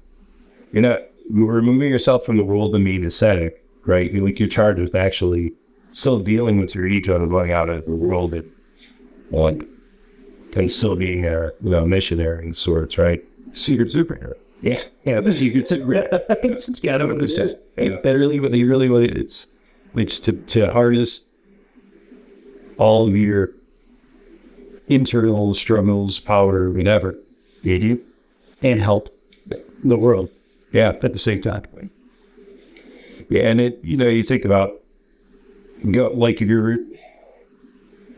you're 0.73 0.83
not 0.83 1.03
you're 1.33 1.53
removing 1.53 1.89
yourself 1.89 2.25
from 2.27 2.37
the 2.37 2.45
world 2.45 2.75
and 2.75 2.85
being 2.85 3.05
ascetic, 3.05 3.65
right? 3.87 4.11
You 4.11 4.25
like 4.25 4.41
you're 4.41 4.49
charged 4.49 4.81
with 4.81 4.95
actually 4.95 5.53
still 5.93 6.19
dealing 6.19 6.59
with 6.59 6.75
your 6.75 6.87
ego 6.87 7.15
and 7.15 7.31
going 7.31 7.53
out 7.53 7.69
into 7.71 7.89
the 7.89 7.95
world 7.95 8.35
and 8.35 8.51
like 9.31 9.63
and 10.57 10.73
still 10.73 10.97
being 10.97 11.25
a 11.27 11.53
you 11.63 11.71
know 11.71 11.87
missionary 11.87 12.49
of 12.49 12.59
sorts, 12.59 12.99
right? 12.99 13.23
Secret 13.53 13.93
superhero. 13.93 14.35
Yeah, 14.63 14.83
yeah, 15.05 15.21
the 15.21 15.35
secret 15.35 15.69
secret. 15.69 16.09
it's 16.43 16.69
of 16.69 17.11
what 17.11 17.23
it 17.23 17.31
says. 17.31 17.55
Yeah, 17.77 18.01
that 18.03 18.13
really, 18.17 18.41
really, 18.41 18.89
what 18.89 19.03
it's, 19.03 19.47
it's 19.95 20.19
to, 20.21 20.33
to 20.33 20.73
harness 20.73 21.21
all 22.79 23.07
of 23.09 23.17
your 23.17 23.51
internal 24.89 25.55
struggles, 25.55 26.21
power, 26.21 26.71
whatever, 26.71 27.17
Mhm. 27.65 28.01
and 28.63 28.81
help 28.81 29.09
the 29.83 29.97
world. 29.97 30.31
Yeah, 30.73 30.97
at 31.03 31.13
the 31.13 31.19
same 31.19 31.41
time. 31.43 31.63
Yeah, 33.31 33.43
and 33.49 33.61
it 33.61 33.79
you 33.83 33.97
know 33.97 34.09
you 34.09 34.23
think 34.23 34.45
about 34.45 34.83
you 35.83 35.93
go 35.93 36.11
like 36.15 36.43
if 36.43 36.49
you're 36.49 36.79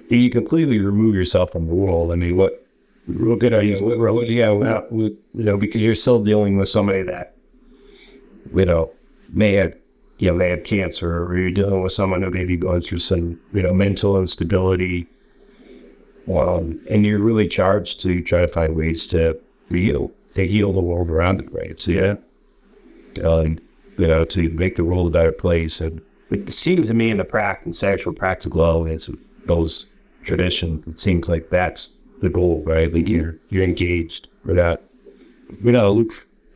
you 0.09 0.31
completely 0.31 0.79
remove 0.79 1.15
yourself 1.15 1.53
from 1.53 1.67
the 1.67 1.75
world. 1.75 2.13
I 2.13 2.17
mean, 2.17 2.37
what 2.37 2.65
what 3.07 3.39
good 3.39 3.53
are 3.53 3.63
you? 3.63 3.77
What, 3.85 3.99
what, 4.15 4.29
yeah, 4.29 4.51
what, 4.51 4.91
what, 4.91 5.13
you 5.35 5.45
know, 5.45 5.57
because 5.57 5.81
you're 5.81 5.95
still 5.95 6.23
dealing 6.23 6.57
with 6.57 6.69
somebody 6.69 7.03
that 7.03 7.37
you 8.55 8.65
know 8.65 8.91
may 9.33 9.55
have 9.55 9.75
you 10.19 10.31
know 10.31 10.37
may 10.37 10.51
have 10.51 10.65
cancer, 10.65 11.25
or 11.25 11.39
you're 11.39 11.51
dealing 11.51 11.83
with 11.83 11.93
someone 11.93 12.23
who 12.23 12.31
may 12.31 12.45
be 12.45 12.57
going 12.57 12.81
through 12.81 12.99
some 12.99 13.41
you 13.53 13.63
know 13.63 13.73
mental 13.73 14.19
instability. 14.19 15.07
Um, 16.33 16.81
and 16.91 17.07
you're 17.07 17.21
really 17.21 17.47
charged 17.47 18.01
to 18.01 18.21
try 18.21 18.41
to 18.41 18.49
find 18.49 18.75
ways 18.75 19.07
to 19.09 19.39
heal, 19.69 20.11
to 20.35 20.45
heal 20.45 20.73
the 20.73 20.81
world 20.81 21.09
around 21.09 21.41
it, 21.41 21.53
right? 21.53 21.81
So 21.81 21.93
yeah, 21.93 22.15
um, 23.25 23.61
you 23.97 24.07
know, 24.09 24.25
to 24.25 24.49
make 24.51 24.77
the 24.77 24.85
world 24.85 25.07
a 25.09 25.11
better 25.11 25.33
place. 25.33 25.81
And 25.81 26.03
it 26.31 26.51
seems 26.51 26.89
to 26.89 26.95
me 26.95 27.11
in 27.11 27.19
the 27.19 27.25
practice, 27.25 27.83
actual 27.83 28.13
practical 28.13 28.61
level, 28.61 28.87
it's 28.87 29.09
those 29.45 29.87
traditions. 30.25 30.87
It 30.87 30.99
seems 30.99 31.29
like 31.29 31.51
that's 31.51 31.91
the 32.21 32.31
goal, 32.31 32.63
right? 32.67 32.93
Like 32.93 33.09
you're 33.09 33.37
you're 33.49 33.65
engaged 33.65 34.29
for 34.45 34.55
that. 34.55 34.83
You 35.63 35.73
know, 35.73 36.05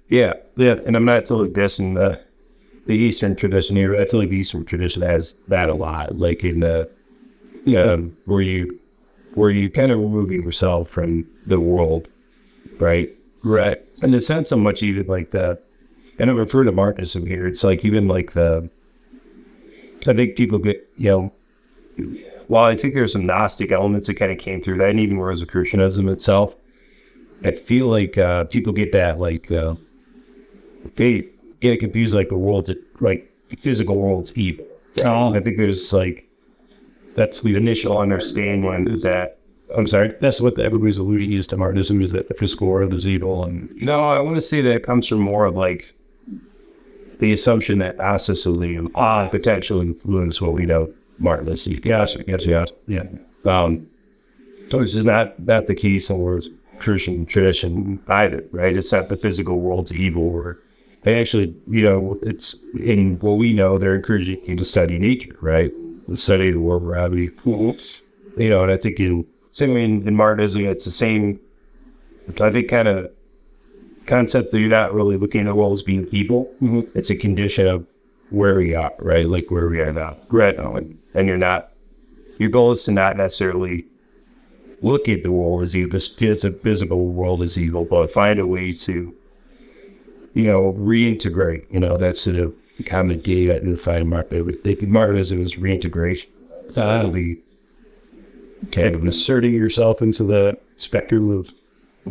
yeah, 0.09 0.35
yeah. 0.57 0.77
And 0.85 0.97
I'm 0.97 1.05
not 1.05 1.27
totally 1.27 1.51
dissing 1.51 1.95
the 1.95 2.21
the 2.91 2.97
Eastern 2.97 3.37
tradition 3.37 3.77
here. 3.77 3.95
I 3.95 4.05
feel 4.05 4.19
like 4.19 4.31
the 4.31 4.37
Eastern 4.37 4.65
tradition 4.65 5.03
has 5.03 5.37
that 5.47 5.69
a 5.69 5.75
lot, 5.75 6.19
like 6.19 6.43
in 6.43 6.59
the 6.59 6.91
yeah, 7.65 7.97
where 8.25 8.41
you 8.41 8.81
where 9.35 9.51
you 9.51 9.71
kind 9.71 9.93
of 9.93 10.01
removing 10.01 10.43
yourself 10.43 10.89
from 10.89 11.25
the 11.47 11.61
world, 11.61 12.09
right? 12.81 13.17
Right. 13.45 13.81
And 14.03 14.13
it's 14.13 14.29
not 14.29 14.49
so 14.49 14.57
much 14.57 14.83
even 14.83 15.07
like 15.07 15.31
the, 15.31 15.61
and 16.19 16.29
I've 16.29 16.37
referred 16.37 16.65
to 16.65 16.73
Martinism 16.73 17.29
here. 17.29 17.47
It's 17.47 17.63
like 17.63 17.85
even 17.85 18.09
like 18.09 18.33
the, 18.33 18.69
I 20.09 20.13
think 20.13 20.35
people 20.35 20.59
get, 20.59 20.89
you 20.97 21.11
know, 21.11 21.33
while 22.49 22.65
I 22.65 22.77
think 22.77 22.95
there's 22.95 23.13
some 23.13 23.25
Gnostic 23.25 23.71
elements 23.71 24.09
that 24.09 24.15
kind 24.15 24.33
of 24.33 24.39
came 24.39 24.61
through 24.61 24.79
that, 24.79 24.91
and 24.91 24.99
even 24.99 25.19
Rosicrucianism 25.19 26.09
itself, 26.09 26.57
I 27.45 27.53
feel 27.53 27.87
like 27.87 28.19
uh, 28.19 28.45
people 28.45 28.73
get 28.73 28.91
that 28.93 29.21
like 29.21 29.51
uh, 29.53 29.77
they 30.97 31.29
get 31.61 31.81
confused 31.81 32.15
like 32.15 32.29
the 32.29 32.37
world's 32.37 32.71
like 33.01 33.33
physical 33.61 33.97
world's 33.97 34.33
evil. 34.37 34.67
Oh. 35.05 35.35
I 35.35 35.41
think 35.41 35.57
there's 35.57 35.93
like 35.93 36.29
that's 37.17 37.41
the 37.41 37.57
initial 37.57 37.99
understanding 37.99 38.89
is 38.89 39.03
that 39.03 39.39
I'm 39.77 39.87
sorry. 39.87 40.15
That's 40.21 40.41
what 40.41 40.59
everybody's 40.59 40.99
alluding 40.99 41.33
is 41.33 41.47
to 41.49 41.57
Martinism 41.57 42.03
is 42.03 42.13
that 42.13 42.29
the 42.29 42.35
physical 42.35 42.67
world 42.67 42.93
is 42.93 43.07
evil 43.07 43.45
and 43.45 43.71
No, 43.77 44.01
I 44.01 44.21
want 44.21 44.37
to 44.37 44.43
say 44.43 44.63
that 44.63 44.75
it 44.75 44.85
comes 44.85 45.07
from 45.07 45.21
more 45.21 45.45
of 45.45 45.55
like 45.55 45.95
the 47.21 47.33
assumption 47.33 47.79
that 47.79 47.99
Gnosticism 47.99 48.91
ah 48.95 49.29
potentially 49.29 49.87
influence 49.87 50.41
what 50.41 50.55
we 50.55 50.67
know 50.67 50.93
Martinism. 51.21 51.85
Yes, 51.85 52.17
yes, 52.27 52.47
yes, 52.47 52.69
yeah. 52.87 53.05
Um, 53.45 53.87
so 54.71 54.81
it's 54.81 54.93
just 54.93 55.05
not 55.05 55.39
not 55.39 55.67
the 55.67 55.75
case 55.75 56.11
in 56.11 56.59
Christian 56.79 57.27
tradition 57.27 58.01
either, 58.09 58.45
right? 58.53 58.77
It's 58.77 58.93
not 58.93 59.09
the 59.09 59.17
physical 59.17 59.61
world's 59.61 59.93
evil, 59.93 60.23
or 60.23 60.59
they 61.03 61.21
actually, 61.21 61.55
you 61.67 61.83
know, 61.83 62.19
it's 62.23 62.55
in 62.79 63.19
what 63.21 63.39
we 63.39 63.53
know. 63.53 63.79
They're 63.79 63.97
encouraging 63.97 64.45
you 64.45 64.57
to 64.57 64.65
study 64.65 64.99
nature, 64.99 65.37
right? 65.41 65.73
The 66.09 66.17
study 66.17 66.49
of 66.49 66.55
the 66.55 66.61
world 66.61 66.83
around 66.83 67.17
you. 67.17 67.33
You 68.37 68.51
know, 68.51 68.63
and 68.63 68.71
I 68.71 68.77
think 68.77 69.01
in 69.01 69.27
same 69.53 69.75
way 69.75 69.85
in, 69.85 70.07
in 70.07 70.17
Martinism, 70.17 70.65
it's 70.67 70.85
the 70.85 70.91
same. 70.91 71.41
I 72.41 72.51
think 72.51 72.69
kind 72.69 72.89
of 72.89 73.11
concept 74.07 74.51
that 74.51 74.61
you're 74.61 74.69
not 74.69 74.93
really 74.95 75.17
looking 75.17 75.41
at 75.43 75.47
the 75.47 75.55
world 75.55 75.73
as 75.73 75.83
being 75.83 76.07
evil. 76.13 76.53
Mm-hmm. 76.63 76.97
It's 76.97 77.11
a 77.11 77.17
condition 77.17 77.67
of 77.67 77.87
where 78.31 78.57
we 78.57 78.75
are, 78.75 78.93
right? 78.99 79.27
Like 79.27 79.51
where 79.51 79.69
we 79.69 79.81
are 79.81 79.93
now, 79.93 80.17
right 80.29 80.57
now, 80.57 80.77
and, 80.77 80.99
and 81.15 81.27
you're 81.27 81.39
not. 81.39 81.73
Your 82.39 82.49
goal 82.49 82.73
is 82.73 82.85
to 82.85 82.93
not 82.93 83.17
necessarily 83.17 83.87
look 84.83 85.09
at 85.09 85.23
the 85.23 85.33
world 85.33 85.63
as 85.63 85.77
evil, 85.77 85.99
the 85.99 86.59
physical 86.63 87.09
world 87.09 87.43
as 87.43 87.59
evil, 87.59 87.85
but 87.85 88.13
find 88.13 88.39
a 88.39 88.47
way 88.47 88.73
to, 88.73 89.15
you 90.35 90.45
know, 90.45 90.73
reintegrate. 90.75 91.67
You 91.71 91.81
know, 91.81 91.97
that's 91.97 92.21
sort 92.21 92.37
of 92.37 92.55
kind 92.87 93.13
of 93.13 93.23
gay 93.23 93.51
identified 93.51 94.07
Martin. 94.07 94.45
Martinism 94.65 95.41
is 95.41 95.59
reintegration. 95.59 96.31
Uh, 96.77 97.07
the 97.09 97.39
kind 98.73 98.95
of 98.95 99.05
asserting 99.05 99.55
yourself 99.55 100.01
into 100.03 100.23
the 100.23 100.57
spectrum 100.77 101.31
of 101.31 101.53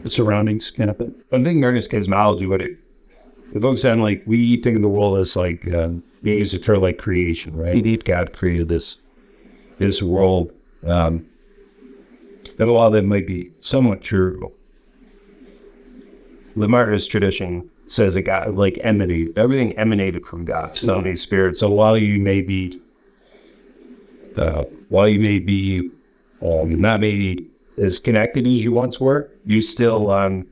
the 0.04 0.10
surroundings 0.10 0.72
kind 0.72 0.90
of 0.90 0.98
thing. 0.98 1.16
I 1.32 1.44
think 1.44 1.64
Ernest 1.64 1.90
cosmology, 1.90 2.46
what 2.46 2.62
it, 2.62 2.78
it 3.54 3.62
focuses 3.62 3.86
on, 3.86 4.02
like, 4.02 4.24
we 4.26 4.58
think 4.58 4.76
of 4.76 4.82
the 4.82 4.90
world 4.90 5.18
as 5.18 5.36
like, 5.36 5.72
um, 5.74 6.04
we 6.22 6.38
use 6.38 6.52
the 6.52 6.60
term 6.60 6.82
like 6.82 6.98
creation, 6.98 7.56
right? 7.56 7.76
Indeed, 7.76 8.04
God 8.06 8.34
created 8.34 8.68
this, 8.68 8.98
this 9.78 10.02
world. 10.02 10.52
Um, 10.86 11.26
and 12.58 12.72
while 12.72 12.92
that 12.92 13.04
might 13.04 13.28
be 13.28 13.52
somewhat 13.62 14.02
true, 14.02 14.52
the 16.56 16.68
Martinist 16.68 17.10
tradition 17.10 17.69
says 17.92 18.16
it 18.16 18.24
got 18.24 18.56
like 18.56 18.80
emanated, 18.82 19.38
everything 19.38 19.78
emanated 19.78 20.26
from 20.26 20.46
God, 20.46 20.78
so 20.78 21.02
many 21.02 21.16
spirits. 21.16 21.60
So 21.60 21.70
while 21.70 21.98
you 21.98 22.20
may 22.20 22.42
be, 22.42 22.82
uh, 24.36 24.64
while 24.90 25.08
you 25.08 25.20
may 25.20 25.40
be 25.40 25.90
um, 26.42 26.80
not 26.80 27.00
maybe 27.00 27.48
as 27.78 28.00
connected 28.00 28.46
as 28.46 28.54
you 28.54 28.72
once 28.72 29.00
were, 29.00 29.30
you 29.46 29.62
still 29.62 30.12
um, 30.12 30.48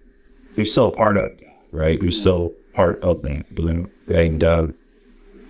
you're 0.55 0.65
still 0.65 0.87
a 0.87 0.91
part 0.91 1.17
of 1.17 1.23
it, 1.23 1.47
right? 1.71 2.01
You're 2.01 2.11
still 2.11 2.53
part 2.73 3.01
of 3.01 3.21
that 3.23 3.53
balloon, 3.53 3.91
and 4.07 4.43
uh, 4.43 4.67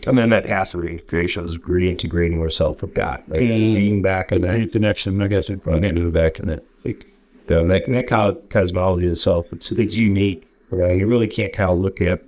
and 0.06 0.18
then 0.18 0.30
that 0.30 0.46
has 0.46 0.72
to 0.72 0.78
be 0.78 1.00
creation 1.00 1.44
is 1.46 1.58
reintegrating 1.58 2.40
yourself 2.40 2.82
with 2.82 2.94
God, 2.94 3.24
right? 3.28 3.40
Being 3.40 4.02
back 4.02 4.32
in 4.32 4.42
that 4.42 4.72
connection, 4.72 5.22
I 5.22 5.28
guess, 5.28 5.50
into 5.50 6.12
back 6.12 6.40
in 6.40 6.50
it. 6.50 6.66
Like, 6.86 7.06
the, 7.48 7.64
that, 7.64 7.88
that 7.88 8.50
cosmology 8.50 9.08
itself, 9.08 9.48
it's, 9.52 9.72
it's 9.72 9.96
unique, 9.96 10.47
right? 10.70 10.98
You 10.98 11.08
really 11.08 11.28
can't 11.28 11.54
kind 11.54 11.72
of 11.72 11.80
look 11.80 12.02
at, 12.02 12.24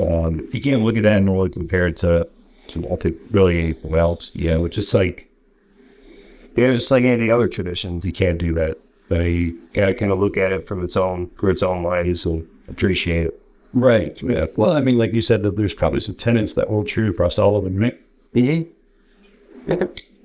um, 0.00 0.48
you 0.52 0.60
can't 0.60 0.82
look 0.82 0.96
at 0.96 1.02
that 1.04 1.16
and 1.16 1.30
really 1.30 1.50
compare 1.50 1.86
it 1.86 1.96
to, 1.98 2.28
to, 2.68 3.20
really 3.30 3.58
anything 3.58 3.94
else, 3.94 4.30
you 4.34 4.50
know, 4.50 4.64
it's 4.64 4.74
just 4.74 4.92
like, 4.94 5.30
yeah, 6.56 6.72
just 6.72 6.90
like 6.90 7.04
any 7.04 7.30
other 7.30 7.48
traditions, 7.48 8.04
you 8.04 8.12
can't 8.12 8.38
do 8.38 8.52
that. 8.54 8.78
They 9.08 9.30
you 9.30 9.58
gotta 9.72 9.94
kind 9.94 10.12
of 10.12 10.18
look 10.18 10.36
at 10.36 10.52
it 10.52 10.66
from 10.66 10.84
its 10.84 10.96
own, 10.96 11.30
for 11.38 11.50
its 11.50 11.62
own 11.62 11.82
ways 11.82 12.26
and 12.26 12.46
appreciate 12.68 13.26
it. 13.28 13.42
Right. 13.72 14.20
Yeah. 14.22 14.46
Well, 14.56 14.72
I 14.72 14.80
mean, 14.80 14.98
like 14.98 15.12
you 15.12 15.22
said, 15.22 15.42
that 15.42 15.56
there's 15.56 15.74
probably 15.74 16.00
some 16.00 16.14
tenets 16.14 16.54
that 16.54 16.68
hold 16.68 16.88
true 16.88 17.10
across 17.10 17.38
all 17.38 17.56
of 17.56 17.64
them? 17.64 17.74
Mm-hmm. 18.34 18.62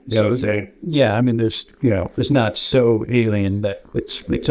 Yeah, 0.08 0.36
saying. 0.36 0.72
Yeah. 0.82 1.16
I 1.16 1.22
mean, 1.22 1.38
there's, 1.38 1.66
you 1.82 1.90
know, 1.90 2.12
it's 2.18 2.30
not 2.30 2.58
so 2.58 3.06
alien 3.10 3.62
that 3.62 3.84
it's, 3.94 4.22
it's 4.30 4.50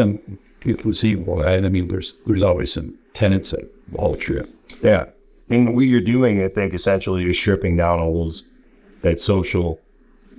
inconceivable. 0.65 1.37
Right? 1.37 1.63
I 1.63 1.69
mean, 1.69 1.87
there's, 1.87 2.13
there's 2.25 2.43
always 2.43 2.73
some 2.73 2.97
tenets 3.13 3.53
hold 3.95 4.19
true. 4.19 4.47
Yeah. 4.81 5.05
And 5.49 5.75
what 5.75 5.85
you're 5.85 6.01
doing, 6.01 6.43
I 6.43 6.47
think, 6.47 6.73
essentially, 6.73 7.21
you're 7.21 7.33
stripping 7.33 7.77
down 7.77 7.99
all 7.99 8.23
those, 8.23 8.43
that 9.01 9.19
social 9.19 9.79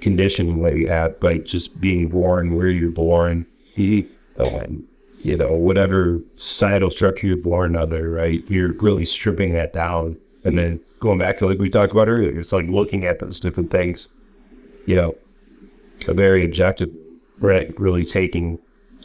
conditioning 0.01 0.63
that 0.63 0.77
you 0.77 0.89
had 0.89 1.21
by 1.21 1.39
just 1.39 1.81
being 1.81 2.09
born 2.09 2.55
where 2.57 2.69
you're 2.69 2.91
born. 2.91 3.47
And, 3.77 4.85
you 5.21 5.37
know, 5.37 5.53
whatever 5.53 6.21
societal 6.37 6.91
structure 6.91 7.27
you're 7.27 7.37
born 7.37 7.77
under, 7.77 8.11
right? 8.11 8.43
You're 8.49 8.73
really 8.75 9.05
stripping 9.05 9.53
that 9.55 9.73
down. 9.73 10.17
And 10.45 10.59
then 10.59 10.81
going 11.01 11.19
back 11.19 11.39
to 11.39 11.47
like 11.47 11.59
we 11.59 11.71
talked 11.71 11.93
about 11.93 12.09
earlier, 12.09 12.39
it's 12.39 12.53
like 12.53 12.67
looking 12.69 13.05
at 13.05 13.21
those 13.21 13.41
different 13.41 13.71
things, 13.71 14.09
you 14.87 14.97
know, 14.97 15.17
a 16.07 16.15
very 16.15 16.45
objective, 16.45 16.91
right? 17.39 17.73
Really 17.79 18.05
taking 18.05 18.59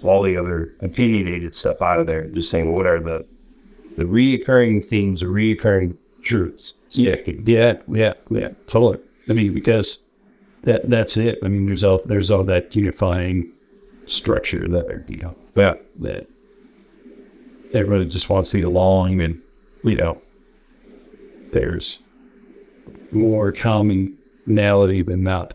all 0.03 0.23
the 0.23 0.37
other 0.37 0.75
opinionated 0.81 1.55
stuff 1.55 1.81
out 1.81 1.99
of 1.99 2.07
there, 2.07 2.21
and 2.21 2.35
just 2.35 2.49
saying 2.49 2.73
what 2.73 2.85
are 2.85 2.99
the 2.99 3.25
the 3.97 4.05
reoccurring 4.05 4.85
themes, 4.85 5.19
the 5.19 5.25
reoccurring 5.25 5.97
truths. 6.23 6.73
Yeah. 6.91 7.17
Yeah. 7.45 7.77
Yeah. 7.87 8.13
Yeah. 8.29 8.49
Totally. 8.67 8.99
I 9.27 9.33
mean, 9.33 9.53
because 9.53 9.99
that 10.63 10.89
that's 10.89 11.17
it. 11.17 11.39
I 11.43 11.47
mean, 11.47 11.65
there's 11.65 11.83
all 11.83 12.01
there's 12.05 12.31
all 12.31 12.43
that 12.45 12.75
unifying 12.75 13.51
structure 14.05 14.67
there, 14.67 15.05
you 15.07 15.17
know, 15.17 15.35
that 15.53 15.85
that 15.99 16.27
everybody 17.73 18.05
just 18.05 18.29
wants 18.29 18.51
to 18.51 18.57
get 18.57 18.65
along, 18.67 19.21
and 19.21 19.41
you 19.83 19.95
know, 19.95 20.21
there's 21.51 21.99
more 23.11 23.51
commonality 23.51 25.01
than 25.01 25.23
not. 25.23 25.53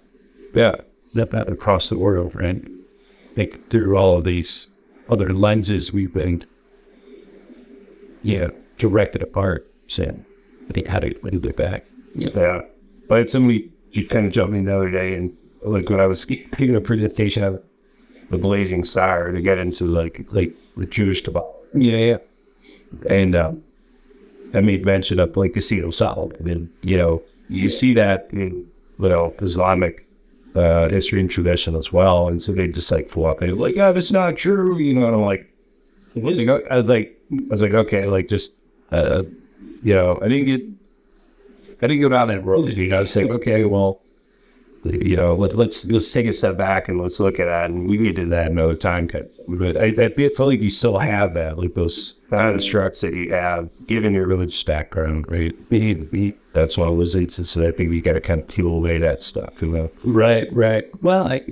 Yeah, 0.54 0.76
that 1.14 1.30
that 1.32 1.48
across 1.48 1.88
the 1.88 1.98
world, 1.98 2.36
I 2.38 2.60
think 3.34 3.70
through 3.70 3.96
all 3.96 4.18
of 4.18 4.24
these 4.24 4.68
other 5.08 5.32
lenses 5.32 5.92
we've 5.92 6.12
been, 6.12 6.44
yeah, 8.22 8.48
directed 8.78 9.22
apart. 9.22 9.70
Saying, 9.86 10.24
I 10.68 10.72
think 10.72 10.86
how 10.86 11.00
to 11.00 11.14
move 11.22 11.44
it 11.44 11.56
back. 11.56 11.84
Yeah. 12.14 12.62
But 13.08 13.14
I 13.14 13.18
had 13.18 13.30
somebody 13.30 13.70
you 13.92 14.06
kind 14.08 14.26
of 14.26 14.32
jumped 14.32 14.52
me 14.52 14.62
the 14.62 14.74
other 14.74 14.90
day, 14.90 15.14
and 15.14 15.36
like 15.62 15.88
when 15.88 16.00
I 16.00 16.06
was 16.06 16.24
giving 16.24 16.74
a 16.74 16.80
presentation 16.80 17.42
of 17.42 17.62
the 18.30 18.38
Blazing 18.38 18.84
Star 18.84 19.30
to 19.30 19.42
get 19.42 19.58
into 19.58 19.86
like 19.86 20.26
like 20.30 20.54
the 20.76 20.86
Jewish 20.86 21.22
Kabbalah. 21.22 21.52
Yeah, 21.74 21.96
yeah. 21.96 22.16
And 23.10 23.34
um, 23.34 23.62
I 24.54 24.60
made 24.60 24.84
mention 24.84 25.18
of 25.18 25.36
like 25.36 25.54
Casino 25.54 25.90
Solomon. 25.90 26.48
And, 26.48 26.70
you 26.82 26.96
know, 26.96 27.22
you 27.48 27.68
see 27.68 27.92
that 27.94 28.28
in, 28.30 28.66
you 28.98 29.08
know, 29.08 29.34
Islamic 29.40 30.03
uh, 30.54 30.88
history 30.88 31.20
and 31.20 31.30
tradition 31.30 31.74
as 31.74 31.92
well. 31.92 32.28
And 32.28 32.40
so 32.42 32.52
they 32.52 32.68
just 32.68 32.90
like 32.90 33.08
flew 33.08 33.24
up 33.24 33.40
and 33.40 33.50
they're 33.50 33.56
like, 33.56 33.76
yeah, 33.76 33.92
that's 33.92 34.12
not 34.12 34.36
true. 34.36 34.78
You 34.78 34.94
know, 34.94 35.06
and 35.06 35.14
I'm 35.14 35.22
like, 35.22 35.50
I 36.16 36.76
was 36.76 36.88
like, 36.88 37.20
I 37.32 37.46
was 37.50 37.62
like, 37.62 37.72
okay, 37.72 38.06
like 38.06 38.28
just, 38.28 38.52
uh, 38.92 39.24
you 39.82 39.94
know, 39.94 40.18
I 40.22 40.28
didn't 40.28 40.46
get, 40.46 40.62
I 41.82 41.86
didn't 41.88 42.02
go 42.02 42.08
down 42.08 42.28
that 42.28 42.44
road. 42.44 42.68
You 42.68 42.88
know, 42.88 42.98
I 42.98 43.00
was 43.00 43.16
like, 43.16 43.30
okay, 43.30 43.64
well, 43.64 44.00
you 44.84 45.16
know, 45.16 45.34
let, 45.34 45.56
let's 45.56 45.84
let's 45.86 46.12
take 46.12 46.26
a 46.26 46.32
step 46.32 46.56
back 46.56 46.88
and 46.88 47.00
let's 47.00 47.18
look 47.18 47.40
at 47.40 47.46
that. 47.46 47.70
And 47.70 47.88
we 47.88 48.12
did 48.12 48.30
that 48.30 48.50
another 48.50 48.74
time. 48.74 49.10
But 49.48 49.76
I, 49.76 49.86
I 49.86 50.08
feel 50.10 50.46
like 50.46 50.60
you 50.60 50.70
still 50.70 50.98
have 50.98 51.34
that, 51.34 51.58
like 51.58 51.74
those 51.74 52.14
constructs 52.36 53.00
that 53.02 53.14
you 53.14 53.32
have, 53.32 53.68
given 53.86 54.14
your 54.14 54.26
religious 54.26 54.62
background, 54.62 55.26
right? 55.28 55.52
Mm-hmm. 55.70 56.10
Me, 56.14 56.20
me, 56.30 56.34
that's 56.52 56.76
why 56.76 56.88
it's 56.88 57.48
so 57.48 57.68
I 57.68 57.72
think 57.72 57.90
we 57.90 58.00
got 58.00 58.12
to 58.14 58.20
kind 58.20 58.40
of 58.40 58.48
peel 58.48 58.68
away 58.68 58.98
that 58.98 59.22
stuff, 59.22 59.60
you 59.60 59.68
know? 59.68 59.90
Right, 60.04 60.46
right. 60.52 60.84
Well, 61.02 61.26
I, 61.26 61.42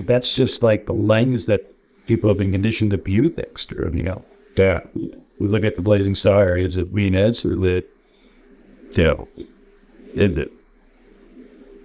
that's 0.00 0.34
just 0.34 0.62
like 0.62 0.86
the 0.86 0.92
lens 0.92 1.46
that 1.46 1.72
people 2.06 2.28
have 2.28 2.38
been 2.38 2.52
conditioned 2.52 2.90
to 2.92 2.96
view 2.96 3.28
things 3.30 3.64
through. 3.64 3.92
You 3.94 4.02
know, 4.04 4.24
Yeah, 4.56 4.80
we 4.94 5.46
look 5.48 5.64
at 5.64 5.76
the 5.76 5.82
blazing 5.82 6.14
star. 6.14 6.56
Is 6.56 6.76
it 6.76 6.94
being 6.94 7.14
edged 7.14 7.44
or 7.44 7.54
lit? 7.56 7.90
yeah. 8.92 9.14
Is 10.14 10.36
it 10.38 10.50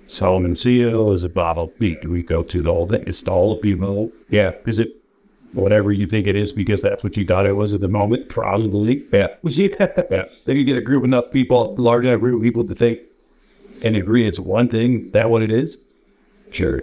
Solomon 0.07 0.56
Seal? 0.56 1.11
Is 1.11 1.24
it 1.24 1.34
Bible 1.34 1.72
Beat? 1.78 2.02
Do 2.02 2.10
we 2.10 2.24
go 2.24 2.41
to 2.44 2.61
the 2.61 2.72
whole 2.72 2.88
thing? 2.88 3.03
It's 3.06 3.22
the 3.22 3.32
whole 3.32 3.57
people. 3.57 4.11
Yeah. 4.30 4.52
Is 4.65 4.80
it 4.80 4.95
whatever 5.53 5.91
you 5.91 6.07
think 6.07 6.27
it 6.27 6.35
is 6.35 6.51
because 6.51 6.81
that's 6.81 7.03
what 7.03 7.15
you 7.15 7.25
thought 7.25 7.45
it 7.45 7.55
was 7.55 7.73
at 7.73 7.81
the 7.81 7.88
moment? 7.88 8.30
Probably. 8.30 9.05
Yeah. 9.11 9.27
yeah. 9.43 10.25
Then 10.45 10.57
you 10.57 10.63
get 10.63 10.77
a 10.77 10.81
group 10.81 10.99
of 10.99 11.05
enough 11.05 11.31
people, 11.31 11.75
large 11.75 12.05
enough 12.05 12.19
group 12.19 12.38
of 12.38 12.43
people 12.43 12.65
to 12.65 12.75
think 12.75 12.99
and 13.81 13.95
agree 13.95 14.27
it's 14.27 14.39
one 14.39 14.67
thing. 14.67 15.05
Is 15.05 15.11
that 15.11 15.30
what 15.30 15.43
it 15.43 15.51
is? 15.51 15.77
Sure. 16.51 16.81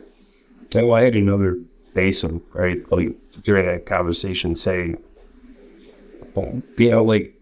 And 0.72 0.92
I 0.92 1.02
had 1.02 1.16
another 1.16 1.58
basin, 1.94 2.42
right? 2.52 2.80
Like 2.92 3.16
during 3.42 3.66
that 3.66 3.86
conversation 3.86 4.54
say, 4.54 4.94
you 6.36 6.90
know, 6.90 7.02
like, 7.02 7.34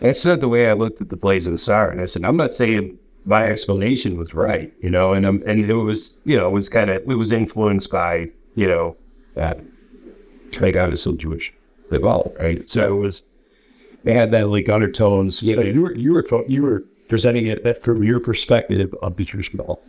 that's 0.00 0.24
not 0.24 0.40
the 0.40 0.48
way 0.48 0.68
I 0.68 0.72
looked 0.72 1.00
at 1.00 1.08
the 1.08 1.16
blaze 1.16 1.46
of 1.46 1.52
the 1.52 1.58
star. 1.58 1.90
And 1.90 2.00
I 2.00 2.06
said, 2.06 2.24
I'm 2.24 2.36
not 2.36 2.54
saying 2.54 2.98
my 3.24 3.46
explanation 3.46 4.16
was 4.16 4.34
right, 4.34 4.72
you 4.80 4.90
know, 4.90 5.12
and 5.12 5.26
um, 5.26 5.42
and 5.46 5.60
it 5.68 5.74
was, 5.74 6.14
you 6.24 6.36
know, 6.36 6.48
it 6.48 6.52
was 6.52 6.68
kind 6.68 6.90
of, 6.90 7.02
it 7.02 7.14
was 7.14 7.32
influenced 7.32 7.90
by, 7.90 8.30
you 8.54 8.66
know, 8.66 8.96
that 9.34 9.60
like 10.60 10.76
I 10.76 10.88
was 10.88 11.00
still 11.00 11.14
Jewish, 11.14 11.52
they 11.90 11.98
all 11.98 12.34
right. 12.38 12.68
So 12.68 12.86
it 12.86 12.98
was, 12.98 13.22
they 14.04 14.12
had 14.12 14.30
that 14.32 14.48
like 14.48 14.68
undertones. 14.68 15.42
Yeah, 15.42 15.60
you 15.60 15.82
were 15.82 15.94
you 15.94 16.12
were 16.12 16.44
you 16.46 16.62
were 16.62 16.84
presenting 17.08 17.46
it 17.46 17.64
that 17.64 17.82
from 17.82 18.02
your 18.02 18.20
perspective 18.20 18.94
of 19.02 19.16
the 19.16 19.24
Jewish 19.24 19.50
ball. 19.52 19.82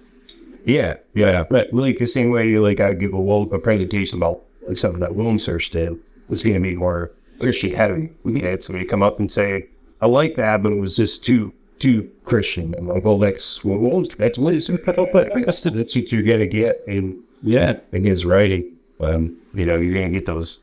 Yeah, 0.66 0.96
yeah, 1.14 1.46
but 1.50 1.74
like 1.74 1.98
the 1.98 2.06
same 2.06 2.30
way, 2.30 2.50
you 2.50 2.60
like 2.60 2.80
I 2.80 2.94
give 2.94 3.14
a, 3.14 3.20
wo- 3.20 3.50
a 3.50 3.60
presentation 3.60 4.18
about 4.18 4.42
like 4.68 4.78
something 4.78 5.00
that 5.00 5.16
William 5.16 5.40
Search 5.40 5.70
did 5.70 5.98
was 6.28 6.44
going 6.44 6.56
to 6.56 6.62
be 6.62 6.76
more 6.76 7.12
Christian 7.40 7.72
heavy. 7.74 8.10
We 8.24 8.42
had 8.42 8.64
somebody 8.64 8.86
come 8.86 9.02
up 9.02 9.20
and 9.20 9.32
say, 9.32 9.68
"I 10.02 10.08
like 10.08 10.36
that, 10.36 10.64
but 10.64 10.74
it 10.74 10.80
was 10.80 10.98
just 10.98 11.24
too 11.24 11.54
too 11.80 12.12
Christian." 12.26 12.74
And 12.74 12.76
I'm 12.76 12.88
like, 12.90 13.06
"Well, 13.06 13.18
that's 13.18 13.64
well, 13.64 14.04
that's 14.18 14.38
what 14.38 14.54
it's 14.54 14.68
but 14.68 15.32
that's 15.46 15.64
that's 15.64 15.96
what 15.96 16.12
you're 16.12 16.24
gonna 16.24 16.48
get 16.48 16.84
in 16.88 17.24
yeah 17.42 17.80
in 17.94 18.04
his 18.04 18.26
writing. 18.26 18.77
Um, 18.99 19.38
you 19.53 19.65
know, 19.65 19.78
you're 19.78 19.94
gonna 19.94 20.10
get 20.10 20.26
those 20.26 20.60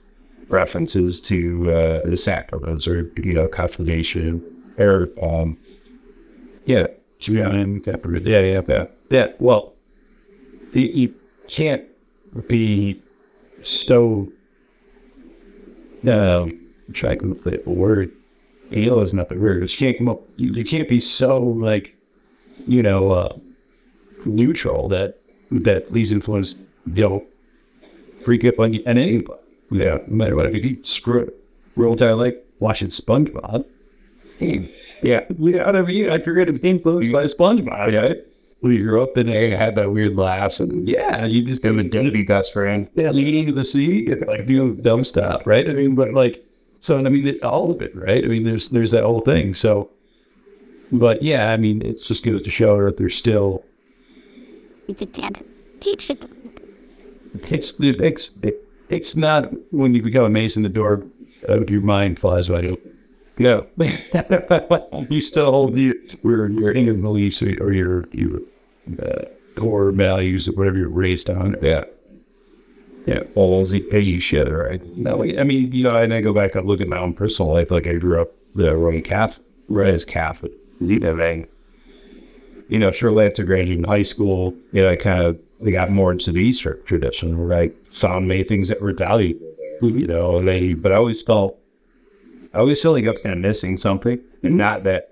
references 0.48 1.20
to 1.22 1.70
uh, 1.70 2.08
the 2.08 2.16
sacraments 2.16 2.86
or 2.86 3.10
you 3.16 3.34
know 3.34 3.48
confirmation 3.48 4.42
or 4.78 5.08
um, 5.22 5.56
yeah, 6.64 6.86
Julian 7.18 7.82
Yeah, 7.84 8.40
yeah, 8.40 8.60
yeah. 8.66 8.86
Yeah. 9.10 9.26
Well, 9.38 9.74
you, 10.72 10.82
you 10.82 11.14
can't 11.48 11.84
be 12.48 13.02
so. 13.62 14.28
No, 16.02 16.44
I'm 16.44 16.92
trying 16.92 17.20
to 17.20 17.34
flip 17.34 17.66
a 17.66 17.70
word. 17.70 18.12
Ill 18.70 19.00
is 19.00 19.14
not 19.14 19.28
the 19.28 19.38
word. 19.38 19.62
You 19.70 19.76
can't 19.76 19.96
come 19.98 20.08
up. 20.08 20.22
You, 20.36 20.52
you 20.52 20.64
can't 20.64 20.88
be 20.88 21.00
so 21.00 21.40
like, 21.40 21.96
you 22.66 22.82
know, 22.82 23.10
uh, 23.10 23.36
neutral 24.24 24.88
that 24.88 25.20
that 25.50 25.92
these 25.92 26.12
influences 26.12 26.56
don't 26.92 27.24
freak 28.24 28.44
up 28.44 28.58
on 28.58 28.74
you 28.74 28.82
and 28.86 28.98
anybody. 28.98 29.40
Yeah, 29.70 29.98
no 30.06 30.16
matter 30.16 30.36
what. 30.36 30.54
If 30.54 30.64
you 30.64 30.78
screw 30.84 31.20
it, 31.20 31.44
real 31.76 31.92
entire 31.92 32.14
life 32.14 32.34
watching 32.60 32.88
SpongeBob. 32.88 33.64
Hey, 34.38 34.74
yeah, 35.02 35.24
without 35.38 35.76
ever 35.76 35.90
you, 35.90 36.10
I 36.10 36.20
forget 36.20 36.46
to 36.48 36.52
be 36.52 36.68
influenced 36.68 37.12
by 37.12 37.24
SpongeBob. 37.24 37.92
Yeah, 37.92 38.14
we 38.60 38.78
grew 38.78 39.02
up 39.02 39.16
and 39.16 39.28
they 39.28 39.50
had 39.50 39.76
that 39.76 39.92
weird 39.92 40.16
laughs, 40.16 40.60
and 40.60 40.88
yeah, 40.88 41.24
you 41.26 41.44
just 41.44 41.62
have 41.62 41.78
identity 41.78 42.22
best 42.22 42.52
friend. 42.52 42.88
yeah, 42.94 43.10
leading 43.10 43.46
to 43.46 43.52
the 43.52 43.64
sea, 43.64 44.14
like 44.26 44.46
doing 44.46 44.76
dumb 44.76 45.04
stuff, 45.04 45.42
right? 45.46 45.68
I 45.68 45.72
mean, 45.72 45.94
but 45.94 46.14
like, 46.14 46.44
so 46.80 46.98
I 46.98 47.02
mean, 47.02 47.26
it, 47.26 47.42
all 47.42 47.70
of 47.70 47.82
it, 47.82 47.94
right? 47.94 48.24
I 48.24 48.28
mean, 48.28 48.44
there's 48.44 48.68
there's 48.70 48.90
that 48.92 49.04
whole 49.04 49.20
thing. 49.20 49.54
So, 49.54 49.90
but 50.90 51.22
yeah, 51.22 51.52
I 51.52 51.56
mean, 51.56 51.82
it's 51.82 52.06
just 52.06 52.24
goes 52.24 52.42
to 52.42 52.50
show 52.50 52.84
that 52.84 52.96
there's 52.96 53.16
still 53.16 53.64
It's 54.88 55.02
a 55.02 55.06
dead 55.06 55.44
teacher. 55.80 56.14
It's 57.34 57.74
it's 57.78 58.30
it's 58.88 59.16
not 59.16 59.50
when 59.72 59.94
you 59.94 60.02
become 60.02 60.24
a 60.24 60.30
mason, 60.30 60.62
the 60.62 60.68
door 60.68 61.04
of 61.44 61.70
your 61.70 61.80
mind 61.80 62.18
flies 62.18 62.48
wide 62.48 62.66
open. 62.66 62.96
No, 63.38 63.66
you 65.10 65.20
still 65.20 65.50
hold 65.50 65.76
your 65.76 65.94
your, 66.22 66.50
your 66.50 66.72
Indian 66.72 67.02
beliefs 67.02 67.42
or, 67.42 67.72
your 67.72 68.04
your 68.12 68.40
uh, 69.02 69.24
core 69.56 69.90
values 69.90 70.48
or 70.48 70.52
whatever 70.52 70.78
you're 70.78 70.88
raised 70.88 71.28
on. 71.28 71.56
yeah, 71.60 71.84
yeah. 73.06 73.20
Well, 73.34 73.48
was 73.48 73.70
he 73.70 73.84
you 73.98 74.20
shit, 74.20 74.48
right? 74.48 74.80
No, 74.96 75.24
I 75.24 75.42
mean, 75.42 75.72
you 75.72 75.82
know, 75.82 75.96
and 75.96 76.14
I 76.14 76.20
go 76.20 76.32
back 76.32 76.54
and 76.54 76.66
look 76.66 76.80
at 76.80 76.88
my 76.88 76.98
own 76.98 77.12
personal 77.12 77.52
life. 77.52 77.70
Like 77.70 77.88
I 77.88 77.94
grew 77.94 78.22
up 78.22 78.32
the 78.54 78.76
Roman 78.76 79.02
Catholic, 79.02 79.44
raised 79.68 80.06
Catholic. 80.06 80.52
You 80.80 81.00
know. 81.00 81.44
You 82.68 82.78
know, 82.78 82.90
shortly 82.92 83.26
after 83.26 83.44
graduating 83.44 83.84
high 83.84 84.02
school, 84.02 84.54
you 84.72 84.82
know, 84.82 84.90
I 84.90 84.96
kind 84.96 85.22
of 85.22 85.38
I 85.66 85.70
got 85.70 85.90
more 85.90 86.12
into 86.12 86.32
the 86.32 86.40
Eastern 86.40 86.82
tradition 86.84 87.50
I 87.52 87.72
found 87.90 88.28
many 88.28 88.44
things 88.44 88.68
that 88.68 88.80
were 88.80 88.92
valuable. 88.92 89.50
You 89.82 90.06
know, 90.06 90.38
and 90.38 90.48
they, 90.48 90.74
but 90.74 90.92
I 90.92 90.96
always 90.96 91.20
felt, 91.20 91.58
I 92.54 92.58
always 92.58 92.80
felt 92.80 92.94
like 92.94 93.06
I 93.06 93.10
was 93.10 93.20
kind 93.22 93.34
of 93.34 93.40
missing 93.40 93.76
something, 93.76 94.20
and 94.42 94.56
not 94.56 94.84
that. 94.84 95.10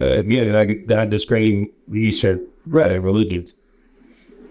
Uh, 0.00 0.06
again, 0.06 0.54
I 0.54 0.64
not 0.92 1.10
discrediting 1.10 1.70
the 1.88 2.00
Easter 2.00 2.40
right, 2.66 3.00
religions. 3.00 3.54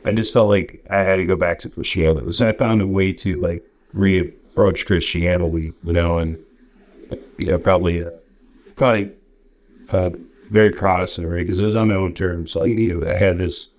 I 0.05 0.11
just 0.11 0.33
felt 0.33 0.49
like 0.49 0.83
I 0.89 0.99
had 0.99 1.17
to 1.17 1.25
go 1.25 1.35
back 1.35 1.59
to 1.59 1.69
Christianity. 1.69 2.31
So 2.31 2.47
I 2.47 2.53
found 2.53 2.81
a 2.81 2.87
way 2.87 3.13
to 3.13 3.39
like 3.39 3.63
reapproach 3.95 4.85
Christianity, 4.85 5.73
you 5.83 5.93
know, 5.93 6.17
and 6.17 6.43
you 7.37 7.47
know, 7.47 7.59
probably, 7.59 8.03
uh, 8.03 8.09
probably, 8.75 9.11
uh, 9.89 10.11
very 10.49 10.71
Protestant, 10.71 11.27
right? 11.27 11.45
Because 11.45 11.59
it 11.59 11.63
was 11.63 11.75
on 11.75 11.89
my 11.89 11.95
own 11.95 12.13
terms. 12.13 12.55
Like, 12.55 12.71
you 12.71 12.99
know, 12.99 13.09
I 13.09 13.15
had 13.15 13.37
this, 13.37 13.69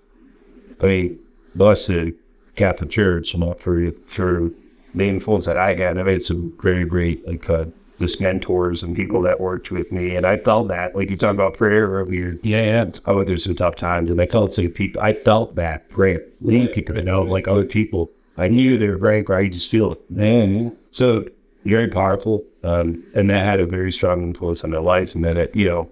I 0.80 0.86
mean, 0.86 1.18
blessed 1.54 2.12
Catholic 2.56 2.90
Church, 2.90 3.34
know, 3.34 3.54
for 3.54 3.90
for 4.06 4.50
the 4.94 5.08
influence 5.08 5.46
that 5.46 5.56
I 5.56 5.74
had. 5.74 5.98
I 5.98 6.10
had 6.10 6.22
some 6.22 6.52
very 6.60 6.84
great 6.84 7.26
like 7.26 7.48
uh, 7.50 7.66
just 8.00 8.20
mentors 8.20 8.82
and 8.82 8.94
people 8.94 9.22
that 9.22 9.40
worked 9.40 9.70
with 9.70 9.90
me, 9.92 10.16
and 10.16 10.26
I 10.26 10.36
felt 10.38 10.68
that. 10.68 10.94
Like 10.94 11.10
you 11.10 11.16
talked 11.16 11.34
about 11.34 11.54
prayer 11.54 11.88
earlier. 11.88 12.38
Yeah, 12.42 12.90
I 13.04 13.12
went 13.12 13.28
through 13.28 13.38
some 13.38 13.56
tough 13.56 13.76
times, 13.76 14.10
and 14.10 14.20
I 14.20 14.26
felt 14.26 14.52
some 14.52 14.68
people. 14.68 15.00
I 15.00 15.14
felt 15.14 15.54
that 15.56 15.88
prayer, 15.90 16.22
you 16.40 16.68
know, 17.02 17.22
like 17.22 17.48
other 17.48 17.64
people. 17.64 18.10
I 18.36 18.48
knew 18.48 18.76
they 18.76 18.88
were 18.88 18.98
praying 18.98 19.26
for. 19.26 19.34
I 19.34 19.48
just 19.48 19.70
feel 19.70 19.92
it. 19.92 20.10
man. 20.10 20.76
So 20.90 21.26
very 21.64 21.88
powerful, 21.88 22.44
um, 22.62 23.04
and 23.14 23.30
that 23.30 23.44
had 23.44 23.60
a 23.60 23.66
very 23.66 23.90
strong 23.90 24.22
influence 24.22 24.62
on 24.64 24.70
my 24.70 24.78
life. 24.78 25.14
And 25.14 25.24
then, 25.24 25.36
it, 25.36 25.54
you 25.54 25.66
know, 25.66 25.90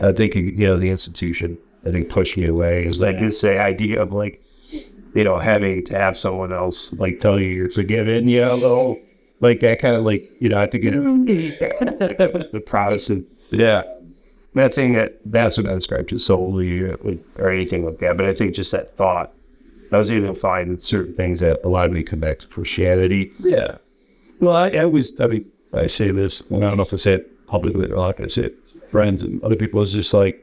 I 0.00 0.12
think 0.12 0.34
you 0.34 0.66
know 0.66 0.76
the 0.76 0.90
institution 0.90 1.58
I 1.84 1.90
think 1.90 2.08
push 2.08 2.36
me 2.36 2.46
away 2.46 2.86
is 2.86 2.98
like 2.98 3.18
this 3.18 3.42
idea 3.44 4.00
of 4.00 4.12
like, 4.12 4.42
you 4.70 5.24
know, 5.24 5.38
having 5.38 5.84
to 5.86 5.98
have 5.98 6.16
someone 6.16 6.52
else 6.52 6.92
like 6.92 7.20
tell 7.20 7.40
you 7.40 7.48
you're 7.48 7.70
forgiven, 7.70 8.28
you 8.28 8.40
know, 8.40 8.98
like 9.40 9.60
that 9.60 9.80
kind 9.80 9.96
of 9.96 10.04
like, 10.04 10.30
you 10.40 10.48
know, 10.48 10.60
I 10.60 10.66
think 10.66 10.84
it, 10.84 10.92
the 12.52 12.62
Protestant, 12.64 13.26
yeah. 13.50 13.82
Not 14.54 14.74
saying 14.74 14.92
that 14.94 15.18
that's 15.24 15.56
what 15.56 15.66
I 15.66 15.74
described 15.74 16.10
to 16.10 16.18
solely 16.18 16.82
or, 16.82 17.50
anything 17.50 17.86
like 17.86 17.98
that, 18.00 18.16
but 18.16 18.26
I 18.26 18.34
think 18.34 18.54
just 18.54 18.70
that 18.72 18.96
thought. 18.96 19.32
I 19.90 19.98
was 19.98 20.10
able 20.10 20.32
to 20.32 20.40
find 20.40 20.80
certain 20.80 21.14
things 21.14 21.40
that 21.40 21.62
allowed 21.64 21.90
me 21.90 22.02
to 22.02 22.10
come 22.10 22.20
back 22.20 22.38
to 22.38 22.46
Christianity. 22.46 23.30
Yeah. 23.38 23.76
Well, 24.40 24.56
I, 24.56 24.70
I 24.70 24.84
was, 24.86 25.18
I 25.20 25.26
mean, 25.26 25.52
I 25.74 25.86
say 25.86 26.10
this, 26.10 26.42
and 26.48 26.64
I 26.64 26.68
don't 26.68 26.78
know 26.78 26.82
if 26.84 26.94
I 26.94 26.96
say 26.96 27.12
it 27.14 27.46
publicly 27.46 27.90
or 27.90 27.96
not, 27.96 28.18
I 28.18 28.28
say 28.28 28.44
it 28.44 28.58
friends 28.90 29.22
and 29.22 29.42
other 29.42 29.56
people. 29.56 29.82
It's 29.82 29.92
just 29.92 30.14
like, 30.14 30.41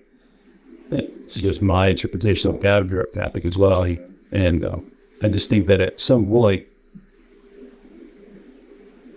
it's 0.91 1.35
just 1.35 1.61
my 1.61 1.89
interpretation 1.89 2.49
of 2.49 2.61
Catholic 2.61 3.45
as 3.45 3.57
well. 3.57 3.83
He, 3.83 3.99
and 4.31 4.65
um, 4.65 4.91
I 5.21 5.29
just 5.29 5.49
think 5.49 5.67
that 5.67 5.81
at 5.81 5.99
some 5.99 6.27
point, 6.27 6.65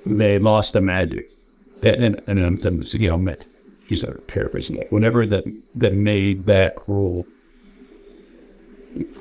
they 0.04 0.38
lost 0.38 0.72
the 0.72 0.80
magic. 0.80 1.30
And, 1.82 2.22
and, 2.26 2.38
and, 2.38 2.94
you 2.94 3.16
know, 3.16 3.36
he's 3.86 4.02
a 4.02 4.12
paraphrasing 4.12 4.76
it. 4.76 4.92
Whatever 4.92 5.26
that, 5.26 5.44
that 5.74 5.94
made 5.94 6.46
that 6.46 6.76
rule, 6.86 7.26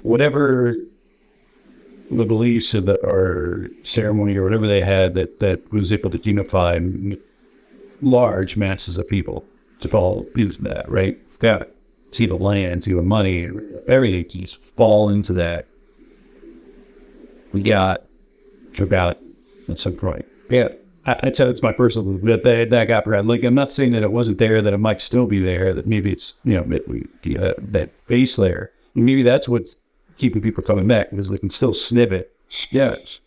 whatever 0.01 0.75
the 2.09 2.25
beliefs 2.25 2.73
of 2.73 2.85
the, 2.85 2.99
or 3.05 3.69
ceremony 3.83 4.35
or 4.35 4.43
whatever 4.43 4.67
they 4.67 4.81
had 4.81 5.13
that, 5.15 5.39
that 5.39 5.71
was 5.71 5.91
able 5.91 6.09
to 6.09 6.19
unify 6.23 6.79
large 8.01 8.57
masses 8.57 8.97
of 8.97 9.07
people 9.07 9.45
to 9.79 9.87
fall 9.87 10.27
into 10.35 10.61
that, 10.63 10.89
right? 10.89 11.17
Yeah. 11.41 11.63
See 12.11 12.25
the 12.25 12.35
land, 12.35 12.83
see 12.83 12.93
the 12.93 13.01
money, 13.01 13.49
everything 13.87 14.41
just 14.41 14.61
fall 14.61 15.09
into 15.09 15.33
that. 15.33 15.67
We 17.53 17.63
got 17.63 18.05
about 18.77 19.17
at 19.69 19.79
some 19.79 19.93
point. 19.93 20.25
Yeah. 20.49 20.69
I, 21.05 21.19
I'd 21.23 21.35
say 21.35 21.49
it's 21.49 21.63
my 21.63 21.73
personal 21.73 22.17
that 22.19 22.43
that, 22.43 22.69
that 22.69 22.85
got 22.85 23.05
Brad. 23.05 23.25
Like 23.25 23.43
I'm 23.43 23.55
not 23.55 23.71
saying 23.71 23.91
that 23.91 24.03
it 24.03 24.11
wasn't 24.11 24.37
there, 24.37 24.61
that 24.61 24.73
it 24.73 24.77
might 24.77 25.01
still 25.01 25.25
be 25.25 25.39
there, 25.39 25.73
that 25.73 25.87
maybe 25.87 26.11
it's 26.11 26.33
you 26.43 26.53
know 26.53 26.75
it, 26.75 26.87
we, 26.87 27.07
uh, 27.37 27.53
that 27.57 27.91
base 28.07 28.37
layer. 28.37 28.71
Maybe 28.93 29.23
that's 29.23 29.47
what's 29.47 29.77
keeping 30.17 30.41
people 30.41 30.63
coming 30.63 30.87
back 30.87 31.09
because 31.09 31.29
they 31.29 31.37
can 31.37 31.49
still 31.49 31.73
snip 31.73 32.11
it. 32.11 32.35
Yes, 32.69 33.19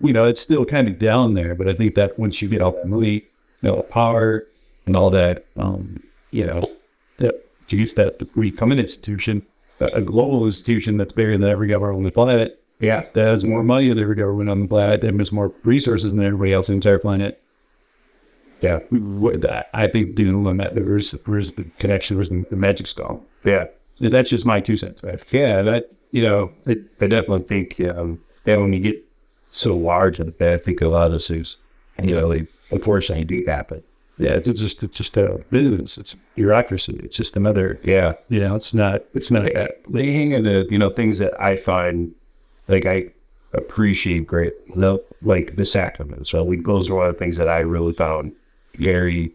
you 0.00 0.12
know 0.12 0.24
it's 0.24 0.40
still 0.40 0.64
kind 0.64 0.88
of 0.88 0.98
down 0.98 1.34
there, 1.34 1.54
but 1.54 1.68
I 1.68 1.74
think 1.74 1.94
that 1.94 2.18
once 2.18 2.42
you 2.42 2.48
get 2.48 2.62
ultimately, 2.62 3.28
you 3.62 3.70
know, 3.70 3.82
power 3.82 4.46
and 4.86 4.96
all 4.96 5.10
that, 5.10 5.46
um, 5.56 6.02
you 6.30 6.46
know, 6.46 6.68
that 7.70 7.76
to 7.76 7.80
use 7.80 7.94
that 7.94 8.18
to 8.18 8.24
become 8.24 8.72
an 8.72 8.78
institution, 8.78 9.46
a 9.80 10.00
global 10.00 10.46
institution 10.46 10.96
that's 10.96 11.12
bigger 11.12 11.38
than 11.38 11.48
every 11.48 11.68
government 11.68 11.98
on 11.98 12.04
the 12.04 12.12
planet 12.12 12.60
yeah, 12.80 13.04
that 13.12 13.26
has 13.26 13.44
more 13.44 13.62
money 13.62 13.90
than 13.90 13.98
every 13.98 14.16
government 14.16 14.48
on 14.48 14.62
the 14.62 14.68
planet. 14.68 15.02
That 15.02 15.14
has 15.14 15.30
more 15.30 15.52
resources 15.64 16.12
than 16.12 16.24
everybody 16.24 16.54
else 16.54 16.70
on 16.70 16.74
the 16.74 16.76
entire 16.76 16.98
planet. 16.98 17.42
Yeah, 18.62 18.80
I 19.74 19.86
think 19.86 20.16
the 20.16 20.24
limit 20.24 20.74
there's 20.74 21.14
there's 21.26 21.52
the 21.52 21.64
connection, 21.78 22.16
there's 22.16 22.30
the 22.30 22.56
magic 22.56 22.86
skull. 22.86 23.22
Yeah, 23.44 23.66
that's 24.00 24.30
just 24.30 24.46
my 24.46 24.60
two 24.60 24.78
cents. 24.78 25.02
Right? 25.02 25.22
Yeah, 25.30 25.62
that 25.62 25.90
you 26.10 26.22
know, 26.22 26.52
I, 26.66 26.76
I 27.00 27.06
definitely 27.06 27.42
think 27.42 27.80
um, 27.88 28.20
that 28.44 28.58
when 28.58 28.72
you 28.72 28.80
get 28.80 29.04
so 29.50 29.76
large, 29.76 30.18
I 30.20 30.56
think 30.56 30.80
a 30.80 30.88
lot 30.88 31.12
of 31.12 31.22
things, 31.22 31.56
you 32.02 32.14
know, 32.14 32.28
like, 32.28 32.48
unfortunately 32.70 33.24
do 33.24 33.44
happen. 33.46 33.82
Yeah, 34.20 34.34
it's 34.34 34.60
just 34.60 34.82
it's 34.82 34.96
just 34.96 35.16
a 35.16 35.44
business. 35.50 35.98
It's 35.98 36.14
bureaucracy. 36.34 37.00
It's 37.02 37.16
just 37.16 37.36
another. 37.36 37.80
Yeah, 37.82 38.14
you 38.28 38.40
know, 38.40 38.56
it's 38.56 38.74
not. 38.74 39.02
It's 39.14 39.30
not. 39.30 39.44
They 39.88 40.12
hang 40.12 40.32
in 40.32 40.44
the 40.44 40.66
you 40.70 40.78
know 40.78 40.90
things 40.90 41.18
that 41.18 41.40
I 41.40 41.56
find 41.56 42.14
like 42.68 42.86
I 42.86 43.10
appreciate 43.52 44.26
great 44.26 44.54
the 44.76 45.02
like 45.22 45.56
the 45.56 45.64
sacrament. 45.64 46.26
So 46.26 46.44
like 46.44 46.64
those 46.64 46.88
are 46.88 46.94
one 46.94 47.06
of 47.06 47.14
the 47.14 47.18
things 47.18 47.36
that 47.36 47.48
I 47.48 47.58
really 47.60 47.92
found 47.92 48.32
very 48.76 49.34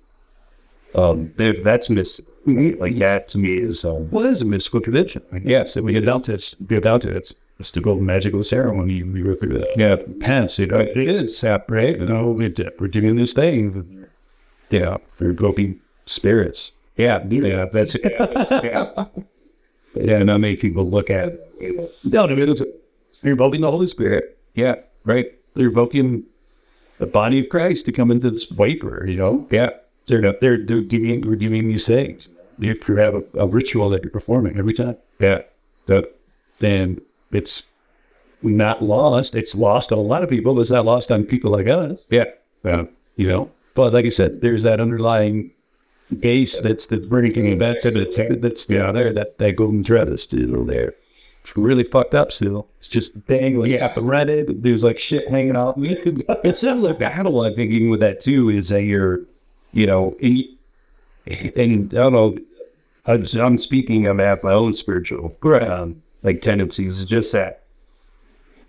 um 0.94 1.34
that's 1.38 1.90
mystical. 1.90 2.32
Like 2.46 3.00
that 3.00 3.28
to 3.30 3.40
me 3.40 3.58
is 3.58 3.84
um, 3.84 4.10
well, 4.12 4.26
it 4.26 4.30
is 4.30 4.44
a 4.44 4.46
mystical 4.46 4.80
tradition. 4.80 5.24
Yes, 5.44 5.76
we 5.76 5.94
get 5.94 6.06
down 6.06 6.22
to 6.24 6.36
it. 6.36 6.54
Get 6.68 6.84
down 6.84 7.00
to 7.02 7.10
it. 7.10 7.16
It's 7.16 7.34
mystical 7.58 8.00
magical 8.00 8.44
ceremony. 8.44 9.02
We 9.02 9.24
through 9.36 9.58
that. 9.58 9.70
Yeah, 9.76 9.96
pants. 10.20 10.60
You 10.60 10.68
know, 10.68 10.80
it 10.80 10.96
is 10.96 11.38
separate. 11.38 12.00
You 12.00 12.06
know, 12.06 12.32
we, 12.32 12.54
we're 12.80 12.88
doing 12.88 13.16
this 13.16 13.34
thing. 13.34 14.05
Yeah, 14.70 14.98
we're 15.20 15.34
groping 15.34 15.82
spirits. 16.06 16.72
Yeah, 16.98 17.26
yeah, 17.28 17.66
that's 17.66 17.96
it. 17.96 18.04
yeah. 18.64 19.06
yeah, 19.96 20.24
not 20.24 20.40
many 20.40 20.56
people 20.56 20.90
look 20.90 21.10
at 21.10 21.30
it. 21.30 21.96
No, 22.04 22.24
I 22.24 22.28
mean, 22.34 22.50
it's, 22.50 22.62
you're 23.22 23.34
invoking 23.34 23.62
the 23.62 23.72
Holy 23.72 23.88
Spirit. 23.88 24.38
Yeah, 24.54 24.76
right. 25.04 25.28
They're 25.56 25.68
invoking 25.68 26.24
the 26.98 27.06
body 27.06 27.40
of 27.40 27.50
Christ 27.50 27.86
to 27.86 27.92
come 27.92 28.12
into 28.12 28.32
this 28.32 28.50
wafer, 28.52 29.06
you 29.06 29.18
know? 29.18 29.48
Yeah. 29.52 29.72
They're 30.08 30.22
not, 30.22 30.40
they're, 30.40 30.64
they're 30.64 30.82
giving, 30.82 31.28
we're 31.28 31.36
giving 31.36 31.68
these 31.68 31.88
things. 31.88 32.28
If 32.60 32.88
you 32.88 32.96
have 32.96 33.16
a, 33.16 33.24
a, 33.34 33.48
ritual 33.48 33.90
that 33.90 34.04
you're 34.04 34.12
performing 34.12 34.58
every 34.58 34.74
time. 34.74 34.98
Yeah. 35.20 35.42
That, 35.88 36.16
then 36.60 37.02
it's 37.32 37.64
not 38.42 38.84
lost. 38.84 39.36
It's 39.36 39.56
lost 39.56 39.92
on 39.92 39.98
a 39.98 40.02
lot 40.02 40.24
of 40.24 40.30
people, 40.30 40.54
but 40.54 40.62
it's 40.62 40.72
not 40.72 40.86
lost 40.86 41.12
on 41.12 41.26
people 41.26 41.52
like 41.52 41.68
us. 41.68 42.00
Yeah. 42.10 42.26
Uh, 42.64 42.86
you 43.16 43.28
know, 43.28 43.52
but 43.76 43.94
like 43.94 44.06
I 44.06 44.10
said, 44.10 44.42
there's 44.42 44.64
that 44.64 44.80
underlying 44.82 45.52
base 46.20 46.60
that's 46.60 46.88
the 46.88 46.98
bringing 46.98 47.58
back 47.58 47.82
to 47.82 47.92
the 47.92 48.38
that's 48.42 48.70
yeah. 48.70 48.92
there, 48.92 49.14
that, 49.14 49.38
that 49.38 49.56
golden 49.56 49.84
thread 49.84 50.08
is 50.10 50.24
still 50.24 50.64
there 50.64 50.94
It's 51.44 51.56
really 51.58 51.84
fucked 51.84 52.14
up 52.14 52.32
still. 52.32 52.68
It's 52.80 52.88
just 52.88 53.26
dangling. 53.26 53.72
Yeah, 53.72 53.92
but 53.94 54.04
Reddit, 54.04 54.62
there's 54.62 54.84
like 54.84 55.00
shit 55.00 55.28
hanging 55.30 55.56
off. 55.56 55.76
it's 55.78 56.60
similar 56.60 56.94
battle, 56.94 57.44
I'm 57.44 57.56
thinking, 57.56 57.90
with 57.90 58.00
that 58.00 58.20
too, 58.20 58.50
is 58.50 58.70
that 58.70 58.84
you're, 58.84 59.22
you 59.74 59.88
know, 59.88 60.16
and, 60.22 60.44
and 61.58 61.94
I 61.94 61.98
don't 62.10 62.14
know, 62.14 62.38
I'm, 63.08 63.26
I'm 63.40 63.58
speaking 63.58 64.08
about 64.08 64.44
my 64.44 64.54
own 64.54 64.74
spiritual 64.74 65.36
um, 65.44 66.02
like 66.24 66.42
tendencies. 66.42 67.02
It's 67.02 67.10
just 67.10 67.32
that, 67.34 67.64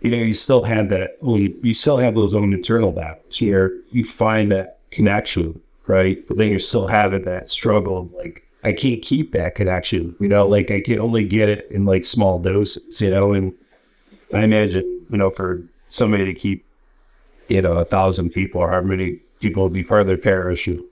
you 0.01 0.11
know, 0.11 0.19
you 0.19 0.35
still 0.35 0.63
have 0.65 0.89
that, 0.89 1.17
you, 1.23 1.59
you 1.63 1.75
still 1.75 1.99
have 1.99 2.15
those 2.15 2.35
own 2.35 2.53
internal 2.53 2.93
battles 2.93 3.37
here. 3.37 3.83
You 3.91 4.05
find 4.05 4.51
that 4.53 4.76
connection, 4.97 5.61
right? 5.87 6.27
But 6.27 6.39
then 6.39 6.49
you're 6.49 6.59
still 6.59 6.89
having 6.89 7.23
that 7.25 7.49
struggle 7.51 7.99
of 7.99 8.13
like, 8.13 8.43
I 8.65 8.73
can't 8.73 9.03
keep 9.03 9.33
that 9.33 9.55
connection. 9.55 10.17
You 10.19 10.29
know, 10.29 10.49
like 10.49 10.71
I 10.71 10.81
can 10.81 10.99
only 10.99 11.25
get 11.25 11.49
it 11.49 11.69
in 11.71 11.85
like 11.85 12.05
small 12.05 12.41
doses. 12.41 13.01
You 13.01 13.11
know, 13.11 13.33
and 13.33 13.53
I 14.35 14.43
imagine 14.43 15.07
you 15.09 15.19
know 15.19 15.31
for 15.31 15.63
somebody 15.89 16.25
to 16.25 16.35
keep 16.35 16.65
you 17.49 17.63
know 17.63 17.75
a 17.75 17.85
thousand 17.85 18.31
people 18.31 18.61
or 18.61 18.71
how 18.71 18.81
many 18.81 19.21
people 19.41 19.63
would 19.63 19.73
be 19.73 19.85
part 19.85 20.01
of 20.01 20.07
their 20.09 20.17
parish. 20.17 20.67
You, 20.67 20.89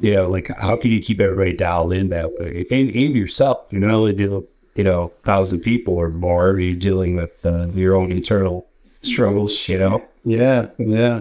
know, 0.00 0.28
like 0.28 0.48
how 0.48 0.74
can 0.74 0.90
you 0.90 1.00
keep 1.00 1.20
everybody 1.20 1.52
dialed 1.52 1.92
in 1.92 2.08
that 2.08 2.32
way? 2.32 2.66
And, 2.72 2.88
and 2.88 3.14
yourself, 3.14 3.66
you 3.70 3.78
know, 3.78 3.90
only 3.90 4.14
deal 4.14 4.44
you 4.74 4.82
know 4.82 5.12
thousand 5.22 5.60
people 5.60 5.94
or 5.94 6.08
more. 6.08 6.58
You're 6.58 6.74
dealing 6.74 7.16
with 7.16 7.44
uh, 7.44 7.68
your 7.68 7.94
own 7.94 8.10
internal 8.10 8.66
struggles. 9.02 9.68
You 9.68 9.78
know. 9.78 10.04
Yeah, 10.24 10.68
yeah. 10.78 11.20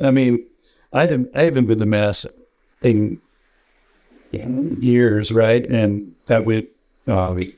I 0.00 0.10
mean, 0.10 0.46
I 0.94 1.02
haven't 1.02 1.30
I 1.34 1.42
haven't 1.42 1.66
been 1.66 1.78
the 1.78 1.86
mass 1.86 2.24
in 2.82 3.20
years, 4.32 5.30
right? 5.30 5.64
And 5.66 6.14
that 6.26 6.44
went, 6.44 6.68
uh, 7.06 7.32
we, 7.36 7.56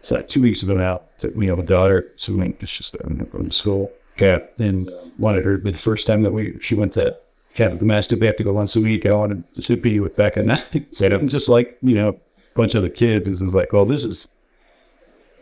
so 0.00 0.20
two 0.22 0.42
weeks 0.42 0.62
ago 0.62 0.74
now, 0.74 1.02
that 1.20 1.34
we 1.36 1.46
have 1.46 1.58
a 1.58 1.64
daughter, 1.64 2.12
so 2.16 2.32
we 2.32 2.54
it's 2.60 2.76
just 2.76 2.96
um, 3.04 3.26
from 3.30 3.50
school. 3.50 3.90
Yeah. 4.18 4.38
And 4.58 4.90
wanted 5.18 5.44
her, 5.44 5.58
but 5.58 5.72
the 5.72 5.78
first 5.78 6.06
time 6.06 6.22
that 6.22 6.32
we, 6.32 6.58
she 6.60 6.74
went 6.74 6.92
to 6.92 7.16
Catholic 7.54 7.82
Mass, 7.82 8.10
we 8.10 8.26
have 8.26 8.36
to 8.36 8.44
go 8.44 8.52
once 8.52 8.76
a 8.76 8.80
week. 8.80 9.06
I 9.06 9.14
wanted 9.14 9.44
to 9.62 9.76
be 9.76 10.00
with 10.00 10.16
Becca. 10.16 10.40
And 10.40 10.52
I 10.52 10.64
said, 10.90 11.12
I'm 11.12 11.28
just 11.28 11.48
like, 11.48 11.78
you 11.82 11.94
know, 11.94 12.08
a 12.10 12.54
bunch 12.54 12.74
of 12.74 12.82
the 12.82 12.90
kids. 12.90 13.26
And 13.26 13.48
was 13.48 13.54
like, 13.54 13.72
well, 13.72 13.84
this 13.84 14.04
is, 14.04 14.28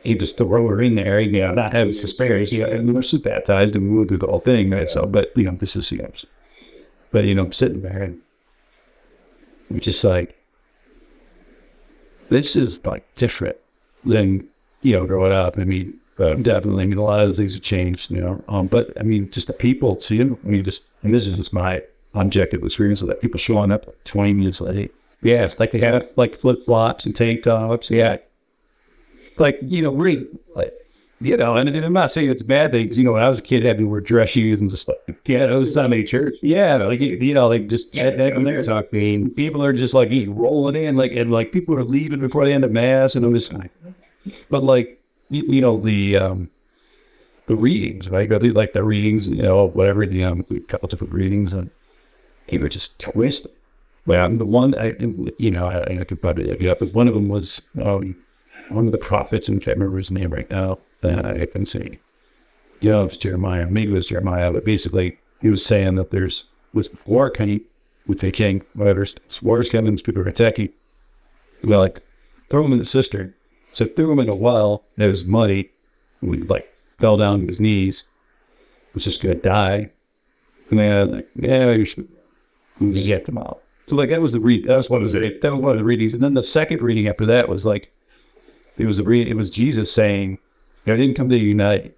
he 0.02 0.14
just 0.14 0.36
throw 0.36 0.66
her 0.68 0.80
in 0.80 0.94
there, 0.94 1.20
you 1.20 1.40
know, 1.40 1.52
not 1.52 1.72
having 1.72 1.92
to 1.92 2.06
spare. 2.08 2.38
Know, 2.38 2.66
and 2.66 2.86
we 2.86 2.92
were 2.92 3.02
baptized 3.22 3.76
and 3.76 3.90
we 3.90 3.98
would 3.98 4.08
do 4.08 4.16
the 4.16 4.26
whole 4.26 4.40
thing, 4.40 4.70
right? 4.70 4.88
So, 4.88 5.06
but, 5.06 5.30
you 5.36 5.44
know, 5.44 5.52
this 5.52 5.76
is, 5.76 5.90
you 5.90 5.98
know, 5.98 6.10
but, 7.10 7.24
you 7.24 7.34
know, 7.34 7.44
I'm 7.44 7.52
sitting 7.52 7.82
there 7.82 8.02
and 8.02 8.20
I'm 9.70 9.80
just 9.80 10.02
like, 10.04 10.36
this 12.28 12.56
is 12.56 12.84
like 12.84 13.04
different 13.16 13.56
than, 14.04 14.48
you 14.82 14.92
know, 14.94 15.06
growing 15.06 15.32
up. 15.32 15.58
I 15.58 15.64
mean, 15.64 15.98
uh, 16.18 16.34
definitely, 16.34 16.84
I 16.84 16.86
mean, 16.86 16.98
a 16.98 17.02
lot 17.02 17.26
of 17.26 17.36
things 17.36 17.54
have 17.54 17.62
changed, 17.62 18.10
you 18.10 18.20
know. 18.20 18.44
Um, 18.48 18.66
but 18.66 18.92
I 18.98 19.02
mean, 19.02 19.30
just 19.30 19.46
the 19.46 19.52
people 19.52 20.00
seeing, 20.00 20.38
I 20.44 20.48
mean, 20.48 20.64
just, 20.64 20.82
and 21.02 21.14
this 21.14 21.26
is 21.26 21.36
just 21.36 21.52
my 21.52 21.82
objective 22.14 22.62
experience 22.62 23.02
of 23.02 23.08
that 23.08 23.20
people 23.20 23.38
showing 23.38 23.70
up 23.70 23.86
20 24.04 24.34
minutes 24.34 24.60
late. 24.60 24.94
Yeah, 25.22 25.52
like 25.58 25.72
they 25.72 25.78
had 25.78 26.08
like 26.16 26.36
flip 26.36 26.64
flops 26.64 27.06
and 27.06 27.14
tank 27.14 27.42
tops. 27.42 27.90
Yeah. 27.90 28.18
Like, 29.38 29.58
you 29.62 29.82
know, 29.82 29.92
really, 29.92 30.26
like, 30.54 30.74
you 31.20 31.36
know, 31.36 31.56
and, 31.56 31.68
and 31.68 31.84
I'm 31.84 31.92
not 31.92 32.10
saying 32.10 32.30
it's 32.30 32.42
bad 32.42 32.70
things. 32.70 32.96
You 32.96 33.04
know, 33.04 33.12
when 33.12 33.22
I 33.22 33.28
was 33.28 33.38
a 33.38 33.42
kid, 33.42 33.62
having 33.62 33.84
to 33.84 33.90
wear 33.90 34.00
dress 34.00 34.30
shoes 34.30 34.60
and 34.60 34.70
just 34.70 34.88
like, 34.88 34.98
yeah, 35.26 35.44
it 35.44 35.50
was 35.50 35.74
Sunday 35.74 36.02
church. 36.02 36.34
Yeah, 36.42 36.76
like 36.76 36.98
you 36.98 37.34
know, 37.34 37.48
like 37.48 37.68
just 37.68 37.92
that, 37.92 38.16
that 38.16 38.42
there. 38.42 38.74
I 38.74 38.84
mean, 38.90 39.30
people 39.30 39.62
are 39.62 39.72
just 39.72 39.92
like 39.92 40.10
rolling 40.28 40.76
in, 40.76 40.96
like 40.96 41.12
and 41.12 41.30
like 41.30 41.52
people 41.52 41.74
are 41.74 41.84
leaving 41.84 42.20
before 42.20 42.46
the 42.46 42.52
end 42.52 42.64
of 42.64 42.72
mass, 42.72 43.14
and 43.14 43.24
I'm 43.24 43.34
just 43.34 43.52
like, 43.52 43.70
but 44.48 44.64
like 44.64 45.00
you, 45.28 45.44
you 45.46 45.60
know 45.60 45.78
the 45.78 46.16
um 46.16 46.50
the 47.46 47.56
readings, 47.56 48.08
right? 48.08 48.30
Like 48.30 48.72
the 48.72 48.82
readings, 48.82 49.28
you 49.28 49.42
know, 49.42 49.66
whatever 49.66 50.06
the 50.06 50.24
um 50.24 50.46
a 50.50 50.60
couple 50.60 50.88
different 50.88 51.12
readings, 51.12 51.52
and 51.52 51.70
he 52.46 52.56
would 52.56 52.72
just 52.72 52.98
twist. 52.98 53.46
Well, 54.06 54.30
the 54.30 54.46
one 54.46 54.74
I, 54.74 54.94
you 55.38 55.50
know, 55.50 55.66
I, 55.66 56.00
I 56.00 56.04
could 56.04 56.22
probably 56.22 56.44
look 56.44 56.62
it 56.62 56.68
up, 56.68 56.78
but 56.78 56.94
one 56.94 57.06
of 57.06 57.14
them 57.14 57.28
was 57.28 57.60
um, 57.82 58.16
one 58.70 58.86
of 58.86 58.92
the 58.92 58.98
prophets, 58.98 59.46
and 59.48 59.60
I 59.60 59.64
can't 59.64 59.76
remember 59.76 59.98
his 59.98 60.10
name 60.10 60.30
right 60.32 60.50
now. 60.50 60.78
That 61.02 61.24
I 61.24 61.46
can 61.46 61.66
see. 61.66 61.98
Yeah, 62.80 63.00
it 63.02 63.04
was 63.04 63.16
Jeremiah. 63.16 63.66
Maybe 63.66 63.92
it 63.92 63.94
was 63.94 64.08
Jeremiah, 64.08 64.52
but 64.52 64.64
basically 64.64 65.18
he 65.40 65.48
was 65.48 65.64
saying 65.64 65.94
that 65.96 66.10
there's 66.10 66.44
was 66.72 66.88
war 67.06 67.30
coming 67.30 67.62
with 68.06 68.20
the 68.20 68.30
king, 68.30 68.62
whatever. 68.74 69.06
War's 69.42 69.68
coming, 69.68 69.96
people 69.98 70.22
are 70.22 70.28
attacking. 70.28 70.70
Well, 71.62 71.80
like 71.80 72.02
throw 72.50 72.64
him 72.64 72.72
in 72.72 72.78
the 72.78 72.84
cistern. 72.84 73.34
So 73.72 73.86
threw 73.86 74.10
him 74.10 74.18
in 74.18 74.28
a 74.28 74.34
well. 74.34 74.84
It 74.96 75.06
was 75.06 75.24
muddy. 75.24 75.70
We 76.20 76.38
like 76.42 76.72
fell 76.98 77.16
down 77.16 77.40
to 77.40 77.46
his 77.46 77.60
knees. 77.60 78.04
Was 78.94 79.04
just 79.04 79.22
gonna 79.22 79.36
die. 79.36 79.90
And 80.70 80.78
then 80.78 80.92
I 80.92 81.00
was 81.00 81.10
like, 81.10 81.28
yeah, 81.36 81.70
you 81.72 81.84
should 81.84 82.08
get 82.80 83.26
them 83.26 83.38
out. 83.38 83.62
So 83.88 83.96
like 83.96 84.10
that 84.10 84.20
was 84.20 84.32
the 84.32 84.40
read. 84.40 84.66
That 84.66 84.76
was 84.76 84.90
what 84.90 85.00
was 85.00 85.14
it. 85.14 85.40
That 85.42 85.52
was 85.52 85.60
one 85.60 85.72
of 85.72 85.78
the 85.78 85.84
readings. 85.84 86.14
And 86.14 86.22
then 86.22 86.34
the 86.34 86.42
second 86.42 86.82
reading 86.82 87.08
after 87.08 87.26
that 87.26 87.48
was 87.48 87.66
like, 87.66 87.92
it 88.78 88.86
was 88.86 88.98
a 88.98 89.04
read. 89.04 89.28
It 89.28 89.34
was 89.34 89.50
Jesus 89.50 89.92
saying, 89.92 90.38
I 90.86 90.96
didn't 90.96 91.14
come 91.14 91.28
to 91.28 91.38
unite. 91.38 91.96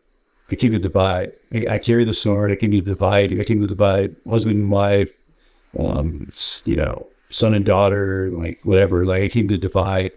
I 0.51 0.55
came 0.55 0.73
to 0.73 0.79
divide. 0.79 1.33
I, 1.53 1.67
I 1.71 1.79
carry 1.79 2.05
the 2.05 2.15
sword. 2.15 2.51
I 2.51 2.57
came 2.57 2.73
to 2.73 2.81
divide. 2.81 3.39
I 3.41 3.45
came 3.45 3.61
to 3.61 3.67
divide 3.67 4.17
husband 4.29 4.57
and 4.57 4.71
wife, 4.71 5.11
um, 5.79 6.31
you 6.65 6.77
know, 6.77 7.07
son 7.31 7.55
and 7.55 7.65
daughter, 7.65 8.31
like 8.31 8.61
whatever. 8.63 9.07
Like 9.07 9.23
I 9.23 9.29
came 9.29 9.49
to 9.49 9.59
divide. 9.59 10.13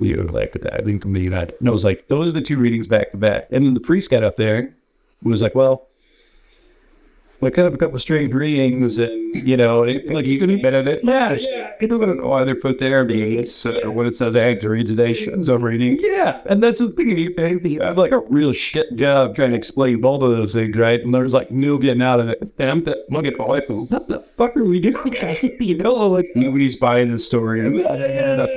You 0.00 0.16
know, 0.16 0.32
like 0.32 0.52
that. 0.52 0.74
I 0.74 0.76
didn't 0.76 1.00
come 1.00 1.14
to 1.14 1.20
unite. 1.20 1.54
And 1.58 1.68
it 1.68 1.72
was 1.72 1.82
like 1.84 2.06
those 2.06 2.28
are 2.28 2.32
the 2.32 2.40
two 2.40 2.56
readings 2.56 2.86
back 2.86 3.10
to 3.10 3.16
back. 3.16 3.48
And 3.50 3.66
then 3.66 3.74
the 3.74 3.80
priest 3.80 4.10
got 4.10 4.22
up 4.22 4.36
there 4.36 4.72
was 5.24 5.42
like, 5.42 5.56
well, 5.56 5.87
like 7.40 7.56
of 7.58 7.74
a 7.74 7.76
couple 7.76 7.96
of 7.96 8.02
strange 8.02 8.32
readings, 8.32 8.98
and 8.98 9.34
you 9.46 9.56
know, 9.56 9.84
it, 9.84 10.06
like 10.10 10.26
you 10.26 10.38
can 10.38 10.50
admit 10.50 10.74
it. 10.74 11.04
Yeah, 11.04 11.32
yeah. 11.34 11.72
People 11.78 11.98
don't 11.98 12.18
know 12.18 12.28
why 12.28 12.44
they're 12.44 12.54
put 12.54 12.78
there. 12.78 13.04
Being 13.04 13.38
it's 13.38 13.64
uh, 13.64 13.80
when 13.84 14.06
it 14.06 14.16
says 14.16 14.34
I 14.34 14.44
have 14.44 14.60
to 14.60 14.68
read 14.68 14.86
today, 14.86 15.14
so 15.14 15.56
reading. 15.56 15.98
Yeah, 16.00 16.40
and 16.46 16.62
that's 16.62 16.80
the 16.80 16.90
thing. 16.90 17.16
You 17.16 17.80
have 17.80 17.96
like 17.96 18.12
a 18.12 18.18
real 18.18 18.52
shit 18.52 18.96
job 18.96 19.36
trying 19.36 19.50
to 19.50 19.56
explain 19.56 20.00
both 20.00 20.22
of 20.22 20.30
those 20.30 20.52
things, 20.52 20.76
right? 20.76 21.00
And 21.00 21.14
there's 21.14 21.34
like 21.34 21.50
no 21.50 21.78
getting 21.78 22.02
out 22.02 22.20
of 22.20 22.28
it. 22.28 22.52
And 22.58 22.70
I'm 22.70 22.84
th- 22.84 22.96
look 23.10 23.24
at 23.24 23.38
my 23.38 23.44
wife. 23.44 23.64
What 23.68 24.08
the 24.08 24.20
fuck 24.36 24.56
are 24.56 24.64
we 24.64 24.80
doing? 24.80 25.56
you 25.60 25.76
know, 25.76 25.94
like 25.94 26.30
nobody's 26.34 26.76
buying 26.76 27.12
this 27.12 27.24
story. 27.24 27.64
And 27.64 27.78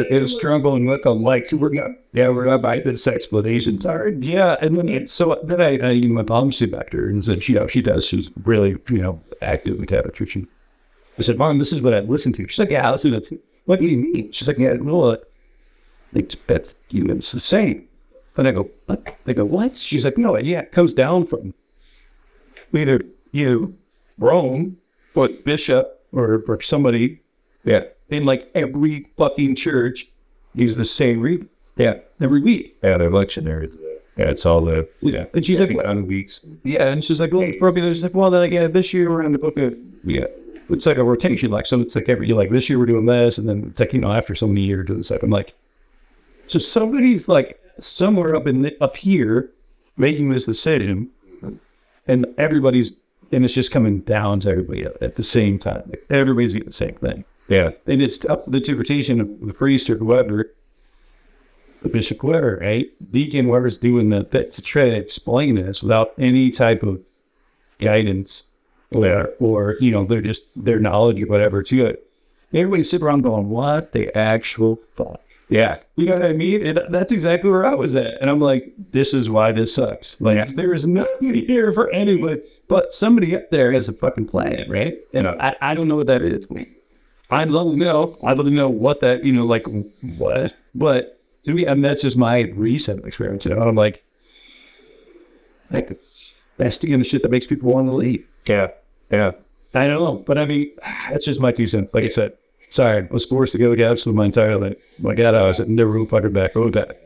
they're 0.10 0.28
struggling 0.28 0.86
with 0.86 1.04
them. 1.04 1.22
Like 1.24 1.52
we're 1.52 1.70
not. 1.70 1.92
Yeah, 2.14 2.28
we're 2.30 2.46
not 2.46 2.62
buying 2.62 2.84
this 2.84 3.08
explanation. 3.08 3.80
Sorry. 3.80 4.18
Yeah, 4.20 4.58
and 4.60 4.78
then 4.78 4.90
it's 4.90 5.14
so 5.14 5.40
then 5.44 5.62
I, 5.62 5.74
I 5.76 5.94
know, 6.00 6.14
my 6.14 6.24
mom 6.24 6.52
stood 6.52 6.72
back 6.72 6.90
to 6.92 6.98
her 6.98 7.10
and 7.10 7.24
said, 7.24 7.48
you 7.48 7.56
know, 7.56 7.68
she 7.68 7.82
does. 7.82 8.06
She's 8.06 8.30
really 8.44 8.78
you 8.90 8.98
know 8.98 9.22
active 9.42 9.80
with. 9.80 9.92
And 9.92 10.48
I 11.18 11.22
said, 11.22 11.38
Mom, 11.38 11.60
this 11.60 11.72
is 11.72 11.82
what 11.82 11.94
I 11.94 12.00
listen 12.02 12.34
to. 12.34 12.48
She's 12.48 12.60
like, 12.60 12.70
Yeah, 12.70 12.88
I 12.88 12.92
listen 12.92 13.12
to 13.12 13.20
that. 13.20 13.42
What 13.66 13.80
do 13.80 13.88
you 13.88 13.98
mean? 13.98 14.32
She's 14.32 14.48
like, 14.48 14.58
Yeah, 14.58 14.72
uh, 14.72 15.18
like 16.14 16.48
that 16.48 16.74
you 16.90 17.06
it's 17.06 17.32
the 17.32 17.40
same. 17.40 17.88
And 18.38 18.48
I 18.48 18.52
go, 18.52 18.70
What? 18.86 19.18
They 19.26 19.34
go, 19.34 19.46
What? 19.46 19.76
She's 19.76 20.04
like, 20.04 20.18
No, 20.18 20.38
yeah, 20.38 20.60
it 20.60 20.72
comes 20.72 20.94
down 20.94 21.28
from 21.28 21.54
either 22.74 23.02
you, 23.32 23.76
Rome, 24.18 24.78
or 25.16 25.30
bishop 25.46 26.06
or, 26.12 26.44
or 26.48 26.62
somebody. 26.62 27.22
Yeah, 27.64 27.84
in 28.10 28.26
like 28.26 28.50
every 28.56 29.12
fucking 29.18 29.56
church 29.56 30.08
use 30.54 30.76
the 30.76 30.86
same 30.86 31.22
read. 31.22 31.48
Yeah, 31.78 31.96
every 32.20 32.42
week. 32.42 32.78
Yeah, 32.84 32.98
the 32.98 33.06
lectionaries. 33.06 33.78
Yeah, 34.18 34.26
it's 34.26 34.46
all 34.46 34.62
the 34.62 34.88
Yeah, 35.02 35.26
and 35.34 35.46
she's 35.46 35.60
like, 35.60 35.72
on 35.86 36.06
weeks. 36.06 36.42
yeah, 36.64 36.88
and 36.90 37.04
she's 37.04 37.20
like, 37.20 37.32
well, 37.32 37.42
it's 37.42 37.58
probably 37.58 37.82
there's 37.82 38.04
like, 38.04 38.14
well, 38.14 38.30
then 38.30 38.42
like, 38.42 38.52
yeah, 38.52 38.68
this 38.68 38.94
year 38.94 39.10
we're 39.10 39.24
in 39.24 39.32
the 39.32 39.40
book 39.40 39.58
of 39.58 39.76
Yeah. 40.04 40.26
it's 40.70 40.86
like 40.86 40.98
a 40.98 41.04
rotation, 41.04 41.50
like 41.50 41.66
so 41.66 41.80
it's 41.80 41.96
like 41.96 42.10
every 42.10 42.28
year, 42.28 42.36
like 42.36 42.50
this 42.50 42.70
year 42.70 42.78
we're 42.78 42.86
doing 42.88 43.06
this, 43.06 43.38
and 43.38 43.48
then 43.48 43.66
it's 43.70 43.80
like 43.80 43.94
you 43.94 44.00
know 44.02 44.12
after 44.12 44.36
so 44.36 44.48
many 44.48 44.62
years 44.62 44.86
doing 44.88 45.00
this 45.00 45.08
stuff. 45.08 45.24
I'm 45.24 45.30
like, 45.30 45.54
so 46.48 46.60
somebody's 46.60 47.28
like 47.30 47.60
somewhere 47.80 48.36
up 48.36 48.48
in 48.48 48.62
the, 48.64 48.84
up 48.84 48.96
here 48.98 49.52
making 49.98 50.30
this 50.30 50.46
decision, 50.46 51.10
and 52.08 52.26
everybody's 52.38 52.92
and 53.32 53.46
it's 53.46 53.54
just 53.54 53.72
coming 53.72 54.00
down 54.02 54.42
to 54.42 54.50
everybody 54.50 54.84
at 54.84 55.16
the 55.16 55.24
same 55.24 55.58
time. 55.58 55.84
Like 55.88 56.06
everybody's 56.10 56.52
getting 56.52 56.68
the 56.68 56.74
same 56.74 56.96
thing. 56.96 57.24
Yeah. 57.48 57.72
And 57.88 58.02
it's 58.02 58.24
up 58.26 58.44
to 58.46 58.52
the 58.52 58.58
interpretation 58.58 59.22
of 59.22 59.30
the 59.48 59.54
priest 59.54 59.90
or 59.90 59.96
whoever, 59.98 60.54
bishop, 61.90 62.20
whoever, 62.22 62.60
right? 62.62 62.88
Deacon, 63.12 63.46
whoever's 63.46 63.78
doing 63.78 64.10
the, 64.10 64.24
that 64.32 64.52
to 64.54 64.62
try 64.62 64.86
to 64.86 64.96
explain 64.96 65.56
this 65.56 65.82
without 65.82 66.14
any 66.18 66.50
type 66.52 66.84
of 66.84 67.02
guidance 67.80 68.44
or, 68.92 69.32
or 69.40 69.78
you 69.80 69.92
know, 69.92 70.04
they're 70.06 70.22
just 70.22 70.44
their 70.56 70.80
knowledge 70.80 71.22
or 71.22 71.28
whatever 71.28 71.64
to 71.64 71.86
it. 71.86 72.08
Everybody 72.54 72.84
sit 72.84 73.02
around 73.02 73.22
going, 73.22 73.50
what 73.50 73.94
the 73.94 74.16
actual 74.16 74.80
fuck? 74.96 75.22
Yeah. 75.48 75.80
You 75.96 76.06
know 76.06 76.16
what 76.16 76.30
I 76.30 76.34
mean? 76.34 76.66
And 76.66 76.82
that's 76.90 77.12
exactly 77.12 77.50
where 77.50 77.66
I 77.66 77.74
was 77.74 77.96
at. 77.96 78.22
And 78.22 78.30
I'm 78.30 78.40
like, 78.40 78.74
this 78.92 79.14
is 79.14 79.30
why 79.30 79.52
this 79.52 79.76
sucks. 79.76 80.16
Like, 80.20 80.56
there 80.56 80.74
is 80.74 80.86
nothing 80.86 81.34
here 81.34 81.74
for 81.74 81.90
anyone, 81.92 82.42
but 82.68 82.94
somebody 82.94 83.36
up 83.36 83.50
there 83.50 83.72
has 83.74 83.90
a 83.90 83.94
fucking 83.94 84.28
plan, 84.28 84.70
right? 84.70 84.98
And 85.14 85.28
I, 85.28 85.56
I 85.62 85.76
don't 85.76 85.88
know 85.88 85.98
what 85.98 86.08
that 86.08 86.22
is. 86.22 86.46
I'd 87.30 87.50
love 87.50 87.72
to 87.72 87.78
know. 87.78 88.18
I'd 88.24 88.38
love 88.38 88.48
to 88.48 88.52
know 88.52 88.70
what 88.70 89.02
that, 89.02 89.26
you 89.26 89.34
know, 89.34 89.46
like 89.46 89.66
what. 90.18 90.54
But 90.76 91.21
to 91.44 91.54
me, 91.54 91.68
mean, 91.68 91.82
that's 91.82 92.02
just 92.02 92.18
my 92.18 92.42
recent 92.56 93.06
experience. 93.06 93.46
You 93.46 93.56
know, 93.56 93.62
I'm 93.62 93.76
like, 93.76 94.04
like 95.72 96.00
that's 96.58 96.78
the 96.78 96.90
kind 96.90 97.02
of 97.02 97.08
shit 97.08 97.24
that 97.24 97.32
makes 97.32 97.48
people 97.48 97.72
want 97.72 97.88
to 97.88 97.94
leave. 97.94 98.26
Yeah. 98.46 98.68
Yeah. 99.10 99.32
I 99.74 99.88
don't 99.88 100.02
know, 100.02 100.16
but 100.18 100.38
I 100.38 100.46
mean, 100.46 100.72
that's 101.10 101.26
just 101.26 101.40
my 101.40 101.52
two 101.52 101.66
cents. 101.66 101.94
Like 101.94 102.04
I 102.04 102.10
said, 102.10 102.34
sorry, 102.70 103.04
I 103.04 103.08
was 103.10 103.26
forced 103.26 103.54
to 103.54 103.58
go 103.58 103.74
to 103.74 103.90
with 103.90 104.08
my 104.08 104.26
entire 104.26 104.58
life. 104.58 104.76
My 105.00 105.16
God, 105.16 105.34
I 105.34 105.48
was 105.48 105.60
never 105.60 105.94
going 105.94 106.08
to 106.08 106.30
back. 106.30 106.54
Go 106.54 106.70
back. 106.70 106.98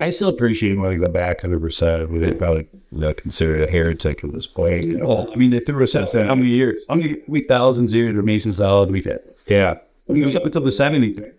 I 0.00 0.10
still 0.10 0.28
appreciate 0.28 0.76
when 0.76 0.90
we 0.90 0.96
go 0.96 1.10
back 1.10 1.42
100% 1.42 2.08
with 2.08 2.22
it. 2.22 2.38
Probably 2.38 2.68
you 2.72 2.98
know, 2.98 3.14
considered 3.14 3.68
a 3.68 3.70
heretic 3.70 4.22
at 4.22 4.32
this 4.32 4.46
point. 4.46 4.84
You 4.84 4.98
know? 4.98 5.32
I 5.32 5.36
mean, 5.36 5.50
they 5.50 5.60
threw 5.60 5.82
us 5.82 5.94
out. 5.96 6.12
How 6.12 6.34
many 6.34 6.50
years? 6.50 6.82
How 6.88 6.94
many 6.94 7.22
we 7.26 7.42
thousands 7.42 7.92
of 7.92 7.96
years 7.96 8.16
of 8.16 8.24
Mason's 8.24 8.56
Solid 8.56 8.90
we 8.90 9.02
had? 9.02 9.20
Yeah. 9.46 9.74
I 10.08 10.12
mean, 10.12 10.22
it 10.22 10.26
was 10.26 10.36
up 10.36 10.44
until 10.44 10.62
the 10.62 10.70
70s. 10.70 11.32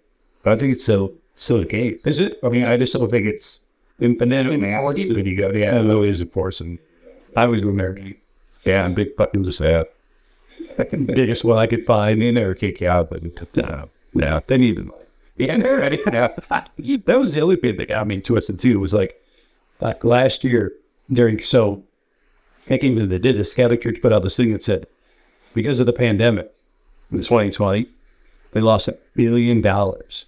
I 0.45 0.56
think 0.56 0.74
it's 0.74 0.84
still 0.84 1.14
still 1.36 1.60
the 1.60 1.65
case. 1.65 2.06
Is 2.06 2.20
it? 2.20 2.40
I 2.44 2.49
mean, 2.49 2.65
I 2.65 2.78
just 2.78 2.94
don't 2.94 3.10
think 3.10 3.28
it's 3.28 3.61
And, 3.99 4.20
and 4.22 4.32
then 4.32 4.48
when 4.48 5.26
you 5.26 5.38
go. 5.38 5.52
Yeah, 5.52 5.82
no, 5.82 6.03
it 6.03 6.10
is, 6.10 6.22
of 6.22 6.32
course. 6.34 6.61
And 6.61 6.80
I 7.36 7.45
was 7.48 7.61
American. 7.61 8.15
yeah, 8.64 8.86
and 8.86 8.95
big 8.95 9.15
fucking 9.15 9.44
just 9.44 9.60
that. 9.60 9.94
Biggest 10.91 11.44
one 11.44 11.57
I 11.57 11.68
could 11.68 11.86
find. 11.86 12.22
They 12.22 12.32
never 12.32 12.56
kick 12.56 12.82
you 12.82 12.90
out, 12.90 13.10
but 13.10 13.24
uh, 13.64 13.86
No, 14.14 14.41
they 14.48 14.57
didn't 14.57 14.64
even. 14.64 14.91
Yeah, 15.38 15.57
they're 15.57 15.78
ready. 15.78 15.98
that 16.06 17.20
was 17.20 17.34
the 17.34 17.41
other 17.44 17.57
bit 17.57 17.78
that 17.78 17.90
got 17.90 18.07
me 18.07 18.22
twisted 18.22 18.60
too. 18.60 18.80
Was 18.80 18.94
like, 18.94 19.22
like 19.82 20.03
last 20.03 20.44
year 20.44 20.74
during 21.11 21.41
so, 21.44 21.84
I 22.70 22.78
came 22.78 22.95
to 22.95 23.06
the 23.06 23.20
did 23.20 23.38
the 23.38 23.53
Catholic 23.56 23.82
Church 23.82 24.02
put 24.02 24.14
out 24.14 24.24
this 24.24 24.38
thing 24.38 24.53
that 24.53 24.64
said, 24.64 24.88
because 25.53 25.80
of 25.80 25.86
the 25.86 25.94
pandemic, 25.94 26.52
in 27.11 27.18
2020, 27.20 27.88
they 28.52 28.61
lost 28.61 28.88
a 28.88 28.98
billion 29.15 29.61
dollars 29.61 30.26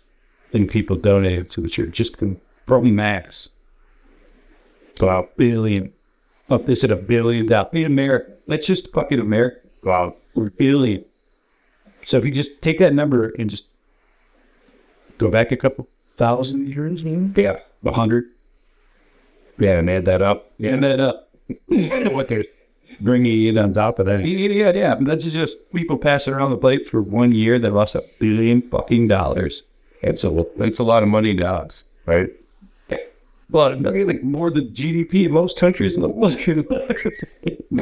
in 0.51 0.67
people 0.67 0.95
donated 0.95 1.49
to 1.51 1.61
the 1.61 1.69
church 1.69 1.91
just 1.95 2.17
from 2.17 2.39
from 2.65 2.95
mass. 2.95 3.49
Wow, 4.99 5.27
billion. 5.35 5.91
Oh, 6.49 6.57
they 6.57 6.76
said 6.76 6.91
a 6.91 6.95
billion 6.95 7.47
dollars 7.47 7.69
in 7.73 7.85
America. 7.85 8.31
That's 8.47 8.65
just 8.67 8.91
fucking 8.93 9.19
America. 9.19 9.57
wow. 9.84 10.15
Or 10.35 10.49
billion. 10.51 11.05
So 12.05 12.17
if 12.17 12.26
you 12.26 12.31
just 12.31 12.61
take 12.61 12.80
that 12.80 12.93
number 12.93 13.34
and 13.39 13.49
just 13.49 13.65
go 15.17 15.30
back 15.30 15.51
a 15.51 15.57
couple 15.57 15.88
thousand 16.17 16.67
years, 16.69 17.01
yeah, 17.03 17.57
a 17.84 17.91
hundred, 17.91 18.26
Yeah, 19.57 19.80
and 19.80 19.89
add 19.89 20.05
that 20.05 20.22
up. 20.22 20.51
and 20.59 20.84
then 20.84 20.99
up. 20.99 21.30
what 21.67 22.27
they're 22.27 22.45
bringing 23.01 23.43
in 23.45 23.57
on 23.57 23.73
top 23.73 23.99
of 23.99 24.05
that. 24.05 24.26
Yeah, 24.26 24.49
yeah, 24.49 24.72
yeah. 24.73 24.95
That's 24.99 25.26
just 25.26 25.57
people 25.73 25.97
passing 25.97 26.34
around 26.34 26.51
the 26.51 26.57
plate 26.57 26.88
for 26.88 27.01
one 27.01 27.31
year. 27.31 27.57
They 27.59 27.69
lost 27.69 27.95
a 27.95 28.03
billion 28.19 28.61
fucking 28.61 29.07
dollars. 29.07 29.63
It's 30.01 30.23
a 30.23 30.45
it's 30.57 30.80
a 30.80 30.84
lot 30.84 31.03
of 31.03 31.09
money 31.09 31.35
to 31.35 31.47
us, 31.47 31.85
right? 32.05 32.30
Well, 33.49 33.67
I 33.67 33.76
mean, 33.76 34.07
like 34.07 34.23
more 34.23 34.49
than 34.49 34.69
GDP 34.69 35.26
in 35.26 35.31
most 35.31 35.57
countries 35.57 35.95
in 35.95 36.01
the 36.01 36.09
world. 36.09 36.39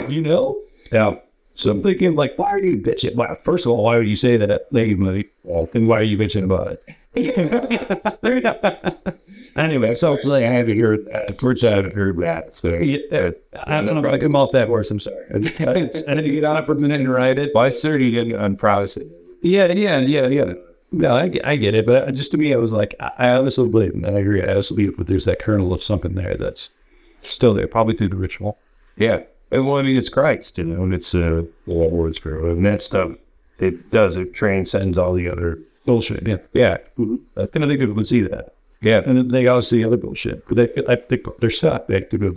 you 0.10 0.22
know? 0.22 0.60
Yeah. 0.92 1.16
So 1.56 1.72
I'm 1.72 1.84
thinking, 1.84 2.16
like, 2.16 2.38
why 2.38 2.50
are 2.50 2.60
you 2.60 2.78
bitching? 2.78 3.16
Well, 3.16 3.36
first 3.44 3.66
of 3.66 3.72
all, 3.72 3.84
why 3.84 3.98
would 3.98 4.08
you 4.08 4.16
say 4.16 4.38
that 4.38 4.68
lady 4.72 4.96
money? 4.96 5.26
Well, 5.44 5.70
then 5.72 5.88
why 5.88 6.00
are 6.00 6.04
you 6.04 6.18
bitching 6.18 6.44
about 6.44 6.80
it? 7.16 7.16
Anyway, 9.56 9.94
so 9.94 10.14
like, 10.24 10.44
I 10.44 10.50
had 10.50 10.66
to 10.66 10.74
hear 10.74 10.98
that. 10.98 11.40
First, 11.40 11.64
I 11.64 11.76
had 11.76 11.94
heard 11.94 12.18
that. 12.18 12.56
So 12.56 12.70
Yeah, 12.70 13.30
I 13.66 13.82
don't 13.82 13.86
know 13.86 14.04
if 14.04 14.12
I 14.12 14.18
come 14.18 14.36
off 14.36 14.52
that 14.54 14.68
horse. 14.68 14.90
I'm 14.90 15.00
sorry. 15.00 15.28
I 15.60 15.78
had 15.78 15.94
to 15.94 16.24
get 16.24 16.44
on 16.44 16.58
it 16.58 16.66
for 16.66 16.72
a 16.72 16.76
minute 16.76 17.02
and 17.02 17.08
ride 17.08 17.38
it. 17.38 17.52
Well, 17.54 17.66
I 17.66 17.70
you 17.70 18.12
didn't 18.12 18.36
um, 18.36 18.46
unpromise 18.46 18.98
it. 18.98 19.12
Yeah, 19.44 19.72
yeah, 19.72 20.00
yeah, 20.00 20.28
yeah. 20.28 20.54
No, 20.94 21.16
I, 21.16 21.28
get- 21.28 21.46
I 21.46 21.56
get 21.56 21.74
it, 21.76 21.86
but 21.88 22.14
just 22.14 22.32
to 22.32 22.38
me, 22.38 22.54
I 22.54 22.58
was 22.58 22.72
like, 22.72 22.96
I, 23.00 23.12
I 23.18 23.30
honestly 23.36 23.68
believe, 23.68 23.94
and 23.96 24.06
I 24.06 24.12
agree, 24.12 24.42
I 24.44 24.52
honestly 24.52 24.76
believe, 24.78 24.98
but 24.98 25.08
there's 25.08 25.26
that 25.26 25.40
kernel 25.40 25.74
of 25.74 25.84
something 25.84 26.14
there 26.14 26.36
that's 26.38 26.70
still 27.24 27.54
there, 27.56 27.68
probably 27.68 27.96
through 27.96 28.10
the 28.10 28.16
ritual. 28.16 28.58
Yeah. 28.96 29.24
And 29.52 29.68
well, 29.68 29.78
I 29.78 29.82
mean, 29.82 29.98
it's 29.98 30.10
Christ, 30.10 30.58
you 30.58 30.64
know, 30.66 30.84
and 30.84 30.94
it's 30.94 31.14
uh, 31.16 31.44
the 31.66 31.74
Lord's 31.74 32.18
Spirit. 32.18 32.46
And 32.52 32.66
that 32.66 32.82
stuff, 32.84 33.12
it 33.60 33.90
does, 33.92 34.16
it 34.16 34.34
transcends 34.34 34.98
all 34.98 35.14
the 35.14 35.28
other. 35.28 35.60
Bullshit, 35.86 36.26
yeah. 36.28 36.38
Yeah. 36.54 36.78
I 37.38 37.46
think 37.46 37.64
other 37.64 37.78
people 37.78 37.94
would 37.96 38.08
see 38.08 38.22
that. 38.22 38.54
Yeah. 38.82 39.02
And 39.06 39.18
then 39.18 39.28
they 39.30 39.48
also 39.48 39.68
see 39.76 39.84
other 39.86 39.98
bullshit. 39.98 40.48
But 40.48 40.56
they, 40.58 40.84
I 40.88 40.96
think 40.96 41.26
they're 41.40 41.50
stuck. 41.50 41.88
They 41.88 41.96
have 41.96 42.10
to 42.10 42.18
go, 42.18 42.34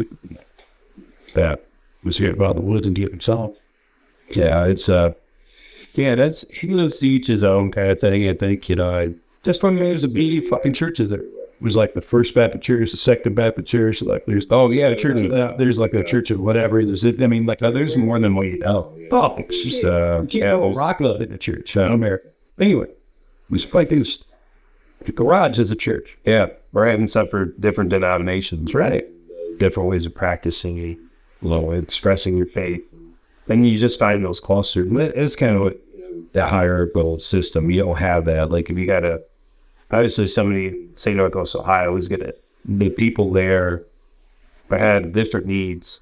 That. 1.34 1.64
was 2.04 2.18
here 2.18 2.32
about 2.32 2.56
the 2.56 2.62
woods 2.62 2.86
and 2.86 2.96
get 2.96 3.10
themselves. 3.10 3.58
Yeah. 4.30 4.64
It's, 4.64 4.88
uh, 4.88 5.12
yeah, 5.96 6.14
that's, 6.14 6.46
he 6.48 6.68
to 6.68 7.06
each 7.06 7.26
his 7.26 7.44
own 7.44 7.70
kind 7.72 7.90
of 7.90 8.00
thing. 8.00 8.28
I 8.28 8.34
think, 8.34 8.68
you 8.68 8.76
know, 8.76 8.90
I, 8.90 9.14
Just 9.42 9.62
when 9.62 9.76
there's 9.76 10.04
a 10.04 10.08
beady 10.08 10.40
fucking 10.40 10.72
churches 10.74 11.10
there. 11.10 11.20
It 11.20 11.62
was 11.62 11.74
like 11.74 11.94
the 11.94 12.02
first 12.02 12.34
Baptist 12.34 12.62
church, 12.64 12.90
the 12.90 12.98
second 12.98 13.34
Baptist 13.34 13.66
church. 13.66 14.02
Like 14.02 14.26
there's 14.26 14.46
oh, 14.50 14.70
yeah, 14.70 14.94
church, 14.94 15.30
uh, 15.32 15.54
there's 15.56 15.78
like 15.78 15.94
a 15.94 16.04
church 16.04 16.30
of 16.30 16.38
whatever. 16.38 16.84
There's, 16.84 17.02
I 17.02 17.12
mean, 17.12 17.46
like 17.46 17.62
Uh, 17.62 17.70
there's 17.70 17.96
more 17.96 18.18
than 18.18 18.34
what 18.34 18.46
you 18.46 18.58
know. 18.58 18.92
oh, 19.10 19.36
It's 19.38 19.62
just, 19.62 19.82
uh, 19.82 20.24
you 20.28 20.40
yeah, 20.40 20.50
know, 20.50 20.74
rock 20.74 21.00
love 21.00 21.22
in 21.22 21.30
the 21.30 21.38
church 21.38 21.74
in 21.74 21.82
America. 21.90 22.28
Anyway, 22.60 22.88
we 23.48 23.58
spiked 23.58 23.90
this. 23.90 24.18
The 25.06 25.12
garage 25.12 25.58
is 25.58 25.70
a 25.70 25.76
church. 25.76 26.18
yeah, 26.26 26.46
we're 26.72 26.90
having 26.90 27.08
stuff 27.08 27.30
for 27.30 27.46
different 27.46 27.88
denominations, 27.90 28.74
right? 28.74 29.06
Different 29.58 29.88
ways 29.88 30.04
of 30.04 30.14
practicing, 30.14 30.76
you 30.76 30.98
know, 31.40 31.70
expressing 31.70 32.36
your 32.36 32.46
faith. 32.46 32.82
And 33.48 33.66
you 33.66 33.78
just 33.78 33.98
find 33.98 34.24
those 34.24 34.40
clusters. 34.40 34.88
It's 34.90 35.36
kind 35.36 35.56
of 35.56 35.62
what 35.62 35.80
the 36.32 36.46
hierarchical 36.46 37.18
system. 37.18 37.70
You 37.70 37.84
don't 37.84 37.96
have 37.96 38.24
that. 38.26 38.50
Like 38.50 38.70
if 38.70 38.78
you 38.78 38.86
got 38.86 39.04
a, 39.04 39.22
obviously 39.90 40.26
somebody, 40.26 40.88
say 40.94 41.14
Northwest 41.14 41.54
Ohio, 41.54 41.96
is 41.96 42.08
to, 42.08 42.34
the 42.64 42.90
people 42.90 43.32
there 43.32 43.84
had 44.70 45.12
different 45.12 45.46
needs. 45.46 46.00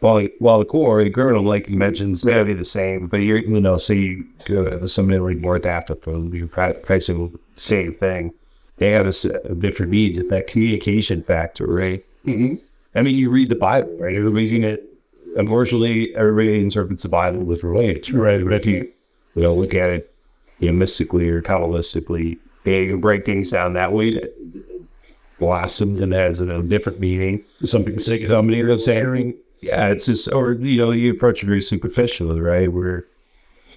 While, 0.00 0.26
while 0.38 0.58
the 0.60 0.64
core, 0.64 1.04
the 1.04 1.10
kernel, 1.10 1.44
like 1.44 1.68
you 1.68 1.76
mentioned, 1.76 2.14
is 2.14 2.22
to 2.22 2.44
be 2.44 2.54
the 2.54 2.64
same, 2.64 3.06
but 3.06 3.18
you're, 3.18 3.38
you 3.38 3.60
know, 3.60 3.76
so 3.76 3.92
you 3.92 4.24
go 4.46 4.78
to 4.78 4.88
somebody 4.88 5.18
like 5.18 5.36
more 5.38 5.56
adaptive, 5.56 5.98
you're 6.06 6.46
pra- 6.46 6.74
practicing 6.74 7.30
the 7.30 7.38
same 7.60 7.92
thing. 7.92 8.32
They 8.78 8.92
have 8.92 9.06
a, 9.06 9.54
different 9.54 9.92
needs 9.92 10.18
at 10.18 10.30
that 10.30 10.46
communication 10.46 11.22
factor, 11.22 11.66
right? 11.66 12.02
Mm-hmm. 12.24 12.54
I 12.94 13.02
mean, 13.02 13.14
you 13.14 13.28
read 13.28 13.50
the 13.50 13.56
Bible, 13.56 13.94
right? 13.98 14.16
Everybody's 14.16 14.52
in 14.52 14.64
it. 14.64 14.86
Unfortunately, 15.36 16.16
everybody 16.16 16.58
interprets 16.58 17.02
the 17.02 17.08
Bible 17.10 17.44
different 17.44 17.76
ways, 17.76 18.10
right? 18.10 18.42
But 18.42 18.54
if 18.54 18.66
you, 18.66 18.90
you 19.34 19.42
know, 19.42 19.54
look 19.54 19.74
at 19.74 19.90
it, 19.90 20.14
you 20.58 20.68
know, 20.68 20.74
mystically 20.74 21.28
or 21.28 21.42
kabbalistically, 21.42 22.38
yeah, 22.64 22.76
you 22.76 22.90
can 22.92 23.00
break 23.00 23.24
things 23.24 23.50
down 23.50 23.72
that 23.74 23.92
way. 23.92 24.14
That 24.14 24.34
blossoms 25.38 26.00
and 26.00 26.12
has 26.12 26.40
a 26.40 26.62
different 26.62 27.00
meaning. 27.00 27.42
Some 27.64 27.82
people 27.84 28.02
say 28.02 28.24
Somebody 28.26 28.60
else 28.60 28.84
saying, 28.84 29.34
yeah, 29.60 29.88
it's 29.88 30.06
just, 30.06 30.30
or 30.30 30.52
you 30.52 30.76
know, 30.76 30.90
you 30.90 31.10
approach 31.12 31.42
it 31.42 31.46
very 31.46 31.62
superficially, 31.62 32.40
right? 32.40 32.70
Where 32.70 33.06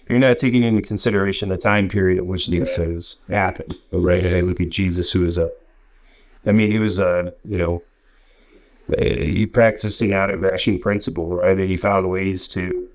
you're 0.10 0.20
not 0.20 0.38
taking 0.38 0.64
into 0.64 0.82
consideration 0.82 1.50
the 1.50 1.58
time 1.58 1.88
period 1.88 2.20
in 2.20 2.28
which 2.28 2.48
these 2.48 2.76
things 2.76 3.16
happened, 3.30 3.76
right? 3.94 4.24
It 4.24 4.46
would 4.46 4.58
be 4.58 4.66
Jesus 4.66 5.12
who 5.12 5.22
was 5.22 5.38
a, 5.38 5.50
I 6.46 6.52
mean, 6.52 6.70
he 6.70 6.80
was 6.80 7.00
a, 7.00 7.34
you 7.46 7.58
know, 7.58 7.82
he 9.00 9.46
practicing 9.46 10.14
out 10.14 10.30
of 10.30 10.44
action 10.44 10.80
principle, 10.80 11.38
right? 11.38 11.58
And 11.58 11.70
he 11.70 11.78
found 11.78 12.10
ways 12.10 12.46
to, 12.50 12.90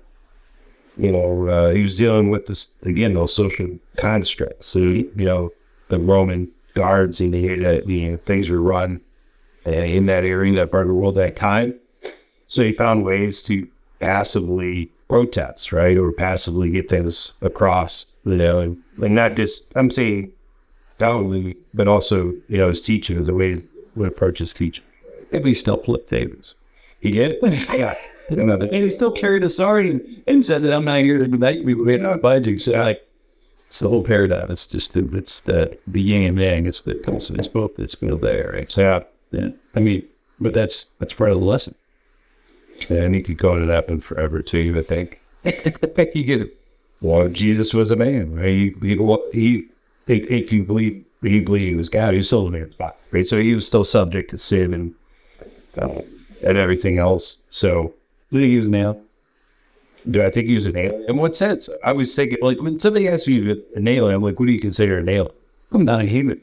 you 0.97 1.11
know, 1.11 1.47
uh, 1.47 1.69
he 1.71 1.83
was 1.83 1.97
dealing 1.97 2.29
with 2.29 2.47
this 2.47 2.67
again 2.83 3.13
those 3.13 3.33
social 3.33 3.79
constructs. 3.97 4.67
So 4.67 4.79
you 4.79 5.11
know, 5.15 5.51
the 5.89 5.99
Roman 5.99 6.51
guards 6.75 7.19
and 7.19 7.33
the, 7.33 7.65
uh, 7.65 7.81
the 7.85 8.17
things 8.17 8.49
were 8.49 8.61
run 8.61 9.01
uh, 9.65 9.71
in 9.71 10.05
that 10.05 10.23
area, 10.23 10.49
in 10.49 10.55
that 10.55 10.71
part 10.71 10.83
of 10.83 10.89
the 10.89 10.93
world 10.93 11.15
that 11.15 11.35
time. 11.35 11.75
So 12.47 12.63
he 12.63 12.71
found 12.73 13.05
ways 13.05 13.41
to 13.43 13.67
passively 13.99 14.91
protest, 15.07 15.71
right, 15.71 15.97
or 15.97 16.11
passively 16.11 16.69
get 16.69 16.89
things 16.89 17.33
across, 17.41 18.05
you 18.25 18.35
know, 18.35 18.59
and, 18.59 18.83
and 19.01 19.15
not 19.15 19.35
just 19.35 19.63
I'm 19.75 19.91
saying 19.91 20.31
doubtly, 20.97 21.57
but 21.73 21.87
also 21.87 22.33
you 22.47 22.57
know 22.57 22.69
his 22.69 22.81
teaching, 22.81 23.23
the 23.23 23.33
way 23.33 23.55
he 23.55 23.63
would 23.95 24.07
approach 24.07 24.39
his 24.39 24.53
teaching. 24.53 24.85
Maybe 25.31 25.49
he 25.49 25.55
still 25.55 25.77
flipped 25.77 26.09
Davis. 26.09 26.55
He 26.99 27.11
did, 27.11 27.37
yeah. 27.43 27.95
And 28.29 28.83
he 28.83 28.89
still 28.89 29.11
carried 29.11 29.43
a 29.43 29.49
sword 29.49 29.85
and, 29.85 30.45
said 30.45 30.63
that 30.63 30.73
I'm 30.73 30.85
not 30.85 30.99
here 30.99 31.17
to 31.17 31.27
do 31.27 31.37
that. 31.37 31.63
We 31.63 32.03
on 32.03 32.19
by 32.19 32.37
you. 32.37 32.59
So 32.59 32.71
like, 32.71 33.05
it's 33.67 33.79
the 33.79 33.89
whole 33.89 34.03
paradigm. 34.03 34.49
It's 34.51 34.67
just 34.67 34.93
the, 34.93 35.07
it's 35.15 35.41
the, 35.41 35.77
the 35.87 36.01
yin 36.01 36.23
and 36.23 36.39
yang. 36.39 36.65
It's 36.65 36.81
the, 36.81 36.99
it's, 37.13 37.29
it's 37.29 37.47
both. 37.47 37.77
It's 37.79 37.95
both 37.95 38.21
there. 38.21 38.51
Right? 38.53 38.71
So 38.71 39.05
yeah. 39.31 39.49
I 39.75 39.79
mean, 39.79 40.07
but 40.39 40.53
that's, 40.53 40.85
that's 40.99 41.13
part 41.13 41.31
of 41.31 41.39
the 41.39 41.45
lesson. 41.45 41.75
and 42.89 43.13
he 43.13 43.21
could 43.21 43.37
go 43.37 43.59
to 43.59 43.65
that 43.65 43.89
one 43.89 44.01
forever 44.01 44.41
too. 44.41 44.75
I 44.77 44.83
think. 44.83 45.19
he 45.43 46.23
could. 46.23 46.51
Well, 47.01 47.29
Jesus 47.29 47.73
was 47.73 47.91
a 47.91 47.95
man. 47.95 48.35
Right? 48.35 48.45
He 48.45 48.75
he 48.81 48.97
he. 49.31 49.67
He, 50.07 50.25
he, 50.25 50.41
he 50.41 50.61
believed 50.61 51.05
he 51.21 51.39
believed 51.39 51.69
he 51.69 51.75
was 51.75 51.89
God. 51.89 52.13
He 52.13 52.17
was 52.17 52.27
still 52.27 52.47
a 52.47 52.51
man, 52.51 52.73
right? 53.11 53.27
So 53.27 53.39
he 53.39 53.53
was 53.53 53.67
still 53.67 53.83
subject 53.83 54.31
to 54.31 54.37
sin 54.37 54.73
and 54.73 54.95
uh, 55.77 56.01
and 56.43 56.57
everything 56.57 56.97
else. 56.97 57.37
So 57.49 57.93
Did 58.31 58.43
he 58.43 58.49
use 58.49 58.67
an 58.67 58.75
ale? 58.75 59.01
do 60.09 60.23
I 60.23 60.31
think 60.31 60.47
he 60.47 60.55
was 60.55 60.65
an 60.65 60.77
alien? 60.77 61.05
In 61.07 61.17
what 61.17 61.35
sense? 61.35 61.69
I 61.83 61.91
was 61.91 62.15
thinking, 62.15 62.37
like, 62.41 62.59
when 62.61 62.79
somebody 62.79 63.07
asks 63.07 63.27
me 63.27 63.51
an 63.75 63.87
alien, 63.87 64.15
I'm 64.15 64.23
like, 64.23 64.39
what 64.39 64.45
do 64.45 64.51
you 64.51 64.59
consider 64.59 64.97
an 64.97 65.09
alien? 65.09 65.33
I'm 65.71 65.85
not 65.85 66.01
a 66.01 66.05
human. 66.05 66.41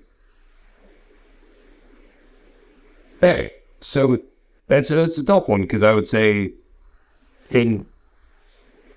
Hey, 3.20 3.52
so 3.80 4.18
that's 4.68 4.90
that's 4.90 5.18
a 5.18 5.24
tough 5.24 5.48
one 5.48 5.62
because 5.62 5.82
I 5.82 5.92
would 5.92 6.06
say 6.06 6.52
in 7.50 7.86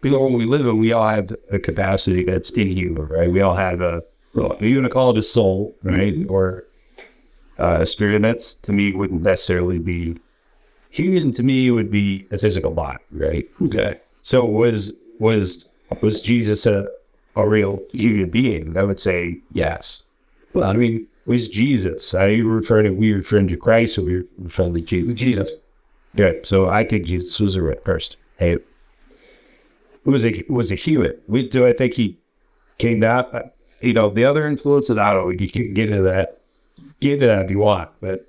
the 0.02 0.12
world 0.12 0.34
we 0.34 0.46
live 0.46 0.68
in, 0.68 0.78
we 0.78 0.92
all 0.92 1.08
have 1.08 1.34
a 1.52 1.58
capacity 1.58 2.26
that's 2.26 2.50
inhuman, 2.52 3.08
right? 3.08 3.32
We 3.32 3.42
all 3.42 3.56
have 3.56 3.82
a 3.82 4.04
well, 4.34 4.58
you're 4.60 4.76
gonna 4.76 4.90
call 4.90 5.12
it 5.12 5.18
a 5.18 5.22
soul, 5.22 5.74
right, 5.84 6.16
or 6.28 6.66
uh, 7.58 7.78
a 7.82 7.86
spirit. 7.86 8.16
And 8.16 8.26
that's 8.26 8.56
to 8.56 8.74
me 8.74 8.92
wouldn't 8.92 9.24
necessarily 9.24 9.80
be 9.80 10.18
human. 10.90 11.32
To 11.34 11.44
me, 11.44 11.70
would 11.72 11.92
be 11.92 12.28
a 12.32 12.38
physical 12.38 12.72
body, 12.72 13.04
right? 13.12 13.50
Okay. 13.64 14.00
So 14.22 14.46
was 14.46 14.92
was 15.20 15.68
was 16.02 16.22
Jesus 16.22 16.66
a 16.66 16.88
a 17.36 17.48
real 17.48 17.80
human 17.92 18.30
being? 18.30 18.78
I 18.78 18.84
would 18.84 19.00
say 19.00 19.40
yes. 19.54 20.04
Well, 20.54 20.70
I 20.70 20.74
mean, 20.74 21.08
Was 21.26 21.48
Jesus? 21.48 22.14
Are 22.16 22.30
you 22.30 22.50
referring 22.50 22.86
to 22.86 22.92
we 22.92 23.14
referring 23.14 23.48
to 23.50 23.58
Christ 23.58 23.98
or 23.98 24.02
we 24.02 24.24
referring 24.40 24.74
to 24.74 24.82
Jesus? 24.82 25.14
Jesus. 25.14 25.50
Yeah, 26.16 26.32
so 26.44 26.68
I 26.68 26.84
think 26.84 27.06
Jesus 27.06 27.40
was 27.40 27.56
a 27.56 27.62
person. 27.62 28.20
Hey, 28.38 28.58
was 30.06 30.26
a 30.26 30.44
was 30.50 30.72
a 30.72 30.76
human. 30.76 31.14
We 31.28 31.48
do. 31.48 31.68
I 31.68 31.74
think 31.74 31.94
he 31.94 32.18
came 32.80 33.02
down. 33.02 33.52
You 33.82 33.94
know, 33.94 34.10
the 34.10 34.26
other 34.26 34.48
influences. 34.48 34.98
I 34.98 35.14
don't. 35.14 35.40
You 35.40 35.50
can 35.50 35.74
get 35.74 35.90
into 35.90 36.02
that. 36.04 36.42
Get 37.00 37.14
into 37.14 37.28
that 37.28 37.46
if 37.46 37.52
you 37.52 37.60
want. 37.60 37.92
But 38.02 38.29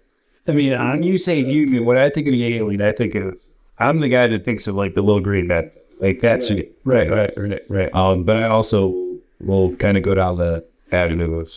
I 0.50 0.54
mean, 0.54 0.72
when 0.72 1.02
you 1.02 1.18
say 1.18 1.42
human, 1.44 1.84
when 1.84 1.98
I 1.98 2.10
think 2.10 2.26
of 2.26 2.32
the 2.32 2.56
alien, 2.56 2.82
I 2.82 2.92
think 2.92 3.14
of 3.14 3.38
I'm 3.78 4.00
the 4.00 4.08
guy 4.08 4.26
that 4.26 4.44
thinks 4.44 4.66
of 4.66 4.74
like 4.74 4.94
the 4.94 5.02
little 5.02 5.20
green 5.20 5.46
man. 5.46 5.70
Like 6.00 6.20
that's 6.20 6.50
it. 6.50 6.76
Right, 6.84 7.10
right, 7.10 7.32
right, 7.36 7.62
right. 7.68 7.94
Um, 7.94 8.24
but 8.24 8.36
I 8.36 8.48
also 8.48 8.94
will 9.40 9.74
kind 9.76 9.96
of 9.96 10.02
go 10.02 10.14
down 10.14 10.36
the 10.36 10.64
avenue 10.92 11.40
of, 11.40 11.52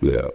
you 0.00 0.12
know, 0.12 0.30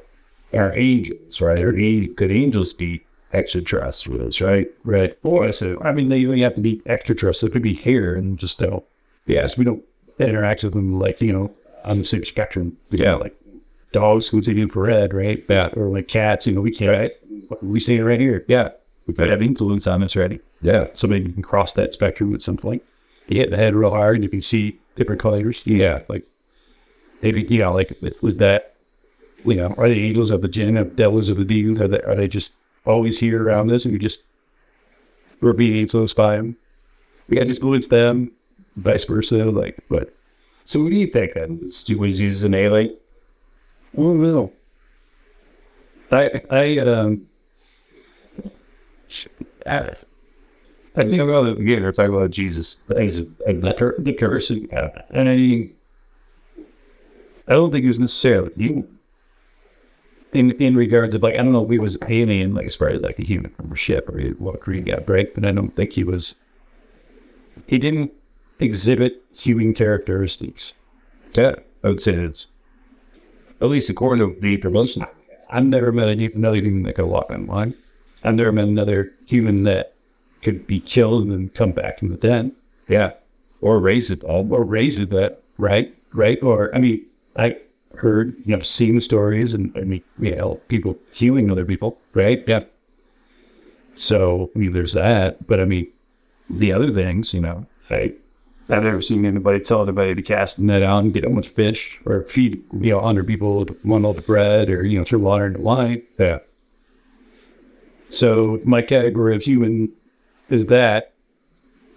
our 0.53 0.73
angels, 0.75 1.41
right? 1.41 1.59
Or 1.59 1.71
could 1.71 2.31
angels 2.31 2.73
be 2.73 3.03
extraterrestrials, 3.33 4.41
right? 4.41 4.67
Right. 4.83 5.17
Or 5.23 5.51
so 5.51 5.79
I 5.83 5.91
mean, 5.91 6.09
they 6.09 6.17
you 6.17 6.43
have 6.43 6.55
to 6.55 6.61
be 6.61 6.81
extraterrestrial. 6.85 7.49
They 7.49 7.53
could 7.53 7.63
be 7.63 7.73
here 7.73 8.15
and 8.15 8.37
just 8.37 8.57
don't. 8.57 8.83
Yes, 9.25 9.57
we 9.57 9.65
don't 9.65 9.83
interact 10.17 10.63
with 10.63 10.73
them 10.73 10.99
like, 10.99 11.21
you 11.21 11.33
know, 11.33 11.53
on 11.83 11.99
the 11.99 12.03
same 12.03 12.25
spectrum. 12.25 12.77
Yeah. 12.89 13.15
Like 13.15 13.35
dogs 13.91 14.27
who 14.27 14.41
see 14.41 14.59
infrared, 14.59 15.13
right? 15.13 15.43
Yeah. 15.47 15.69
Or 15.75 15.89
like 15.89 16.07
cats, 16.07 16.47
you 16.47 16.53
know, 16.53 16.61
we 16.61 16.71
can't. 16.71 17.11
We 17.61 17.79
see 17.79 17.95
it 17.97 18.03
right 18.03 18.19
here. 18.19 18.45
yeah, 18.47 18.69
We 19.07 19.13
could 19.13 19.29
have 19.29 19.41
influence 19.41 19.87
on 19.87 20.03
us 20.03 20.15
already. 20.15 20.39
yeah, 20.61 20.87
Somebody 20.93 21.31
can 21.31 21.41
cross 21.43 21.73
that 21.73 21.93
spectrum 21.93 22.33
at 22.35 22.41
some 22.41 22.57
point. 22.57 22.83
You 23.27 23.37
hit 23.39 23.51
the 23.51 23.57
head 23.57 23.75
real 23.75 23.91
hard 23.91 24.15
and 24.15 24.23
you 24.23 24.29
can 24.29 24.41
see 24.41 24.79
different 24.95 25.21
colors. 25.21 25.61
yeah. 25.65 26.01
Like 26.07 26.25
maybe, 27.21 27.43
you 27.43 27.59
know, 27.59 27.73
like 27.73 27.97
with, 28.21 28.37
that, 28.39 28.75
you 29.45 29.55
know, 29.55 29.73
are 29.77 29.87
the 29.89 30.03
angels 30.07 30.29
of 30.31 30.41
the 30.41 30.47
jinn, 30.47 30.77
of 30.77 30.95
devils 30.95 31.29
of 31.29 31.37
the 31.37 31.45
demons? 31.45 31.79
Are 31.79 31.87
they, 31.87 32.01
are 32.01 32.15
they 32.15 32.27
just 32.27 32.51
always 32.85 33.19
here 33.19 33.43
around 33.43 33.71
us 33.71 33.85
and 33.85 33.93
we 33.93 33.99
just, 33.99 34.19
we're 35.41 35.53
being 35.53 35.75
influenced 35.77 36.15
by 36.15 36.37
them? 36.37 36.57
We 37.27 37.37
got 37.37 37.43
to 37.43 37.49
influence 37.51 37.87
them, 37.87 38.31
vice 38.77 39.03
versa. 39.05 39.45
Like, 39.45 39.77
but 39.89 40.13
So 40.65 40.81
what 40.81 40.89
do 40.89 40.95
you 40.95 41.07
think 41.07 41.33
then? 41.35 41.59
Was 41.61 41.83
Jesus 41.83 42.43
an 42.43 42.55
alien? 42.55 42.97
Oh, 43.97 44.13
no. 44.13 44.51
I, 46.11 46.41
I, 46.49 46.77
um, 46.79 47.27
I, 49.65 49.93
I 50.95 51.03
think 51.03 51.19
about 51.19 51.47
it 51.47 51.59
again, 51.59 51.83
we're 51.83 51.91
talking 51.91 52.13
about 52.13 52.31
Jesus, 52.31 52.77
things 52.87 53.17
of 53.17 53.27
of 53.45 53.61
the, 53.61 53.95
the 53.99 54.13
curse, 54.13 54.49
and, 54.49 54.71
uh, 54.73 54.89
I 55.13 55.69
I 57.47 57.53
don't 57.53 57.71
think 57.71 57.83
he 57.83 57.87
was 57.87 57.99
necessarily 57.99 58.51
human. 58.55 58.99
In, 60.31 60.51
in 60.61 60.75
regards 60.75 61.15
of 61.15 61.23
like, 61.23 61.33
I 61.33 61.37
don't 61.37 61.53
know 61.53 61.63
if 61.63 61.71
he 61.71 61.79
was 61.79 61.97
alien, 62.07 62.53
like 62.53 62.67
as 62.67 62.75
far 62.75 62.89
as 62.89 63.01
like 63.01 63.17
a 63.17 63.25
human 63.25 63.51
from 63.55 63.71
a 63.71 63.75
ship 63.75 64.07
or 64.07 64.19
he 64.19 64.29
what 64.29 64.59
Korean 64.61 64.85
got 64.85 65.03
break, 65.03 65.33
but 65.33 65.43
I 65.43 65.51
don't 65.51 65.75
think 65.75 65.93
he 65.93 66.03
was, 66.03 66.35
he 67.65 67.79
didn't 67.79 68.11
exhibit 68.59 69.23
human 69.33 69.73
characteristics. 69.73 70.73
Yeah, 71.33 71.55
I 71.83 71.87
would 71.87 72.03
say 72.03 72.13
it's, 72.13 72.45
at 73.59 73.69
least 73.69 73.89
according 73.89 74.35
to 74.35 74.39
the 74.39 74.57
promotion. 74.57 75.03
I've 75.49 75.65
never 75.65 75.91
met 75.91 76.09
another 76.09 76.57
human 76.57 76.83
that 76.83 76.93
could 76.93 77.05
walk 77.05 77.31
on 77.31 77.47
line. 77.47 77.73
I've 78.23 78.35
never 78.35 78.51
met 78.51 78.67
another 78.67 79.13
human 79.25 79.63
that 79.63 79.93
could 80.41 80.67
be 80.67 80.79
killed 80.79 81.23
and 81.23 81.31
then 81.31 81.49
come 81.49 81.71
back 81.71 81.99
from 81.99 82.09
the 82.09 82.17
den. 82.17 82.53
Yeah. 82.87 83.13
Or 83.61 83.79
raise 83.79 84.09
it 84.11 84.23
all. 84.23 84.51
Or 84.53 84.63
raise 84.63 84.99
it 84.99 85.09
that, 85.11 85.41
right? 85.57 85.95
Right? 86.13 86.41
Or, 86.41 86.73
I 86.75 86.79
mean, 86.79 87.05
I 87.35 87.57
heard, 87.95 88.35
you 88.45 88.55
know, 88.55 88.63
seen 88.63 89.01
stories 89.01 89.53
and, 89.53 89.75
I 89.77 89.81
mean, 89.81 90.03
know, 90.17 90.55
people 90.67 90.97
healing 91.11 91.51
other 91.51 91.65
people, 91.65 91.97
right? 92.13 92.43
Yeah. 92.47 92.63
So, 93.95 94.49
I 94.55 94.59
mean, 94.59 94.73
there's 94.73 94.93
that. 94.93 95.45
But 95.45 95.59
I 95.59 95.65
mean, 95.65 95.87
the 96.49 96.71
other 96.71 96.91
things, 96.91 97.33
you 97.33 97.41
know, 97.41 97.65
I, 97.89 98.13
I've 98.69 98.83
never 98.83 99.01
seen 99.01 99.25
anybody 99.25 99.59
tell 99.59 99.83
anybody 99.83 100.15
to 100.15 100.21
cast 100.21 100.57
a 100.57 100.63
net 100.63 100.83
out 100.83 101.03
and 101.03 101.13
get 101.13 101.25
a 101.25 101.29
bunch 101.29 101.47
of 101.47 101.53
fish 101.53 101.99
or 102.05 102.23
feed, 102.23 102.63
you 102.79 102.91
know, 102.91 102.97
100 102.97 103.27
people 103.27 103.65
one 103.83 104.03
loaf 104.03 104.17
of 104.17 104.25
bread 104.25 104.69
or, 104.69 104.85
you 104.85 104.97
know, 104.99 105.05
throw 105.05 105.19
water 105.19 105.47
into 105.47 105.59
wine. 105.59 106.03
Yeah. 106.17 106.39
So 108.09 108.59
my 108.63 108.81
category 108.81 109.35
of 109.35 109.43
human 109.43 109.91
is 110.49 110.65
that, 110.65 111.13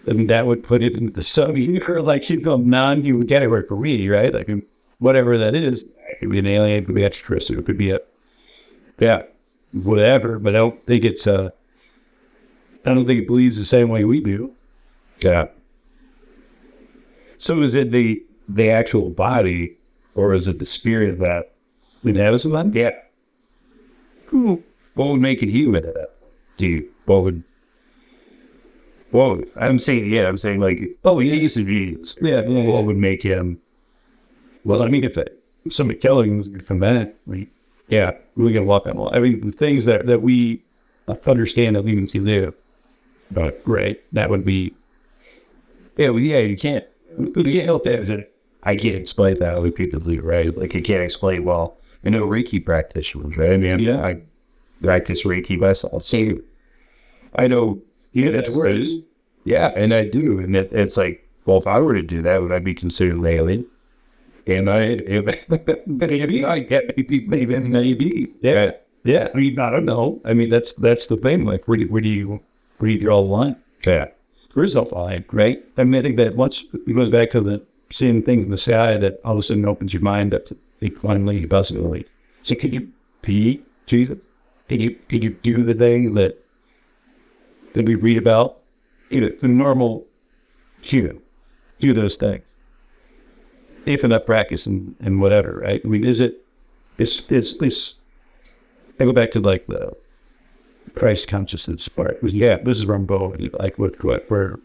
and 0.07 0.29
that 0.31 0.47
would 0.47 0.63
put 0.63 0.83
it 0.83 0.95
into 0.97 1.13
the 1.13 1.23
sub 1.23 1.57
or 1.89 2.01
like 2.03 2.29
you 2.29 2.41
know 2.41 2.57
non-human 2.57 3.27
category 3.27 3.67
for 3.67 3.77
me, 3.77 4.09
right? 4.09 4.33
Like 4.33 4.51
whatever 4.99 5.39
that 5.39 5.55
is, 5.55 5.83
it 5.83 6.21
could 6.21 6.31
be 6.31 6.39
an 6.39 6.47
alien, 6.47 6.83
it 6.83 6.87
could 6.87 6.95
be 6.95 7.05
extraterrestrial, 7.05 7.63
it 7.63 7.67
could 7.67 7.79
be 7.79 7.91
a 7.91 8.01
yeah, 8.99 9.23
whatever. 9.73 10.39
But 10.39 10.55
I 10.55 10.59
don't 10.59 10.87
think 10.87 11.05
it's 11.05 11.27
uh, 11.27 11.51
I 12.85 12.95
don't 12.95 13.07
think 13.07 13.23
it 13.23 13.27
believes 13.27 13.59
the 13.59 13.65
same 13.65 13.89
way 13.89 14.05
we 14.05 14.21
do. 14.21 14.53
Yeah. 15.21 15.47
So 17.39 17.63
is 17.63 17.75
it 17.75 17.91
the 17.91 18.25
the 18.49 18.71
actual 18.71 19.11
body, 19.11 19.77
or 20.15 20.35
is 20.35 20.47
it 20.47 20.59
the 20.59 20.67
spirit 20.67 21.19
that 21.21 21.53
inhabits 22.05 22.45
it? 22.45 22.75
Yeah. 22.75 22.91
Who? 24.27 24.63
What 24.94 25.09
would 25.09 25.20
make 25.20 25.43
it 25.43 25.48
human? 25.48 25.86
uh, 25.86 26.05
Do 26.56 26.66
you? 26.66 26.89
What 27.06 27.24
would? 27.24 27.43
Well, 29.10 29.43
I'm 29.56 29.78
saying, 29.78 30.10
yeah, 30.10 30.27
I'm 30.27 30.39
saying 30.39 30.60
like, 30.60 30.81
oh, 31.05 31.19
he 31.19 31.44
is 31.44 31.56
a 31.56 31.62
genius. 31.62 32.14
Yeah, 32.23 32.40
what 32.43 32.85
would 32.85 32.97
make 32.97 33.23
him? 33.23 33.60
Well, 34.64 34.82
I 34.82 34.89
mean, 34.89 35.05
if, 35.05 35.19
it, 35.19 35.39
if 35.66 35.74
somebody 35.74 35.98
killing 35.98 36.60
from 36.60 36.78
that, 36.81 37.16
we, 37.27 37.51
yeah, 37.89 38.12
we 38.36 38.52
can 38.55 38.64
walk 38.64 38.86
on. 38.86 39.14
I 39.14 39.20
mean, 39.20 39.40
the 39.44 39.52
things 39.52 39.85
that 39.85 40.06
that 40.06 40.23
we 40.23 40.62
understand 41.27 41.77
that 41.77 41.85
humans 41.86 42.12
can 42.12 42.24
do, 42.24 42.55
but 43.31 43.60
right, 43.66 44.02
that 44.12 44.31
would 44.31 44.44
be. 44.44 44.74
Yeah, 45.98 46.10
well, 46.10 46.20
yeah, 46.20 46.39
you 46.39 46.56
can't. 46.56 46.86
You 47.19 47.32
can't 47.44 47.66
help 47.66 47.85
that. 47.85 47.98
Is 47.98 48.09
it? 48.09 48.35
I 48.62 48.77
can't 48.77 48.94
explain 48.94 49.39
that 49.40 49.74
people 49.74 50.01
right? 50.23 50.56
Like, 50.56 50.73
you 50.73 50.82
can't 50.82 51.02
explain. 51.02 51.44
Well, 51.44 51.77
I 52.05 52.10
know 52.10 52.27
Reiki 52.27 52.64
practitioners, 52.64 53.36
right? 53.36 53.52
I 53.52 53.56
mean, 53.56 53.81
yeah, 53.81 54.02
I 54.02 54.23
practice 54.83 55.25
Reiki 55.25 55.59
myself. 55.59 56.05
So 56.05 56.39
I 57.37 57.47
know, 57.47 57.81
yeah, 58.13 58.27
it 58.27 58.49
is. 58.49 59.03
Yeah, 59.45 59.73
and 59.75 59.93
I 59.93 60.09
do. 60.09 60.39
And 60.39 60.55
it, 60.55 60.73
it's 60.73 60.97
like, 60.97 61.29
well, 61.47 61.59
if 61.59 61.67
I 61.67 61.81
were 61.81 61.95
to 61.95 62.03
do 62.03 62.23
that, 62.23 62.41
would 62.41 62.53
I 62.53 62.59
be 62.59 62.75
considered 62.75 63.17
an 63.17 63.27
alien? 63.27 63.67
Am 64.47 64.69
I? 64.69 64.83
Am 64.83 65.29
I 65.29 65.41
maybe 65.87 66.45
I 66.45 66.61
get 66.61 66.97
maybe 66.97 67.27
maybe 67.27 67.59
maybe 67.59 68.33
yeah 68.41 68.73
yeah. 69.05 69.29
I 69.33 69.37
mean, 69.37 69.59
I 69.59 69.71
don't 69.71 69.85
know. 69.85 70.21
I 70.25 70.35
mean, 70.35 70.51
that's 70.51 70.73
that's 70.75 71.07
the 71.07 71.17
thing. 71.17 71.45
Like, 71.45 71.69
where 71.69 71.79
do 71.79 71.87
where 71.87 72.03
do 72.03 72.09
you 72.09 72.41
where 72.79 72.89
do 72.89 72.95
you 72.95 73.01
draw 73.01 73.23
the 73.23 73.29
line? 73.29 73.57
Yeah, 73.87 74.07
there's 74.55 74.75
no 74.75 74.83
line, 74.83 75.25
right? 75.33 75.65
I 75.77 75.85
mean, 75.85 76.01
I 76.01 76.03
think 76.03 76.17
that 76.17 76.35
once 76.35 76.65
it 76.73 76.93
goes 76.93 77.09
back 77.09 77.31
to 77.31 77.41
the 77.41 77.65
seeing 77.93 78.23
things 78.23 78.45
in 78.45 78.51
the 78.51 78.59
sky, 78.59 78.97
that 78.97 79.21
all 79.25 79.35
of 79.35 79.39
a 79.39 79.43
sudden 79.43 79.65
opens 79.65 79.93
your 79.93 80.03
mind 80.03 80.35
up 80.35 80.47
to 80.47 80.57
the 80.81 80.91
finally 80.91 81.47
possibility. 81.47 82.07
So, 82.43 82.55
can 82.57 82.73
you 82.73 82.89
pee, 83.23 83.63
Jesus? 83.87 84.19
Can 84.73 84.81
you 84.81 84.97
can 85.11 85.20
you 85.20 85.31
do 85.43 85.62
the 85.65 85.74
thing 85.74 86.15
that 86.15 86.43
that 87.74 87.85
we 87.85 87.94
read 87.94 88.16
about? 88.16 88.57
You 89.11 89.20
know, 89.20 89.31
the 89.39 89.49
normal 89.49 90.07
human 90.81 91.20
do 91.78 91.93
those 91.93 92.16
things. 92.16 92.43
If 93.85 94.03
enough 94.03 94.24
practice 94.24 94.65
and, 94.65 94.97
and 94.99 95.20
whatever, 95.20 95.61
right? 95.62 95.82
I 95.85 95.86
mean, 95.86 96.07
is 96.07 96.20
it, 96.20 96.43
it's, 96.97 97.20
it's, 97.28 97.94
I 98.99 99.05
go 99.05 99.12
back 99.12 99.31
to 99.32 99.40
like 99.40 99.66
the 99.66 99.94
Christ 100.94 101.28
consciousness 101.28 101.86
part. 101.89 102.19
Yeah, 102.23 102.57
this 102.57 102.78
is 102.78 102.86
Rambo, 102.86 103.36
like 103.61 103.78
what, 103.78 104.03
what, 104.03 104.31
where, 104.31 104.59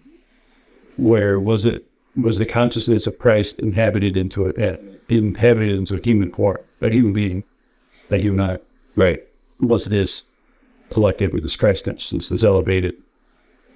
where 0.96 1.38
was 1.38 1.66
it, 1.66 1.86
was 2.16 2.38
the 2.38 2.46
consciousness 2.46 3.08
of 3.08 3.20
Christ 3.20 3.60
inhabited 3.60 4.16
into 4.16 4.46
it, 4.46 5.02
inhabited 5.10 5.78
into 5.78 5.96
a 5.96 6.02
human 6.02 6.32
form, 6.32 6.60
a 6.80 6.90
human 6.90 7.12
being, 7.12 7.44
that 8.08 8.22
you 8.22 8.32
and 8.32 8.42
I, 8.42 8.60
right? 8.96 9.27
Was 9.60 9.86
this 9.86 10.24
collective 10.90 11.34
with 11.34 11.44
this 11.44 11.56
Christ 11.56 11.86
consciousness, 11.86 12.30
this 12.30 12.44
elevated 12.44 12.96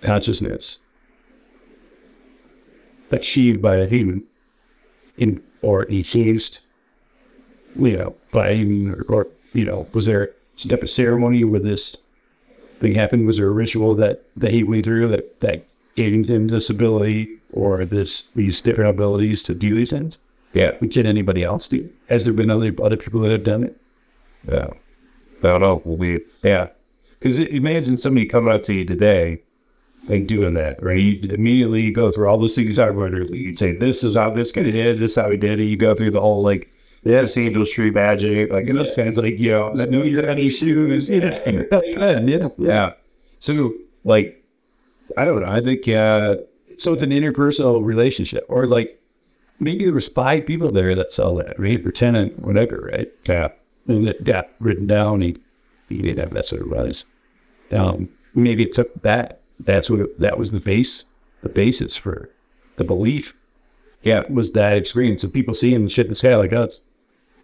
consciousness 0.02 0.78
achieved 3.12 3.62
by 3.62 3.76
a 3.76 3.88
human 3.88 4.24
in 5.18 5.44
or 5.62 5.84
achieved, 5.84 6.60
you 7.76 7.98
know, 7.98 8.16
by 8.32 8.50
a 8.50 8.56
human 8.56 8.94
or, 8.94 9.02
or 9.04 9.28
you 9.54 9.66
know, 9.66 9.88
was 9.94 10.06
there 10.06 10.32
some 10.56 10.70
type 10.70 10.82
of 10.82 10.90
ceremony 10.90 11.44
where 11.44 11.60
this 11.60 11.96
thing 12.80 12.96
happened? 12.96 13.28
Was 13.28 13.38
there 13.38 13.48
a 13.48 13.52
ritual 13.52 13.96
that, 13.96 14.24
that 14.36 14.52
he 14.52 14.64
went 14.64 14.86
through 14.86 15.08
that, 15.10 15.40
that 15.42 15.68
gave 15.96 16.28
him 16.28 16.48
this 16.48 16.70
ability 16.70 17.38
or 17.52 17.86
this 17.86 18.24
these 18.36 18.62
different 18.62 18.90
abilities 18.90 19.44
to 19.44 19.54
do 19.54 19.76
these 19.76 19.90
things? 19.90 20.18
Yeah. 20.54 20.72
Can 20.72 21.06
anybody 21.06 21.44
else 21.44 21.68
do? 21.68 21.90
Has 22.10 22.24
there 22.24 22.34
been 22.34 22.50
other 22.50 22.74
other 22.82 22.98
people 22.98 23.22
that 23.22 23.32
have 23.32 23.44
done 23.44 23.64
it? 23.64 23.78
Yeah. 24.48 24.70
I 25.44 25.58
don't 25.58 25.62
know. 25.62 25.82
We, 25.86 26.22
yeah. 26.44 26.70
Because 27.20 27.40
imagine 27.40 27.98
somebody 27.98 28.26
coming 28.26 28.54
up 28.54 28.64
to 28.64 28.74
you 28.74 28.86
today 28.86 29.44
like 30.08 30.28
doing 30.28 30.54
that, 30.56 30.82
right? 30.82 30.98
You 30.98 31.30
immediately 31.30 31.92
go 31.92 32.12
through 32.12 32.28
all 32.28 32.40
the 32.40 32.50
things 32.50 32.80
I 32.80 32.90
wrote. 32.90 33.14
You'd 33.30 33.60
say, 33.60 33.76
"This 33.76 34.04
is 34.04 34.16
how 34.16 34.32
this 34.32 34.52
guy 34.52 34.64
did 34.64 34.76
it. 34.76 35.00
This 35.00 35.12
is 35.12 35.18
how 35.18 35.30
he 35.30 35.38
did 35.38 35.60
it." 35.60 35.66
You 35.66 35.78
go 35.78 35.94
through 35.94 36.12
the 36.12 36.22
whole 36.22 36.42
like 36.42 36.72
the 37.04 37.12
Criss 37.12 37.38
Angel 37.38 37.66
Street 37.66 37.94
Magic, 37.94 38.52
like 38.52 38.68
and 38.68 38.78
those 38.78 38.96
kinds, 38.96 39.18
like 39.18 39.40
you 39.40 39.52
know, 39.52 39.76
that 39.76 39.90
no 39.90 40.04
you 40.04 40.20
any 40.22 40.50
shoes, 40.50 41.10
yeah, 41.10 41.40
yeah, 41.82 42.50
yeah. 42.58 42.94
So 43.40 43.74
like, 44.04 44.44
I 45.18 45.26
don't 45.26 45.42
know. 45.42 45.52
I 45.52 45.62
think 45.62 45.88
uh, 45.88 46.38
so. 46.78 46.94
It's 46.94 47.04
an 47.04 47.12
interpersonal 47.12 47.84
relationship, 47.84 48.46
or 48.50 48.66
like 48.66 49.00
maybe 49.60 49.86
there 49.86 49.94
was 49.94 50.08
five 50.08 50.46
people 50.46 50.72
there 50.72 50.96
that 50.96 51.12
saw 51.12 51.36
that, 51.36 51.60
right? 51.60 51.86
Or 51.86 51.92
tenant, 51.92 52.40
whatever, 52.40 52.90
right? 52.92 53.12
Yeah, 53.28 53.50
it 53.92 54.24
got 54.24 54.50
written 54.60 54.88
down. 54.88 55.22
He, 55.22 55.38
he 55.90 56.02
did 56.02 56.18
have 56.18 56.34
that's 56.34 56.52
what 56.52 56.62
it 56.62 56.70
was. 56.70 57.06
Um, 57.72 58.10
maybe 58.34 58.64
it 58.64 58.74
took 58.74 59.02
that 59.02 59.42
that's 59.60 59.90
what 59.90 60.00
it, 60.00 60.20
that 60.20 60.38
was 60.38 60.52
the 60.52 60.60
base, 60.60 61.04
the 61.42 61.50
basis 61.50 61.96
for 61.96 62.30
the 62.78 62.84
belief. 62.84 63.34
Yeah, 64.02 64.22
it 64.22 64.32
was 64.32 64.52
that 64.52 64.78
experience 64.78 65.24
of 65.24 65.34
people 65.34 65.54
seeing 65.54 65.88
shit 65.88 66.08
in 66.08 66.12
the 66.12 66.16
sky 66.16 66.36
like 66.36 66.54
us. 66.54 66.82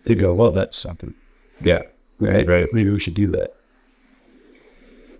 They 0.05 0.15
go, 0.15 0.33
well, 0.33 0.51
that's 0.51 0.77
something. 0.77 1.13
Yeah, 1.61 1.83
right, 2.19 2.47
right. 2.47 2.67
Maybe 2.71 2.89
we 2.89 2.99
should 2.99 3.13
do 3.13 3.27
that. 3.27 3.53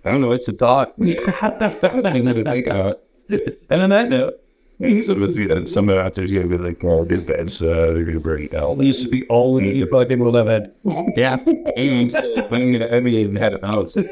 I 0.04 0.10
don't 0.10 0.20
know. 0.20 0.32
It's 0.32 0.48
a 0.48 0.52
thought. 0.52 0.94
I 1.00 2.20
never 2.20 2.42
think 2.42 2.66
of 2.66 2.96
it. 3.28 3.62
And 3.68 3.82
on 3.82 3.90
that 3.90 4.08
note, 4.08 4.40
some 5.02 5.22
of 5.24 5.36
you 5.36 5.48
know, 5.48 5.64
some 5.64 5.90
out 5.90 6.14
there's 6.14 6.30
gonna 6.30 6.46
be 6.46 6.56
like, 6.56 6.84
oh, 6.84 7.04
this 7.04 7.22
bad's 7.22 7.60
uh, 7.60 7.92
they're 7.94 8.04
gonna 8.04 8.20
it 8.44 8.54
out. 8.54 8.78
It 8.78 8.84
used 8.84 9.02
to 9.02 9.08
be 9.08 9.26
all 9.26 9.56
the 9.56 9.84
fucking 9.86 10.20
will 10.20 10.36
have 10.36 10.46
had. 10.46 10.72
Yeah, 11.16 11.38
and 11.76 12.14
I 12.16 13.00
mean, 13.00 13.14
even 13.14 13.34
had 13.34 13.54
a 13.54 13.66
house. 13.66 13.94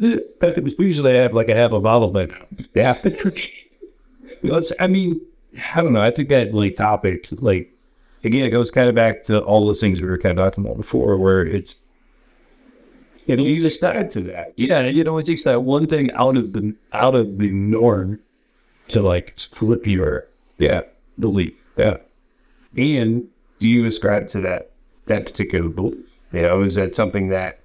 it 0.00 0.78
usually 0.78 1.16
have 1.16 1.32
like 1.32 1.48
a 1.48 1.54
half 1.54 1.72
a 1.72 1.80
bottle, 1.80 2.10
but 2.10 2.30
yeah. 2.74 2.98
It's, 4.42 4.72
I 4.78 4.86
mean, 4.86 5.20
I 5.74 5.80
don't 5.80 5.94
know. 5.94 6.02
I 6.02 6.10
think 6.10 6.28
that 6.28 6.52
like 6.52 6.76
topic, 6.76 7.28
like 7.32 7.74
again, 8.24 8.44
it 8.44 8.50
goes 8.50 8.70
kind 8.70 8.90
of 8.90 8.94
back 8.94 9.22
to 9.24 9.40
all 9.40 9.64
those 9.64 9.80
things 9.80 10.02
we 10.02 10.06
were 10.06 10.18
kind 10.18 10.38
of 10.38 10.44
talking 10.44 10.66
about 10.66 10.76
before, 10.76 11.16
where 11.16 11.46
it's 11.46 11.76
you 13.24 13.36
know, 13.36 13.42
you 13.42 13.60
just 13.60 13.78
started 13.78 14.10
to 14.12 14.20
that. 14.22 14.52
Yeah, 14.56 14.80
and 14.80 14.96
you 14.96 15.02
know, 15.02 15.16
it 15.16 15.24
takes 15.24 15.44
that 15.44 15.62
one 15.62 15.86
thing 15.86 16.12
out 16.12 16.36
of 16.36 16.52
the 16.52 16.74
out 16.92 17.14
of 17.14 17.38
the 17.38 17.50
norm 17.50 18.20
to 18.88 19.02
like 19.02 19.38
flip 19.52 19.86
your 19.86 20.26
yeah 20.58 20.82
belief. 21.18 21.54
Yeah, 21.76 21.98
and 22.76 23.28
do 23.58 23.68
you 23.68 23.84
ascribe 23.86 24.28
to 24.28 24.40
that 24.40 24.70
that 25.06 25.26
particular 25.26 25.68
belief? 25.68 26.04
You 26.32 26.42
know, 26.42 26.62
is 26.62 26.74
that 26.74 26.94
something 26.94 27.28
that 27.28 27.60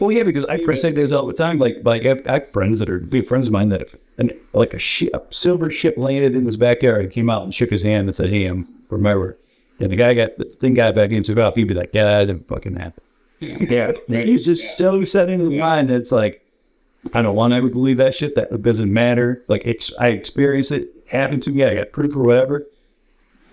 Well, 0.00 0.12
yeah, 0.12 0.24
because 0.24 0.44
I 0.46 0.58
say 0.74 0.92
this 0.92 1.12
all 1.12 1.26
the 1.26 1.32
time. 1.32 1.58
Like, 1.58 1.76
like 1.84 2.04
I 2.04 2.32
have, 2.32 2.50
friends 2.50 2.78
that 2.80 2.90
are 2.90 2.98
big 2.98 3.26
friends 3.26 3.46
of 3.46 3.52
mine 3.52 3.70
that, 3.70 3.88
and 4.18 4.32
like 4.52 4.74
a 4.74 4.78
ship, 4.78 5.32
silver 5.32 5.70
ship 5.70 5.96
landed 5.96 6.34
in 6.34 6.44
his 6.44 6.56
backyard. 6.56 7.06
He 7.06 7.10
came 7.10 7.30
out 7.30 7.44
and 7.44 7.54
shook 7.54 7.70
his 7.70 7.82
hand 7.82 8.08
and 8.08 8.14
said, 8.14 8.30
"Hey, 8.30 8.46
I'm 8.46 8.68
from 8.88 9.02
my. 9.02 9.12
And 9.80 9.90
the 9.90 9.96
guy 9.96 10.14
got 10.14 10.36
the 10.38 10.44
thing 10.44 10.74
got 10.74 10.94
back 10.94 11.10
into 11.10 11.32
about. 11.32 11.56
He'd 11.56 11.64
be 11.64 11.74
like, 11.74 11.90
"Yeah, 11.92 12.04
that 12.04 12.26
didn't 12.26 12.48
fucking 12.48 12.76
happen." 12.76 13.02
yeah, 13.40 13.92
He's 14.08 14.44
just 14.44 14.76
so 14.76 15.04
set 15.04 15.28
in 15.28 15.40
his 15.40 15.54
mind. 15.54 15.90
It's 15.90 16.12
like, 16.12 16.43
I 17.12 17.22
don't 17.22 17.36
want 17.36 17.52
to 17.52 17.62
believe 17.68 17.98
that 17.98 18.14
shit. 18.14 18.34
That 18.34 18.62
doesn't 18.62 18.92
matter. 18.92 19.44
Like 19.48 19.62
it's, 19.64 19.92
I 19.98 20.08
experienced 20.08 20.72
it, 20.72 20.90
happened 21.06 21.42
to 21.44 21.50
me. 21.50 21.64
I 21.64 21.74
got 21.74 21.92
proof 21.92 22.16
or 22.16 22.20
whatever. 22.22 22.66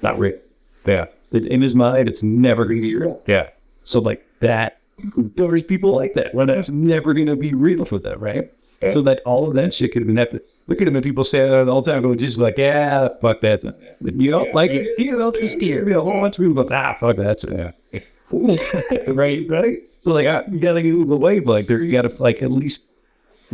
Not 0.01 0.17
real. 0.17 0.37
yeah, 0.85 1.05
In 1.31 1.61
his 1.61 1.75
mind, 1.75 2.09
it's 2.09 2.23
never 2.23 2.65
going 2.65 2.81
to 2.81 2.87
be 2.87 2.95
real. 2.95 3.21
yeah, 3.27 3.49
So 3.83 3.99
like 3.99 4.25
that, 4.39 4.79
there's 5.15 5.63
people 5.63 5.95
like 5.95 6.13
that. 6.15 6.33
Well, 6.33 6.45
that's 6.45 6.69
never 6.69 7.13
going 7.13 7.27
to 7.27 7.35
be 7.35 7.53
real 7.53 7.85
for 7.85 7.99
them, 7.99 8.19
right? 8.19 8.51
So 8.93 9.01
that 9.03 9.21
all 9.25 9.47
of 9.47 9.53
that 9.55 9.75
shit 9.75 9.91
could 9.93 10.01
have 10.01 10.07
been 10.07 10.17
happening. 10.17 10.41
Look 10.65 10.81
at 10.81 10.85
them 10.85 10.95
and 10.95 11.03
people 11.03 11.23
say 11.23 11.47
that 11.47 11.67
all 11.69 11.81
the 11.81 11.91
time, 11.91 12.01
going 12.01 12.17
just 12.17 12.37
like, 12.37 12.57
yeah, 12.57 13.09
fuck 13.21 13.41
that. 13.41 13.61
You 14.01 14.31
don't 14.31 14.55
like 14.55 14.71
it, 14.71 14.97
you 14.97 15.15
know, 15.17 15.31
just 15.31 15.59
hear 15.59 15.87
a 15.87 16.01
whole 16.01 16.19
bunch 16.19 16.39
of 16.39 16.45
people 16.45 16.63
go, 16.63 16.73
ah, 16.73 16.95
fuck 16.99 17.17
that. 17.17 17.43
Yeah. 17.43 17.99
right, 19.13 19.45
right. 19.49 19.77
So 19.99 20.13
like, 20.13 20.25
uh, 20.25 20.43
you 20.49 20.59
gotta 20.59 20.81
get 20.81 20.93
away, 20.93 21.41
like 21.41 21.67
there, 21.67 21.81
you 21.83 21.91
gotta 21.91 22.15
like 22.17 22.41
at 22.41 22.51
least 22.51 22.81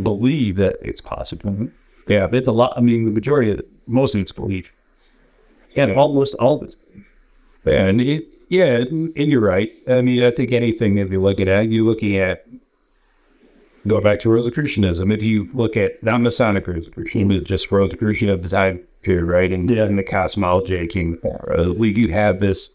believe 0.02 0.56
that 0.58 0.78
it's 0.82 1.02
possible. 1.02 1.70
Yeah, 2.08 2.28
it's 2.32 2.48
a 2.48 2.52
lot. 2.52 2.74
I 2.78 2.82
mean, 2.82 3.06
the 3.06 3.12
majority 3.12 3.52
of 3.52 3.60
it, 3.60 3.70
most 3.86 4.16
of 4.16 4.22
it's 4.22 4.32
belief, 4.32 4.72
and 5.76 5.92
almost 5.92 6.36
all 6.36 6.58
of 6.58 6.64
it's 6.64 6.76
and 7.66 8.00
it, 8.02 8.26
yeah, 8.50 8.78
and 8.78 9.16
you're 9.16 9.42
right. 9.42 9.72
I 9.90 10.02
mean, 10.02 10.24
I 10.24 10.32
think 10.32 10.52
anything 10.52 10.96
that 10.96 11.10
you're 11.10 11.22
looking 11.22 11.50
at, 11.50 11.70
you're 11.70 11.86
looking 11.86 12.18
at. 12.18 12.46
Going 13.86 14.04
back 14.04 14.20
to 14.22 14.30
Rosicrucianism. 14.30 15.12
If 15.14 15.24
you 15.24 15.50
look 15.54 15.78
at 15.78 16.04
not 16.04 16.20
Masonic 16.20 16.68
Rosicrucianism, 16.68 17.30
but 17.30 17.48
just 17.48 17.72
Rosicrucian 17.72 18.28
of 18.28 18.44
the 18.44 18.50
time 18.50 18.82
period, 19.02 19.26
right, 19.26 19.52
and 19.52 19.70
Yeah. 19.70 19.86
in 19.86 19.96
the 19.96 20.04
cosmology 20.04 20.76
uh, 21.24 21.72
we 21.74 21.94
you 21.94 22.12
have 22.12 22.42
this 22.42 22.70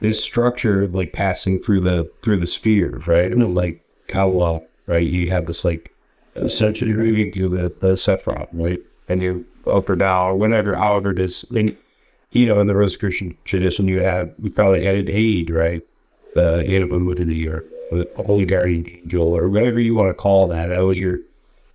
this 0.00 0.22
structure 0.22 0.82
of 0.84 0.94
like 0.94 1.12
passing 1.12 1.58
through 1.60 1.80
the 1.80 2.08
through 2.22 2.36
the 2.36 2.46
sphere, 2.46 3.02
right? 3.06 3.32
And 3.32 3.54
like 3.56 3.82
uh, 4.14 4.60
right, 4.86 5.06
you 5.06 5.30
have 5.30 5.46
this 5.46 5.64
like 5.64 5.92
essentially 6.38 6.92
moving 6.92 7.32
through 7.32 7.50
the 7.50 7.72
the 7.80 7.94
Sephiroth, 7.94 8.48
right, 8.52 8.80
and 9.08 9.22
you 9.22 9.44
up 9.66 9.88
or 9.88 9.96
down 9.96 10.26
or 10.26 10.36
whatever, 10.36 10.74
however 10.74 11.10
it 11.10 11.18
is. 11.18 11.44
And, 11.54 11.76
you 12.30 12.46
know, 12.46 12.60
in 12.60 12.66
the 12.66 12.76
Rosicrucian 12.76 13.36
tradition, 13.44 13.88
you 13.88 14.02
had, 14.02 14.34
you 14.42 14.50
probably 14.50 14.84
had 14.84 14.94
an 14.96 15.08
aid, 15.08 15.50
right? 15.50 15.82
The 16.34 16.60
aid 16.70 16.82
of 16.82 16.90
immunity 16.90 17.48
or 17.48 17.64
the 17.90 18.08
holy 18.16 18.44
guardian 18.44 18.88
angel 18.88 19.36
or 19.36 19.48
whatever 19.48 19.80
you 19.80 19.94
want 19.94 20.10
to 20.10 20.14
call 20.14 20.46
that. 20.48 20.68
That 20.68 20.80
was 20.80 20.98
your 20.98 21.20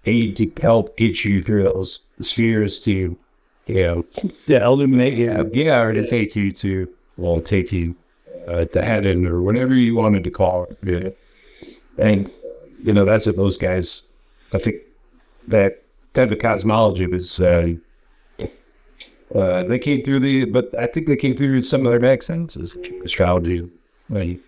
aid 0.06 0.36
to 0.38 0.52
help 0.62 0.98
get 0.98 1.26
you 1.26 1.44
through 1.44 1.64
those 1.64 2.00
spheres 2.22 2.80
to, 2.82 3.18
you 3.66 3.84
know, 3.84 4.06
to 4.48 4.64
illuminate. 4.64 5.18
yeah, 5.18 5.44
yeah, 5.52 5.80
or 5.80 5.94
to 5.94 6.08
take 6.08 6.36
you 6.36 6.52
to, 6.52 6.88
well, 7.18 7.42
take 7.42 7.72
you 7.72 7.96
uh, 8.48 8.66
to 8.66 8.82
heaven 8.82 9.26
or 9.26 9.42
whatever 9.42 9.74
you 9.74 9.96
wanted 9.96 10.24
to 10.24 10.32
call 10.32 10.66
it. 10.66 10.78
Yeah. 10.84 11.10
And, 11.98 12.32
you 12.84 12.94
know, 12.94 13.06
that's 13.06 13.26
what 13.26 13.36
those 13.36 13.58
guys, 13.58 14.04
I 14.54 14.60
think 14.60 14.78
that 15.48 15.84
type 16.14 16.32
of 16.32 16.40
cosmology 16.40 17.08
was, 17.08 17.40
uh, 17.40 17.74
uh, 19.34 19.64
they 19.64 19.80
came 19.80 20.04
through 20.04 20.20
the, 20.20 20.46
but 20.46 20.78
I 20.78 20.88
think 20.88 21.08
they 21.08 21.16
came 21.16 21.38
through 21.38 21.62
some 21.62 21.86
of 21.86 21.92
their 21.92 22.12
accents 22.12 22.58
as 22.58 22.78
astrology. 23.04 23.70
Like, 24.10 24.40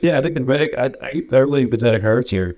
Yeah, 0.00 0.18
I 0.18 0.22
think 0.22 0.34
the 0.34 0.40
Vedic, 0.42 0.74
I, 0.78 0.92
I, 1.02 1.36
really 1.36 1.64
Vedic 1.64 2.02
hearts 2.02 2.30
here. 2.30 2.56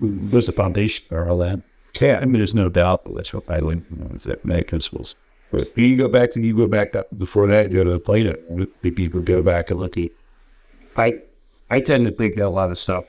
Was 0.00 0.46
the 0.46 0.52
foundation 0.52 1.04
for 1.08 1.28
all 1.28 1.38
that. 1.38 1.60
yeah, 2.00 2.18
I 2.22 2.24
mean, 2.24 2.34
there's 2.34 2.54
no 2.54 2.68
doubt 2.68 3.04
that 3.04 3.16
that's 3.16 3.34
what 3.34 3.44
I 3.48 3.58
learned 3.58 3.86
from 3.88 4.18
the 4.18 4.38
Vedic 4.44 4.68
principles. 4.68 5.16
But 5.50 5.76
you 5.76 5.96
go 5.96 6.08
back 6.08 6.30
to 6.32 6.40
you 6.40 6.56
go 6.56 6.66
back 6.66 6.94
up 6.94 7.06
before 7.18 7.46
that, 7.46 7.72
you 7.72 7.82
go 7.82 7.92
to 7.92 7.98
Plato. 7.98 8.36
The 8.82 8.90
people 8.90 9.20
go 9.20 9.42
back 9.42 9.70
and 9.70 9.80
look 9.80 9.96
at. 9.96 10.10
I 10.96 11.20
I 11.70 11.80
tend 11.80 12.06
to 12.06 12.12
think 12.12 12.36
that 12.36 12.46
a 12.46 12.48
lot 12.48 12.70
of 12.70 12.78
stuff 12.78 13.04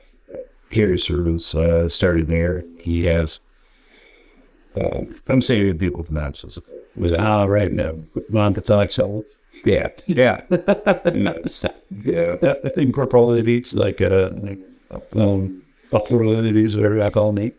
here 0.70 0.96
sort 0.96 1.26
of 1.26 1.54
uh, 1.54 1.88
started 1.88 2.28
there. 2.28 2.64
He 2.78 3.04
has. 3.04 3.40
Um, 4.80 5.14
I'm 5.28 5.42
saying 5.42 5.78
people 5.78 6.04
from 6.04 6.14
that. 6.14 6.36
So, 6.36 6.62
With 6.94 7.14
ah, 7.18 7.44
right 7.44 7.72
now, 7.72 7.96
non-Catholic 8.28 8.92
soul. 8.92 9.24
yeah, 9.64 9.88
yeah, 10.06 10.42
yeah. 10.50 12.36
That, 12.36 12.60
I 12.64 12.68
think 12.70 12.94
corporal 12.94 13.32
entities, 13.32 13.74
like, 13.74 14.00
uh, 14.00 14.30
like 14.34 14.60
um, 15.16 15.62
entities, 15.92 16.76
whatever 16.76 17.02
I 17.02 17.10
call 17.10 17.32
them. 17.32 17.52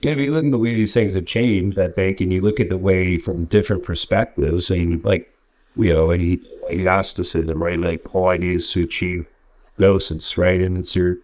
If 0.00 0.16
you 0.18 0.32
look 0.32 0.44
at 0.44 0.50
the 0.50 0.58
way 0.58 0.74
these 0.74 0.94
things 0.94 1.14
have 1.14 1.26
changed, 1.26 1.78
I 1.78 1.88
think, 1.88 2.20
and 2.20 2.32
you 2.32 2.40
look 2.40 2.60
at 2.60 2.68
the 2.70 2.78
way 2.78 3.18
from 3.18 3.44
different 3.46 3.82
perspectives, 3.82 4.70
and 4.70 5.04
like, 5.04 5.32
you 5.76 5.92
know, 5.92 6.10
any 6.10 6.40
agnosticism, 6.70 7.62
right? 7.62 7.78
Like, 7.78 8.14
all 8.14 8.28
ideas 8.28 8.70
to 8.72 8.84
achieve 8.84 9.26
gnosis, 9.76 10.38
right? 10.38 10.60
And 10.60 10.78
it's 10.78 10.96
your, 10.96 11.18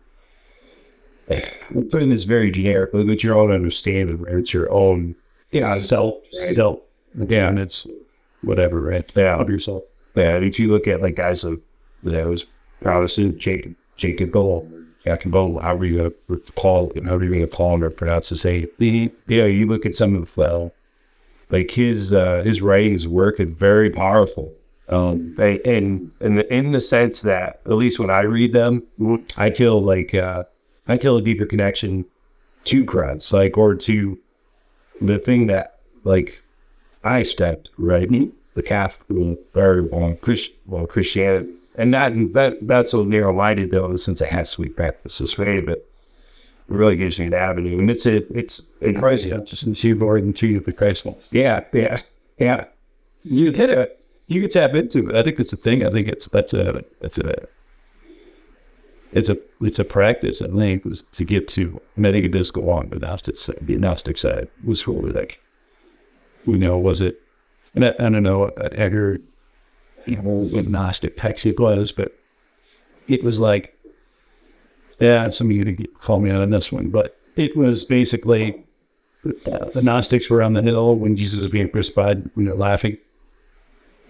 putting 1.90 2.08
this 2.10 2.24
very 2.24 2.50
generic, 2.50 2.92
but 2.92 3.08
it's 3.08 3.22
your 3.24 3.34
own 3.36 3.50
understanding, 3.50 4.20
right? 4.20 4.34
It's 4.36 4.52
your 4.52 4.70
own, 4.72 5.14
Yeah, 5.50 5.78
self, 5.78 6.16
self. 6.52 6.80
Yeah, 7.16 7.48
and 7.48 7.58
it's 7.58 7.86
whatever, 8.42 8.80
right? 8.80 9.10
Yeah. 9.14 9.36
Of 9.36 9.48
yourself. 9.48 9.84
yeah. 10.14 10.36
And 10.36 10.44
if 10.44 10.58
you 10.58 10.68
look 10.70 10.86
at 10.88 11.00
like 11.00 11.16
guys 11.16 11.44
of, 11.44 11.60
you 12.02 12.12
know, 12.12 12.32
as 12.32 12.44
Protestant, 12.82 13.38
Jacob, 13.38 13.74
Jacob 13.96 14.32
Bull, 14.32 14.68
Jacob 15.04 15.30
Bull, 15.32 15.60
however 15.60 15.84
you 15.86 16.14
uh, 16.30 16.36
call, 16.56 16.92
however 17.04 17.24
you 17.24 17.46
call 17.46 17.74
him 17.74 17.84
or 17.84 17.90
pronounce 17.90 18.28
his 18.30 18.44
name. 18.44 18.68
You 18.78 19.10
know, 19.28 19.46
you 19.46 19.66
look 19.66 19.86
at 19.86 19.94
some 19.94 20.14
of, 20.16 20.36
well, 20.36 20.72
like 21.50 21.70
his 21.70 22.12
uh, 22.12 22.42
his 22.42 22.60
writings 22.60 23.06
work 23.06 23.38
is 23.40 23.48
very 23.48 23.90
powerful. 23.90 24.52
Um, 24.88 25.34
and 25.38 25.60
in 25.60 26.12
in 26.20 26.34
the, 26.36 26.52
in 26.52 26.72
the 26.72 26.80
sense 26.80 27.22
that 27.22 27.60
at 27.64 27.72
least 27.72 27.98
when 27.98 28.10
I 28.10 28.20
read 28.22 28.52
them, 28.52 28.82
I 29.36 29.50
feel 29.50 29.80
like 29.80 30.14
uh, 30.14 30.44
I 30.86 30.98
feel 30.98 31.16
a 31.16 31.22
deeper 31.22 31.46
connection 31.46 32.04
to 32.64 32.84
Christ, 32.84 33.32
like 33.32 33.56
or 33.56 33.74
to 33.74 34.18
the 35.00 35.18
thing 35.18 35.46
that 35.48 35.80
like 36.04 36.42
I 37.02 37.22
stepped 37.22 37.70
right 37.76 38.08
mm-hmm. 38.08 38.30
the 38.54 38.62
Catholic 38.62 39.38
very 39.52 39.82
well 39.82 40.14
Christ, 40.14 40.50
well 40.66 40.86
Christianity, 40.86 41.50
and 41.74 41.92
that 41.94 42.12
that 42.34 42.66
that's 42.66 42.90
so 42.90 43.04
narrow 43.04 43.32
minded 43.32 43.70
though 43.70 43.96
since 43.96 44.20
it 44.20 44.28
has 44.28 44.50
sweet 44.50 44.76
practices, 44.76 45.38
right? 45.38 45.64
But 45.64 45.78
it 46.68 46.74
really 46.74 46.96
gives 46.96 47.18
me 47.18 47.26
an 47.26 47.34
avenue, 47.34 47.78
and 47.78 47.90
it's 47.90 48.06
a 48.06 48.16
it's 48.36 48.62
it's 48.80 48.98
crazy. 48.98 49.30
Yeah, 49.30 49.38
just 49.38 49.64
in 49.64 49.74
you 49.74 49.96
more 49.96 50.20
than 50.20 50.32
two 50.32 50.56
of 50.56 50.64
the 50.64 50.72
Christ. 50.72 51.06
Yeah, 51.30 51.64
yeah, 51.72 52.00
yeah. 52.38 52.64
You 53.22 53.52
hit 53.52 53.70
it. 53.70 54.00
You 54.26 54.40
can 54.42 54.50
tap 54.50 54.74
into 54.74 55.10
it. 55.10 55.16
I 55.16 55.22
think 55.22 55.38
it's 55.38 55.52
a 55.52 55.56
thing. 55.56 55.84
I 55.84 55.90
think 55.90 56.08
it's 56.08 56.26
that's 56.28 56.52
a 56.54 56.84
that's 57.00 57.18
a 57.18 57.46
it's 59.14 59.28
a 59.28 59.38
it's 59.60 59.78
a 59.78 59.84
practice. 59.84 60.42
I 60.42 60.48
think 60.48 60.84
was 60.84 61.04
to 61.12 61.24
get 61.24 61.48
to. 61.48 61.80
Think 62.00 62.52
go 62.52 62.70
on. 62.70 62.90
The 62.90 62.98
Gnostic 62.98 63.36
side, 63.36 63.58
the 63.62 63.76
Gnostic 63.76 64.18
side 64.18 64.48
was 64.64 64.86
really 64.86 65.12
like, 65.12 65.40
you 66.44 66.58
know, 66.58 66.76
was 66.76 67.00
it? 67.00 67.22
And 67.74 67.84
I, 67.84 67.94
I 67.98 68.10
don't 68.10 68.24
know. 68.24 68.50
I, 68.60 68.84
I 68.84 68.88
heard, 68.88 69.22
you 70.04 70.16
know, 70.16 70.22
what 70.22 70.66
Gnostic 70.66 71.16
text 71.16 71.46
it 71.46 71.58
was, 71.60 71.92
but 71.92 72.18
it 73.06 73.22
was 73.22 73.38
like, 73.38 73.78
yeah, 74.98 75.30
some 75.30 75.48
of 75.48 75.52
you 75.56 75.64
can 75.64 75.86
call 76.00 76.18
me 76.18 76.30
out 76.30 76.42
on 76.42 76.50
this 76.50 76.72
one, 76.72 76.90
but 76.90 77.16
it 77.36 77.56
was 77.56 77.84
basically 77.84 78.64
uh, 79.24 79.70
the 79.70 79.82
Gnostics 79.82 80.28
were 80.28 80.42
on 80.42 80.54
the 80.54 80.62
hill 80.62 80.96
when 80.96 81.16
Jesus 81.16 81.40
was 81.40 81.50
being 81.50 81.70
crucified, 81.70 82.28
when 82.34 82.46
they're 82.46 82.54
laughing, 82.54 82.98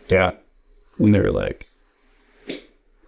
Yeah, 0.09 0.32
and 0.98 1.14
they're 1.14 1.31
like, 1.31 1.66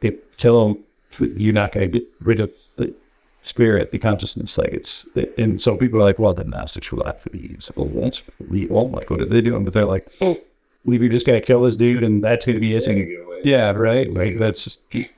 they 0.00 0.10
tell 0.36 0.68
them 0.68 0.84
you're 1.18 1.52
not 1.52 1.72
going 1.72 1.90
to 1.90 2.00
get 2.00 2.08
rid 2.20 2.40
of 2.40 2.52
the 2.76 2.94
spirit, 3.42 3.92
the 3.92 3.98
consciousness. 3.98 4.58
Like 4.58 4.70
it's, 4.70 5.06
and 5.38 5.60
so 5.60 5.76
people 5.76 6.00
are 6.00 6.04
like, 6.04 6.18
well, 6.18 6.34
the 6.34 6.44
Gnostics 6.44 6.90
were 6.92 7.02
laughing 7.02 7.34
at 7.34 7.40
you. 7.50 7.56
So, 7.60 7.72
well, 7.76 8.04
that's 8.04 8.22
well, 8.48 8.90
like, 8.90 9.10
what 9.10 9.20
are 9.20 9.26
they 9.26 9.40
doing? 9.40 9.64
But 9.64 9.74
they're 9.74 9.84
like, 9.84 10.08
oh, 10.20 10.38
we 10.84 11.08
just 11.08 11.26
got 11.26 11.32
to 11.32 11.40
kill 11.40 11.62
this 11.62 11.76
dude, 11.76 12.02
and 12.02 12.22
that's 12.22 12.46
going 12.46 12.56
to 12.56 12.60
be 12.60 12.74
it. 12.74 12.86
And, 12.86 13.08
yeah, 13.44 13.70
right. 13.72 14.12
Like 14.12 14.38
that's 14.38 14.64
just, 14.64 14.78
you 14.92 15.08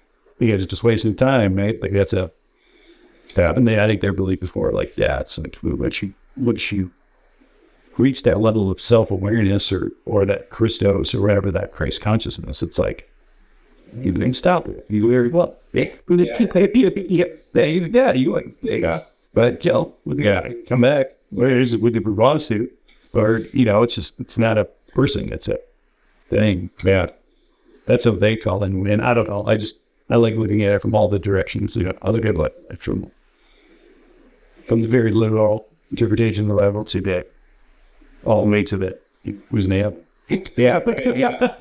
guys 0.41 0.67
just 0.67 0.85
wasting 0.85 1.15
time, 1.15 1.57
right? 1.57 1.81
Like 1.81 1.93
that's 1.93 2.13
a, 2.13 2.31
yeah. 3.37 3.53
And 3.53 3.69
they, 3.69 3.83
I 3.83 3.87
think 3.87 4.01
their 4.01 4.13
belief 4.13 4.43
is 4.43 4.55
more 4.55 4.73
like 4.73 4.95
that. 4.97 5.29
So 5.29 5.45
once 5.63 6.03
you, 6.03 6.15
once 6.37 6.73
you 6.73 6.91
reach 7.99 8.23
that 8.23 8.41
level 8.41 8.71
of 8.71 8.81
self 8.81 9.11
awareness 9.11 9.73
or 9.73 9.91
or 10.07 10.25
that 10.25 10.51
Christos 10.51 11.15
or 11.15 11.21
whatever 11.21 11.51
that 11.51 11.73
Christ 11.73 12.01
consciousness, 12.01 12.63
it's 12.63 12.79
like 12.79 13.08
you 14.01 14.13
can 14.13 14.35
stop 14.35 14.69
it. 14.69 14.87
You 14.89 15.09
very 15.09 15.29
well. 15.29 15.57
Yeah, 15.73 15.91
yeah, 17.55 18.13
you 18.13 18.33
like 18.33 18.55
yeah. 18.63 19.05
But 19.35 19.61
Joe, 19.61 19.95
yeah, 20.07 20.49
come 20.69 20.81
back. 20.81 21.07
Where 21.31 21.59
is 21.59 21.75
it 21.75 21.81
with 21.81 21.95
the 21.95 22.01
bra 22.01 22.39
suit? 22.39 22.77
Or 23.13 23.39
you 23.53 23.65
know, 23.65 23.83
it's 23.83 23.95
just 23.95 24.19
it's 24.21 24.39
not 24.39 24.59
a 24.59 24.65
person. 24.95 25.33
It's 25.33 25.49
a 25.49 25.59
thing. 26.31 26.71
Yeah, 26.85 27.11
that's 27.87 28.07
what 28.07 28.21
they 28.21 28.37
call 28.37 28.63
it. 28.65 28.71
And 28.71 29.03
I 29.03 29.15
don't 29.15 29.29
know. 29.29 29.45
I 29.47 29.57
just 29.57 29.77
I 30.11 30.17
like 30.17 30.35
looking 30.37 30.63
at 30.63 30.73
it 30.73 30.83
from 30.83 30.95
all 30.95 31.09
the 31.09 31.19
directions. 31.19 31.77
You 31.77 31.85
know, 31.85 31.99
other 32.03 32.21
people 32.21 32.43
like 32.43 32.81
from 32.81 33.11
from 34.67 34.83
the 34.83 34.89
very 34.89 35.13
literal 35.13 35.69
interpretation 35.91 36.49
level 36.49 36.85
to 36.85 37.01
the 37.01 37.27
all 38.25 38.45
the 38.45 38.51
way 38.51 38.63
to 38.65 38.77
the 38.77 38.99
who's 39.51 39.69
name. 39.69 39.97
Yeah, 40.57 40.81
yeah. 41.15 41.55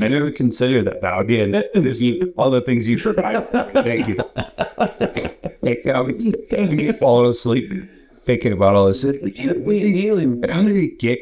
I 0.00 0.08
never 0.08 0.30
considered 0.30 0.86
that 0.86 1.02
now. 1.02 1.20
Again, 1.20 1.50
this 1.74 2.00
is 2.00 2.28
all 2.36 2.50
the 2.50 2.60
things 2.60 2.88
you 2.88 2.98
forgot. 2.98 3.50
Thank 3.72 4.08
you. 4.08 4.16
Thank 6.50 6.80
you. 6.80 6.92
Falling 6.94 7.30
asleep 7.30 7.70
thinking 8.24 8.52
about 8.52 8.74
all 8.74 8.86
this. 8.86 9.04
Like, 9.04 9.34
wait, 9.36 10.50
how 10.50 10.62
did 10.62 10.76
he 10.76 10.88
get? 10.88 11.18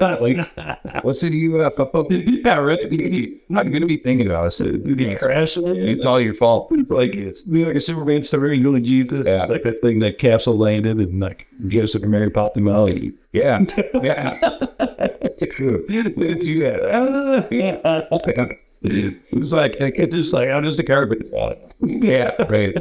like, 0.00 1.04
what's 1.04 1.22
it 1.22 1.32
you? 1.32 1.60
Uh, 1.60 1.70
yeah, 2.10 2.56
right. 2.56 2.82
I'm 2.92 3.70
gonna 3.72 3.86
be 3.86 3.96
thinking 3.98 4.26
about 4.26 4.44
this. 4.44 4.60
You 4.60 5.16
crash. 5.18 5.56
It's 5.56 6.04
all 6.04 6.20
your 6.20 6.34
fault. 6.34 6.68
It's 6.72 6.90
like 6.90 7.14
it's 7.14 7.42
be 7.42 7.64
like 7.64 7.76
a 7.76 7.80
Superman 7.80 8.24
story. 8.24 8.58
You 8.58 8.64
really 8.64 8.80
Jesus. 8.80 9.26
Yeah, 9.26 9.44
like 9.46 9.62
that 9.64 9.80
thing 9.82 10.00
that 10.00 10.18
capsule 10.18 10.56
landed 10.56 10.98
and 10.98 11.20
like 11.20 11.46
gives 11.68 11.94
up 11.94 12.02
Mary 12.02 12.30
popped 12.30 12.56
him 12.56 12.68
out. 12.68 12.92
Yeah, 13.32 13.60
yeah. 14.02 15.08
do 15.50 16.58
that. 16.60 18.58
It's 18.84 19.52
like, 19.52 19.76
it's 19.78 20.14
just 20.14 20.32
like 20.32 20.48
I'm 20.48 20.64
just 20.64 20.80
a 20.80 20.82
carpet. 20.82 21.30
Yeah, 21.80 22.34
right. 22.48 22.74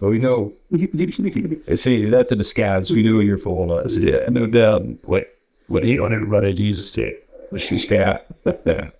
But 0.00 0.08
we 0.08 0.18
know. 0.18 0.52
See, 1.74 2.08
that's 2.10 2.32
a 2.32 2.36
disguise. 2.36 2.90
We 2.90 3.02
know 3.02 3.20
you're 3.20 3.38
full 3.38 3.70
of 3.72 3.84
us. 3.86 3.96
Yeah, 3.98 4.28
no 4.30 4.46
doubt. 4.46 4.82
What 5.04 5.38
what 5.68 5.84
he 5.84 5.98
on 5.98 6.12
everybody 6.12 6.52
Jesus 6.54 6.90
did. 6.90 7.14
Yeah, 7.90 8.18
yeah. 8.66 8.90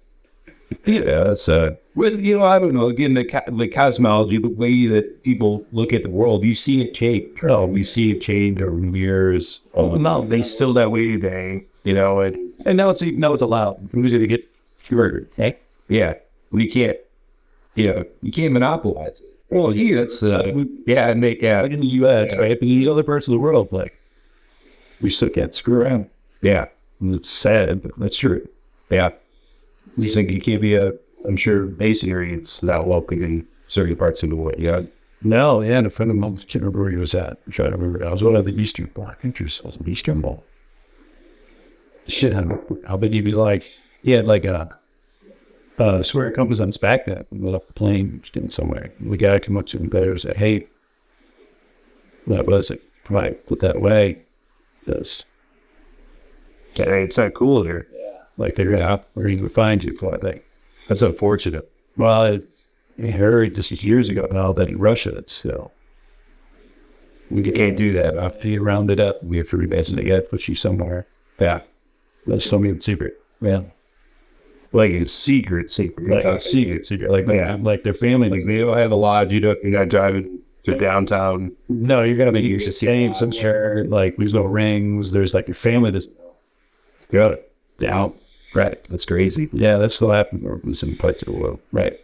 Yeah, 0.87 1.25
that's 1.25 1.49
uh. 1.49 1.77
Well, 1.95 2.19
you 2.19 2.39
know, 2.39 2.45
I 2.45 2.59
don't 2.59 2.73
know. 2.75 2.87
Again, 2.87 3.15
the 3.15 3.25
co- 3.25 3.51
the 3.51 3.69
cosmology, 3.69 4.39
the 4.39 4.49
way 4.49 4.87
that 4.87 5.23
people 5.23 5.67
look 5.73 5.93
at 5.93 6.03
the 6.03 6.09
world, 6.11 6.45
you 6.45 6.55
see 6.55 6.81
it 6.81 6.95
change. 6.95 7.29
Oh, 7.43 7.67
we 7.67 7.85
see 7.85 8.13
it 8.13 8.21
change 8.23 8.61
over 8.63 8.81
the 8.81 8.99
years. 8.99 9.61
Oh, 9.75 9.95
no, 9.97 10.27
they 10.27 10.41
still 10.43 10.73
that 10.75 10.91
way 10.91 11.09
today. 11.09 11.67
You 11.85 11.95
know, 11.95 12.21
and 12.21 12.52
and 12.65 12.77
now 12.77 12.91
it's 12.91 13.03
now 13.03 13.33
it's 13.33 13.43
allowed. 13.43 13.89
Who's 13.93 14.13
gonna 14.13 14.27
get 14.27 14.49
murdered? 14.91 15.31
Hey, 15.37 15.59
yeah, 15.89 16.15
we 16.51 16.69
can't. 16.69 16.99
You 17.75 17.87
know, 17.87 18.05
you 18.21 18.33
can't 18.33 18.53
monopolize 18.53 19.21
it. 19.21 19.29
Well, 19.51 19.75
yeah, 19.75 20.01
that's 20.01 20.23
uh, 20.23 20.65
yeah, 20.87 21.09
and 21.09 21.21
make 21.21 21.43
yeah 21.43 21.65
in 21.65 21.81
the 21.81 21.87
U.S. 21.87 22.35
right, 22.39 22.59
but 22.59 22.69
in 22.69 22.81
the 22.81 22.89
other 22.89 23.03
parts 23.03 23.29
of 23.29 23.33
the 23.33 23.39
world, 23.39 23.69
like 23.71 23.99
we 25.01 25.11
still 25.11 25.29
can't 25.29 25.55
screw 25.55 25.83
around. 25.83 26.09
Yeah, 26.41 26.67
and 27.01 27.15
it's 27.15 27.31
sad, 27.31 27.83
but 27.83 27.93
that's 27.99 28.17
true. 28.17 28.49
Yeah, 28.91 29.11
you 29.97 30.09
think 30.09 30.31
you 30.31 30.41
can't 30.41 30.63
be 30.63 30.75
a? 30.75 30.93
I'm 31.27 31.37
sure 31.37 31.67
masonry 31.67 32.35
is 32.35 32.63
not 32.63 32.87
welcome 32.87 33.23
in 33.23 33.47
certain 33.69 33.97
parts 33.97 34.23
of 34.23 34.31
the 34.31 34.37
world. 34.37 34.57
Yeah. 34.59 34.83
No, 35.25 35.61
yeah, 35.61 35.79
and 35.79 35.87
a 35.87 35.91
friend 35.91 36.11
of 36.11 36.17
mine, 36.17 36.33
I 36.33 36.43
can't 36.43 36.57
remember 36.57 36.81
where 36.81 36.91
he 36.91 36.97
was 36.97 37.15
at. 37.15 37.39
I'm 37.47 37.53
trying 37.53 37.71
to 37.71 37.77
remember. 37.77 38.05
I 38.05 38.11
was 38.11 38.25
one 38.25 38.35
of 38.35 38.45
the 38.45 38.61
Eastern 38.61 38.87
Bloc. 38.87 39.11
I 39.11 39.15
think 39.23 39.41
it 39.41 39.63
was 39.65 39.77
an 39.77 39.89
Eastern 39.89 40.21
Ball. 40.21 40.43
Shit, 42.07 42.35
I 42.35 42.45
how 42.87 42.97
big 42.97 43.13
he'd 43.13 43.25
be 43.25 43.33
like? 43.33 43.71
He 44.03 44.13
had 44.13 44.27
like 44.27 44.45
a 44.45 44.79
uh, 45.79 46.03
swear 46.03 46.29
it 46.29 46.35
comes 46.35 46.61
on 46.61 46.69
his 46.69 46.77
back 46.77 47.07
that 47.07 47.27
we 47.31 47.49
left 47.49 47.67
the 47.67 47.73
plane 47.73 48.23
getting 48.33 48.51
somewhere. 48.51 48.93
The 49.01 49.17
guy 49.17 49.39
come 49.39 49.57
up 49.57 49.67
to 49.69 49.79
him 49.79 49.89
better 49.89 50.13
and 50.13 50.21
said, 50.21 50.37
Hey, 50.37 50.69
that 52.27 52.47
was 52.47 52.71
it. 52.71 52.83
Right, 53.09 53.45
put 53.47 53.61
that 53.61 53.81
way. 53.81 54.23
Because 54.85 55.25
Okay, 56.79 57.03
it's 57.03 57.19
not 57.19 57.35
cool 57.35 57.65
here. 57.65 57.87
Yeah. 57.93 58.23
like 58.37 58.57
figure 58.57 58.77
out 58.77 59.07
where 59.15 59.29
he 59.29 59.37
would 59.37 59.53
find 59.53 59.83
you 59.83 59.97
for 59.97 60.15
I 60.15 60.19
think. 60.19 60.43
That's 60.89 61.03
unfortunate. 61.03 61.71
Well, 61.97 62.23
I, 62.23 62.41
I 63.03 63.11
heard 63.11 63.55
just 63.55 63.71
years 63.71 64.09
ago 64.09 64.27
now 64.31 64.53
that 64.53 64.69
in 64.69 64.79
Russia 64.79 65.15
it's 65.17 65.33
still 65.33 65.73
we 67.31 67.51
can't 67.51 67.77
do 67.77 67.93
that. 67.95 68.17
After 68.17 68.47
you 68.49 68.63
round 68.63 68.91
it 68.91 69.01
up, 69.01 69.23
we 69.23 69.39
have 69.39 69.49
to 69.51 69.57
revisit 69.57 69.99
it 69.99 70.07
yet, 70.07 70.31
put 70.31 70.49
you 70.49 70.55
somewhere. 70.55 71.07
Yeah. 71.41 71.63
That's 72.27 72.49
some 72.49 72.65
even 72.67 72.81
secret. 72.81 73.21
Yeah. 73.41 73.63
Like 74.73 74.91
it's 74.93 75.13
secret, 75.13 75.71
secret. 75.71 76.09
Like 76.09 76.25
a 76.25 76.39
secret, 76.41 76.87
secret. 76.87 77.11
Like 77.11 77.27
Yeah. 77.27 77.57
like 77.61 77.83
their 77.83 77.95
family, 77.95 78.31
like 78.31 78.47
they 78.47 78.59
don't 78.59 78.77
have 78.77 78.93
a 78.93 78.97
lodge. 78.97 79.33
You 79.33 79.41
don't 79.41 79.59
You're 79.63 79.79
not 79.81 79.89
driving 79.89 80.39
to 80.65 80.77
downtown. 80.79 81.53
No, 81.69 82.03
you're 82.03 82.17
gonna 82.17 82.33
be 82.33 82.41
used 82.41 82.67
to 82.67 82.73
seeing 82.73 83.15
some 83.15 83.33
sure 83.33 83.85
like 83.85 84.17
there's 84.17 84.33
no 84.33 84.45
rings. 84.45 85.11
There's 85.13 85.35
like 85.35 85.49
your 85.49 85.55
family 85.57 85.91
doesn't 85.91 86.15
Got 87.11 87.33
it. 87.33 87.53
down. 87.79 88.15
Right. 88.55 88.83
That's 88.89 89.05
crazy. 89.05 89.49
Yeah, 89.53 89.77
that's 89.79 89.95
still 89.97 90.11
happening 90.11 90.61
was 90.65 90.83
in 90.83 90.97
parts 90.97 91.23
of 91.23 91.27
the 91.27 91.33
world. 91.33 91.59
Right. 91.73 91.99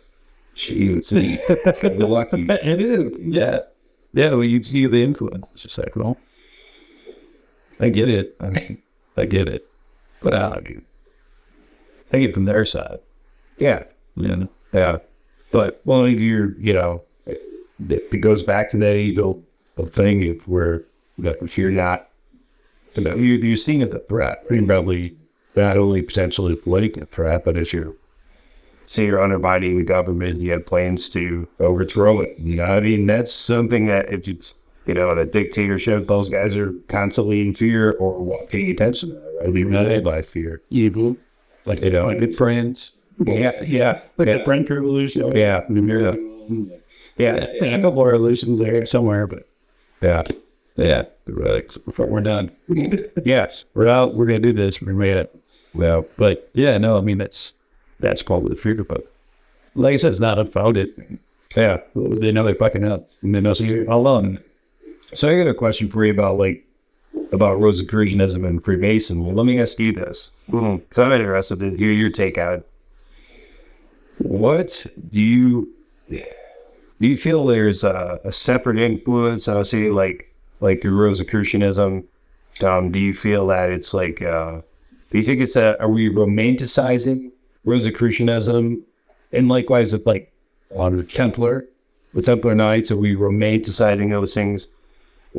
Shoot, 0.55 1.11
you're 1.12 2.09
lucky. 2.09 2.47
It 2.51 2.81
is. 2.82 3.12
Yeah. 3.20 3.61
Yeah, 4.12 4.31
well 4.32 4.45
you 4.45 4.62
see 4.62 4.86
the 4.86 5.03
influence. 5.03 5.47
It's 5.53 5.62
just 5.62 5.78
like, 5.78 5.95
well, 5.95 6.16
I 7.81 7.89
get 7.90 8.09
it. 8.09 8.35
I 8.40 8.49
mean, 8.51 8.82
I 9.16 9.24
get 9.27 9.49
it. 9.49 9.69
But 10.23 10.35
I. 10.35 10.61
I 12.12 12.19
get 12.19 12.31
it 12.31 12.35
from 12.35 12.45
their 12.47 12.65
side. 12.65 12.99
Yeah, 13.59 13.85
Yeah. 14.16 14.45
yeah. 14.73 14.99
But 15.51 15.81
well, 15.85 16.05
if 16.05 16.19
you're, 16.20 16.59
you 16.59 16.73
know, 16.74 17.03
it, 17.27 17.40
it 17.89 18.20
goes 18.20 18.43
back 18.43 18.70
to 18.70 18.77
that 18.78 18.95
age 18.95 19.19
old 19.19 19.45
old 19.77 19.93
thing 19.93 20.23
if 20.23 20.47
where 20.49 20.85
if 21.19 21.57
you're 21.59 21.70
not, 21.70 22.09
you 22.95 23.05
know, 23.05 23.15
you, 23.15 23.35
you're 23.35 23.57
seeing 23.57 23.81
it 23.81 23.89
as 23.89 23.95
a 23.95 24.01
threat. 24.01 24.45
You're 24.51 24.66
probably 24.66 25.16
not 25.57 25.77
only 25.77 26.03
potentially 26.03 26.55
political 26.57 27.05
threat, 27.07 27.45
but 27.45 27.57
as 27.57 27.73
you're 27.73 27.95
So 28.86 29.03
you're 29.03 29.23
undermining 29.23 29.77
the 29.78 29.85
government. 29.85 30.40
You 30.40 30.53
have 30.53 30.66
plans 30.66 31.09
to 31.11 31.49
overthrow 31.61 32.20
it. 32.20 32.39
You 32.39 32.57
know, 32.57 32.65
I 32.65 32.81
mean, 32.81 33.07
that's 33.07 33.32
something 33.32 33.86
that 33.86 34.12
if 34.12 34.27
it's 34.28 34.55
you 34.89 34.94
know, 34.94 35.10
in 35.12 35.19
a 35.19 35.27
dictatorship, 35.27 36.09
those 36.09 36.28
guys 36.31 36.56
are 36.56 36.73
constantly 36.89 37.43
in 37.43 37.55
fear 37.55 37.93
or 37.93 38.44
paying 38.47 38.70
attention. 38.70 39.10
to 39.10 39.15
that, 39.15 39.52
Right? 39.52 39.86
led 39.86 40.05
by 40.05 40.23
fear. 40.23 40.62
Evil, 40.70 41.16
like 41.66 41.81
you 41.82 41.90
know, 41.90 42.09
good 42.19 42.36
friends. 42.36 42.93
Yeah, 43.24 43.62
yeah, 43.62 44.01
like 44.16 44.28
the 44.28 44.43
French 44.44 44.70
Revolution. 44.70 45.36
Yeah, 45.36 45.65
yeah, 45.69 46.15
yeah. 47.19 47.47
A 47.77 47.81
couple 47.82 48.01
of 48.02 48.12
revolutions 48.12 48.59
there 48.59 48.86
somewhere, 48.86 49.27
but 49.27 49.47
yeah, 50.01 50.23
yeah. 50.77 51.05
Right. 51.27 51.66
Before 51.85 52.06
we're 52.06 52.20
done. 52.23 52.51
yes, 53.24 53.65
we're 53.74 53.89
out. 53.89 54.15
We're 54.15 54.27
gonna 54.27 54.39
do 54.39 54.52
this. 54.52 54.81
We're 54.81 54.93
made 54.94 55.16
it. 55.16 55.35
Well, 55.74 56.06
but 56.16 56.48
yeah, 56.55 56.78
no. 56.78 56.97
I 56.97 57.01
mean, 57.02 57.19
that's 57.19 57.52
that's 58.01 58.23
called 58.23 58.48
the 58.51 58.56
fear 58.56 58.81
of. 58.81 59.02
Like 59.74 59.94
I 59.94 59.97
said, 59.98 60.12
it's 60.12 60.20
not 60.20 60.39
unfounded. 60.39 61.19
Yeah, 61.56 61.78
they 61.94 62.32
know 62.32 62.44
they're 62.44 62.55
fucking 62.55 62.85
up, 62.85 63.10
and 63.23 63.35
they 63.35 63.40
know 63.40 63.55
so 63.55 63.65
you're 63.65 63.90
alone. 63.90 64.43
So 65.14 65.28
I 65.28 65.36
got 65.39 65.48
a 65.48 65.55
question 65.55 65.89
for 65.89 66.05
you 66.05 66.12
about 66.12 66.39
like 66.39 66.66
about 67.32 67.60
Rosicrucianism 67.60 68.44
and 68.44 68.62
Freemason. 68.62 69.24
Well, 69.24 69.35
let 69.35 69.47
me 69.47 69.60
ask 69.60 69.78
you 69.78 69.93
this, 69.93 70.30
because 70.47 70.98
I'm 70.98 71.12
interested 71.12 71.60
to 71.60 71.76
hear 71.76 71.93
your 71.93 72.10
take 72.10 72.39
on 72.39 72.55
it. 72.55 72.68
What 74.18 74.85
do 75.10 75.20
you 75.20 75.72
do? 76.10 76.22
You 77.01 77.16
feel 77.16 77.47
there's 77.47 77.85
a, 77.85 78.18
a 78.24 78.32
separate 78.32 78.78
influence? 78.78 79.47
I 79.47 79.55
would 79.55 79.66
say 79.66 79.90
like 79.90 80.35
like 80.60 80.82
the 80.82 80.89
Rosicrucianism. 80.89 82.05
Um, 82.60 82.90
do 82.90 82.98
you 82.98 83.14
feel 83.14 83.47
that 83.47 83.70
it's 83.70 83.94
like? 83.94 84.20
Uh, 84.20 84.62
do 85.10 85.18
you 85.18 85.24
think 85.24 85.40
it's 85.40 85.56
a? 85.56 85.80
Are 85.80 85.89
we 85.89 86.10
romanticizing 86.10 87.30
Rosicrucianism? 87.64 88.82
And 89.32 89.48
likewise, 89.48 89.93
with 89.93 90.06
like 90.06 90.32
on 90.74 90.97
the 90.97 91.05
Templar, 91.05 91.66
the 92.14 92.22
Templar 92.22 92.55
Knights, 92.55 92.90
are 92.90 92.97
we 92.97 93.14
romanticizing 93.14 94.10
those 94.10 94.35
things? 94.35 94.66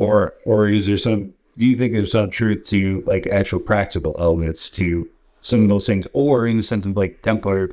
Or 0.00 0.34
or 0.44 0.68
is 0.68 0.86
there 0.86 0.98
some 0.98 1.32
do 1.58 1.66
you 1.66 1.76
think 1.76 1.92
there's 1.92 2.12
some 2.12 2.30
truth 2.30 2.64
to 2.66 3.02
like 3.06 3.26
actual 3.26 3.60
practical 3.60 4.16
elements 4.18 4.70
to 4.70 5.08
some 5.42 5.62
of 5.62 5.68
those 5.68 5.86
things 5.86 6.06
or 6.12 6.46
in 6.46 6.56
the 6.56 6.62
sense 6.62 6.86
of 6.86 6.96
like 6.96 7.22
templar 7.22 7.70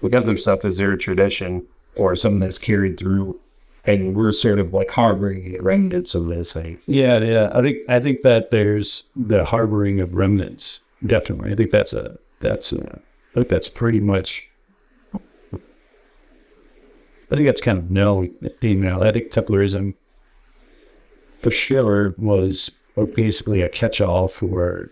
with 0.00 0.14
other 0.14 0.36
stuff 0.36 0.64
is 0.64 0.76
there 0.76 0.92
a 0.92 0.98
tradition 0.98 1.66
or 1.96 2.14
something 2.14 2.40
that's 2.40 2.58
carried 2.58 2.98
through 2.98 3.38
and 3.84 4.14
we're 4.14 4.32
sort 4.32 4.58
of 4.58 4.72
like 4.74 4.90
harboring 4.90 5.56
remnants 5.62 6.14
of 6.14 6.26
this 6.26 6.52
thing. 6.52 6.78
Yeah, 6.86 7.18
yeah. 7.18 7.50
I 7.54 7.62
think 7.62 7.78
I 7.88 8.00
think 8.00 8.22
that 8.22 8.50
there's 8.50 9.04
the 9.16 9.44
harboring 9.44 10.00
of 10.00 10.14
remnants. 10.14 10.80
Definitely, 11.04 11.52
I 11.52 11.54
think 11.54 11.70
that's 11.70 11.92
a 11.92 12.18
that's 12.40 12.72
a, 12.72 13.00
I 13.32 13.34
think 13.34 13.48
that's 13.48 13.68
pretty 13.68 14.00
much. 14.00 14.44
I 17.32 17.36
think 17.36 17.46
that's 17.46 17.60
kind 17.60 17.78
of 17.78 17.90
known. 17.90 18.34
You 18.60 18.74
know, 18.74 19.02
I 19.02 19.12
think 19.12 19.30
Templarism, 19.30 19.94
for 21.42 21.50
sure, 21.50 22.14
was 22.18 22.70
basically 23.14 23.62
a 23.62 23.68
catch-all 23.68 24.28
for 24.28 24.90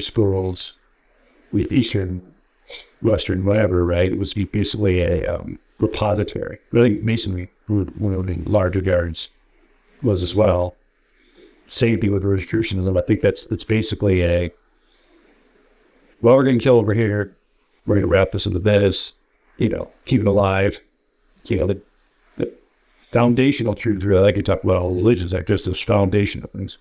schools, 0.00 0.74
with 1.52 1.72
Eastern, 1.72 2.34
Western, 3.02 3.44
whatever. 3.44 3.84
Right? 3.84 4.12
It 4.12 4.18
was 4.18 4.34
basically 4.34 5.00
a 5.00 5.26
um, 5.26 5.58
repository. 5.78 6.58
I 6.72 6.76
think 6.76 7.02
Masonry, 7.02 7.50
one 7.66 8.14
of 8.14 8.26
the 8.26 8.36
larger 8.46 8.80
guards, 8.80 9.28
was 10.02 10.22
as 10.22 10.34
well. 10.34 10.76
Thing 11.66 12.12
with 12.12 12.24
Rosicrucianism. 12.24 12.96
I 12.96 13.00
think 13.00 13.22
that's 13.22 13.46
it's 13.46 13.64
basically 13.64 14.22
a 14.22 14.50
well, 16.20 16.36
we're 16.36 16.44
getting 16.44 16.60
killed 16.60 16.82
over 16.82 16.94
here. 16.94 17.36
We're 17.86 17.96
gonna 17.96 18.06
wrap 18.06 18.32
this 18.32 18.46
into 18.46 18.58
this. 18.58 19.12
you 19.58 19.68
know, 19.68 19.90
keep 20.04 20.20
it 20.20 20.26
alive. 20.26 20.78
You 21.44 21.58
know, 21.58 21.66
the, 21.66 21.74
the 21.74 21.82
foundational 23.14 23.74
truths, 23.74 24.04
really, 24.04 24.22
like 24.22 24.36
you 24.36 24.42
talk 24.42 24.62
about 24.62 24.82
all 24.82 24.94
religions, 24.94 25.32
like 25.32 25.46
just 25.46 25.64
this 25.64 25.80
foundation 25.80 26.44
of 26.44 26.50
things. 26.50 26.76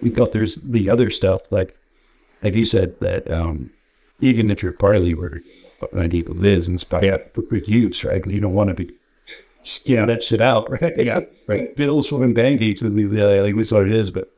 We 0.00 0.10
thought 0.10 0.32
there's 0.32 0.56
the 0.56 0.90
other 0.90 1.10
stuff, 1.10 1.42
like, 1.50 1.76
like 2.42 2.54
you 2.54 2.66
said, 2.66 2.98
that 3.00 3.30
um, 3.30 3.70
even 4.20 4.50
if 4.50 4.62
you're 4.62 4.72
partly 4.72 5.14
where 5.14 5.40
medieval 5.92 6.44
is 6.44 6.66
and 6.68 6.80
stuff, 6.80 7.04
yeah, 7.04 7.18
with 7.36 7.68
use, 7.68 8.02
right? 8.02 8.24
You 8.26 8.40
don't 8.40 8.54
want 8.54 8.68
to 8.70 8.74
be, 8.74 8.90
know, 9.96 10.06
that 10.06 10.22
shit 10.22 10.40
out, 10.40 10.68
right? 10.82 10.92
Yeah, 10.96 11.20
right. 11.46 11.76
Bills 11.76 12.08
from 12.08 12.34
pancakes 12.34 12.82
is 12.82 12.94
the, 12.94 13.04
like, 13.42 13.54
that's 13.56 13.70
what 13.70 13.86
it 13.86 13.92
is, 13.92 14.10
but 14.10 14.32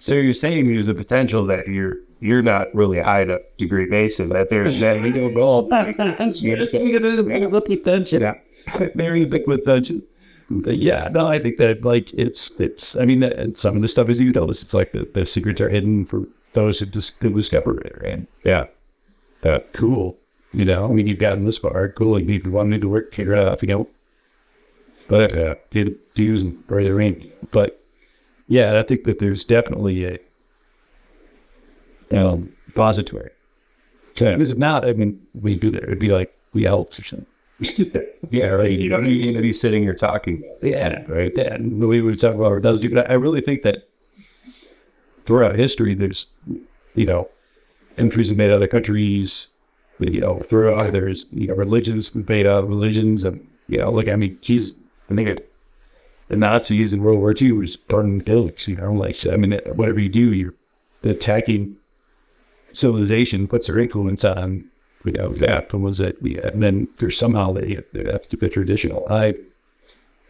So 0.00 0.14
you're 0.14 0.32
saying 0.34 0.66
there's 0.68 0.88
a 0.88 0.94
potential 0.94 1.44
that 1.46 1.66
you're 1.68 1.96
you're 2.20 2.42
not 2.42 2.74
really 2.74 3.00
high 3.00 3.22
enough 3.22 3.42
degree 3.58 3.86
Mason, 3.86 4.28
that 4.30 4.48
there's 4.50 4.78
that 4.80 5.02
you 5.02 5.12
don't 5.12 5.34
know. 5.34 5.68
Yeah, 8.22 8.34
very 8.94 9.24
big 9.24 9.46
with 9.46 9.64
that. 9.64 10.02
Yeah, 10.50 11.08
no, 11.12 11.26
I 11.26 11.38
think 11.38 11.58
that 11.58 11.84
like 11.84 12.12
it's 12.14 12.50
it's. 12.58 12.96
I 12.96 13.04
mean, 13.04 13.54
some 13.54 13.76
of 13.76 13.82
the 13.82 13.88
stuff 13.88 14.08
is 14.08 14.18
you 14.20 14.32
know, 14.32 14.48
it's 14.48 14.72
like 14.72 14.92
the, 14.92 15.08
the 15.12 15.26
secrets 15.26 15.60
are 15.60 15.68
hidden 15.68 16.06
for 16.06 16.26
those 16.54 16.78
who 16.78 16.86
dis- 16.86 17.12
who 17.20 17.30
discover 17.30 17.78
it, 17.80 18.00
and 18.02 18.26
yeah, 18.44 18.66
that 19.42 19.72
cool. 19.74 20.16
You 20.52 20.64
know, 20.64 20.86
I 20.86 20.92
mean, 20.92 21.06
you've 21.06 21.18
gotten 21.18 21.44
this 21.44 21.58
far, 21.58 21.90
cool. 21.90 22.12
Like, 22.12 22.24
if 22.26 22.44
you 22.44 22.50
want 22.50 22.70
me 22.70 22.78
to 22.78 22.88
work, 22.88 23.18
it 23.18 23.30
out, 23.30 23.60
you 23.60 23.68
know. 23.68 23.88
But 25.06 25.36
uh, 25.36 25.54
did 25.70 25.96
use 26.14 26.40
and 26.40 26.62
the 26.66 26.94
rain. 26.94 27.30
But 27.50 27.82
yeah, 28.46 28.78
I 28.78 28.82
think 28.82 29.04
that 29.04 29.18
there's 29.18 29.44
definitely 29.44 30.04
a 30.06 30.18
um, 32.10 32.54
repository. 32.66 33.30
Because 34.14 34.50
if 34.50 34.58
not, 34.58 34.86
I 34.86 34.94
mean, 34.94 35.26
we 35.34 35.54
do 35.54 35.70
that. 35.70 35.82
It'd 35.84 35.98
be 35.98 36.08
like 36.08 36.36
we 36.52 36.64
help 36.64 36.98
or 36.98 37.04
something. 37.04 37.26
Yeah, 37.60 38.46
right. 38.46 38.70
You 38.70 38.88
don't 38.88 39.04
need 39.04 39.32
to 39.34 39.40
be 39.40 39.52
sitting 39.52 39.82
here 39.82 39.94
talking. 39.94 40.42
Yeah, 40.62 41.02
right. 41.08 41.32
Yeah, 41.34 41.54
and 41.54 41.86
we 41.88 42.00
would 42.00 42.20
talk 42.20 42.34
about 42.34 42.52
it 42.52 42.60
does 42.60 42.78
but 42.80 43.10
I 43.10 43.14
really 43.14 43.40
think 43.40 43.62
that 43.62 43.88
throughout 45.26 45.56
history, 45.56 45.94
there's, 45.94 46.26
you 46.94 47.06
know, 47.06 47.28
entries 47.96 48.30
made 48.32 48.50
other 48.50 48.68
countries, 48.68 49.48
you 49.98 50.20
know, 50.20 50.40
throughout 50.48 50.92
there's, 50.92 51.26
you 51.32 51.48
know, 51.48 51.54
religions 51.54 52.14
made 52.14 52.46
out 52.46 52.64
of 52.64 52.68
religions. 52.68 53.24
And, 53.24 53.46
you 53.66 53.78
know, 53.78 53.90
like, 53.90 54.08
I 54.08 54.16
mean, 54.16 54.38
geez, 54.40 54.72
I 55.10 55.14
think 55.14 55.28
it, 55.28 55.52
the 56.28 56.36
Nazis 56.36 56.92
in 56.92 57.02
World 57.02 57.18
War 57.18 57.34
II 57.40 57.52
was 57.52 57.76
burning 57.76 58.20
buildings, 58.20 58.68
you 58.68 58.76
know, 58.76 58.92
like, 58.92 59.26
I 59.26 59.36
mean, 59.36 59.58
whatever 59.74 59.98
you 59.98 60.08
do, 60.08 60.32
you're 60.32 60.54
attacking 61.02 61.76
civilization, 62.72 63.48
puts 63.48 63.66
their 63.66 63.78
influence 63.78 64.24
on, 64.24 64.70
you 65.08 65.14
know, 65.14 65.32
that 65.34 65.72
and 65.72 65.82
was 65.82 66.00
it, 66.00 66.16
yeah, 66.22 66.46
and 66.48 66.62
then 66.62 66.88
there's 66.98 67.18
somehow 67.18 67.52
they, 67.52 67.82
they 67.92 68.10
have 68.10 68.28
to 68.28 68.36
be 68.36 68.48
traditional. 68.48 69.06
I, 69.10 69.34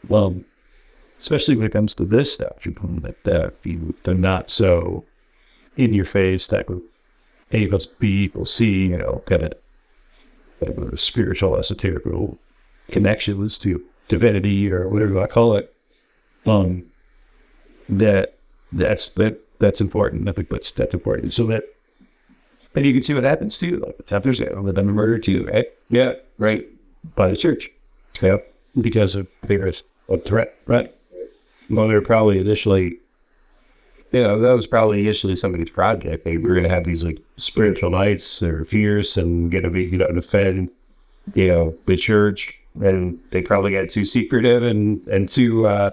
well, 0.09 0.41
especially 1.19 1.57
when 1.57 1.67
it 1.67 1.73
comes 1.73 1.95
to 1.95 2.05
this 2.05 2.33
stuff, 2.33 2.65
you 2.65 2.75
know, 2.81 3.01
that, 3.01 3.25
that 3.25 3.55
you, 3.65 3.95
they're 4.05 4.15
not 4.15 4.51
so 4.51 5.05
in 5.77 5.95
your 5.95 6.05
face 6.05 6.47
type 6.47 6.71
of 6.71 6.81
A 7.53 7.67
plus 7.67 7.87
B 7.87 8.25
equals 8.25 8.55
C, 8.55 8.87
you 8.87 8.99
know, 8.99 9.23
kind 9.27 9.43
of, 9.43 9.53
kind 10.65 10.79
of 10.79 11.01
spiritual, 11.01 11.57
esoteric 11.57 12.05
connections 12.91 13.59
to 13.59 13.85
divinity 14.09 14.73
or 14.73 14.89
whatever 14.89 15.15
to 15.15 15.29
call 15.29 15.57
it. 15.57 15.75
Um, 16.47 16.85
that 17.89 18.39
that's 18.73 19.09
that 19.11 19.41
that's 19.59 19.81
important. 19.81 20.29
I 20.29 20.33
think 20.33 20.49
that's 20.51 20.71
that's 20.71 20.95
important. 20.95 21.33
So 21.33 21.47
that 21.47 21.65
and 22.79 22.87
you 22.87 22.93
can 22.93 23.03
see 23.03 23.13
what 23.15 23.25
happens 23.25 23.59
too. 23.59 23.79
Like 23.85 23.97
the 23.97 24.03
Templars, 24.05 24.39
they 24.39 24.47
were 24.55 24.73
done 24.73 24.87
murder 24.87 25.19
too, 25.19 25.45
right? 25.53 25.67
Yeah, 25.91 26.13
right. 26.39 26.67
By 27.15 27.29
the 27.29 27.37
church. 27.37 27.71
Yeah. 28.23 28.37
Because 28.81 29.15
of 29.15 29.27
vigorous 29.45 29.83
of 30.09 30.25
threat, 30.25 30.55
right? 30.67 30.95
Well, 31.69 31.89
they're 31.89 32.01
probably 32.01 32.39
initially, 32.39 32.99
you 34.13 34.23
know, 34.23 34.39
that 34.39 34.55
was 34.55 34.67
probably 34.67 35.01
initially 35.01 35.35
somebody's 35.35 35.71
project. 35.71 36.25
They 36.25 36.37
were 36.39 36.51
going 36.51 36.63
to 36.63 36.69
have 36.69 36.85
these 36.85 37.03
like 37.05 37.19
spiritual 37.37 37.91
nights 37.91 38.43
or 38.43 38.65
fierce 38.65 39.17
and 39.17 39.51
going 39.51 39.65
to 39.65 39.71
be, 39.71 39.85
you 39.85 39.99
know, 39.99 40.09
defend, 40.13 40.71
you 41.35 41.49
know, 41.49 41.75
the 41.87 41.97
church. 41.97 42.55
And 42.81 43.19
they 43.33 43.43
probably 43.43 43.73
got 43.73 43.89
too 43.91 44.05
secretive 44.05 44.63
and, 44.63 45.05
and 45.09 45.29
too, 45.29 45.67
uh, 45.67 45.91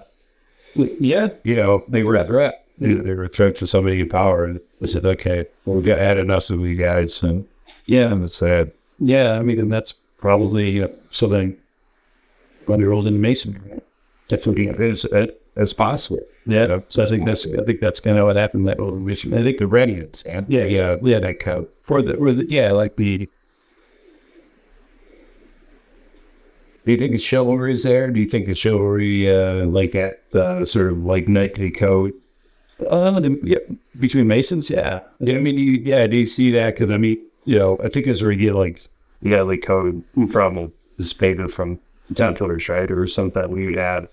Yeah. 0.74 1.28
you 1.42 1.56
know, 1.56 1.84
they 1.88 2.04
were 2.04 2.16
at 2.16 2.28
threat. 2.28 2.65
They, 2.78 3.14
were 3.14 3.24
a 3.24 3.28
threat 3.28 3.56
to 3.56 3.66
somebody 3.66 4.00
in 4.00 4.08
power 4.08 4.44
and 4.44 4.60
they 4.80 4.86
said, 4.86 5.06
okay, 5.06 5.46
well, 5.64 5.76
we 5.76 5.82
got 5.82 5.98
had 5.98 6.18
enough 6.18 6.50
of 6.50 6.60
you 6.60 6.74
guys. 6.74 7.22
And 7.22 7.46
yeah, 7.86 8.12
and 8.12 8.24
it's 8.24 8.36
sad. 8.36 8.72
Yeah, 8.98 9.38
I 9.38 9.42
mean, 9.42 9.58
and 9.58 9.72
that's 9.72 9.94
probably 10.18 10.82
uh, 10.82 10.88
something 11.10 11.56
when 12.66 12.80
you're 12.80 12.92
old 12.92 13.06
in 13.06 13.20
masonry. 13.20 13.80
Definitely 14.28 14.66
It's, 14.66 15.04
it, 15.04 15.40
it's 15.56 15.72
possible. 15.72 16.20
Yeah, 16.44 16.80
so 16.88 17.02
I 17.02 17.06
think 17.06 17.24
that's 17.24 17.46
I 17.46 17.64
think 17.64 17.80
that's 17.80 17.98
kind 17.98 18.18
of 18.18 18.26
what 18.26 18.36
happened 18.36 18.68
that 18.68 18.78
old 18.78 19.00
mission. 19.00 19.34
I 19.34 19.42
think 19.42 19.58
the 19.58 19.64
Redians, 19.64 20.22
and 20.26 20.46
yeah, 20.48 20.64
yeah, 20.64 20.96
we 20.96 21.10
had 21.10 21.24
that 21.24 21.40
code 21.40 21.68
for 21.82 22.02
the, 22.02 22.16
for 22.16 22.32
the 22.32 22.48
yeah, 22.48 22.72
like 22.72 22.96
the. 22.96 23.28
Do 26.84 26.92
you 26.92 26.98
think 26.98 27.12
the 27.12 27.18
chivalry 27.18 27.72
is 27.72 27.82
there? 27.82 28.10
Do 28.12 28.20
you 28.20 28.28
think 28.28 28.46
the 28.46 28.54
chivalry, 28.54 29.28
uh, 29.28 29.66
like 29.66 29.96
at 29.96 30.30
the 30.30 30.64
sort 30.66 30.92
of 30.92 30.98
like 31.04 31.26
knightly 31.26 31.72
code? 31.72 32.12
Uh, 32.88 33.20
the, 33.20 33.38
yeah, 33.42 33.58
between 33.98 34.26
Masons, 34.26 34.68
yeah. 34.68 35.00
I 35.20 35.24
mean, 35.24 35.58
you, 35.58 35.72
yeah, 35.84 36.06
do 36.06 36.16
you 36.16 36.26
see 36.26 36.50
that? 36.52 36.74
Because 36.74 36.90
I 36.90 36.98
mean, 36.98 37.18
You 37.44 37.58
know, 37.58 37.78
I 37.82 37.88
think 37.88 38.06
it's 38.06 38.20
where 38.20 38.32
you 38.32 38.48
get 38.48 38.54
like 38.54 38.80
you 39.22 39.30
got 39.30 39.46
like 39.46 39.62
code 39.62 40.02
from 40.30 40.72
this 40.98 41.12
paper 41.12 41.48
from 41.48 41.78
Templars, 42.14 42.68
right, 42.68 42.90
or 42.90 43.06
something 43.06 43.40
that 43.40 43.50
we 43.50 43.74
had. 43.74 44.08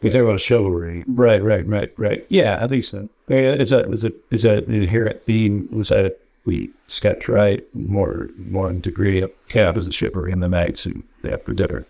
you 0.00 0.10
talk 0.10 0.22
about 0.22 0.40
chivalry, 0.40 1.04
right, 1.06 1.42
right, 1.42 1.66
right, 1.66 1.92
right. 1.96 2.24
Yeah, 2.28 2.58
I 2.60 2.66
think 2.66 2.84
so. 2.84 3.08
Yeah, 3.28 3.38
it's 3.38 3.72
a 3.72 3.80
it's 3.90 4.04
a 4.04 4.12
it's 4.30 4.44
a 4.44 4.64
inherent 4.64 5.24
theme 5.26 5.68
was 5.70 5.88
that 5.88 6.18
we 6.44 6.70
sketch 6.88 7.28
right 7.28 7.62
more 7.74 8.30
in 8.70 8.80
degree 8.80 9.20
of 9.20 9.30
cap 9.48 9.76
as 9.76 9.86
the 9.86 9.92
chivalry 9.92 10.32
in 10.32 10.40
the 10.40 10.48
knights 10.48 10.84
who 10.84 11.02
after 11.24 11.52
dinner? 11.52 11.86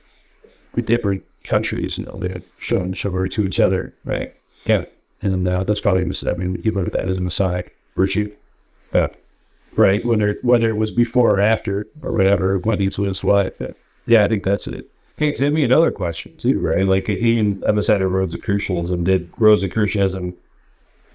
with 0.75 0.87
different 0.87 1.23
countries, 1.45 1.99
you 1.99 2.05
know, 2.05 2.17
they 2.19 2.29
had 2.29 2.43
shown 2.59 2.93
chivalry 2.93 3.29
to 3.31 3.45
each 3.45 3.61
other, 3.61 3.95
right? 4.05 4.35
Yeah, 4.65 4.85
and 5.23 5.47
uh, 5.49 5.65
that's 5.65 5.81
probably 5.81 6.03
a 6.03 6.31
I 6.31 6.35
mean, 6.35 6.61
you 6.63 6.73
look 6.73 6.89
at 6.89 6.93
that 6.93 7.09
as 7.09 7.19
a 7.19 7.21
messiah 7.21 7.65
virtue, 7.97 8.35
yeah, 8.93 9.09
right? 9.77 10.05
Whether 10.05 10.39
whether 10.43 10.69
it 10.69 10.77
was 10.77 10.91
before 10.91 11.37
or 11.37 11.41
after 11.41 11.87
or 12.03 12.13
whatever, 12.13 12.59
when 12.59 12.81
he 12.81 12.91
was 12.99 13.25
what, 13.25 13.61
uh, 13.61 13.69
yeah, 14.07 14.25
I 14.25 14.29
think 14.29 14.45
that's 14.45 14.67
it. 14.67 14.89
Okay, 15.17 15.35
send 15.35 15.55
me 15.55 15.63
another 15.63 15.91
question 15.91 16.37
too, 16.37 16.59
right? 16.59 16.87
Like 16.87 17.07
he 17.07 17.39
and 17.39 17.63
Emissary 17.65 18.07
Rosicrucianism 18.07 19.05
did 19.05 19.31
Rosicrucianism 19.39 20.35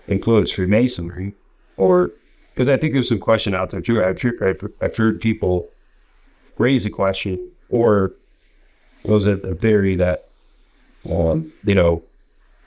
influence 0.07 0.51
Freemasonry, 0.51 1.33
or 1.75 2.11
because 2.53 2.69
I 2.69 2.77
think 2.77 2.93
there's 2.93 3.09
some 3.09 3.19
question 3.19 3.53
out 3.53 3.71
there 3.71 3.81
too. 3.81 4.03
I've 4.03 4.21
heard, 4.21 4.41
I've, 4.41 4.71
I've 4.81 4.95
heard 4.95 5.21
people 5.21 5.67
raise 6.57 6.85
a 6.85 6.89
question, 6.89 7.51
or 7.69 8.13
was 9.03 9.25
it 9.25 9.43
a 9.43 9.55
theory 9.55 9.95
that, 9.97 10.29
um, 11.09 11.53
you 11.65 11.75
know, 11.75 12.03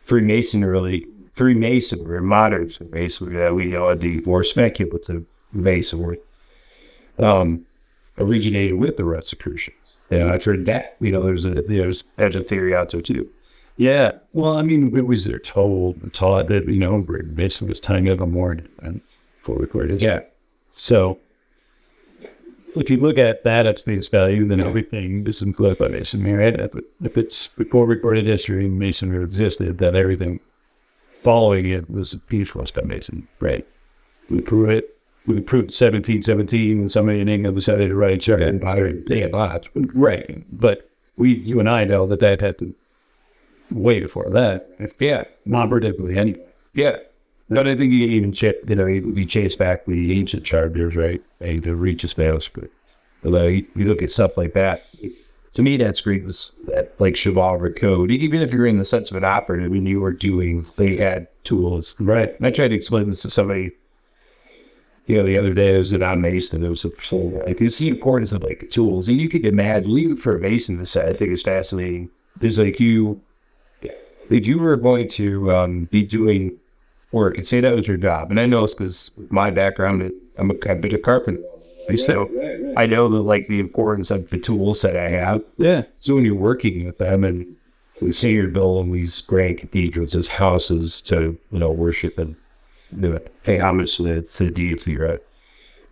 Freemasonry, 0.05 1.07
Freemasonry, 1.41 2.21
modern 2.21 2.69
Freemasonry 2.69 3.37
that 3.37 3.55
we 3.55 3.65
know 3.65 3.95
the 3.95 4.21
more 4.27 4.45
speculative 4.45 5.25
Masonry, 5.53 6.19
um, 7.19 7.65
originated 8.19 8.75
with 8.75 8.99
the 8.99 9.07
Rosicrucians. 9.07 9.97
Yeah, 10.11 10.31
I've 10.31 10.45
heard 10.45 10.67
that. 10.67 10.97
You 11.01 11.13
know, 11.13 11.23
there's 11.23 11.47
a 11.47 11.63
there's 11.63 12.05
there's 12.17 12.37
a 12.37 12.45
theory 12.45 12.77
out 12.77 12.91
there 12.91 13.01
too. 13.01 13.27
Yeah, 13.79 14.19
well, 14.35 14.53
I 14.53 14.61
mean, 14.61 14.95
it 14.95 15.07
was 15.07 15.25
they're 15.25 15.39
told 15.39 16.03
and 16.03 16.13
taught 16.13 16.49
that 16.49 16.69
you 16.69 16.79
know 16.79 16.99
Mason 16.99 17.69
was 17.69 17.81
tying 17.81 18.11
up 18.11 18.21
a 18.21 18.27
morning 18.27 18.69
and 18.83 19.01
for 19.41 19.57
recorded. 19.57 20.03
Yeah. 20.03 20.21
So 20.75 21.21
if 22.77 22.91
you 22.91 22.99
look 22.99 23.17
at 23.17 23.45
that 23.45 23.65
at 23.65 23.81
face 23.81 24.09
value, 24.09 24.47
then 24.47 24.61
everything 24.61 25.27
is 25.27 25.41
influenced 25.41 25.79
by 25.79 25.89
Masonry. 25.89 26.35
Right? 26.35 26.61
If, 26.61 26.73
if 27.03 27.17
it's 27.17 27.47
before 27.57 27.87
recorded 27.87 28.27
history, 28.27 28.69
Masonry 28.69 29.25
existed, 29.25 29.79
then 29.79 29.97
everything 29.97 30.41
following 31.23 31.67
it 31.67 31.91
was 31.91 32.17
influenced 32.31 32.75
by 32.75 32.83
Mason. 32.83 33.29
Right? 33.41 33.67
We 34.29 34.41
prove 34.41 34.71
it. 34.71 34.97
We 35.27 35.41
proved 35.41 35.67
1717 35.67 36.89
somebody 36.89 37.21
in 37.21 37.29
England 37.29 37.57
decided 37.57 37.89
to 37.89 37.95
write 37.95 38.15
a 38.15 38.19
check 38.19 38.41
and 38.41 38.61
buy 38.61 38.79
it. 38.79 39.09
They 39.09 39.21
had 39.21 39.33
lots. 39.33 39.69
Right. 39.75 40.45
But 40.51 40.91
we, 41.17 41.37
you 41.37 41.61
and 41.61 41.69
I 41.69 41.85
know 41.85 42.07
that 42.07 42.21
that 42.21 42.41
happened 42.41 42.75
way 43.71 44.01
before 44.01 44.31
that. 44.31 44.69
Yeah. 44.99 45.25
Non-predictably 45.45 46.17
anyway. 46.17 46.45
Yeah. 46.75 46.97
But 47.51 47.67
I 47.67 47.77
think 47.77 47.93
you 47.93 48.07
even 48.07 48.33
ch- 48.33 48.45
you 48.45 48.77
know 48.77 48.85
we 48.85 49.27
chase 49.27 49.57
back 49.57 49.85
the 49.85 50.17
ancient 50.17 50.45
charters, 50.45 50.95
right? 50.95 51.21
And 51.41 51.63
the 51.63 51.75
reaches 51.75 52.13
fails, 52.13 52.49
but 52.49 52.71
although 53.25 53.49
you, 53.49 53.67
you 53.75 53.87
look 53.87 54.03
at 54.03 54.13
stuff 54.13 54.37
like 54.37 54.55
that, 54.55 54.85
To 55.55 55.63
me, 55.63 55.77
that 55.79 55.97
screams 55.97 56.53
that 56.69 56.95
like 57.01 57.17
chivalric 57.17 57.77
code. 57.77 58.11
Even 58.13 58.41
if 58.41 58.53
you're 58.53 58.67
in 58.67 58.79
the 58.79 58.85
sense 58.85 59.11
of 59.11 59.17
an 59.17 59.25
operative, 59.25 59.71
when 59.73 59.85
you 59.85 60.01
were 60.01 60.13
doing, 60.13 60.65
they 60.77 60.97
had 60.97 61.27
tools. 61.43 61.97
right? 61.99 62.37
And 62.37 62.47
I 62.47 62.51
tried 62.53 62.69
to 62.69 62.77
explain 62.77 63.09
this 63.09 63.23
to 63.23 63.31
somebody, 63.31 63.73
you 65.07 65.17
know, 65.17 65.25
the 65.25 65.37
other 65.37 65.53
day 65.53 65.75
I 65.75 65.79
was 65.79 65.93
at 65.93 66.03
on 66.03 66.21
Mason. 66.21 66.65
It 66.65 66.69
was 66.69 66.85
a, 66.85 66.91
so 67.03 67.17
like 67.17 67.61
it's 67.61 67.79
the 67.79 67.89
importance 67.89 68.31
of 68.31 68.45
like 68.45 68.69
tools, 68.71 69.09
and 69.09 69.21
you 69.21 69.29
could 69.29 69.45
imagine 69.45 69.91
even 69.91 70.17
for 70.17 70.37
a 70.37 70.41
Mason 70.41 70.79
to 70.79 70.87
say, 70.87 71.09
I 71.09 71.17
think 71.17 71.33
it's 71.33 71.43
fascinating. 71.43 72.11
Is 72.41 72.59
like 72.59 72.79
you, 72.79 73.21
if 74.31 74.47
you 74.47 74.59
were 74.59 74.77
going 74.77 75.09
to 75.09 75.51
um, 75.51 75.85
be 75.87 76.05
doing 76.05 76.57
work 77.11 77.37
and 77.37 77.47
say 77.47 77.61
that 77.61 77.75
was 77.75 77.89
your 77.89 77.97
job, 77.97 78.31
and 78.31 78.39
I 78.39 78.47
know 78.47 78.63
it's 78.63 78.75
because 78.75 79.11
my 79.31 79.51
background, 79.51 80.13
I'm 80.39 80.53
a, 80.53 80.55
I've 80.71 80.81
been 80.81 80.95
a 80.95 80.99
carpenter, 80.99 81.43
so 81.97 82.31
I 82.77 82.87
know 82.87 83.09
the 83.09 83.23
like 83.23 83.49
the 83.49 83.61
importance 83.61 84.11
of 84.11 84.31
the 84.31 84.39
tools 84.39 84.83
that 84.83 84.97
I 84.97 85.09
have. 85.11 85.43
Yeah. 85.57 85.85
So 85.99 86.15
when 86.15 86.25
you're 86.25 86.35
working 86.35 86.85
with 86.85 86.99
them 86.99 87.25
and 87.25 87.57
we 88.01 88.13
see 88.13 88.33
you're 88.33 88.49
building 88.49 88.93
these 88.93 89.21
grand 89.21 89.59
cathedrals 89.59 90.15
as 90.15 90.27
houses 90.27 91.01
to, 91.03 91.39
you 91.51 91.59
know, 91.59 91.71
worship 91.71 92.19
and 92.19 92.37
do 92.99 93.13
it, 93.13 93.33
pay 93.45 93.59
homage 93.59 93.97
to 93.97 94.03
the, 94.03 94.51
deity, 94.51 94.97
right? 94.97 95.21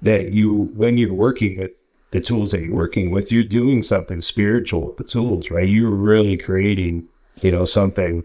That 0.02 0.32
you, 0.32 0.70
when 0.74 0.98
you're 0.98 1.12
working 1.12 1.58
with 1.58 1.72
the 2.10 2.20
tools 2.20 2.52
that 2.52 2.62
you're 2.62 2.74
working 2.74 3.10
with, 3.10 3.30
you're 3.30 3.44
doing 3.44 3.82
something 3.82 4.22
spiritual 4.22 4.86
with 4.86 4.96
the 4.96 5.04
tools, 5.04 5.50
right? 5.50 5.68
You're 5.68 5.90
really 5.90 6.36
creating, 6.36 7.06
you 7.40 7.52
know, 7.52 7.64
something 7.64 8.24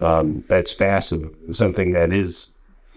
um, 0.00 0.44
that's 0.48 0.74
passive, 0.74 1.32
something 1.52 1.92
that 1.92 2.12
is 2.12 2.48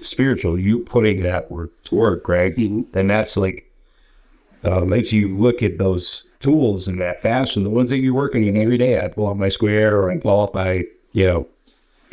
spiritual. 0.01 0.59
You 0.59 0.79
putting 0.79 1.21
that 1.21 1.51
work 1.51 1.71
to 1.85 1.95
work, 1.95 2.27
right? 2.27 2.55
And 2.57 3.09
that's 3.09 3.37
like, 3.37 3.69
um, 4.67 4.93
if 4.93 5.11
you 5.13 5.35
look 5.37 5.61
at 5.63 5.77
those 5.77 6.23
tools 6.39 6.87
in 6.87 6.97
that 6.99 7.21
fashion, 7.21 7.63
the 7.63 7.69
ones 7.69 7.89
that 7.89 7.97
you're 7.97 8.13
working 8.13 8.45
in 8.45 8.55
every 8.57 8.77
day, 8.77 8.99
I 8.99 9.07
pull 9.07 9.27
out 9.27 9.37
my 9.37 9.49
square 9.49 9.99
or 9.99 10.11
I 10.11 10.17
pull 10.17 10.43
out 10.43 10.53
my, 10.53 10.83
you 11.13 11.25
know, 11.25 11.47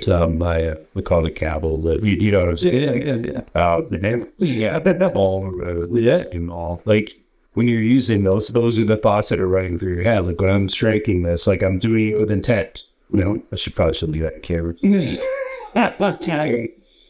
um, 0.08 0.38
my, 0.38 0.68
uh, 0.68 0.74
we 0.94 1.02
call 1.02 1.24
it 1.24 1.28
a 1.28 1.32
cable, 1.32 1.80
you, 2.04 2.16
you 2.16 2.32
know 2.32 2.40
what 2.40 2.48
I'm 2.48 2.56
saying? 2.56 3.06
Yeah, 3.06 3.32
yeah, 3.32 3.40
Uh, 3.54 3.82
and 3.90 4.26
yeah, 4.38 4.78
that 4.78 5.12
all, 5.14 5.46
uh, 5.62 5.86
yeah, 5.88 6.24
and 6.32 6.50
all. 6.50 6.82
Like, 6.84 7.12
when 7.54 7.68
you're 7.68 7.82
using 7.82 8.24
those, 8.24 8.48
those 8.48 8.78
are 8.78 8.84
the 8.84 8.96
thoughts 8.96 9.28
that 9.28 9.38
are 9.38 9.46
running 9.48 9.78
through 9.78 9.94
your 9.94 10.04
head. 10.04 10.26
Like, 10.26 10.40
when 10.40 10.50
I'm 10.50 10.68
striking 10.68 11.22
this, 11.22 11.46
like, 11.46 11.62
I'm 11.62 11.78
doing 11.78 12.08
it 12.08 12.18
with 12.18 12.30
intent. 12.30 12.84
You 13.12 13.20
know, 13.22 13.42
I 13.52 13.56
should 13.56 13.74
probably 13.76 13.94
should 13.94 14.08
leave 14.10 14.22
that 14.22 14.42
camera. 14.42 14.74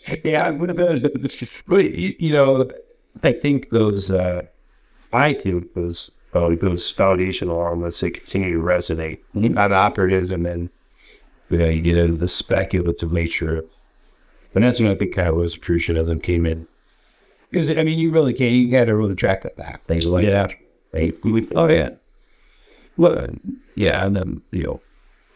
yeah, 0.25 0.47
I 0.47 0.51
would 0.51 0.69
have 0.69 0.77
been, 0.77 1.31
but, 1.69 1.85
you, 1.85 2.15
you 2.19 2.33
know, 2.33 2.69
I 3.23 3.33
think 3.33 3.71
those, 3.71 4.11
uh, 4.11 4.43
I 5.13 5.35
think 5.35 5.75
those, 5.75 6.11
uh, 6.35 6.51
those 6.61 6.91
foundational 6.91 7.65
elements 7.65 8.01
that 8.01 8.15
continue 8.15 8.55
to 8.55 8.63
resonate 8.63 9.19
on 9.35 9.73
operatism 9.73 10.47
and 10.47 10.71
you, 11.51 11.59
know, 11.59 11.69
you 11.69 11.83
get 11.83 12.19
the 12.19 12.29
speculative 12.29 13.13
nature. 13.13 13.65
And 14.55 14.65
that's 14.65 14.81
when 14.81 14.91
I 14.91 14.95
think 14.95 15.15
Rosicrucianism 15.17 16.23
came 16.23 16.47
in. 16.47 16.67
Because, 17.51 17.71
I 17.71 17.83
mean, 17.83 17.99
you 17.99 18.11
really 18.11 18.33
can't, 18.33 18.53
you 18.53 18.71
got 18.71 18.87
to 18.87 18.97
really 18.97 19.15
track 19.15 19.43
that 19.43 19.57
back. 19.57 19.87
Things 19.87 20.07
like 20.07 20.25
Yeah. 20.25 20.47
that. 20.47 20.55
Right? 20.93 21.15
Oh, 21.55 21.69
yeah. 21.69 21.91
Well, 22.97 23.29
yeah, 23.75 24.07
and 24.07 24.17
then, 24.17 24.43
you 24.51 24.63
know, 24.65 24.81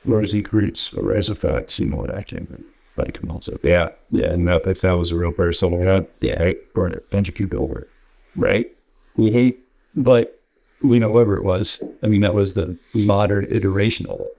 Rosenkreutz 0.07 0.97
a 0.97 1.03
rise 1.03 1.28
of 1.28 1.39
facts, 1.39 1.78
you 1.78 1.86
know 1.86 1.97
what 1.97 2.15
I 2.15 2.23
think. 2.23 2.48
Like, 2.97 3.20
and 3.20 3.31
also, 3.31 3.59
yeah, 3.62 3.90
yeah, 4.11 4.32
and 4.32 4.47
that, 4.48 4.66
if 4.66 4.81
that 4.82 4.93
was 4.93 5.11
a 5.11 5.16
real 5.16 5.32
person, 5.32 5.73
yeah, 5.81 6.01
yeah, 6.20 6.43
right, 6.43 6.74
burn 6.74 6.93
it, 6.93 7.07
venture 7.11 7.32
over 7.57 7.81
it, 7.81 7.90
right? 8.36 8.70
We 9.16 9.31
hate, 9.31 9.65
but 9.97 10.40
we 10.82 10.98
know 10.98 11.10
whatever 11.10 11.36
it 11.36 11.44
was. 11.44 11.81
I 12.02 12.06
mean, 12.06 12.20
that 12.20 12.35
was 12.35 12.55
the 12.55 12.77
modern 12.93 13.47
iteration 13.51 14.06
of 14.06 14.20
it. 14.20 14.36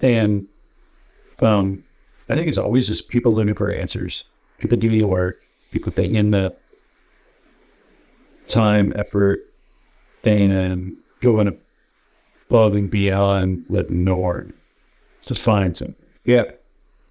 And 0.00 0.46
um, 1.40 1.84
I 2.28 2.34
think 2.34 2.48
it's 2.48 2.58
always 2.58 2.86
just 2.86 3.08
people 3.08 3.32
looking 3.32 3.54
for 3.54 3.70
answers. 3.70 4.24
People 4.58 4.78
doing 4.78 4.98
the 4.98 5.06
work, 5.06 5.42
people 5.70 5.92
putting 5.92 6.14
in 6.14 6.30
the 6.30 6.56
time, 8.48 8.92
effort, 8.96 9.40
and 10.22 10.96
going 11.20 11.58
above 12.48 12.74
and 12.74 12.90
beyond 12.90 13.64
what 13.68 13.90
norm 13.90 14.54
to 15.26 15.34
find 15.34 15.76
something. 15.76 15.96
Yeah. 16.24 16.44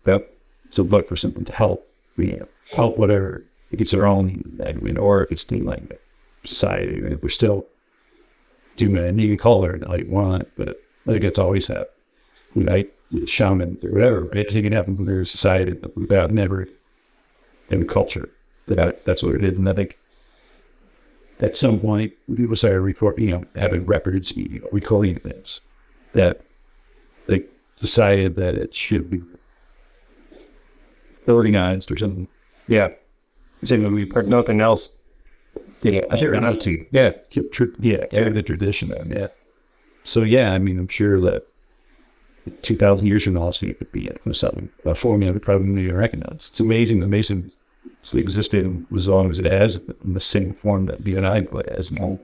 Yep. 0.05 0.33
So 0.71 0.83
look 0.83 1.07
for 1.07 1.15
something 1.15 1.45
to 1.45 1.51
help. 1.51 1.87
Know, 2.17 2.47
help 2.71 2.97
whatever. 2.97 3.43
If 3.71 3.81
it's 3.81 3.91
their 3.91 4.05
own, 4.05 4.59
mean, 4.81 4.97
or 4.97 5.23
if 5.23 5.31
it's 5.31 5.43
the 5.43 5.61
like 5.61 5.81
society. 6.43 7.15
We're 7.21 7.29
still. 7.29 7.67
And 8.79 9.21
you 9.21 9.27
can 9.29 9.37
call 9.37 9.63
it 9.65 9.83
all 9.83 9.99
you 9.99 10.09
want, 10.09 10.49
but 10.57 10.81
think 11.05 11.23
it's 11.23 11.39
always 11.39 11.67
happened. 11.67 11.87
Right? 12.55 12.91
Shaman 13.25 13.77
or 13.83 13.91
whatever. 13.91 14.35
It 14.35 14.49
can 14.49 14.71
happen 14.71 14.97
in 14.97 15.05
their 15.05 15.25
society 15.25 15.77
without 15.95 16.31
never 16.31 16.67
in 17.69 17.87
culture. 17.87 18.29
That, 18.67 19.05
that's 19.05 19.21
what 19.21 19.35
it 19.35 19.43
is. 19.43 19.57
And 19.57 19.69
I 19.69 19.73
think 19.73 19.97
at 21.39 21.55
some 21.55 21.79
point, 21.79 22.13
people 22.33 22.55
started 22.55 22.79
report, 22.79 23.19
you 23.19 23.31
know, 23.31 23.43
having 23.55 23.85
records, 23.85 24.31
you 24.31 24.61
know, 24.61 24.69
recalling 24.71 25.19
things 25.19 25.61
that 26.13 26.41
they 27.27 27.43
decided 27.79 28.35
that 28.37 28.55
it 28.55 28.73
should 28.73 29.09
be 29.09 29.21
organized 31.27 31.91
or 31.91 31.97
something. 31.97 32.27
Yeah. 32.67 32.89
We 33.61 34.09
heard 34.09 34.27
nothing 34.27 34.61
else. 34.61 34.89
Yeah, 35.83 36.01
I 36.09 36.17
hear 36.17 36.33
enough 36.33 36.59
to 36.59 36.85
yeah, 36.91 37.11
keep 37.29 37.51
tr- 37.51 37.75
yeah, 37.79 38.05
carry 38.07 38.31
the 38.31 38.43
tradition. 38.43 38.91
Of, 38.93 39.11
yeah. 39.11 39.27
So 40.03 40.21
yeah, 40.21 40.53
I 40.53 40.59
mean, 40.59 40.79
I'm 40.79 40.87
sure 40.87 41.19
that 41.21 41.47
2,000 42.61 43.07
years 43.07 43.23
from 43.23 43.33
now, 43.33 43.51
so 43.51 43.65
it 43.67 43.79
would 43.79 43.91
be 43.91 44.09
something. 44.31 44.69
A 44.85 44.95
formula 44.95 45.33
would 45.33 45.41
probably 45.41 45.73
be 45.73 45.91
recognized. 45.91 46.49
It's 46.49 46.59
amazing 46.59 46.99
that 46.99 47.07
Mason 47.07 47.51
existed 48.13 48.85
as 48.95 49.07
long 49.07 49.31
as 49.31 49.39
it 49.39 49.45
has 49.45 49.77
in 50.03 50.13
the 50.13 50.19
same 50.19 50.53
form 50.53 50.85
that 50.87 51.03
BNI 51.03 51.49
put 51.49 51.67
as 51.67 51.91
well. 51.91 52.19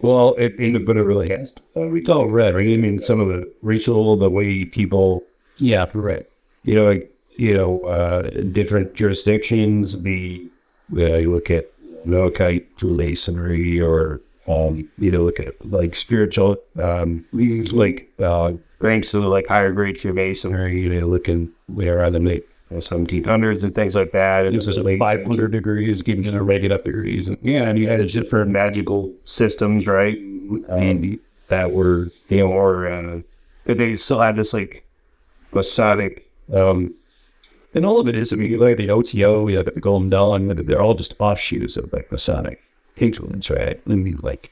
Well, 0.00 0.34
it, 0.34 0.54
it 0.58 0.84
but 0.84 0.98
it 0.98 1.04
really 1.04 1.30
has. 1.30 1.54
Uh, 1.74 1.88
we 1.88 2.02
call 2.02 2.28
it 2.28 2.32
red, 2.32 2.54
right? 2.54 2.70
I 2.70 2.76
mean, 2.76 3.00
some 3.00 3.18
of 3.18 3.28
the 3.28 3.50
ritual, 3.62 4.16
the 4.16 4.28
way 4.28 4.64
people, 4.66 5.24
yeah, 5.56 5.86
for 5.86 6.00
red. 6.00 6.26
You 6.64 6.74
know, 6.74 6.84
like, 6.84 7.12
you 7.36 7.54
know, 7.54 7.80
uh, 7.82 8.22
different 8.52 8.94
jurisdictions, 8.94 10.02
the, 10.02 10.50
uh, 10.94 11.16
you 11.16 11.32
look 11.32 11.50
at 11.50 11.70
Melkite 12.06 12.66
Masonry 12.82 13.80
or, 13.80 14.20
um, 14.46 14.88
you 14.98 15.10
know, 15.10 15.22
look 15.22 15.40
at 15.40 15.54
like 15.66 15.94
spiritual, 15.94 16.56
um, 16.80 17.24
we 17.32 17.62
like, 17.62 18.10
uh, 18.20 18.52
ranks 18.78 19.14
of 19.14 19.24
like 19.24 19.46
higher 19.46 19.72
grade 19.72 20.00
to 20.00 20.12
Masonry, 20.12 20.80
you 20.80 20.88
know, 21.00 21.06
looking 21.06 21.50
where 21.66 22.02
are 22.02 22.10
the 22.10 22.20
late 22.20 22.46
1700s 22.72 23.64
and 23.64 23.74
things 23.74 23.94
like 23.94 24.12
that. 24.12 24.46
And 24.46 24.56
this 24.56 24.66
is 24.66 24.78
like 24.78 24.98
500 24.98 25.52
degrees, 25.52 26.02
giving 26.02 26.24
it 26.24 26.34
a 26.34 26.42
rated 26.42 26.72
up 26.72 26.84
degrees. 26.84 27.28
And, 27.28 27.38
yeah, 27.42 27.64
and 27.64 27.78
you 27.78 27.88
had 27.88 28.06
different 28.08 28.50
magical 28.50 29.12
systems, 29.24 29.86
right? 29.86 30.18
And 30.18 31.18
that 31.48 31.72
were, 31.72 32.10
you 32.28 32.38
know, 32.38 32.52
or 32.52 32.88
uh, 32.88 33.20
but 33.64 33.78
they 33.78 33.96
still 33.96 34.20
had 34.20 34.36
this 34.36 34.52
like 34.52 34.84
Masonic, 35.52 36.30
um, 36.52 36.94
and 37.76 37.84
all 37.84 38.00
of 38.00 38.08
it 38.08 38.16
is, 38.16 38.32
I 38.32 38.36
mean, 38.36 38.50
you 38.50 38.58
look 38.58 38.70
at 38.70 38.78
the 38.78 38.90
OTO, 38.90 39.48
you 39.48 39.58
look 39.58 39.68
at 39.68 39.74
the 39.74 39.80
Golden 39.80 40.08
Dawn, 40.08 40.48
they're 40.48 40.80
all 40.80 40.94
just 40.94 41.14
offshoots 41.18 41.76
of 41.76 41.92
like 41.92 42.10
Masonic 42.10 42.62
influence, 42.96 43.50
right? 43.50 43.80
I 43.86 43.94
mean, 43.94 44.18
like, 44.22 44.50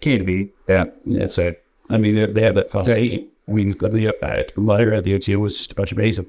be, 0.00 0.50
yeah, 0.68 0.84
that's 1.04 1.38
it. 1.38 1.64
I 1.90 1.98
mean, 1.98 2.32
they, 2.32 2.42
have 2.42 2.54
that, 2.54 2.74
I 2.74 2.84
mean, 3.48 3.76
the, 3.76 4.08
uh, 4.08 4.42
the 4.54 4.60
letter 4.60 4.94
at 4.94 5.02
the 5.02 5.14
OTO 5.14 5.40
was 5.40 5.58
just 5.58 5.72
a 5.72 5.74
bunch 5.74 5.90
of 5.90 5.98
Masons 5.98 6.28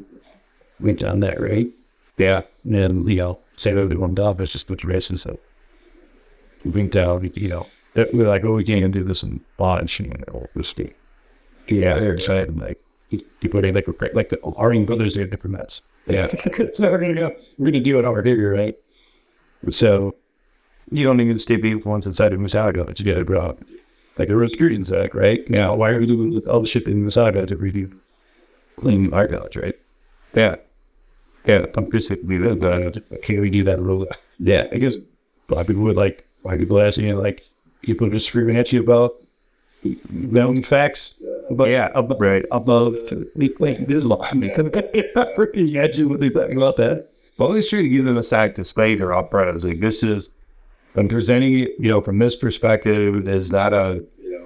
went 0.80 0.99
down 0.99 1.19
that 1.19 1.39
right? 1.39 1.69
Yeah. 2.17 2.41
And 2.63 2.73
then, 2.73 3.07
you 3.07 3.17
know, 3.17 3.39
same 3.55 3.77
over 3.77 3.93
the 3.93 3.99
one 3.99 4.15
dog, 4.15 4.41
it's 4.41 4.51
just 4.51 4.65
a 4.65 4.69
bunch 4.69 4.83
of 4.83 4.89
races. 4.89 5.21
So 5.21 5.39
we 6.65 6.71
went 6.71 6.91
down, 6.91 7.31
you 7.35 7.47
know, 7.47 7.67
we're 7.95 8.27
like, 8.27 8.43
oh, 8.43 8.55
we 8.55 8.63
can't 8.63 8.91
do 8.91 9.03
this 9.03 9.21
in 9.21 9.41
Lodge, 9.59 9.99
and 9.99 10.09
know, 10.27 10.47
this 10.55 10.73
thing. 10.73 10.93
Yeah, 11.67 11.99
they're 11.99 12.13
excited. 12.13 12.59
Like, 12.59 12.81
you 13.09 13.49
put 13.49 13.61
they 13.61 13.71
like, 13.71 13.88
like 14.13 14.30
the 14.30 14.39
Harding 14.57 14.85
brothers, 14.85 15.13
they 15.13 15.21
have 15.21 15.30
different 15.30 15.57
mets. 15.57 15.81
Yeah. 16.07 16.27
so 16.27 16.38
to 16.38 16.80
we're 16.89 16.97
going 16.97 17.73
to 17.73 17.80
do 17.80 17.99
it 17.99 18.05
over 18.05 18.23
here, 18.23 18.53
right? 18.53 18.75
So 19.69 20.15
you 20.91 21.05
don't 21.05 21.21
even 21.21 21.38
stay 21.39 21.57
being 21.57 21.81
once 21.85 22.05
inside 22.05 22.33
of 22.33 22.39
Masaga, 22.39 22.85
but 22.85 22.99
you 22.99 23.05
got 23.05 23.19
to 23.19 23.25
bro. 23.25 23.57
Like 24.17 24.30
a 24.30 24.35
Rosicrucian 24.35 24.85
sack, 24.85 25.13
right? 25.13 25.47
Now, 25.49 25.75
why 25.75 25.91
are 25.91 25.99
we 25.99 26.05
doing 26.05 26.33
with 26.33 26.47
all 26.47 26.61
the 26.61 26.67
shit 26.67 26.85
in 26.85 27.05
Masaga 27.05 27.47
to 27.47 27.55
review 27.55 27.99
clean 28.75 29.13
our 29.13 29.27
college, 29.27 29.55
right? 29.55 29.75
Yeah. 30.33 30.55
Yeah, 31.45 31.65
I'm 31.75 31.85
basically 31.85 32.38
that. 32.38 33.03
Can 33.23 33.41
we 33.41 33.49
do 33.49 33.63
that 33.63 33.80
rule? 33.80 34.07
Yeah, 34.39 34.67
I 34.71 34.77
guess 34.77 34.95
a 34.95 35.53
lot 35.53 35.61
of 35.61 35.67
people 35.67 35.83
would 35.83 35.95
like, 35.95 36.27
why 36.41 36.57
people 36.57 36.80
asking 36.80 37.05
you, 37.05 37.15
like, 37.15 37.43
people 37.81 38.09
just 38.09 38.27
screaming 38.27 38.57
at 38.57 38.71
you 38.71 38.81
about 38.81 39.15
known 40.09 40.63
facts. 40.63 41.21
But 41.55 41.69
yeah, 41.69 41.89
about, 41.93 42.19
right. 42.19 42.45
About 42.51 42.93
me 43.35 43.49
playing 43.49 43.89
Islam. 43.89 44.21
I 44.21 44.33
mean, 44.33 44.51
freaking 44.55 45.75
at 45.75 45.97
you 45.97 46.09
when 46.09 46.19
they 46.19 46.30
talking 46.30 46.57
about 46.57 46.77
that. 46.77 47.09
But 47.38 47.45
always 47.45 47.67
try 47.67 47.81
to 47.81 47.89
give 47.89 48.05
them 48.05 48.17
a 48.17 48.23
sack 48.23 48.55
to 48.55 48.63
spade 48.63 49.01
or 49.01 49.09
upfront. 49.09 49.55
It's 49.55 49.63
like, 49.63 49.80
this 49.80 50.03
is, 50.03 50.30
I'm 50.95 51.07
presenting 51.07 51.59
it, 51.59 51.71
you 51.80 51.89
know, 51.89 52.01
from 52.01 52.19
this 52.19 52.35
perspective, 52.35 53.27
is 53.27 53.51
not 53.51 53.73
a, 53.73 54.03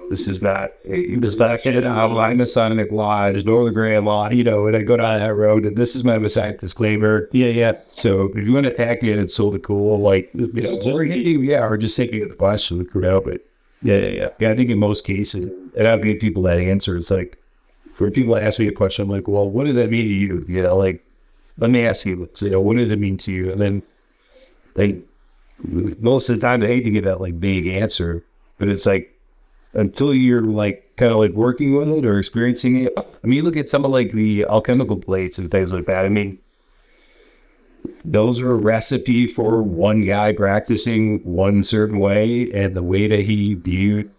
this 0.08 0.28
is 0.28 0.40
not, 0.40 0.70
he 0.84 1.16
was 1.16 1.36
not 1.36 1.62
getting 1.62 1.84
out 1.84 2.12
line 2.12 2.38
the 2.38 2.46
Sonic 2.46 2.92
Law, 2.92 3.26
there's 3.26 3.44
no 3.44 3.62
other 3.62 3.70
grand 3.70 4.04
law, 4.04 4.30
you 4.30 4.44
know, 4.44 4.66
and 4.66 4.76
I 4.76 4.82
go 4.82 4.96
down 4.96 5.18
that 5.18 5.34
road 5.34 5.64
and 5.64 5.76
this 5.76 5.96
is 5.96 6.04
my 6.04 6.16
messiah 6.18 6.56
disclaimer. 6.56 7.28
Yeah, 7.32 7.48
yeah. 7.48 7.72
So 7.92 8.30
if 8.34 8.46
you 8.46 8.52
want 8.52 8.66
to 8.66 8.72
attack 8.72 9.02
it, 9.02 9.18
it's 9.18 9.34
so 9.34 9.56
cool, 9.58 9.98
like, 9.98 10.30
you 10.32 10.48
know, 10.52 10.92
or, 10.92 11.02
yeah, 11.02 11.64
or 11.66 11.76
just 11.76 11.96
taking 11.96 12.22
it 12.22 12.28
the 12.28 12.36
question, 12.36 12.78
the 12.78 12.84
crowd, 12.84 13.24
but 13.24 13.40
yeah, 13.82 13.96
yeah, 13.96 14.08
yeah. 14.08 14.28
Yeah, 14.38 14.50
I 14.50 14.56
think 14.56 14.70
in 14.70 14.78
most 14.78 15.04
cases, 15.04 15.50
and 15.76 15.86
I've 15.86 16.02
given 16.02 16.18
people 16.18 16.42
that 16.42 16.58
answer, 16.58 16.96
it's 16.96 17.10
like, 17.10 17.38
for 17.94 18.10
people 18.10 18.36
ask 18.36 18.58
me 18.58 18.68
a 18.68 18.72
question, 18.72 19.04
I'm 19.04 19.10
like, 19.10 19.28
well, 19.28 19.48
what 19.48 19.66
does 19.66 19.76
that 19.76 19.90
mean 19.90 20.04
to 20.04 20.14
you? 20.14 20.44
You 20.48 20.62
know, 20.62 20.76
like, 20.76 21.04
let 21.58 21.70
me 21.70 21.86
ask 21.86 22.04
you, 22.04 22.28
you 22.40 22.50
know, 22.50 22.60
what 22.60 22.76
does 22.76 22.90
it 22.90 22.98
mean 22.98 23.16
to 23.18 23.32
you? 23.32 23.50
And 23.50 23.60
then 23.60 23.82
they, 24.74 25.00
most 25.64 26.28
of 26.28 26.36
the 26.36 26.46
time, 26.46 26.60
they 26.60 26.66
hate 26.66 26.84
to 26.84 26.90
give 26.90 27.04
that 27.04 27.20
like 27.20 27.40
big 27.40 27.66
answer, 27.66 28.24
but 28.58 28.68
it's 28.68 28.86
like, 28.86 29.12
until 29.72 30.14
you're 30.14 30.42
like 30.42 30.90
kind 30.96 31.12
of 31.12 31.18
like 31.18 31.32
working 31.32 31.76
with 31.76 31.88
it 31.88 32.04
or 32.04 32.18
experiencing 32.18 32.84
it. 32.84 32.94
I 32.96 33.26
mean, 33.26 33.44
look 33.44 33.56
at 33.56 33.68
some 33.68 33.84
of 33.84 33.90
like 33.90 34.12
the 34.12 34.44
alchemical 34.44 34.96
plates 34.96 35.38
and 35.38 35.50
things 35.50 35.72
like 35.72 35.86
that. 35.86 36.04
I 36.04 36.08
mean, 36.08 36.38
those 38.04 38.40
are 38.40 38.50
a 38.50 38.56
recipe 38.56 39.26
for 39.26 39.62
one 39.62 40.04
guy 40.04 40.32
practicing 40.32 41.20
one 41.24 41.62
certain 41.62 41.98
way 41.98 42.50
and 42.52 42.74
the 42.74 42.82
way 42.82 43.08
that 43.08 43.20
he 43.20 43.54
viewed, 43.54 44.10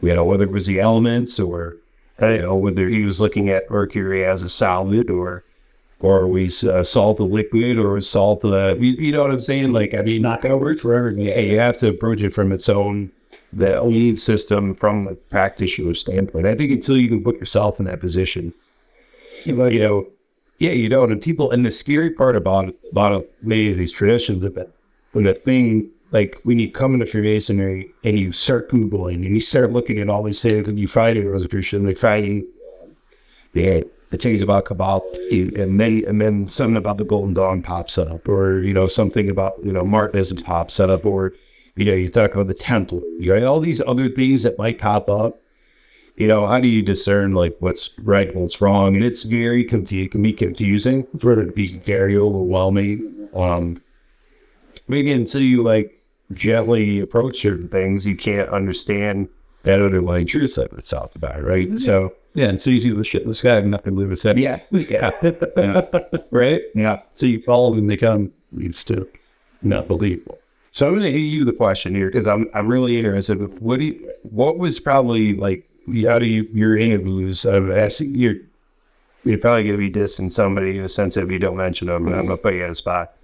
you 0.00 0.14
know, 0.14 0.24
whether 0.24 0.44
it 0.44 0.50
was 0.50 0.66
the 0.66 0.80
elements 0.80 1.38
or, 1.38 1.76
you 2.20 2.38
know, 2.38 2.54
whether 2.54 2.88
he 2.88 3.02
was 3.02 3.20
looking 3.20 3.50
at 3.50 3.70
mercury 3.70 4.24
as 4.24 4.42
a 4.42 4.48
solid 4.48 5.10
or, 5.10 5.44
or 6.00 6.26
we 6.26 6.46
uh, 6.46 6.82
salt 6.82 7.16
the 7.16 7.24
liquid 7.24 7.78
or 7.78 8.00
salt 8.00 8.40
the, 8.42 8.76
you, 8.78 8.92
you 8.92 9.12
know 9.12 9.22
what 9.22 9.30
I'm 9.30 9.40
saying? 9.40 9.72
Like, 9.72 9.94
I 9.94 10.02
mean, 10.02 10.22
not 10.22 10.42
gonna 10.42 10.58
work 10.58 10.80
for 10.80 10.94
everything. 10.94 11.24
You 11.24 11.58
have 11.58 11.78
to 11.78 11.88
approach 11.88 12.20
it 12.20 12.34
from 12.34 12.52
its 12.52 12.68
own 12.68 13.10
the 13.52 13.82
lead 13.82 14.20
system 14.20 14.74
from 14.74 15.08
a 15.08 15.14
practitioner 15.14 15.94
standpoint. 15.94 16.46
I 16.46 16.54
think 16.54 16.72
until 16.72 16.96
you 16.96 17.08
can 17.08 17.22
put 17.22 17.38
yourself 17.38 17.78
in 17.78 17.86
that 17.86 18.00
position, 18.00 18.52
you 19.44 19.54
know, 19.54 19.66
you 19.66 19.80
know 19.80 20.06
yeah, 20.58 20.72
you 20.72 20.88
don't. 20.88 21.12
And 21.12 21.20
people, 21.20 21.50
and 21.50 21.64
the 21.64 21.72
scary 21.72 22.10
part 22.10 22.36
about 22.36 22.74
about 22.90 23.26
many 23.42 23.70
of 23.70 23.78
these 23.78 23.92
traditions, 23.92 24.42
that 24.42 24.70
when 25.12 25.24
the 25.24 25.34
thing 25.34 25.90
like 26.12 26.38
when 26.44 26.58
you 26.58 26.70
come 26.70 26.94
into 26.94 27.06
Freemasonry 27.06 27.92
and 28.04 28.18
you 28.18 28.32
start 28.32 28.70
googling 28.70 29.26
and 29.26 29.34
you 29.34 29.40
start 29.40 29.72
looking 29.72 29.98
at 29.98 30.08
all 30.08 30.22
these 30.22 30.40
things 30.40 30.68
and 30.68 30.78
you 30.78 30.88
find 30.88 31.18
a 31.18 31.22
Rosicrucian, 31.22 31.84
they 31.84 31.94
find 31.94 32.44
the 33.52 33.88
the 34.10 34.18
things 34.18 34.40
about 34.40 34.64
Kabbalah, 34.66 35.02
and 35.30 35.80
then 35.80 36.04
and 36.06 36.20
then 36.20 36.48
something 36.48 36.76
about 36.76 36.96
the 36.98 37.04
Golden 37.04 37.34
Dawn 37.34 37.62
pops 37.62 37.98
up, 37.98 38.28
or 38.28 38.60
you 38.60 38.72
know 38.72 38.86
something 38.86 39.28
about 39.28 39.54
you 39.64 39.72
know 39.72 39.82
Martinism 39.82 40.42
pops 40.44 40.78
up, 40.80 41.04
or 41.04 41.32
you 41.76 41.84
know, 41.84 41.92
you 41.92 42.08
talk 42.08 42.34
about 42.34 42.48
the 42.48 42.54
temple. 42.54 43.02
You 43.18 43.34
got 43.34 43.42
all 43.42 43.60
these 43.60 43.82
other 43.86 44.08
things 44.08 44.42
that 44.42 44.58
might 44.58 44.78
pop 44.78 45.08
up. 45.10 45.38
You 46.16 46.26
know, 46.26 46.46
how 46.46 46.60
do 46.60 46.68
you 46.68 46.82
discern 46.82 47.34
like 47.34 47.56
what's 47.60 47.90
right 47.98 48.28
and 48.28 48.40
what's 48.40 48.60
wrong? 48.60 48.96
And 48.96 49.04
it's 49.04 49.22
very 49.22 49.64
confusing. 49.64 50.10
Can 50.10 50.22
be 50.22 50.32
confusing. 50.32 51.06
It's 51.12 51.22
going 51.22 51.50
be 51.52 51.78
very 51.78 52.16
overwhelming. 52.16 53.28
Um, 53.34 53.82
maybe 54.88 55.12
until 55.12 55.42
you 55.42 55.62
like 55.62 56.02
gently 56.32 57.00
approach 57.00 57.42
certain 57.42 57.68
things, 57.68 58.06
you 58.06 58.16
can't 58.16 58.48
understand 58.48 59.28
that 59.64 59.82
underlying 59.82 60.26
truth 60.26 60.54
that 60.54 60.72
it's 60.72 60.90
talked 60.90 61.16
about, 61.16 61.42
right? 61.42 61.68
Mm-hmm. 61.68 61.78
So 61.78 62.14
yeah, 62.34 62.46
and 62.46 62.60
so 62.60 62.70
you 62.70 62.80
see 62.80 62.90
the 62.90 63.04
shit 63.04 63.22
in 63.22 63.28
the 63.28 63.34
sky, 63.34 63.56
I'm 63.56 63.70
not 63.70 63.84
going 63.84 63.94
to 63.94 64.00
live 64.00 64.10
with 64.10 64.22
that. 64.22 64.38
Yeah, 64.38 64.60
yeah, 64.70 65.10
yeah. 65.56 65.86
right? 66.30 66.62
Yeah. 66.74 67.00
So 67.14 67.26
you 67.26 67.42
follow 67.42 67.74
them, 67.74 67.86
they 67.86 67.96
come, 67.96 68.32
it's 68.56 68.78
still 68.78 69.06
not 69.62 69.88
believable. 69.88 70.38
So 70.72 70.86
I'm 70.86 70.92
going 70.92 71.04
to 71.04 71.12
hit 71.12 71.24
you 71.24 71.44
the 71.46 71.54
question 71.54 71.94
here 71.94 72.10
because 72.10 72.26
I'm 72.26 72.48
I'm 72.54 72.68
really 72.68 72.98
interested. 72.98 73.60
What 73.60 73.80
do 73.80 73.86
you, 73.86 74.12
what 74.22 74.58
was 74.58 74.78
probably 74.78 75.34
like 75.34 75.65
how 76.06 76.18
do 76.18 76.26
you 76.26 76.48
your 76.52 76.76
interviews 76.76 77.44
of 77.44 77.70
asking 77.70 78.14
you're 78.14 78.36
you're 79.26 79.38
probably 79.38 79.64
going 79.64 79.78
to 79.78 79.78
be 79.78 79.90
dissing 79.90 80.32
somebody 80.32 80.78
in 80.78 80.84
a 80.84 80.88
sense 80.88 81.16
if 81.16 81.30
you 81.30 81.38
don't 81.38 81.56
mention 81.56 81.88
them, 81.88 82.06
and 82.06 82.14
I'm 82.14 82.26
going 82.26 82.38
to 82.38 82.42
put 82.42 82.54
you 82.54 82.62
on 82.62 82.70
the 82.70 82.74
spot. 82.76 83.14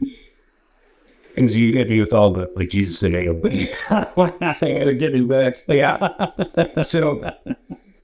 Because 1.34 1.56
you 1.56 1.72
get 1.72 1.88
me 1.88 2.00
with 2.00 2.12
all 2.12 2.30
the 2.30 2.50
like 2.56 2.68
Jesus 2.70 3.02
and 3.04 3.14
saying, 3.14 3.68
"I'm 3.88 4.54
saying 4.54 4.86
to 4.86 4.94
get 4.94 5.14
me 5.14 5.20
back." 5.22 5.62
Yeah. 5.66 6.82
so, 6.82 7.30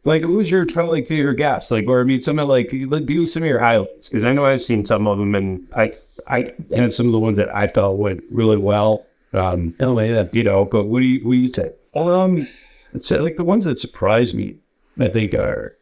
like, 0.04 0.22
who's 0.22 0.50
your 0.50 0.64
probably 0.64 1.04
favorite 1.04 1.36
guest? 1.36 1.70
Like, 1.70 1.86
or 1.88 2.00
I 2.00 2.04
mean, 2.04 2.22
some 2.22 2.38
of 2.38 2.48
like, 2.48 2.70
like, 2.72 3.04
do 3.04 3.26
some 3.26 3.42
of 3.42 3.48
your 3.48 3.58
highlights 3.58 4.08
because 4.08 4.24
I 4.24 4.32
know 4.32 4.46
I've 4.46 4.62
seen 4.62 4.86
some 4.86 5.06
of 5.06 5.18
them, 5.18 5.34
and 5.34 5.68
I 5.76 5.92
I 6.26 6.52
have 6.74 6.94
some 6.94 7.06
of 7.06 7.12
the 7.12 7.18
ones 7.18 7.36
that 7.36 7.54
I 7.54 7.66
felt 7.66 7.98
went 7.98 8.22
really 8.30 8.56
well. 8.56 9.04
Um, 9.34 9.74
anyway, 9.78 10.12
that 10.12 10.32
you 10.32 10.44
know, 10.44 10.64
but 10.64 10.84
what 10.84 11.00
do 11.00 11.06
you 11.06 11.20
what 11.26 11.32
do 11.32 11.38
you 11.38 11.52
say? 11.52 11.72
Um, 11.94 12.48
it's 12.94 13.10
like 13.10 13.36
the 13.36 13.44
ones 13.44 13.64
that 13.64 13.78
surprise 13.78 14.34
me. 14.34 14.56
I 14.98 15.08
think 15.08 15.32
are 15.34 15.76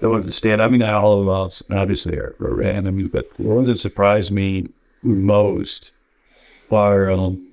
the 0.00 0.08
ones 0.08 0.26
that 0.26 0.32
stand. 0.32 0.62
I 0.62 0.68
mean, 0.68 0.82
all 0.82 1.20
of 1.20 1.28
us 1.28 1.62
obviously 1.70 2.16
are, 2.16 2.34
are 2.40 2.54
random, 2.54 3.06
but 3.08 3.34
the 3.36 3.44
ones 3.44 3.68
that 3.68 3.78
surprise 3.78 4.30
me 4.30 4.68
most 5.02 5.92
are 6.70 7.10
um, 7.10 7.48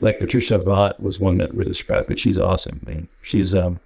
like 0.00 0.18
Patricia 0.18 0.58
Vaught 0.58 1.00
was 1.00 1.18
one 1.18 1.38
that 1.38 1.54
really 1.54 1.74
surprised 1.74 2.08
me. 2.08 2.16
She's 2.16 2.38
awesome, 2.38 2.80
man. 2.86 3.08
She's 3.22 3.54
um, 3.54 3.80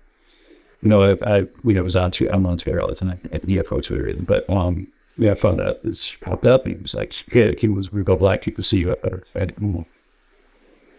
you 0.82 0.88
know, 0.88 1.02
I, 1.02 1.36
I 1.36 1.38
you 1.64 1.74
know 1.74 1.82
was 1.82 1.96
on 1.96 2.10
to 2.12 2.28
I'm 2.30 2.46
on 2.46 2.58
Twitter 2.58 2.80
all 2.80 2.88
the 2.88 2.94
time. 2.94 3.20
Yeah, 3.46 3.62
folks 3.62 3.88
Twitter, 3.88 4.14
but 4.20 4.48
um, 4.48 4.88
yeah, 5.16 5.32
I 5.32 5.34
found 5.34 5.60
out 5.60 5.82
this 5.82 6.16
popped 6.20 6.46
up. 6.46 6.66
He 6.66 6.74
was 6.74 6.94
like, 6.94 7.14
yeah, 7.34 7.52
he 7.56 7.68
was 7.68 7.92
we 7.92 8.04
go 8.04 8.16
black 8.16 8.42
people 8.42 8.62
see 8.62 8.78
you 8.78 8.92
up 8.92 9.02
better. 9.02 9.24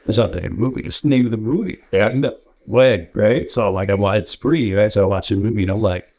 The 0.06 0.50
movie, 0.50 0.82
it's 0.82 1.01
the 1.01 1.09
name 1.09 1.25
of 1.25 1.32
the 1.32 1.38
movie. 1.38 1.80
Yeah, 1.92 2.09
no 2.09 2.38
way, 2.67 3.09
right? 3.14 3.50
So 3.50 3.72
like 3.72 3.90
I 3.90 3.95
watched 3.95 4.27
Spree, 4.27 4.74
right? 4.74 4.92
So 4.92 5.03
I 5.03 5.06
watched 5.06 5.30
the 5.30 5.35
movie, 5.35 5.61
you 5.61 5.67
know, 5.67 5.77
like 5.77 6.11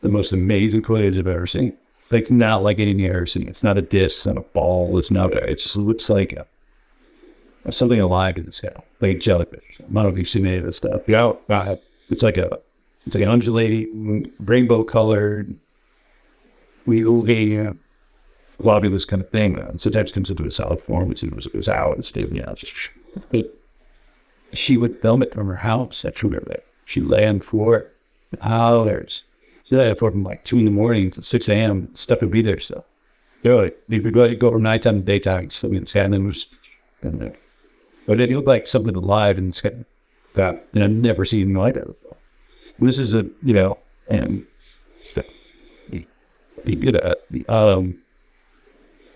the 0.00 0.08
most 0.08 0.32
amazing 0.32 0.82
footage 0.82 1.18
I've 1.18 1.26
ever 1.26 1.46
seen. 1.46 1.76
Like 2.10 2.30
not 2.30 2.62
like 2.62 2.78
anything 2.78 3.06
I've 3.06 3.16
ever 3.16 3.26
seen. 3.26 3.48
It's 3.48 3.62
not 3.62 3.78
a 3.78 3.82
disc, 3.82 4.18
it's 4.18 4.26
not 4.26 4.36
a 4.36 4.42
ball, 4.42 4.98
it's 4.98 5.10
not 5.10 5.32
it 5.34 5.56
just 5.56 5.76
looks 5.76 6.08
like 6.08 6.32
a, 6.32 6.46
something 7.72 8.00
alive 8.00 8.36
in 8.36 8.44
the 8.44 8.52
sky. 8.52 8.74
Like 9.00 9.20
jellyfish. 9.20 9.80
I 9.80 9.82
don't 9.82 9.94
know 9.94 10.08
if 10.08 10.18
you've 10.18 10.28
seen 10.28 10.46
any 10.46 10.58
of 10.58 10.64
this 10.64 10.76
stuff. 10.76 11.02
Yeah, 11.08 11.32
it's 12.08 12.22
like 12.22 12.36
a 12.36 12.60
it's 13.06 13.14
like 13.14 13.24
an 13.24 13.30
undulating 13.30 14.32
rainbow 14.40 14.82
colored 14.82 15.54
lobby 18.58 18.88
this 18.88 19.04
kind 19.04 19.22
of 19.22 19.30
thing. 19.30 19.58
And 19.58 19.80
sometimes 19.80 20.10
it 20.10 20.14
comes 20.14 20.30
into 20.30 20.44
a 20.44 20.50
solid 20.50 20.80
form, 20.80 21.08
which 21.08 21.22
it 21.22 21.54
was 21.54 21.68
out 21.68 21.96
and 21.96 22.16
you 22.16 22.42
know, 22.42 22.54
just, 22.54 22.90
she 24.52 24.76
would 24.76 25.00
film 25.00 25.22
it 25.22 25.32
from 25.32 25.48
her 25.48 25.56
house. 25.56 26.02
That's 26.02 26.22
where 26.22 26.40
there. 26.40 26.62
She 26.84 27.00
land 27.00 27.44
for 27.44 27.92
hours. 28.40 29.24
She 29.64 29.76
lay 29.76 29.92
for 29.94 30.10
from 30.10 30.22
like 30.22 30.44
two 30.44 30.58
in 30.58 30.64
the 30.64 30.70
morning 30.70 31.10
to 31.12 31.22
six 31.22 31.48
a.m. 31.48 31.94
Stuff 31.94 32.20
would 32.20 32.30
be 32.30 32.42
there 32.42 32.60
still. 32.60 32.84
Really, 33.42 33.72
you 33.88 34.00
could 34.00 34.14
go, 34.14 34.34
go 34.34 34.52
from 34.52 34.62
nighttime 34.62 35.00
to 35.00 35.04
daytime. 35.04 35.50
So 35.50 35.68
I 35.68 35.70
mean, 35.72 35.86
and 35.94 36.26
was, 36.26 36.46
and, 37.02 37.36
but 38.06 38.20
it 38.20 38.30
looked 38.30 38.48
like 38.48 38.66
something 38.66 38.94
alive 38.94 39.38
and 39.38 39.54
sky. 39.54 39.84
That 40.34 40.66
and 40.74 40.84
I've 40.84 40.90
never 40.90 41.24
seen 41.24 41.54
like 41.54 41.74
that 41.74 41.86
before. 41.86 42.16
This 42.78 42.98
is 42.98 43.14
a 43.14 43.26
you 43.42 43.54
know 43.54 43.78
and 44.08 44.46
you 46.64 46.92
know, 46.92 47.14
um, 47.48 47.98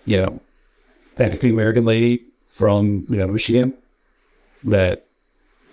you 0.05 0.17
know, 0.17 0.39
African 1.17 1.51
American 1.51 1.85
lady 1.85 2.25
from 2.49 3.05
you 3.09 3.17
know 3.17 3.27
Michigan 3.27 3.73
that 4.63 5.07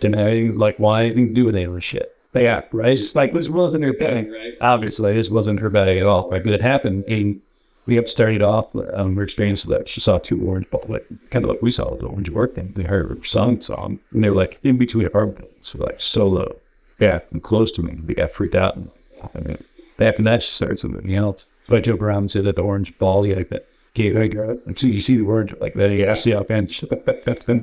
didn't 0.01 0.17
have 0.17 0.29
anything 0.29 0.59
like 0.59 0.77
why 0.79 1.05
anything 1.05 1.29
to 1.29 1.35
do 1.35 1.49
of 1.49 1.55
this 1.55 1.85
shit. 1.85 2.15
But 2.33 2.43
yeah, 2.43 2.63
right. 2.73 2.99
It's 2.99 3.15
like 3.15 3.33
this 3.33 3.49
wasn't 3.49 3.85
her 3.85 3.93
bag. 3.93 4.31
Right. 4.31 4.55
Obviously, 4.61 5.15
this 5.15 5.31
wasn't 5.31 5.61
her 5.61 5.71
bag 5.71 5.97
at 5.97 6.07
all. 6.07 6.31
Right, 6.31 6.45
but 6.45 6.53
it 6.53 6.63
happened. 6.63 7.05
And 7.09 7.41
we 7.87 7.97
have 7.97 8.09
started 8.09 8.43
off. 8.43 8.77
Um, 8.93 9.15
we 9.15 9.25
experienced 9.25 9.67
that 9.69 9.89
she 9.89 10.01
saw 10.01 10.19
two 10.19 10.47
orange, 10.47 10.69
balls, 10.71 10.89
like 10.89 11.07
kind 11.31 11.45
of 11.45 11.51
like 11.51 11.63
we 11.63 11.73
saw 11.73 11.97
the 11.97 12.07
orange 12.07 12.29
work 12.29 12.55
thing. 12.55 12.75
They 12.77 12.83
heard 12.83 13.09
her 13.09 13.25
song 13.25 13.61
song, 13.61 14.01
and 14.13 14.23
they 14.23 14.29
were 14.29 14.37
like 14.37 14.59
in 14.63 14.77
between 14.77 15.07
apartments, 15.07 15.71
so 15.71 15.79
like 15.79 16.01
solo, 16.01 16.57
yeah, 17.01 17.21
and 17.31 17.43
close 17.43 17.71
to 17.73 17.83
me. 17.83 17.97
They 18.03 18.15
got 18.15 18.31
freaked 18.31 18.55
out. 18.55 18.77
And, 18.77 18.91
I 19.35 19.39
mean, 19.41 19.65
after 19.99 20.23
that, 20.23 20.43
she 20.43 20.53
started 20.53 20.79
something 20.79 21.15
else. 21.15 21.47
Took 21.69 22.01
around 22.01 22.19
and 22.19 22.31
said 22.31 22.45
that 22.45 22.57
the 22.57 22.63
orange 22.63 22.97
ball, 22.99 23.27
yeah, 23.27 23.37
like 23.37 23.49
that. 23.51 23.68
Okay, 23.91 24.13
like, 24.13 24.37
uh, 24.37 24.55
so 24.77 24.87
you 24.87 25.01
see 25.01 25.17
the 25.17 25.25
orange 25.25 25.55
like 25.61 25.75
that, 25.75 25.91
yeah, 25.91 26.43
fancy. 26.43 26.89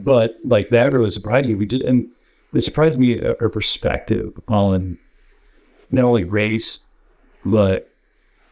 But 0.04 0.36
like 0.44 0.70
that 0.70 0.92
really 0.92 1.12
surprised 1.12 1.48
me. 1.48 1.56
We 1.56 1.66
did, 1.66 1.82
and 1.82 2.10
it 2.54 2.64
surprised 2.64 3.00
me 3.00 3.22
uh, 3.22 3.36
her 3.40 3.50
perspective 3.50 4.34
on 4.48 4.98
not 5.92 6.04
only 6.04 6.24
race, 6.24 6.80
but 7.46 7.90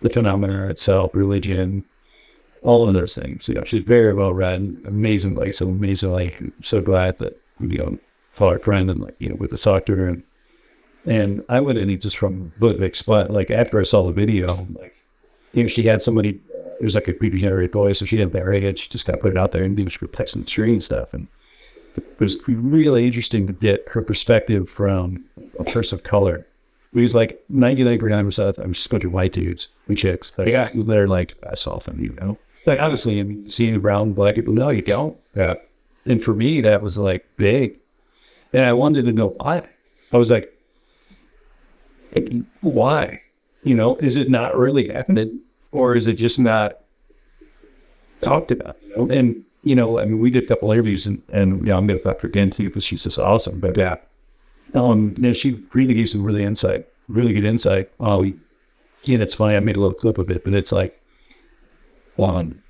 the 0.02 0.10
phenomena 0.10 0.68
itself, 0.68 1.11
religion, 1.14 1.84
all 2.61 2.88
of 2.88 2.93
those 2.93 3.16
things. 3.16 3.48
You 3.48 3.64
she's 3.66 3.84
very 3.84 4.14
well 4.14 4.34
read, 4.34 4.77
amazing, 4.85 5.35
like 5.35 5.53
so 5.53 5.68
amazing. 5.68 6.11
Like, 6.11 6.42
so 6.61 6.82
glad 6.82 7.18
that 7.19 7.40
you 7.60 7.77
know, 7.77 8.00
her 8.38 8.60
friend 8.60 8.90
and 8.90 9.02
like 9.02 9.16
you 9.19 9.30
know, 9.30 9.35
with 9.35 9.52
the 9.52 9.58
doctor 9.58 10.08
and 10.08 10.24
and 11.06 11.43
I 11.50 11.60
went 11.60 11.77
in 11.77 12.00
just 12.00 12.18
from 12.18 12.53
Budvik's, 12.60 13.02
but 13.02 13.30
like 13.30 13.52
after 13.52 13.80
I 13.80 13.84
saw 13.84 14.03
the 14.03 14.14
video, 14.14 14.68
like 14.74 14.95
you 15.52 15.64
know, 15.64 15.69
she 15.69 15.84
had 15.84 16.02
somebody, 16.02 16.42
it 16.80 16.84
was 16.84 16.95
like 16.95 17.08
a 17.08 17.14
creepy 17.14 17.40
generated 17.40 17.72
voice, 17.72 18.00
so 18.00 18.06
she 18.06 18.18
didn't 18.18 18.34
had 18.34 18.43
Barry, 18.43 18.76
she 18.76 18.90
just 18.90 19.06
got 19.06 19.19
put 19.19 19.32
it 19.32 19.38
out 19.38 19.52
there 19.52 19.64
and 19.64 19.77
she 19.77 19.98
was 20.00 20.10
texting 20.11 20.40
the 20.40 20.45
tree 20.45 20.72
and 20.72 20.84
stuff. 20.84 21.14
And 21.14 21.27
it 21.95 22.19
was 22.19 22.38
really 22.48 23.06
interesting 23.06 23.48
to 23.48 23.53
get 23.53 23.88
her 23.90 24.02
perspective 24.02 24.69
from 24.69 25.26
a 25.60 25.64
person 25.64 25.98
of 25.98 26.03
color. 26.03 26.48
We 26.93 27.03
was 27.03 27.16
like 27.16 27.43
99% 27.52 28.27
of 28.27 28.34
stuff, 28.34 28.58
I'm 28.58 28.74
just 28.74 28.90
going 28.90 29.02
to 29.02 29.10
white 29.10 29.34
dudes 29.34 29.68
and 29.88 29.98
chicks. 29.98 30.32
Like, 30.38 30.48
yeah, 30.48 30.69
they're 30.74 31.08
like, 31.08 31.35
that's 31.42 31.66
often, 31.66 32.00
you 32.00 32.14
know. 32.22 32.38
Like, 32.66 32.80
honestly, 32.80 33.19
I 33.19 33.24
mean, 33.24 33.50
seeing 33.50 33.80
brown, 33.80 34.14
black 34.14 34.35
people, 34.35 34.53
no, 34.53 34.69
you 34.69 34.82
don't. 34.82 35.18
Yeah. 35.35 35.56
And 36.06 36.24
for 36.24 36.34
me, 36.34 36.61
that 36.61 36.82
was 36.82 36.98
like 36.98 37.26
big. 37.35 37.80
And 38.53 38.66
I 38.66 38.74
wanted 38.74 39.06
to 39.06 39.11
know 39.11 39.30
why. 39.38 39.68
I 40.11 40.18
was 40.18 40.30
like, 40.30 40.53
why? 42.61 43.22
You 43.64 43.76
know, 43.76 43.95
is 43.98 44.18
it 44.18 44.30
not 44.30 44.56
really 44.56 44.90
happening? 44.90 45.40
Or 45.74 45.95
is 45.95 46.08
it 46.08 46.14
just 46.14 46.40
not 46.40 46.80
talked 48.22 48.52
about? 48.52 48.77
You 48.84 48.95
know? 48.95 49.14
And, 49.14 49.43
you 49.64 49.76
know, 49.76 50.00
I 50.00 50.06
mean, 50.06 50.19
we 50.19 50.30
did 50.30 50.45
a 50.45 50.48
couple 50.48 50.72
interviews 50.72 51.06
and, 51.06 51.22
and 51.30 51.60
you 51.60 51.66
know, 51.66 51.77
I'm 51.77 51.88
going 51.88 52.00
to 52.00 52.03
talk 52.03 52.18
to 52.18 52.22
her 52.22 52.27
again 52.30 52.52
too 52.52 52.66
because 52.69 52.84
she's 52.84 53.03
just 53.03 53.19
awesome. 53.19 53.60
But 53.60 53.76
yeah, 53.76 53.95
um, 54.76 55.16
know, 55.18 55.34
she 55.34 55.64
really 55.74 55.95
gave 55.95 56.10
some 56.10 56.24
really 56.24 56.43
insight, 56.43 56.88
really 57.08 57.34
good 57.34 57.43
insight. 57.43 57.92
Oh, 58.00 58.22
we, 58.22 58.35
yeah, 59.03 59.18
it's 59.18 59.34
funny. 59.34 59.56
I 59.56 59.60
made 59.60 59.76
a 59.76 59.80
little 59.80 59.98
clip 59.98 60.18
of 60.18 60.30
it, 60.30 60.43
but 60.43 60.53
it's 60.53 60.72
like, 60.72 61.02
one, 62.16 62.61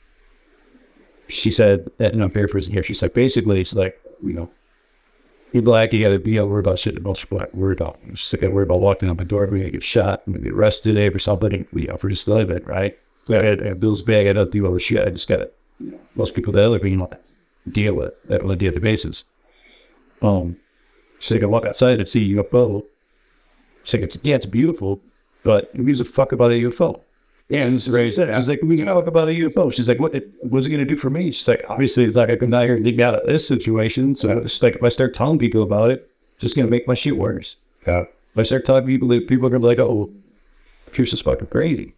she 1.27 1.51
said, 1.51 1.91
and 1.99 2.23
I'm 2.23 2.31
paraphrasing 2.31 2.73
here, 2.73 2.83
she's 2.83 3.01
like, 3.01 3.13
basically, 3.13 3.61
it's 3.61 3.73
like, 3.73 3.99
you 4.23 4.33
know, 4.33 4.49
you 5.53 5.61
black, 5.61 5.93
you 5.93 6.03
got 6.03 6.09
to 6.09 6.19
be 6.19 6.35
able 6.37 6.47
to 6.47 6.51
worry 6.51 6.59
about 6.61 6.79
shit 6.79 6.95
that 6.95 7.03
most 7.03 7.29
black 7.29 7.53
worry 7.53 7.73
about. 7.73 7.99
You 8.05 8.13
just 8.13 8.31
got 8.31 8.41
to 8.41 8.49
worry 8.49 8.63
about 8.63 8.81
walking 8.81 9.09
out 9.09 9.17
my 9.17 9.23
door, 9.23 9.45
we 9.45 9.59
got 9.59 9.65
to 9.65 9.71
get 9.71 9.83
shot, 9.83 10.23
I'm 10.25 10.33
going 10.33 10.43
to 10.43 10.49
get 10.49 10.57
arrested 10.57 10.95
today 10.95 11.09
for 11.09 11.19
something, 11.19 11.67
we 11.71 11.87
for 11.87 12.09
just 12.09 12.27
living, 12.27 12.63
right? 12.65 12.97
So 13.27 13.39
I 13.39 13.43
had, 13.43 13.63
I 13.63 13.67
had 13.69 13.79
bills 13.79 14.01
bag, 14.01 14.27
I 14.27 14.33
don't 14.33 14.51
do 14.51 14.65
all 14.65 14.73
the 14.73 14.79
shit, 14.79 15.07
I 15.07 15.11
just 15.11 15.27
got 15.27 15.37
to, 15.37 15.51
you 15.79 15.91
know, 15.91 15.99
most 16.15 16.33
people 16.33 16.53
that 16.53 16.67
live, 16.67 16.83
you 16.83 16.97
like, 16.97 17.21
deal 17.71 17.93
with 17.93 18.13
that 18.25 18.41
on 18.41 18.51
a 18.51 18.55
daily 18.55 18.79
basis. 18.79 19.23
Um, 20.21 20.57
she's 21.19 21.31
like, 21.31 21.43
I 21.43 21.45
walk 21.45 21.65
outside 21.65 21.99
and 21.99 22.09
see 22.09 22.37
a 22.37 22.43
UFO. 22.43 22.83
Like, 23.91 24.01
it's, 24.01 24.17
yeah, 24.23 24.35
it's 24.35 24.45
beautiful, 24.45 25.01
but 25.43 25.69
who 25.75 25.83
gives 25.83 25.99
a 25.99 26.05
fuck 26.05 26.31
about 26.31 26.51
a 26.51 26.55
UFO? 26.55 27.01
And 27.49 27.75
this 27.75 27.83
is 27.83 27.91
what 27.91 28.01
I 28.01 28.09
said. 28.09 28.29
I 28.29 28.37
was 28.37 28.47
like, 28.47 28.61
we 28.63 28.77
can 28.77 28.85
talk 28.85 29.05
about 29.05 29.27
a 29.27 29.31
UFO. 29.31 29.71
She's 29.71 29.87
like, 29.87 29.99
what, 29.99 30.15
what's 30.41 30.65
it 30.65 30.69
going 30.69 30.85
to 30.85 30.91
do 30.91 30.95
for 30.95 31.09
me? 31.09 31.31
She's 31.31 31.47
like, 31.47 31.63
obviously, 31.69 32.05
it's 32.05 32.15
not 32.15 32.27
going 32.27 32.39
to 32.39 32.45
come 32.45 32.51
down 32.51 32.63
here 32.63 32.75
and 32.75 32.85
dig 32.85 32.97
me 32.97 33.03
out 33.03 33.15
of 33.15 33.27
this 33.27 33.47
situation. 33.47 34.15
So 34.15 34.39
it's 34.39 34.61
like, 34.61 34.75
if 34.75 34.83
I 34.83 34.89
start 34.89 35.13
telling 35.13 35.37
people 35.37 35.61
about 35.61 35.91
it, 35.91 36.09
it's 36.35 36.41
just 36.41 36.55
going 36.55 36.65
to 36.65 36.71
make 36.71 36.87
my 36.87 36.93
shit 36.93 37.17
worse. 37.17 37.57
Yeah. 37.85 38.01
If 38.01 38.37
I 38.37 38.43
start 38.43 38.65
telling 38.65 38.85
people 38.85 39.07
that 39.09 39.27
people 39.27 39.45
are 39.45 39.49
going 39.49 39.61
to 39.61 39.67
be 39.67 39.75
like, 39.75 39.79
oh, 39.79 40.11
Pierce 40.93 41.13
is 41.13 41.21
fucking 41.21 41.47
crazy. 41.47 41.93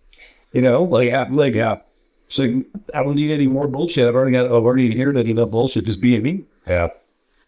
You 0.51 0.61
know, 0.61 0.83
like, 0.83 1.09
yeah, 1.09 1.27
like, 1.29 1.53
yeah. 1.53 1.79
So 2.27 2.63
I 2.93 3.03
don't 3.03 3.15
need 3.15 3.31
any 3.31 3.47
more 3.47 3.67
bullshit. 3.67 4.07
I've 4.07 4.15
already 4.15 4.31
got, 4.31 4.47
I've 4.47 4.51
already 4.51 4.97
heard 4.97 5.15
any 5.15 5.31
of 5.31 5.37
that 5.37 5.47
bullshit 5.47 5.85
just 5.85 6.01
being 6.01 6.23
me. 6.23 6.43
Yeah. 6.67 6.89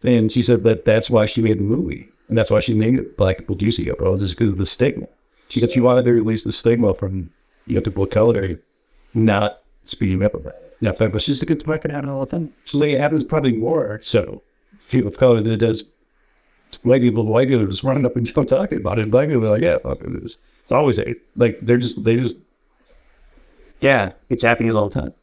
And 0.04 0.32
she 0.32 0.44
said 0.44 0.64
that 0.64 0.86
that's 0.86 1.10
why 1.10 1.26
she 1.26 1.42
made 1.42 1.58
the 1.58 1.64
movie. 1.64 2.10
And 2.30 2.38
that's 2.38 2.52
why 2.52 2.60
she 2.60 2.74
named 2.74 3.00
it 3.00 3.18
Black 3.18 3.40
People 3.40 3.56
Juicy 3.56 3.86
UFOs, 3.86 4.22
is 4.22 4.32
because 4.32 4.52
of 4.52 4.58
the 4.58 4.66
stigma. 4.66 5.08
She 5.50 5.60
said 5.60 5.72
she 5.72 5.80
wanted 5.80 6.06
to 6.06 6.12
release 6.12 6.44
the 6.44 6.52
stigma 6.52 6.94
from 6.94 7.32
you 7.68 7.76
know, 7.76 7.82
people 7.82 8.04
of 8.04 8.10
color 8.10 8.60
not 9.14 9.62
speaking 9.84 10.24
up 10.24 10.34
about 10.34 10.54
it. 10.54 10.78
Yeah, 10.80 10.92
but 10.92 11.22
she's 11.22 11.42
a 11.42 11.46
good 11.46 11.64
fucking 11.64 11.92
happen 11.92 12.10
all 12.10 12.26
the 12.26 12.32
time. 12.32 12.54
So 12.66 12.78
like, 12.78 12.92
it 12.92 13.00
happens 13.00 13.24
probably 13.24 13.54
more 13.54 14.00
so 14.04 14.44
people 14.90 15.10
of 15.10 15.18
color 15.18 15.42
than 15.42 15.54
it 15.54 15.58
does 15.58 15.84
white 16.84 17.02
people. 17.02 17.26
White 17.26 17.48
people 17.48 17.66
just 17.66 17.84
running 17.84 18.06
up 18.06 18.16
and 18.16 18.28
start 18.28 18.48
talking 18.48 18.80
about 18.80 19.00
it. 19.00 19.10
Black 19.10 19.28
people 19.28 19.46
are 19.46 19.52
like, 19.52 19.62
yeah, 19.62 19.78
fuck 19.80 20.00
it. 20.02 20.24
It's 20.24 20.38
always 20.72 21.00
a, 21.00 21.16
like 21.36 21.60
they're 21.62 21.78
just 21.78 22.04
they 22.04 22.18
just 22.18 22.36
yeah, 23.80 24.14
it's 24.30 24.44
happening 24.44 24.76
all 24.76 24.90
the 24.90 25.02
time. 25.02 25.14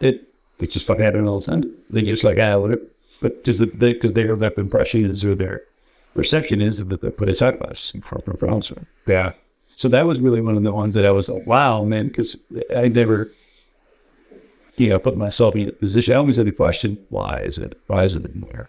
It 0.00 0.32
it's 0.58 0.74
just 0.74 0.86
fucking 0.86 1.04
happening 1.04 1.28
all 1.28 1.40
the 1.40 1.46
time. 1.46 1.74
They 1.88 2.02
just 2.02 2.24
like 2.24 2.38
ah, 2.38 2.58
whatever. 2.58 2.82
But 3.20 3.44
just 3.44 3.60
because 3.78 4.14
they, 4.14 4.26
have 4.26 4.38
that 4.38 4.56
impression 4.56 5.04
is 5.04 5.22
or 5.24 5.34
their 5.34 5.62
perception 6.14 6.62
is 6.62 6.78
that 6.84 7.00
they 7.02 7.10
put 7.10 7.28
a 7.28 7.34
talk 7.34 7.54
about 7.54 7.72
us 7.72 7.92
from 8.02 8.22
from 8.22 8.36
France. 8.38 8.72
Yeah. 9.06 9.32
So 9.80 9.88
that 9.88 10.04
was 10.04 10.20
really 10.20 10.42
one 10.42 10.58
of 10.58 10.62
the 10.62 10.74
ones 10.74 10.92
that 10.92 11.06
I 11.06 11.10
was 11.10 11.30
like, 11.30 11.46
wow, 11.46 11.84
man, 11.84 12.08
because 12.08 12.36
I 12.76 12.88
never, 12.88 13.32
you 14.76 14.90
know, 14.90 14.98
put 14.98 15.16
myself 15.16 15.56
in 15.56 15.70
a 15.70 15.72
position. 15.72 16.12
I 16.12 16.18
always 16.18 16.36
had 16.36 16.44
the 16.44 16.52
question, 16.52 16.98
why 17.08 17.40
is 17.40 17.56
it? 17.56 17.80
Why 17.86 18.04
is 18.04 18.14
it 18.14 18.26
in 18.26 18.42
there? 18.42 18.68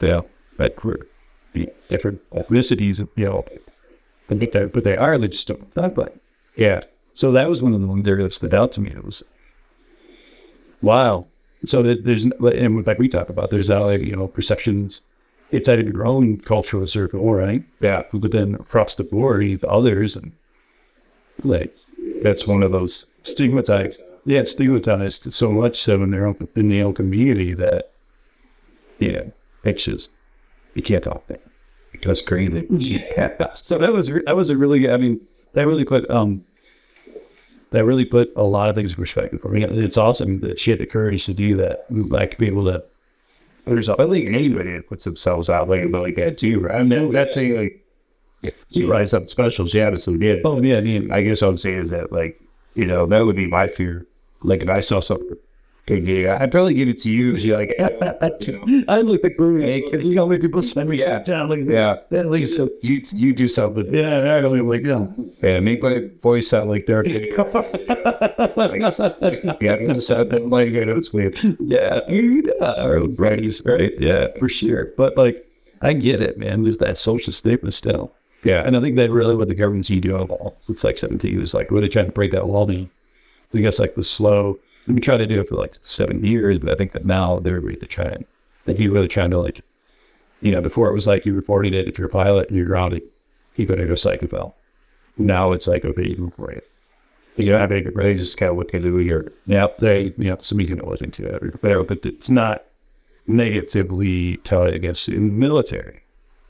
Yeah, 0.00 0.22
but 0.56 0.76
different 1.90 2.22
ethnicities, 2.30 3.06
you 3.16 3.24
know, 3.26 3.44
but 4.28 4.82
they 4.82 4.96
are, 4.96 5.18
they 5.18 5.28
just 5.28 5.46
don't. 5.46 5.62
Yeah. 6.56 6.84
So 7.12 7.32
that 7.32 7.50
was 7.50 7.60
one 7.60 7.74
of 7.74 7.82
the 7.82 7.86
ones 7.86 8.06
there 8.06 8.22
that 8.22 8.32
stood 8.32 8.54
out 8.54 8.72
to 8.72 8.80
me. 8.80 8.92
It 8.92 9.04
was, 9.04 9.22
wow. 10.80 11.26
So 11.66 11.82
there's, 11.82 12.24
and 12.24 12.86
like 12.86 12.98
we 12.98 13.10
talk 13.10 13.28
about, 13.28 13.50
there's 13.50 13.68
now, 13.68 13.90
you 13.90 14.16
know, 14.16 14.26
perceptions 14.26 15.02
it's 15.50 15.66
had 15.66 15.86
your 15.86 16.06
own 16.06 16.38
cultural 16.38 16.86
circle, 16.86 17.32
right? 17.32 17.64
Yeah. 17.80 18.04
But 18.12 18.32
then 18.32 18.54
across 18.54 18.94
the 18.94 19.04
board, 19.04 19.44
you 19.44 19.58
others, 19.66 20.16
and 20.16 20.32
like 21.42 21.74
that's 22.22 22.46
one 22.46 22.62
of 22.62 22.72
those 22.72 23.06
stigmatized. 23.22 24.00
Yeah, 24.24 24.44
stigmatized 24.44 25.32
so 25.32 25.50
much 25.50 25.82
so 25.82 26.02
in 26.02 26.10
their 26.10 26.26
own 26.26 26.48
in 26.54 26.68
the 26.68 26.82
own 26.82 26.94
community 26.94 27.54
that 27.54 27.92
yeah, 28.98 29.24
it's 29.64 29.84
just 29.84 30.10
you 30.74 30.82
can't 30.82 31.04
talk 31.04 31.26
that. 31.28 31.42
That's 32.02 32.20
crazy. 32.20 32.66
Yeah. 32.70 33.30
So 33.54 33.78
that 33.78 33.92
was 33.92 34.08
that 34.08 34.36
was 34.36 34.50
a 34.50 34.56
really 34.56 34.88
I 34.88 34.96
mean 34.96 35.20
that 35.54 35.66
really 35.66 35.84
put 35.84 36.08
um 36.10 36.44
that 37.70 37.84
really 37.84 38.04
put 38.04 38.32
a 38.36 38.42
lot 38.42 38.68
of 38.68 38.76
things 38.76 38.92
in 38.92 38.96
perspective 38.96 39.40
for 39.40 39.48
me. 39.48 39.64
It's 39.64 39.96
awesome 39.96 40.40
that 40.40 40.58
she 40.58 40.70
had 40.70 40.80
the 40.80 40.86
courage 40.86 41.24
to 41.26 41.34
do 41.34 41.56
that. 41.56 41.86
Like 41.90 42.32
to 42.32 42.36
be 42.36 42.46
able 42.46 42.64
to 42.66 42.84
there's 43.66 43.88
I 43.88 43.96
think 43.96 44.26
anybody 44.26 44.72
that 44.72 44.88
puts 44.88 45.04
themselves 45.04 45.48
out 45.48 45.68
like 45.68 45.86
like 45.90 46.16
that 46.16 46.38
too, 46.38 46.60
right? 46.60 46.80
I 46.80 46.82
mean, 46.82 47.12
that's 47.12 47.36
a 47.36 47.58
like 47.58 47.84
you 48.68 48.90
rise 48.90 49.12
up 49.12 49.28
specials, 49.28 49.74
yeah, 49.74 49.94
so 49.94 50.16
did. 50.16 50.40
Oh 50.44 50.60
yeah, 50.60 50.78
I 50.78 50.80
mean, 50.80 51.12
I 51.12 51.22
guess 51.22 51.42
what 51.42 51.48
I'm 51.48 51.58
saying 51.58 51.80
is 51.80 51.90
that 51.90 52.12
like 52.12 52.40
you 52.74 52.86
know 52.86 53.06
that 53.06 53.24
would 53.24 53.36
be 53.36 53.46
my 53.46 53.68
fear. 53.68 54.06
Like 54.42 54.62
if 54.62 54.68
I 54.68 54.80
saw 54.80 55.00
something 55.00 55.36
yeah, 55.88 56.38
I'd 56.40 56.52
probably 56.52 56.74
give 56.74 56.88
it 56.88 56.98
to 57.02 57.10
you. 57.10 57.34
You're 57.34 57.58
like, 57.58 57.74
I 57.78 57.84
look 59.00 59.24
at 59.24 59.36
Groovy. 59.36 60.04
You 60.04 60.14
know, 60.14 60.26
when 60.26 60.40
people 60.40 60.62
send 60.62 60.88
me 60.88 60.98
yeah, 60.98 61.20
down, 61.20 61.48
like, 61.48 61.60
yeah. 61.66 61.96
At 62.12 62.30
least 62.30 62.58
you 62.82 63.02
you 63.12 63.32
do 63.32 63.48
something. 63.48 63.92
Yeah, 63.92 64.36
I 64.36 64.40
don't 64.40 64.68
like 64.68 64.84
yeah. 64.84 65.06
Yeah, 65.42 65.60
make 65.60 65.82
my 65.82 66.08
voice 66.22 66.48
sound 66.48 66.70
like 66.70 66.86
Derek. 66.86 67.08
yeah, 67.08 67.22
it 69.74 70.00
sound 70.02 70.50
like 70.50 70.68
I 70.68 70.84
know 70.84 70.96
it's 70.96 71.12
weird. 71.12 71.38
Yeah, 71.60 72.00
yeah, 72.08 72.86
right, 73.16 73.60
right. 73.64 73.92
Yeah, 73.98 74.26
for 74.38 74.48
sure. 74.48 74.92
But 74.96 75.16
like, 75.16 75.46
I 75.82 75.92
get 75.92 76.20
it, 76.20 76.38
man. 76.38 76.62
There's 76.62 76.78
that 76.78 76.98
social 76.98 77.32
stigma 77.32 77.72
still. 77.72 78.12
Yeah, 78.44 78.62
and 78.64 78.76
I 78.76 78.80
think 78.80 78.96
that 78.96 79.10
really 79.10 79.36
what 79.36 79.48
the 79.48 79.54
government's 79.54 79.88
do 79.88 80.16
all. 80.16 80.56
It's 80.68 80.84
like 80.84 80.98
17 80.98 81.40
is 81.40 81.54
like 81.54 81.70
really 81.70 81.88
trying 81.88 82.06
to 82.06 82.12
break 82.12 82.32
that 82.32 82.48
wall 82.48 82.66
down. 82.66 82.90
I 83.52 83.58
guess 83.58 83.78
like 83.78 83.94
the 83.94 84.04
slow 84.04 84.58
Been 84.86 85.00
trying 85.00 85.18
to 85.18 85.26
do 85.26 85.40
it 85.40 85.48
for 85.48 85.56
like 85.56 85.76
seven 85.80 86.24
years, 86.24 86.58
but 86.58 86.70
I 86.70 86.74
think 86.74 86.92
that 86.92 87.04
now 87.04 87.38
they're 87.38 87.60
really 87.60 87.86
trying. 87.86 88.24
That 88.64 88.78
you 88.78 88.92
really 88.92 89.08
trying 89.08 89.30
to 89.30 89.38
like, 89.38 89.60
you 90.40 90.52
know, 90.52 90.60
before 90.60 90.88
it 90.88 90.94
was 90.94 91.06
like 91.06 91.24
you 91.24 91.34
reported 91.34 91.74
it 91.74 91.88
if 91.88 91.98
you're 91.98 92.08
a 92.08 92.10
pilot 92.10 92.48
and 92.48 92.56
you're 92.56 92.66
grounded, 92.66 93.02
you 93.56 93.66
go 93.66 93.76
to 93.76 93.86
go 93.86 93.92
psychophile. 93.94 94.54
Now 95.16 95.52
it's 95.52 95.66
like 95.66 95.84
okay, 95.84 96.08
you 96.08 96.14
can 96.16 96.24
report 96.26 96.54
it. 96.54 96.70
You 97.36 97.52
know, 97.52 97.58
I 97.58 97.66
mean, 97.66 97.90
they 97.94 98.14
just 98.14 98.36
kind 98.36 98.50
of 98.50 98.56
what 98.56 98.72
they 98.72 98.78
do 98.78 98.96
here. 98.96 99.32
Yeah, 99.46 99.68
they, 99.78 100.14
you 100.18 100.30
know, 100.30 100.38
some 100.42 100.60
you 100.60 100.74
know 100.74 100.86
listen 100.86 101.10
to 101.12 101.22
that, 101.22 101.86
but 101.86 102.04
it's 102.04 102.28
not 102.28 102.64
negatively 103.26 104.38
telling 104.38 104.74
against 104.74 105.06
the 105.06 105.16
military, 105.16 106.02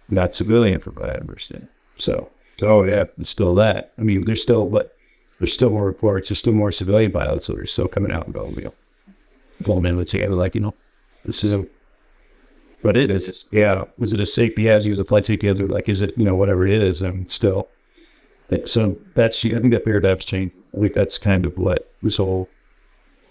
not 0.08 0.34
civilian, 0.34 0.80
from 0.80 0.94
what 0.94 1.10
I 1.10 1.14
understand. 1.14 1.68
So, 1.98 2.30
oh 2.62 2.84
yeah, 2.84 3.04
it's 3.18 3.30
still 3.30 3.54
that. 3.56 3.92
I 3.98 4.02
mean, 4.02 4.24
there's 4.24 4.42
still 4.42 4.66
what 4.68 4.96
there's 5.40 5.52
still 5.52 5.70
more 5.70 5.86
reports. 5.86 6.28
There's 6.28 6.38
still 6.38 6.52
more 6.52 6.70
civilian 6.70 7.10
pilots 7.10 7.48
that 7.48 7.58
are 7.58 7.66
still 7.66 7.88
coming 7.88 8.12
out 8.12 8.26
and 8.26 8.34
going, 8.34 8.54
you 8.54 8.64
know, 8.64 8.74
going 9.64 9.86
in 9.86 10.04
together, 10.04 10.34
like, 10.34 10.54
you 10.54 10.60
know, 10.60 10.74
this 11.24 11.42
is 11.42 11.52
a, 11.52 11.66
but 12.82 12.96
it 12.96 13.10
is, 13.10 13.46
yeah. 13.50 13.84
Was 13.98 14.12
it 14.12 14.20
a 14.20 14.26
safety 14.26 14.62
he 14.62 14.90
was 14.90 14.98
a 14.98 15.04
flight 15.04 15.24
safety 15.24 15.52
Like, 15.52 15.88
is 15.88 16.02
it, 16.02 16.16
you 16.16 16.24
know, 16.24 16.36
whatever 16.36 16.66
it 16.66 16.82
is, 16.82 17.02
and 17.02 17.30
still. 17.30 17.68
So 18.66 18.98
that's, 19.14 19.44
I 19.44 19.48
think 19.48 19.72
that 19.72 19.84
paradigm's 19.84 20.24
changed. 20.24 20.54
I 20.76 20.80
think 20.80 20.94
that's 20.94 21.18
kind 21.18 21.46
of 21.46 21.56
what 21.56 21.90
this 22.02 22.16
whole, 22.16 22.48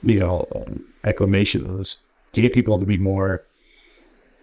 you 0.01 0.19
know, 0.19 0.47
um, 0.55 0.85
acclamation 1.03 1.79
is 1.79 1.97
to 2.33 2.41
get 2.41 2.53
people 2.53 2.79
to 2.79 2.85
be 2.85 2.97
more 2.97 3.45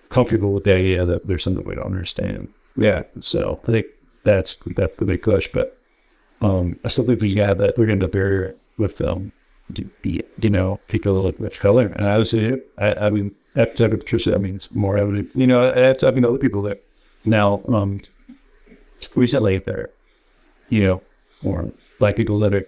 comfortable 0.08 0.52
with 0.52 0.64
the 0.64 0.74
idea 0.74 1.04
that 1.04 1.26
there's 1.26 1.44
something 1.44 1.64
we 1.64 1.74
don't 1.74 1.86
understand. 1.86 2.48
Yeah. 2.76 3.04
So 3.20 3.60
I 3.64 3.72
think 3.72 3.86
that's, 4.24 4.56
that's 4.66 4.96
the 4.96 5.04
big 5.04 5.22
push, 5.22 5.48
but 5.52 5.75
um, 6.40 6.78
I 6.84 6.88
still 6.88 7.04
think 7.04 7.20
we 7.20 7.36
have 7.36 7.58
that 7.58 7.78
we're 7.78 7.86
going 7.86 8.00
to 8.00 8.08
barrier 8.08 8.56
with 8.76 8.98
them, 8.98 9.32
um, 9.78 9.90
you 10.04 10.50
know, 10.50 10.80
people 10.88 11.14
like 11.14 11.38
with 11.38 11.58
color. 11.58 11.86
And 11.86 12.06
I 12.06 12.18
would 12.18 12.28
say, 12.28 12.60
I, 12.78 12.94
I 12.94 13.10
mean, 13.10 13.34
that's 13.54 13.78
type 13.78 13.92
of 13.92 14.00
Patricia, 14.00 14.34
I 14.34 14.38
mean, 14.38 14.56
it's 14.56 14.70
more 14.70 14.98
evident. 14.98 15.30
You 15.34 15.46
know, 15.46 15.72
that's, 15.72 16.02
I 16.02 16.10
mean, 16.10 16.24
other 16.24 16.38
people 16.38 16.62
that 16.62 16.84
now, 17.24 17.62
um, 17.68 18.02
recently 19.14 19.58
there, 19.58 19.90
you 20.68 20.84
know, 20.84 21.02
or 21.42 21.72
black 21.98 22.16
people 22.16 22.38
that 22.40 22.54
are, 22.54 22.66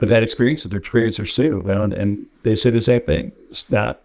have 0.00 0.10
had 0.10 0.22
experience 0.22 0.62
that 0.62 0.70
their 0.70 0.80
experiencers 0.80 1.34
too, 1.34 1.62
and, 1.70 1.92
and 1.92 2.26
they 2.42 2.56
say 2.56 2.70
the 2.70 2.80
same 2.80 3.02
thing. 3.02 3.32
It's 3.50 3.68
not, 3.70 4.00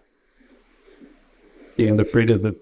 you 1.76 1.90
know, 1.90 1.96
they're 1.96 2.06
afraid 2.06 2.30
of 2.30 2.42
the 2.42 2.56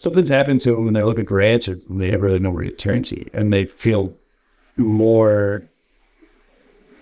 something's 0.00 0.30
happened 0.30 0.62
to 0.62 0.74
them 0.74 0.84
when 0.84 0.94
they're 0.94 1.04
looking 1.04 1.26
for 1.26 1.40
answers 1.40 1.80
and 1.88 2.00
they 2.00 2.10
have 2.10 2.22
really 2.22 2.38
nowhere 2.38 2.64
to 2.64 2.70
turn 2.70 3.02
to 3.04 3.30
and 3.32 3.52
they 3.52 3.66
feel 3.66 4.14
more 4.76 5.64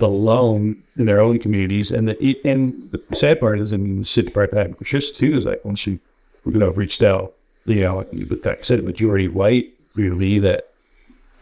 alone 0.00 0.82
in 0.96 1.06
their 1.06 1.20
own 1.20 1.38
communities. 1.38 1.90
And 1.90 2.08
the 2.08 2.40
and 2.44 2.90
the 2.90 3.16
sad 3.16 3.40
part 3.40 3.60
is 3.60 3.72
and 3.72 4.00
the 4.00 4.04
shit 4.04 4.32
part 4.34 4.52
that 4.52 4.80
just 4.82 5.14
too 5.14 5.36
is 5.36 5.46
like 5.46 5.64
when 5.64 5.76
she 5.76 6.00
you 6.46 6.52
know 6.52 6.70
reached 6.70 7.02
out 7.02 7.34
you 7.66 7.86
uh, 7.86 8.02
know 8.02 8.24
but 8.26 8.44
like 8.44 8.60
I 8.60 8.62
said 8.62 8.82
majority 8.84 9.28
white 9.28 9.74
really 9.94 10.38
that 10.38 10.70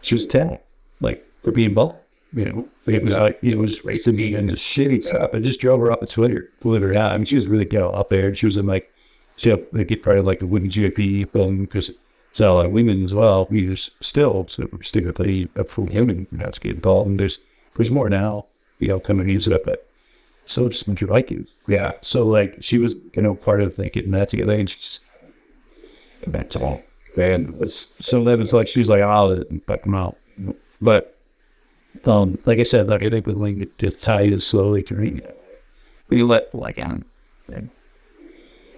she 0.01 0.15
was 0.15 0.25
attacked 0.25 0.65
like 0.99 1.25
for 1.43 1.51
being 1.51 1.73
bald. 1.73 1.95
you 2.33 2.45
know. 2.45 2.67
It 2.85 3.03
was 3.03 3.11
like 3.11 3.39
it 3.41 3.57
was 3.57 3.83
racing 3.83 4.15
me 4.15 4.33
and 4.33 4.49
this 4.49 4.59
shitty 4.59 5.05
stuff 5.05 5.31
I 5.33 5.39
just 5.39 5.59
drove 5.59 5.79
her 5.79 5.91
off 5.91 5.99
to 6.01 6.07
Twitter 6.07 6.51
believe 6.61 6.83
it 6.83 6.85
or 6.85 6.93
not. 6.93 7.11
I 7.11 7.17
mean 7.17 7.25
she 7.25 7.35
was 7.35 7.47
really 7.47 7.67
you 7.69 7.79
know, 7.79 7.89
up 7.89 8.09
there. 8.09 8.27
And 8.27 8.37
she 8.37 8.45
was 8.45 8.57
in 8.57 8.65
like 8.65 8.91
she 9.35 9.49
had, 9.49 9.65
get 9.87 10.01
probably 10.01 10.21
like 10.21 10.41
a 10.41 10.47
wooden 10.47 10.69
GOP 10.69 11.29
film 11.31 11.61
because 11.61 11.91
all 12.41 12.57
like 12.57 12.71
women 12.71 13.05
as 13.05 13.13
well. 13.13 13.47
We 13.49 13.67
just 13.67 13.91
still 14.01 14.47
so 14.49 14.67
we're 14.71 14.83
still 14.83 15.11
play 15.11 15.47
up 15.57 15.69
for 15.69 15.81
women. 15.81 16.27
We're 16.31 16.39
not 16.39 16.59
getting 16.59 16.77
involved. 16.77 17.09
And 17.09 17.19
there's 17.19 17.39
there's 17.75 17.91
more 17.91 18.09
now. 18.09 18.45
You 18.79 18.89
know, 18.89 18.99
coming 18.99 19.29
into 19.29 19.51
it, 19.53 19.63
but 19.65 19.87
so 20.45 20.69
just 20.69 20.87
when 20.87 20.97
you 21.01 21.07
like 21.07 21.31
you. 21.31 21.45
Yeah. 21.67 21.93
So 22.01 22.25
like 22.25 22.57
she 22.61 22.77
was 22.77 22.93
you 23.13 23.21
know 23.21 23.35
part 23.35 23.61
of 23.61 23.77
like 23.77 23.93
getting 23.93 24.11
that 24.11 24.29
together, 24.29 24.53
and 24.53 24.69
she's 24.69 24.99
that's 26.27 26.55
all. 26.55 26.81
And 27.15 27.59
it's, 27.61 27.87
so 27.99 28.23
that 28.23 28.37
was 28.37 28.53
like 28.53 28.67
she's 28.67 28.89
like 28.89 29.01
oh, 29.01 29.43
fuck 29.65 29.83
them 29.83 29.95
out. 29.95 30.17
But 30.79 31.17
um, 32.05 32.37
like 32.45 32.59
I 32.59 32.63
said, 32.63 32.87
like 32.87 33.03
I 33.03 33.09
think 33.09 33.25
with 33.25 33.37
Link, 33.37 33.77
the 33.77 33.91
tide 33.91 34.31
is 34.31 34.45
slowly 34.45 34.83
turning. 34.83 35.21
We 36.09 36.23
let 36.23 36.53
like 36.53 36.79
um, 36.79 37.05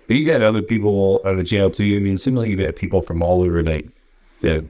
but 0.09 0.17
you 0.17 0.25
got 0.25 0.41
other 0.41 0.63
people 0.63 1.21
out 1.23 1.37
of 1.37 1.45
jail 1.45 1.69
too. 1.69 1.83
I 1.83 1.99
mean, 1.99 2.15
it 2.15 2.17
seems 2.21 2.35
like 2.35 2.49
you've 2.49 2.57
had 2.57 2.75
people 2.75 3.03
from 3.03 3.21
all 3.21 3.43
over 3.43 3.61
like 3.61 3.87
the 4.41 4.67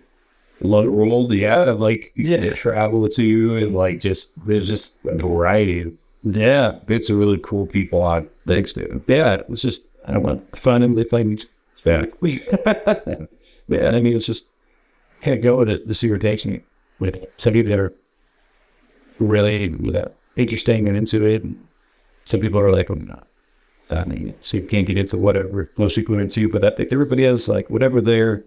world. 0.59 1.34
Yeah, 1.34 1.64
like 1.64 2.11
yeah, 2.14 2.51
travel 2.56 3.08
to 3.08 3.24
you 3.24 3.56
and 3.56 3.74
like 3.74 4.01
just 4.01 4.32
there's 4.45 4.68
just 4.68 4.95
a 5.06 5.16
variety. 5.16 5.84
Of, 5.84 5.93
yeah, 6.24 6.72
bits 6.85 7.09
of 7.09 7.16
really 7.16 7.40
cool 7.42 7.66
people 7.66 8.01
on 8.01 8.30
things 8.48 8.74
too. 8.74 9.01
Yeah, 9.08 9.42
it's 9.48 9.61
just 9.61 9.84
I 10.06 10.11
don't 10.11 10.24
want 10.24 10.51
to 10.51 10.59
find 10.59 10.84
them. 10.84 10.95
They 10.95 11.06
find 11.06 11.30
me 11.30 11.45
back. 11.85 12.09
yeah, 12.22 13.88
I 13.88 14.01
mean, 14.01 14.18
it's 14.18 14.26
just 14.26 14.48
can't 15.22 15.42
go 15.42 15.56
with 15.56 15.69
it. 15.69 15.88
The 15.88 15.95
see 15.95 16.08
where 16.08 16.18
it 16.18 16.22
takes 16.22 16.43
me. 16.43 16.64
With 17.00 17.16
some 17.38 17.53
people 17.53 17.69
that 17.69 17.80
are 17.80 17.93
really 19.19 19.74
uh, 19.95 20.09
interesting 20.35 20.90
and 20.90 20.98
into 20.98 21.26
it. 21.26 21.45
And 21.45 21.66
some 22.26 22.42
people 22.42 22.59
are 22.59 22.74
like, 22.74 22.90
I'm 22.90 23.08
not. 23.08 23.26
I 23.90 24.06
mean, 24.06 24.35
so 24.40 24.58
you 24.58 24.64
can't 24.64 24.85
get 24.85 24.98
into 24.98 25.18
whatever 25.18 25.72
most 25.77 25.95
people 25.95 26.16
are 26.16 26.22
into, 26.22 26.48
but 26.50 26.64
I 26.64 26.69
think 26.69 26.93
everybody 26.93 27.24
has 27.24 27.48
like 27.48 27.69
whatever 27.69 28.01
their 28.01 28.45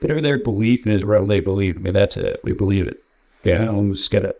whatever 0.00 0.20
their 0.20 0.38
belief 0.38 0.86
is, 0.86 1.04
whatever 1.04 1.26
they 1.26 1.40
believe. 1.40 1.76
I 1.76 1.80
mean, 1.80 1.92
that's 1.94 2.16
it. 2.16 2.40
We 2.42 2.52
believe 2.52 2.88
it. 2.88 3.02
Yeah, 3.44 3.68
I'm 3.68 3.94
just 3.94 4.10
gotta 4.10 4.34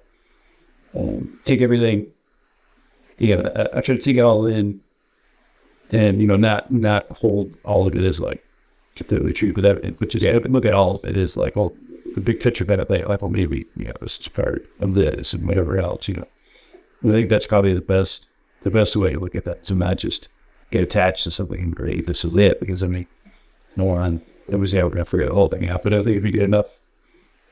um, 0.94 1.38
take 1.44 1.60
everything. 1.60 2.08
Yeah, 3.18 3.48
I, 3.54 3.78
I 3.78 3.80
try 3.80 3.94
to 3.94 4.02
take 4.02 4.16
it 4.16 4.20
all 4.20 4.46
in, 4.46 4.80
and 5.90 6.20
you 6.20 6.26
know, 6.26 6.36
not 6.36 6.72
not 6.72 7.06
hold 7.10 7.54
all 7.64 7.86
of 7.86 7.94
it 7.94 8.02
as 8.02 8.20
like 8.20 8.44
completely 8.96 9.32
true, 9.32 9.52
but 9.52 9.62
that 9.62 10.00
which 10.00 10.14
is 10.14 10.22
yeah, 10.22 10.38
look 10.44 10.64
at 10.64 10.74
all 10.74 10.96
of 10.96 11.04
it 11.04 11.16
is 11.16 11.36
like, 11.36 11.54
well, 11.54 11.72
the 12.14 12.20
big 12.20 12.40
picture 12.40 12.64
of 12.64 12.70
it, 12.70 12.90
like, 12.90 13.22
well, 13.22 13.30
maybe 13.30 13.66
you 13.76 13.84
know, 13.84 13.92
this 14.00 14.18
is 14.18 14.28
part 14.28 14.68
of 14.80 14.94
this 14.94 15.32
and 15.32 15.46
whatever 15.46 15.78
else. 15.78 16.08
You 16.08 16.14
know, 16.14 16.28
I 17.04 17.12
think 17.12 17.28
that's 17.30 17.46
probably 17.46 17.74
the 17.74 17.80
best 17.80 18.28
the 18.62 18.70
best 18.70 18.96
way 18.96 19.12
to 19.12 19.20
look 19.20 19.34
at 19.34 19.44
that. 19.44 19.66
So 19.66 19.74
not 19.74 19.98
just 19.98 20.28
get 20.70 20.82
attached 20.82 21.24
to 21.24 21.30
something 21.30 21.60
and 21.60 21.74
believe 21.74 22.06
this 22.06 22.24
is 22.24 22.34
it. 22.36 22.60
Because 22.60 22.82
I 22.82 22.86
mean, 22.86 23.06
no 23.76 23.84
one 23.84 24.22
it 24.48 24.56
was 24.56 24.74
able 24.74 24.90
to 24.90 25.04
figure 25.04 25.26
the 25.26 25.34
whole 25.34 25.48
thing 25.48 25.68
out. 25.68 25.82
But 25.82 25.94
I 25.94 26.02
think 26.02 26.16
if 26.16 26.24
you 26.24 26.32
get 26.32 26.42
enough 26.42 26.66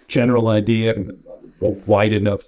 general 0.08 0.48
idea, 0.48 0.94
and 0.94 1.22
a 1.60 1.68
wide 1.68 2.12
enough 2.12 2.42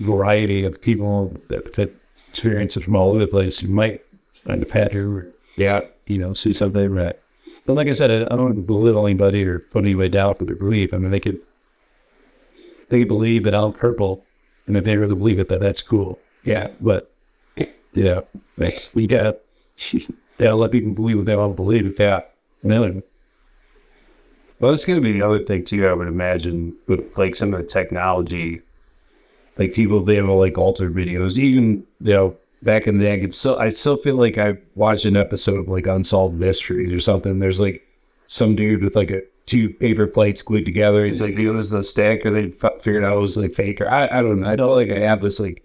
variety 0.00 0.64
of 0.64 0.80
people 0.80 1.36
that 1.48 1.74
fit 1.74 1.96
experiences 2.28 2.84
from 2.84 2.96
all 2.96 3.10
over 3.10 3.20
the 3.20 3.26
place, 3.26 3.62
you 3.62 3.68
might 3.68 4.04
find 4.44 4.62
a 4.62 4.66
pattern 4.66 5.16
or 5.16 5.32
yeah, 5.56 5.80
you 6.06 6.18
know, 6.18 6.34
see 6.34 6.52
something 6.52 6.90
right. 6.90 7.18
But 7.66 7.74
like 7.74 7.88
I 7.88 7.92
said, 7.92 8.10
I 8.10 8.36
don't 8.36 8.62
belittle 8.62 9.06
anybody 9.06 9.44
or 9.44 9.60
put 9.60 9.84
anybody 9.84 10.10
down 10.10 10.34
for 10.34 10.44
their 10.44 10.56
belief. 10.56 10.92
I 10.92 10.98
mean, 10.98 11.10
they 11.10 11.20
could 11.20 11.40
they 12.88 13.00
could 13.00 13.08
believe 13.08 13.44
that 13.44 13.54
I'm 13.54 13.72
purple, 13.72 14.24
and 14.66 14.76
if 14.76 14.84
they 14.84 14.96
really 14.96 15.14
believe 15.14 15.38
it, 15.38 15.48
that 15.48 15.60
that's 15.60 15.80
cool. 15.80 16.18
Yeah, 16.44 16.68
but 16.80 17.13
yeah, 17.94 18.20
we 18.94 19.06
got 19.06 19.38
they'll 20.38 20.56
let 20.56 20.72
people 20.72 20.92
believe 20.92 21.16
what 21.16 21.26
they 21.26 21.36
want 21.36 21.52
to 21.52 21.56
believe. 21.56 21.96
That, 21.96 22.34
really. 22.62 23.02
Well, 24.60 24.72
it's 24.72 24.84
going 24.84 25.00
to 25.00 25.02
be 25.02 25.16
another 25.16 25.44
thing 25.44 25.64
too. 25.64 25.86
I 25.86 25.92
would 25.92 26.08
imagine 26.08 26.76
with 26.86 27.16
like 27.16 27.36
some 27.36 27.52
of 27.52 27.60
the 27.60 27.66
technology, 27.66 28.62
like 29.58 29.74
people 29.74 30.04
they 30.04 30.16
have 30.16 30.28
like 30.28 30.58
altered 30.58 30.94
videos. 30.94 31.38
Even 31.38 31.86
you 32.00 32.12
know 32.14 32.36
back 32.62 32.86
in 32.86 32.98
the 32.98 33.04
day, 33.04 33.14
I 33.14 33.20
could 33.20 33.34
still 33.34 33.58
I 33.58 33.70
still 33.70 33.96
feel 33.96 34.16
like 34.16 34.38
I 34.38 34.56
watched 34.74 35.04
an 35.04 35.16
episode 35.16 35.58
of 35.58 35.68
like 35.68 35.86
Unsolved 35.86 36.38
Mysteries 36.38 36.92
or 36.92 37.00
something. 37.00 37.38
There's 37.38 37.60
like 37.60 37.86
some 38.26 38.56
dude 38.56 38.82
with 38.82 38.96
like 38.96 39.10
a 39.10 39.22
two 39.46 39.70
paper 39.70 40.06
plates 40.06 40.42
glued 40.42 40.64
together. 40.64 41.04
He's 41.04 41.20
like, 41.20 41.38
it 41.38 41.50
was 41.50 41.72
a 41.72 41.82
stack, 41.82 42.24
or 42.24 42.30
they 42.30 42.50
figured 42.80 43.04
out 43.04 43.16
it 43.16 43.20
was 43.20 43.36
like 43.36 43.54
fake, 43.54 43.80
or 43.80 43.90
I, 43.90 44.06
I 44.06 44.22
don't 44.22 44.40
know. 44.40 44.48
I 44.48 44.56
feel 44.56 44.74
like 44.74 44.90
I 44.90 45.00
have 45.00 45.20
this 45.20 45.40
like 45.40 45.63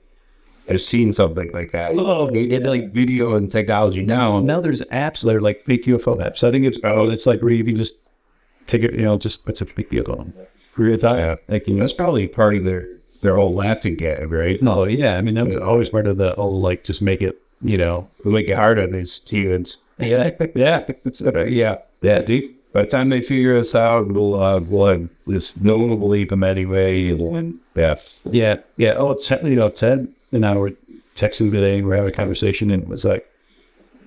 I've 0.69 0.81
seen 0.81 1.13
something 1.13 1.51
like 1.51 1.71
that. 1.71 1.93
Oh, 1.95 2.29
they 2.29 2.47
did 2.47 2.65
like 2.65 2.91
video 2.91 3.35
and 3.35 3.49
technology 3.49 4.03
now. 4.03 4.39
Now 4.39 4.61
there's 4.61 4.81
apps 4.83 5.21
that 5.21 5.35
are 5.35 5.41
like 5.41 5.63
fake 5.63 5.85
UFO 5.85 6.17
apps. 6.17 6.43
I 6.43 6.51
think 6.51 6.65
it's 6.65 6.77
oh, 6.83 7.09
it's 7.09 7.25
like 7.25 7.41
where 7.41 7.51
you 7.51 7.63
can 7.63 7.75
just 7.75 7.95
take 8.67 8.83
it, 8.83 8.93
you 8.93 9.01
know, 9.01 9.17
just 9.17 9.45
put 9.45 9.59
a 9.61 9.65
fake 9.65 9.89
UFO 9.91 10.19
on. 10.19 10.33
Yeah, 10.77 11.35
like, 11.49 11.67
you 11.67 11.73
know, 11.73 11.81
that's 11.81 11.93
probably 11.93 12.27
part 12.27 12.55
of 12.55 12.63
their 12.63 12.87
their 13.21 13.35
whole 13.35 13.53
laughing 13.53 13.95
gag, 13.95 14.31
right? 14.31 14.61
No, 14.61 14.85
yeah, 14.85 15.17
I 15.17 15.21
mean 15.21 15.35
that 15.35 15.47
was 15.47 15.55
always 15.57 15.89
part 15.89 16.07
of 16.07 16.17
the 16.17 16.33
whole 16.33 16.61
like 16.61 16.83
just 16.83 17.01
make 17.01 17.21
it, 17.21 17.41
you 17.61 17.77
know, 17.77 18.09
make 18.23 18.47
it 18.47 18.55
hard 18.55 18.79
on 18.79 18.91
these 18.91 19.21
humans. 19.25 19.77
Yeah, 19.97 20.31
yeah, 20.55 20.89
yeah, 21.47 21.77
yeah, 22.01 22.21
dude. 22.21 22.55
By 22.71 22.83
the 22.83 22.87
time 22.87 23.09
they 23.09 23.21
figure 23.21 23.57
us 23.57 23.73
out, 23.73 24.07
we'll 24.07 24.41
uh, 24.41 24.59
we'll 24.59 24.85
have 24.85 25.09
this. 25.25 25.57
No 25.57 25.77
one 25.77 25.89
will 25.89 25.97
believe 25.97 26.29
them 26.29 26.43
anyway. 26.43 27.09
And, 27.09 27.59
yeah, 27.75 27.95
yeah, 28.23 28.57
yeah. 28.77 28.93
Oh, 28.93 29.11
it's 29.11 29.29
you 29.29 29.55
know, 29.55 29.69
Ted 29.69 30.13
and 30.31 30.45
I 30.45 30.55
were 30.55 30.73
texting 31.15 31.51
today. 31.51 31.81
We're 31.81 31.95
having 31.95 32.11
a 32.11 32.15
conversation, 32.15 32.71
and 32.71 32.83
it 32.83 32.89
was 32.89 33.05
like, 33.05 33.29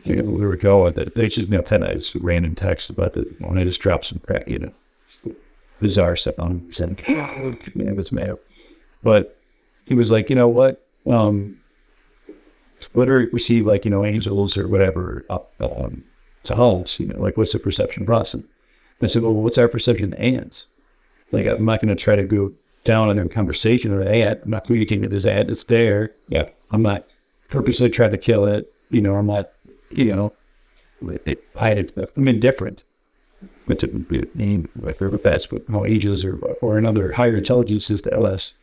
you 0.05 0.17
know, 0.17 0.31
we 0.31 0.45
were 0.45 0.57
going 0.57 0.95
they 1.15 1.29
just, 1.29 1.49
you 1.49 1.57
know, 1.57 1.63
just 1.95 2.15
random 2.17 2.55
text 2.55 2.91
about 2.91 3.17
it. 3.17 3.41
When 3.41 3.59
I 3.59 3.65
just 3.65 3.81
dropped 3.81 4.07
some 4.07 4.19
crack, 4.19 4.49
you 4.49 4.59
know, 4.59 5.35
bizarre 5.81 6.17
stuff 6.17 6.39
on 6.39 6.71
oh, 7.09 7.57
man, 7.75 7.99
it's 7.99 8.13
mad. 8.13 8.39
But 9.03 9.39
he 9.85 9.95
was 9.95 10.11
like, 10.11 10.31
you 10.31 10.37
know 10.37 10.49
what? 10.49 10.87
Um, 11.07 11.59
we 12.95 13.39
see 13.39 13.63
like, 13.63 13.85
you 13.85 13.91
know, 13.91 14.05
angels 14.05 14.57
or 14.57 14.67
whatever 14.67 15.25
up 15.31 15.53
um, 15.61 16.05
to 16.45 16.55
homes, 16.55 16.99
you 16.99 17.07
know, 17.07 17.21
like 17.21 17.37
what's 17.37 17.53
the 17.53 17.59
perception 17.59 18.05
us? 18.15 18.35
And 18.35 18.45
I 19.03 19.07
said, 19.07 19.23
well, 19.23 19.35
what's 19.35 19.59
our 19.59 19.69
perception 19.69 20.13
of 20.13 20.19
ants? 20.19 20.67
Like, 21.31 21.47
I'm 21.47 21.65
not 21.65 21.81
to 21.97 22.03
try 22.03 22.17
to 22.17 22.25
go 22.25 22.53
down 22.85 23.11
in 23.11 23.19
a 23.19 23.29
conversation 23.29 23.93
or 23.93 24.01
an 24.01 24.09
ad. 24.09 24.41
I'm 24.45 24.51
not 24.51 24.65
communicating 24.65 25.03
with 25.03 25.11
this 25.11 25.27
ad. 25.27 25.51
It's 25.51 25.65
there. 25.65 26.13
Yeah. 26.29 26.49
I'm 26.71 26.83
not 26.83 27.07
purposely 27.49 27.91
trying 27.91 28.13
to 28.13 28.19
kill 28.19 28.45
it. 28.47 28.73
You 28.91 29.01
know, 29.01 29.17
I'm 29.17 29.27
not, 29.27 29.53
you 29.91 30.15
know, 30.15 30.33
it, 31.25 31.45
hide 31.57 31.79
it. 31.79 32.13
I'm 32.17 32.29
indifferent. 32.29 32.85
But 33.67 33.79
to 33.81 34.31
mean 34.35 34.69
whether 34.75 35.09
that's 35.11 35.51
what 35.51 35.63
how 35.71 35.85
ages 35.85 36.25
or 36.25 36.37
or 36.61 36.79
another 36.79 37.13
higher 37.13 37.37
intelligences 37.37 38.03
to 38.03 38.19
us, 38.19 38.55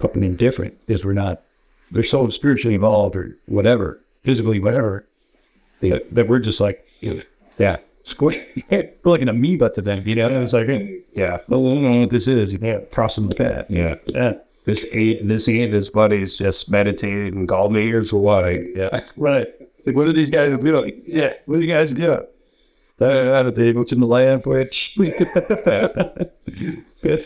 fucking 0.00 0.22
indifferent 0.22 0.76
is 0.86 1.04
we're 1.04 1.12
not. 1.12 1.42
They're 1.90 2.02
so 2.02 2.28
spiritually 2.28 2.74
involved 2.74 3.16
or 3.16 3.36
whatever, 3.46 4.00
physically 4.22 4.60
whatever, 4.60 5.06
that, 5.80 6.14
that 6.14 6.28
we're 6.28 6.38
just 6.38 6.60
like, 6.60 6.86
yeah, 7.00 7.78
squish. 8.08 8.40
Like 9.04 9.22
an 9.22 9.28
amoeba 9.28 9.70
to 9.70 9.80
them, 9.80 10.06
you 10.06 10.14
know. 10.16 10.26
And 10.28 10.42
it's 10.42 10.52
like, 10.52 10.68
yeah, 11.14 11.38
well, 11.48 11.66
I 11.66 11.74
don't 11.74 11.82
know 11.82 12.00
what 12.00 12.10
this 12.10 12.28
is. 12.28 12.52
You 12.52 12.58
can't 12.58 12.90
cross 12.90 13.14
them 13.14 13.28
the 13.28 13.34
path. 13.34 13.66
Yeah, 13.68 13.94
yeah. 14.06 14.34
This 14.64 14.84
eight, 14.92 15.26
this 15.26 15.48
eight, 15.48 15.72
his 15.72 15.88
buddies 15.88 16.36
just 16.36 16.68
meditated 16.68 17.32
and 17.32 17.48
called 17.48 17.72
me. 17.72 17.86
Here's 17.86 18.12
what 18.12 18.44
I, 18.44 18.64
yeah, 18.74 19.00
right. 19.16 19.46
It's 19.78 19.86
like, 19.86 19.96
what 19.96 20.08
are 20.08 20.12
these 20.12 20.28
guys 20.28 20.58
doing? 20.58 21.02
Yeah, 21.06 21.32
what 21.46 21.58
are 21.58 21.62
you 21.62 21.72
guys 21.72 21.94
doing? 21.94 22.20
That 22.98 23.54
they 23.54 23.72
what's 23.72 23.92
in 23.92 24.00
the 24.00 24.06
land 24.06 24.42
for 24.42 24.58
it? 24.60 24.76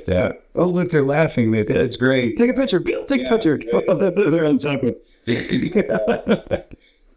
yeah. 0.06 0.32
Oh, 0.54 0.66
look, 0.66 0.90
they're 0.90 1.02
laughing. 1.02 1.50
That's 1.50 1.96
great. 1.96 2.36
Take 2.36 2.50
a 2.50 2.54
picture. 2.54 2.78
Take 2.78 3.26
a 3.26 3.28
picture. 3.28 3.58
they're 4.30 4.46
on 4.46 4.58
top 4.58 4.82
of. 4.82 4.94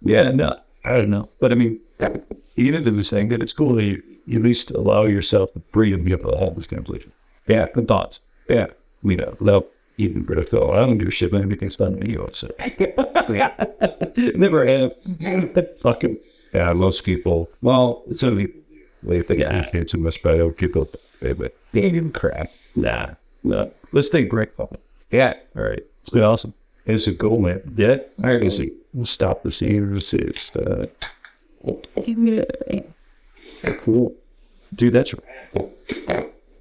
yeah, 0.02 0.32
no, 0.32 0.58
I 0.84 0.92
don't 0.92 1.10
know, 1.10 1.30
but 1.40 1.52
I 1.52 1.56
mean, 1.56 1.82
even 2.56 2.82
if 2.82 2.88
it 2.88 2.94
was 2.94 3.08
saying 3.08 3.30
that 3.30 3.42
it's 3.42 3.54
cool, 3.54 3.82
you, 3.82 4.02
you 4.26 4.40
at 4.40 4.44
least 4.44 4.72
allow 4.72 5.06
yourself 5.06 5.54
the 5.54 5.62
freedom 5.72 6.06
have 6.08 6.26
all 6.26 6.52
this 6.52 6.68
conversation. 6.68 7.12
Yeah, 7.48 7.68
the 7.74 7.84
thoughts. 7.84 8.20
Yeah, 8.50 8.68
we 9.04 9.16
know 9.16 9.36
without 9.40 9.70
even 9.98 10.24
British. 10.24 10.54
I 10.54 10.58
don't 10.58 10.98
give 10.98 11.08
a 11.08 11.12
shit 11.12 11.32
when 11.32 11.44
anything's 11.44 11.76
fun 11.76 12.00
to 12.00 12.06
me. 12.06 12.18
So 12.34 12.52
never 14.36 14.66
have. 14.66 14.94
Fucking 15.82 16.18
yeah, 16.54 16.74
most 16.74 17.04
people. 17.04 17.50
Well, 17.62 18.04
so 18.14 18.48
Wait, 19.06 19.28
they 19.28 19.36
got 19.36 19.72
kids 19.72 19.94
in 19.94 20.04
this 20.04 20.18
bed. 20.18 20.40
I'll 20.40 20.52
keep 20.52 20.76
up. 20.76 20.96
Baby, 21.20 21.50
baby, 21.72 22.10
crap. 22.10 22.50
Nah, 22.76 23.12
nah. 23.44 23.68
Let's 23.92 24.10
take 24.10 24.26
a 24.26 24.30
break. 24.30 24.50
Yeah. 25.12 25.36
All 25.56 25.64
right. 25.64 25.84
It's 26.02 26.10
been 26.10 26.24
awesome. 26.24 26.54
It's 26.86 27.08
a 27.08 27.12
goal, 27.12 27.40
man. 27.40 27.62
Yeah. 27.78 27.98
All 28.24 28.32
right. 28.32 28.42
Let's 28.42 28.58
see. 28.58 28.74
We'll 28.94 29.06
stop 29.06 29.44
the 29.44 29.52
scene. 29.52 29.94
This 29.94 30.14
is 30.14 30.52
uh, 30.56 30.88
cool, 33.82 34.14
dude. 34.74 34.94
That's 34.94 35.14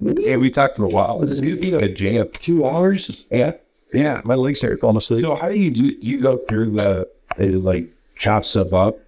yeah. 0.01 0.37
We 0.37 0.51
talked 0.51 0.77
for 0.77 0.85
a 0.85 0.89
while. 0.89 1.19
This 1.21 1.33
is 1.33 1.41
gonna 1.41 1.57
be 1.57 1.75
a 1.75 1.89
jam. 1.89 2.29
Two 2.39 2.67
hours. 2.67 3.25
Yeah. 3.31 3.53
Yeah. 3.93 4.21
My 4.25 4.35
legs 4.35 4.59
start 4.59 4.81
falling 4.81 4.97
asleep. 4.97 5.23
So 5.23 5.37
how 5.37 5.49
do 5.49 5.59
you 5.59 5.71
do? 5.71 5.97
You 6.01 6.21
go 6.21 6.39
through 6.49 6.73
the 6.73 7.09
like 7.39 7.89
chop 8.17 8.45
stuff 8.45 8.73
up 8.73 8.99